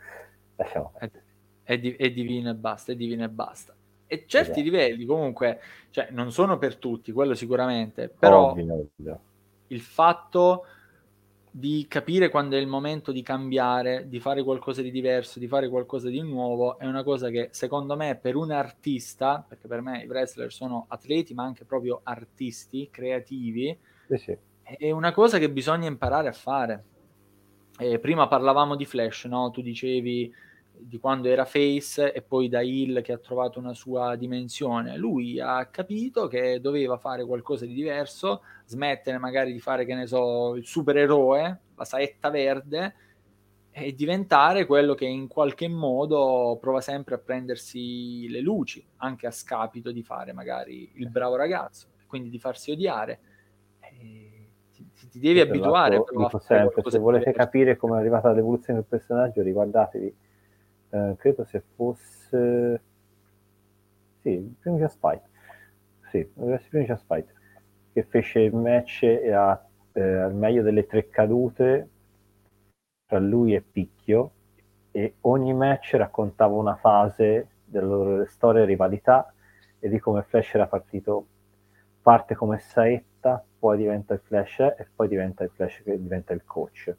Lasciamo 0.55 0.91
perdere. 0.97 1.23
È, 1.63 1.77
di, 1.77 1.95
è, 1.95 2.11
divino 2.11 2.51
e 2.51 2.53
basta, 2.53 2.91
è 2.91 2.95
divino 2.95 3.23
e 3.23 3.29
basta. 3.29 3.73
E 4.05 4.25
certi 4.27 4.51
esatto. 4.51 4.61
livelli 4.61 5.05
comunque, 5.05 5.59
cioè, 5.89 6.09
non 6.11 6.31
sono 6.31 6.57
per 6.57 6.75
tutti, 6.75 7.11
quello 7.11 7.33
sicuramente, 7.33 8.07
però 8.07 8.51
ovvio, 8.51 8.73
ovvio. 8.95 9.19
il 9.67 9.81
fatto 9.81 10.65
di 11.55 11.85
capire 11.87 12.29
quando 12.29 12.55
è 12.55 12.59
il 12.59 12.67
momento 12.67 13.11
di 13.11 13.21
cambiare, 13.21 14.07
di 14.07 14.19
fare 14.19 14.43
qualcosa 14.43 14.81
di 14.81 14.89
diverso, 14.89 15.37
di 15.37 15.47
fare 15.47 15.69
qualcosa 15.69 16.09
di 16.09 16.21
nuovo, 16.21 16.79
è 16.79 16.85
una 16.85 17.03
cosa 17.03 17.29
che 17.29 17.49
secondo 17.51 17.95
me 17.95 18.15
per 18.15 18.35
un 18.35 18.49
artista, 18.49 19.45
perché 19.47 19.67
per 19.67 19.81
me 19.81 20.01
i 20.01 20.07
wrestler 20.07 20.51
sono 20.51 20.85
atleti 20.87 21.33
ma 21.33 21.43
anche 21.43 21.63
proprio 21.63 22.01
artisti, 22.03 22.89
creativi, 22.91 23.77
sì, 24.07 24.17
sì 24.17 24.37
è 24.63 24.91
una 24.91 25.11
cosa 25.11 25.37
che 25.37 25.49
bisogna 25.49 25.87
imparare 25.87 26.29
a 26.29 26.33
fare. 26.33 26.83
Eh, 27.77 27.99
prima 27.99 28.27
parlavamo 28.27 28.75
di 28.75 28.85
Flash, 28.85 29.25
no? 29.25 29.51
Tu 29.51 29.61
dicevi 29.61 30.33
di 30.85 30.99
quando 30.99 31.27
era 31.27 31.45
Face 31.45 32.11
e 32.11 32.21
poi 32.21 32.49
da 32.49 32.61
Hill 32.61 33.01
che 33.01 33.13
ha 33.13 33.17
trovato 33.17 33.59
una 33.59 33.73
sua 33.73 34.15
dimensione. 34.15 34.97
Lui 34.97 35.39
ha 35.39 35.65
capito 35.67 36.27
che 36.27 36.59
doveva 36.59 36.97
fare 36.97 37.25
qualcosa 37.25 37.65
di 37.65 37.73
diverso, 37.73 38.41
smettere 38.65 39.17
magari 39.17 39.53
di 39.53 39.59
fare, 39.59 39.85
che 39.85 39.95
ne 39.95 40.07
so, 40.07 40.55
il 40.55 40.65
supereroe, 40.65 41.59
la 41.75 41.85
saetta 41.85 42.29
verde 42.29 42.95
e 43.71 43.93
diventare 43.95 44.65
quello 44.65 44.93
che 44.93 45.05
in 45.05 45.27
qualche 45.27 45.67
modo 45.67 46.57
prova 46.61 46.79
sempre 46.79 47.15
a 47.15 47.17
prendersi 47.17 48.29
le 48.29 48.39
luci, 48.39 48.85
anche 48.97 49.25
a 49.25 49.31
scapito 49.31 49.91
di 49.91 50.03
fare 50.03 50.31
magari 50.31 50.91
il 50.95 51.09
bravo 51.09 51.35
ragazzo, 51.35 51.87
quindi 52.05 52.29
di 52.29 52.37
farsi 52.37 52.71
odiare. 52.71 53.19
E 53.79 54.33
ti 55.09 55.19
devi 55.19 55.39
abituare. 55.39 55.97
Dico 55.97 56.39
sempre, 56.39 56.81
se 56.89 56.97
volete 56.97 57.31
capire 57.31 57.77
come 57.77 57.97
è 57.97 57.99
arrivata 57.99 58.31
l'evoluzione 58.31 58.79
del 58.79 58.87
personaggio, 58.87 59.41
riguardatevi, 59.41 60.15
eh, 60.93 61.15
credo 61.17 61.43
se 61.45 61.63
fosse... 61.75 62.81
Sì, 64.21 64.29
il 64.29 64.55
primo 64.59 64.77
Just 64.77 64.99
Fight. 64.99 65.23
Sì, 66.09 66.17
il 66.17 66.61
primo 66.69 66.85
Just 66.85 67.05
Fight, 67.07 67.33
che 67.91 68.03
fece 68.03 68.41
il 68.41 68.55
match 68.55 69.03
a, 69.03 69.67
eh, 69.93 70.01
al 70.01 70.35
meglio 70.35 70.61
delle 70.61 70.85
tre 70.85 71.09
cadute 71.09 71.89
tra 73.05 73.19
lui 73.19 73.55
e 73.55 73.61
Picchio 73.61 74.31
e 74.91 75.15
ogni 75.21 75.53
match 75.53 75.95
raccontava 75.95 76.53
una 76.53 76.75
fase 76.75 77.47
della 77.65 77.87
loro 77.87 78.25
storia 78.27 78.61
e 78.61 78.65
rivalità 78.65 79.33
e 79.79 79.89
di 79.89 79.99
come 79.99 80.21
Flash 80.21 80.53
era 80.53 80.67
partito 80.67 81.27
parte 82.01 82.35
come 82.35 82.59
saetta 82.59 83.43
poi 83.57 83.77
diventa 83.77 84.13
il 84.13 84.19
flash 84.19 84.59
e 84.59 84.87
poi 84.93 85.07
diventa 85.07 85.43
il 85.43 85.49
flash 85.49 85.81
che 85.83 85.99
diventa 85.99 86.33
il 86.33 86.43
coach. 86.45 86.95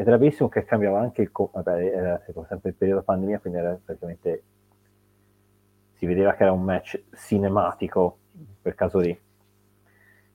Ed 0.00 0.06
era 0.06 0.16
bellissimo 0.16 0.48
che 0.48 0.64
cambiava 0.64 0.98
anche 0.98 1.20
il 1.20 1.30
coach, 1.30 1.52
vabbè, 1.52 1.84
era, 1.84 2.22
era 2.26 2.46
sempre 2.48 2.70
il 2.70 2.74
periodo 2.74 3.02
pandemia, 3.02 3.38
quindi 3.38 3.58
era 3.58 3.78
praticamente 3.84 4.42
si 5.92 6.06
vedeva 6.06 6.32
che 6.32 6.44
era 6.44 6.52
un 6.52 6.62
match 6.62 7.02
cinematico, 7.14 8.16
per 8.62 8.74
caso 8.74 8.96
lì. 8.96 9.20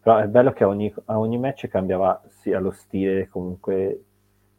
Però 0.01 0.17
è 0.19 0.27
bello 0.27 0.53
che 0.53 0.63
a 0.63 0.67
ogni, 0.67 0.93
a 1.05 1.17
ogni 1.17 1.39
match 1.39 1.67
cambiava 1.67 2.21
sia 2.27 2.59
lo 2.59 2.69
stile 2.69 3.27
comunque 3.27 4.03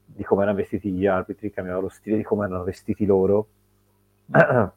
di 0.05 0.25
come 0.25 0.43
erano 0.43 0.57
vestiti 0.57 0.91
gli 0.91 1.07
arbitri, 1.07 1.53
cambiava 1.53 1.83
lo 1.83 1.89
stile 1.89 2.17
di 2.17 2.25
come 2.25 2.47
erano 2.47 2.65
vestiti 2.65 3.07
loro. 3.07 3.47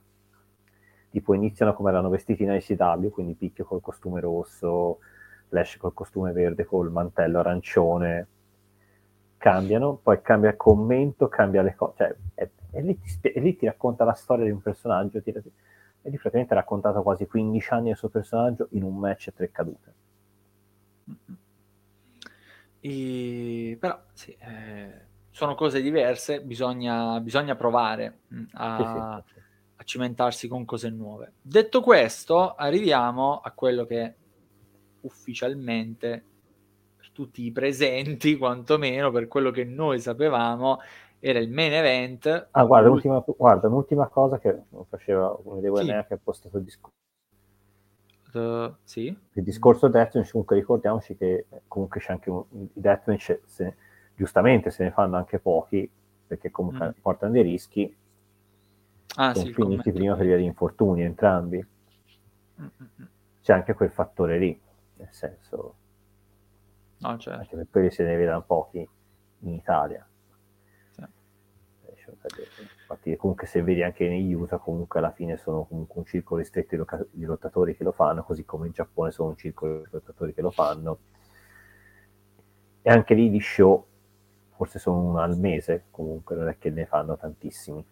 tipo 1.10 1.34
iniziano 1.34 1.74
come 1.74 1.90
erano 1.90 2.10
vestiti 2.10 2.44
in 2.44 2.52
ICW, 2.52 3.10
quindi 3.10 3.34
picchio 3.34 3.66
col 3.66 3.82
costume 3.82 4.20
rosso, 4.20 5.00
Flash 5.48 5.78
col 5.78 5.96
costume 5.96 6.34
verde, 6.34 6.66
col 6.66 6.92
mantello 6.92 7.40
arancione, 7.40 8.28
cambiano, 9.40 9.96
poi 9.96 10.22
cambia 10.22 10.50
il 10.52 10.58
commento, 10.58 11.30
cambia 11.30 11.64
le 11.64 11.74
cose, 11.74 11.94
cioè, 11.98 12.16
e, 12.36 12.52
e, 12.72 12.82
lì 12.82 13.00
ti, 13.00 13.30
e, 13.30 13.40
lì 13.40 13.56
ti, 13.56 13.66
racconta 13.66 14.04
la 14.04 14.14
storia 14.14 14.46
di 14.46 14.52
un 14.52 14.62
personaggio, 14.62 15.22
ti, 15.24 15.32
e 15.32 16.10
lì 16.10 16.18
praticamente 16.18 16.54
ha 16.54 16.58
raccontato 16.58 17.02
quasi 17.02 17.26
15 17.26 17.74
anni 17.74 17.88
del 17.88 17.98
suo 17.98 18.10
personaggio 18.10 18.68
in 18.72 18.84
un 18.84 18.98
match 18.98 19.28
e 19.28 19.34
tre 19.34 19.50
cadute. 19.52 19.94
E, 22.82 23.78
però 23.80 24.00
sì, 24.14 24.36
eh, 24.40 25.08
sono 25.32 25.56
cose 25.56 25.82
diverse, 25.82 26.42
bisogna, 26.42 27.20
bisogna 27.22 27.56
provare 27.56 28.20
mm, 28.34 28.44
a, 28.54 29.24
sì, 29.26 29.34
sì, 29.34 29.40
a 29.78 29.84
cimentarsi 29.84 30.48
con 30.50 30.66
cose 30.66 30.90
nuove. 30.90 31.34
Detto 31.42 31.82
questo, 31.82 32.56
arriviamo 32.56 33.40
a 33.40 33.52
quello 33.52 33.86
che 33.86 34.16
ufficialmente 35.02 36.24
tutti 37.20 37.44
i 37.44 37.52
presenti, 37.52 38.38
quantomeno 38.40 39.12
per 39.12 39.28
quello 39.28 39.52
che 39.52 39.66
noi 39.66 40.00
sapevamo, 40.00 40.80
era 41.20 41.40
il 41.40 41.52
main 41.52 41.74
event. 41.74 42.48
Ah, 42.52 42.64
guarda, 42.64 42.88
l'ultima, 42.88 43.22
guarda 43.26 43.68
un'ultima 43.68 44.08
cosa 44.08 44.40
che 44.40 44.58
faceva 44.88 45.38
come 45.44 45.60
devo 45.60 45.78
sì. 45.78 45.88
che 45.88 46.14
ha 46.14 46.20
postato 46.24 46.58
il 46.58 46.64
discorso. 46.64 46.96
Uh, 48.32 48.74
sì. 48.84 49.08
Il 49.34 49.44
discorso 49.44 49.90
Deathmatch, 49.90 50.32
comunque 50.32 50.56
ricordiamoci 50.56 51.18
che 51.18 51.48
comunque 51.68 52.00
c'è 52.00 52.14
anche 52.14 52.30
un, 52.30 52.46
Deathmatch, 52.50 53.42
se, 53.46 53.76
giustamente 54.16 54.72
se 54.72 54.86
ne 54.86 54.92
fanno 54.92 55.18
anche 55.18 55.40
pochi, 55.40 55.90
perché 56.26 56.52
comunque 56.52 56.88
mm. 56.88 57.02
portano 57.02 57.34
dei 57.34 57.42
rischi, 57.42 57.94
ah, 59.16 59.34
sono 59.34 59.46
sì, 59.46 59.54
finiti 59.54 59.92
prima 59.92 60.16
per 60.16 60.26
via 60.26 60.38
di 60.38 60.46
infortuni 60.46 61.02
entrambi. 61.02 61.66
Mm-hmm. 62.62 63.08
C'è 63.42 63.54
anche 63.54 63.74
quel 63.74 63.90
fattore 63.90 64.38
lì 64.38 64.62
nel 64.98 65.10
senso 65.12 65.76
no, 67.00 67.18
certo. 67.18 67.40
anche 67.40 67.56
per 67.56 67.68
quelli 67.70 67.92
se 67.92 68.04
ne 68.04 68.16
vedono 68.16 68.42
pochi 68.44 68.88
in 69.40 69.54
Italia 69.54 70.06
sì. 72.50 72.62
Infatti 72.62 73.16
comunque 73.18 73.46
se 73.46 73.62
vedi 73.62 73.84
anche 73.84 74.08
negli 74.08 74.34
USA 74.34 74.58
comunque 74.58 75.00
alla 75.00 75.12
fine 75.12 75.38
sono 75.38 75.64
comunque 75.66 76.00
un 76.00 76.06
circolo 76.06 76.40
ristretto 76.40 76.76
di 77.12 77.26
lottatori 77.26 77.76
che 77.76 77.84
lo 77.84 77.92
fanno 77.92 78.24
così 78.24 78.46
come 78.46 78.68
in 78.68 78.74
Giappone 78.74 79.12
sono 79.12 79.30
un 79.30 79.38
circolo 79.38 79.80
di 79.80 79.88
lottatori 79.92 80.34
che 80.34 80.42
lo 80.42 80.50
fanno 80.50 80.98
e 82.82 82.90
anche 82.90 83.14
lì 83.14 83.30
di 83.30 83.40
show 83.40 83.86
forse 84.56 84.80
sono 84.80 85.02
uno 85.02 85.20
al 85.20 85.38
mese 85.38 85.86
comunque 85.92 86.36
non 86.36 86.48
è 86.48 86.58
che 86.58 86.70
ne 86.70 86.86
fanno 86.86 87.16
tantissimi 87.16 87.86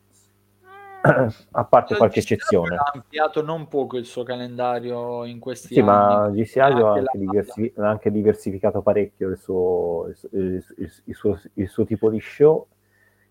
a 1.51 1.65
parte 1.65 1.95
qualche 1.95 2.19
eccezione. 2.19 2.75
Ha 2.75 2.91
ampliato 2.93 3.41
non 3.41 3.67
poco 3.67 3.97
il 3.97 4.05
suo 4.05 4.23
calendario 4.23 5.25
in 5.25 5.39
questi 5.39 5.75
sì, 5.75 5.79
anni. 5.79 6.15
ma 6.15 6.29
GCI 6.29 6.59
ha 6.59 6.91
anche, 6.91 7.17
diversi- 7.17 7.73
anche, 7.77 8.11
diversificato 8.11 8.81
parecchio 8.81 9.29
il 9.29 9.37
suo, 9.37 10.07
il, 10.31 10.63
il, 10.77 10.91
il, 11.05 11.15
suo, 11.15 11.39
il 11.53 11.69
suo, 11.69 11.85
tipo 11.85 12.09
di 12.09 12.19
show, 12.19 12.67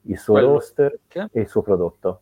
il 0.02 0.18
suo 0.18 0.34
Quello 0.34 0.52
roster 0.52 0.98
che? 1.06 1.28
e 1.32 1.40
il 1.40 1.48
suo 1.48 1.62
prodotto. 1.62 2.20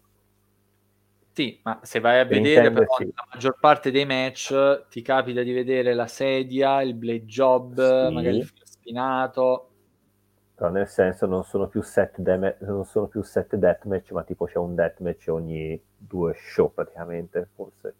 Sì, 1.32 1.58
ma 1.64 1.80
se 1.82 1.98
vai 1.98 2.20
a 2.20 2.24
vedere 2.24 2.70
però, 2.70 2.94
sì. 2.96 3.10
la 3.12 3.26
maggior 3.32 3.56
parte 3.58 3.90
dei 3.90 4.06
match 4.06 4.86
ti 4.88 5.02
capita 5.02 5.42
di 5.42 5.52
vedere 5.52 5.92
la 5.92 6.06
sedia, 6.06 6.80
il 6.80 6.94
blade 6.94 7.24
job, 7.24 8.06
sì. 8.06 8.12
magari 8.12 8.36
il 8.36 8.44
filo 8.44 8.64
spinato. 8.64 9.70
Però 10.54 10.68
nel 10.70 10.88
senso 10.88 11.26
non 11.26 11.44
sono 11.44 11.68
più 11.68 11.80
set, 11.82 12.18
dem- 12.20 12.56
non 12.60 12.84
sono 12.84 13.06
più 13.06 13.22
set 13.22 13.54
deathmatch, 13.56 14.10
ma 14.12 14.24
tipo 14.24 14.46
c'è 14.46 14.58
un 14.58 14.74
deathmatch 14.74 15.28
ogni 15.28 15.80
due 15.96 16.34
show 16.34 16.72
praticamente, 16.72 17.48
forse. 17.54 17.94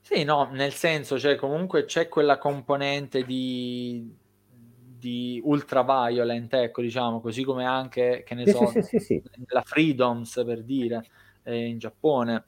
Sì, 0.00 0.24
no, 0.24 0.48
nel 0.52 0.72
senso, 0.72 1.18
cioè 1.18 1.36
comunque 1.36 1.84
c'è 1.84 2.08
quella 2.08 2.38
componente 2.38 3.24
di, 3.24 4.16
di 4.46 5.40
ultra 5.44 5.82
violent, 5.82 6.54
ecco, 6.54 6.80
diciamo, 6.80 7.20
così 7.20 7.42
come 7.44 7.64
anche, 7.66 8.22
che 8.24 8.34
ne 8.34 8.46
sì, 8.46 8.54
so, 8.56 8.80
sì, 8.82 8.98
sì, 8.98 9.22
la 9.48 9.60
Freedoms, 9.62 10.42
per 10.46 10.62
dire, 10.64 11.04
eh, 11.42 11.66
in 11.66 11.78
Giappone. 11.78 12.44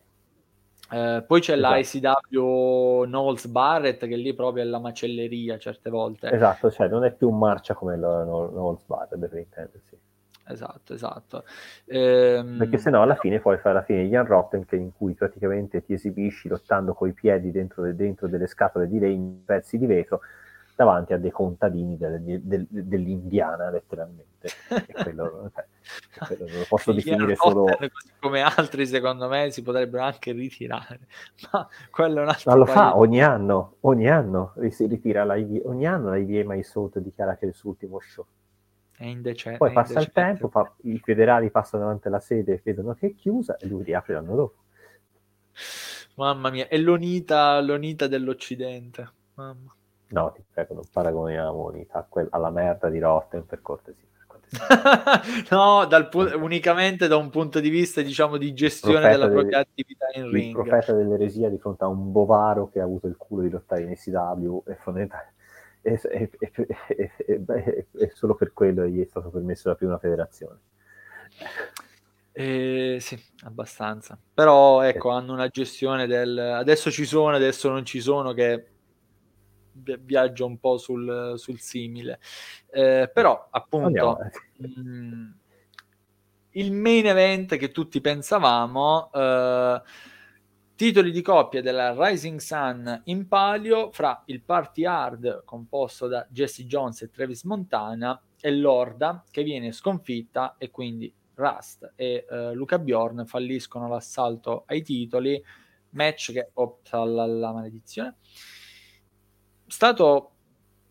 Eh, 0.90 1.24
poi 1.26 1.40
c'è 1.40 1.54
esatto. 1.54 1.70
la 1.72 1.78
ICW 1.78 3.04
Knowles 3.04 3.46
Barrett 3.46 4.06
che 4.06 4.16
lì 4.16 4.34
proprio 4.34 4.64
è 4.64 4.66
la 4.66 4.78
macelleria 4.78 5.58
certe 5.58 5.90
volte. 5.90 6.30
Esatto, 6.30 6.70
cioè 6.70 6.88
non 6.88 7.04
è 7.04 7.12
più 7.12 7.30
marcia 7.30 7.74
come 7.74 7.96
la 7.96 8.22
Knowles 8.24 8.84
Barrett, 8.86 9.18
per 9.18 9.38
intendersi. 9.38 9.98
Esatto, 10.50 10.94
esatto. 10.94 11.44
Ehm... 11.86 12.58
Perché 12.58 12.78
se 12.78 12.90
no 12.90 13.02
alla 13.02 13.14
fine 13.14 13.38
poi 13.38 13.58
fai 13.58 13.70
alla 13.70 13.82
fine 13.82 14.02
Ian 14.02 14.26
Rotten 14.26 14.66
in 14.70 14.90
cui 14.92 15.14
praticamente 15.14 15.84
ti 15.84 15.92
esibisci 15.92 16.48
lottando 16.48 16.92
coi 16.92 17.12
piedi 17.12 17.50
dentro, 17.50 17.92
dentro 17.92 18.26
delle 18.26 18.46
scatole 18.46 18.88
di 18.88 18.98
legno, 18.98 19.42
pezzi 19.44 19.78
di 19.78 19.86
vetro, 19.86 20.20
davanti 20.84 21.12
a 21.12 21.18
dei 21.18 21.30
contadini 21.30 21.98
del, 21.98 22.40
del, 22.40 22.66
dell'Indiana, 22.70 23.70
letteralmente. 23.70 24.48
Quello, 25.02 25.50
cioè, 26.14 26.26
quello 26.26 26.44
lo 26.46 26.64
posso 26.66 26.92
definire 26.92 27.34
solo... 27.36 27.66
Come 28.18 28.40
altri, 28.40 28.86
secondo 28.86 29.28
me, 29.28 29.50
si 29.50 29.62
potrebbero 29.62 30.04
anche 30.04 30.32
ritirare. 30.32 31.00
Ma 31.52 31.68
quello 31.90 32.20
è 32.20 32.22
un 32.22 32.28
altro... 32.28 32.50
Ma 32.50 32.56
lo 32.56 32.64
fa 32.64 32.96
ogni 32.96 33.22
anno, 33.22 33.76
ogni 33.80 34.08
anno 34.08 34.54
si 34.70 34.86
ritira 34.86 35.24
la 35.24 35.34
ogni 35.34 35.86
anno 35.86 36.08
la 36.08 36.16
IVA 36.16 36.62
Salt 36.62 36.98
dichiara 36.98 37.36
che 37.36 37.44
è 37.44 37.48
il 37.48 37.54
suo 37.54 37.70
ultimo 37.70 38.00
show. 38.00 38.24
È 38.96 39.04
indecente. 39.04 39.58
Poi 39.58 39.72
passa 39.72 40.00
il 40.00 40.12
tempo, 40.12 40.48
fa, 40.48 40.72
i 40.82 40.98
federali 40.98 41.50
passano 41.50 41.84
davanti 41.84 42.08
alla 42.08 42.20
sede 42.20 42.54
e 42.54 42.60
vedono 42.62 42.94
che 42.94 43.08
è 43.08 43.14
chiusa 43.14 43.56
e 43.56 43.66
lui 43.66 43.82
riapre 43.82 44.14
l'anno 44.14 44.34
dopo. 44.34 44.56
Mamma 46.16 46.50
mia, 46.50 46.68
è 46.68 46.76
l'onita, 46.76 47.60
l'onita 47.60 48.06
dell'Occidente. 48.06 49.10
Mamma. 49.34 49.74
No, 50.10 50.32
ti 50.32 50.42
prego, 50.50 50.74
non 50.74 50.84
paragoniamo 50.90 51.66
unità 51.66 52.08
alla 52.30 52.50
merda 52.50 52.88
di 52.88 52.98
Rotten 52.98 53.46
per 53.46 53.62
cortesia. 53.62 54.08
no, 55.50 55.86
pu- 56.08 56.34
unicamente 56.42 57.06
da 57.06 57.16
un 57.16 57.30
punto 57.30 57.60
di 57.60 57.68
vista, 57.68 58.02
diciamo, 58.02 58.36
di 58.36 58.52
gestione 58.52 59.08
della 59.08 59.28
delle, 59.28 59.40
propria 59.40 59.58
attività 59.60 60.06
in 60.14 60.24
il 60.24 60.30
ring. 60.30 60.46
Il 60.46 60.52
profeta 60.52 60.92
dell'eresia 60.92 61.48
di 61.48 61.58
fronte 61.58 61.84
a 61.84 61.86
un 61.86 62.10
bovaro 62.10 62.68
che 62.68 62.80
ha 62.80 62.84
avuto 62.84 63.06
il 63.06 63.16
culo 63.16 63.42
di 63.42 63.50
lottare 63.50 63.82
in 63.82 63.96
SW 63.96 64.64
è 64.64 64.74
fondamentale. 64.74 65.34
E, 65.82 66.00
e, 66.02 66.30
e, 67.26 67.86
e, 67.92 68.10
solo 68.12 68.34
per 68.34 68.52
quello 68.52 68.84
gli 68.86 69.00
è 69.00 69.06
stato 69.06 69.30
permesso 69.30 69.68
la 69.68 69.76
prima 69.76 69.98
federazione. 69.98 70.58
Eh, 72.32 72.98
sì, 73.00 73.18
abbastanza. 73.44 74.18
Però 74.34 74.82
ecco, 74.82 75.10
hanno 75.10 75.32
una 75.32 75.48
gestione 75.48 76.06
del 76.06 76.36
adesso 76.36 76.90
ci 76.90 77.04
sono, 77.04 77.36
adesso 77.36 77.70
non 77.70 77.84
ci 77.84 78.00
sono 78.00 78.32
che 78.32 78.69
viaggio 79.72 80.46
un 80.46 80.58
po' 80.58 80.78
sul, 80.78 81.34
sul 81.36 81.58
simile. 81.58 82.20
Eh, 82.70 83.10
però, 83.12 83.48
appunto, 83.50 84.18
mh, 84.56 84.80
mm, 84.80 85.30
il 86.52 86.72
main 86.72 87.06
event 87.06 87.56
che 87.56 87.70
tutti 87.70 88.00
pensavamo, 88.00 89.10
eh, 89.12 89.82
titoli 90.80 91.10
di 91.10 91.20
coppia 91.20 91.60
della 91.60 91.94
Rising 91.94 92.40
Sun 92.40 93.02
in 93.04 93.28
palio 93.28 93.90
fra 93.92 94.22
il 94.26 94.42
Party 94.42 94.86
Hard 94.86 95.44
composto 95.44 96.06
da 96.06 96.26
Jesse 96.30 96.64
Jones 96.64 97.02
e 97.02 97.10
Travis 97.10 97.44
Montana 97.44 98.18
e 98.40 98.50
Lorda 98.50 99.22
che 99.30 99.42
viene 99.42 99.72
sconfitta 99.72 100.54
e 100.56 100.70
quindi 100.70 101.12
Rust 101.34 101.92
e 101.96 102.24
uh, 102.28 102.54
Luca 102.54 102.78
Bjorn 102.78 103.26
falliscono 103.26 103.88
l'assalto 103.88 104.64
ai 104.66 104.82
titoli 104.82 105.42
match 105.90 106.32
che 106.32 106.48
opta 106.54 107.00
alla 107.00 107.52
maledizione 107.52 108.16
stato, 109.70 110.30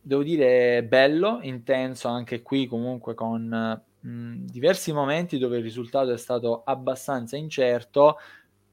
devo 0.02 0.24
dire, 0.24 0.84
bello, 0.84 1.40
intenso 1.42 2.08
anche 2.08 2.42
qui 2.42 2.66
comunque 2.66 3.14
con 3.14 3.82
mh, 4.00 4.46
diversi 4.46 4.94
momenti 4.94 5.38
dove 5.38 5.58
il 5.58 5.64
risultato 5.64 6.12
è 6.12 6.18
stato 6.18 6.64
abbastanza 6.64 7.36
incerto, 7.36 8.18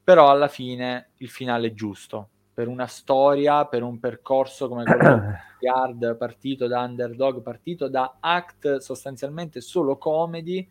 però 0.03 0.29
alla 0.29 0.47
fine 0.47 1.09
il 1.17 1.29
finale 1.29 1.67
è 1.67 1.73
giusto. 1.73 2.29
Per 2.53 2.67
una 2.67 2.87
storia, 2.87 3.65
per 3.65 3.83
un 3.83 3.99
percorso 3.99 4.67
come 4.67 4.83
quello 4.83 5.21
di 5.59 5.67
Hard, 5.67 6.17
partito 6.17 6.67
da 6.67 6.81
underdog, 6.81 7.41
partito 7.41 7.87
da 7.89 8.17
act 8.19 8.77
sostanzialmente 8.77 9.61
solo 9.61 9.97
comedy, 9.97 10.67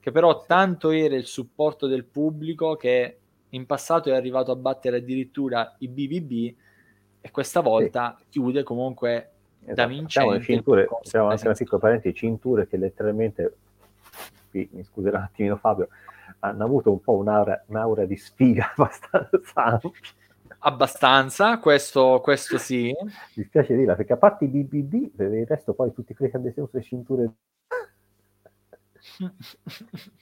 che 0.00 0.10
però 0.10 0.44
tanto 0.46 0.90
era 0.90 1.14
il 1.14 1.26
supporto 1.26 1.86
del 1.86 2.04
pubblico 2.06 2.76
che 2.76 3.18
in 3.50 3.66
passato 3.66 4.08
è 4.08 4.14
arrivato 4.14 4.50
a 4.50 4.56
battere 4.56 4.96
addirittura 4.96 5.76
i 5.78 5.88
BBB 5.88 6.54
e 7.20 7.30
questa 7.30 7.60
volta 7.60 8.16
sì. 8.18 8.24
chiude 8.30 8.62
comunque 8.62 9.30
esatto. 9.60 9.74
da 9.74 9.86
vincente. 9.86 10.40
Cinture, 10.40 10.86
facciamo 10.86 11.28
anche 11.28 11.46
una 11.46 11.54
piccola 11.54 11.80
parentesi, 11.80 12.14
cinture 12.14 12.66
che 12.66 12.76
letteralmente, 12.76 13.56
qui, 14.50 14.68
mi 14.72 14.84
scuserà 14.84 15.18
un 15.18 15.24
attimino 15.24 15.56
Fabio, 15.56 15.88
hanno 16.40 16.64
avuto 16.64 16.90
un 16.90 17.00
po' 17.00 17.16
un'aura, 17.16 17.64
un'aura 17.66 18.04
di 18.04 18.16
sfiga 18.16 18.72
abbastanza 18.76 19.64
ampia. 19.64 19.90
Abbastanza, 20.60 21.58
questo, 21.58 22.20
questo 22.20 22.58
sì. 22.58 22.92
Mi 23.34 23.44
spiace 23.44 23.76
dirla, 23.76 23.94
perché 23.94 24.14
a 24.14 24.16
parte 24.16 24.44
i 24.44 24.48
BBB, 24.48 25.14
per 25.14 25.32
il 25.32 25.46
resto 25.46 25.72
poi 25.72 25.92
tutti 25.92 26.14
quelli 26.14 26.30
che 26.30 26.36
hanno 26.36 26.46
deciso 26.46 26.68
le 26.72 26.82
cinture... 26.82 27.32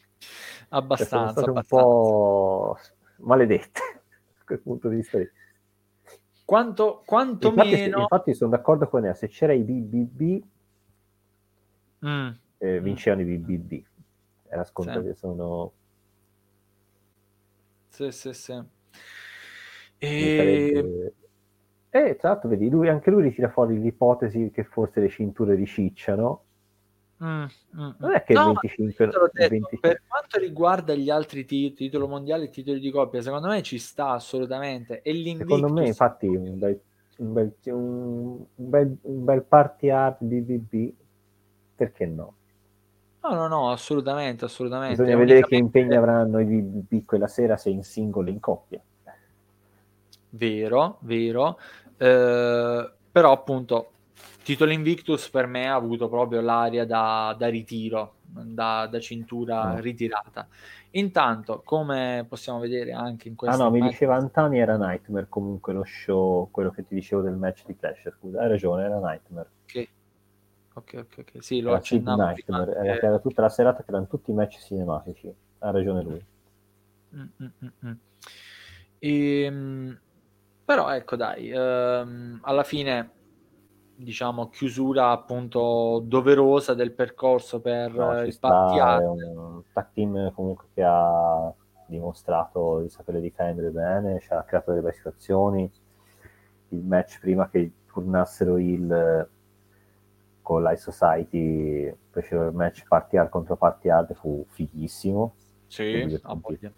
abbastanza. 0.68 1.40
Sono 1.40 1.42
state 1.42 1.50
un 1.50 1.62
po' 1.66 2.78
maledette 3.18 3.80
da 4.38 4.44
quel 4.44 4.60
punto 4.60 4.88
di 4.88 4.96
vista 4.96 5.18
lì. 5.18 5.30
Quanto, 6.46 7.02
quanto 7.04 7.48
infatti, 7.48 7.70
meno... 7.70 8.00
infatti 8.02 8.32
sono 8.32 8.50
d'accordo 8.50 8.88
con 8.88 9.00
lei, 9.00 9.12
se 9.16 9.26
c'era 9.26 9.52
i 9.52 9.64
BBB, 9.64 10.44
mm. 12.06 12.28
eh, 12.58 12.80
vincevano 12.80 13.22
mm. 13.22 13.32
i 13.32 13.36
BBB. 13.36 13.84
Era 14.48 14.62
scontato 14.62 15.00
sì. 15.00 15.06
che 15.08 15.14
sono... 15.14 15.72
Sì, 17.88 18.12
sì, 18.12 18.32
sì. 18.32 18.62
E... 19.98 21.12
e 21.90 22.16
tra 22.16 22.28
l'altro, 22.28 22.48
vedi, 22.48 22.70
lui, 22.70 22.88
anche 22.88 23.10
lui 23.10 23.22
ritira 23.22 23.48
fuori 23.48 23.80
l'ipotesi 23.80 24.52
che 24.52 24.62
forse 24.62 25.00
le 25.00 25.08
cinture 25.08 25.56
ricicciano 25.56 26.44
Mm, 27.24 27.28
mm, 27.28 27.82
mm, 27.82 27.90
non 27.98 28.14
è 28.14 28.22
che 28.22 28.34
no, 28.34 28.50
il 28.50 28.58
25, 28.60 29.04
il 29.04 29.10
detto, 29.10 29.48
25... 29.48 29.78
per 29.80 30.02
quanto 30.06 30.38
riguarda 30.38 30.94
gli 30.94 31.08
altri 31.08 31.46
titoli, 31.46 31.74
titolo 31.74 32.08
mondiale 32.08 32.44
e 32.44 32.50
titoli 32.50 32.78
di 32.78 32.90
coppia, 32.90 33.22
secondo 33.22 33.48
me 33.48 33.62
ci 33.62 33.78
sta 33.78 34.10
assolutamente. 34.10 35.00
E 35.00 35.36
secondo 35.38 35.68
me, 35.68 35.86
infatti, 35.86 36.26
un 36.26 36.58
bel, 36.58 36.80
un 37.18 37.32
bel, 37.32 37.54
un 37.62 38.46
bel, 38.54 38.96
un 39.02 39.24
bel 39.24 39.42
party 39.44 39.88
art 39.88 40.18
BBB, 40.22 40.92
perché 41.74 42.04
no? 42.04 42.34
No, 43.22 43.34
no, 43.34 43.48
no, 43.48 43.70
assolutamente, 43.70 44.44
assolutamente. 44.44 45.02
Bisogna 45.02 45.16
vedere 45.16 45.40
che 45.40 45.56
impegni 45.56 45.96
avranno 45.96 46.38
i 46.38 46.44
BBB 46.44 47.04
quella 47.06 47.26
sera 47.26 47.56
se 47.56 47.70
in 47.70 47.82
singolo 47.82 48.28
in 48.28 48.40
coppia. 48.40 48.80
Vero, 50.30 50.98
vero. 51.00 51.58
Eh, 51.96 52.90
però 53.10 53.32
appunto 53.32 53.92
Titolo 54.46 54.70
Invictus 54.70 55.28
per 55.28 55.48
me 55.48 55.68
ha 55.68 55.74
avuto 55.74 56.08
proprio 56.08 56.40
l'aria 56.40 56.86
da, 56.86 57.34
da 57.36 57.48
ritiro, 57.48 58.18
da, 58.22 58.86
da 58.86 59.00
cintura 59.00 59.72
oh. 59.72 59.80
ritirata. 59.80 60.46
Intanto, 60.90 61.62
come 61.64 62.24
possiamo 62.28 62.60
vedere 62.60 62.92
anche 62.92 63.26
in 63.26 63.34
questo... 63.34 63.60
Ah 63.60 63.64
no, 63.64 63.72
mi 63.72 63.80
diceva 63.80 64.14
Antani 64.14 64.60
era 64.60 64.76
Nightmare 64.76 65.26
comunque 65.28 65.72
lo 65.72 65.82
show, 65.82 66.48
quello 66.52 66.70
che 66.70 66.86
ti 66.86 66.94
dicevo 66.94 67.22
del 67.22 67.34
match 67.34 67.66
di 67.66 67.74
Clash, 67.74 68.08
scusa, 68.16 68.42
hai 68.42 68.48
ragione, 68.48 68.84
era 68.84 69.00
Nightmare. 69.00 69.48
Ok, 69.64 69.88
ok, 70.74 70.94
ok, 70.94 71.18
okay. 71.18 71.42
sì, 71.42 71.60
lo 71.60 71.74
accennavo 71.74 72.24
Nightmare, 72.24 72.72
era, 72.76 72.98
che... 72.98 73.06
era 73.06 73.18
tutta 73.18 73.42
la 73.42 73.48
serata 73.48 73.82
che 73.82 73.90
erano 73.90 74.06
tutti 74.06 74.30
match 74.30 74.60
cinematici, 74.60 75.34
ha 75.58 75.70
ragione 75.72 76.02
lui. 76.04 76.24
Mm-mm-mm. 77.16 77.98
E, 79.00 79.40
ehm, 79.42 80.00
però 80.64 80.94
ecco 80.94 81.16
dai, 81.16 81.50
ehm, 81.50 82.38
alla 82.42 82.62
fine 82.62 83.10
diciamo, 83.96 84.48
chiusura 84.48 85.10
appunto 85.10 86.02
doverosa 86.04 86.74
del 86.74 86.92
percorso 86.92 87.60
per 87.60 87.92
no, 87.92 88.20
il 88.22 88.38
È 88.38 89.06
un 89.06 89.62
tag 89.72 89.88
team 89.92 90.32
comunque 90.34 90.66
che 90.74 90.82
ha 90.84 91.52
dimostrato 91.86 92.80
di 92.80 92.88
sapere 92.88 93.20
difendere 93.20 93.70
bene, 93.70 94.20
ci 94.20 94.32
ha 94.32 94.42
creato 94.42 94.70
delle 94.70 94.82
belle 94.82 94.94
situazioni. 94.94 95.70
Il 96.70 96.84
match 96.84 97.20
prima 97.20 97.48
che 97.48 97.70
turnassero 97.86 98.58
il 98.58 99.28
con 100.42 100.62
l'High 100.62 100.76
Society 100.76 101.92
fecero 102.10 102.46
il 102.46 102.54
match 102.54 102.84
party 102.86 103.16
hard 103.16 103.30
contro 103.30 103.56
party 103.56 103.88
hard 103.88 104.14
fu 104.14 104.44
fighissimo. 104.48 105.34
Sì, 105.66 106.18
a 106.22 106.36
voglia. 106.40 106.70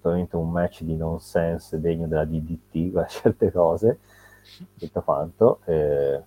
Totalmente 0.00 0.36
un 0.36 0.50
match 0.50 0.82
di 0.82 0.96
nonsense 0.96 1.80
degno 1.80 2.06
della 2.06 2.24
DDT 2.24 3.04
certe 3.08 3.50
cose 3.50 3.98
tutto 4.78 5.02
quanto. 5.02 5.60
Eh, 5.66 6.22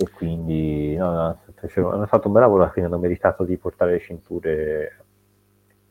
e 0.00 0.10
quindi 0.10 0.94
no, 0.94 1.12
no, 1.12 1.90
hanno 1.90 2.06
fatto 2.06 2.28
un 2.28 2.32
bel 2.32 2.42
lavoro, 2.42 2.70
quindi 2.70 2.90
hanno 2.90 3.00
meritato 3.00 3.44
di 3.44 3.56
portare 3.56 3.92
le 3.92 4.00
cinture 4.00 5.04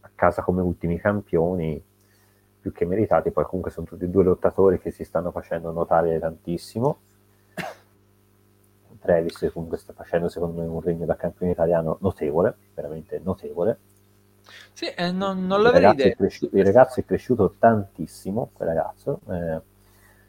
a 0.02 0.10
casa 0.16 0.42
come 0.42 0.62
ultimi 0.62 0.98
campioni, 0.98 1.84
più 2.62 2.72
che 2.72 2.86
meritati, 2.86 3.32
poi 3.32 3.44
comunque 3.44 3.72
sono 3.72 3.86
tutti 3.86 4.06
e 4.06 4.10
due 4.10 4.24
lottatori 4.24 4.80
che 4.80 4.92
si 4.92 5.04
stanno 5.04 5.32
facendo 5.32 5.72
notare 5.72 6.20
tantissimo. 6.20 7.00
Travis 9.00 9.50
comunque 9.54 9.78
sta 9.78 9.94
facendo 9.94 10.28
secondo 10.28 10.62
me 10.62 10.68
un 10.68 10.82
regno 10.82 11.06
da 11.06 11.16
campione 11.16 11.52
italiano 11.52 11.98
notevole, 12.02 12.56
veramente 12.74 13.20
notevole. 13.24 13.78
Sì, 14.74 14.86
eh, 14.86 15.12
non, 15.12 15.46
non 15.46 15.62
l'avrei 15.62 15.96
detto. 15.96 16.24
il 16.24 16.66
ragazzo 16.66 17.00
è 17.00 17.06
cresciuto 17.06 17.56
tantissimo, 17.58 18.50
quel 18.54 18.70
ragazzo, 18.70 19.20
eh, 19.30 19.62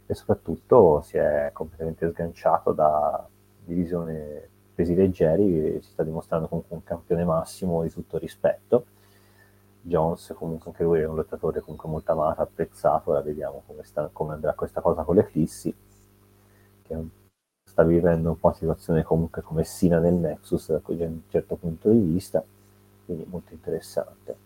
e 0.07 0.15
soprattutto 0.15 1.03
si 1.03 1.19
è 1.19 1.51
completamente 1.53 2.09
sganciato 2.11 2.73
da 2.73 3.27
divisione 3.65 4.49
pesi 4.75 4.95
leggeri, 4.95 5.81
si 5.83 5.91
sta 5.91 6.03
dimostrando 6.03 6.49
comunque 6.49 6.77
un 6.77 6.85
campione 6.85 7.25
massimo 7.25 7.83
di 7.83 7.91
tutto 7.91 8.17
rispetto. 8.17 8.87
Jones 9.83 10.35
comunque 10.37 10.71
anche 10.71 10.83
lui 10.83 11.01
è 11.01 11.07
un 11.07 11.17
lottatore 11.17 11.61
comunque 11.61 11.89
molto 11.89 12.13
amato, 12.13 12.43
apprezzato, 12.43 13.11
ora 13.11 13.21
vediamo 13.21 13.63
come, 13.67 13.83
sta, 13.85 14.09
come 14.13 14.35
andrà 14.35 14.53
questa 14.55 14.81
cosa 14.81 15.03
con 15.03 15.17
l'Eclissi, 15.17 15.75
che 16.83 16.97
sta 17.65 17.83
vivendo 17.83 18.31
un 18.31 18.39
po' 18.39 18.49
una 18.49 18.57
situazione 18.57 19.03
comunque 19.03 19.43
come 19.43 19.65
Sina 19.65 19.99
nel 19.99 20.15
Nexus 20.15 20.71
da 20.71 20.81
un 20.85 21.21
certo 21.29 21.57
punto 21.57 21.91
di 21.91 22.01
vista, 22.01 22.43
quindi 23.09 23.27
molto 23.29 23.55
interessante. 23.55 24.37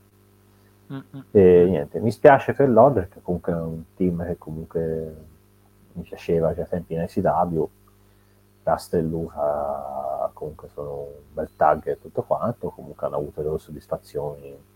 Mm-hmm. 0.93 1.23
E 1.33 1.67
niente, 1.69 2.01
mi 2.01 2.13
spiace 2.13 2.53
per 2.53 2.69
l'Odder 2.69 3.09
che 3.09 3.21
comunque 3.21 3.53
è 3.53 3.57
un 3.57 3.83
team 3.97 4.25
che 4.25 4.39
comunque 4.39 5.17
mi 5.95 6.03
piaceva 6.05 6.55
già 6.55 6.65
tempi 6.65 6.95
in 6.95 7.05
ICW, 7.09 7.69
Rasta 8.63 8.99
e 8.99 9.03
Luca 9.03 10.31
comunque 10.33 10.69
sono 10.69 10.93
un 11.01 11.33
bel 11.33 11.51
tag 11.57 11.87
e 11.89 12.01
tutto 12.01 12.23
quanto, 12.23 12.71
comunque 12.71 13.07
hanno 13.07 13.17
avuto 13.17 13.41
le 13.41 13.47
loro 13.47 13.59
soddisfazioni 13.59 14.71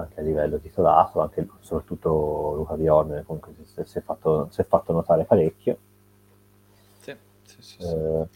anche 0.00 0.20
a 0.20 0.22
livello 0.22 0.58
titolato, 0.58 1.20
anche 1.20 1.46
soprattutto 1.60 2.54
Luca 2.54 2.74
Bjorn 2.74 3.22
comunque 3.24 3.54
si, 3.64 3.82
si, 3.84 3.98
è 3.98 4.02
fatto, 4.02 4.48
si, 4.50 4.60
è 4.60 4.64
fatto, 4.64 4.92
notare 4.92 5.24
parecchio. 5.24 5.78
Sì, 6.98 7.16
sì, 7.44 7.62
sì, 7.62 7.82
eh, 7.82 8.28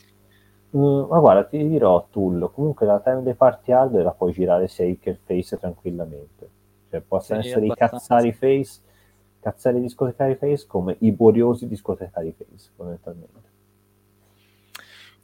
mh, 0.70 1.06
ma 1.08 1.18
guarda, 1.18 1.44
ti 1.44 1.68
dirò 1.68 2.06
Tullo, 2.10 2.50
comunque 2.50 2.86
la 2.86 3.00
time 3.00 3.22
dei 3.22 3.34
party 3.34 3.72
hard 3.72 4.02
la 4.02 4.12
puoi 4.12 4.32
girare 4.32 4.68
Shaker 4.68 5.18
Face 5.24 5.58
tranquillamente. 5.58 6.48
Cioè 6.90 7.00
possono 7.00 7.40
essere 7.40 7.66
i 7.66 7.72
cazzari 7.72 8.32
face 8.32 8.80
cazzari 9.40 9.80
discotecari 9.80 10.34
face 10.34 10.66
come 10.66 10.96
i 11.00 11.12
boriosi 11.12 11.66
discotecari 11.66 12.34
face, 12.36 12.70
fondamentalmente. 12.76 13.48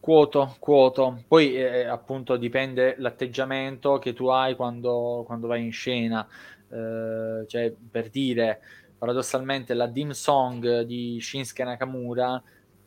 Quoto, 0.01 0.55
quoto. 0.59 1.23
Poi 1.27 1.57
eh, 1.57 1.85
appunto 1.85 2.37
dipende 2.37 2.95
l'atteggiamento 2.99 3.99
che 3.99 4.13
tu 4.13 4.29
hai 4.29 4.55
quando, 4.55 5.25
quando 5.27 5.49
vai 5.49 5.65
in 5.65 5.73
scena. 5.73 6.27
Eh, 6.69 7.45
cioè, 7.47 7.75
per 7.91 8.09
dire, 8.09 8.61
paradossalmente 8.97 9.75
la 9.75 9.87
dim 9.87 10.11
song 10.11 10.83
di 10.83 11.19
Shinsuke 11.21 11.65
Nakamura 11.65 12.41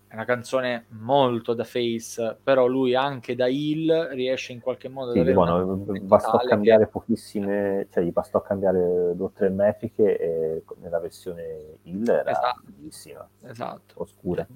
è 0.10 0.16
una 0.16 0.26
canzone 0.26 0.86
molto 0.90 1.54
da 1.54 1.64
face, 1.64 2.36
però 2.44 2.66
lui 2.66 2.96
anche 2.96 3.36
da 3.36 3.48
heel 3.48 4.10
riesce 4.14 4.52
in 4.54 4.60
qualche 4.60 4.90
modo 4.90 5.12
sì, 5.12 5.20
ad 5.20 5.32
buono, 5.32 5.76
bastò 6.02 6.40
cambiare 6.40 6.86
che... 6.86 6.90
pochissime, 6.90 7.86
cioè 7.92 8.04
gli 8.04 8.12
bastò 8.12 8.42
cambiare 8.42 9.14
due 9.14 9.28
o 9.28 9.32
tre 9.32 9.50
metriche 9.50 10.18
e 10.18 10.64
nella 10.82 11.00
versione 11.00 11.78
heel 11.84 12.10
era 12.10 12.32
esatto. 12.32 12.62
bellissima, 12.66 13.30
esatto. 13.44 13.94
oscura. 13.98 14.48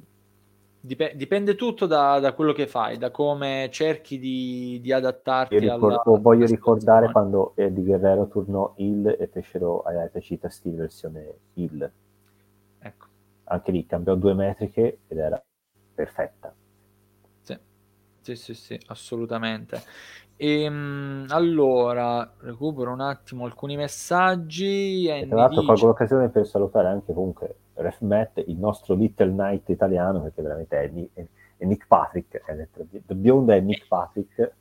Dip- 0.80 1.14
dipende 1.14 1.54
tutto 1.54 1.86
da, 1.86 2.20
da, 2.20 2.34
quello 2.34 2.52
che 2.52 2.66
fai, 2.66 2.98
da 2.98 3.12
come 3.12 3.70
cerchi 3.72 4.18
di, 4.18 4.80
di 4.82 4.92
adattarti. 4.92 5.60
Ricordo, 5.60 6.02
alla, 6.14 6.20
voglio 6.20 6.48
ricordare 6.48 7.12
quando 7.12 7.52
Eddie 7.54 7.84
Guerrero 7.84 8.28
tornò 8.28 8.74
heel 8.76 9.06
e 9.20 9.28
fecero 9.28 9.84
a 9.84 10.10
Cheetah 10.20 10.50
Steel 10.50 10.78
versione 10.78 11.36
heel. 11.54 11.92
Anche 13.54 13.72
lì 13.72 13.86
cambiò 13.86 14.16
due 14.16 14.34
metriche 14.34 15.02
ed 15.08 15.18
era 15.18 15.42
perfetta. 15.94 16.52
Sì, 17.42 17.56
sì, 18.22 18.36
sì, 18.36 18.54
sì 18.56 18.80
assolutamente. 18.88 19.80
E, 20.36 20.64
ehm, 20.64 21.28
allora, 21.30 22.34
recupero 22.40 22.92
un 22.92 23.02
attimo 23.02 23.46
alcuni 23.46 23.76
messaggi. 23.76 25.06
E 25.06 25.28
tra 25.28 25.38
l'altro 25.38 25.62
dice... 25.62 25.72
colgo 25.72 25.86
l'occasione 25.88 26.30
per 26.30 26.48
salutare 26.48 26.88
anche 26.88 27.14
comunque 27.14 27.56
Ref 27.76 28.00
Matt, 28.02 28.42
il 28.44 28.58
nostro 28.58 28.96
Little 28.96 29.30
Knight 29.30 29.70
italiano, 29.70 30.22
perché 30.24 30.42
veramente 30.42 30.82
è, 30.82 30.92
è, 31.14 31.26
è 31.58 31.66
Nick 31.66 31.86
Patrick, 31.86 32.44
è 32.44 32.68
The 33.06 33.14
bionda 33.14 33.54
è 33.54 33.60
Nick 33.60 33.88
Patrick. 33.88 34.52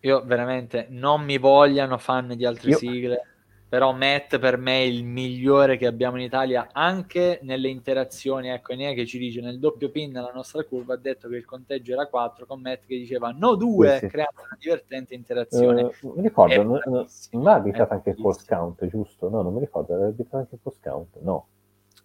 Io 0.00 0.24
veramente 0.24 0.88
non 0.90 1.22
mi 1.22 1.38
vogliano 1.38 1.96
fan 1.96 2.34
di 2.34 2.44
altre 2.44 2.70
Io... 2.70 2.76
sigle 2.78 3.26
però 3.72 3.94
Matt 3.94 4.38
per 4.38 4.58
me 4.58 4.80
è 4.80 4.84
il 4.84 5.02
migliore 5.02 5.78
che 5.78 5.86
abbiamo 5.86 6.18
in 6.18 6.24
Italia 6.24 6.68
anche 6.72 7.38
nelle 7.40 7.68
interazioni, 7.68 8.50
ecco 8.50 8.72
Enea 8.72 8.92
che 8.92 9.06
ci 9.06 9.16
dice 9.16 9.40
nel 9.40 9.58
doppio 9.58 9.88
pin 9.88 10.12
nella 10.12 10.30
nostra 10.34 10.62
curva 10.62 10.92
ha 10.92 10.98
detto 10.98 11.26
che 11.30 11.36
il 11.36 11.46
conteggio 11.46 11.94
era 11.94 12.06
4 12.06 12.44
con 12.44 12.60
Matt 12.60 12.84
che 12.84 12.98
diceva 12.98 13.30
no 13.30 13.54
2 13.54 13.92
sì, 13.92 13.98
sì. 14.00 14.06
creando 14.08 14.42
una 14.42 14.58
divertente 14.60 15.14
interazione 15.14 15.84
uh, 15.84 16.12
mi 16.14 16.20
ricordo, 16.20 16.62
non, 16.62 16.80
non, 16.84 17.06
non 17.30 17.46
ha 17.46 17.54
arbitrato 17.54 17.94
anche 17.94 18.10
il 18.10 18.16
post 18.16 18.46
count 18.46 18.86
giusto? 18.88 19.30
no, 19.30 19.40
non 19.40 19.54
mi 19.54 19.60
ricordo, 19.60 19.94
aveva 19.94 20.08
arbitrato 20.08 20.36
anche 20.36 20.54
il 20.56 20.60
post 20.62 20.82
count 20.82 21.18
no 21.22 21.46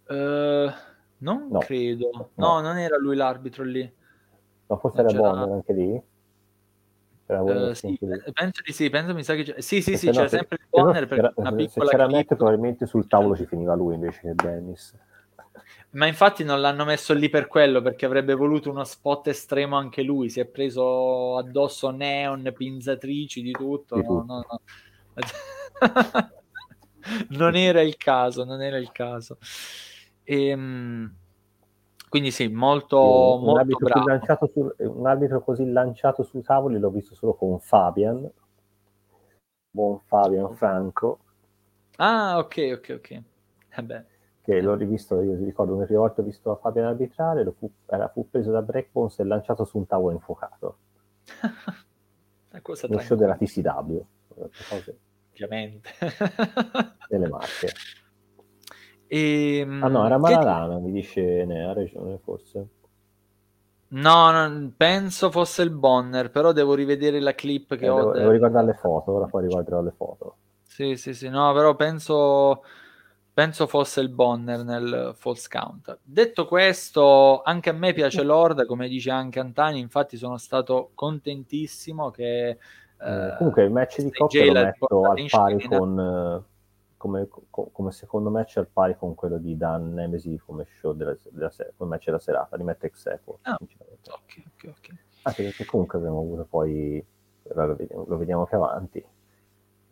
uh, 0.07 0.71
non 1.17 1.47
no. 1.49 1.59
credo 1.59 2.09
no. 2.13 2.29
no. 2.35 2.61
non 2.61 2.77
era 2.77 2.97
lui 2.97 3.17
l'arbitro 3.17 3.65
lì 3.65 3.93
ma 4.67 4.77
forse 4.77 5.01
non 5.01 5.11
era 5.13 5.19
Bonner 5.19 5.49
anche 5.49 5.73
lì? 5.73 6.01
Uh, 7.27 7.73
sì, 7.73 7.97
penso 8.31 8.61
di 8.63 8.71
sì, 8.71 8.89
penso 8.89 9.13
mi 9.13 9.21
sa 9.21 9.35
che 9.35 9.43
c'è. 9.43 9.59
Sì, 9.59 9.81
sì, 9.81 9.97
sì, 9.97 10.05
no, 10.05 10.13
c'era 10.13 10.27
sempre 10.29 10.57
il 10.61 10.67
corner 10.69 11.07
per 11.07 11.33
una 11.35 11.51
piccola 11.51 11.89
se 11.91 12.07
Matt, 12.07 12.35
probabilmente 12.35 12.85
sul 12.85 13.05
tavolo 13.07 13.35
ci 13.35 13.45
finiva 13.45 13.75
lui 13.75 13.95
invece 13.95 14.21
che 14.21 14.33
Dennis. 14.33 14.95
Ma 15.91 16.05
infatti 16.05 16.45
non 16.45 16.61
l'hanno 16.61 16.85
messo 16.85 17.13
lì 17.13 17.27
per 17.27 17.47
quello, 17.47 17.81
perché 17.81 18.05
avrebbe 18.05 18.33
voluto 18.33 18.69
uno 18.69 18.85
spot 18.85 19.27
estremo 19.27 19.75
anche 19.75 20.03
lui. 20.03 20.29
Si 20.29 20.39
è 20.39 20.45
preso 20.45 21.37
addosso 21.37 21.89
neon, 21.89 22.53
pinzatrici, 22.55 23.41
di 23.41 23.51
tutto. 23.51 23.95
Di 23.95 24.03
no, 24.03 24.23
no, 24.25 24.45
no. 24.47 24.61
non 27.29 27.55
era 27.55 27.81
il 27.81 27.97
caso, 27.97 28.45
non 28.45 28.61
era 28.61 28.77
il 28.77 28.91
caso. 28.93 29.37
Ehm 30.23 31.13
quindi 32.09 32.31
sì, 32.31 32.47
molto, 32.47 33.35
un, 33.37 33.43
molto 33.43 33.59
arbitro 33.59 33.85
bravo. 33.85 34.49
Su, 34.51 34.73
un 34.77 35.07
arbitro 35.07 35.41
così 35.41 35.69
lanciato 35.69 36.23
sui 36.23 36.41
tavoli 36.41 36.79
l'ho 36.79 36.89
visto 36.89 37.15
solo 37.15 37.33
con 37.33 37.59
Fabian, 37.59 38.29
buon 39.69 39.99
Fabian 40.05 40.55
Franco. 40.55 41.19
Ah, 41.97 42.37
ok, 42.37 42.77
ok, 42.77 42.93
ok. 42.95 43.11
Eh 43.11 44.15
che 44.47 44.61
l'ho 44.61 44.75
rivisto, 44.75 45.21
io 45.21 45.35
ricordo 45.35 45.75
una 45.75 45.83
prima 45.83 45.99
volta 45.99 46.21
ho 46.21 46.23
visto 46.23 46.55
Fabian 46.55 46.85
arbitrare, 46.85 47.43
lo 47.43 47.51
fu, 47.51 47.69
era, 47.85 48.07
fu 48.07 48.29
preso 48.29 48.49
da 48.49 48.61
Breakbones 48.61 49.19
e 49.19 49.25
lanciato 49.25 49.65
su 49.65 49.77
un 49.77 49.85
tavolo 49.85 50.13
infuocato. 50.13 50.77
Lo 52.87 52.99
show 52.99 53.17
della 53.17 53.35
TCW. 53.35 53.99
Ovviamente. 55.33 55.89
delle 57.09 57.27
marche. 57.29 57.73
E, 59.07 59.59
ehm, 59.59 59.83
ah 59.83 59.87
no, 59.87 60.05
era 60.05 60.17
Maradana, 60.17 60.75
ti... 60.75 60.81
mi 60.81 60.91
dice 60.91 61.45
ne 61.45 61.65
ha 61.65 61.73
ragione 61.73 62.17
forse. 62.17 62.67
No, 63.89 64.31
non, 64.31 64.73
penso 64.75 65.31
fosse 65.31 65.61
il 65.61 65.69
Bonner, 65.69 66.29
però 66.29 66.51
devo 66.51 66.73
rivedere 66.73 67.21
la 67.21 67.33
clip 67.33 67.75
che 67.77 67.85
eh, 67.85 67.89
ho. 67.89 67.97
Devo, 67.97 68.11
devo 68.11 68.31
riguardare 68.31 68.65
le 68.65 68.73
foto, 68.73 69.13
ora 69.13 69.27
poi 69.27 69.43
riguarderò 69.43 69.81
le 69.81 69.93
foto. 69.95 70.35
Sì, 70.63 70.97
sì, 70.97 71.13
sì, 71.13 71.29
no, 71.29 71.53
però 71.53 71.75
penso, 71.75 72.63
penso 73.33 73.65
fosse 73.65 74.01
il 74.01 74.09
Bonner 74.09 74.63
nel 74.63 75.13
false 75.15 75.47
count. 75.49 75.99
Detto 76.03 76.45
questo, 76.45 77.41
anche 77.43 77.69
a 77.69 77.73
me 77.73 77.93
piace 77.93 78.23
Lord, 78.23 78.65
come 78.65 78.89
dice 78.89 79.09
anche 79.09 79.39
Antani, 79.39 79.79
infatti 79.79 80.17
sono 80.17 80.37
stato 80.37 80.91
contentissimo 80.93 82.11
che... 82.11 82.57
Eh, 82.99 83.35
comunque 83.37 83.63
il 83.63 83.71
match 83.71 84.01
di 84.01 84.11
coppia 84.11 84.45
lo 84.45 84.53
metto 84.53 85.01
al 85.03 85.27
pari 85.29 85.63
con 85.63 86.43
come, 86.97 87.27
come, 87.49 87.91
secondo 87.91 88.29
match 88.29 88.57
al 88.57 88.67
pari 88.67 88.97
con 88.97 89.15
quello 89.15 89.37
di 89.37 89.55
Dan 89.55 89.93
Nemesi 89.93 90.39
come 90.43 90.65
show 90.79 90.93
della, 90.93 91.15
della 91.29 91.51
come 91.75 91.91
match 91.91 92.05
della 92.05 92.19
serata, 92.19 92.57
di 92.57 92.63
Matt 92.63 92.83
Execo. 92.83 93.39
Ah, 93.43 93.57
ok, 93.59 93.75
ok, 94.09 94.65
ok. 94.67 94.95
Anche 95.23 95.43
perché 95.43 95.65
comunque 95.65 95.97
abbiamo 95.97 96.19
avuto 96.19 96.45
poi, 96.49 97.03
lo 97.43 97.75
vediamo, 97.75 98.05
lo 98.07 98.17
vediamo 98.17 98.45
più 98.45 98.57
avanti, 98.57 99.05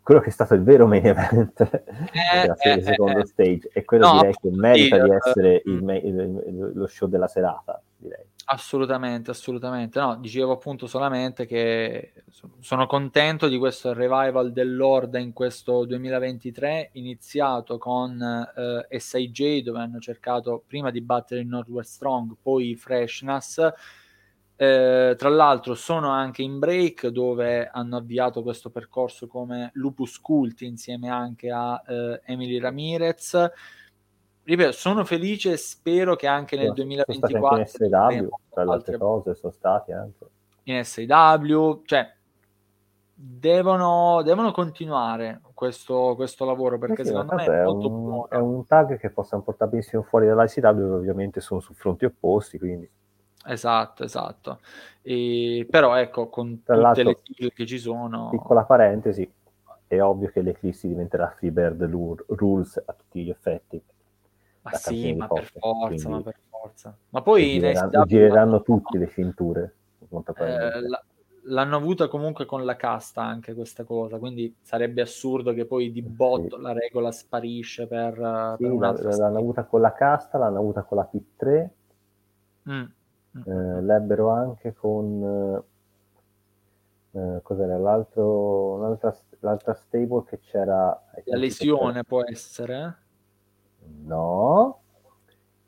quello 0.06 0.20
che 0.20 0.28
è 0.28 0.32
stato 0.32 0.54
il 0.54 0.62
vero 0.62 0.86
main 0.86 1.04
event 1.04 1.60
eh, 1.60 1.82
della 2.42 2.54
serie 2.54 2.80
eh, 2.80 2.84
secondo 2.84 3.18
eh, 3.18 3.26
stage 3.26 3.70
e 3.72 3.84
quello 3.84 4.06
no, 4.06 4.12
direi 4.20 4.34
che 4.40 4.50
merita 4.52 4.96
sì, 4.96 5.02
di 5.02 5.10
essere 5.10 5.62
il, 5.64 5.82
il, 5.82 6.44
il, 6.46 6.70
lo 6.74 6.86
show 6.86 7.08
della 7.08 7.26
serata, 7.26 7.82
direi. 7.96 8.24
Assolutamente, 8.48 9.32
assolutamente. 9.32 9.98
No, 9.98 10.16
dicevo 10.20 10.52
appunto 10.52 10.86
solamente 10.86 11.46
che 11.46 12.12
sono 12.60 12.86
contento 12.86 13.48
di 13.48 13.58
questo 13.58 13.92
revival 13.92 14.52
dell'Horde 14.52 15.20
in 15.20 15.32
questo 15.32 15.84
2023, 15.84 16.90
iniziato 16.92 17.76
con 17.76 18.20
eh, 18.88 19.00
SIJ, 19.00 19.62
dove 19.62 19.80
hanno 19.80 19.98
cercato 19.98 20.62
prima 20.64 20.92
di 20.92 21.00
battere 21.00 21.40
il 21.40 21.48
Northwest 21.48 21.94
Strong, 21.94 22.36
poi 22.40 22.76
Freshness. 22.76 23.58
Eh, 24.58 25.14
tra 25.18 25.28
l'altro 25.28 25.74
sono 25.74 26.10
anche 26.10 26.42
in 26.42 26.58
break 26.60 27.08
dove 27.08 27.68
hanno 27.68 27.96
avviato 27.96 28.42
questo 28.42 28.70
percorso 28.70 29.26
come 29.26 29.70
Lupus 29.74 30.18
Cult 30.20 30.62
insieme 30.62 31.10
anche 31.10 31.50
a 31.50 31.82
eh, 31.86 32.22
Emily 32.24 32.58
Ramirez 32.58 33.50
ripeto, 34.46 34.72
sono 34.72 35.04
felice 35.04 35.52
e 35.52 35.56
spero 35.56 36.16
che 36.16 36.26
anche 36.26 36.56
nel 36.56 36.72
2024 36.72 37.58
in 37.58 37.66
SW, 37.66 38.28
tra 38.48 38.64
le 38.64 38.72
altre 38.72 38.96
cose, 38.96 39.34
sono 39.34 39.52
stati 39.52 39.92
anche 39.92 40.26
in 40.64 40.84
SW, 40.84 41.82
cioè 41.84 42.14
devono, 43.12 44.22
devono 44.22 44.52
continuare 44.52 45.40
questo, 45.54 46.14
questo 46.16 46.44
lavoro 46.44 46.78
perché 46.78 47.04
sì, 47.04 47.10
secondo 47.10 47.34
me 47.34 47.44
è, 47.44 47.62
molto 47.64 47.88
un, 47.88 48.02
buono. 48.02 48.28
È 48.28 48.36
un 48.36 48.66
tag 48.66 48.98
che 48.98 49.10
possono 49.10 49.42
portare 49.42 49.70
benissimo 49.70 50.02
fuori 50.02 50.26
dall'ICW, 50.26 50.94
ovviamente 50.94 51.40
sono 51.40 51.60
su 51.60 51.74
fronti 51.74 52.04
opposti, 52.04 52.58
quindi 52.58 52.88
Esatto, 53.48 54.02
esatto. 54.02 54.58
E, 55.02 55.66
però 55.70 55.94
ecco, 55.94 56.28
con 56.28 56.62
Tra 56.64 56.88
tutte 56.88 57.04
le 57.04 57.16
sigle 57.22 57.52
che 57.52 57.64
ci 57.64 57.78
sono... 57.78 58.28
Piccola 58.30 58.64
parentesi, 58.64 59.30
è 59.86 60.00
ovvio 60.02 60.30
che 60.30 60.42
l'Eclipse 60.42 60.88
diventerà 60.88 61.30
Freebird 61.30 61.80
Rules 62.26 62.82
a 62.84 62.92
tutti 62.92 63.22
gli 63.22 63.30
effetti. 63.30 63.80
Ma 64.70 64.76
sì, 64.76 65.14
ma 65.14 65.28
per 65.28 65.44
forza, 65.44 66.08
ma 66.08 66.22
per 66.22 66.36
forza. 66.48 66.96
Ma 67.10 67.22
poi 67.22 67.52
gireranno, 67.52 68.04
gireranno 68.04 68.62
tutti 68.62 68.98
le 68.98 69.08
cinture. 69.08 69.74
Eh, 70.08 70.88
l'hanno 71.48 71.76
avuta 71.76 72.08
comunque 72.08 72.44
con 72.46 72.64
la 72.64 72.76
casta 72.76 73.22
anche 73.22 73.54
questa 73.54 73.84
cosa, 73.84 74.18
quindi 74.18 74.54
sarebbe 74.60 75.02
assurdo 75.02 75.52
che 75.52 75.66
poi 75.66 75.92
di 75.92 76.02
botto 76.02 76.56
sì. 76.56 76.62
la 76.62 76.72
regola 76.72 77.12
sparisce 77.12 77.86
per, 77.86 78.14
sì, 78.56 78.62
per 78.64 78.72
un'altra 78.72 79.16
l'hanno 79.16 79.38
avuta 79.38 79.64
con 79.64 79.80
la 79.80 79.92
casta, 79.92 80.38
l'hanno 80.38 80.58
avuta 80.58 80.82
con 80.82 80.98
la 80.98 81.08
P3 81.12 81.68
mm. 82.68 82.72
mm. 82.72 83.42
Eh, 83.44 83.82
l'ebbero 83.82 84.30
anche 84.30 84.74
con 84.74 85.62
eh, 87.12 87.40
cos'era 87.42 87.78
l'altro 87.78 88.78
l'altra, 88.78 89.16
l'altra 89.40 89.74
stable 89.74 90.24
che 90.26 90.40
c'era 90.40 91.00
la 91.24 91.36
lesione 91.36 92.02
può 92.02 92.24
essere 92.24 93.04
No, 93.86 94.80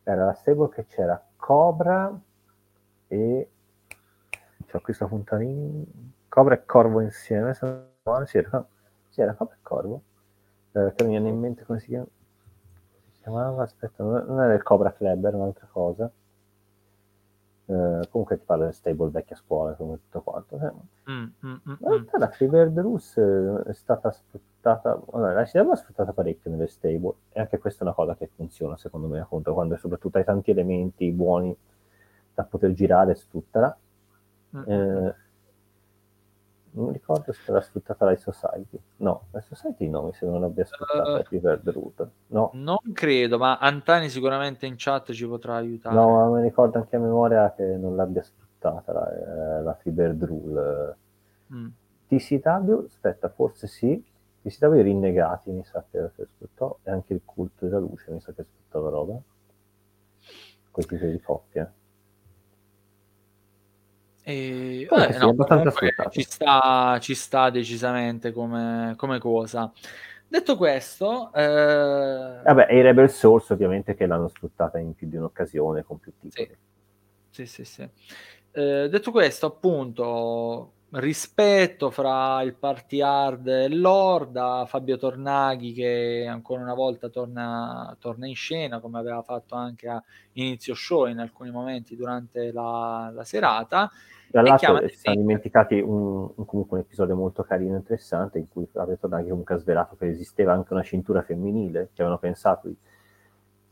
era 0.04 0.24
la 0.26 0.34
stable 0.34 0.68
che 0.70 0.86
c'era 0.86 1.22
Cobra 1.36 2.18
e 3.08 3.50
c'ho 4.66 4.80
questa 4.80 5.06
puntanina 5.06 5.84
Cobra 6.28 6.54
e 6.54 6.64
Corvo 6.64 7.00
insieme 7.00 7.54
sì, 7.54 7.64
era, 8.38 8.66
sì, 9.08 9.20
era 9.20 9.34
Cobra 9.34 9.54
e 9.54 9.58
Corvo. 9.62 10.02
Eh, 10.72 10.92
che 10.94 11.02
non 11.02 11.08
mi 11.08 11.18
viene 11.18 11.28
in 11.28 11.38
mente 11.38 11.64
come 11.64 11.80
si 11.80 11.88
chiama 11.88 12.06
chiamava? 13.20 13.62
Aspetta 13.62 14.02
non 14.02 14.40
era 14.40 14.54
il 14.54 14.62
Cobra 14.62 14.92
Club 14.92 15.24
era 15.24 15.36
un'altra 15.36 15.66
cosa 15.70 16.10
eh, 17.70 18.08
comunque 18.08 18.38
ti 18.38 18.44
parlo 18.46 18.64
del 18.64 18.72
stable 18.72 19.10
vecchia 19.10 19.36
scuola 19.36 19.74
come 19.74 19.98
tutto 19.98 20.22
quanto 20.22 20.56
eh. 20.56 21.12
mm, 21.12 21.24
mm, 21.44 21.54
mm, 21.68 21.72
mm. 21.92 22.04
la 22.18 22.28
Freebird 22.28 22.78
Rus 22.78 23.18
è 23.18 23.74
stata 23.74 24.10
sfruttata 24.10 24.98
allora, 25.12 25.34
la 25.34 25.44
CW 25.44 25.72
è 25.72 25.76
sfruttata 25.76 26.12
parecchio 26.12 26.50
nelle 26.50 26.66
stable 26.68 27.12
e 27.30 27.40
anche 27.40 27.58
questa 27.58 27.80
è 27.80 27.82
una 27.86 27.94
cosa 27.94 28.16
che 28.16 28.30
funziona 28.34 28.78
secondo 28.78 29.06
me 29.06 29.20
appunto 29.20 29.52
quando 29.52 29.76
soprattutto 29.76 30.16
hai 30.16 30.24
tanti 30.24 30.50
elementi 30.50 31.10
buoni 31.10 31.54
da 32.32 32.44
poter 32.44 32.72
girare 32.72 33.14
sfruttala 33.14 33.76
mm. 34.56 34.62
eh, 34.66 35.14
non 36.78 36.86
mi 36.86 36.92
ricordo 36.92 37.32
se 37.32 37.40
era 37.50 37.60
sfruttata 37.60 38.04
la 38.04 38.16
Society. 38.16 38.78
No, 38.98 39.26
la 39.32 39.40
Society 39.40 39.88
no, 39.88 40.02
mi 40.04 40.12
sembra 40.12 40.38
non 40.38 40.48
abbia 40.48 40.64
sfruttato 40.64 41.10
uh, 41.10 41.24
River 41.28 41.60
Root. 41.64 42.08
No. 42.28 42.50
Non 42.54 42.78
credo, 42.92 43.36
ma 43.36 43.58
Antani 43.58 44.08
sicuramente 44.08 44.64
in 44.66 44.74
chat 44.76 45.10
ci 45.12 45.26
potrà 45.26 45.56
aiutare. 45.56 45.94
No, 45.96 46.08
ma 46.08 46.36
mi 46.36 46.42
ricordo 46.42 46.78
anche 46.78 46.94
a 46.94 47.00
memoria 47.00 47.52
che 47.54 47.64
non 47.64 47.96
l'abbia 47.96 48.22
sfruttata 48.22 48.92
la, 48.92 49.58
eh, 49.58 49.62
la 49.62 49.74
Freebird 49.74 50.22
Rule. 50.22 50.96
Mm. 51.52 51.68
TCW, 52.06 52.84
aspetta, 52.86 53.28
forse 53.28 53.66
sì. 53.66 54.02
TCW 54.42 54.74
i 54.74 54.82
rinnegati 54.82 55.50
mi 55.50 55.64
sa 55.64 55.84
che 55.90 56.10
sfruttò 56.14 56.78
e 56.84 56.92
anche 56.92 57.12
il 57.12 57.22
culto 57.24 57.64
della 57.64 57.80
luce 57.80 58.12
mi 58.12 58.20
sa 58.20 58.32
che 58.32 58.44
sfruttò 58.44 58.84
la 58.84 58.90
roba. 58.90 59.18
Questi 60.70 60.96
di 60.96 61.20
coppia. 61.20 61.70
E, 64.28 64.86
vabbè, 64.90 65.12
sì, 65.12 65.18
no, 65.20 66.10
ci, 66.10 66.22
sta, 66.22 66.98
ci 67.00 67.14
sta 67.14 67.48
decisamente 67.48 68.30
come, 68.30 68.92
come 68.98 69.18
cosa. 69.18 69.72
Detto 70.28 70.58
questo, 70.58 71.32
eh... 71.32 72.40
vabbè, 72.44 72.70
i 72.70 72.82
Rebel 72.82 73.08
Source 73.08 73.54
ovviamente 73.54 73.94
che 73.94 74.04
l'hanno 74.04 74.28
sfruttata 74.28 74.76
in 74.76 74.94
più 74.94 75.08
di 75.08 75.16
un'occasione 75.16 75.82
con 75.82 75.98
più 75.98 76.12
titoli. 76.20 76.54
Sì, 77.30 77.46
sì, 77.46 77.64
sì. 77.64 77.64
sì. 77.64 77.90
Eh, 78.50 78.88
detto 78.90 79.10
questo, 79.12 79.46
appunto, 79.46 80.72
rispetto 80.90 81.90
fra 81.90 82.42
il 82.42 82.52
party 82.52 83.00
hard 83.00 83.46
e 83.46 83.68
l'Orda, 83.70 84.66
Fabio 84.66 84.98
Tornaghi 84.98 85.72
che 85.72 86.26
ancora 86.28 86.60
una 86.60 86.74
volta 86.74 87.08
torna, 87.08 87.96
torna, 87.98 88.26
in 88.26 88.36
scena 88.36 88.78
come 88.80 88.98
aveva 88.98 89.22
fatto 89.22 89.54
anche 89.54 89.88
a 89.88 90.02
inizio 90.32 90.74
show 90.74 91.06
in 91.06 91.18
alcuni 91.18 91.50
momenti 91.50 91.96
durante 91.96 92.52
la, 92.52 93.10
la 93.14 93.24
serata 93.24 93.90
tra 94.30 94.42
l'altro 94.42 94.86
si 94.88 94.96
sono 94.96 95.16
dimenticati 95.16 95.80
un, 95.80 96.30
un, 96.34 96.44
comunque 96.44 96.78
un 96.78 96.84
episodio 96.84 97.16
molto 97.16 97.42
carino 97.42 97.74
e 97.74 97.78
interessante 97.78 98.38
in 98.38 98.48
cui 98.48 98.66
Fabio 98.66 98.98
Tornaghi 98.98 99.30
comunque 99.30 99.54
ha 99.54 99.58
svelato 99.58 99.96
che 99.96 100.06
esisteva 100.06 100.52
anche 100.52 100.72
una 100.72 100.82
cintura 100.82 101.22
femminile, 101.22 101.88
che 101.94 102.02
avevano 102.02 102.18
pensato, 102.18 102.68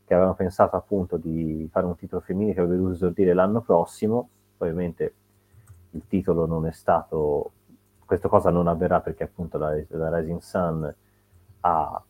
che 0.05 0.13
avevano 0.13 0.33
pensato 0.33 0.75
appunto 0.75 1.17
di 1.17 1.67
fare 1.71 1.85
un 1.85 1.95
titolo 1.95 2.21
femminile 2.21 2.53
che 2.53 2.59
avrebbe 2.59 2.77
dovuto 2.77 2.95
esordire 2.95 3.33
l'anno 3.33 3.61
prossimo, 3.61 4.29
ovviamente 4.57 5.13
il 5.91 6.03
titolo 6.07 6.47
non 6.47 6.65
è 6.65 6.71
stato, 6.71 7.51
questa 8.03 8.27
cosa 8.27 8.49
non 8.49 8.67
avverrà 8.67 8.99
perché 8.99 9.23
appunto 9.23 9.57
la, 9.59 9.79
la 9.89 10.17
Rising 10.17 10.39
Sun 10.39 10.95
ha 11.61 12.03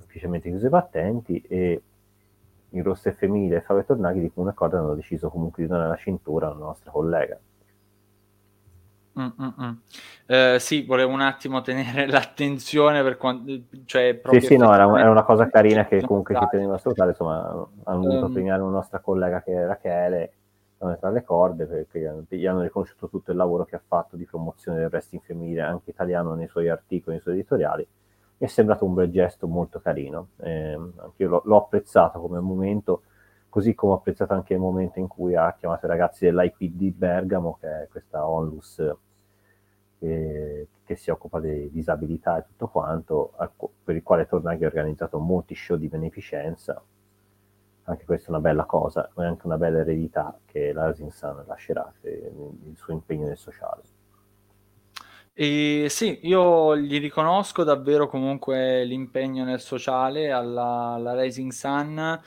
ufficialmente 0.00 0.48
chiuso 0.48 0.66
i 0.66 0.70
battenti 0.70 1.40
e 1.48 1.82
il 2.70 2.82
roster 2.82 3.14
femminile 3.14 3.56
e 3.56 3.60
Fabio 3.60 3.84
Tornaghi 3.84 4.20
di 4.20 4.32
comune 4.32 4.52
accordo 4.52 4.78
hanno 4.78 4.94
deciso 4.94 5.28
comunque 5.28 5.62
di 5.62 5.68
donare 5.68 5.90
la 5.90 5.96
cintura 5.96 6.48
alla 6.48 6.56
nostra 6.56 6.90
collega. 6.90 7.38
Mm, 9.18 9.26
mm, 9.40 9.62
mm. 9.62 9.72
Eh, 10.26 10.56
sì, 10.58 10.84
volevo 10.84 11.12
un 11.12 11.20
attimo 11.20 11.60
tenere 11.60 12.06
l'attenzione 12.10 13.02
per 13.02 13.16
quanto... 13.16 13.52
Cioè, 13.84 14.20
sì, 14.30 14.40
sì, 14.40 14.56
no, 14.56 14.72
era, 14.74 14.84
era, 14.98 15.10
una 15.10 15.22
cosa 15.22 15.48
carina 15.48 15.86
che 15.86 16.00
comunque 16.02 16.34
ci 16.34 16.46
teneva 16.50 16.74
a 16.74 16.78
salutare, 16.78 17.10
insomma, 17.10 17.66
hanno 17.84 18.00
voluto 18.00 18.26
um, 18.26 18.32
premiare 18.32 18.62
una 18.62 18.72
nostra 18.72 18.98
collega 18.98 19.42
che 19.42 19.52
è 19.52 19.66
Rachele, 19.66 20.32
tra 20.98 21.10
le 21.10 21.22
corde, 21.22 21.64
perché 21.64 22.36
gli 22.36 22.46
hanno 22.46 22.60
riconosciuto 22.60 23.08
tutto 23.08 23.30
il 23.30 23.36
lavoro 23.36 23.64
che 23.64 23.76
ha 23.76 23.82
fatto 23.84 24.16
di 24.16 24.26
promozione 24.26 24.78
del 24.78 24.88
wrestling 24.90 25.22
femminile, 25.22 25.62
anche 25.62 25.90
italiano, 25.90 26.34
nei 26.34 26.48
suoi 26.48 26.68
articoli, 26.68 27.14
nei 27.14 27.22
suoi 27.22 27.34
editoriali. 27.34 27.86
Mi 28.36 28.46
è 28.46 28.50
sembrato 28.50 28.84
un 28.84 28.94
bel 28.94 29.10
gesto 29.10 29.46
molto 29.46 29.80
carino, 29.80 30.28
eh, 30.40 30.74
anche 30.74 31.22
io 31.22 31.28
l'ho, 31.28 31.42
l'ho 31.44 31.56
apprezzato 31.56 32.20
come 32.20 32.40
momento, 32.40 33.02
così 33.48 33.74
come 33.74 33.92
ho 33.92 33.96
apprezzato 33.96 34.34
anche 34.34 34.54
il 34.54 34.60
momento 34.60 34.98
in 34.98 35.06
cui 35.06 35.34
ha 35.36 35.54
chiamato 35.58 35.86
i 35.86 35.88
ragazzi 35.88 36.24
dell'IPD 36.24 36.94
Bergamo, 36.94 37.56
che 37.60 37.82
è 37.82 37.88
questa 37.88 38.26
onlus 38.26 38.82
eh, 40.04 40.68
che 40.84 40.96
si 40.96 41.10
occupa 41.10 41.40
di 41.40 41.70
disabilità 41.70 42.38
e 42.38 42.44
tutto 42.46 42.68
quanto, 42.68 43.32
per 43.82 43.96
il 43.96 44.02
quale 44.02 44.26
Tornaghi 44.26 44.64
ha 44.64 44.68
organizzato 44.68 45.18
molti 45.18 45.54
show 45.54 45.76
di 45.76 45.88
beneficenza. 45.88 46.82
Anche 47.86 48.04
questa 48.04 48.28
è 48.28 48.30
una 48.30 48.40
bella 48.40 48.64
cosa, 48.64 49.10
ma 49.14 49.24
è 49.24 49.26
anche 49.26 49.46
una 49.46 49.58
bella 49.58 49.80
eredità 49.80 50.38
che 50.44 50.72
la 50.72 50.84
Rasinsan 50.84 51.44
lascerà, 51.46 51.92
il 52.02 52.74
suo 52.76 52.92
impegno 52.92 53.26
nel 53.26 53.36
sociale. 53.36 53.82
E 55.36 55.86
sì, 55.88 56.20
io 56.22 56.76
gli 56.76 57.00
riconosco 57.00 57.64
davvero 57.64 58.06
comunque 58.06 58.84
l'impegno 58.84 59.44
nel 59.44 59.60
sociale 59.60 60.30
alla, 60.30 60.92
alla 60.94 61.20
Rising 61.20 61.50
Sun 61.50 62.20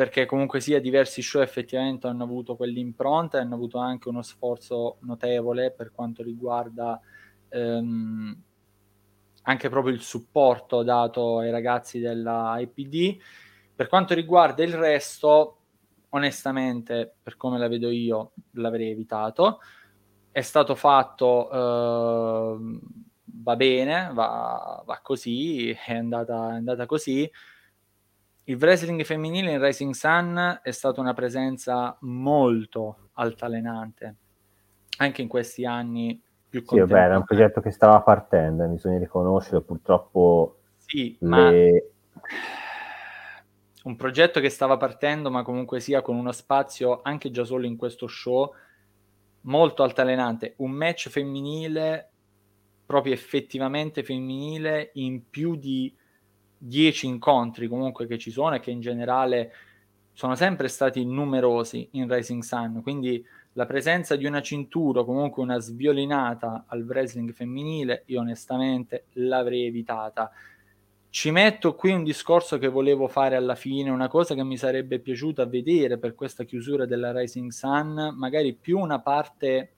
perché 0.00 0.24
comunque 0.24 0.60
sia 0.60 0.80
diversi 0.80 1.20
show 1.20 1.42
effettivamente 1.42 2.06
hanno 2.06 2.24
avuto 2.24 2.56
quell'impronta 2.56 3.36
e 3.36 3.42
hanno 3.42 3.56
avuto 3.56 3.76
anche 3.76 4.08
uno 4.08 4.22
sforzo 4.22 4.96
notevole 5.00 5.72
per 5.72 5.92
quanto 5.92 6.22
riguarda 6.22 6.98
ehm, 7.50 8.42
anche 9.42 9.68
proprio 9.68 9.92
il 9.92 10.00
supporto 10.00 10.82
dato 10.82 11.40
ai 11.40 11.50
ragazzi 11.50 11.98
della 11.98 12.58
IPD. 12.58 13.18
Per 13.74 13.88
quanto 13.88 14.14
riguarda 14.14 14.62
il 14.62 14.72
resto, 14.72 15.58
onestamente, 16.08 17.16
per 17.22 17.36
come 17.36 17.58
la 17.58 17.68
vedo 17.68 17.90
io, 17.90 18.32
l'avrei 18.52 18.92
evitato. 18.92 19.60
È 20.30 20.40
stato 20.40 20.76
fatto, 20.76 21.50
eh, 21.50 22.80
va 23.24 23.56
bene, 23.56 24.10
va, 24.14 24.82
va 24.82 25.00
così, 25.02 25.68
è 25.72 25.92
andata, 25.92 26.52
è 26.52 26.56
andata 26.56 26.86
così 26.86 27.30
il 28.50 28.56
wrestling 28.56 29.04
femminile 29.04 29.52
in 29.52 29.64
Rising 29.64 29.94
Sun 29.94 30.60
è 30.60 30.70
stata 30.72 31.00
una 31.00 31.14
presenza 31.14 31.96
molto 32.00 33.10
altalenante, 33.12 34.16
anche 34.98 35.22
in 35.22 35.28
questi 35.28 35.64
anni 35.64 36.20
più 36.48 36.64
Sì, 36.66 36.80
vabbè, 36.80 36.92
era 36.92 37.16
un 37.16 37.24
progetto 37.24 37.60
che 37.60 37.70
stava 37.70 38.00
partendo, 38.00 38.66
bisogna 38.66 38.98
riconoscerlo, 38.98 39.60
purtroppo 39.60 40.56
sì, 40.78 41.16
le... 41.20 41.28
ma 41.28 41.50
un 43.84 43.96
progetto 43.96 44.40
che 44.40 44.48
stava 44.48 44.76
partendo, 44.76 45.30
ma 45.30 45.44
comunque 45.44 45.78
sia 45.78 46.02
con 46.02 46.16
uno 46.16 46.32
spazio 46.32 47.02
anche 47.04 47.30
già 47.30 47.44
solo 47.44 47.66
in 47.66 47.76
questo 47.76 48.08
show 48.08 48.52
molto 49.42 49.84
altalenante. 49.84 50.54
Un 50.56 50.72
match 50.72 51.08
femminile, 51.08 52.10
proprio 52.84 53.12
effettivamente 53.12 54.02
femminile, 54.02 54.90
in 54.94 55.30
più 55.30 55.54
di 55.54 55.94
dieci 56.62 57.06
incontri 57.06 57.68
comunque 57.68 58.06
che 58.06 58.18
ci 58.18 58.30
sono 58.30 58.54
e 58.54 58.60
che 58.60 58.70
in 58.70 58.80
generale 58.80 59.52
sono 60.12 60.34
sempre 60.34 60.68
stati 60.68 61.04
numerosi 61.04 61.88
in 61.92 62.12
Rising 62.12 62.42
Sun. 62.42 62.82
Quindi 62.82 63.24
la 63.54 63.64
presenza 63.64 64.16
di 64.16 64.26
una 64.26 64.42
cintura 64.42 65.00
o 65.00 65.04
comunque 65.04 65.42
una 65.42 65.58
sviolinata 65.58 66.64
al 66.66 66.82
wrestling 66.82 67.32
femminile, 67.32 68.02
io 68.06 68.20
onestamente 68.20 69.06
l'avrei 69.12 69.64
evitata 69.64 70.30
ci 71.10 71.32
metto 71.32 71.74
qui 71.74 71.90
un 71.90 72.04
discorso 72.04 72.56
che 72.58 72.68
volevo 72.68 73.08
fare 73.08 73.34
alla 73.34 73.56
fine, 73.56 73.90
una 73.90 74.06
cosa 74.06 74.36
che 74.36 74.44
mi 74.44 74.56
sarebbe 74.56 75.00
piaciuta 75.00 75.44
vedere 75.44 75.98
per 75.98 76.14
questa 76.14 76.44
chiusura 76.44 76.86
della 76.86 77.10
Rising 77.10 77.50
Sun, 77.50 78.14
magari 78.16 78.54
più 78.54 78.78
una 78.78 79.00
parte 79.00 79.72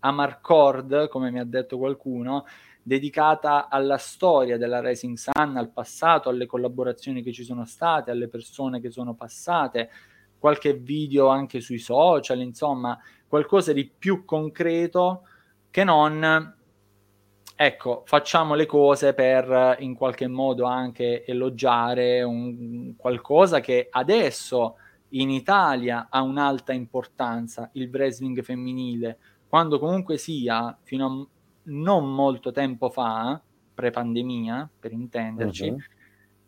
a 0.00 0.10
Marcord, 0.10 1.08
come 1.08 1.30
mi 1.30 1.38
ha 1.38 1.44
detto 1.44 1.78
qualcuno, 1.78 2.44
dedicata 2.86 3.68
alla 3.68 3.98
storia 3.98 4.56
della 4.56 4.80
Rising 4.80 5.16
Sun, 5.16 5.56
al 5.56 5.72
passato, 5.72 6.28
alle 6.28 6.46
collaborazioni 6.46 7.20
che 7.20 7.32
ci 7.32 7.42
sono 7.42 7.64
state, 7.64 8.12
alle 8.12 8.28
persone 8.28 8.80
che 8.80 8.92
sono 8.92 9.14
passate, 9.14 9.90
qualche 10.38 10.74
video 10.74 11.26
anche 11.26 11.58
sui 11.58 11.80
social, 11.80 12.38
insomma, 12.38 12.96
qualcosa 13.26 13.72
di 13.72 13.90
più 13.90 14.24
concreto 14.24 15.22
che 15.68 15.82
non 15.82 16.54
ecco, 17.56 18.04
facciamo 18.06 18.54
le 18.54 18.66
cose 18.66 19.14
per 19.14 19.78
in 19.80 19.96
qualche 19.96 20.28
modo 20.28 20.66
anche 20.66 21.24
elogiare 21.24 22.22
un, 22.22 22.94
qualcosa 22.96 23.58
che 23.58 23.88
adesso 23.90 24.76
in 25.10 25.30
Italia 25.30 26.06
ha 26.08 26.22
un'alta 26.22 26.72
importanza, 26.72 27.68
il 27.72 27.88
wrestling 27.88 28.42
femminile, 28.42 29.18
quando 29.48 29.80
comunque 29.80 30.18
sia 30.18 30.78
fino 30.84 31.06
a 31.06 31.26
non 31.66 32.12
molto 32.12 32.52
tempo 32.52 32.90
fa, 32.90 33.40
pre-pandemia, 33.74 34.68
per 34.78 34.92
intenderci, 34.92 35.68
uh-huh. 35.68 35.78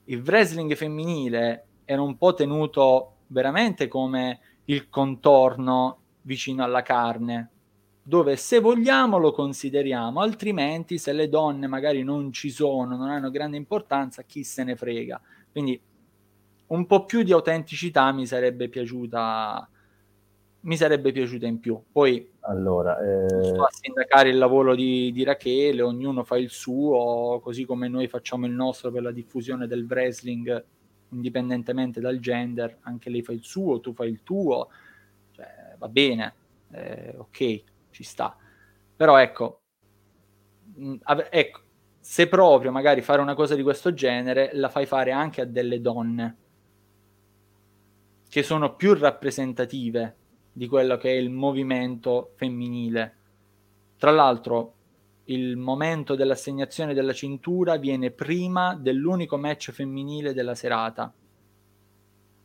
il 0.05 0.23
wrestling 0.23 0.75
femminile 0.75 1.67
era 1.85 2.03
un 2.03 2.17
po' 2.17 2.35
tenuto 2.35 3.17
veramente 3.29 3.89
come 3.89 4.41
il 4.67 4.89
contorno 4.89 5.99
vicino 6.23 6.63
alla 6.63 6.83
carne, 6.83 7.51
dove 8.03 8.37
se 8.37 8.61
vogliamo 8.61 9.19
lo 9.19 9.33
consideriamo, 9.33 10.21
altrimenti 10.21 10.99
se 10.99 11.13
le 11.13 11.29
donne 11.29 11.67
magari 11.67 12.03
non 12.03 12.33
ci 12.33 12.51
sono, 12.51 12.97
non 12.97 13.09
hanno 13.09 13.31
grande 13.31 13.57
importanza, 13.57 14.23
chi 14.23 14.45
se 14.45 14.65
ne 14.65 14.77
frega. 14.77 15.21
Quindi 15.51 15.81
un 16.69 16.87
po' 16.87 17.05
più 17.05 17.23
di 17.23 17.33
autenticità 17.33 18.13
mi 18.13 18.27
sarebbe 18.27 18.69
piaciuta 18.69 19.69
mi 20.69 20.77
sarebbe 20.77 21.13
piaciuta 21.13 21.47
in 21.47 21.59
più. 21.61 21.83
Poi 21.91 22.31
allora, 22.41 22.99
eh... 23.01 23.43
sto 23.43 23.65
a 23.65 23.71
sindacare 23.71 24.29
il 24.29 24.37
lavoro 24.37 24.75
di, 24.75 25.11
di, 25.13 25.25
Rachele, 25.25 25.81
ognuno 25.81 26.25
fa 26.25 26.37
il 26.37 26.51
suo, 26.51 27.41
così 27.43 27.65
come 27.65 27.89
noi 27.89 28.07
facciamo 28.07 28.45
il 28.45 28.53
nostro 28.53 28.91
per 28.91 29.03
la 29.03 29.11
diffusione 29.11 29.67
del 29.67 29.87
wrestling 29.89 30.65
indipendentemente 31.11 32.01
dal 32.01 32.19
gender, 32.19 32.81
anche 32.83 33.09
lei 33.09 33.23
fa 33.23 33.33
il 33.33 33.43
suo, 33.43 33.81
tu 33.81 33.95
fai 33.95 34.11
il 34.11 34.23
tuo, 34.23 34.69
cioè, 35.31 35.75
va 35.79 35.89
bene, 35.89 36.35
eh, 36.73 37.15
ok 37.17 37.63
ci 37.91 38.05
sta. 38.05 38.37
Però 38.95 39.17
ecco, 39.17 39.63
mh, 40.75 40.97
ecco, 41.31 41.61
se 41.99 42.29
proprio 42.29 42.71
magari 42.71 43.01
fare 43.01 43.23
una 43.23 43.35
cosa 43.35 43.55
di 43.55 43.63
questo 43.63 43.95
genere, 43.95 44.51
la 44.53 44.69
fai 44.69 44.85
fare 44.85 45.13
anche 45.13 45.41
a 45.41 45.47
delle 45.47 45.81
donne 45.81 46.37
che 48.29 48.43
sono 48.43 48.77
più 48.77 48.93
rappresentative 48.93 50.17
di 50.59 50.67
quello 50.67 50.97
che 50.97 51.11
è 51.11 51.15
il 51.15 51.31
movimento 51.31 52.33
femminile. 52.35 53.15
Tra 53.97 54.11
l'altro, 54.11 54.73
il 55.27 55.57
momento 55.57 56.17
dell'assegnazione 56.17 56.95
della 56.95 57.13
cintura 57.13 57.77
viene 57.77 58.11
prima 58.11 58.75
dell'unico 58.75 59.37
match 59.37 59.71
femminile 59.71 60.35
della 60.35 60.57
serata. 60.57 61.13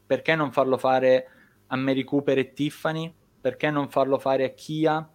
Perché 0.05 0.35
non 0.35 0.51
farlo 0.51 0.77
fare 0.77 1.27
a 1.65 1.75
Mary 1.75 2.03
Cooper 2.03 2.37
e 2.37 2.53
Tiffany? 2.53 3.11
Perché 3.41 3.71
non 3.71 3.89
farlo 3.89 4.19
fare 4.19 4.43
a 4.43 4.49
Kia? 4.49 5.09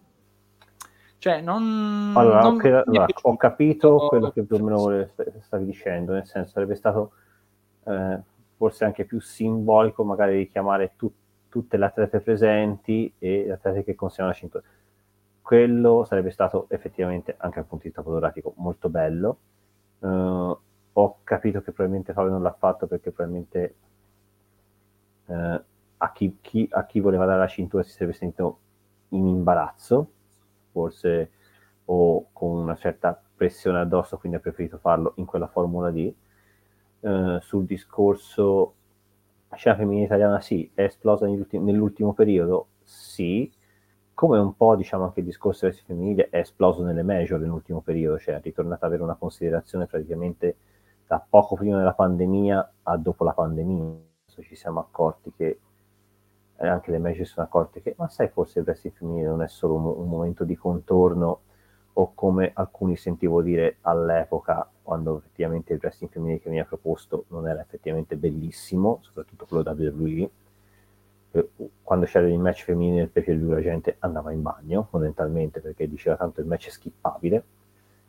Cioè, 1.19 1.39
non... 1.39 2.11
Allora, 2.17 2.41
non 2.41 2.55
okay, 2.55 2.83
allora 2.85 3.05
ho 3.21 3.37
capito 3.37 4.07
quello 4.09 4.29
che 4.31 4.43
più 4.43 4.57
o 4.57 4.59
meno 4.59 5.09
stavi 5.39 5.63
dicendo, 5.63 6.11
nel 6.11 6.25
senso 6.25 6.51
sarebbe 6.51 6.75
stato 6.75 7.13
eh, 7.85 8.19
forse 8.57 8.83
anche 8.83 9.05
più 9.05 9.21
simbolico 9.21 10.03
magari 10.03 10.35
richiamare 10.35 10.95
tu, 10.97 11.09
tutte 11.49 11.77
le 11.77 11.85
atlete 11.85 12.19
presenti 12.19 13.11
e 13.19 13.45
le 13.45 13.53
atlete 13.53 13.83
che 13.83 13.95
consegnano 13.95 14.31
la 14.31 14.37
cintura. 14.37 14.63
Quello 15.41 16.05
sarebbe 16.05 16.29
stato 16.29 16.67
effettivamente, 16.69 17.35
anche 17.37 17.55
dal 17.55 17.65
punto 17.65 17.83
di 17.83 17.89
vista 17.89 18.03
fotografico, 18.03 18.53
molto 18.57 18.89
bello. 18.89 19.37
Uh, 19.99 20.57
ho 20.93 21.17
capito 21.23 21.61
che 21.61 21.71
probabilmente 21.71 22.13
Fabio 22.13 22.31
non 22.31 22.43
l'ha 22.43 22.53
fatto 22.53 22.87
perché 22.87 23.11
probabilmente 23.11 23.75
uh, 25.25 25.61
a, 25.97 26.11
chi, 26.13 26.37
chi, 26.39 26.67
a 26.71 26.85
chi 26.85 26.99
voleva 26.99 27.25
dare 27.25 27.39
la 27.39 27.47
cintura 27.47 27.83
si 27.83 27.91
sarebbe 27.91 28.13
sentito 28.13 28.59
in 29.09 29.27
imbarazzo 29.27 30.11
forse 30.71 31.31
o 31.85 32.27
con 32.31 32.57
una 32.57 32.75
certa 32.75 33.19
pressione 33.35 33.79
addosso, 33.79 34.17
quindi 34.17 34.37
ha 34.37 34.41
preferito 34.41 34.77
farlo 34.77 35.13
in 35.15 35.25
quella 35.25 35.47
Formula 35.47 35.89
D. 35.89 36.13
Uh, 36.99 37.39
sul 37.39 37.65
discorso 37.65 38.73
scena 39.55 39.75
femminile 39.75 40.05
italiana, 40.05 40.39
sì, 40.41 40.69
è 40.73 40.83
esplosa 40.83 41.25
nell'ultimo 41.25 42.13
periodo, 42.13 42.67
sì, 42.83 43.51
come 44.13 44.37
un 44.37 44.55
po' 44.55 44.75
diciamo 44.75 45.05
anche 45.05 45.21
il 45.21 45.25
discorso 45.25 45.65
del 45.65 45.75
femminile 45.75 46.29
è 46.29 46.39
esploso 46.39 46.83
nelle 46.83 47.03
major 47.03 47.39
nell'ultimo 47.39 47.81
periodo, 47.81 48.19
cioè 48.19 48.35
è 48.35 48.41
ritornata 48.41 48.85
ad 48.85 48.91
avere 48.91 49.03
una 49.03 49.15
considerazione 49.15 49.85
praticamente 49.85 50.57
da 51.07 51.23
poco 51.27 51.55
prima 51.55 51.77
della 51.77 51.93
pandemia 51.93 52.73
a 52.83 52.97
dopo 52.97 53.23
la 53.23 53.33
pandemia. 53.33 54.07
Ci 54.41 54.55
siamo 54.55 54.79
accorti 54.79 55.33
che 55.35 55.59
e 56.61 56.67
anche 56.67 56.91
le 56.91 56.99
Magic 56.99 57.25
sono 57.25 57.45
accorte 57.45 57.81
che, 57.81 57.95
ma 57.97 58.09
sai, 58.09 58.27
forse 58.27 58.59
il 58.59 58.65
wrestling 58.65 58.95
femminile 58.95 59.27
non 59.27 59.41
è 59.41 59.47
solo 59.47 59.75
un, 59.75 59.85
un, 59.85 60.09
momento 60.09 60.43
di 60.43 60.57
contorno 60.57 61.41
o 61.99 62.11
come 62.15 62.51
alcuni 62.53 62.95
sentivo 62.95 63.41
dire 63.41 63.77
all'epoca, 63.81 64.67
quando 64.81 65.17
effettivamente 65.17 65.73
il 65.73 65.79
wrestling 65.81 66.11
femminile 66.11 66.39
che 66.39 66.49
mi 66.49 66.59
ha 66.59 66.63
proposto 66.65 67.25
non 67.27 67.45
era 67.47 67.59
effettivamente 67.59 68.15
bellissimo, 68.15 68.99
soprattutto 69.01 69.45
quello 69.45 69.63
da 69.63 69.73
WWE. 69.73 70.29
Quando 71.83 72.05
c'era 72.05 72.27
il 72.27 72.39
match 72.39 72.63
femminile 72.63 73.09
del 73.11 73.23
pay 73.23 73.47
la 73.47 73.61
gente 73.61 73.97
andava 73.99 74.31
in 74.31 74.41
bagno, 74.41 74.87
fondamentalmente, 74.89 75.59
perché 75.59 75.89
diceva 75.89 76.15
tanto 76.15 76.39
il 76.39 76.47
match 76.47 76.67
è 76.67 76.69
skippabile, 76.69 77.43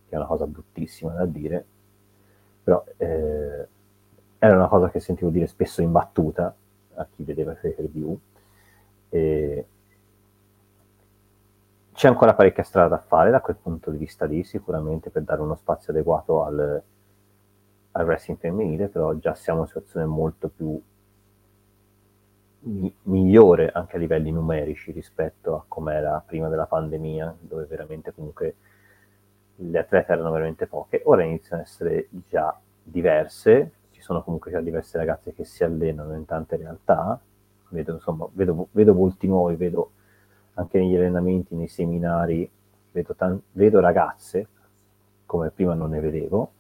che 0.09 0.15
è 0.15 0.17
una 0.17 0.27
cosa 0.27 0.47
bruttissima 0.47 1.13
da 1.13 1.27
dire, 1.27 1.65
però 2.63 2.85
eh, 2.97 3.67
era 4.39 4.55
una 4.55 4.69
cosa 4.69 4.89
che 4.91 5.01
sentivo 5.01 5.31
dire 5.31 5.49
spesso 5.49 5.83
in 5.83 5.91
battuta 5.91 6.55
a 6.95 7.07
chi 7.11 7.25
vedeva 7.25 7.51
il 7.51 7.59
pay 7.61 7.73
per 7.73 7.89
view 7.89 8.19
e 9.09 9.67
c'è 12.01 12.09
ancora 12.09 12.33
parecchia 12.33 12.63
strada 12.63 12.97
da 12.97 13.03
fare 13.07 13.31
da 13.31 13.43
quel 13.43 13.57
punto 13.57 13.91
di 13.91 13.99
vista 13.99 14.25
lì, 14.25 14.43
sicuramente 14.43 15.11
per 15.11 15.21
dare 15.21 15.43
uno 15.43 15.55
spazio 15.55 15.93
adeguato 15.93 16.43
al, 16.43 16.83
al 17.91 18.05
wrestling 18.07 18.39
femminile, 18.39 18.89
però 18.89 19.13
già 19.17 19.35
siamo 19.35 19.59
in 19.59 19.65
una 19.67 19.75
situazione 19.75 20.07
molto 20.07 20.49
più 20.49 20.81
mi- 22.61 22.95
migliore 23.03 23.71
anche 23.71 23.97
a 23.97 23.99
livelli 23.99 24.31
numerici 24.31 24.93
rispetto 24.93 25.55
a 25.57 25.65
come 25.69 25.93
era 25.93 26.25
prima 26.27 26.49
della 26.49 26.65
pandemia, 26.65 27.37
dove 27.39 27.67
veramente 27.67 28.15
comunque 28.15 28.55
le 29.57 29.79
atlete 29.79 30.13
erano 30.13 30.31
veramente 30.31 30.67
poche. 30.67 31.03
Ora 31.05 31.23
iniziano 31.23 31.61
ad 31.61 31.69
essere 31.69 32.09
già 32.31 32.59
diverse, 32.83 33.73
ci 33.91 34.01
sono 34.01 34.23
comunque 34.23 34.51
già 34.51 34.63
diverse 34.63 34.97
ragazze 34.97 35.35
che 35.35 35.45
si 35.45 35.65
allenano 35.65 36.15
in 36.15 36.25
tante 36.25 36.57
realtà, 36.57 37.21
vedo, 37.69 37.93
insomma, 37.93 38.27
vedo, 38.33 38.69
vedo 38.71 38.95
volti 38.95 39.27
nuovi, 39.27 39.57
vedo 39.57 39.91
anche 40.61 40.79
negli 40.79 40.95
allenamenti, 40.95 41.55
nei 41.55 41.69
seminari, 41.69 42.49
vedo, 42.93 43.15
tan- 43.15 43.41
vedo 43.53 43.81
ragazze 43.81 44.47
come 45.27 45.51
prima 45.51 45.75
non 45.75 45.91
ne 45.91 46.01
vedevo 46.01 46.53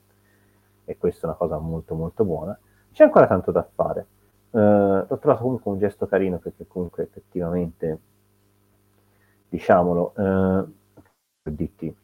e 0.85 0.97
questa 0.97 1.23
è 1.23 1.27
una 1.27 1.37
cosa 1.37 1.59
molto 1.59 1.95
molto 1.95 2.25
buona. 2.25 2.59
C'è 2.93 3.05
ancora 3.05 3.27
tanto 3.27 3.53
da 3.53 3.63
fare. 3.63 4.07
Uh, 4.51 5.07
l'ho 5.07 5.19
trovato 5.19 5.43
comunque 5.43 5.71
un 5.71 5.79
gesto 5.79 6.07
carino 6.07 6.39
perché 6.39 6.67
comunque 6.67 7.05
effettivamente, 7.05 7.99
diciamolo, 9.49 10.13
uh, 10.17 10.73
per 11.43 11.53
dirti, 11.53 11.95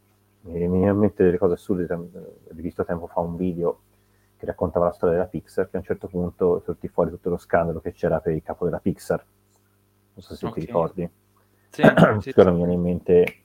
mi 0.42 0.58
viene 0.58 0.89
in 0.89 0.97
mente 0.97 1.25
delle 1.25 1.39
cose 1.39 1.55
assurde, 1.55 1.92
ho 1.92 2.08
visto 2.50 2.84
tempo 2.84 3.08
fa 3.08 3.20
un 3.20 3.36
video 3.36 3.81
che 4.36 4.47
raccontava 4.47 4.86
la 4.86 4.92
storia 4.92 5.16
della 5.16 5.28
Pixar, 5.28 5.68
che 5.68 5.76
a 5.76 5.81
un 5.81 5.84
certo 5.84 6.07
punto 6.07 6.60
sortì 6.60 6.86
fuori 6.86 7.10
tutto 7.10 7.31
lo 7.31 7.39
scandalo 7.39 7.81
che 7.81 7.92
c'era 7.92 8.20
per 8.20 8.34
il 8.34 8.42
capo 8.42 8.65
della 8.65 8.78
Pixar. 8.78 9.25
Non 10.15 10.23
so 10.23 10.34
se 10.36 10.47
okay. 10.47 10.60
ti 10.60 10.66
ricordi. 10.66 11.10
sì, 12.20 12.33
sì, 12.33 12.43
non 12.43 12.53
mi 12.53 12.59
viene 12.59 12.73
in 12.73 12.81
mente 12.81 13.36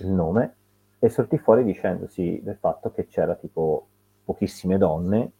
il 0.00 0.08
nome, 0.08 0.54
e 0.98 1.08
sortì 1.08 1.38
fuori 1.38 1.64
dicendosi 1.64 2.40
del 2.42 2.56
fatto 2.56 2.90
che 2.92 3.06
c'era 3.06 3.34
tipo 3.34 3.86
pochissime 4.24 4.78
donne 4.78 5.32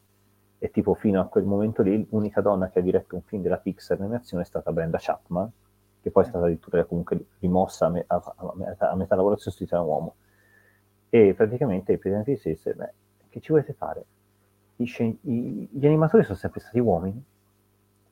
e 0.59 0.71
tipo 0.71 0.95
fino 0.95 1.21
a 1.21 1.27
quel 1.27 1.45
momento 1.45 1.83
lì 1.83 2.07
l'unica 2.11 2.41
donna 2.41 2.71
che 2.71 2.79
ha 2.79 2.83
diretto 2.83 3.15
un 3.15 3.23
film 3.23 3.43
della 3.43 3.59
Pixar 3.59 4.01
animazione 4.01 4.43
è 4.43 4.47
stata 4.47 4.73
Brenda 4.73 4.99
Chapman, 5.01 5.51
che 6.01 6.11
poi 6.11 6.25
è 6.25 6.27
stata 6.27 6.45
addirittura 6.45 6.85
comunque 6.85 7.27
rimossa 7.41 7.87
a, 7.87 7.91
me- 7.91 8.05
a, 8.07 8.35
a, 8.37 8.97
metà 8.97 9.15
lavorazione 9.15 9.39
sostituita 9.39 9.77
da 9.77 9.83
un 9.83 9.89
uomo. 9.89 10.15
E 11.11 11.35
praticamente 11.35 11.93
il 11.93 11.99
presidente 11.99 12.33
disse, 12.33 12.75
beh, 12.75 12.93
che 13.29 13.41
ci 13.41 13.53
volete 13.53 13.73
fare? 13.73 14.05
I, 14.77 15.19
i, 15.23 15.69
gli 15.71 15.87
animatori 15.87 16.23
sono 16.25 16.37
sempre 16.37 16.61
stati 16.61 16.79
uomini, 16.79 17.23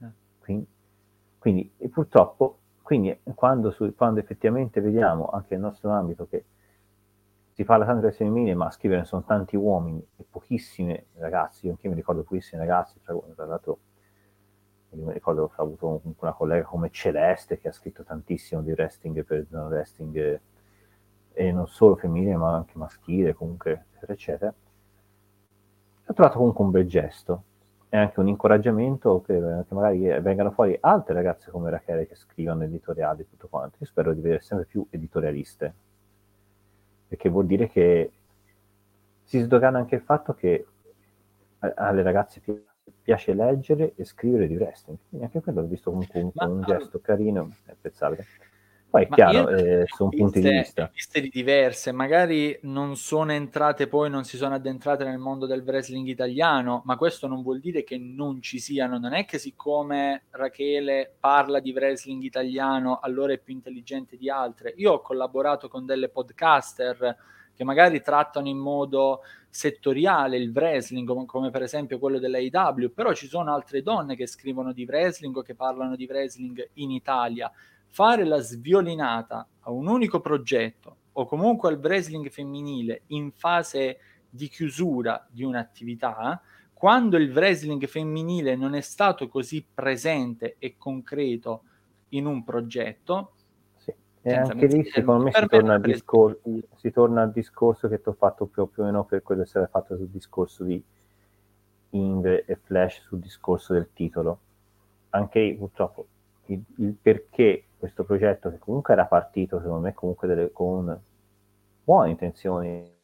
eh. 0.03 0.07
quindi, 0.41 0.67
quindi 1.39 1.73
purtroppo, 1.91 2.59
quindi 2.87 3.19
quando, 3.35 3.73
su, 3.73 3.93
quando 3.97 4.21
effettivamente 4.21 4.81
vediamo 4.81 5.27
anche 5.27 5.55
nel 5.55 5.65
nostro 5.65 5.91
ambito 5.91 6.29
che 6.29 6.45
si 7.51 7.65
parla 7.65 7.85
tanto 7.85 8.07
di 8.07 8.13
femminile, 8.13 8.55
ma 8.55 8.67
a 8.67 8.71
scrivere 8.71 9.05
sono 9.05 9.25
tanti 9.25 9.57
uomini 9.57 10.01
e 10.17 10.25
pochissime 10.31 11.07
ragazzi. 11.15 11.67
Io 11.67 11.73
anche 11.73 11.89
mi 11.89 11.97
ricordo 11.97 12.23
pochissimi 12.23 12.61
ragazzi, 12.61 13.01
tra, 13.03 13.19
l'altro 13.45 13.79
mi 14.91 15.13
ricordo 15.13 15.49
che 15.49 15.61
ho 15.61 15.65
avuto 15.65 16.01
una 16.21 16.33
collega 16.33 16.65
come 16.65 16.91
Celeste 16.93 17.59
che 17.59 17.67
ha 17.67 17.73
scritto 17.73 18.05
tantissimo 18.05 18.63
di 18.63 18.71
wrestling 18.71 19.25
per 19.25 19.49
wrestling 19.51 20.41
e 21.33 21.51
non 21.51 21.67
solo 21.67 21.97
femminile 21.97 22.37
ma 22.37 22.55
anche 22.55 22.79
maschile 22.79 23.35
comunque 23.35 23.87
eccetera 23.91 24.13
eccetera 24.13 24.55
ho 26.07 26.13
trovato 26.13 26.39
comunque 26.39 26.65
un 26.65 26.71
bel 26.71 26.87
gesto 26.87 27.43
e 27.89 27.97
anche 27.97 28.21
un 28.21 28.29
incoraggiamento 28.29 29.23
che, 29.23 29.35
che 29.35 29.75
magari 29.75 30.21
vengano 30.21 30.51
fuori 30.51 30.77
altre 30.81 31.15
ragazze 31.15 31.51
come 31.51 31.71
Rachele 31.71 32.07
che 32.07 32.17
scrivono 32.17 32.65
editoriali 32.65 33.23
e 33.23 33.29
tutto 33.29 33.49
quanto. 33.49 33.77
Io 33.81 33.87
spero 33.87 34.13
di 34.13 34.21
vedere 34.21 34.43
sempre 34.43 34.67
più 34.67 34.87
editorialiste. 34.91 35.75
Perché 37.09 37.29
vuol 37.29 37.47
dire 37.47 37.69
che 37.69 38.11
si 39.23 39.41
sdogana 39.41 39.79
anche 39.79 39.95
il 39.95 40.03
fatto 40.03 40.35
che 40.35 40.67
alle 41.59 42.03
ragazze 42.03 42.43
piace 43.03 43.35
leggere 43.35 43.93
e 43.95 44.05
scrivere 44.05 44.47
di 44.47 44.57
wrestling, 44.57 44.99
quindi 45.09 45.27
anche 45.27 45.41
quello 45.41 45.61
l'ho 45.61 45.67
visto 45.69 45.91
comunque 45.91 46.21
un, 46.21 46.31
un 46.35 46.63
gesto 46.63 47.01
carino 47.01 47.51
e 47.67 47.73
apprezzabile. 47.73 48.25
Poi 48.97 49.05
è 49.05 49.09
chiaro, 49.09 49.49
eh, 49.51 49.85
sono 49.87 50.09
punti 50.09 50.41
di 50.41 50.49
vista. 50.49 50.91
Viste 50.91 51.21
di 51.21 51.29
diverse, 51.29 51.93
magari 51.93 52.59
non 52.63 52.97
sono 52.97 53.33
entrate 53.33 53.89
poi, 53.89 54.09
non 54.09 54.25
si 54.25 54.39
sono 54.39 54.55
addentrate 54.55 55.05
nel 55.05 55.19
mondo 55.19 55.45
del 55.45 55.63
wrestling 55.67 56.07
italiano, 56.07 56.81
ma 56.87 56.97
questo 56.97 57.27
non 57.27 57.43
vuol 57.43 57.61
dire 57.61 57.85
che 57.85 57.99
non 57.99 58.41
ci 58.41 58.59
siano. 58.59 58.99
Non 58.99 59.13
è 59.13 59.27
che 59.27 59.37
siccome 59.37 60.23
Rachele 60.31 61.13
parla 61.21 61.61
di 61.61 61.73
wrestling 61.73 62.23
italiano, 62.23 62.99
allora 63.03 63.35
è 63.35 63.39
più 63.39 63.53
intelligente 63.53 64.17
di 64.17 64.31
altre. 64.31 64.73
Io 64.77 64.93
ho 64.93 65.01
collaborato 65.03 65.69
con 65.69 65.85
delle 65.85 66.09
podcaster 66.09 67.17
che 67.55 67.65
magari 67.65 68.01
trattano 68.01 68.49
in 68.49 68.59
modo 68.59 69.21
settoriale 69.51 70.39
il 70.39 70.53
wrestling, 70.55 71.07
come, 71.07 71.27
come 71.27 71.51
per 71.51 71.63
esempio 71.63 71.99
quello 71.99 72.19
dell'AEW, 72.19 72.93
però 72.95 73.13
ci 73.13 73.27
sono 73.27 73.53
altre 73.55 73.83
donne 73.83 74.17
che 74.17 74.27
scrivono 74.27 74.73
di 74.73 74.85
wrestling 74.85 75.37
o 75.37 75.43
che 75.43 75.55
parlano 75.55 75.97
di 75.97 76.07
wrestling 76.07 76.71
in 76.75 76.91
Italia 76.91 77.51
fare 77.97 78.27
la 78.27 78.41
sviolinata 78.41 79.49
a 79.61 79.71
un 79.71 79.87
unico 79.87 80.21
progetto 80.21 80.97
o 81.13 81.25
comunque 81.25 81.71
al 81.71 81.79
wrestling 81.79 82.29
femminile 82.29 83.05
in 83.07 83.33
fase 83.33 83.99
di 84.29 84.49
chiusura 84.49 85.27
di 85.31 85.45
un'attività, 85.45 86.43
quando 86.75 87.17
il 87.17 87.33
wrestling 87.33 87.87
femminile 87.87 88.55
non 88.55 88.75
è 88.75 88.83
stato 88.83 89.29
così 89.29 89.65
presente 89.73 90.57
e 90.59 90.75
concreto 90.77 91.63
in 92.11 92.27
un 92.27 92.45
progetto. 92.45 93.33
E 94.21 94.35
anche 94.35 94.67
lì 94.67 94.85
secondo 94.85 95.25
me 95.25 95.33
si 95.33 95.47
torna, 95.47 95.79
discor- 95.79 96.39
si 96.75 96.91
torna, 96.91 97.23
al 97.23 97.33
discorso 97.33 97.89
che 97.89 98.03
ti 98.03 98.11
ho 98.11 98.13
fatto 98.13 98.45
più, 98.45 98.69
più 98.69 98.83
o 98.83 98.85
meno 98.85 99.05
per 99.05 99.23
quello 99.23 99.43
che 99.43 99.49
si 99.49 99.57
era 99.57 99.69
fatto 99.69 99.97
sul 99.97 100.09
discorso 100.09 100.65
di 100.65 100.83
Ingrid 101.91 102.45
e 102.47 102.57
Flash 102.63 103.01
sul 103.01 103.21
discorso 103.21 103.73
del 103.73 103.89
titolo. 103.95 104.39
Anche 105.11 105.41
lì 105.41 105.55
purtroppo 105.55 106.09
il, 106.47 106.63
il 106.77 106.95
perché 107.01 107.66
questo 107.79 108.05
progetto 108.05 108.51
che 108.51 108.59
comunque 108.59 108.95
era 108.95 109.07
partito 109.07 109.61
secondo 109.61 109.83
me 109.83 109.95
comunque 109.95 110.27
delle, 110.27 110.51
con 110.51 110.99
buone 111.85 112.11
intenzioni 112.11 112.95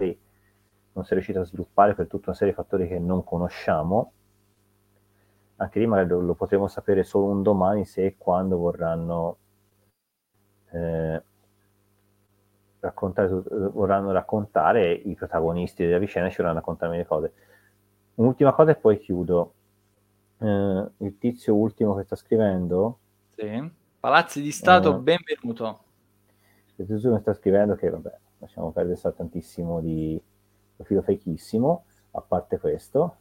non 0.95 1.05
si 1.05 1.11
è 1.11 1.13
riuscito 1.15 1.41
a 1.41 1.45
sviluppare 1.45 1.95
per 1.95 2.07
tutta 2.07 2.31
una 2.31 2.37
serie 2.37 2.53
di 2.53 2.59
fattori 2.59 2.89
che 2.89 2.99
non 2.99 3.25
conosciamo. 3.25 4.13
Anche 5.57 5.79
lì 5.79 5.87
magari 5.87 6.09
lo, 6.09 6.21
lo 6.21 6.35
potremo 6.35 6.69
sapere 6.69 7.03
solo 7.05 7.27
un 7.27 7.43
domani 7.43 7.85
se 7.85 8.05
e 8.05 8.15
quando 8.19 8.59
vorranno 8.59 9.37
eh, 10.71 11.23
raccontare, 12.81 13.29
vorranno 13.29 14.11
raccontare 14.13 14.93
i 14.93 15.15
protagonisti 15.15 15.85
della 15.85 15.99
vicenda 15.99 16.29
ci 16.29 16.37
vorranno 16.39 16.59
raccontare 16.59 16.97
le 16.97 17.07
cose. 17.07 17.33
Un'ultima 18.17 18.53
cosa 18.53 18.73
e 18.73 18.75
poi 18.75 18.99
chiudo. 18.99 19.55
Eh, 20.39 20.91
il 20.99 21.19
tizio 21.19 21.55
ultimo 21.55 21.95
che 21.95 22.03
sta 22.03 22.17
scrivendo 22.17 22.99
sì 23.37 23.81
Palazzi 24.03 24.43
di 24.43 24.51
Stato, 24.51 24.97
eh, 24.97 24.99
benvenuto. 24.99 25.85
Gesù 26.75 27.13
mi 27.13 27.21
sta 27.21 27.35
scrivendo 27.35 27.77
che, 27.77 27.89
vabbè, 27.89 28.13
lasciamo 28.39 28.73
perdere 28.73 28.97
sta 28.97 29.13
tantissimo 29.13 29.81
di 29.81 30.21
profilo 30.75 31.03
fechissimo, 31.03 31.85
a 32.11 32.21
parte 32.21 32.59
questo. 32.59 33.17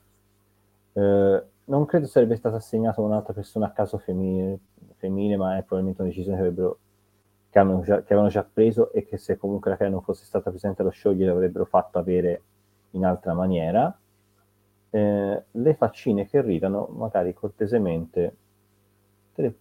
Eh, 0.93 1.43
non 1.65 1.85
credo 1.85 2.07
sarebbe 2.07 2.35
stato 2.35 2.55
assegnato 2.55 2.99
a 2.99 3.05
un'altra 3.05 3.31
persona 3.31 3.67
a 3.67 3.71
caso 3.73 3.99
femminile, 3.99 4.57
femminile 4.95 5.37
ma 5.37 5.55
è 5.55 5.59
probabilmente 5.59 6.01
una 6.01 6.09
decisione 6.09 6.37
che, 6.37 6.43
avrebbero, 6.45 6.79
che, 7.51 7.59
hanno 7.59 7.81
già, 7.81 7.97
che 7.97 8.13
avevano 8.13 8.29
già 8.29 8.43
preso 8.43 8.91
e 8.91 9.05
che 9.05 9.19
se 9.19 9.37
comunque 9.37 9.69
la 9.69 9.77
Karen 9.77 9.93
non 9.93 10.01
fosse 10.01 10.25
stata 10.25 10.49
presente 10.49 10.81
allo 10.81 10.89
show 10.89 11.13
gliel'avrebbero 11.13 11.65
fatto 11.65 11.99
avere 11.99 12.41
in 12.93 13.05
altra 13.05 13.35
maniera. 13.35 13.95
Eh, 14.89 15.43
le 15.51 15.73
faccine 15.75 16.25
che 16.25 16.41
ridano, 16.41 16.87
magari 16.87 17.35
cortesemente, 17.35 18.35
te 19.35 19.41
le 19.43 19.55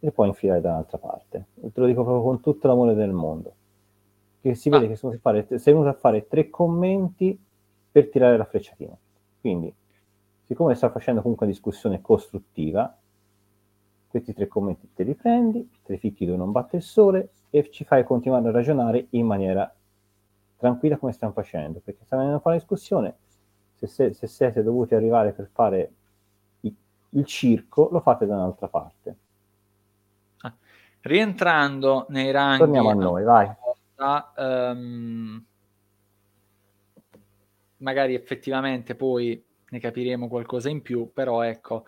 e 0.00 0.12
poi 0.12 0.28
infilare 0.28 0.60
da 0.60 0.70
un'altra 0.70 0.98
parte. 0.98 1.46
Te 1.54 1.80
lo 1.80 1.86
dico 1.86 2.02
proprio 2.02 2.22
con 2.22 2.40
tutto 2.40 2.68
l'amore 2.68 2.94
del 2.94 3.12
mondo. 3.12 3.54
Che 4.40 4.54
si 4.54 4.68
vede 4.68 4.86
ah. 4.86 4.88
che 4.88 4.96
sono 4.96 5.16
fare, 5.20 5.46
sei 5.46 5.72
venuto 5.72 5.88
a 5.88 5.94
fare 5.94 6.28
tre 6.28 6.48
commenti 6.48 7.38
per 7.90 8.08
tirare 8.08 8.36
la 8.36 8.44
frecciatina. 8.44 8.96
Quindi, 9.40 9.72
siccome 10.46 10.74
sta 10.74 10.90
facendo 10.90 11.20
comunque 11.20 11.46
una 11.46 11.54
discussione 11.54 12.00
costruttiva, 12.00 12.96
questi 14.06 14.32
tre 14.32 14.46
commenti 14.46 14.88
te 14.94 15.02
li 15.02 15.14
prendi, 15.14 15.68
te 15.82 15.92
li 15.92 15.98
ficchi 15.98 16.24
dove 16.24 16.38
non 16.38 16.52
batte 16.52 16.76
il 16.76 16.82
sole 16.82 17.30
e 17.50 17.68
ci 17.70 17.84
fai 17.84 18.04
continuare 18.04 18.48
a 18.48 18.52
ragionare 18.52 19.06
in 19.10 19.26
maniera 19.26 19.70
tranquilla 20.56 20.96
come 20.96 21.12
stiamo 21.12 21.32
facendo, 21.32 21.80
perché 21.80 22.04
stiamo 22.04 22.22
andando 22.22 22.40
a 22.40 22.42
fare 22.42 22.56
una 22.56 22.64
discussione, 22.64 23.16
se, 23.74 23.86
se, 23.86 24.12
se 24.12 24.26
siete 24.26 24.62
dovuti 24.62 24.94
arrivare 24.94 25.32
per 25.32 25.48
fare 25.52 25.92
il, 26.60 26.74
il 27.10 27.24
circo, 27.24 27.88
lo 27.90 28.00
fate 28.00 28.26
da 28.26 28.36
un'altra 28.36 28.68
parte 28.68 29.16
rientrando 31.02 32.06
nei 32.10 32.30
ranghi 32.30 32.58
torniamo 32.58 32.90
a 32.90 32.94
noi 32.94 33.24
vai. 33.24 33.50
volta, 33.96 34.32
um, 34.36 35.44
magari 37.78 38.14
effettivamente 38.14 38.94
poi 38.94 39.42
ne 39.70 39.78
capiremo 39.78 40.28
qualcosa 40.28 40.68
in 40.68 40.82
più 40.82 41.10
però 41.12 41.42
ecco 41.42 41.84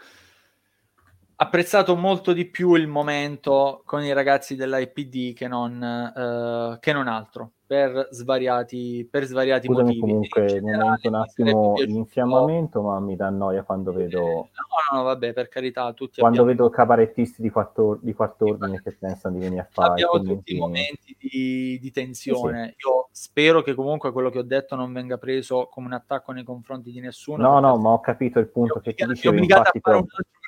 apprezzato 1.37 1.97
molto 1.97 2.33
di 2.33 2.45
più 2.45 2.75
il 2.75 2.87
momento 2.87 3.83
con 3.85 4.03
i 4.03 4.13
ragazzi 4.13 4.57
dell'IPD 4.57 5.35
che 5.35 5.49
non, 5.49 5.81
uh, 6.15 6.79
che 6.79 6.93
non 6.93 7.09
altro 7.09 7.53
per 7.71 8.09
svariati, 8.11 9.07
per 9.09 9.23
svariati 9.27 9.69
Scusami 9.69 9.97
motivi. 9.97 10.01
comunque 10.01 10.61
momento 10.61 11.07
un 11.07 11.15
attimo 11.15 11.75
l'infiammamento, 11.77 12.83
ma 12.83 12.99
mi 12.99 13.15
dà 13.15 13.31
noia 13.31 13.63
quando 13.63 13.93
vedo... 13.93 14.19
No, 14.19 14.49
no, 14.91 15.03
vabbè, 15.05 15.33
per 15.33 15.47
carità, 15.47 15.93
tutti 15.93 16.19
Quando 16.19 16.41
abbiamo... 16.41 16.63
vedo 16.63 16.75
cabarettisti 16.75 17.41
di 17.41 17.49
quarto, 17.49 18.01
di 18.03 18.13
ordine 18.19 18.83
che 18.83 18.97
pensano 18.99 19.37
di 19.37 19.43
venire 19.45 19.61
a 19.61 19.69
fare... 19.71 19.91
Abbiamo 19.91 20.21
tutti 20.21 20.57
i 20.57 20.59
momenti 20.59 21.17
di, 21.17 21.79
di 21.81 21.91
tensione. 21.93 22.65
Sì, 22.65 22.75
sì. 22.77 22.89
Io 22.89 23.09
spero 23.13 23.63
che 23.63 23.75
comunque 23.75 24.11
quello 24.11 24.31
che 24.31 24.41
ho 24.41 24.43
detto 24.43 24.75
non 24.75 24.93
venga 24.93 25.17
preso 25.17 25.69
come 25.71 25.87
un 25.87 25.93
attacco 25.93 26.33
nei 26.33 26.43
confronti 26.43 26.91
di 26.91 26.99
nessuno. 26.99 27.41
No, 27.41 27.61
no, 27.61 27.77
ma 27.77 27.91
ho 27.91 28.01
capito 28.01 28.41
il 28.41 28.49
punto 28.49 28.81
che 28.81 28.95
ti 28.95 29.07
dicevo. 29.07 29.33
Mi 29.33 29.43
obbligato 29.43 29.71
a 29.73 29.81
fare 29.81 29.97
un 29.97 30.07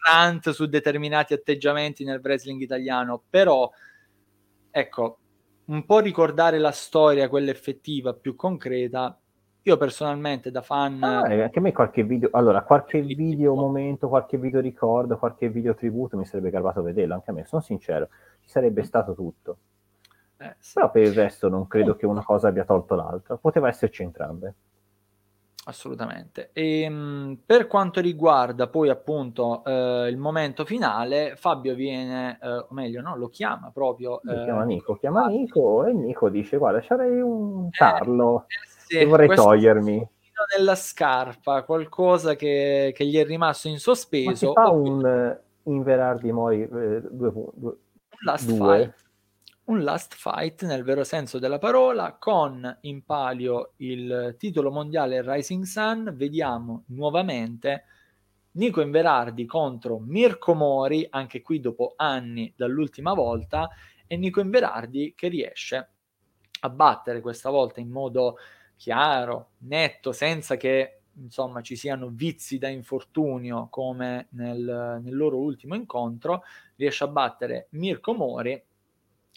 rant 0.08 0.50
su 0.50 0.66
determinati 0.66 1.34
atteggiamenti 1.34 2.02
nel 2.02 2.20
wrestling 2.20 2.60
italiano, 2.60 3.22
però... 3.30 3.70
Ecco, 4.74 5.18
un 5.66 5.84
po' 5.84 6.00
ricordare 6.00 6.58
la 6.58 6.72
storia, 6.72 7.28
quella 7.28 7.50
effettiva, 7.50 8.12
più 8.14 8.34
concreta, 8.34 9.16
io 9.64 9.76
personalmente 9.76 10.50
da 10.50 10.60
fan... 10.60 11.02
Ah, 11.02 11.20
anche 11.20 11.58
a 11.58 11.62
me 11.62 11.72
qualche 11.72 12.02
video, 12.02 12.30
allora, 12.32 12.62
qualche 12.62 13.00
video 13.00 13.54
momento, 13.54 14.08
qualche 14.08 14.36
video 14.38 14.60
ricordo, 14.60 15.18
qualche 15.18 15.48
video 15.48 15.74
tributo 15.74 16.16
mi 16.16 16.24
sarebbe 16.24 16.50
garbato 16.50 16.82
vederlo, 16.82 17.14
anche 17.14 17.30
a 17.30 17.32
me, 17.32 17.44
sono 17.44 17.62
sincero, 17.62 18.08
ci 18.40 18.48
sarebbe 18.48 18.82
stato 18.82 19.14
tutto. 19.14 19.58
Eh, 20.38 20.56
sì. 20.58 20.72
Però 20.74 20.90
per 20.90 21.02
il 21.02 21.12
resto 21.12 21.48
non 21.48 21.68
credo 21.68 21.94
che 21.94 22.06
una 22.06 22.24
cosa 22.24 22.48
abbia 22.48 22.64
tolto 22.64 22.96
l'altra, 22.96 23.36
poteva 23.36 23.68
esserci 23.68 24.02
entrambe. 24.02 24.54
Assolutamente. 25.64 26.50
E, 26.52 26.88
mh, 26.88 27.42
per 27.46 27.68
quanto 27.68 28.00
riguarda 28.00 28.66
poi 28.66 28.88
appunto 28.88 29.62
eh, 29.64 30.08
il 30.08 30.16
momento 30.16 30.64
finale, 30.64 31.36
Fabio 31.36 31.74
viene, 31.76 32.36
eh, 32.42 32.48
o 32.48 32.66
meglio, 32.70 33.00
no, 33.00 33.16
lo 33.16 33.28
chiama 33.28 33.70
proprio. 33.72 34.20
Eh, 34.22 34.42
chiama 34.42 34.64
Nico, 34.64 34.96
chiama 34.96 35.26
Nico 35.26 35.84
e 35.84 35.92
Nico 35.92 36.28
dice: 36.30 36.56
Guarda, 36.56 36.80
c'avrei 36.80 37.20
un 37.20 37.66
eh, 37.66 37.76
tarlo 37.76 38.46
eh, 38.48 38.68
sì, 38.86 38.98
che 38.98 39.04
vorrei 39.04 39.28
togliermi. 39.34 40.08
Nella 40.56 40.74
scarpa, 40.74 41.62
qualcosa 41.62 42.34
che, 42.34 42.92
che, 42.96 43.06
gli 43.06 43.16
è 43.16 43.24
rimasto 43.24 43.68
in 43.68 43.78
sospeso. 43.78 44.52
Ma 44.56 44.62
fa 44.64 44.70
un 44.70 45.38
uh, 45.64 45.70
Inverardi 45.70 46.32
Mori 46.32 46.66
2. 46.66 47.02
due, 47.08 47.28
un 47.28 47.76
last 48.24 48.48
due. 48.48 48.56
fight 48.56 49.01
un 49.64 49.82
last 49.84 50.14
fight 50.14 50.64
nel 50.64 50.82
vero 50.82 51.04
senso 51.04 51.38
della 51.38 51.58
parola, 51.58 52.16
con 52.18 52.78
in 52.82 53.04
palio 53.04 53.74
il 53.76 54.34
titolo 54.38 54.70
mondiale 54.70 55.22
Rising 55.22 55.64
Sun. 55.64 56.12
Vediamo 56.16 56.84
nuovamente 56.88 57.84
Nico 58.52 58.80
Inverardi 58.80 59.46
contro 59.46 59.98
Mirko 59.98 60.54
Mori, 60.54 61.06
anche 61.08 61.42
qui 61.42 61.60
dopo 61.60 61.94
anni 61.96 62.52
dall'ultima 62.56 63.14
volta, 63.14 63.68
e 64.06 64.16
Nico 64.16 64.40
Inverardi 64.40 65.14
che 65.16 65.28
riesce 65.28 65.90
a 66.60 66.68
battere 66.68 67.20
questa 67.20 67.50
volta 67.50 67.80
in 67.80 67.88
modo 67.88 68.36
chiaro, 68.76 69.52
netto, 69.58 70.12
senza 70.12 70.56
che 70.56 71.02
insomma 71.14 71.60
ci 71.60 71.76
siano 71.76 72.08
vizi 72.08 72.58
da 72.58 72.68
infortunio 72.68 73.68
come 73.70 74.28
nel, 74.30 75.00
nel 75.02 75.16
loro 75.16 75.38
ultimo 75.38 75.74
incontro, 75.74 76.42
riesce 76.76 77.04
a 77.04 77.08
battere 77.08 77.68
Mirko 77.70 78.12
Mori 78.12 78.60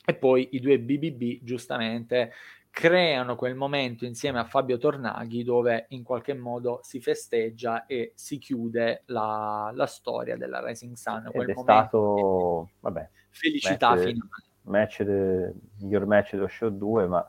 e 0.05 0.13
poi 0.15 0.49
i 0.51 0.59
due 0.59 0.79
BBB 0.79 1.43
giustamente 1.43 2.31
creano 2.75 3.37
quel 3.37 3.55
momento 3.55 4.03
insieme 4.03 4.37
a 4.37 4.43
Fabio 4.43 4.77
Tornaghi 4.77 5.45
dove 5.45 5.85
in 5.89 6.03
qualche 6.03 6.33
modo 6.33 6.81
si 6.83 6.99
festeggia 6.99 7.85
e 7.85 8.11
si 8.15 8.37
chiude 8.37 9.03
la, 9.05 9.71
la 9.73 9.85
storia 9.85 10.35
della 10.35 10.61
Rising 10.61 10.93
Sun. 10.93 11.29
Quel 11.31 11.49
Ed 11.49 11.55
è 11.55 11.59
stato, 11.61 12.71
vabbè, 12.81 13.09
felicità 13.29 13.91
match, 13.91 14.03
finale. 14.03 14.29
Match 14.63 15.03
de, 15.03 15.53
miglior 15.79 16.05
match 16.05 16.31
dello 16.31 16.49
show 16.49 16.67
2, 16.67 17.07
ma 17.07 17.25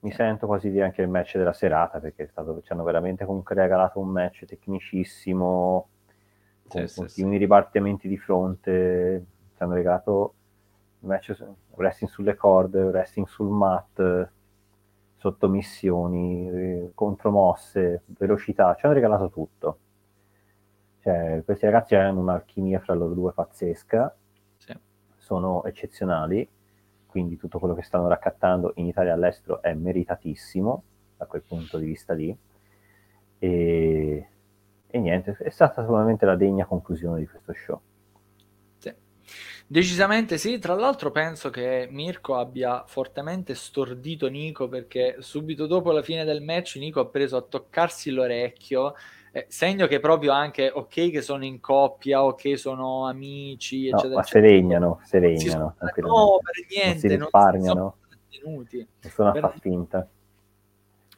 mi 0.00 0.12
sento 0.12 0.46
quasi 0.46 0.70
dire 0.70 0.84
anche 0.84 1.00
il 1.00 1.08
match 1.08 1.38
della 1.38 1.54
serata 1.54 1.98
perché 1.98 2.26
stato, 2.26 2.60
ci 2.62 2.70
hanno 2.70 2.84
veramente 2.84 3.24
comunque 3.24 3.54
regalato 3.54 3.98
un 3.98 4.08
match 4.08 4.44
tecnicissimo, 4.44 5.88
con 6.68 6.86
sì, 6.86 6.96
continui 6.96 7.32
sì, 7.36 7.38
ripartimenti 7.38 8.08
di 8.08 8.18
fronte, 8.18 9.24
ci 9.56 9.62
hanno 9.62 9.72
regalato 9.72 10.34
match 11.06 11.34
wrestling 11.70 12.10
sulle 12.10 12.34
corde, 12.34 12.82
wrestling 12.82 13.26
sul 13.26 13.48
mat, 13.48 14.28
sottomissioni, 15.16 16.48
eh, 16.48 16.90
contromosse, 16.94 18.02
velocità, 18.06 18.74
ci 18.74 18.86
hanno 18.86 18.94
regalato 18.94 19.30
tutto. 19.30 19.78
Cioè, 21.00 21.42
questi 21.44 21.64
ragazzi 21.66 21.94
hanno 21.94 22.20
un'alchimia 22.20 22.80
fra 22.80 22.94
loro 22.94 23.14
due 23.14 23.32
pazzesca, 23.32 24.14
sì. 24.56 24.76
sono 25.16 25.64
eccezionali, 25.64 26.48
quindi 27.06 27.36
tutto 27.36 27.58
quello 27.58 27.74
che 27.74 27.82
stanno 27.82 28.08
raccattando 28.08 28.72
in 28.76 28.86
Italia 28.86 29.12
e 29.12 29.14
all'estero 29.14 29.62
è 29.62 29.72
meritatissimo 29.72 30.82
da 31.16 31.26
quel 31.26 31.42
punto 31.42 31.78
di 31.78 31.86
vista 31.86 32.12
lì. 32.12 32.36
E, 33.38 34.28
e 34.86 34.98
niente, 34.98 35.36
è 35.38 35.50
stata 35.50 35.82
sicuramente 35.82 36.26
la 36.26 36.36
degna 36.36 36.66
conclusione 36.66 37.20
di 37.20 37.26
questo 37.26 37.52
show. 37.52 37.80
Decisamente 39.68 40.38
sì, 40.38 40.58
tra 40.58 40.74
l'altro 40.74 41.10
penso 41.10 41.50
che 41.50 41.88
Mirko 41.90 42.36
abbia 42.36 42.84
fortemente 42.86 43.56
stordito 43.56 44.28
Nico 44.28 44.68
perché 44.68 45.16
subito 45.18 45.66
dopo 45.66 45.90
la 45.90 46.02
fine 46.02 46.24
del 46.24 46.40
match 46.40 46.76
Nico 46.76 47.00
ha 47.00 47.06
preso 47.06 47.36
a 47.36 47.42
toccarsi 47.42 48.10
l'orecchio, 48.10 48.94
eh, 49.32 49.46
segno 49.48 49.88
che 49.88 49.98
proprio 49.98 50.30
anche 50.30 50.70
ok 50.72 51.10
che 51.10 51.20
sono 51.20 51.44
in 51.44 51.58
coppia, 51.58 52.24
ok 52.24 52.56
sono 52.56 53.08
amici, 53.08 53.88
eccetera. 53.88 54.08
No, 54.08 54.14
ma 54.14 54.20
eccetera. 54.20 54.46
se 54.46 54.54
regnano, 54.54 55.00
se 55.02 55.18
regnano. 55.18 55.74
No, 55.96 56.38
per 56.42 56.66
niente, 56.68 56.90
non 56.92 56.98
si 56.98 57.08
risparmiano. 57.08 57.80
Non 57.80 57.94
sono 58.08 58.20
tenuti. 58.30 58.88
Nessuno 59.02 59.32
per... 59.32 59.40
fa 59.40 59.54
finta 59.58 60.08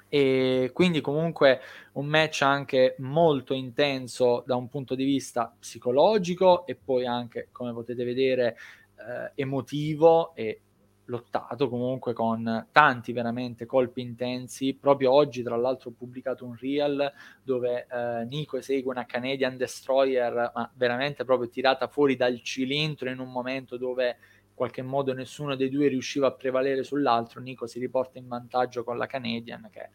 e 0.09 0.71
quindi 0.73 1.01
comunque 1.01 1.61
un 1.93 2.07
match 2.07 2.43
anche 2.43 2.95
molto 2.99 3.55
intenso 3.55 4.43
da 4.47 4.57
un 4.57 4.69
punto 4.69 4.95
di 4.95 5.05
vista 5.05 5.55
psicologico 5.59 6.67
e 6.67 6.75
poi 6.77 7.07
anche 7.07 7.49
come 7.53 7.73
potete 7.73 8.05
vedere 8.05 8.57
eh, 8.97 9.33
emotivo 9.35 10.35
e 10.35 10.61
lottato 11.09 11.69
comunque 11.69 12.13
con 12.13 12.67
tanti 12.71 13.13
veramente 13.13 13.67
colpi 13.67 14.01
intensi. 14.01 14.75
Proprio 14.75 15.13
oggi, 15.13 15.43
tra 15.43 15.57
l'altro, 15.57 15.91
ho 15.91 15.95
pubblicato 15.97 16.45
un 16.45 16.57
reel 16.59 17.13
dove 17.43 17.87
eh, 17.91 18.25
Nico 18.25 18.59
esegue 18.59 18.91
una 18.91 19.07
Canadian 19.07 19.57
Destroyer, 19.57 20.53
ma 20.55 20.71
veramente 20.75 21.25
proprio 21.25 21.49
tirata 21.49 21.89
fuori 21.89 22.17
dal 22.17 22.41
cilindro 22.43 23.11
in 23.11 23.19
un 23.19 23.31
momento 23.31 23.77
dove 23.77 24.17
qualche 24.59 24.83
modo 24.83 25.15
nessuno 25.15 25.55
dei 25.55 25.71
due 25.71 25.89
riusciva 25.89 26.27
a 26.27 26.33
prevalere 26.33 26.83
sull'altro. 26.83 27.41
Nico 27.41 27.67
si 27.67 27.79
riporta 27.79 28.19
in 28.19 28.29
vantaggio 28.29 28.85
con 28.85 28.99
la 28.99 29.07
Canadian 29.07 29.69
che 29.71 29.89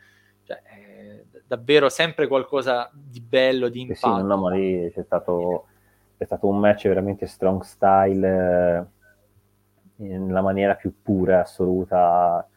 cioè, 0.43 0.61
è 0.61 1.24
davvero 1.45 1.90
sempre 1.90 2.27
qualcosa 2.27 2.90
di 2.92 3.22
bello, 3.22 3.69
di 3.69 3.82
impatto. 3.82 4.16
Sì, 4.16 4.22
sì 4.22 4.27
no, 4.27 4.38
ma 4.38 4.50
lì 4.51 4.92
c'è 4.92 5.03
stato, 5.03 5.67
c'è 6.17 6.25
stato 6.25 6.48
un 6.48 6.59
match 6.59 6.88
veramente 6.88 7.27
strong 7.27 7.61
style 7.61 8.88
eh, 9.98 10.03
nella 10.03 10.42
maniera 10.42 10.75
più 10.75 10.93
pura, 11.01 11.42
assoluta. 11.42 12.48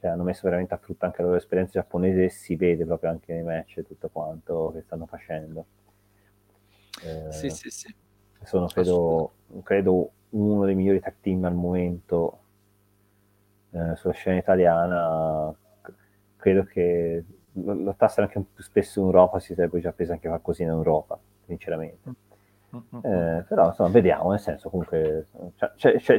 Cioè, 0.00 0.10
hanno 0.10 0.22
messo 0.22 0.42
veramente 0.44 0.74
a 0.74 0.78
frutto 0.78 1.04
anche 1.04 1.20
la 1.20 1.26
loro 1.28 1.38
esperienza 1.38 1.80
giapponese 1.80 2.24
e 2.24 2.28
si 2.30 2.56
vede 2.56 2.84
proprio 2.84 3.10
anche 3.10 3.32
nei 3.32 3.42
match 3.42 3.82
tutto 3.82 4.08
quanto 4.08 4.70
che 4.74 4.82
stanno 4.82 5.06
facendo. 5.06 5.66
Eh, 7.02 7.32
sì, 7.32 7.50
sì, 7.50 7.70
sì. 7.70 7.94
Sono, 8.42 8.66
credo, 8.66 9.32
credo, 9.62 10.10
uno 10.34 10.64
dei 10.64 10.74
migliori 10.74 11.00
tag 11.00 11.14
team 11.20 11.44
al 11.44 11.54
momento 11.54 12.38
eh, 13.70 13.94
sulla 13.96 14.12
scena 14.12 14.38
italiana 14.38 15.54
credo 16.36 16.64
che 16.64 17.24
lottassero 17.52 18.26
anche 18.26 18.44
più 18.52 18.62
spesso 18.62 19.00
in 19.00 19.06
Europa 19.06 19.38
si 19.38 19.54
sarebbe 19.54 19.80
già 19.80 19.92
presa 19.92 20.12
anche 20.12 20.28
qualcosina 20.28 20.72
in 20.72 20.76
Europa, 20.76 21.18
sinceramente. 21.46 22.12
Eh, 22.74 23.44
però 23.46 23.68
insomma 23.68 23.88
vediamo 23.90 24.30
nel 24.30 24.40
senso 24.40 24.68
comunque 24.68 25.28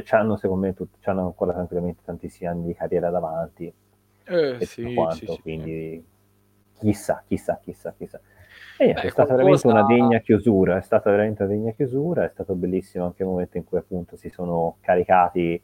hanno 0.08 0.36
secondo 0.36 0.66
me 0.66 0.72
tut- 0.72 1.06
hanno 1.06 1.26
ancora 1.26 1.52
tranquillamente 1.52 2.00
tantissimi 2.02 2.48
anni 2.48 2.66
di 2.68 2.74
carriera 2.74 3.10
davanti 3.10 3.70
eh, 4.24 4.58
sì, 4.62 4.94
quanto, 4.94 5.34
sì, 5.34 5.40
quindi 5.42 6.02
sì. 6.72 6.78
chissà 6.78 7.22
chissà 7.26 7.60
chissà 7.62 7.92
chissà 7.98 8.18
e 8.78 8.92
Beh, 8.92 9.00
è 9.00 9.08
stata 9.08 9.34
qualcosa... 9.34 9.68
veramente 9.68 9.68
una 9.68 9.84
degna 9.84 10.18
chiusura 10.20 10.76
è 10.76 10.82
stata 10.82 11.10
veramente 11.10 11.42
una 11.42 11.52
degna 11.52 11.72
chiusura 11.72 12.24
è 12.24 12.30
stato 12.30 12.54
bellissimo 12.54 13.06
anche 13.06 13.22
il 13.22 13.28
momento 13.28 13.56
in 13.56 13.64
cui 13.64 13.78
appunto 13.78 14.16
si 14.16 14.28
sono 14.28 14.76
caricati 14.80 15.60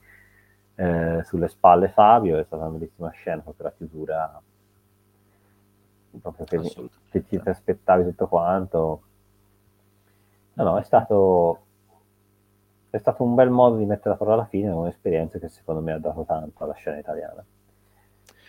eh, 0.75 1.21
sulle 1.25 1.49
spalle 1.49 1.89
Fabio 1.89 2.39
è 2.39 2.45
stata 2.45 2.65
una 2.65 2.77
bellissima 2.77 3.11
scena 3.11 3.43
proprio 3.43 3.67
la 3.67 3.73
chiusura 3.77 4.43
proprio 6.21 6.45
che, 6.45 6.91
che 7.11 7.25
ti 7.25 7.41
aspettavi 7.43 8.05
tutto 8.05 8.29
quanto. 8.29 9.03
No, 10.55 10.65
no, 10.65 10.79
è 10.79 10.83
stato, 10.83 11.65
è 12.91 12.99
stato 12.99 13.23
un 13.23 13.35
bel 13.35 13.51
modo 13.51 13.77
di 13.77 13.87
mettere 13.87 14.11
la 14.11 14.17
parola 14.17 14.37
alla 14.37 14.47
fine, 14.47 14.71
un'esperienza 14.71 15.39
che 15.39 15.49
secondo 15.49 15.81
me 15.81 15.93
ha 15.93 15.99
dato 15.99 16.25
tanto 16.27 16.65
alla 16.65 16.75
scena 16.75 16.99
italiana. 16.99 17.45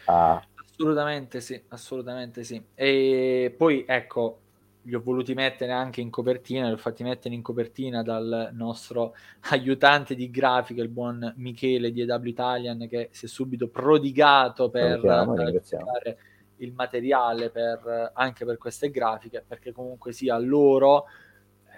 Ah. 0.06 0.44
Assolutamente 0.56 1.40
sì, 1.40 1.62
assolutamente 1.70 2.44
sì. 2.44 2.62
E 2.74 3.54
poi 3.56 3.86
ecco, 3.88 4.40
li 4.84 4.96
ho 4.96 5.02
voluti 5.02 5.34
mettere 5.34 5.72
anche 5.72 6.02
in 6.02 6.10
copertina, 6.10 6.68
li 6.68 6.74
ho 6.74 6.78
fatti 6.78 7.04
mettere 7.04 7.34
in 7.34 7.42
copertina 7.42 8.04
dal 8.04 8.50
nostro 8.54 9.16
aiutante 9.52 10.16
di 10.16 10.30
grafica, 10.30 10.82
il 10.82 10.90
buon 10.90 11.34
Michele 11.38 11.92
di 11.92 12.02
EW 12.02 12.26
Italian, 12.26 12.88
che 12.88 13.10
si 13.12 13.26
è 13.26 13.28
subito 13.28 13.68
prodigato 13.70 14.70
per 14.70 15.04
aiutare 15.06 16.18
il 16.58 16.74
materiale 16.74 17.50
per, 17.50 18.12
anche 18.14 18.46
per 18.46 18.58
queste 18.58 18.90
grafiche, 18.90 19.44
perché 19.46 19.72
comunque 19.72 20.12
sia 20.12 20.38
loro 20.38 21.06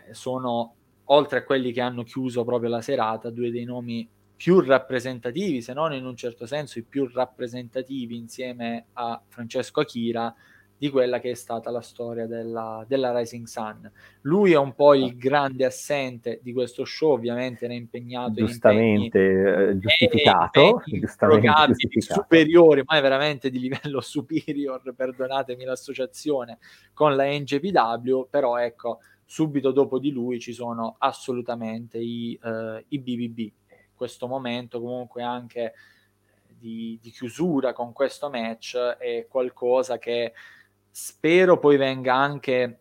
eh, 0.07 0.13
sono, 0.13 0.75
oltre 1.05 1.39
a 1.39 1.43
quelli 1.43 1.71
che 1.71 1.81
hanno 1.81 2.03
chiuso 2.03 2.43
proprio 2.43 2.69
la 2.69 2.81
serata, 2.81 3.29
due 3.29 3.51
dei 3.51 3.63
nomi 3.63 4.07
più 4.35 4.59
rappresentativi, 4.59 5.61
se 5.61 5.73
non 5.73 5.93
in 5.93 6.05
un 6.05 6.15
certo 6.15 6.45
senso 6.45 6.77
i 6.77 6.83
più 6.83 7.09
rappresentativi 7.11 8.17
insieme 8.17 8.87
a 8.93 9.21
Francesco 9.25 9.79
Akira 9.79 10.33
di 10.77 10.89
quella 10.89 11.19
che 11.19 11.31
è 11.31 11.35
stata 11.35 11.71
la 11.71 11.81
storia 11.81 12.27
della, 12.27 12.83
della, 12.87 13.17
Rising 13.17 13.45
Sun. 13.45 13.89
Lui 14.21 14.51
è 14.51 14.57
un 14.57 14.73
po' 14.73 14.93
il 14.93 15.15
grande 15.15 15.65
assente 15.65 16.39
di 16.43 16.51
questo 16.51 16.83
show, 16.83 17.13
ovviamente 17.13 17.65
era 17.65 17.73
impegnato 17.73 18.33
giustamente 18.33 19.17
in 19.19 19.25
impegni, 19.25 19.69
eh, 19.69 19.79
giustificato, 19.79 20.81
giustamente 20.85 21.65
giustificato. 21.67 22.21
superiori, 22.21 22.83
ma 22.85 22.97
è 22.97 23.01
veramente 23.01 23.49
di 23.49 23.59
livello 23.59 24.01
superior, 24.01 24.81
perdonatemi 24.93 25.63
l'associazione, 25.63 26.57
con 26.93 27.15
la 27.15 27.25
NJPW, 27.25 28.27
però 28.29 28.57
ecco, 28.57 28.99
subito 29.23 29.71
dopo 29.71 29.97
di 29.97 30.11
lui 30.11 30.39
ci 30.39 30.51
sono 30.51 30.95
assolutamente 30.99 31.97
i, 31.97 32.37
uh, 32.41 32.83
i 32.89 32.99
BBB. 32.99 33.51
Questo 33.95 34.27
momento 34.27 34.81
comunque 34.81 35.23
anche 35.23 35.73
di, 36.47 36.99
di 37.01 37.11
chiusura 37.11 37.73
con 37.73 37.93
questo 37.93 38.29
match 38.29 38.75
è 38.75 39.25
qualcosa 39.29 39.97
che 39.97 40.33
spero 40.97 41.59
poi 41.59 41.75
venga 41.75 42.15
anche 42.15 42.79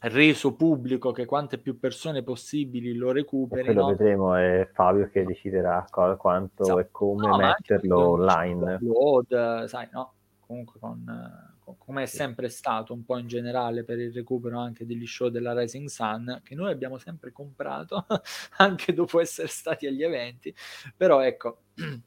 reso 0.00 0.56
pubblico 0.56 1.12
che 1.12 1.24
quante 1.24 1.58
più 1.58 1.78
persone 1.78 2.24
possibili 2.24 2.94
lo 2.94 3.12
recuperino. 3.12 3.72
Quello 3.72 3.86
vedremo, 3.86 4.34
è 4.34 4.68
Fabio 4.72 5.08
che 5.08 5.24
deciderà 5.24 5.86
co- 5.88 6.16
quanto 6.16 6.64
esatto. 6.64 6.78
e 6.80 6.88
come 6.90 7.28
no, 7.28 7.36
metterlo 7.36 8.08
online. 8.10 8.78
Upload, 8.80 9.66
sai, 9.66 9.86
no? 9.92 10.14
Comunque 10.40 10.80
con, 10.80 11.56
con, 11.60 11.78
come 11.78 12.02
è 12.02 12.06
sempre 12.06 12.48
stato 12.48 12.92
un 12.92 13.04
po' 13.04 13.18
in 13.18 13.28
generale 13.28 13.84
per 13.84 14.00
il 14.00 14.12
recupero 14.12 14.58
anche 14.58 14.84
degli 14.84 15.06
show 15.06 15.28
della 15.28 15.56
Rising 15.56 15.86
Sun, 15.86 16.40
che 16.42 16.56
noi 16.56 16.72
abbiamo 16.72 16.98
sempre 16.98 17.30
comprato 17.30 18.04
anche 18.58 18.92
dopo 18.92 19.20
essere 19.20 19.46
stati 19.46 19.86
agli 19.86 20.02
eventi, 20.02 20.52
però 20.96 21.20
ecco... 21.20 21.58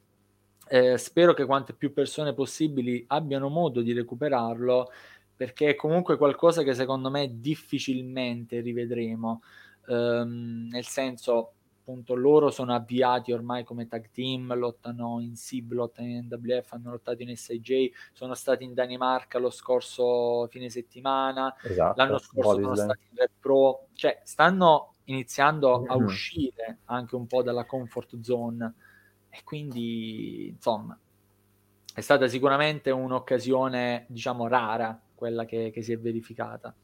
Eh, 0.68 0.96
spero 0.96 1.34
che 1.34 1.44
quante 1.44 1.74
più 1.74 1.92
persone 1.92 2.32
possibili 2.32 3.04
abbiano 3.08 3.50
modo 3.50 3.82
di 3.82 3.92
recuperarlo 3.92 4.88
perché 5.42 5.70
è 5.70 5.74
comunque 5.74 6.16
qualcosa 6.16 6.62
che 6.62 6.72
secondo 6.72 7.10
me 7.10 7.40
difficilmente 7.40 8.60
rivedremo, 8.60 9.42
ehm, 9.88 10.68
nel 10.70 10.86
senso 10.86 11.54
appunto 11.80 12.14
loro 12.14 12.50
sono 12.50 12.72
avviati 12.72 13.32
ormai 13.32 13.64
come 13.64 13.88
tag 13.88 14.10
team, 14.12 14.54
lottano 14.54 15.18
in 15.18 15.34
SIB, 15.34 15.72
lottano 15.72 16.06
in 16.06 16.28
NWF, 16.30 16.72
hanno 16.74 16.92
lottato 16.92 17.22
in 17.22 17.36
SIJ, 17.36 17.90
sono 18.12 18.34
stati 18.34 18.62
in 18.62 18.72
Danimarca 18.72 19.40
lo 19.40 19.50
scorso 19.50 20.46
fine 20.46 20.70
settimana, 20.70 21.52
esatto, 21.60 22.00
l'anno 22.00 22.18
scorso 22.18 22.60
sono 22.60 22.76
stati 22.76 23.06
in 23.10 23.16
Red 23.16 23.30
Pro, 23.40 23.88
cioè 23.94 24.20
stanno 24.22 24.92
iniziando 25.06 25.80
mm-hmm. 25.80 25.90
a 25.90 25.96
uscire 25.96 26.78
anche 26.84 27.16
un 27.16 27.26
po' 27.26 27.42
dalla 27.42 27.64
comfort 27.64 28.20
zone. 28.20 28.74
E 29.28 29.40
quindi 29.42 30.50
insomma 30.50 30.96
è 31.94 32.00
stata 32.00 32.28
sicuramente 32.28 32.92
un'occasione 32.92 34.06
diciamo 34.08 34.46
rara 34.46 34.98
quella 35.22 35.44
che, 35.44 35.70
che 35.70 35.82
si 35.82 35.92
è 35.92 35.98
verificata. 35.98 36.74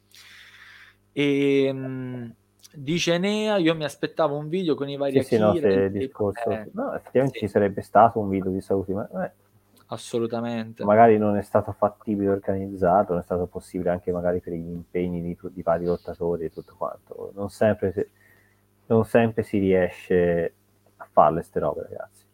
E, 1.11 1.65
ehm, 1.65 1.77
mh, 1.77 2.35
dice 2.75 3.19
Nea, 3.19 3.57
io 3.57 3.75
mi 3.75 3.83
aspettavo 3.83 4.37
un 4.37 4.49
video 4.49 4.77
con 4.77 4.89
i 4.89 4.97
vari 4.97 5.21
sì, 5.25 5.35
Akira. 5.35 5.53
Sì, 5.53 5.61
no, 5.61 5.71
se 5.73 5.91
discorso... 5.91 6.51
Eh, 6.51 6.71
no, 6.73 6.95
effettivamente 6.95 7.41
sì. 7.41 7.47
ci 7.47 7.51
sarebbe 7.51 7.83
stato 7.83 8.21
un 8.21 8.29
video 8.29 8.53
di 8.53 8.61
saluti, 8.61 8.93
ma 8.93 9.09
eh, 9.25 9.33
assolutamente. 9.87 10.85
Magari 10.85 11.19
non 11.19 11.37
è 11.37 11.43
stato 11.43 11.73
fattibile 11.73 12.31
organizzato, 12.31 13.11
non 13.11 13.23
è 13.23 13.25
stato 13.25 13.47
possibile 13.47 13.91
anche 13.91 14.13
magari 14.13 14.39
per 14.39 14.53
gli 14.53 14.71
impegni 14.71 15.21
di, 15.21 15.37
di 15.51 15.63
vari 15.63 15.85
lottatori 15.85 16.45
e 16.45 16.51
tutto 16.51 16.77
quanto. 16.79 17.33
Non 17.35 17.51
sempre, 17.51 18.11
non 18.87 19.05
sempre 19.05 19.43
si 19.43 19.59
riesce 19.59 20.53
a 20.99 21.09
farle 21.11 21.41
queste 21.41 21.59
robe, 21.59 21.83
ragazzi. 21.83 22.25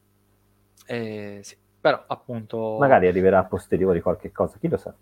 Eh, 0.86 1.41
sì, 1.42 1.57
però 1.81 2.05
appunto... 2.07 2.76
Magari 2.78 3.07
arriverà 3.07 3.39
a 3.39 3.44
posteriori 3.44 4.02
qualche 4.02 4.31
cosa, 4.31 4.58
chi 4.60 4.68
lo 4.68 4.76
sa 4.76 4.94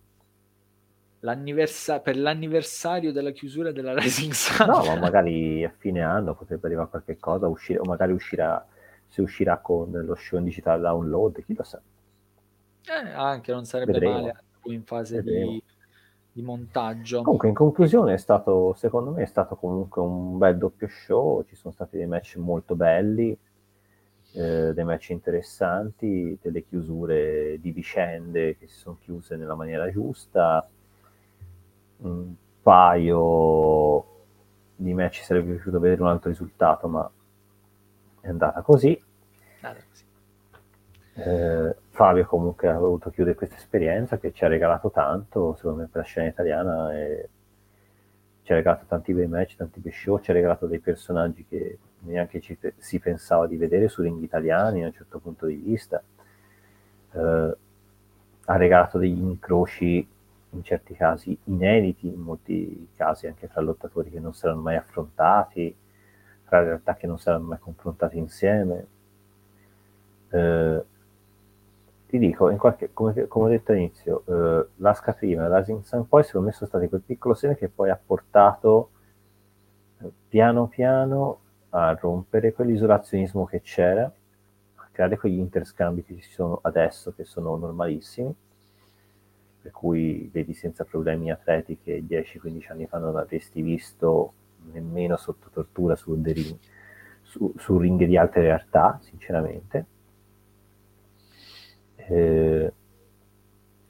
l'anniversa- 1.23 2.01
per 2.01 2.17
l'anniversario 2.17 3.13
della 3.13 3.31
chiusura 3.31 3.73
della 3.73 3.95
Rising 3.99 4.33
Sun. 4.33 4.67
No, 4.67 4.85
ma 4.85 4.97
magari 4.97 5.65
a 5.65 5.73
fine 5.77 6.03
anno 6.03 6.35
potrebbe 6.35 6.67
arrivare 6.67 6.89
qualche 6.89 7.19
cosa, 7.19 7.49
uscire, 7.49 7.79
o 7.79 7.85
magari 7.85 8.13
uscirà, 8.13 8.65
se 9.09 9.23
uscirà 9.23 9.59
con 9.59 9.91
lo 9.91 10.15
show 10.15 10.39
in 10.39 10.45
digitale 10.45 10.81
download, 10.83 11.45
chi 11.45 11.55
lo 11.55 11.63
sa. 11.63 11.81
Eh, 12.85 13.11
anche 13.11 13.53
non 13.53 13.65
sarebbe 13.65 13.93
Vedremo. 13.93 14.21
male 14.21 14.45
in 14.65 14.83
fase 14.85 15.23
di, 15.23 15.63
di, 16.33 16.43
montaggio. 16.43 17.23
Comunque, 17.23 17.49
in 17.49 17.55
conclusione, 17.55 18.15
è 18.15 18.19
stato, 18.19 18.75
secondo 18.75 19.11
me, 19.11 19.23
è 19.23 19.27
stato 19.27 19.55
comunque 19.57 20.03
un 20.03 20.39
bel 20.39 20.57
doppio 20.59 20.89
show. 20.89 21.45
Ci 21.45 21.55
sono 21.55 21.73
stati 21.73 21.97
dei 21.97 22.07
match 22.07 22.37
molto 22.37 22.75
belli, 22.75 23.37
eh, 24.33 24.73
dei 24.75 24.85
match 24.85 25.11
interessanti, 25.11 26.37
delle 26.43 26.65
chiusure 26.65 27.61
di 27.61 27.71
vicende 27.71 28.57
che 28.57 28.67
si 28.67 28.79
sono 28.79 28.99
chiuse 29.01 29.37
nella 29.37 29.55
maniera 29.55 29.89
giusta 29.89 30.69
un 32.03 32.35
paio 32.63 34.07
di 34.77 34.95
match 34.95 35.23
sarebbe 35.23 35.53
piaciuto 35.55 35.79
vedere 35.79 36.03
un 36.03 36.09
altro 36.09 36.31
risultato, 36.31 36.89
ma 36.89 37.11
è 38.21 38.29
andata 38.29 38.63
così. 38.63 39.01
Eh, 41.15 41.77
Fabio 41.91 42.25
comunque 42.25 42.69
ha 42.69 42.79
voluto 42.79 43.11
chiudere 43.11 43.37
questa 43.37 43.57
esperienza 43.57 44.19
che 44.19 44.33
ci 44.33 44.45
ha 44.45 44.49
regalato 44.49 44.91
tanto, 44.91 45.55
secondo 45.57 45.81
me, 45.83 45.87
per 45.87 46.03
la 46.03 46.07
scena 46.07 46.29
italiana. 46.29 46.95
E 46.97 47.29
ci 48.43 48.53
ha 48.53 48.57
regalato 48.57 48.87
tanti 48.89 49.13
bei 49.13 49.29
match, 49.29 49.57
tanti 49.57 49.81
bei 49.81 49.93
show, 49.93 50.19
ci 50.21 50.31
ha 50.31 50.35
regalato 50.35 50.67
dei 50.67 50.81
personaggi 50.81 51.45
che 51.49 51.79
neanche 52.01 52.41
ci, 52.41 52.59
si 52.77 52.99
pensava 52.99 53.47
di 53.47 53.57
vedere 53.57 53.89
su 53.89 54.03
ring 54.03 54.21
italiani 54.23 54.81
da 54.81 54.87
un 54.87 54.93
certo 54.93 55.19
punto 55.19 55.47
di 55.47 55.55
vista. 55.55 56.03
Eh, 57.13 57.57
ha 58.45 58.57
regalato 58.57 58.99
degli 58.99 59.21
incroci 59.21 60.07
in 60.53 60.63
certi 60.63 60.95
casi 60.95 61.37
inediti, 61.45 62.07
in 62.09 62.21
molti 62.21 62.89
casi 62.97 63.27
anche 63.27 63.49
tra 63.49 63.61
lottatori 63.61 64.11
che 64.11 64.21
non 64.21 64.35
saranno 64.35 64.61
mai 64.61 64.77
affrontati, 64.77 65.75
tra 66.45 66.63
realtà 66.63 66.95
che 66.95 67.07
non 67.07 67.19
saranno 67.19 67.47
mai 67.47 67.59
confrontate 67.59 68.17
insieme. 68.17 68.87
Eh, 70.29 70.85
ti 72.07 72.19
dico, 72.19 72.55
qualche, 72.57 72.91
come, 72.93 73.27
come, 73.27 73.47
ho 73.47 73.49
detto 73.49 73.73
all'inizio, 73.73 74.23
eh, 74.27 74.67
l'Asca 74.77 75.15
prima 75.15 75.47
e 75.47 75.49
l'Asing 75.49 75.83
Sun 75.83 76.07
poi 76.07 76.23
secondo 76.25 76.49
me 76.49 76.53
sono 76.53 76.69
stati 76.69 76.89
quel 76.89 77.01
piccolo 77.01 77.35
seme 77.35 77.57
che 77.57 77.69
poi 77.69 77.89
ha 77.89 77.99
portato 78.05 78.91
eh, 80.03 80.11
piano 80.29 80.67
piano 80.67 81.39
a 81.71 81.95
rompere 81.99 82.53
quell'isolazionismo 82.53 83.47
che 83.47 83.63
c'era, 83.63 84.05
a 84.05 84.89
creare 84.93 85.17
quegli 85.17 85.39
interscambi 85.39 86.05
che 86.05 86.17
ci 86.21 86.31
sono 86.31 86.59
adesso, 86.63 87.15
che 87.15 87.25
sono 87.25 87.57
normalissimi 87.57 88.35
per 89.63 89.71
cui 89.71 90.29
vedi 90.33 90.55
senza 90.55 90.85
problemi 90.85 91.31
atleti 91.31 91.79
che 91.83 92.05
10-15 92.07 92.73
anni 92.73 92.87
fa 92.87 92.99
non 92.99 93.17
avresti 93.17 93.63
visto 93.63 94.33
nemmeno 94.73 95.17
sotto 95.17 95.49
tortura 95.51 95.95
su, 95.95 96.21
ring, 96.21 96.57
su, 97.23 97.53
su 97.57 97.79
ring 97.79 98.05
di 98.05 98.17
altre 98.17 98.43
realtà, 98.43 98.99
sinceramente. 99.03 99.87
Eh, 101.95 102.73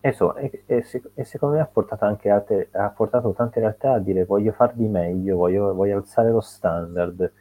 e, 0.01 0.13
so, 0.13 0.35
e, 0.37 0.65
e, 0.67 0.85
e, 1.15 1.25
secondo 1.25 1.55
me 1.55 1.63
ha 1.63 1.67
portato 1.67 2.05
anche 2.05 2.29
altre, 2.29 2.69
ha 2.73 2.91
portato 2.91 3.33
tante 3.33 3.61
realtà 3.61 3.93
a 3.93 3.99
dire 3.99 4.25
voglio 4.25 4.53
far 4.53 4.75
di 4.75 4.87
meglio, 4.89 5.37
voglio, 5.37 5.73
voglio 5.75 5.97
alzare 5.97 6.31
lo 6.31 6.41
standard, 6.41 7.33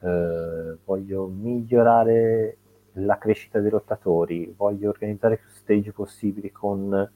eh, 0.00 0.76
voglio 0.84 1.26
migliorare 1.26 2.56
la 2.92 3.18
crescita 3.18 3.60
dei 3.60 3.70
lottatori, 3.70 4.52
voglio 4.56 4.90
organizzare 4.90 5.38
più 5.38 5.48
stage 5.50 5.92
possibili 5.92 6.52
con 6.52 7.10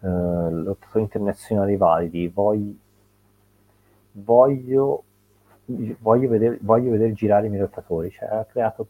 eh, 0.00 0.08
lottatori 0.08 1.02
internazionali 1.02 1.76
validi, 1.76 2.28
voglio, 2.28 2.74
voglio, 4.12 5.04
voglio, 5.64 6.28
vedere, 6.28 6.58
voglio 6.60 6.90
vedere 6.90 7.12
girare 7.12 7.46
i 7.46 7.50
miei 7.50 7.62
lottatori, 7.62 8.10
cioè 8.10 8.28
ha 8.28 8.44
creato, 8.44 8.86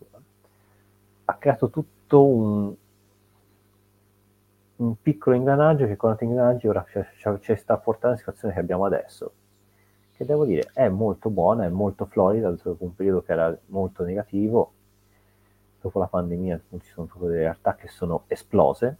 ha 1.25 1.35
creato 1.35 1.71
tutto 1.71 2.25
un, 2.25 2.75
un 4.77 5.01
piccolo 5.01 5.37
ingranaggio 5.37 5.87
che 5.87 5.97
con 5.97 6.11
altri 6.11 6.27
ingranaggi 6.27 6.69
ora 6.69 6.85
ci 7.41 7.57
sta 7.57 7.77
portando 7.79 8.09
alla 8.09 8.17
situazione 8.17 8.55
che 8.55 8.61
abbiamo 8.61 8.85
adesso. 8.85 9.33
Che 10.13 10.25
devo 10.25 10.45
dire 10.45 10.71
è 10.73 10.89
molto 10.89 11.31
buona, 11.31 11.65
è 11.65 11.69
molto 11.69 12.05
florida 12.07 12.51
dopo 12.51 12.85
un 12.85 12.95
periodo 12.95 13.23
che 13.23 13.33
era 13.33 13.57
molto 13.67 14.05
negativo. 14.05 14.73
Dopo 15.81 16.01
la 16.01 16.07
pandemia 16.07 16.61
ci 16.81 16.91
sono 16.91 17.07
proprio 17.07 17.31
delle 17.31 17.43
realtà 17.43 17.77
che 17.77 17.87
sono 17.87 18.25
esplose 18.27 18.97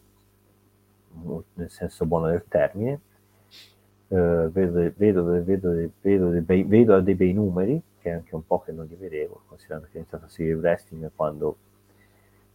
nel 1.55 1.71
senso 1.71 2.07
buono 2.07 2.29
del 2.29 2.45
termine. 2.49 3.01
Uh, 4.09 4.51
vedo, 4.51 4.93
vedo, 4.97 5.25
vedo, 5.25 5.91
vedo, 6.01 6.31
dei 6.31 6.63
vedo 6.65 7.01
dei 7.01 7.15
bei 7.15 7.33
numeri, 7.33 7.81
che 8.01 8.11
è 8.11 8.13
anche 8.15 8.35
un 8.35 8.47
po' 8.47 8.61
che 8.61 8.73
non 8.73 8.87
li 8.87 8.97
vedevo, 8.97 9.43
considerando 9.47 9.87
che 9.91 9.99
ho 9.99 10.01
iniziato 10.01 10.25
a 10.25 10.29
seguire 10.29 10.57
il 10.57 10.63
wrestling 10.63 11.11
quando 11.15 11.57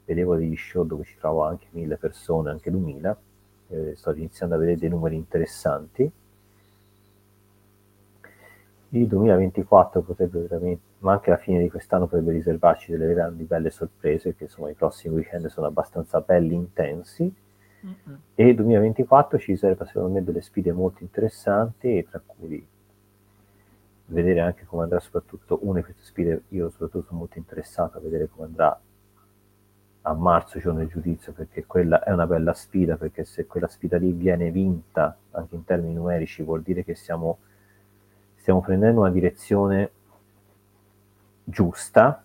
vedevo 0.06 0.36
degli 0.36 0.56
show 0.56 0.84
dove 0.84 1.04
ci 1.04 1.16
trovo 1.18 1.44
anche 1.44 1.68
mille 1.72 1.98
persone, 1.98 2.50
anche 2.50 2.72
duemila. 2.72 3.16
Eh, 3.70 3.96
sto 3.96 4.12
iniziando 4.12 4.56
a 4.56 4.58
vedere 4.58 4.78
dei 4.78 4.90
numeri 4.90 5.16
interessanti. 5.16 6.12
Il 8.90 9.08
2024 9.08 10.02
potrebbe 10.02 10.40
veramente, 10.42 10.82
ma 11.00 11.14
anche 11.14 11.32
la 11.32 11.38
fine 11.38 11.60
di 11.60 11.70
quest'anno 11.70 12.06
potrebbe 12.06 12.32
riservarci 12.32 12.92
delle 12.92 13.12
grandi 13.14 13.44
belle 13.44 13.72
sorprese, 13.72 14.36
che 14.36 14.44
insomma 14.44 14.70
i 14.70 14.76
prossimi 14.76 15.16
weekend 15.16 15.48
sono 15.48 15.68
abbastanza 15.68 16.20
belli 16.22 16.54
intensi 16.54 17.34
Mm-hmm. 17.86 18.18
E 18.36 18.48
il 18.48 18.56
2024 18.56 19.38
ci 19.40 19.52
riserva 19.52 19.86
secondo 19.86 20.10
me 20.10 20.24
delle 20.24 20.42
sfide 20.42 20.72
molto 20.72 21.04
interessanti, 21.04 22.06
tra 22.10 22.22
cui 22.26 22.66
vedere 24.06 24.40
anche 24.42 24.66
come 24.66 24.84
andrà 24.84 25.00
soprattutto 25.00 25.60
una 25.62 25.80
di 25.80 25.86
queste 25.86 26.04
sfide, 26.04 26.44
io 26.50 26.70
soprattutto 26.70 27.06
sono 27.08 27.20
molto 27.20 27.38
interessato 27.38 27.98
a 27.98 28.02
vedere 28.02 28.30
come 28.30 28.46
andrà 28.48 28.80
a 30.06 30.14
marzo 30.14 30.60
giorno 30.60 30.80
del 30.80 30.90
giudizio 30.90 31.32
perché 31.32 31.66
quella 31.66 32.04
è 32.04 32.12
una 32.12 32.28
bella 32.28 32.54
sfida 32.54 32.98
perché 32.98 33.24
se 33.24 33.46
quella 33.46 33.68
sfida 33.68 33.98
lì 33.98 34.12
viene 34.12 34.52
vinta 34.52 35.18
anche 35.32 35.56
in 35.56 35.64
termini 35.64 35.94
numerici 35.94 36.44
vuol 36.44 36.62
dire 36.62 36.84
che 36.84 36.94
stiamo, 36.94 37.38
stiamo 38.36 38.62
prendendo 38.62 39.00
una 39.00 39.12
direzione 39.12 39.92
giusta 41.46 42.22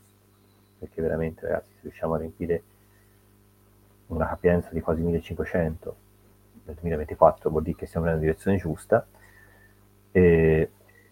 perché 0.78 1.00
veramente 1.00 1.46
ragazzi 1.46 1.70
se 1.74 1.78
riusciamo 1.82 2.14
a 2.14 2.18
riempire 2.18 2.62
una 4.08 4.26
capienza 4.26 4.70
di 4.72 4.80
quasi 4.80 5.02
1500 5.02 5.96
nel 6.64 6.74
2024 6.74 7.50
vuol 7.50 7.62
dire 7.62 7.76
che 7.76 7.86
stiamo 7.86 8.06
nella 8.06 8.18
direzione 8.18 8.58
giusta, 8.58 9.06
e 10.10 10.70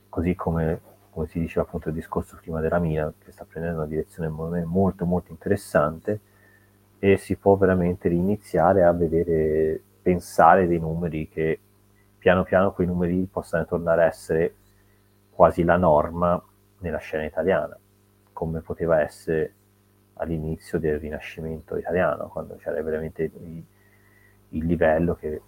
così 0.08 0.34
come, 0.34 0.80
come 1.10 1.26
si 1.26 1.38
diceva 1.38 1.62
appunto 1.62 1.88
il 1.88 1.94
discorso 1.94 2.36
prima 2.40 2.60
della 2.60 2.78
Mina, 2.78 3.12
che 3.18 3.32
sta 3.32 3.44
prendendo 3.44 3.78
una 3.78 3.88
direzione 3.88 4.28
molto 4.28 5.06
molto 5.06 5.30
interessante 5.30 6.20
e 6.98 7.16
si 7.16 7.36
può 7.36 7.56
veramente 7.56 8.08
riniziare 8.08 8.82
a 8.84 8.92
vedere, 8.92 9.80
pensare 10.02 10.66
dei 10.66 10.78
numeri 10.78 11.28
che 11.28 11.60
piano 12.18 12.42
piano 12.42 12.72
quei 12.72 12.86
numeri 12.86 13.28
possano 13.30 13.66
tornare 13.66 14.02
a 14.02 14.06
essere 14.06 14.54
quasi 15.30 15.62
la 15.62 15.76
norma 15.76 16.42
nella 16.78 16.98
scena 16.98 17.24
italiana, 17.24 17.78
come 18.32 18.60
poteva 18.60 19.00
essere 19.00 19.52
all'inizio 20.16 20.78
del 20.78 20.98
Rinascimento 20.98 21.76
italiano, 21.76 22.28
quando 22.28 22.56
c'era 22.56 22.80
veramente 22.82 23.22
il, 23.24 23.64
il 24.50 24.64
livello 24.64 25.14
che 25.14 25.40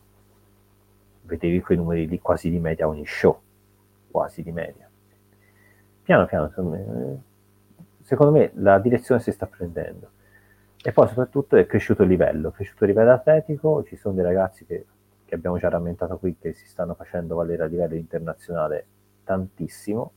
vedevi 1.23 1.61
quei 1.61 1.77
numeri 1.77 2.09
lì 2.09 2.19
quasi 2.21 2.51
di 2.51 2.59
media 2.59 2.89
ogni 2.89 3.07
show, 3.07 3.39
quasi 4.11 4.43
di 4.43 4.53
media. 4.53 4.89
Piano 6.03 6.27
piano, 6.27 6.51
secondo 8.03 8.33
me, 8.33 8.51
la 8.55 8.79
direzione 8.79 9.21
si 9.21 9.31
sta 9.33 9.47
prendendo. 9.47 10.11
E 10.83 10.93
poi 10.93 11.09
soprattutto 11.09 11.57
è 11.57 11.67
cresciuto 11.67 12.03
il 12.03 12.09
livello, 12.09 12.49
è 12.49 12.53
cresciuto 12.53 12.85
il 12.85 12.91
livello 12.91 13.13
atletico, 13.13 13.83
ci 13.85 13.97
sono 13.97 14.15
dei 14.15 14.25
ragazzi 14.25 14.65
che, 14.65 14.87
che 15.25 15.35
abbiamo 15.35 15.59
già 15.59 15.69
rammentato 15.69 16.17
qui 16.19 16.37
che 16.39 16.53
si 16.53 16.67
stanno 16.67 16.95
facendo 16.95 17.35
valere 17.35 17.65
a 17.65 17.67
livello 17.67 17.95
internazionale 17.95 18.87
tantissimo. 19.25 20.13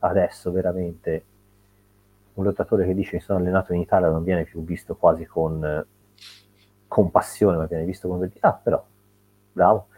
Adesso 0.00 0.52
veramente 0.52 1.24
un 2.38 2.44
lottatore 2.44 2.86
che 2.86 2.94
dice 2.94 3.18
che 3.18 3.20
sono 3.20 3.40
allenato 3.40 3.72
in 3.72 3.80
Italia 3.80 4.08
non 4.08 4.22
viene 4.22 4.44
più 4.44 4.62
visto 4.62 4.94
quasi 4.94 5.26
con, 5.26 5.86
con 6.86 7.10
passione, 7.10 7.56
ma 7.56 7.66
viene 7.66 7.84
visto 7.84 8.06
come 8.06 8.30
ah 8.40 8.52
però, 8.52 8.84
bravo, 9.52 9.88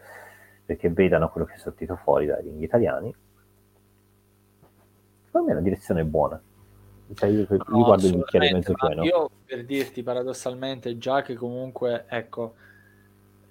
perché 0.65 0.89
vedano 0.89 1.29
quello 1.29 1.45
che 1.45 1.53
è 1.53 1.57
sortito 1.57 1.95
fuori 1.95 2.25
dai 2.25 2.41
ring 2.41 2.61
italiani. 2.61 3.13
Secondo 5.25 5.47
me 5.47 5.53
la 5.53 5.61
direzione 5.61 6.01
è 6.01 6.03
buona. 6.03 6.41
Cioè 7.13 7.29
io, 7.29 7.45
io 7.47 7.63
no, 7.67 7.83
guardo 7.83 8.07
il 8.07 8.17
bicchiere 8.17 8.53
mezzo 8.53 8.73
pieno. 8.73 9.03
Io 9.03 9.29
per 9.45 9.63
dirti 9.63 10.01
paradossalmente, 10.01 10.97
già 10.97 11.21
che 11.21 11.35
comunque, 11.35 12.05
ecco, 12.07 12.55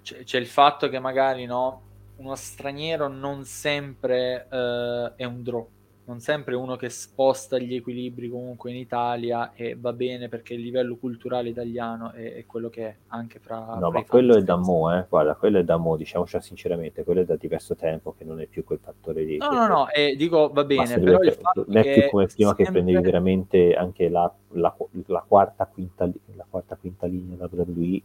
c'è, 0.01 0.23
c'è 0.23 0.37
il 0.37 0.47
fatto 0.47 0.89
che 0.89 0.99
magari 0.99 1.45
no, 1.45 1.81
uno 2.17 2.35
straniero 2.35 3.07
non 3.07 3.45
sempre 3.45 4.47
uh, 4.49 5.15
è 5.15 5.23
un 5.23 5.43
draw 5.43 5.69
non 6.05 6.19
sempre 6.19 6.55
uno 6.55 6.75
che 6.75 6.89
sposta 6.89 7.57
gli 7.57 7.75
equilibri 7.75 8.27
comunque 8.27 8.71
in 8.71 8.77
Italia 8.77 9.53
e 9.53 9.75
va 9.79 9.93
bene 9.93 10.29
perché 10.29 10.55
il 10.55 10.61
livello 10.61 10.95
culturale 10.95 11.49
italiano 11.49 12.11
è, 12.11 12.33
è 12.33 12.45
quello 12.45 12.69
che 12.69 12.87
è 12.87 12.95
anche 13.07 13.39
fra... 13.39 13.77
No, 13.79 13.91
ma 13.91 14.03
quello 14.03 14.35
è 14.35 14.41
da 14.41 14.55
mo', 14.55 14.93
eh? 14.95 15.05
guarda, 15.07 15.35
quello 15.35 15.59
è 15.59 15.63
da 15.63 15.77
mo', 15.77 15.95
diciamoci 15.95 16.37
sinceramente, 16.41 17.03
quello 17.03 17.21
è 17.21 17.25
da 17.25 17.35
diverso 17.35 17.75
tempo 17.75 18.13
che 18.17 18.23
non 18.23 18.41
è 18.41 18.47
più 18.47 18.63
quel 18.63 18.79
fattore 18.81 19.23
lì. 19.23 19.37
No, 19.37 19.51
no, 19.51 19.67
no, 19.67 19.89
e 19.89 20.15
dico 20.15 20.49
va 20.51 20.63
bene, 20.63 20.99
però 20.99 21.19
il 21.21 21.33
fatto 21.33 21.65
non 21.67 21.77
è 21.77 21.93
più 21.93 22.09
come 22.09 22.25
prima 22.25 22.47
sempre... 22.49 22.65
che 22.65 22.71
prendevi 22.71 23.01
veramente 23.01 23.73
anche 23.73 24.09
la, 24.09 24.31
la, 24.49 24.75
la, 25.05 25.23
quarta, 25.25 25.65
quinta, 25.67 26.09
la 26.35 26.45
quarta 26.49 26.75
quinta 26.75 27.05
linea 27.05 27.35
da 27.37 27.49
WWE 27.51 28.01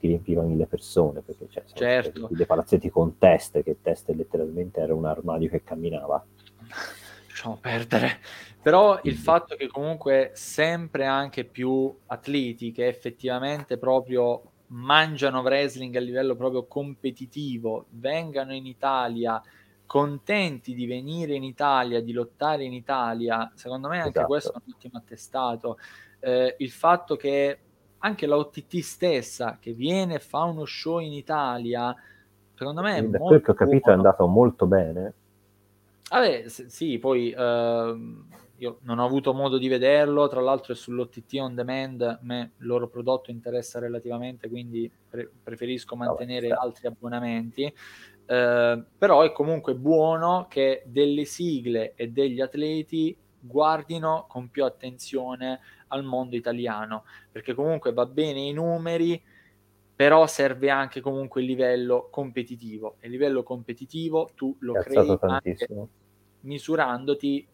ti 0.00 0.08
riempiva 0.08 0.42
mille 0.42 0.66
persone 0.66 1.20
perché 1.20 1.46
cioè, 1.48 1.62
certo. 1.72 2.28
dei 2.32 2.44
palazzetti 2.44 2.90
con 2.90 3.18
teste 3.18 3.62
che 3.62 3.76
teste 3.80 4.12
letteralmente 4.12 4.80
era 4.80 4.92
un 4.92 5.04
armadio 5.04 5.48
che 5.48 5.62
camminava 5.62 6.20
lasciamo 7.42 7.58
perdere. 7.60 8.18
Però 8.62 9.00
il 9.02 9.16
fatto 9.16 9.56
che 9.56 9.66
comunque 9.66 10.30
sempre 10.34 11.04
anche 11.06 11.44
più 11.44 11.92
atleti 12.06 12.70
che 12.70 12.86
effettivamente 12.86 13.76
proprio 13.76 14.42
mangiano 14.68 15.40
wrestling 15.40 15.94
a 15.96 16.00
livello 16.00 16.36
proprio 16.36 16.64
competitivo 16.66 17.86
vengano 17.90 18.54
in 18.54 18.64
Italia 18.66 19.42
contenti 19.84 20.74
di 20.74 20.86
venire 20.86 21.34
in 21.34 21.42
Italia, 21.42 22.00
di 22.00 22.12
lottare 22.12 22.64
in 22.64 22.72
Italia, 22.72 23.50
secondo 23.54 23.88
me 23.88 23.98
anche 23.98 24.10
esatto. 24.10 24.26
questo 24.26 24.52
è 24.52 24.60
un 24.64 24.72
ottimo 24.72 24.98
attestato. 24.98 25.78
Eh, 26.20 26.54
il 26.60 26.70
fatto 26.70 27.16
che 27.16 27.58
anche 27.98 28.26
la 28.26 28.38
OTT 28.38 28.78
stessa 28.78 29.58
che 29.60 29.72
viene 29.72 30.14
e 30.14 30.18
fa 30.20 30.44
uno 30.44 30.64
show 30.64 31.00
in 31.00 31.12
Italia, 31.12 31.94
secondo 32.54 32.80
me 32.80 32.96
è 32.96 33.02
da 33.02 33.18
quel 33.18 33.42
che 33.42 33.50
ho 33.50 33.54
capito 33.54 33.80
buono. 33.80 33.92
è 33.92 33.96
andato 33.96 34.26
molto 34.26 34.66
bene 34.66 35.14
Vabbè, 36.12 36.46
sì, 36.46 36.98
poi 36.98 37.32
uh, 37.32 38.26
io 38.58 38.78
non 38.82 38.98
ho 38.98 39.04
avuto 39.04 39.32
modo 39.32 39.56
di 39.56 39.66
vederlo, 39.66 40.28
tra 40.28 40.42
l'altro 40.42 40.74
è 40.74 40.76
sull'OTT 40.76 41.38
on 41.40 41.54
demand, 41.54 42.02
a 42.02 42.18
me 42.20 42.52
il 42.58 42.66
loro 42.66 42.86
prodotto 42.86 43.30
interessa 43.30 43.78
relativamente, 43.78 44.50
quindi 44.50 44.92
pre- 45.08 45.30
preferisco 45.42 45.96
mantenere 45.96 46.48
Vabbè, 46.48 46.60
altri 46.60 46.86
abbonamenti. 46.86 47.74
Uh, 48.26 48.84
però 48.98 49.22
è 49.22 49.32
comunque 49.32 49.74
buono 49.74 50.46
che 50.50 50.82
delle 50.84 51.24
sigle 51.24 51.94
e 51.96 52.08
degli 52.08 52.40
atleti 52.42 53.16
guardino 53.40 54.26
con 54.28 54.50
più 54.50 54.64
attenzione 54.64 55.60
al 55.88 56.04
mondo 56.04 56.36
italiano, 56.36 57.04
perché 57.30 57.54
comunque 57.54 57.94
va 57.94 58.04
bene 58.04 58.40
i 58.40 58.52
numeri, 58.52 59.20
però 59.96 60.26
serve 60.26 60.68
anche 60.68 61.00
comunque 61.00 61.40
il 61.40 61.46
livello 61.46 62.08
competitivo. 62.10 62.96
E 63.00 63.06
il 63.06 63.12
livello 63.12 63.42
competitivo 63.42 64.30
tu 64.34 64.54
lo 64.60 64.74
crei 64.74 65.16
anche 65.20 65.66
misurandoti 66.42 67.46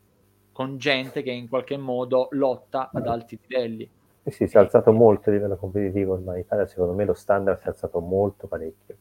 con 0.52 0.76
gente 0.76 1.22
che 1.22 1.30
in 1.30 1.48
qualche 1.48 1.76
modo 1.76 2.28
lotta 2.32 2.90
ad 2.92 3.06
alti 3.06 3.38
livelli. 3.40 3.88
Sì, 4.24 4.30
sì, 4.30 4.46
si 4.48 4.56
è 4.56 4.60
alzato 4.60 4.92
molto 4.92 5.30
il 5.30 5.36
livello 5.36 5.56
competitivo 5.56 6.14
ormai 6.14 6.36
in 6.36 6.44
Italia, 6.44 6.66
secondo 6.66 6.92
me 6.92 7.04
lo 7.04 7.14
standard 7.14 7.58
si 7.60 7.66
è 7.66 7.68
alzato 7.68 8.00
molto 8.00 8.46
parecchio. 8.46 8.96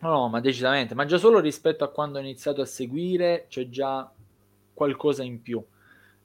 No, 0.00 0.28
ma 0.28 0.40
decisamente, 0.40 0.94
ma 0.94 1.04
già 1.04 1.18
solo 1.18 1.40
rispetto 1.40 1.84
a 1.84 1.90
quando 1.90 2.18
ho 2.18 2.20
iniziato 2.20 2.60
a 2.60 2.66
seguire 2.66 3.46
c'è 3.48 3.68
già 3.68 4.10
qualcosa 4.74 5.24
in 5.24 5.42
più, 5.42 5.64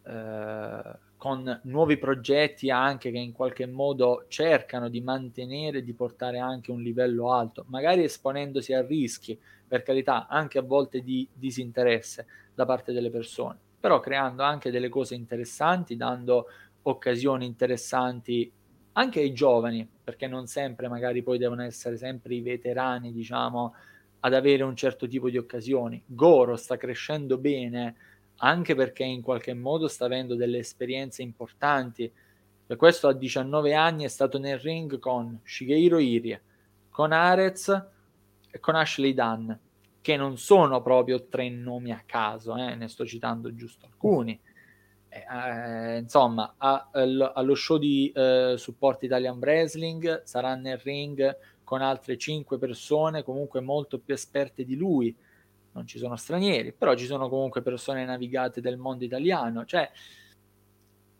eh, 0.04 1.00
con 1.24 1.58
nuovi 1.64 1.98
progetti 1.98 2.70
anche 2.70 3.10
che 3.10 3.18
in 3.18 3.32
qualche 3.32 3.66
modo 3.66 4.26
cercano 4.28 4.90
di 4.90 5.00
mantenere, 5.00 5.82
di 5.82 5.94
portare 5.94 6.40
anche 6.40 6.70
un 6.70 6.82
livello 6.82 7.32
alto, 7.32 7.64
magari 7.70 8.04
esponendosi 8.04 8.74
a 8.74 8.86
rischi, 8.86 9.40
per 9.66 9.84
carità, 9.84 10.28
anche 10.28 10.58
a 10.58 10.64
volte 10.64 11.02
di 11.02 11.26
disinteresse 11.34 12.26
da 12.54 12.66
parte 12.66 12.92
delle 12.92 13.10
persone, 13.10 13.58
però 13.80 14.02
creando 14.02 14.44
anche 14.44 14.70
delle 14.70 14.90
cose 14.90 15.16
interessanti, 15.16 15.96
dando 15.96 16.48
occasioni 16.82 17.46
interessanti 17.46 18.52
anche 18.92 19.22
ai 19.22 19.32
giovani, 19.32 19.88
perché 20.04 20.28
non 20.28 20.48
sempre 20.48 20.90
magari 20.90 21.24
poi 21.24 21.38
devono 21.38 21.64
essere 21.64 21.96
sempre 21.96 22.36
i 22.36 22.42
veterani, 22.42 23.14
diciamo, 23.14 23.74
ad 24.20 24.34
avere 24.34 24.64
un 24.64 24.76
certo 24.76 25.08
tipo 25.08 25.30
di 25.30 25.38
occasioni. 25.38 26.04
Goro 26.06 26.58
sta 26.58 26.76
crescendo 26.76 27.38
bene 27.38 27.96
anche 28.44 28.76
perché 28.76 29.04
in 29.04 29.22
qualche 29.22 29.54
modo 29.54 29.88
sta 29.88 30.06
avendo 30.06 30.36
delle 30.36 30.60
esperienze 30.60 31.22
importanti. 31.22 32.12
Per 32.66 32.78
questo 32.78 33.08
a 33.08 33.14
19 33.14 33.74
anni 33.74 34.04
è 34.04 34.10
stato 34.10 34.38
nel 34.38 34.60
ring 34.60 35.00
con 35.00 35.40
Shigeiro 35.44 35.98
Irie, 35.98 36.42
con 36.90 37.14
Arez 37.14 37.70
e 38.52 38.60
con 38.60 38.76
Ashley 38.76 39.14
Dunn, 39.14 39.52
che 40.02 40.18
non 40.18 40.38
sono 40.38 40.82
proprio 40.82 41.28
tre 41.28 41.50
nomi 41.50 41.92
a 41.92 42.04
caso, 42.06 42.56
eh, 42.58 42.76
ne 42.76 42.88
sto 42.90 43.06
citando 43.06 43.56
giusto 43.56 43.86
alcuni. 43.86 44.38
Eh, 45.08 45.26
eh, 45.32 45.98
insomma, 46.00 46.56
a, 46.58 46.90
allo 46.92 47.56
show 47.56 47.78
di 47.78 48.12
eh, 48.14 48.56
Support 48.58 49.04
Italian 49.04 49.38
Wrestling 49.38 50.24
sarà 50.24 50.56
nel 50.56 50.80
ring 50.80 51.38
con 51.64 51.82
altre 51.82 52.18
cinque 52.18 52.58
persone 52.58 53.24
comunque 53.24 53.62
molto 53.62 54.00
più 54.00 54.14
esperte 54.14 54.66
di 54.66 54.76
lui. 54.76 55.16
Non 55.74 55.86
ci 55.88 55.98
sono 55.98 56.16
stranieri, 56.16 56.72
però 56.72 56.96
ci 56.96 57.06
sono 57.06 57.30
comunque 57.30 57.62
persone 57.62 58.06
navigate 58.06 58.62
del 58.62 58.78
mondo 58.78 59.04
italiano. 59.04 59.66
Cioè, 59.66 59.90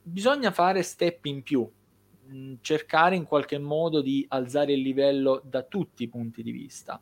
bisogna 0.02 0.52
fare 0.52 0.84
step 0.84 1.26
in 1.26 1.44
più, 1.44 1.70
mh, 2.28 2.56
cercare 2.62 3.16
in 3.16 3.26
qualche 3.26 3.58
modo 3.58 4.02
di 4.02 4.26
alzare 4.30 4.74
il 4.74 4.82
livello 4.82 5.42
da 5.44 5.64
tutti 5.64 6.04
i 6.04 6.10
punti 6.10 6.44
di 6.44 6.52
vista. 6.52 7.02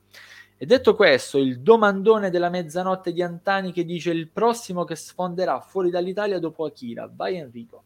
E 0.57 0.65
detto 0.67 0.95
questo, 0.95 1.39
il 1.39 1.59
domandone 1.61 2.29
della 2.29 2.49
mezzanotte 2.49 3.11
di 3.11 3.23
Antani 3.23 3.71
che 3.71 3.83
dice 3.83 4.11
il 4.11 4.29
prossimo 4.29 4.83
che 4.83 4.95
sfonderà 4.95 5.59
fuori 5.59 5.89
dall'Italia 5.89 6.37
dopo 6.37 6.65
Akira. 6.65 7.09
Vai 7.11 7.37
Enrico. 7.37 7.83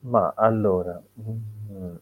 Ma 0.00 0.32
allora, 0.34 0.98
mh, 1.12 1.30
mm, 1.70 1.94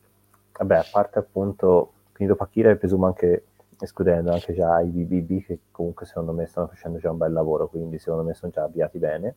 vabbè, 0.59 0.77
a 0.77 0.87
parte 0.89 1.19
appunto, 1.19 1.93
quindi 2.13 2.33
dopo 2.33 2.45
Akira 2.45 2.77
presumo 2.77 3.07
anche, 3.07 3.47
escludendo 3.79 4.33
anche 4.33 4.55
già 4.55 4.81
i 4.81 4.89
BBB 4.89 5.45
che 5.45 5.61
comunque 5.71 6.07
secondo 6.07 6.33
me 6.33 6.47
stanno 6.47 6.69
facendo 6.69 6.99
già 6.99 7.11
un 7.11 7.19
bel 7.19 7.33
lavoro, 7.33 7.69
quindi 7.69 7.99
secondo 7.99 8.25
me 8.25 8.35
sono 8.35 8.53
già 8.53 8.65
avviati 8.65 8.99
bene. 8.99 9.37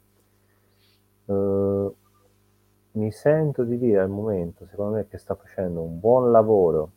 Uh, 1.25 1.95
mi 2.91 3.11
sento 3.11 3.63
di 3.63 3.77
dire 3.77 3.99
al 3.99 4.09
momento, 4.09 4.65
secondo 4.65 4.95
me, 4.95 5.07
che 5.07 5.17
sta 5.17 5.35
facendo 5.35 5.81
un 5.81 5.99
buon 5.99 6.31
lavoro 6.31 6.91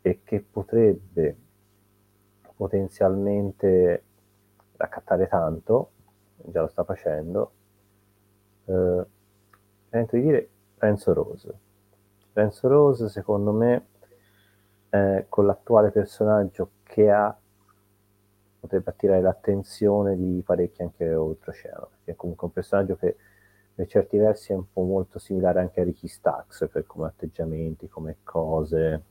e 0.00 0.20
che 0.24 0.40
potrebbe 0.40 1.36
potenzialmente 2.56 4.02
raccattare 4.76 5.28
tanto, 5.28 5.90
già 6.36 6.62
lo 6.62 6.68
sta 6.68 6.84
facendo, 6.84 7.52
eh, 8.64 9.06
sento 9.90 10.16
di 10.16 10.22
dire 10.22 10.48
Renzo 10.78 11.12
Rose. 11.12 11.58
Renzo 12.32 12.68
Rose 12.68 13.08
secondo 13.08 13.52
me 13.52 13.86
eh, 14.90 15.26
con 15.28 15.46
l'attuale 15.46 15.90
personaggio 15.90 16.70
che 16.82 17.10
ha 17.10 17.36
potrebbe 18.60 18.90
attirare 18.90 19.20
l'attenzione 19.20 20.16
di 20.16 20.42
parecchi 20.44 20.82
anche 20.82 21.14
oltreoceano, 21.14 21.88
perché 21.90 22.12
è 22.12 22.16
comunque 22.16 22.48
un 22.48 22.52
personaggio 22.52 22.96
che 22.96 23.16
per 23.74 23.86
certi 23.86 24.16
versi 24.18 24.52
è 24.52 24.56
un 24.56 24.64
po' 24.72 24.82
molto 24.82 25.18
similare 25.18 25.60
anche 25.60 25.80
a 25.80 25.84
Ricky 25.84 26.08
Stax 26.08 26.68
per 26.68 26.84
come 26.84 27.06
atteggiamenti, 27.06 27.88
come 27.88 28.16
cose. 28.24 29.02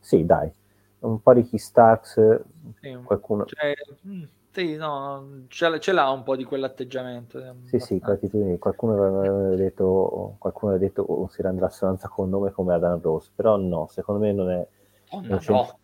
Sì, 0.00 0.24
dai, 0.24 0.52
un 1.00 1.22
po' 1.22 1.30
Ricky 1.30 1.58
Stax, 1.58 2.40
sì, 2.80 2.98
qualcuno... 3.04 3.44
Cioè, 3.44 3.74
mm, 4.06 4.22
sì, 4.52 4.76
no, 4.76 5.44
ce, 5.48 5.78
ce, 5.78 5.92
l'ha 5.92 6.10
un 6.10 6.22
po' 6.22 6.34
di 6.34 6.44
quell'atteggiamento. 6.44 7.56
Sì, 7.66 7.78
sì, 7.78 8.00
qualcuno 8.00 8.94
aveva 8.94 9.54
detto, 9.54 10.34
qualcuno 10.38 10.72
aveva 10.72 10.86
detto 10.86 11.02
oh, 11.02 11.28
si 11.28 11.40
renderà 11.40 11.66
assonanza 11.66 12.08
con 12.08 12.28
nome 12.28 12.50
come 12.50 12.74
Adam 12.74 13.00
Rose, 13.00 13.30
però 13.34 13.56
no, 13.56 13.86
secondo 13.88 14.20
me 14.20 14.32
non 14.32 14.50
è... 14.50 14.66
Oh, 15.10 15.20
non 15.20 15.40
no. 15.46 15.78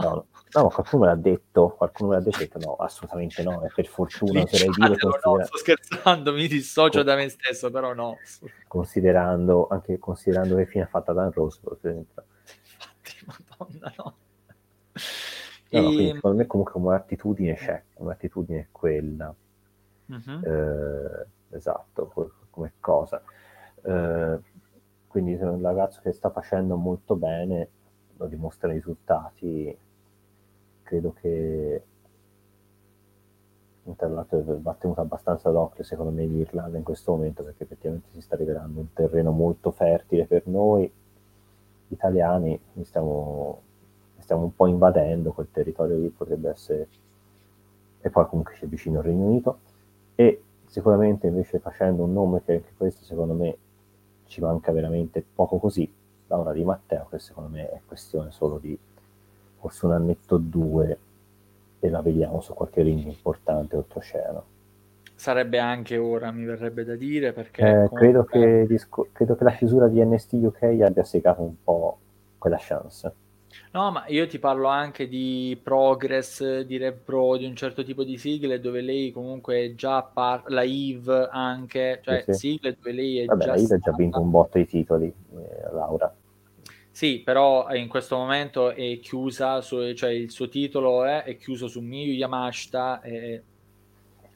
No, 0.00 0.26
no, 0.52 0.68
qualcuno 0.68 1.04
me 1.04 1.08
l'ha 1.08 1.14
detto, 1.14 1.68
qualcuno 1.76 2.10
me 2.10 2.16
l'ha 2.16 2.22
detto, 2.22 2.58
no, 2.58 2.74
assolutamente 2.74 3.44
no, 3.44 3.64
e 3.64 3.70
per 3.72 3.86
fortuna 3.86 4.42
oserei 4.42 4.70
dire... 4.70 4.98
Considera... 4.98 5.36
No, 5.36 5.44
sto 5.44 5.56
scherzando, 5.58 6.32
mi 6.32 6.48
dissocio 6.48 6.98
Con... 6.98 7.04
da 7.04 7.14
me 7.14 7.28
stesso, 7.28 7.70
però 7.70 7.94
no. 7.94 8.16
Considerando, 8.66 9.68
anche 9.70 10.00
considerando 10.00 10.56
che 10.56 10.66
fine 10.66 10.84
ha 10.84 10.88
fatto 10.88 11.12
Dan 11.12 11.30
Rose, 11.30 11.60
per 11.62 11.72
esempio. 11.74 12.24
Infatti, 12.64 13.44
madonna, 13.56 13.94
no. 13.96 14.16
No, 15.70 15.80
no, 15.80 15.86
quindi 15.88 16.12
secondo 16.14 16.36
me 16.36 16.46
comunque 16.46 16.72
come 16.72 16.94
attitudine 16.94 17.54
c'è, 17.54 17.82
come 17.94 18.12
attitudine 18.12 18.60
è 18.60 18.66
quella. 18.70 19.34
Uh-huh. 20.06 20.40
Eh, 20.44 21.26
esatto, 21.50 22.12
come 22.50 22.72
cosa. 22.80 23.22
Eh, 23.82 24.38
quindi 25.08 25.34
è 25.34 25.42
un 25.42 25.62
ragazzo 25.62 26.00
che 26.02 26.12
sta 26.12 26.30
facendo 26.30 26.76
molto 26.76 27.16
bene, 27.16 27.68
lo 28.16 28.26
dimostrano 28.26 28.74
i 28.74 28.76
risultati, 28.76 29.76
credo 30.82 31.12
che 31.20 31.82
l'altro 33.98 34.42
va 34.60 34.74
tenuto 34.74 35.00
abbastanza 35.00 35.50
d'occhio 35.50 35.84
secondo 35.84 36.10
me 36.10 36.24
l'Irlanda 36.26 36.76
in 36.76 36.82
questo 36.82 37.12
momento 37.12 37.44
perché 37.44 37.62
effettivamente 37.62 38.08
si 38.12 38.20
sta 38.20 38.34
rivelando 38.34 38.80
un 38.80 38.92
terreno 38.92 39.30
molto 39.30 39.70
fertile 39.70 40.26
per 40.26 40.46
noi 40.46 40.90
italiani, 41.88 42.58
stiamo, 42.82 43.60
stiamo 44.26 44.42
un 44.42 44.56
po' 44.56 44.66
invadendo 44.66 45.30
quel 45.30 45.46
territorio 45.52 45.96
lì, 45.96 46.08
potrebbe 46.08 46.50
essere 46.50 46.88
e 48.00 48.10
poi 48.10 48.26
comunque 48.26 48.54
c'è 48.54 48.66
vicino 48.66 48.98
il 48.98 49.04
Regno 49.04 49.24
Unito 49.24 49.58
e 50.16 50.42
sicuramente 50.66 51.28
invece 51.28 51.60
facendo 51.60 52.02
un 52.02 52.12
nome 52.12 52.42
che 52.44 52.54
anche 52.54 52.72
questo 52.76 53.04
secondo 53.04 53.34
me 53.34 53.56
ci 54.26 54.40
manca 54.40 54.72
veramente 54.72 55.24
poco 55.32 55.58
così 55.58 55.88
Laura 56.26 56.52
Di 56.52 56.64
Matteo 56.64 57.06
che 57.08 57.20
secondo 57.20 57.50
me 57.50 57.70
è 57.70 57.80
questione 57.86 58.32
solo 58.32 58.58
di 58.58 58.76
forse 59.60 59.86
un 59.86 59.92
annetto 59.92 60.34
o 60.34 60.38
due 60.38 60.98
e 61.78 61.88
la 61.88 62.02
vediamo 62.02 62.40
su 62.40 62.52
qualche 62.52 62.82
ring 62.82 63.04
importante 63.04 63.76
oltreoceano. 63.76 64.44
Sarebbe 65.14 65.60
anche 65.60 65.96
ora, 65.96 66.32
mi 66.32 66.44
verrebbe 66.44 66.84
da 66.84 66.96
dire, 66.96 67.32
perché... 67.32 67.62
Eh, 67.62 67.88
comunque... 67.88 67.98
credo, 67.98 68.24
che 68.24 68.66
credo, 69.12 69.36
che, 69.36 69.44
la 69.44 69.52
chiusura 69.52 69.88
di 69.88 70.04
NST 70.04 70.32
UK 70.32 70.62
abbia 70.82 71.04
segato 71.04 71.42
un 71.42 71.54
po' 71.62 71.98
quella 72.38 72.58
chance. 72.58 73.12
No, 73.72 73.90
ma 73.90 74.04
io 74.08 74.26
ti 74.26 74.38
parlo 74.38 74.68
anche 74.68 75.08
di 75.08 75.58
Progress, 75.62 76.60
di 76.60 76.76
Rev 76.76 76.98
Pro, 77.04 77.36
di 77.36 77.44
un 77.44 77.54
certo 77.54 77.84
tipo 77.84 78.04
di 78.04 78.16
sigle 78.16 78.60
dove 78.60 78.80
lei 78.80 79.12
comunque 79.12 79.74
già 79.74 80.02
par- 80.02 80.44
la 80.46 80.62
Eve 80.62 81.28
anche, 81.30 82.00
cioè 82.02 82.22
sì, 82.26 82.32
sì. 82.32 82.38
sigle 82.38 82.74
dove 82.74 82.92
lei 82.92 83.18
è 83.18 83.24
Vabbè, 83.26 83.44
già 83.44 83.54
la 83.54 83.60
Eve 83.60 83.74
ha 83.74 83.78
già 83.78 83.92
vinto 83.92 84.20
un 84.20 84.30
botto 84.30 84.58
di 84.58 84.66
titoli, 84.66 85.06
eh, 85.06 85.72
Laura. 85.72 86.14
Sì, 86.90 87.20
però 87.22 87.70
in 87.74 87.88
questo 87.88 88.16
momento 88.16 88.70
è 88.70 88.98
chiusa, 89.00 89.60
su, 89.60 89.92
cioè 89.92 90.10
il 90.10 90.30
suo 90.30 90.48
titolo 90.48 91.04
è, 91.04 91.24
è 91.24 91.36
chiuso 91.36 91.68
su 91.68 91.80
Miyu 91.80 92.14
Yamashita 92.14 93.02
e 93.02 93.42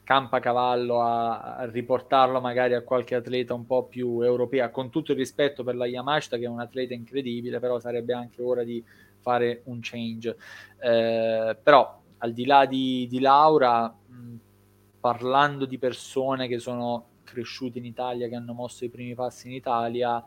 campa 0.03 0.39
cavallo 0.39 1.01
a, 1.01 1.55
a, 1.55 1.65
riportarlo 1.65 2.39
magari 2.39 2.75
a 2.75 2.81
qualche 2.81 3.15
atleta 3.15 3.55
un 3.55 3.65
po' 3.65 3.85
più 3.85 4.21
europea, 4.21 4.69
con 4.69 4.91
tutto 4.91 5.13
il 5.13 5.17
rispetto 5.17 5.63
per 5.63 5.75
la 5.75 5.87
Yamashita 5.87 6.37
che 6.37 6.43
è 6.43 6.47
un 6.47 6.59
atleta 6.59 6.93
incredibile, 6.93 7.59
però 7.59 7.79
sarebbe 7.79 8.13
anche 8.13 8.41
ora 8.41 8.63
di 8.63 8.83
fare 9.21 9.61
un 9.65 9.79
change. 9.81 10.35
Eh, 10.79 11.57
però 11.61 11.99
al 12.17 12.33
di 12.33 12.45
là 12.45 12.65
di, 12.65 13.07
di 13.09 13.19
Laura, 13.19 13.87
mh, 13.87 14.35
parlando 14.99 15.65
di 15.65 15.77
persone 15.77 16.47
che 16.47 16.59
sono 16.59 17.05
cresciute 17.23 17.79
in 17.79 17.85
Italia, 17.85 18.27
che 18.27 18.35
hanno 18.35 18.53
mosso 18.53 18.85
i 18.85 18.89
primi 18.89 19.15
passi 19.15 19.47
in 19.47 19.53
Italia, 19.53 20.23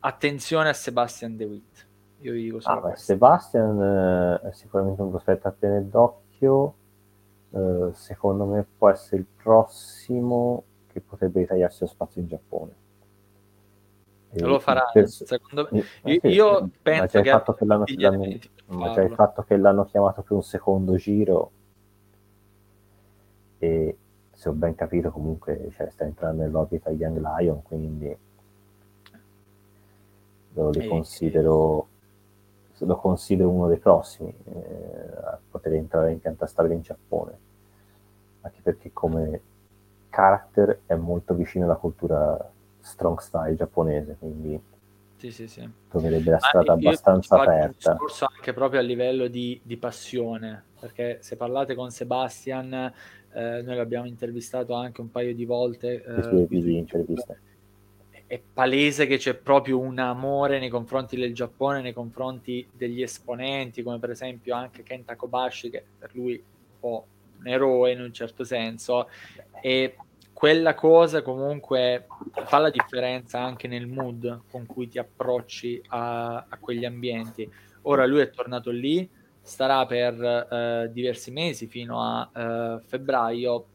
attenzione 0.00 0.68
a 0.68 0.72
Sebastian 0.72 1.36
De 1.36 1.44
Witt. 1.44 1.86
Io 2.20 2.32
vi 2.32 2.42
dico 2.44 2.60
solo 2.60 2.86
ah, 2.86 2.96
Sebastian 2.96 4.40
eh, 4.42 4.48
è 4.48 4.52
sicuramente 4.52 5.02
un 5.02 5.10
prospetto 5.10 5.48
a 5.48 5.52
tenere 5.52 5.88
d'occhio. 5.88 6.74
Eh, 7.50 7.90
secondo 7.92 8.44
me 8.46 8.66
può 8.76 8.88
essere 8.88 9.18
il 9.18 9.26
prossimo 9.42 10.64
che 10.86 11.00
potrebbe 11.00 11.40
ritagliarsi 11.40 11.82
lo 11.82 11.86
spazio 11.86 12.20
in 12.20 12.28
Giappone. 12.28 12.82
E 14.36 14.44
lo 14.44 14.58
farà, 14.58 14.90
secondo 15.04 15.68
me. 15.70 15.84
Io, 16.04 16.18
sì, 16.20 16.26
io 16.28 16.68
penso 16.82 17.20
che, 17.20 17.30
l'hanno, 17.60 17.84
ma 18.66 18.92
già 18.92 19.02
il 19.02 19.14
fatto 19.14 19.42
che 19.42 19.56
l'hanno 19.56 19.84
chiamato 19.84 20.22
per 20.22 20.32
un 20.32 20.42
secondo 20.42 20.96
giro. 20.96 21.50
E 23.58 23.96
se 24.32 24.48
ho 24.48 24.52
ben 24.52 24.74
capito 24.74 25.10
comunque 25.10 25.70
cioè, 25.76 25.88
sta 25.90 26.04
entrando 26.04 26.42
nell'orbita 26.42 26.90
Young 26.90 27.18
Lion, 27.18 27.62
quindi 27.62 28.16
lo, 30.54 30.70
li 30.70 30.86
considero, 30.88 31.86
lo 32.76 32.96
considero 32.96 33.50
uno 33.50 33.68
dei 33.68 33.78
prossimi 33.78 34.34
eh, 34.44 35.08
a 35.22 35.38
poter 35.48 35.74
entrare 35.74 36.10
in 36.10 36.20
piantastrada 36.20 36.74
in 36.74 36.82
Giappone, 36.82 37.38
anche 38.40 38.60
perché 38.62 38.92
come 38.92 39.40
character 40.10 40.80
è 40.86 40.94
molto 40.94 41.34
vicino 41.34 41.64
alla 41.64 41.76
cultura 41.76 42.52
strong 42.84 43.18
style 43.18 43.56
giapponese, 43.56 44.16
quindi 44.18 44.60
sì, 45.16 45.30
sì, 45.30 45.48
sì. 45.48 45.68
troverebbe 45.88 46.30
la 46.30 46.38
strada 46.38 46.72
abbastanza 46.74 47.40
aperta. 47.40 47.90
Un 47.90 47.96
discorso 47.96 48.26
anche 48.30 48.52
proprio 48.52 48.80
a 48.80 48.82
livello 48.82 49.26
di, 49.26 49.58
di 49.62 49.76
passione, 49.76 50.62
perché 50.78 51.18
se 51.20 51.36
parlate 51.36 51.74
con 51.74 51.90
Sebastian, 51.90 52.72
eh, 53.32 53.62
noi 53.62 53.76
l'abbiamo 53.76 54.06
intervistato 54.06 54.74
anche 54.74 55.00
un 55.00 55.10
paio 55.10 55.34
di 55.34 55.44
volte. 55.44 56.02
Eh, 56.04 56.46
sì, 56.48 56.60
sì, 56.60 56.76
interviste 56.76 57.38
è 58.26 58.40
palese 58.52 59.06
che 59.06 59.18
c'è 59.18 59.34
proprio 59.34 59.78
un 59.78 59.98
amore 59.98 60.58
nei 60.58 60.68
confronti 60.68 61.16
del 61.16 61.34
Giappone, 61.34 61.82
nei 61.82 61.92
confronti 61.92 62.66
degli 62.72 63.02
esponenti, 63.02 63.82
come 63.82 63.98
per 63.98 64.10
esempio 64.10 64.54
anche 64.54 64.82
Kenta 64.82 65.14
Kobashi, 65.14 65.70
che 65.70 65.84
per 65.98 66.10
lui 66.14 66.34
è 66.34 66.40
un 66.40 66.80
po' 66.80 67.06
un 67.38 67.46
eroe 67.46 67.92
in 67.92 68.00
un 68.00 68.12
certo 68.12 68.42
senso, 68.42 69.08
e 69.60 69.96
quella 70.34 70.74
cosa 70.74 71.22
comunque 71.22 72.06
fa 72.44 72.58
la 72.58 72.68
differenza 72.68 73.40
anche 73.40 73.66
nel 73.68 73.86
mood 73.86 74.42
con 74.50 74.66
cui 74.66 74.88
ti 74.88 74.98
approcci 74.98 75.80
a, 75.88 76.46
a 76.48 76.58
quegli 76.60 76.84
ambienti. 76.84 77.50
Ora 77.82 78.04
lui 78.04 78.20
è 78.20 78.30
tornato 78.30 78.70
lì, 78.70 79.08
starà 79.40 79.86
per 79.86 80.20
eh, 80.22 80.90
diversi 80.92 81.30
mesi 81.30 81.66
fino 81.66 82.02
a 82.02 82.30
eh, 82.34 82.80
febbraio 82.84 83.66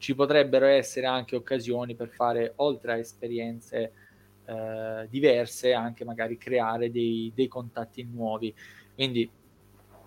ci 0.00 0.14
potrebbero 0.14 0.64
essere 0.64 1.06
anche 1.06 1.36
occasioni 1.36 1.94
per 1.94 2.08
fare, 2.08 2.54
oltre 2.56 2.92
a 2.92 2.96
esperienze 2.96 3.92
eh, 4.46 5.06
diverse, 5.10 5.74
anche 5.74 6.06
magari 6.06 6.38
creare 6.38 6.90
dei, 6.90 7.30
dei, 7.34 7.48
contatti 7.48 8.02
nuovi. 8.02 8.52
Quindi 8.94 9.30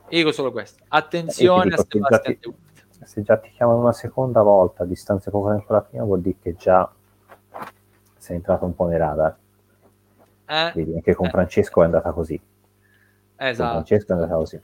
dico 0.09 0.31
solo 0.31 0.51
questo. 0.51 0.83
Attenzione 0.87 1.75
a 1.75 1.77
Sebastian 1.77 2.39
ti, 2.39 2.53
Se 3.05 3.21
già 3.21 3.37
ti 3.37 3.49
chiamano 3.51 3.79
una 3.79 3.93
seconda 3.93 4.41
volta 4.41 4.83
a 4.83 4.85
distanza 4.85 5.31
poco 5.31 5.49
tempo 5.49 5.65
dalla 5.67 5.81
prima, 5.81 6.03
vuol 6.03 6.21
dire 6.21 6.37
che 6.41 6.55
già 6.55 6.91
sei 8.17 8.35
entrato 8.35 8.65
un 8.65 8.75
po' 8.75 8.87
nei 8.87 8.97
radar. 8.97 9.35
Eh, 10.45 10.71
Vedi, 10.75 10.93
anche 10.93 11.13
con 11.13 11.27
eh, 11.27 11.29
Francesco 11.29 11.81
è 11.81 11.85
andata 11.85 12.11
così. 12.11 12.39
Esatto. 13.35 13.63
Con 13.63 13.83
Francesco 13.83 14.11
è 14.11 14.15
andata 14.15 14.35
così. 14.35 14.61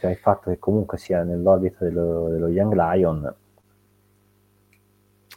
Cioè 0.00 0.10
il 0.10 0.18
fatto 0.18 0.50
che 0.50 0.58
comunque 0.58 0.98
sia 0.98 1.22
nell'orbita 1.22 1.84
dello, 1.84 2.28
dello 2.28 2.48
Young 2.48 2.74
Lion 2.74 3.34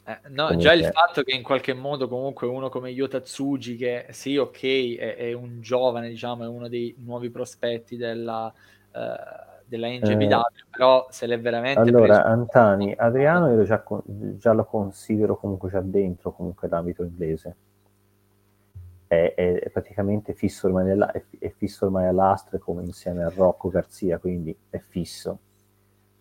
eh, 0.09 0.19
no, 0.29 0.47
comunque... 0.47 0.57
già 0.57 0.73
il 0.73 0.85
fatto 0.85 1.21
che 1.21 1.35
in 1.35 1.43
qualche 1.43 1.73
modo 1.73 2.07
comunque 2.07 2.47
uno 2.47 2.69
come 2.69 2.89
Yota 2.89 3.19
Tsuji, 3.19 3.75
che 3.75 4.07
sì, 4.09 4.37
ok, 4.37 4.97
è, 4.97 5.15
è, 5.15 5.33
un 5.33 5.61
giovane, 5.61 6.09
diciamo, 6.09 6.43
è 6.43 6.47
uno 6.47 6.67
dei 6.67 6.95
nuovi 6.97 7.29
prospetti 7.29 7.95
della, 7.95 8.51
uh, 8.91 9.48
della 9.69 9.87
NGBW, 9.87 10.33
eh, 10.33 10.65
però 10.69 11.07
se 11.09 11.27
l'è 11.27 11.39
veramente 11.39 11.79
Allora, 11.79 12.25
Antani, 12.25 12.93
Adriano 12.97 13.53
io 13.53 13.63
già, 13.63 13.83
già, 14.05 14.51
lo 14.51 14.65
considero 14.65 15.37
comunque 15.37 15.69
già 15.69 15.81
dentro 15.81 16.33
comunque 16.33 16.67
l'ambito 16.67 17.03
inglese. 17.03 17.55
È, 19.07 19.33
è, 19.35 19.59
è 19.59 19.69
praticamente 19.69 20.33
fisso 20.33 20.67
ormai, 20.67 20.89
è, 20.89 21.23
è 21.39 21.49
fisso 21.55 21.85
ormai 21.85 22.07
all'Astre 22.07 22.59
come 22.59 22.83
insieme 22.83 23.23
a 23.23 23.31
Rocco 23.33 23.69
Garzia, 23.69 24.17
quindi 24.17 24.55
è 24.69 24.79
fisso 24.79 25.39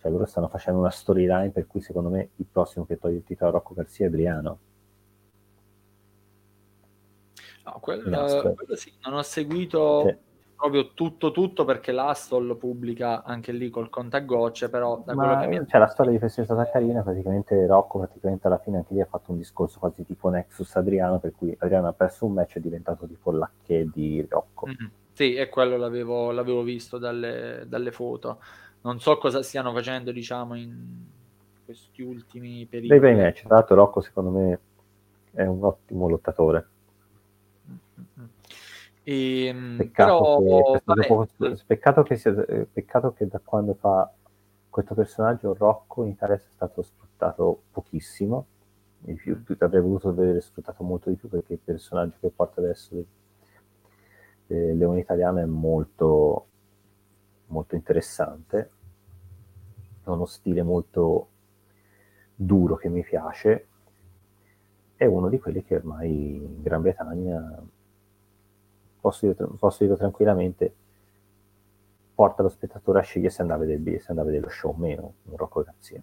cioè 0.01 0.13
loro 0.13 0.27
stanno 0.27 0.49
facendo 0.49 0.79
una 0.79 0.91
storyline 0.91 1.51
per 1.51 1.67
cui 1.67 1.81
secondo 1.81 2.09
me 2.09 2.31
il 2.37 2.47
prossimo 2.51 2.87
che 2.87 2.99
toglie 2.99 3.17
il 3.17 3.25
titolo 3.25 3.51
a 3.51 3.53
Rocco 3.55 3.75
Garcia 3.75 4.05
è 4.05 4.07
Adriano. 4.07 4.59
No, 7.65 7.79
quello, 7.81 8.55
quello 8.55 8.77
sì, 8.77 8.93
non 9.03 9.15
ho 9.15 9.23
seguito 9.23 10.05
sì. 10.07 10.17
Proprio 10.59 10.93
tutto 10.93 11.31
tutto 11.31 11.65
perché 11.65 11.93
l'Astol 11.93 12.57
pubblica 12.57 13.23
anche 13.23 13.53
lì 13.53 13.71
col 13.71 13.89
contagocce, 13.89 14.69
però 14.69 15.01
da 15.05 15.15
Ma, 15.15 15.25
quello 15.25 15.41
che 15.41 15.61
mi... 15.61 15.67
cioè, 15.69 15.79
la 15.79 15.87
storia 15.87 16.11
di 16.11 16.19
questa 16.19 16.43
è 16.43 16.45
stata 16.45 16.69
carina, 16.69 17.03
praticamente 17.03 17.65
Rocco 17.65 18.01
praticamente 18.01 18.49
alla 18.49 18.59
fine 18.59 18.79
anche 18.79 18.93
lì 18.93 19.01
ha 19.01 19.07
fatto 19.07 19.31
un 19.31 19.39
discorso 19.39 19.79
quasi 19.79 20.05
tipo 20.05 20.29
Nexus 20.29 20.75
Adriano, 20.75 21.21
per 21.21 21.33
cui 21.37 21.55
Adriano 21.61 21.87
ha 21.87 21.93
perso 21.93 22.27
un 22.27 22.33
match 22.33 22.57
e 22.57 22.59
è 22.59 22.63
diventato 22.63 23.07
tipo 23.07 23.31
l'H 23.31 23.85
di 23.93 24.27
Rocco. 24.29 24.67
Mm-hmm. 24.67 24.91
Sì, 25.13 25.35
e 25.35 25.49
quello 25.49 25.77
l'avevo, 25.77 26.33
l'avevo 26.33 26.63
visto 26.63 26.99
dalle, 26.99 27.65
dalle, 27.69 27.93
foto. 27.93 28.41
Non 28.81 28.99
so 28.99 29.17
cosa 29.19 29.43
stiano 29.43 29.73
facendo, 29.73 30.11
diciamo, 30.11 30.57
in 30.57 31.05
questi 31.65 32.03
ultimi 32.03 32.67
periodi. 32.67 32.99
Dei 32.99 33.15
match, 33.15 33.45
tra 33.45 33.57
l'altro 33.57 33.77
Rocco 33.77 34.01
secondo 34.01 34.31
me 34.31 34.59
è 35.33 35.45
un 35.45 35.63
ottimo 35.63 36.09
lottatore. 36.09 36.69
E, 39.11 39.47
ehm, 39.47 39.77
peccato, 39.79 40.43
però, 40.43 40.73
che, 40.73 41.07
poco, 41.07 41.29
peccato, 41.67 42.03
che 42.03 42.17
sia, 42.17 42.31
peccato 42.71 43.15
che 43.15 43.27
da 43.27 43.41
quando 43.43 43.73
fa 43.73 44.13
questo 44.69 44.95
personaggio 44.95 45.55
Rocco 45.55 46.05
in 46.05 46.11
Italia 46.11 46.37
sia 46.37 46.51
stato 46.51 46.83
sfruttato 46.83 47.63
pochissimo. 47.73 48.45
Di 48.99 49.15
più, 49.15 49.43
avrei 49.61 49.81
voluto 49.81 50.13
vedere 50.13 50.43
sfruttato 50.43 50.85
molto 50.85 51.09
di 51.09 51.17
più 51.17 51.31
perché 51.31 51.55
il 51.55 51.59
personaggio 51.59 52.17
che 52.21 52.29
porta 52.29 52.61
adesso 52.61 53.03
del 54.47 54.77
Leone 54.77 55.01
Italiano 55.01 55.39
è 55.39 55.47
molto 55.47 56.47
molto 57.47 57.77
interessante. 57.77 58.71
Ha 60.05 60.13
uno 60.13 60.27
stile 60.27 60.63
molto 60.63 61.29
duro 62.35 62.77
che 62.77 62.91
mi 62.91 63.03
piace. 63.03 63.69
È 64.97 65.07
uno 65.07 65.31
di 65.31 65.39
quelli 65.39 65.65
che 65.65 65.77
ormai 65.77 66.35
in 66.35 66.61
Gran 66.61 66.83
Bretagna, 66.83 67.63
posso 69.09 69.27
dire, 69.27 69.49
posso 69.59 69.85
dire 69.85 69.97
tranquillamente, 69.97 70.75
porta 72.15 72.43
lo 72.43 72.49
spettatore 72.49 72.99
a 72.99 73.03
scegliere 73.03 73.31
se 73.31 73.43
andare 73.43 73.65
a 73.65 73.67
vedere, 73.67 74.01
se 74.01 74.11
andare 74.11 74.29
a 74.29 74.31
vedere 74.31 74.47
lo 74.47 74.51
show 74.51 74.71
o 74.71 74.77
meno, 74.77 75.15
un 75.25 75.37
Rocco 75.37 75.63
Gazzino. 75.63 76.03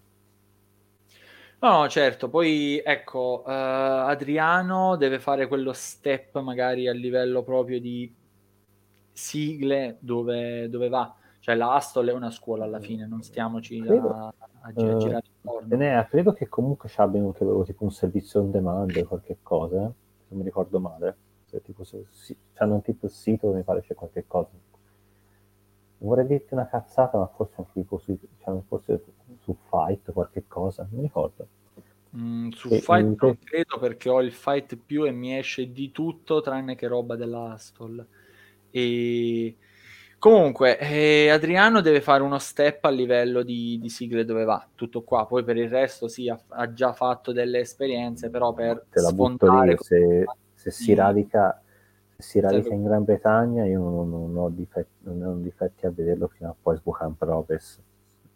No, 1.60 1.82
no, 1.82 1.88
certo, 1.88 2.30
poi 2.30 2.82
ecco, 2.84 3.44
uh, 3.46 3.50
Adriano 3.50 4.98
deve 4.98 5.20
fare 5.20 5.48
quello 5.48 5.72
step 5.74 6.40
magari 6.42 6.88
a 6.88 6.94
livello 6.94 7.44
proprio 7.44 7.80
di 7.80 8.14
sigle 9.12 9.98
dove, 10.00 10.70
dove 10.70 10.90
va, 10.90 11.16
cioè 11.40 11.56
la 11.56 11.74
Astol 11.76 12.08
è 12.08 12.14
una 12.14 12.30
scuola 12.30 12.66
alla 12.66 12.80
fine, 12.80 13.08
non 13.08 13.22
stiamoci 13.24 13.82
credo, 13.82 14.10
a, 14.10 14.26
a, 14.26 14.50
a 14.62 14.72
uh, 14.74 14.98
girare 14.98 15.26
intorno. 15.42 15.74
Enea, 15.74 16.06
credo 16.06 16.34
che 16.34 16.48
comunque 16.48 16.90
ci 16.90 17.00
abbiano 17.00 17.34
tipo 17.34 17.84
un 17.84 17.92
servizio 17.92 18.42
on 18.42 18.52
demand 18.52 18.96
o 18.98 19.06
qualche 19.06 19.38
cosa, 19.42 19.78
eh? 19.78 19.80
non 19.80 20.40
mi 20.40 20.44
ricordo 20.44 20.80
male. 20.80 21.18
Se, 21.56 21.62
tipo, 21.62 21.84
sì, 21.84 22.36
hanno 22.56 22.76
un 22.76 22.82
tipo 22.82 23.06
il 23.06 23.12
sito 23.12 23.52
mi 23.52 23.64
pare 23.64 23.82
c'è 23.82 23.94
qualche 23.94 24.26
cosa. 24.28 24.50
Vorrei 26.00 26.28
dirti 26.28 26.54
una 26.54 26.68
cazzata, 26.68 27.18
ma 27.18 27.28
forse 27.28 27.54
anche 27.58 27.72
tipo 27.74 27.98
su, 27.98 28.18
cioè, 28.44 28.60
forse 28.68 29.04
su 29.40 29.56
Fight 29.70 30.12
qualche 30.12 30.44
cosa, 30.48 30.84
non 30.84 31.00
mi 31.00 31.02
ricordo. 31.04 31.48
Mm, 32.18 32.50
su 32.50 32.70
e, 32.70 32.80
Fight 32.80 33.22
non 33.22 33.38
te... 33.38 33.38
credo 33.44 33.80
perché 33.80 34.10
ho 34.10 34.22
il 34.22 34.34
Fight 34.34 34.76
più 34.78 35.06
e 35.06 35.12
mi 35.12 35.38
esce 35.38 35.72
di 35.72 35.92
tutto 35.92 36.42
tranne 36.42 36.76
che 36.76 36.88
roba 36.88 37.16
dell'Astol. 37.16 38.06
E 38.70 39.56
Comunque, 40.26 40.80
eh, 40.80 41.30
Adriano 41.30 41.82
deve 41.82 42.02
fare 42.02 42.24
uno 42.24 42.40
step 42.40 42.86
a 42.86 42.90
livello 42.90 43.44
di, 43.44 43.78
di, 43.80 43.90
sigle 43.90 44.26
dove 44.26 44.44
va, 44.44 44.68
tutto 44.74 45.04
qua. 45.04 45.28
Poi 45.28 45.44
per 45.44 45.56
il 45.56 45.70
resto 45.70 46.08
sì, 46.08 46.28
ha, 46.30 46.40
ha 46.48 46.74
già 46.74 46.94
fatto 46.94 47.32
delle 47.32 47.60
esperienze, 47.60 48.32
però 48.32 48.52
per 48.52 48.86
Te 48.90 49.02
la 49.02 49.10
sfondare... 49.10 49.78
Se, 49.80 50.26
se, 50.72 50.84
si 50.84 50.94
radica, 50.94 51.62
se 52.18 52.24
si 52.24 52.40
radica 52.40 52.74
in 52.74 52.84
Gran 52.84 53.04
Bretagna 53.04 53.66
io 53.66 53.80
non, 53.80 54.10
non, 54.10 54.38
ho 54.38 54.50
difetti, 54.50 54.90
non, 55.04 55.22
ho 55.22 55.36
difetti, 55.36 55.86
a 55.86 55.92
vederlo 55.92 56.28
fino 56.28 56.50
a 56.50 56.56
poi 56.60 56.78
Sbuchan 56.78 57.18
Progress. 57.18 57.80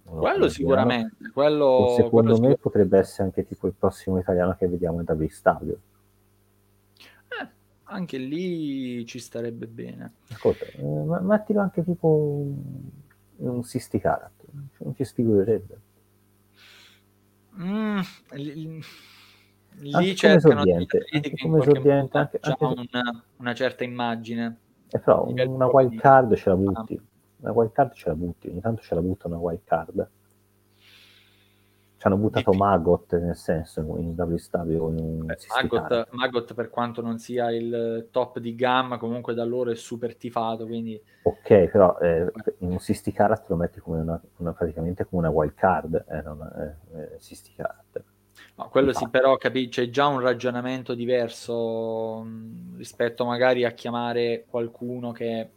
Quello 0.03 0.49
sicuramente. 0.49 1.30
Quello, 1.32 1.93
secondo 1.95 2.33
quello 2.33 2.48
me 2.48 2.58
potrebbe 2.58 2.98
essere 2.98 3.24
anche 3.24 3.45
tipo 3.45 3.67
il 3.67 3.74
prossimo 3.77 4.17
italiano 4.17 4.56
che 4.56 4.67
vediamo 4.67 4.99
in 4.99 5.06
W 5.08 5.27
Stadio 5.27 5.80
anche 7.90 8.17
lì 8.17 9.06
ci 9.06 9.19
starebbe 9.19 9.67
bene. 9.67 10.14
Ascolta, 10.30 10.66
eh, 10.66 10.83
ma 10.83 11.19
mettilo 11.19 11.59
anche 11.59 11.83
tipo 11.83 12.45
un, 13.38 13.64
Sisti 13.64 13.99
cioè 13.99 14.30
non 14.77 14.95
ci 14.95 15.03
sfigurerebbe. 15.03 15.80
Mm, 17.59 17.99
lì, 19.80 19.91
lì 19.91 20.16
cercano 20.16 20.64
di 20.64 21.35
come 21.41 21.59
esordiente, 21.59 22.17
anche, 22.17 22.40
anche 22.41 22.64
una, 22.64 23.24
una, 23.38 23.53
certa 23.53 23.83
immagine. 23.83 24.58
E 24.90 24.98
eh, 24.98 24.99
però 24.99 25.25
una 25.27 25.67
wild 25.67 25.95
card 25.99 26.35
ce 26.35 26.49
la 26.49 26.56
butti, 26.56 26.99
una 27.38 27.51
wild 27.51 27.72
card 27.72 27.93
ce 27.93 28.09
la 28.09 28.16
butti, 28.16 28.49
ogni 28.49 28.61
tanto 28.61 28.82
ce 28.82 28.95
la 28.95 29.01
butta 29.01 29.27
una 29.27 29.38
wild 29.38 29.61
card. 29.64 30.09
Ci 31.98 32.08
hanno 32.08 32.16
buttato 32.16 32.53
Magot 32.53 33.19
nel 33.19 33.35
senso 33.35 33.82
in 33.98 34.14
WSW 34.16 34.90
in 34.98 35.25
Beh, 35.25 35.38
Magot, 35.61 36.08
Magot, 36.11 36.53
per 36.53 36.69
quanto 36.69 37.01
non 37.01 37.19
sia 37.19 37.51
il 37.51 38.08
top 38.09 38.40
di 38.40 38.56
gamma 38.56 38.98
comunque 38.98 39.33
da 39.33 39.43
loro 39.43 39.72
è 39.72 39.75
super 39.75 40.16
tifato 40.16 40.66
quindi 40.66 40.98
ok 41.24 41.66
però 41.66 41.98
eh, 41.99 42.32
in 42.59 42.72
un 42.72 42.80
Sisti 42.80 43.11
Karat 43.11 43.49
lo 43.49 43.58
metti 43.58 43.82
come 43.82 43.99
una, 43.99 44.22
una, 44.38 44.53
praticamente 44.53 45.03
come 45.03 45.27
una 45.27 45.30
wild 45.30 45.56
card 45.56 46.06
eh, 46.08 46.22
non, 46.22 46.41
eh, 46.41 47.01
eh 47.01 47.16
Sisti 47.17 47.51
Karat 47.53 48.01
no, 48.64 48.70
quello 48.70 48.94
sì 48.94 49.08
però 49.10 49.38
capi- 49.38 49.70
c'è 49.70 49.90
già 49.90 50.08
un 50.08 50.20
ragionamento 50.20 50.94
diverso 50.94 52.22
mh, 52.22 52.78
rispetto 52.78 53.26
magari 53.26 53.66
a 53.66 53.72
chiamare 53.72 54.46
qualcuno 54.48 55.12
che 55.12 55.50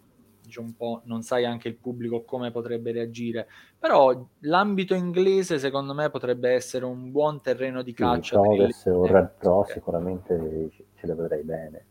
dice 0.43 0.61
un 0.61 0.75
po', 0.75 1.03
non 1.05 1.23
sai 1.23 1.45
anche 1.45 1.69
il 1.69 1.77
pubblico 1.77 2.23
come 2.23 2.51
potrebbe 2.51 2.93
reagire, 2.93 3.47
però 3.79 4.27
l'ambito 4.41 4.95
inglese 4.95 5.59
secondo 5.59 5.95
me 5.95 6.11
potrebbe 6.11 6.51
essere 6.51 6.85
un 6.85 7.11
buon 7.11 7.41
terreno 7.41 7.83
di 7.83 7.93
caccia. 7.93 8.41
Sì, 8.41 8.49
Progress 8.49 8.85
o 8.87 9.07
Red 9.07 9.31
Pro 9.39 9.65
sicuramente 9.69 10.71
ce 10.97 11.07
le 11.07 11.15
vedrei 11.15 11.43
bene. 11.43 11.87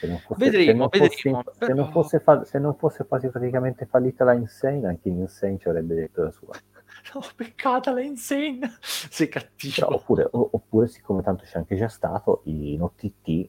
Se 0.00 0.06
non 0.06 0.18
fosse, 0.18 0.44
vedremo, 0.44 0.88
se 0.90 0.98
non 0.98 1.08
vedremo, 1.10 1.42
fosse, 1.42 1.58
però... 1.58 1.66
se, 1.66 1.74
non 1.74 1.90
fosse 1.90 2.20
fa, 2.20 2.44
se 2.44 2.58
non 2.58 2.74
fosse 2.76 3.06
quasi 3.06 3.28
praticamente 3.28 3.84
fallita 3.84 4.24
la 4.24 4.32
Insane, 4.32 4.86
anche 4.86 5.08
in 5.08 5.18
Insane 5.18 5.58
ci 5.58 5.68
avrebbe 5.68 5.94
detto 5.94 6.22
la 6.22 6.30
sua. 6.30 6.54
No, 7.14 7.22
peccata 7.34 7.92
la 7.92 8.02
Insane, 8.02 8.76
sei 8.80 9.28
cattivo. 9.28 9.74
Però, 9.74 9.94
oppure, 9.94 10.28
oppure, 10.30 10.88
siccome 10.88 11.22
tanto 11.22 11.44
c'è 11.44 11.58
anche 11.58 11.76
già 11.76 11.88
stato, 11.88 12.42
in 12.44 12.82
OTT 12.82 13.48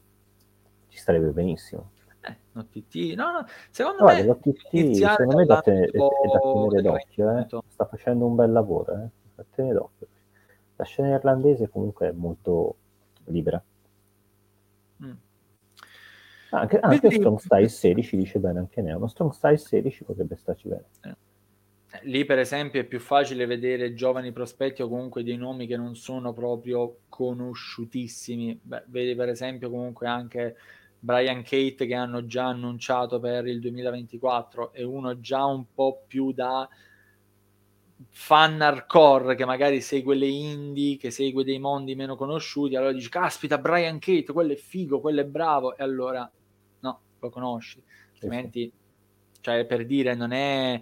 ci 0.88 0.98
starebbe 0.98 1.30
benissimo. 1.30 1.90
Eh, 2.20 2.36
l'OTT, 2.52 3.14
no, 3.16 3.32
no, 3.32 3.46
secondo 3.70 4.02
Guarda, 4.02 4.20
me 4.20 4.26
l'OTT 4.26 4.92
secondo 4.94 5.36
me 5.36 5.42
è 5.42 5.46
da, 5.46 5.60
te- 5.60 5.86
è, 5.86 5.90
è 5.90 5.98
da 5.98 6.38
tenere 6.40 6.82
d'occhio, 6.82 7.38
eh. 7.38 7.46
sta 7.66 7.86
facendo 7.86 8.26
un 8.26 8.36
bel 8.36 8.52
lavoro, 8.52 8.92
eh. 8.92 9.08
da 9.34 9.44
tenere 9.50 9.74
d'occhio. 9.74 10.06
La 10.76 10.84
scena 10.84 11.08
irlandese 11.08 11.68
comunque 11.68 12.08
è 12.08 12.12
molto 12.12 12.76
libera. 13.24 13.62
Mm. 15.04 15.12
Anche, 16.50 16.78
anche 16.78 17.10
Strong 17.10 17.38
Style 17.38 17.68
16 17.68 18.16
dice 18.16 18.38
bene 18.38 18.58
anche 18.60 18.82
Neo, 18.82 18.98
uno 18.98 19.08
Strong 19.08 19.32
Style 19.32 19.56
16 19.56 20.04
potrebbe 20.04 20.36
starci 20.36 20.68
bene. 20.68 20.84
Eh. 21.02 21.16
Lì 22.02 22.24
per 22.24 22.38
esempio 22.38 22.80
è 22.80 22.84
più 22.84 22.98
facile 22.98 23.44
vedere 23.44 23.92
giovani 23.92 24.32
prospetti 24.32 24.80
o 24.80 24.88
comunque 24.88 25.22
dei 25.22 25.36
nomi 25.36 25.66
che 25.66 25.76
non 25.76 25.94
sono 25.94 26.32
proprio 26.32 27.00
conosciutissimi. 27.08 28.58
Beh, 28.62 28.84
vedi 28.86 29.14
per 29.14 29.28
esempio 29.28 29.68
comunque 29.68 30.06
anche 30.06 30.56
Brian 30.98 31.42
Kate 31.42 31.86
che 31.86 31.94
hanno 31.94 32.24
già 32.26 32.46
annunciato 32.46 33.20
per 33.20 33.46
il 33.46 33.60
2024 33.60 34.72
e 34.72 34.84
uno 34.84 35.20
già 35.20 35.44
un 35.44 35.66
po' 35.74 36.04
più 36.06 36.32
da 36.32 36.68
fan 38.08 38.60
hardcore 38.60 39.34
che 39.34 39.44
magari 39.44 39.80
segue 39.80 40.14
le 40.14 40.26
indie, 40.26 40.96
che 40.96 41.10
segue 41.10 41.44
dei 41.44 41.58
mondi 41.58 41.94
meno 41.94 42.16
conosciuti, 42.16 42.74
allora 42.74 42.92
dici 42.92 43.08
caspita 43.08 43.58
Brian 43.58 43.98
Kate, 43.98 44.32
quello 44.32 44.52
è 44.52 44.56
figo, 44.56 45.00
quello 45.00 45.20
è 45.20 45.26
bravo. 45.26 45.76
E 45.76 45.82
allora 45.82 46.30
no, 46.80 47.00
lo 47.18 47.30
conosci, 47.30 47.82
altrimenti 48.12 48.72
cioè 49.40 49.66
per 49.66 49.84
dire 49.86 50.14
non 50.14 50.30
è 50.32 50.80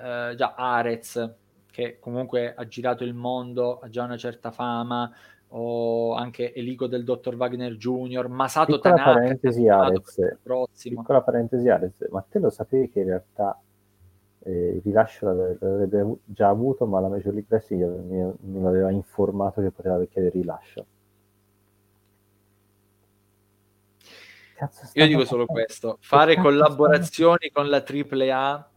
uh, 0.00 0.34
già 0.34 0.54
Arez 0.56 1.34
che 1.70 1.98
comunque 2.00 2.54
ha 2.54 2.66
girato 2.66 3.04
il 3.04 3.14
mondo, 3.14 3.78
ha 3.78 3.88
già 3.88 4.04
una 4.04 4.16
certa 4.16 4.50
fama, 4.50 5.10
o 5.52 6.14
anche 6.14 6.52
Elico 6.52 6.86
del 6.86 7.04
Dottor 7.04 7.34
Wagner 7.36 7.74
Jr., 7.76 8.28
Masato 8.28 8.74
piccola 8.74 8.94
Tanaka. 8.94 9.18
Parentesi, 9.18 9.68
Arez, 9.68 10.38
piccola 10.82 11.22
parentesi 11.22 11.68
Arez, 11.68 12.06
ma 12.10 12.24
te 12.28 12.38
lo 12.38 12.50
sapevi 12.50 12.90
che 12.90 13.00
in 13.00 13.06
realtà 13.06 13.58
eh, 14.42 14.74
il 14.76 14.80
rilascio 14.82 15.26
l'avrebbe 15.26 16.18
già 16.24 16.48
avuto, 16.48 16.86
ma 16.86 17.00
la 17.00 17.08
Major 17.08 17.32
League 17.32 17.48
Wrestling 17.48 18.36
non 18.40 18.66
aveva 18.66 18.90
informato 18.90 19.60
che 19.60 19.70
poteva 19.70 19.96
chiedere 20.04 20.34
il 20.36 20.40
rilascio? 20.40 20.86
Io 24.92 25.06
dico 25.06 25.24
solo 25.24 25.46
questo, 25.46 25.96
fare 26.00 26.36
collaborazioni 26.36 27.50
con 27.50 27.70
la 27.70 27.82
AAA 27.82 28.69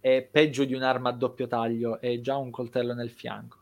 è 0.00 0.26
peggio 0.30 0.64
di 0.64 0.74
un'arma 0.74 1.10
a 1.10 1.12
doppio 1.12 1.46
taglio, 1.46 2.00
è 2.00 2.20
già 2.20 2.36
un 2.36 2.50
coltello 2.50 2.94
nel 2.94 3.10
fianco. 3.10 3.58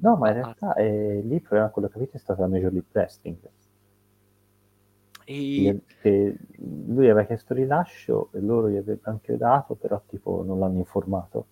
No, 0.00 0.16
ma 0.16 0.28
in 0.28 0.34
realtà 0.34 0.74
eh, 0.74 1.20
lì 1.22 1.34
il 1.34 1.42
problema, 1.42 1.68
quello 1.68 1.88
che 1.88 1.96
avete, 1.96 2.16
è 2.16 2.20
stata 2.20 2.42
la 2.42 2.48
Major 2.48 2.72
League 2.72 2.90
Wrestling. 2.92 3.38
E... 5.24 5.80
Lui 6.56 7.08
aveva 7.08 7.24
chiesto 7.24 7.54
rilascio 7.54 8.30
e 8.32 8.40
loro 8.40 8.68
gli 8.68 8.76
avevano 8.76 9.00
anche 9.04 9.36
dato, 9.36 9.74
però 9.74 10.02
tipo 10.06 10.42
non 10.44 10.58
l'hanno 10.58 10.78
informato. 10.78 11.46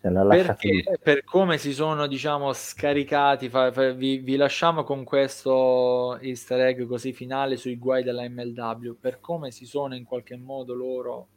Cioè, 0.00 0.12
Perché 0.12 0.98
per 1.02 1.24
come 1.24 1.58
si 1.58 1.72
sono 1.72 2.06
diciamo 2.06 2.52
scaricati, 2.52 3.48
fa, 3.48 3.72
fa, 3.72 3.90
vi, 3.90 4.18
vi, 4.18 4.36
lasciamo 4.36 4.84
con 4.84 5.02
questo 5.02 6.16
easter 6.20 6.60
egg 6.60 6.86
così 6.86 7.12
finale 7.12 7.56
sui 7.56 7.76
guai 7.76 8.04
della 8.04 8.28
MLW, 8.28 8.96
per 9.00 9.18
come 9.18 9.50
si 9.50 9.66
sono 9.66 9.96
in 9.96 10.04
qualche 10.04 10.36
modo 10.36 10.72
loro 10.74 11.28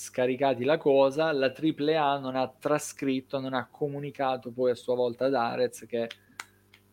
scaricati 0.00 0.62
la 0.62 0.78
cosa, 0.78 1.32
la 1.32 1.52
AAA 1.52 2.20
non 2.20 2.36
ha 2.36 2.48
trascritto, 2.56 3.40
non 3.40 3.52
ha 3.52 3.66
comunicato 3.68 4.52
poi 4.52 4.70
a 4.70 4.76
sua 4.76 4.94
volta 4.94 5.24
ad 5.24 5.34
Arez 5.34 5.86
che 5.88 6.08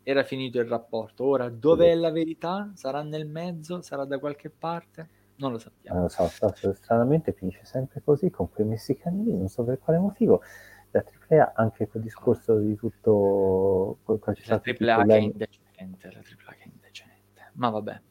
era 0.02 0.24
finito 0.24 0.60
il 0.60 0.66
rapporto. 0.66 1.24
Ora, 1.24 1.48
dov'è 1.50 1.94
la 1.94 2.10
verità? 2.10 2.72
Sarà 2.74 3.04
nel 3.04 3.28
mezzo? 3.28 3.82
Sarà 3.82 4.06
da 4.06 4.18
qualche 4.18 4.50
parte? 4.50 5.08
Non 5.36 5.52
lo 5.52 5.60
sappiamo. 5.60 6.00
Non 6.00 6.10
so, 6.10 6.28
stranamente 6.74 7.32
finisce 7.34 7.64
sempre 7.64 8.02
così 8.04 8.32
con 8.32 8.50
quei 8.50 8.66
messicani 8.66 9.38
non 9.38 9.50
so 9.50 9.64
per 9.64 9.78
quale 9.78 10.00
motivo. 10.00 10.42
La 10.90 11.04
AAA 11.30 11.54
anche 11.56 11.88
quel 11.88 12.02
discorso 12.02 12.58
di 12.58 12.76
tutto... 12.76 14.00
La 14.06 14.16
AAA 14.16 15.06
che 15.06 15.16
è 15.16 15.20
indecente, 15.20 16.10
la 16.12 16.18
AAA 16.18 16.54
che 16.56 16.64
è 16.64 16.70
indecente. 16.74 17.52
Ma 17.54 17.70
vabbè. 17.70 18.02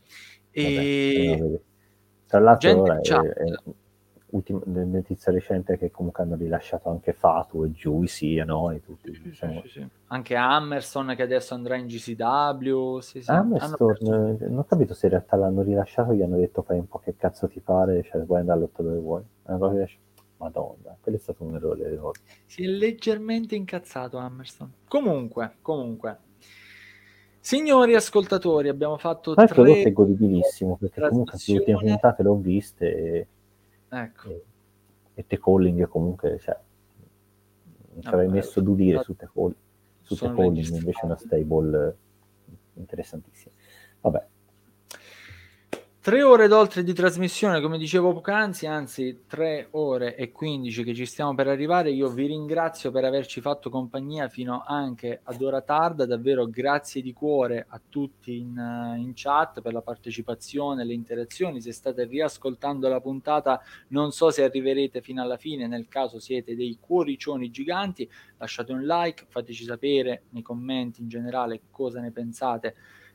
E... 0.53 1.37
Vabbè, 1.41 1.61
Tra 2.27 2.39
l'altro 2.39 2.81
ora 2.81 3.01
è, 3.01 3.11
è, 3.11 3.45
ultima 4.35 4.61
notizia 4.65 5.33
recente 5.33 5.79
che 5.79 5.91
comunque 5.91 6.25
hanno 6.25 6.35
rilasciato 6.35 6.91
anche 6.91 7.13
Fatu 7.13 7.65
e 7.65 7.71
Juicy 7.71 8.39
e 8.39 8.45
noi 8.45 8.83
tutti. 8.83 9.15
Sì, 9.15 9.23
diciamo. 9.23 9.63
sì, 9.63 9.69
sì, 9.69 9.87
anche 10.09 10.35
Hammerson 10.35 11.15
che 11.17 11.23
adesso 11.23 11.55
andrà 11.55 11.77
in 11.77 11.87
GCW. 11.87 12.99
Hammerson, 13.27 13.97
hanno... 14.01 14.37
non 14.41 14.59
ho 14.59 14.65
capito 14.65 14.93
se 14.95 15.07
in 15.07 15.13
realtà 15.13 15.37
l'hanno 15.37 15.63
rilasciato 15.63 16.13
gli 16.13 16.23
hanno 16.23 16.37
detto 16.37 16.63
fai 16.63 16.79
un 16.79 16.89
po' 16.89 16.99
che 16.99 17.17
cazzo 17.17 17.49
ti 17.49 17.61
pare, 17.61 18.03
cioè 18.03 18.23
puoi 18.23 18.41
andare 18.41 18.59
all'otto 18.59 18.83
dove 18.83 18.99
vuoi. 18.99 19.23
Madonna, 20.37 20.97
quello 21.01 21.17
è 21.17 21.21
stato 21.21 21.45
un 21.45 21.55
errore. 21.55 22.19
Si 22.45 22.65
è 22.65 22.67
leggermente 22.67 23.55
incazzato 23.55 24.19
Hammerson. 24.19 24.71
Comunque, 24.89 25.55
comunque. 25.63 26.19
Signori 27.39 27.95
ascoltatori, 27.95 28.69
abbiamo 28.69 28.97
fatto 28.97 29.35
Ma 29.37 29.45
tre... 29.45 29.45
il 29.45 29.53
prodotto 29.53 29.89
è 29.89 29.93
godibilissimo 29.93 30.77
perché 30.77 31.01
comunque 31.09 31.39
le 31.47 31.53
ultime 31.55 31.79
puntate 31.79 32.23
le 32.23 32.29
ho 32.31 32.37
viste 32.37 32.95
e 32.95 33.27
Ecco. 34.03 34.29
E, 34.29 34.45
e 35.15 35.27
te 35.27 35.39
calling 35.39 35.87
comunque, 35.87 36.39
cioè, 36.41 36.59
non 37.93 38.03
ci 38.03 38.09
avrei 38.09 38.29
messo 38.29 38.61
Dudire 38.61 39.03
su 39.03 39.15
te, 39.15 39.29
call, 39.33 39.55
su 40.01 40.17
te 40.17 40.27
calling, 40.27 40.67
invece 40.67 41.05
una 41.05 41.17
stable 41.17 41.97
interessantissima. 42.75 43.55
Vabbè, 44.01 44.27
Tre 46.05 46.23
ore 46.23 46.49
d'oltre 46.49 46.83
di 46.83 46.93
trasmissione, 46.93 47.63
come 47.63 47.79
dicevo 47.79 48.13
poc'anzi, 48.13 48.67
anzi 48.67 49.23
tre 49.27 49.69
ore 49.71 50.17
e 50.17 50.33
quindici 50.33 50.85
che 50.85 50.93
ci 50.93 51.07
stiamo 51.07 51.35
per 51.35 51.49
arrivare. 51.49 51.93
Io 51.93 52.11
vi 52.11 52.27
ringrazio 52.27 52.91
per 52.91 53.05
averci 53.05 53.41
fatto 53.41 53.71
compagnia 53.71 54.29
fino 54.29 54.63
anche 54.67 55.21
ad 55.23 55.41
ora 55.41 55.63
tarda. 55.63 56.05
Davvero 56.05 56.47
grazie 56.47 57.01
di 57.01 57.15
cuore 57.15 57.65
a 57.67 57.81
tutti 57.89 58.37
in, 58.37 58.95
in 58.99 59.13
chat 59.15 59.63
per 59.63 59.73
la 59.73 59.81
partecipazione, 59.81 60.85
le 60.85 60.93
interazioni. 60.93 61.63
Se 61.63 61.73
state 61.73 62.05
riascoltando 62.05 62.87
la 62.87 63.01
puntata, 63.01 63.63
non 63.89 64.11
so 64.13 64.29
se 64.31 64.45
arriverete 64.45 65.01
fino 65.01 65.23
alla 65.23 65.39
fine. 65.39 65.67
Nel 65.67 65.89
caso 65.89 66.19
siete 66.19 66.55
dei 66.55 66.77
cuoricioni 66.79 67.51
giganti, 67.51 68.07
lasciate 68.37 68.75
un 68.75 68.85
like, 68.85 69.25
fateci 69.31 69.65
sapere 69.65 70.25
nei 70.33 70.43
commenti 70.43 71.01
in 71.01 71.09
generale 71.09 71.63
cosa 71.71 72.01
ne 72.01 72.11
pensate 72.11 72.75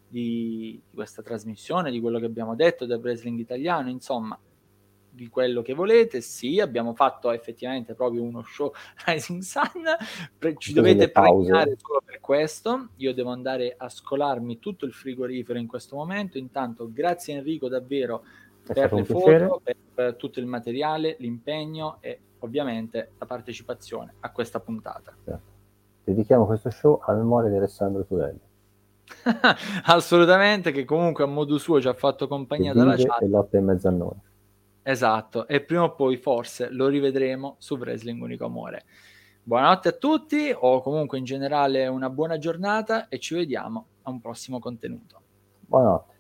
di, 0.10 0.82
di 0.90 0.96
questa 0.96 1.22
trasmissione, 1.22 1.92
di 1.92 2.02
quello 2.02 2.20
che 2.20 2.26
abbiamo 2.26 2.56
detto 2.56 2.86
del 2.86 3.00
wrestling 3.00 3.40
italiano, 3.40 3.90
insomma, 3.90 4.38
di 5.12 5.28
quello 5.28 5.62
che 5.62 5.74
volete. 5.74 6.22
Sì, 6.22 6.60
abbiamo 6.60 6.94
fatto 6.94 7.32
effettivamente 7.32 7.94
proprio 7.94 8.24
uno 8.24 8.44
show 8.44 8.72
Rising 9.06 9.42
Sun. 9.42 9.84
Pre- 10.38 10.56
ci 10.58 10.74
dovete 10.74 11.10
premiare 11.10 11.76
solo 11.78 12.02
per 12.04 12.20
questo. 12.20 12.90
Io 12.98 13.14
devo 13.14 13.32
andare 13.32 13.76
a 13.78 13.90
scolarmi 13.90 14.60
tutto 14.60 14.86
il 14.86 14.94
frigorifero 14.94 15.60
in 15.60 15.68
questo 15.68 15.96
momento. 15.96 16.38
Intanto, 16.38 16.90
grazie 16.92 17.36
Enrico 17.36 17.68
davvero 17.68 18.24
È 18.66 18.74
per 18.74 18.94
le 18.94 19.04
foto, 19.04 19.62
per, 19.64 19.76
per, 19.94 20.16
tutto 20.16 20.40
il 20.40 20.46
materiale, 20.46 21.16
l'impegno 21.20 21.98
e 22.00 22.20
ovviamente 22.40 23.12
la 23.18 23.26
partecipazione 23.26 24.16
a 24.22 24.32
questa 24.32 24.60
puntata. 24.60 25.16
Dedichiamo 26.04 26.46
questo 26.46 26.70
show 26.70 27.00
alla 27.04 27.18
memoria 27.18 27.50
di 27.50 27.58
Alessandro 27.58 28.04
Turelli. 28.06 28.40
Assolutamente, 29.86 30.72
che 30.72 30.86
comunque 30.86 31.24
a 31.24 31.28
modo 31.28 31.58
suo 31.58 31.82
ci 31.82 31.88
ha 31.88 31.94
fatto 31.94 32.28
compagnia 32.28 32.74
dalla 32.74 32.96
chat. 32.96 33.22
E 33.22 33.28
lotta 33.28 33.58
in 33.58 33.66
mezzo 33.66 33.88
a 33.88 33.92
noi. 33.92 34.16
Esatto, 34.82 35.48
e 35.48 35.62
prima 35.62 35.84
o 35.84 35.94
poi 35.94 36.18
forse 36.18 36.70
lo 36.72 36.88
rivedremo 36.88 37.56
su 37.60 37.76
Wrestling 37.76 38.22
Unico 38.22 38.46
Amore. 38.46 38.86
Buonanotte 39.44 39.90
a 39.90 39.94
tutti, 39.94 40.54
o 40.56 40.82
comunque 40.82 41.18
in 41.18 41.26
generale 41.26 41.88
una 41.88 42.10
buona 42.10 42.38
giornata 42.38 43.08
e 43.08 43.20
ci 43.20 43.36
vediamo 43.36 43.86
a 44.04 44.10
un 44.10 44.20
prossimo 44.20 44.60
contenuto. 44.60 45.22
Buonanotte. 45.68 46.19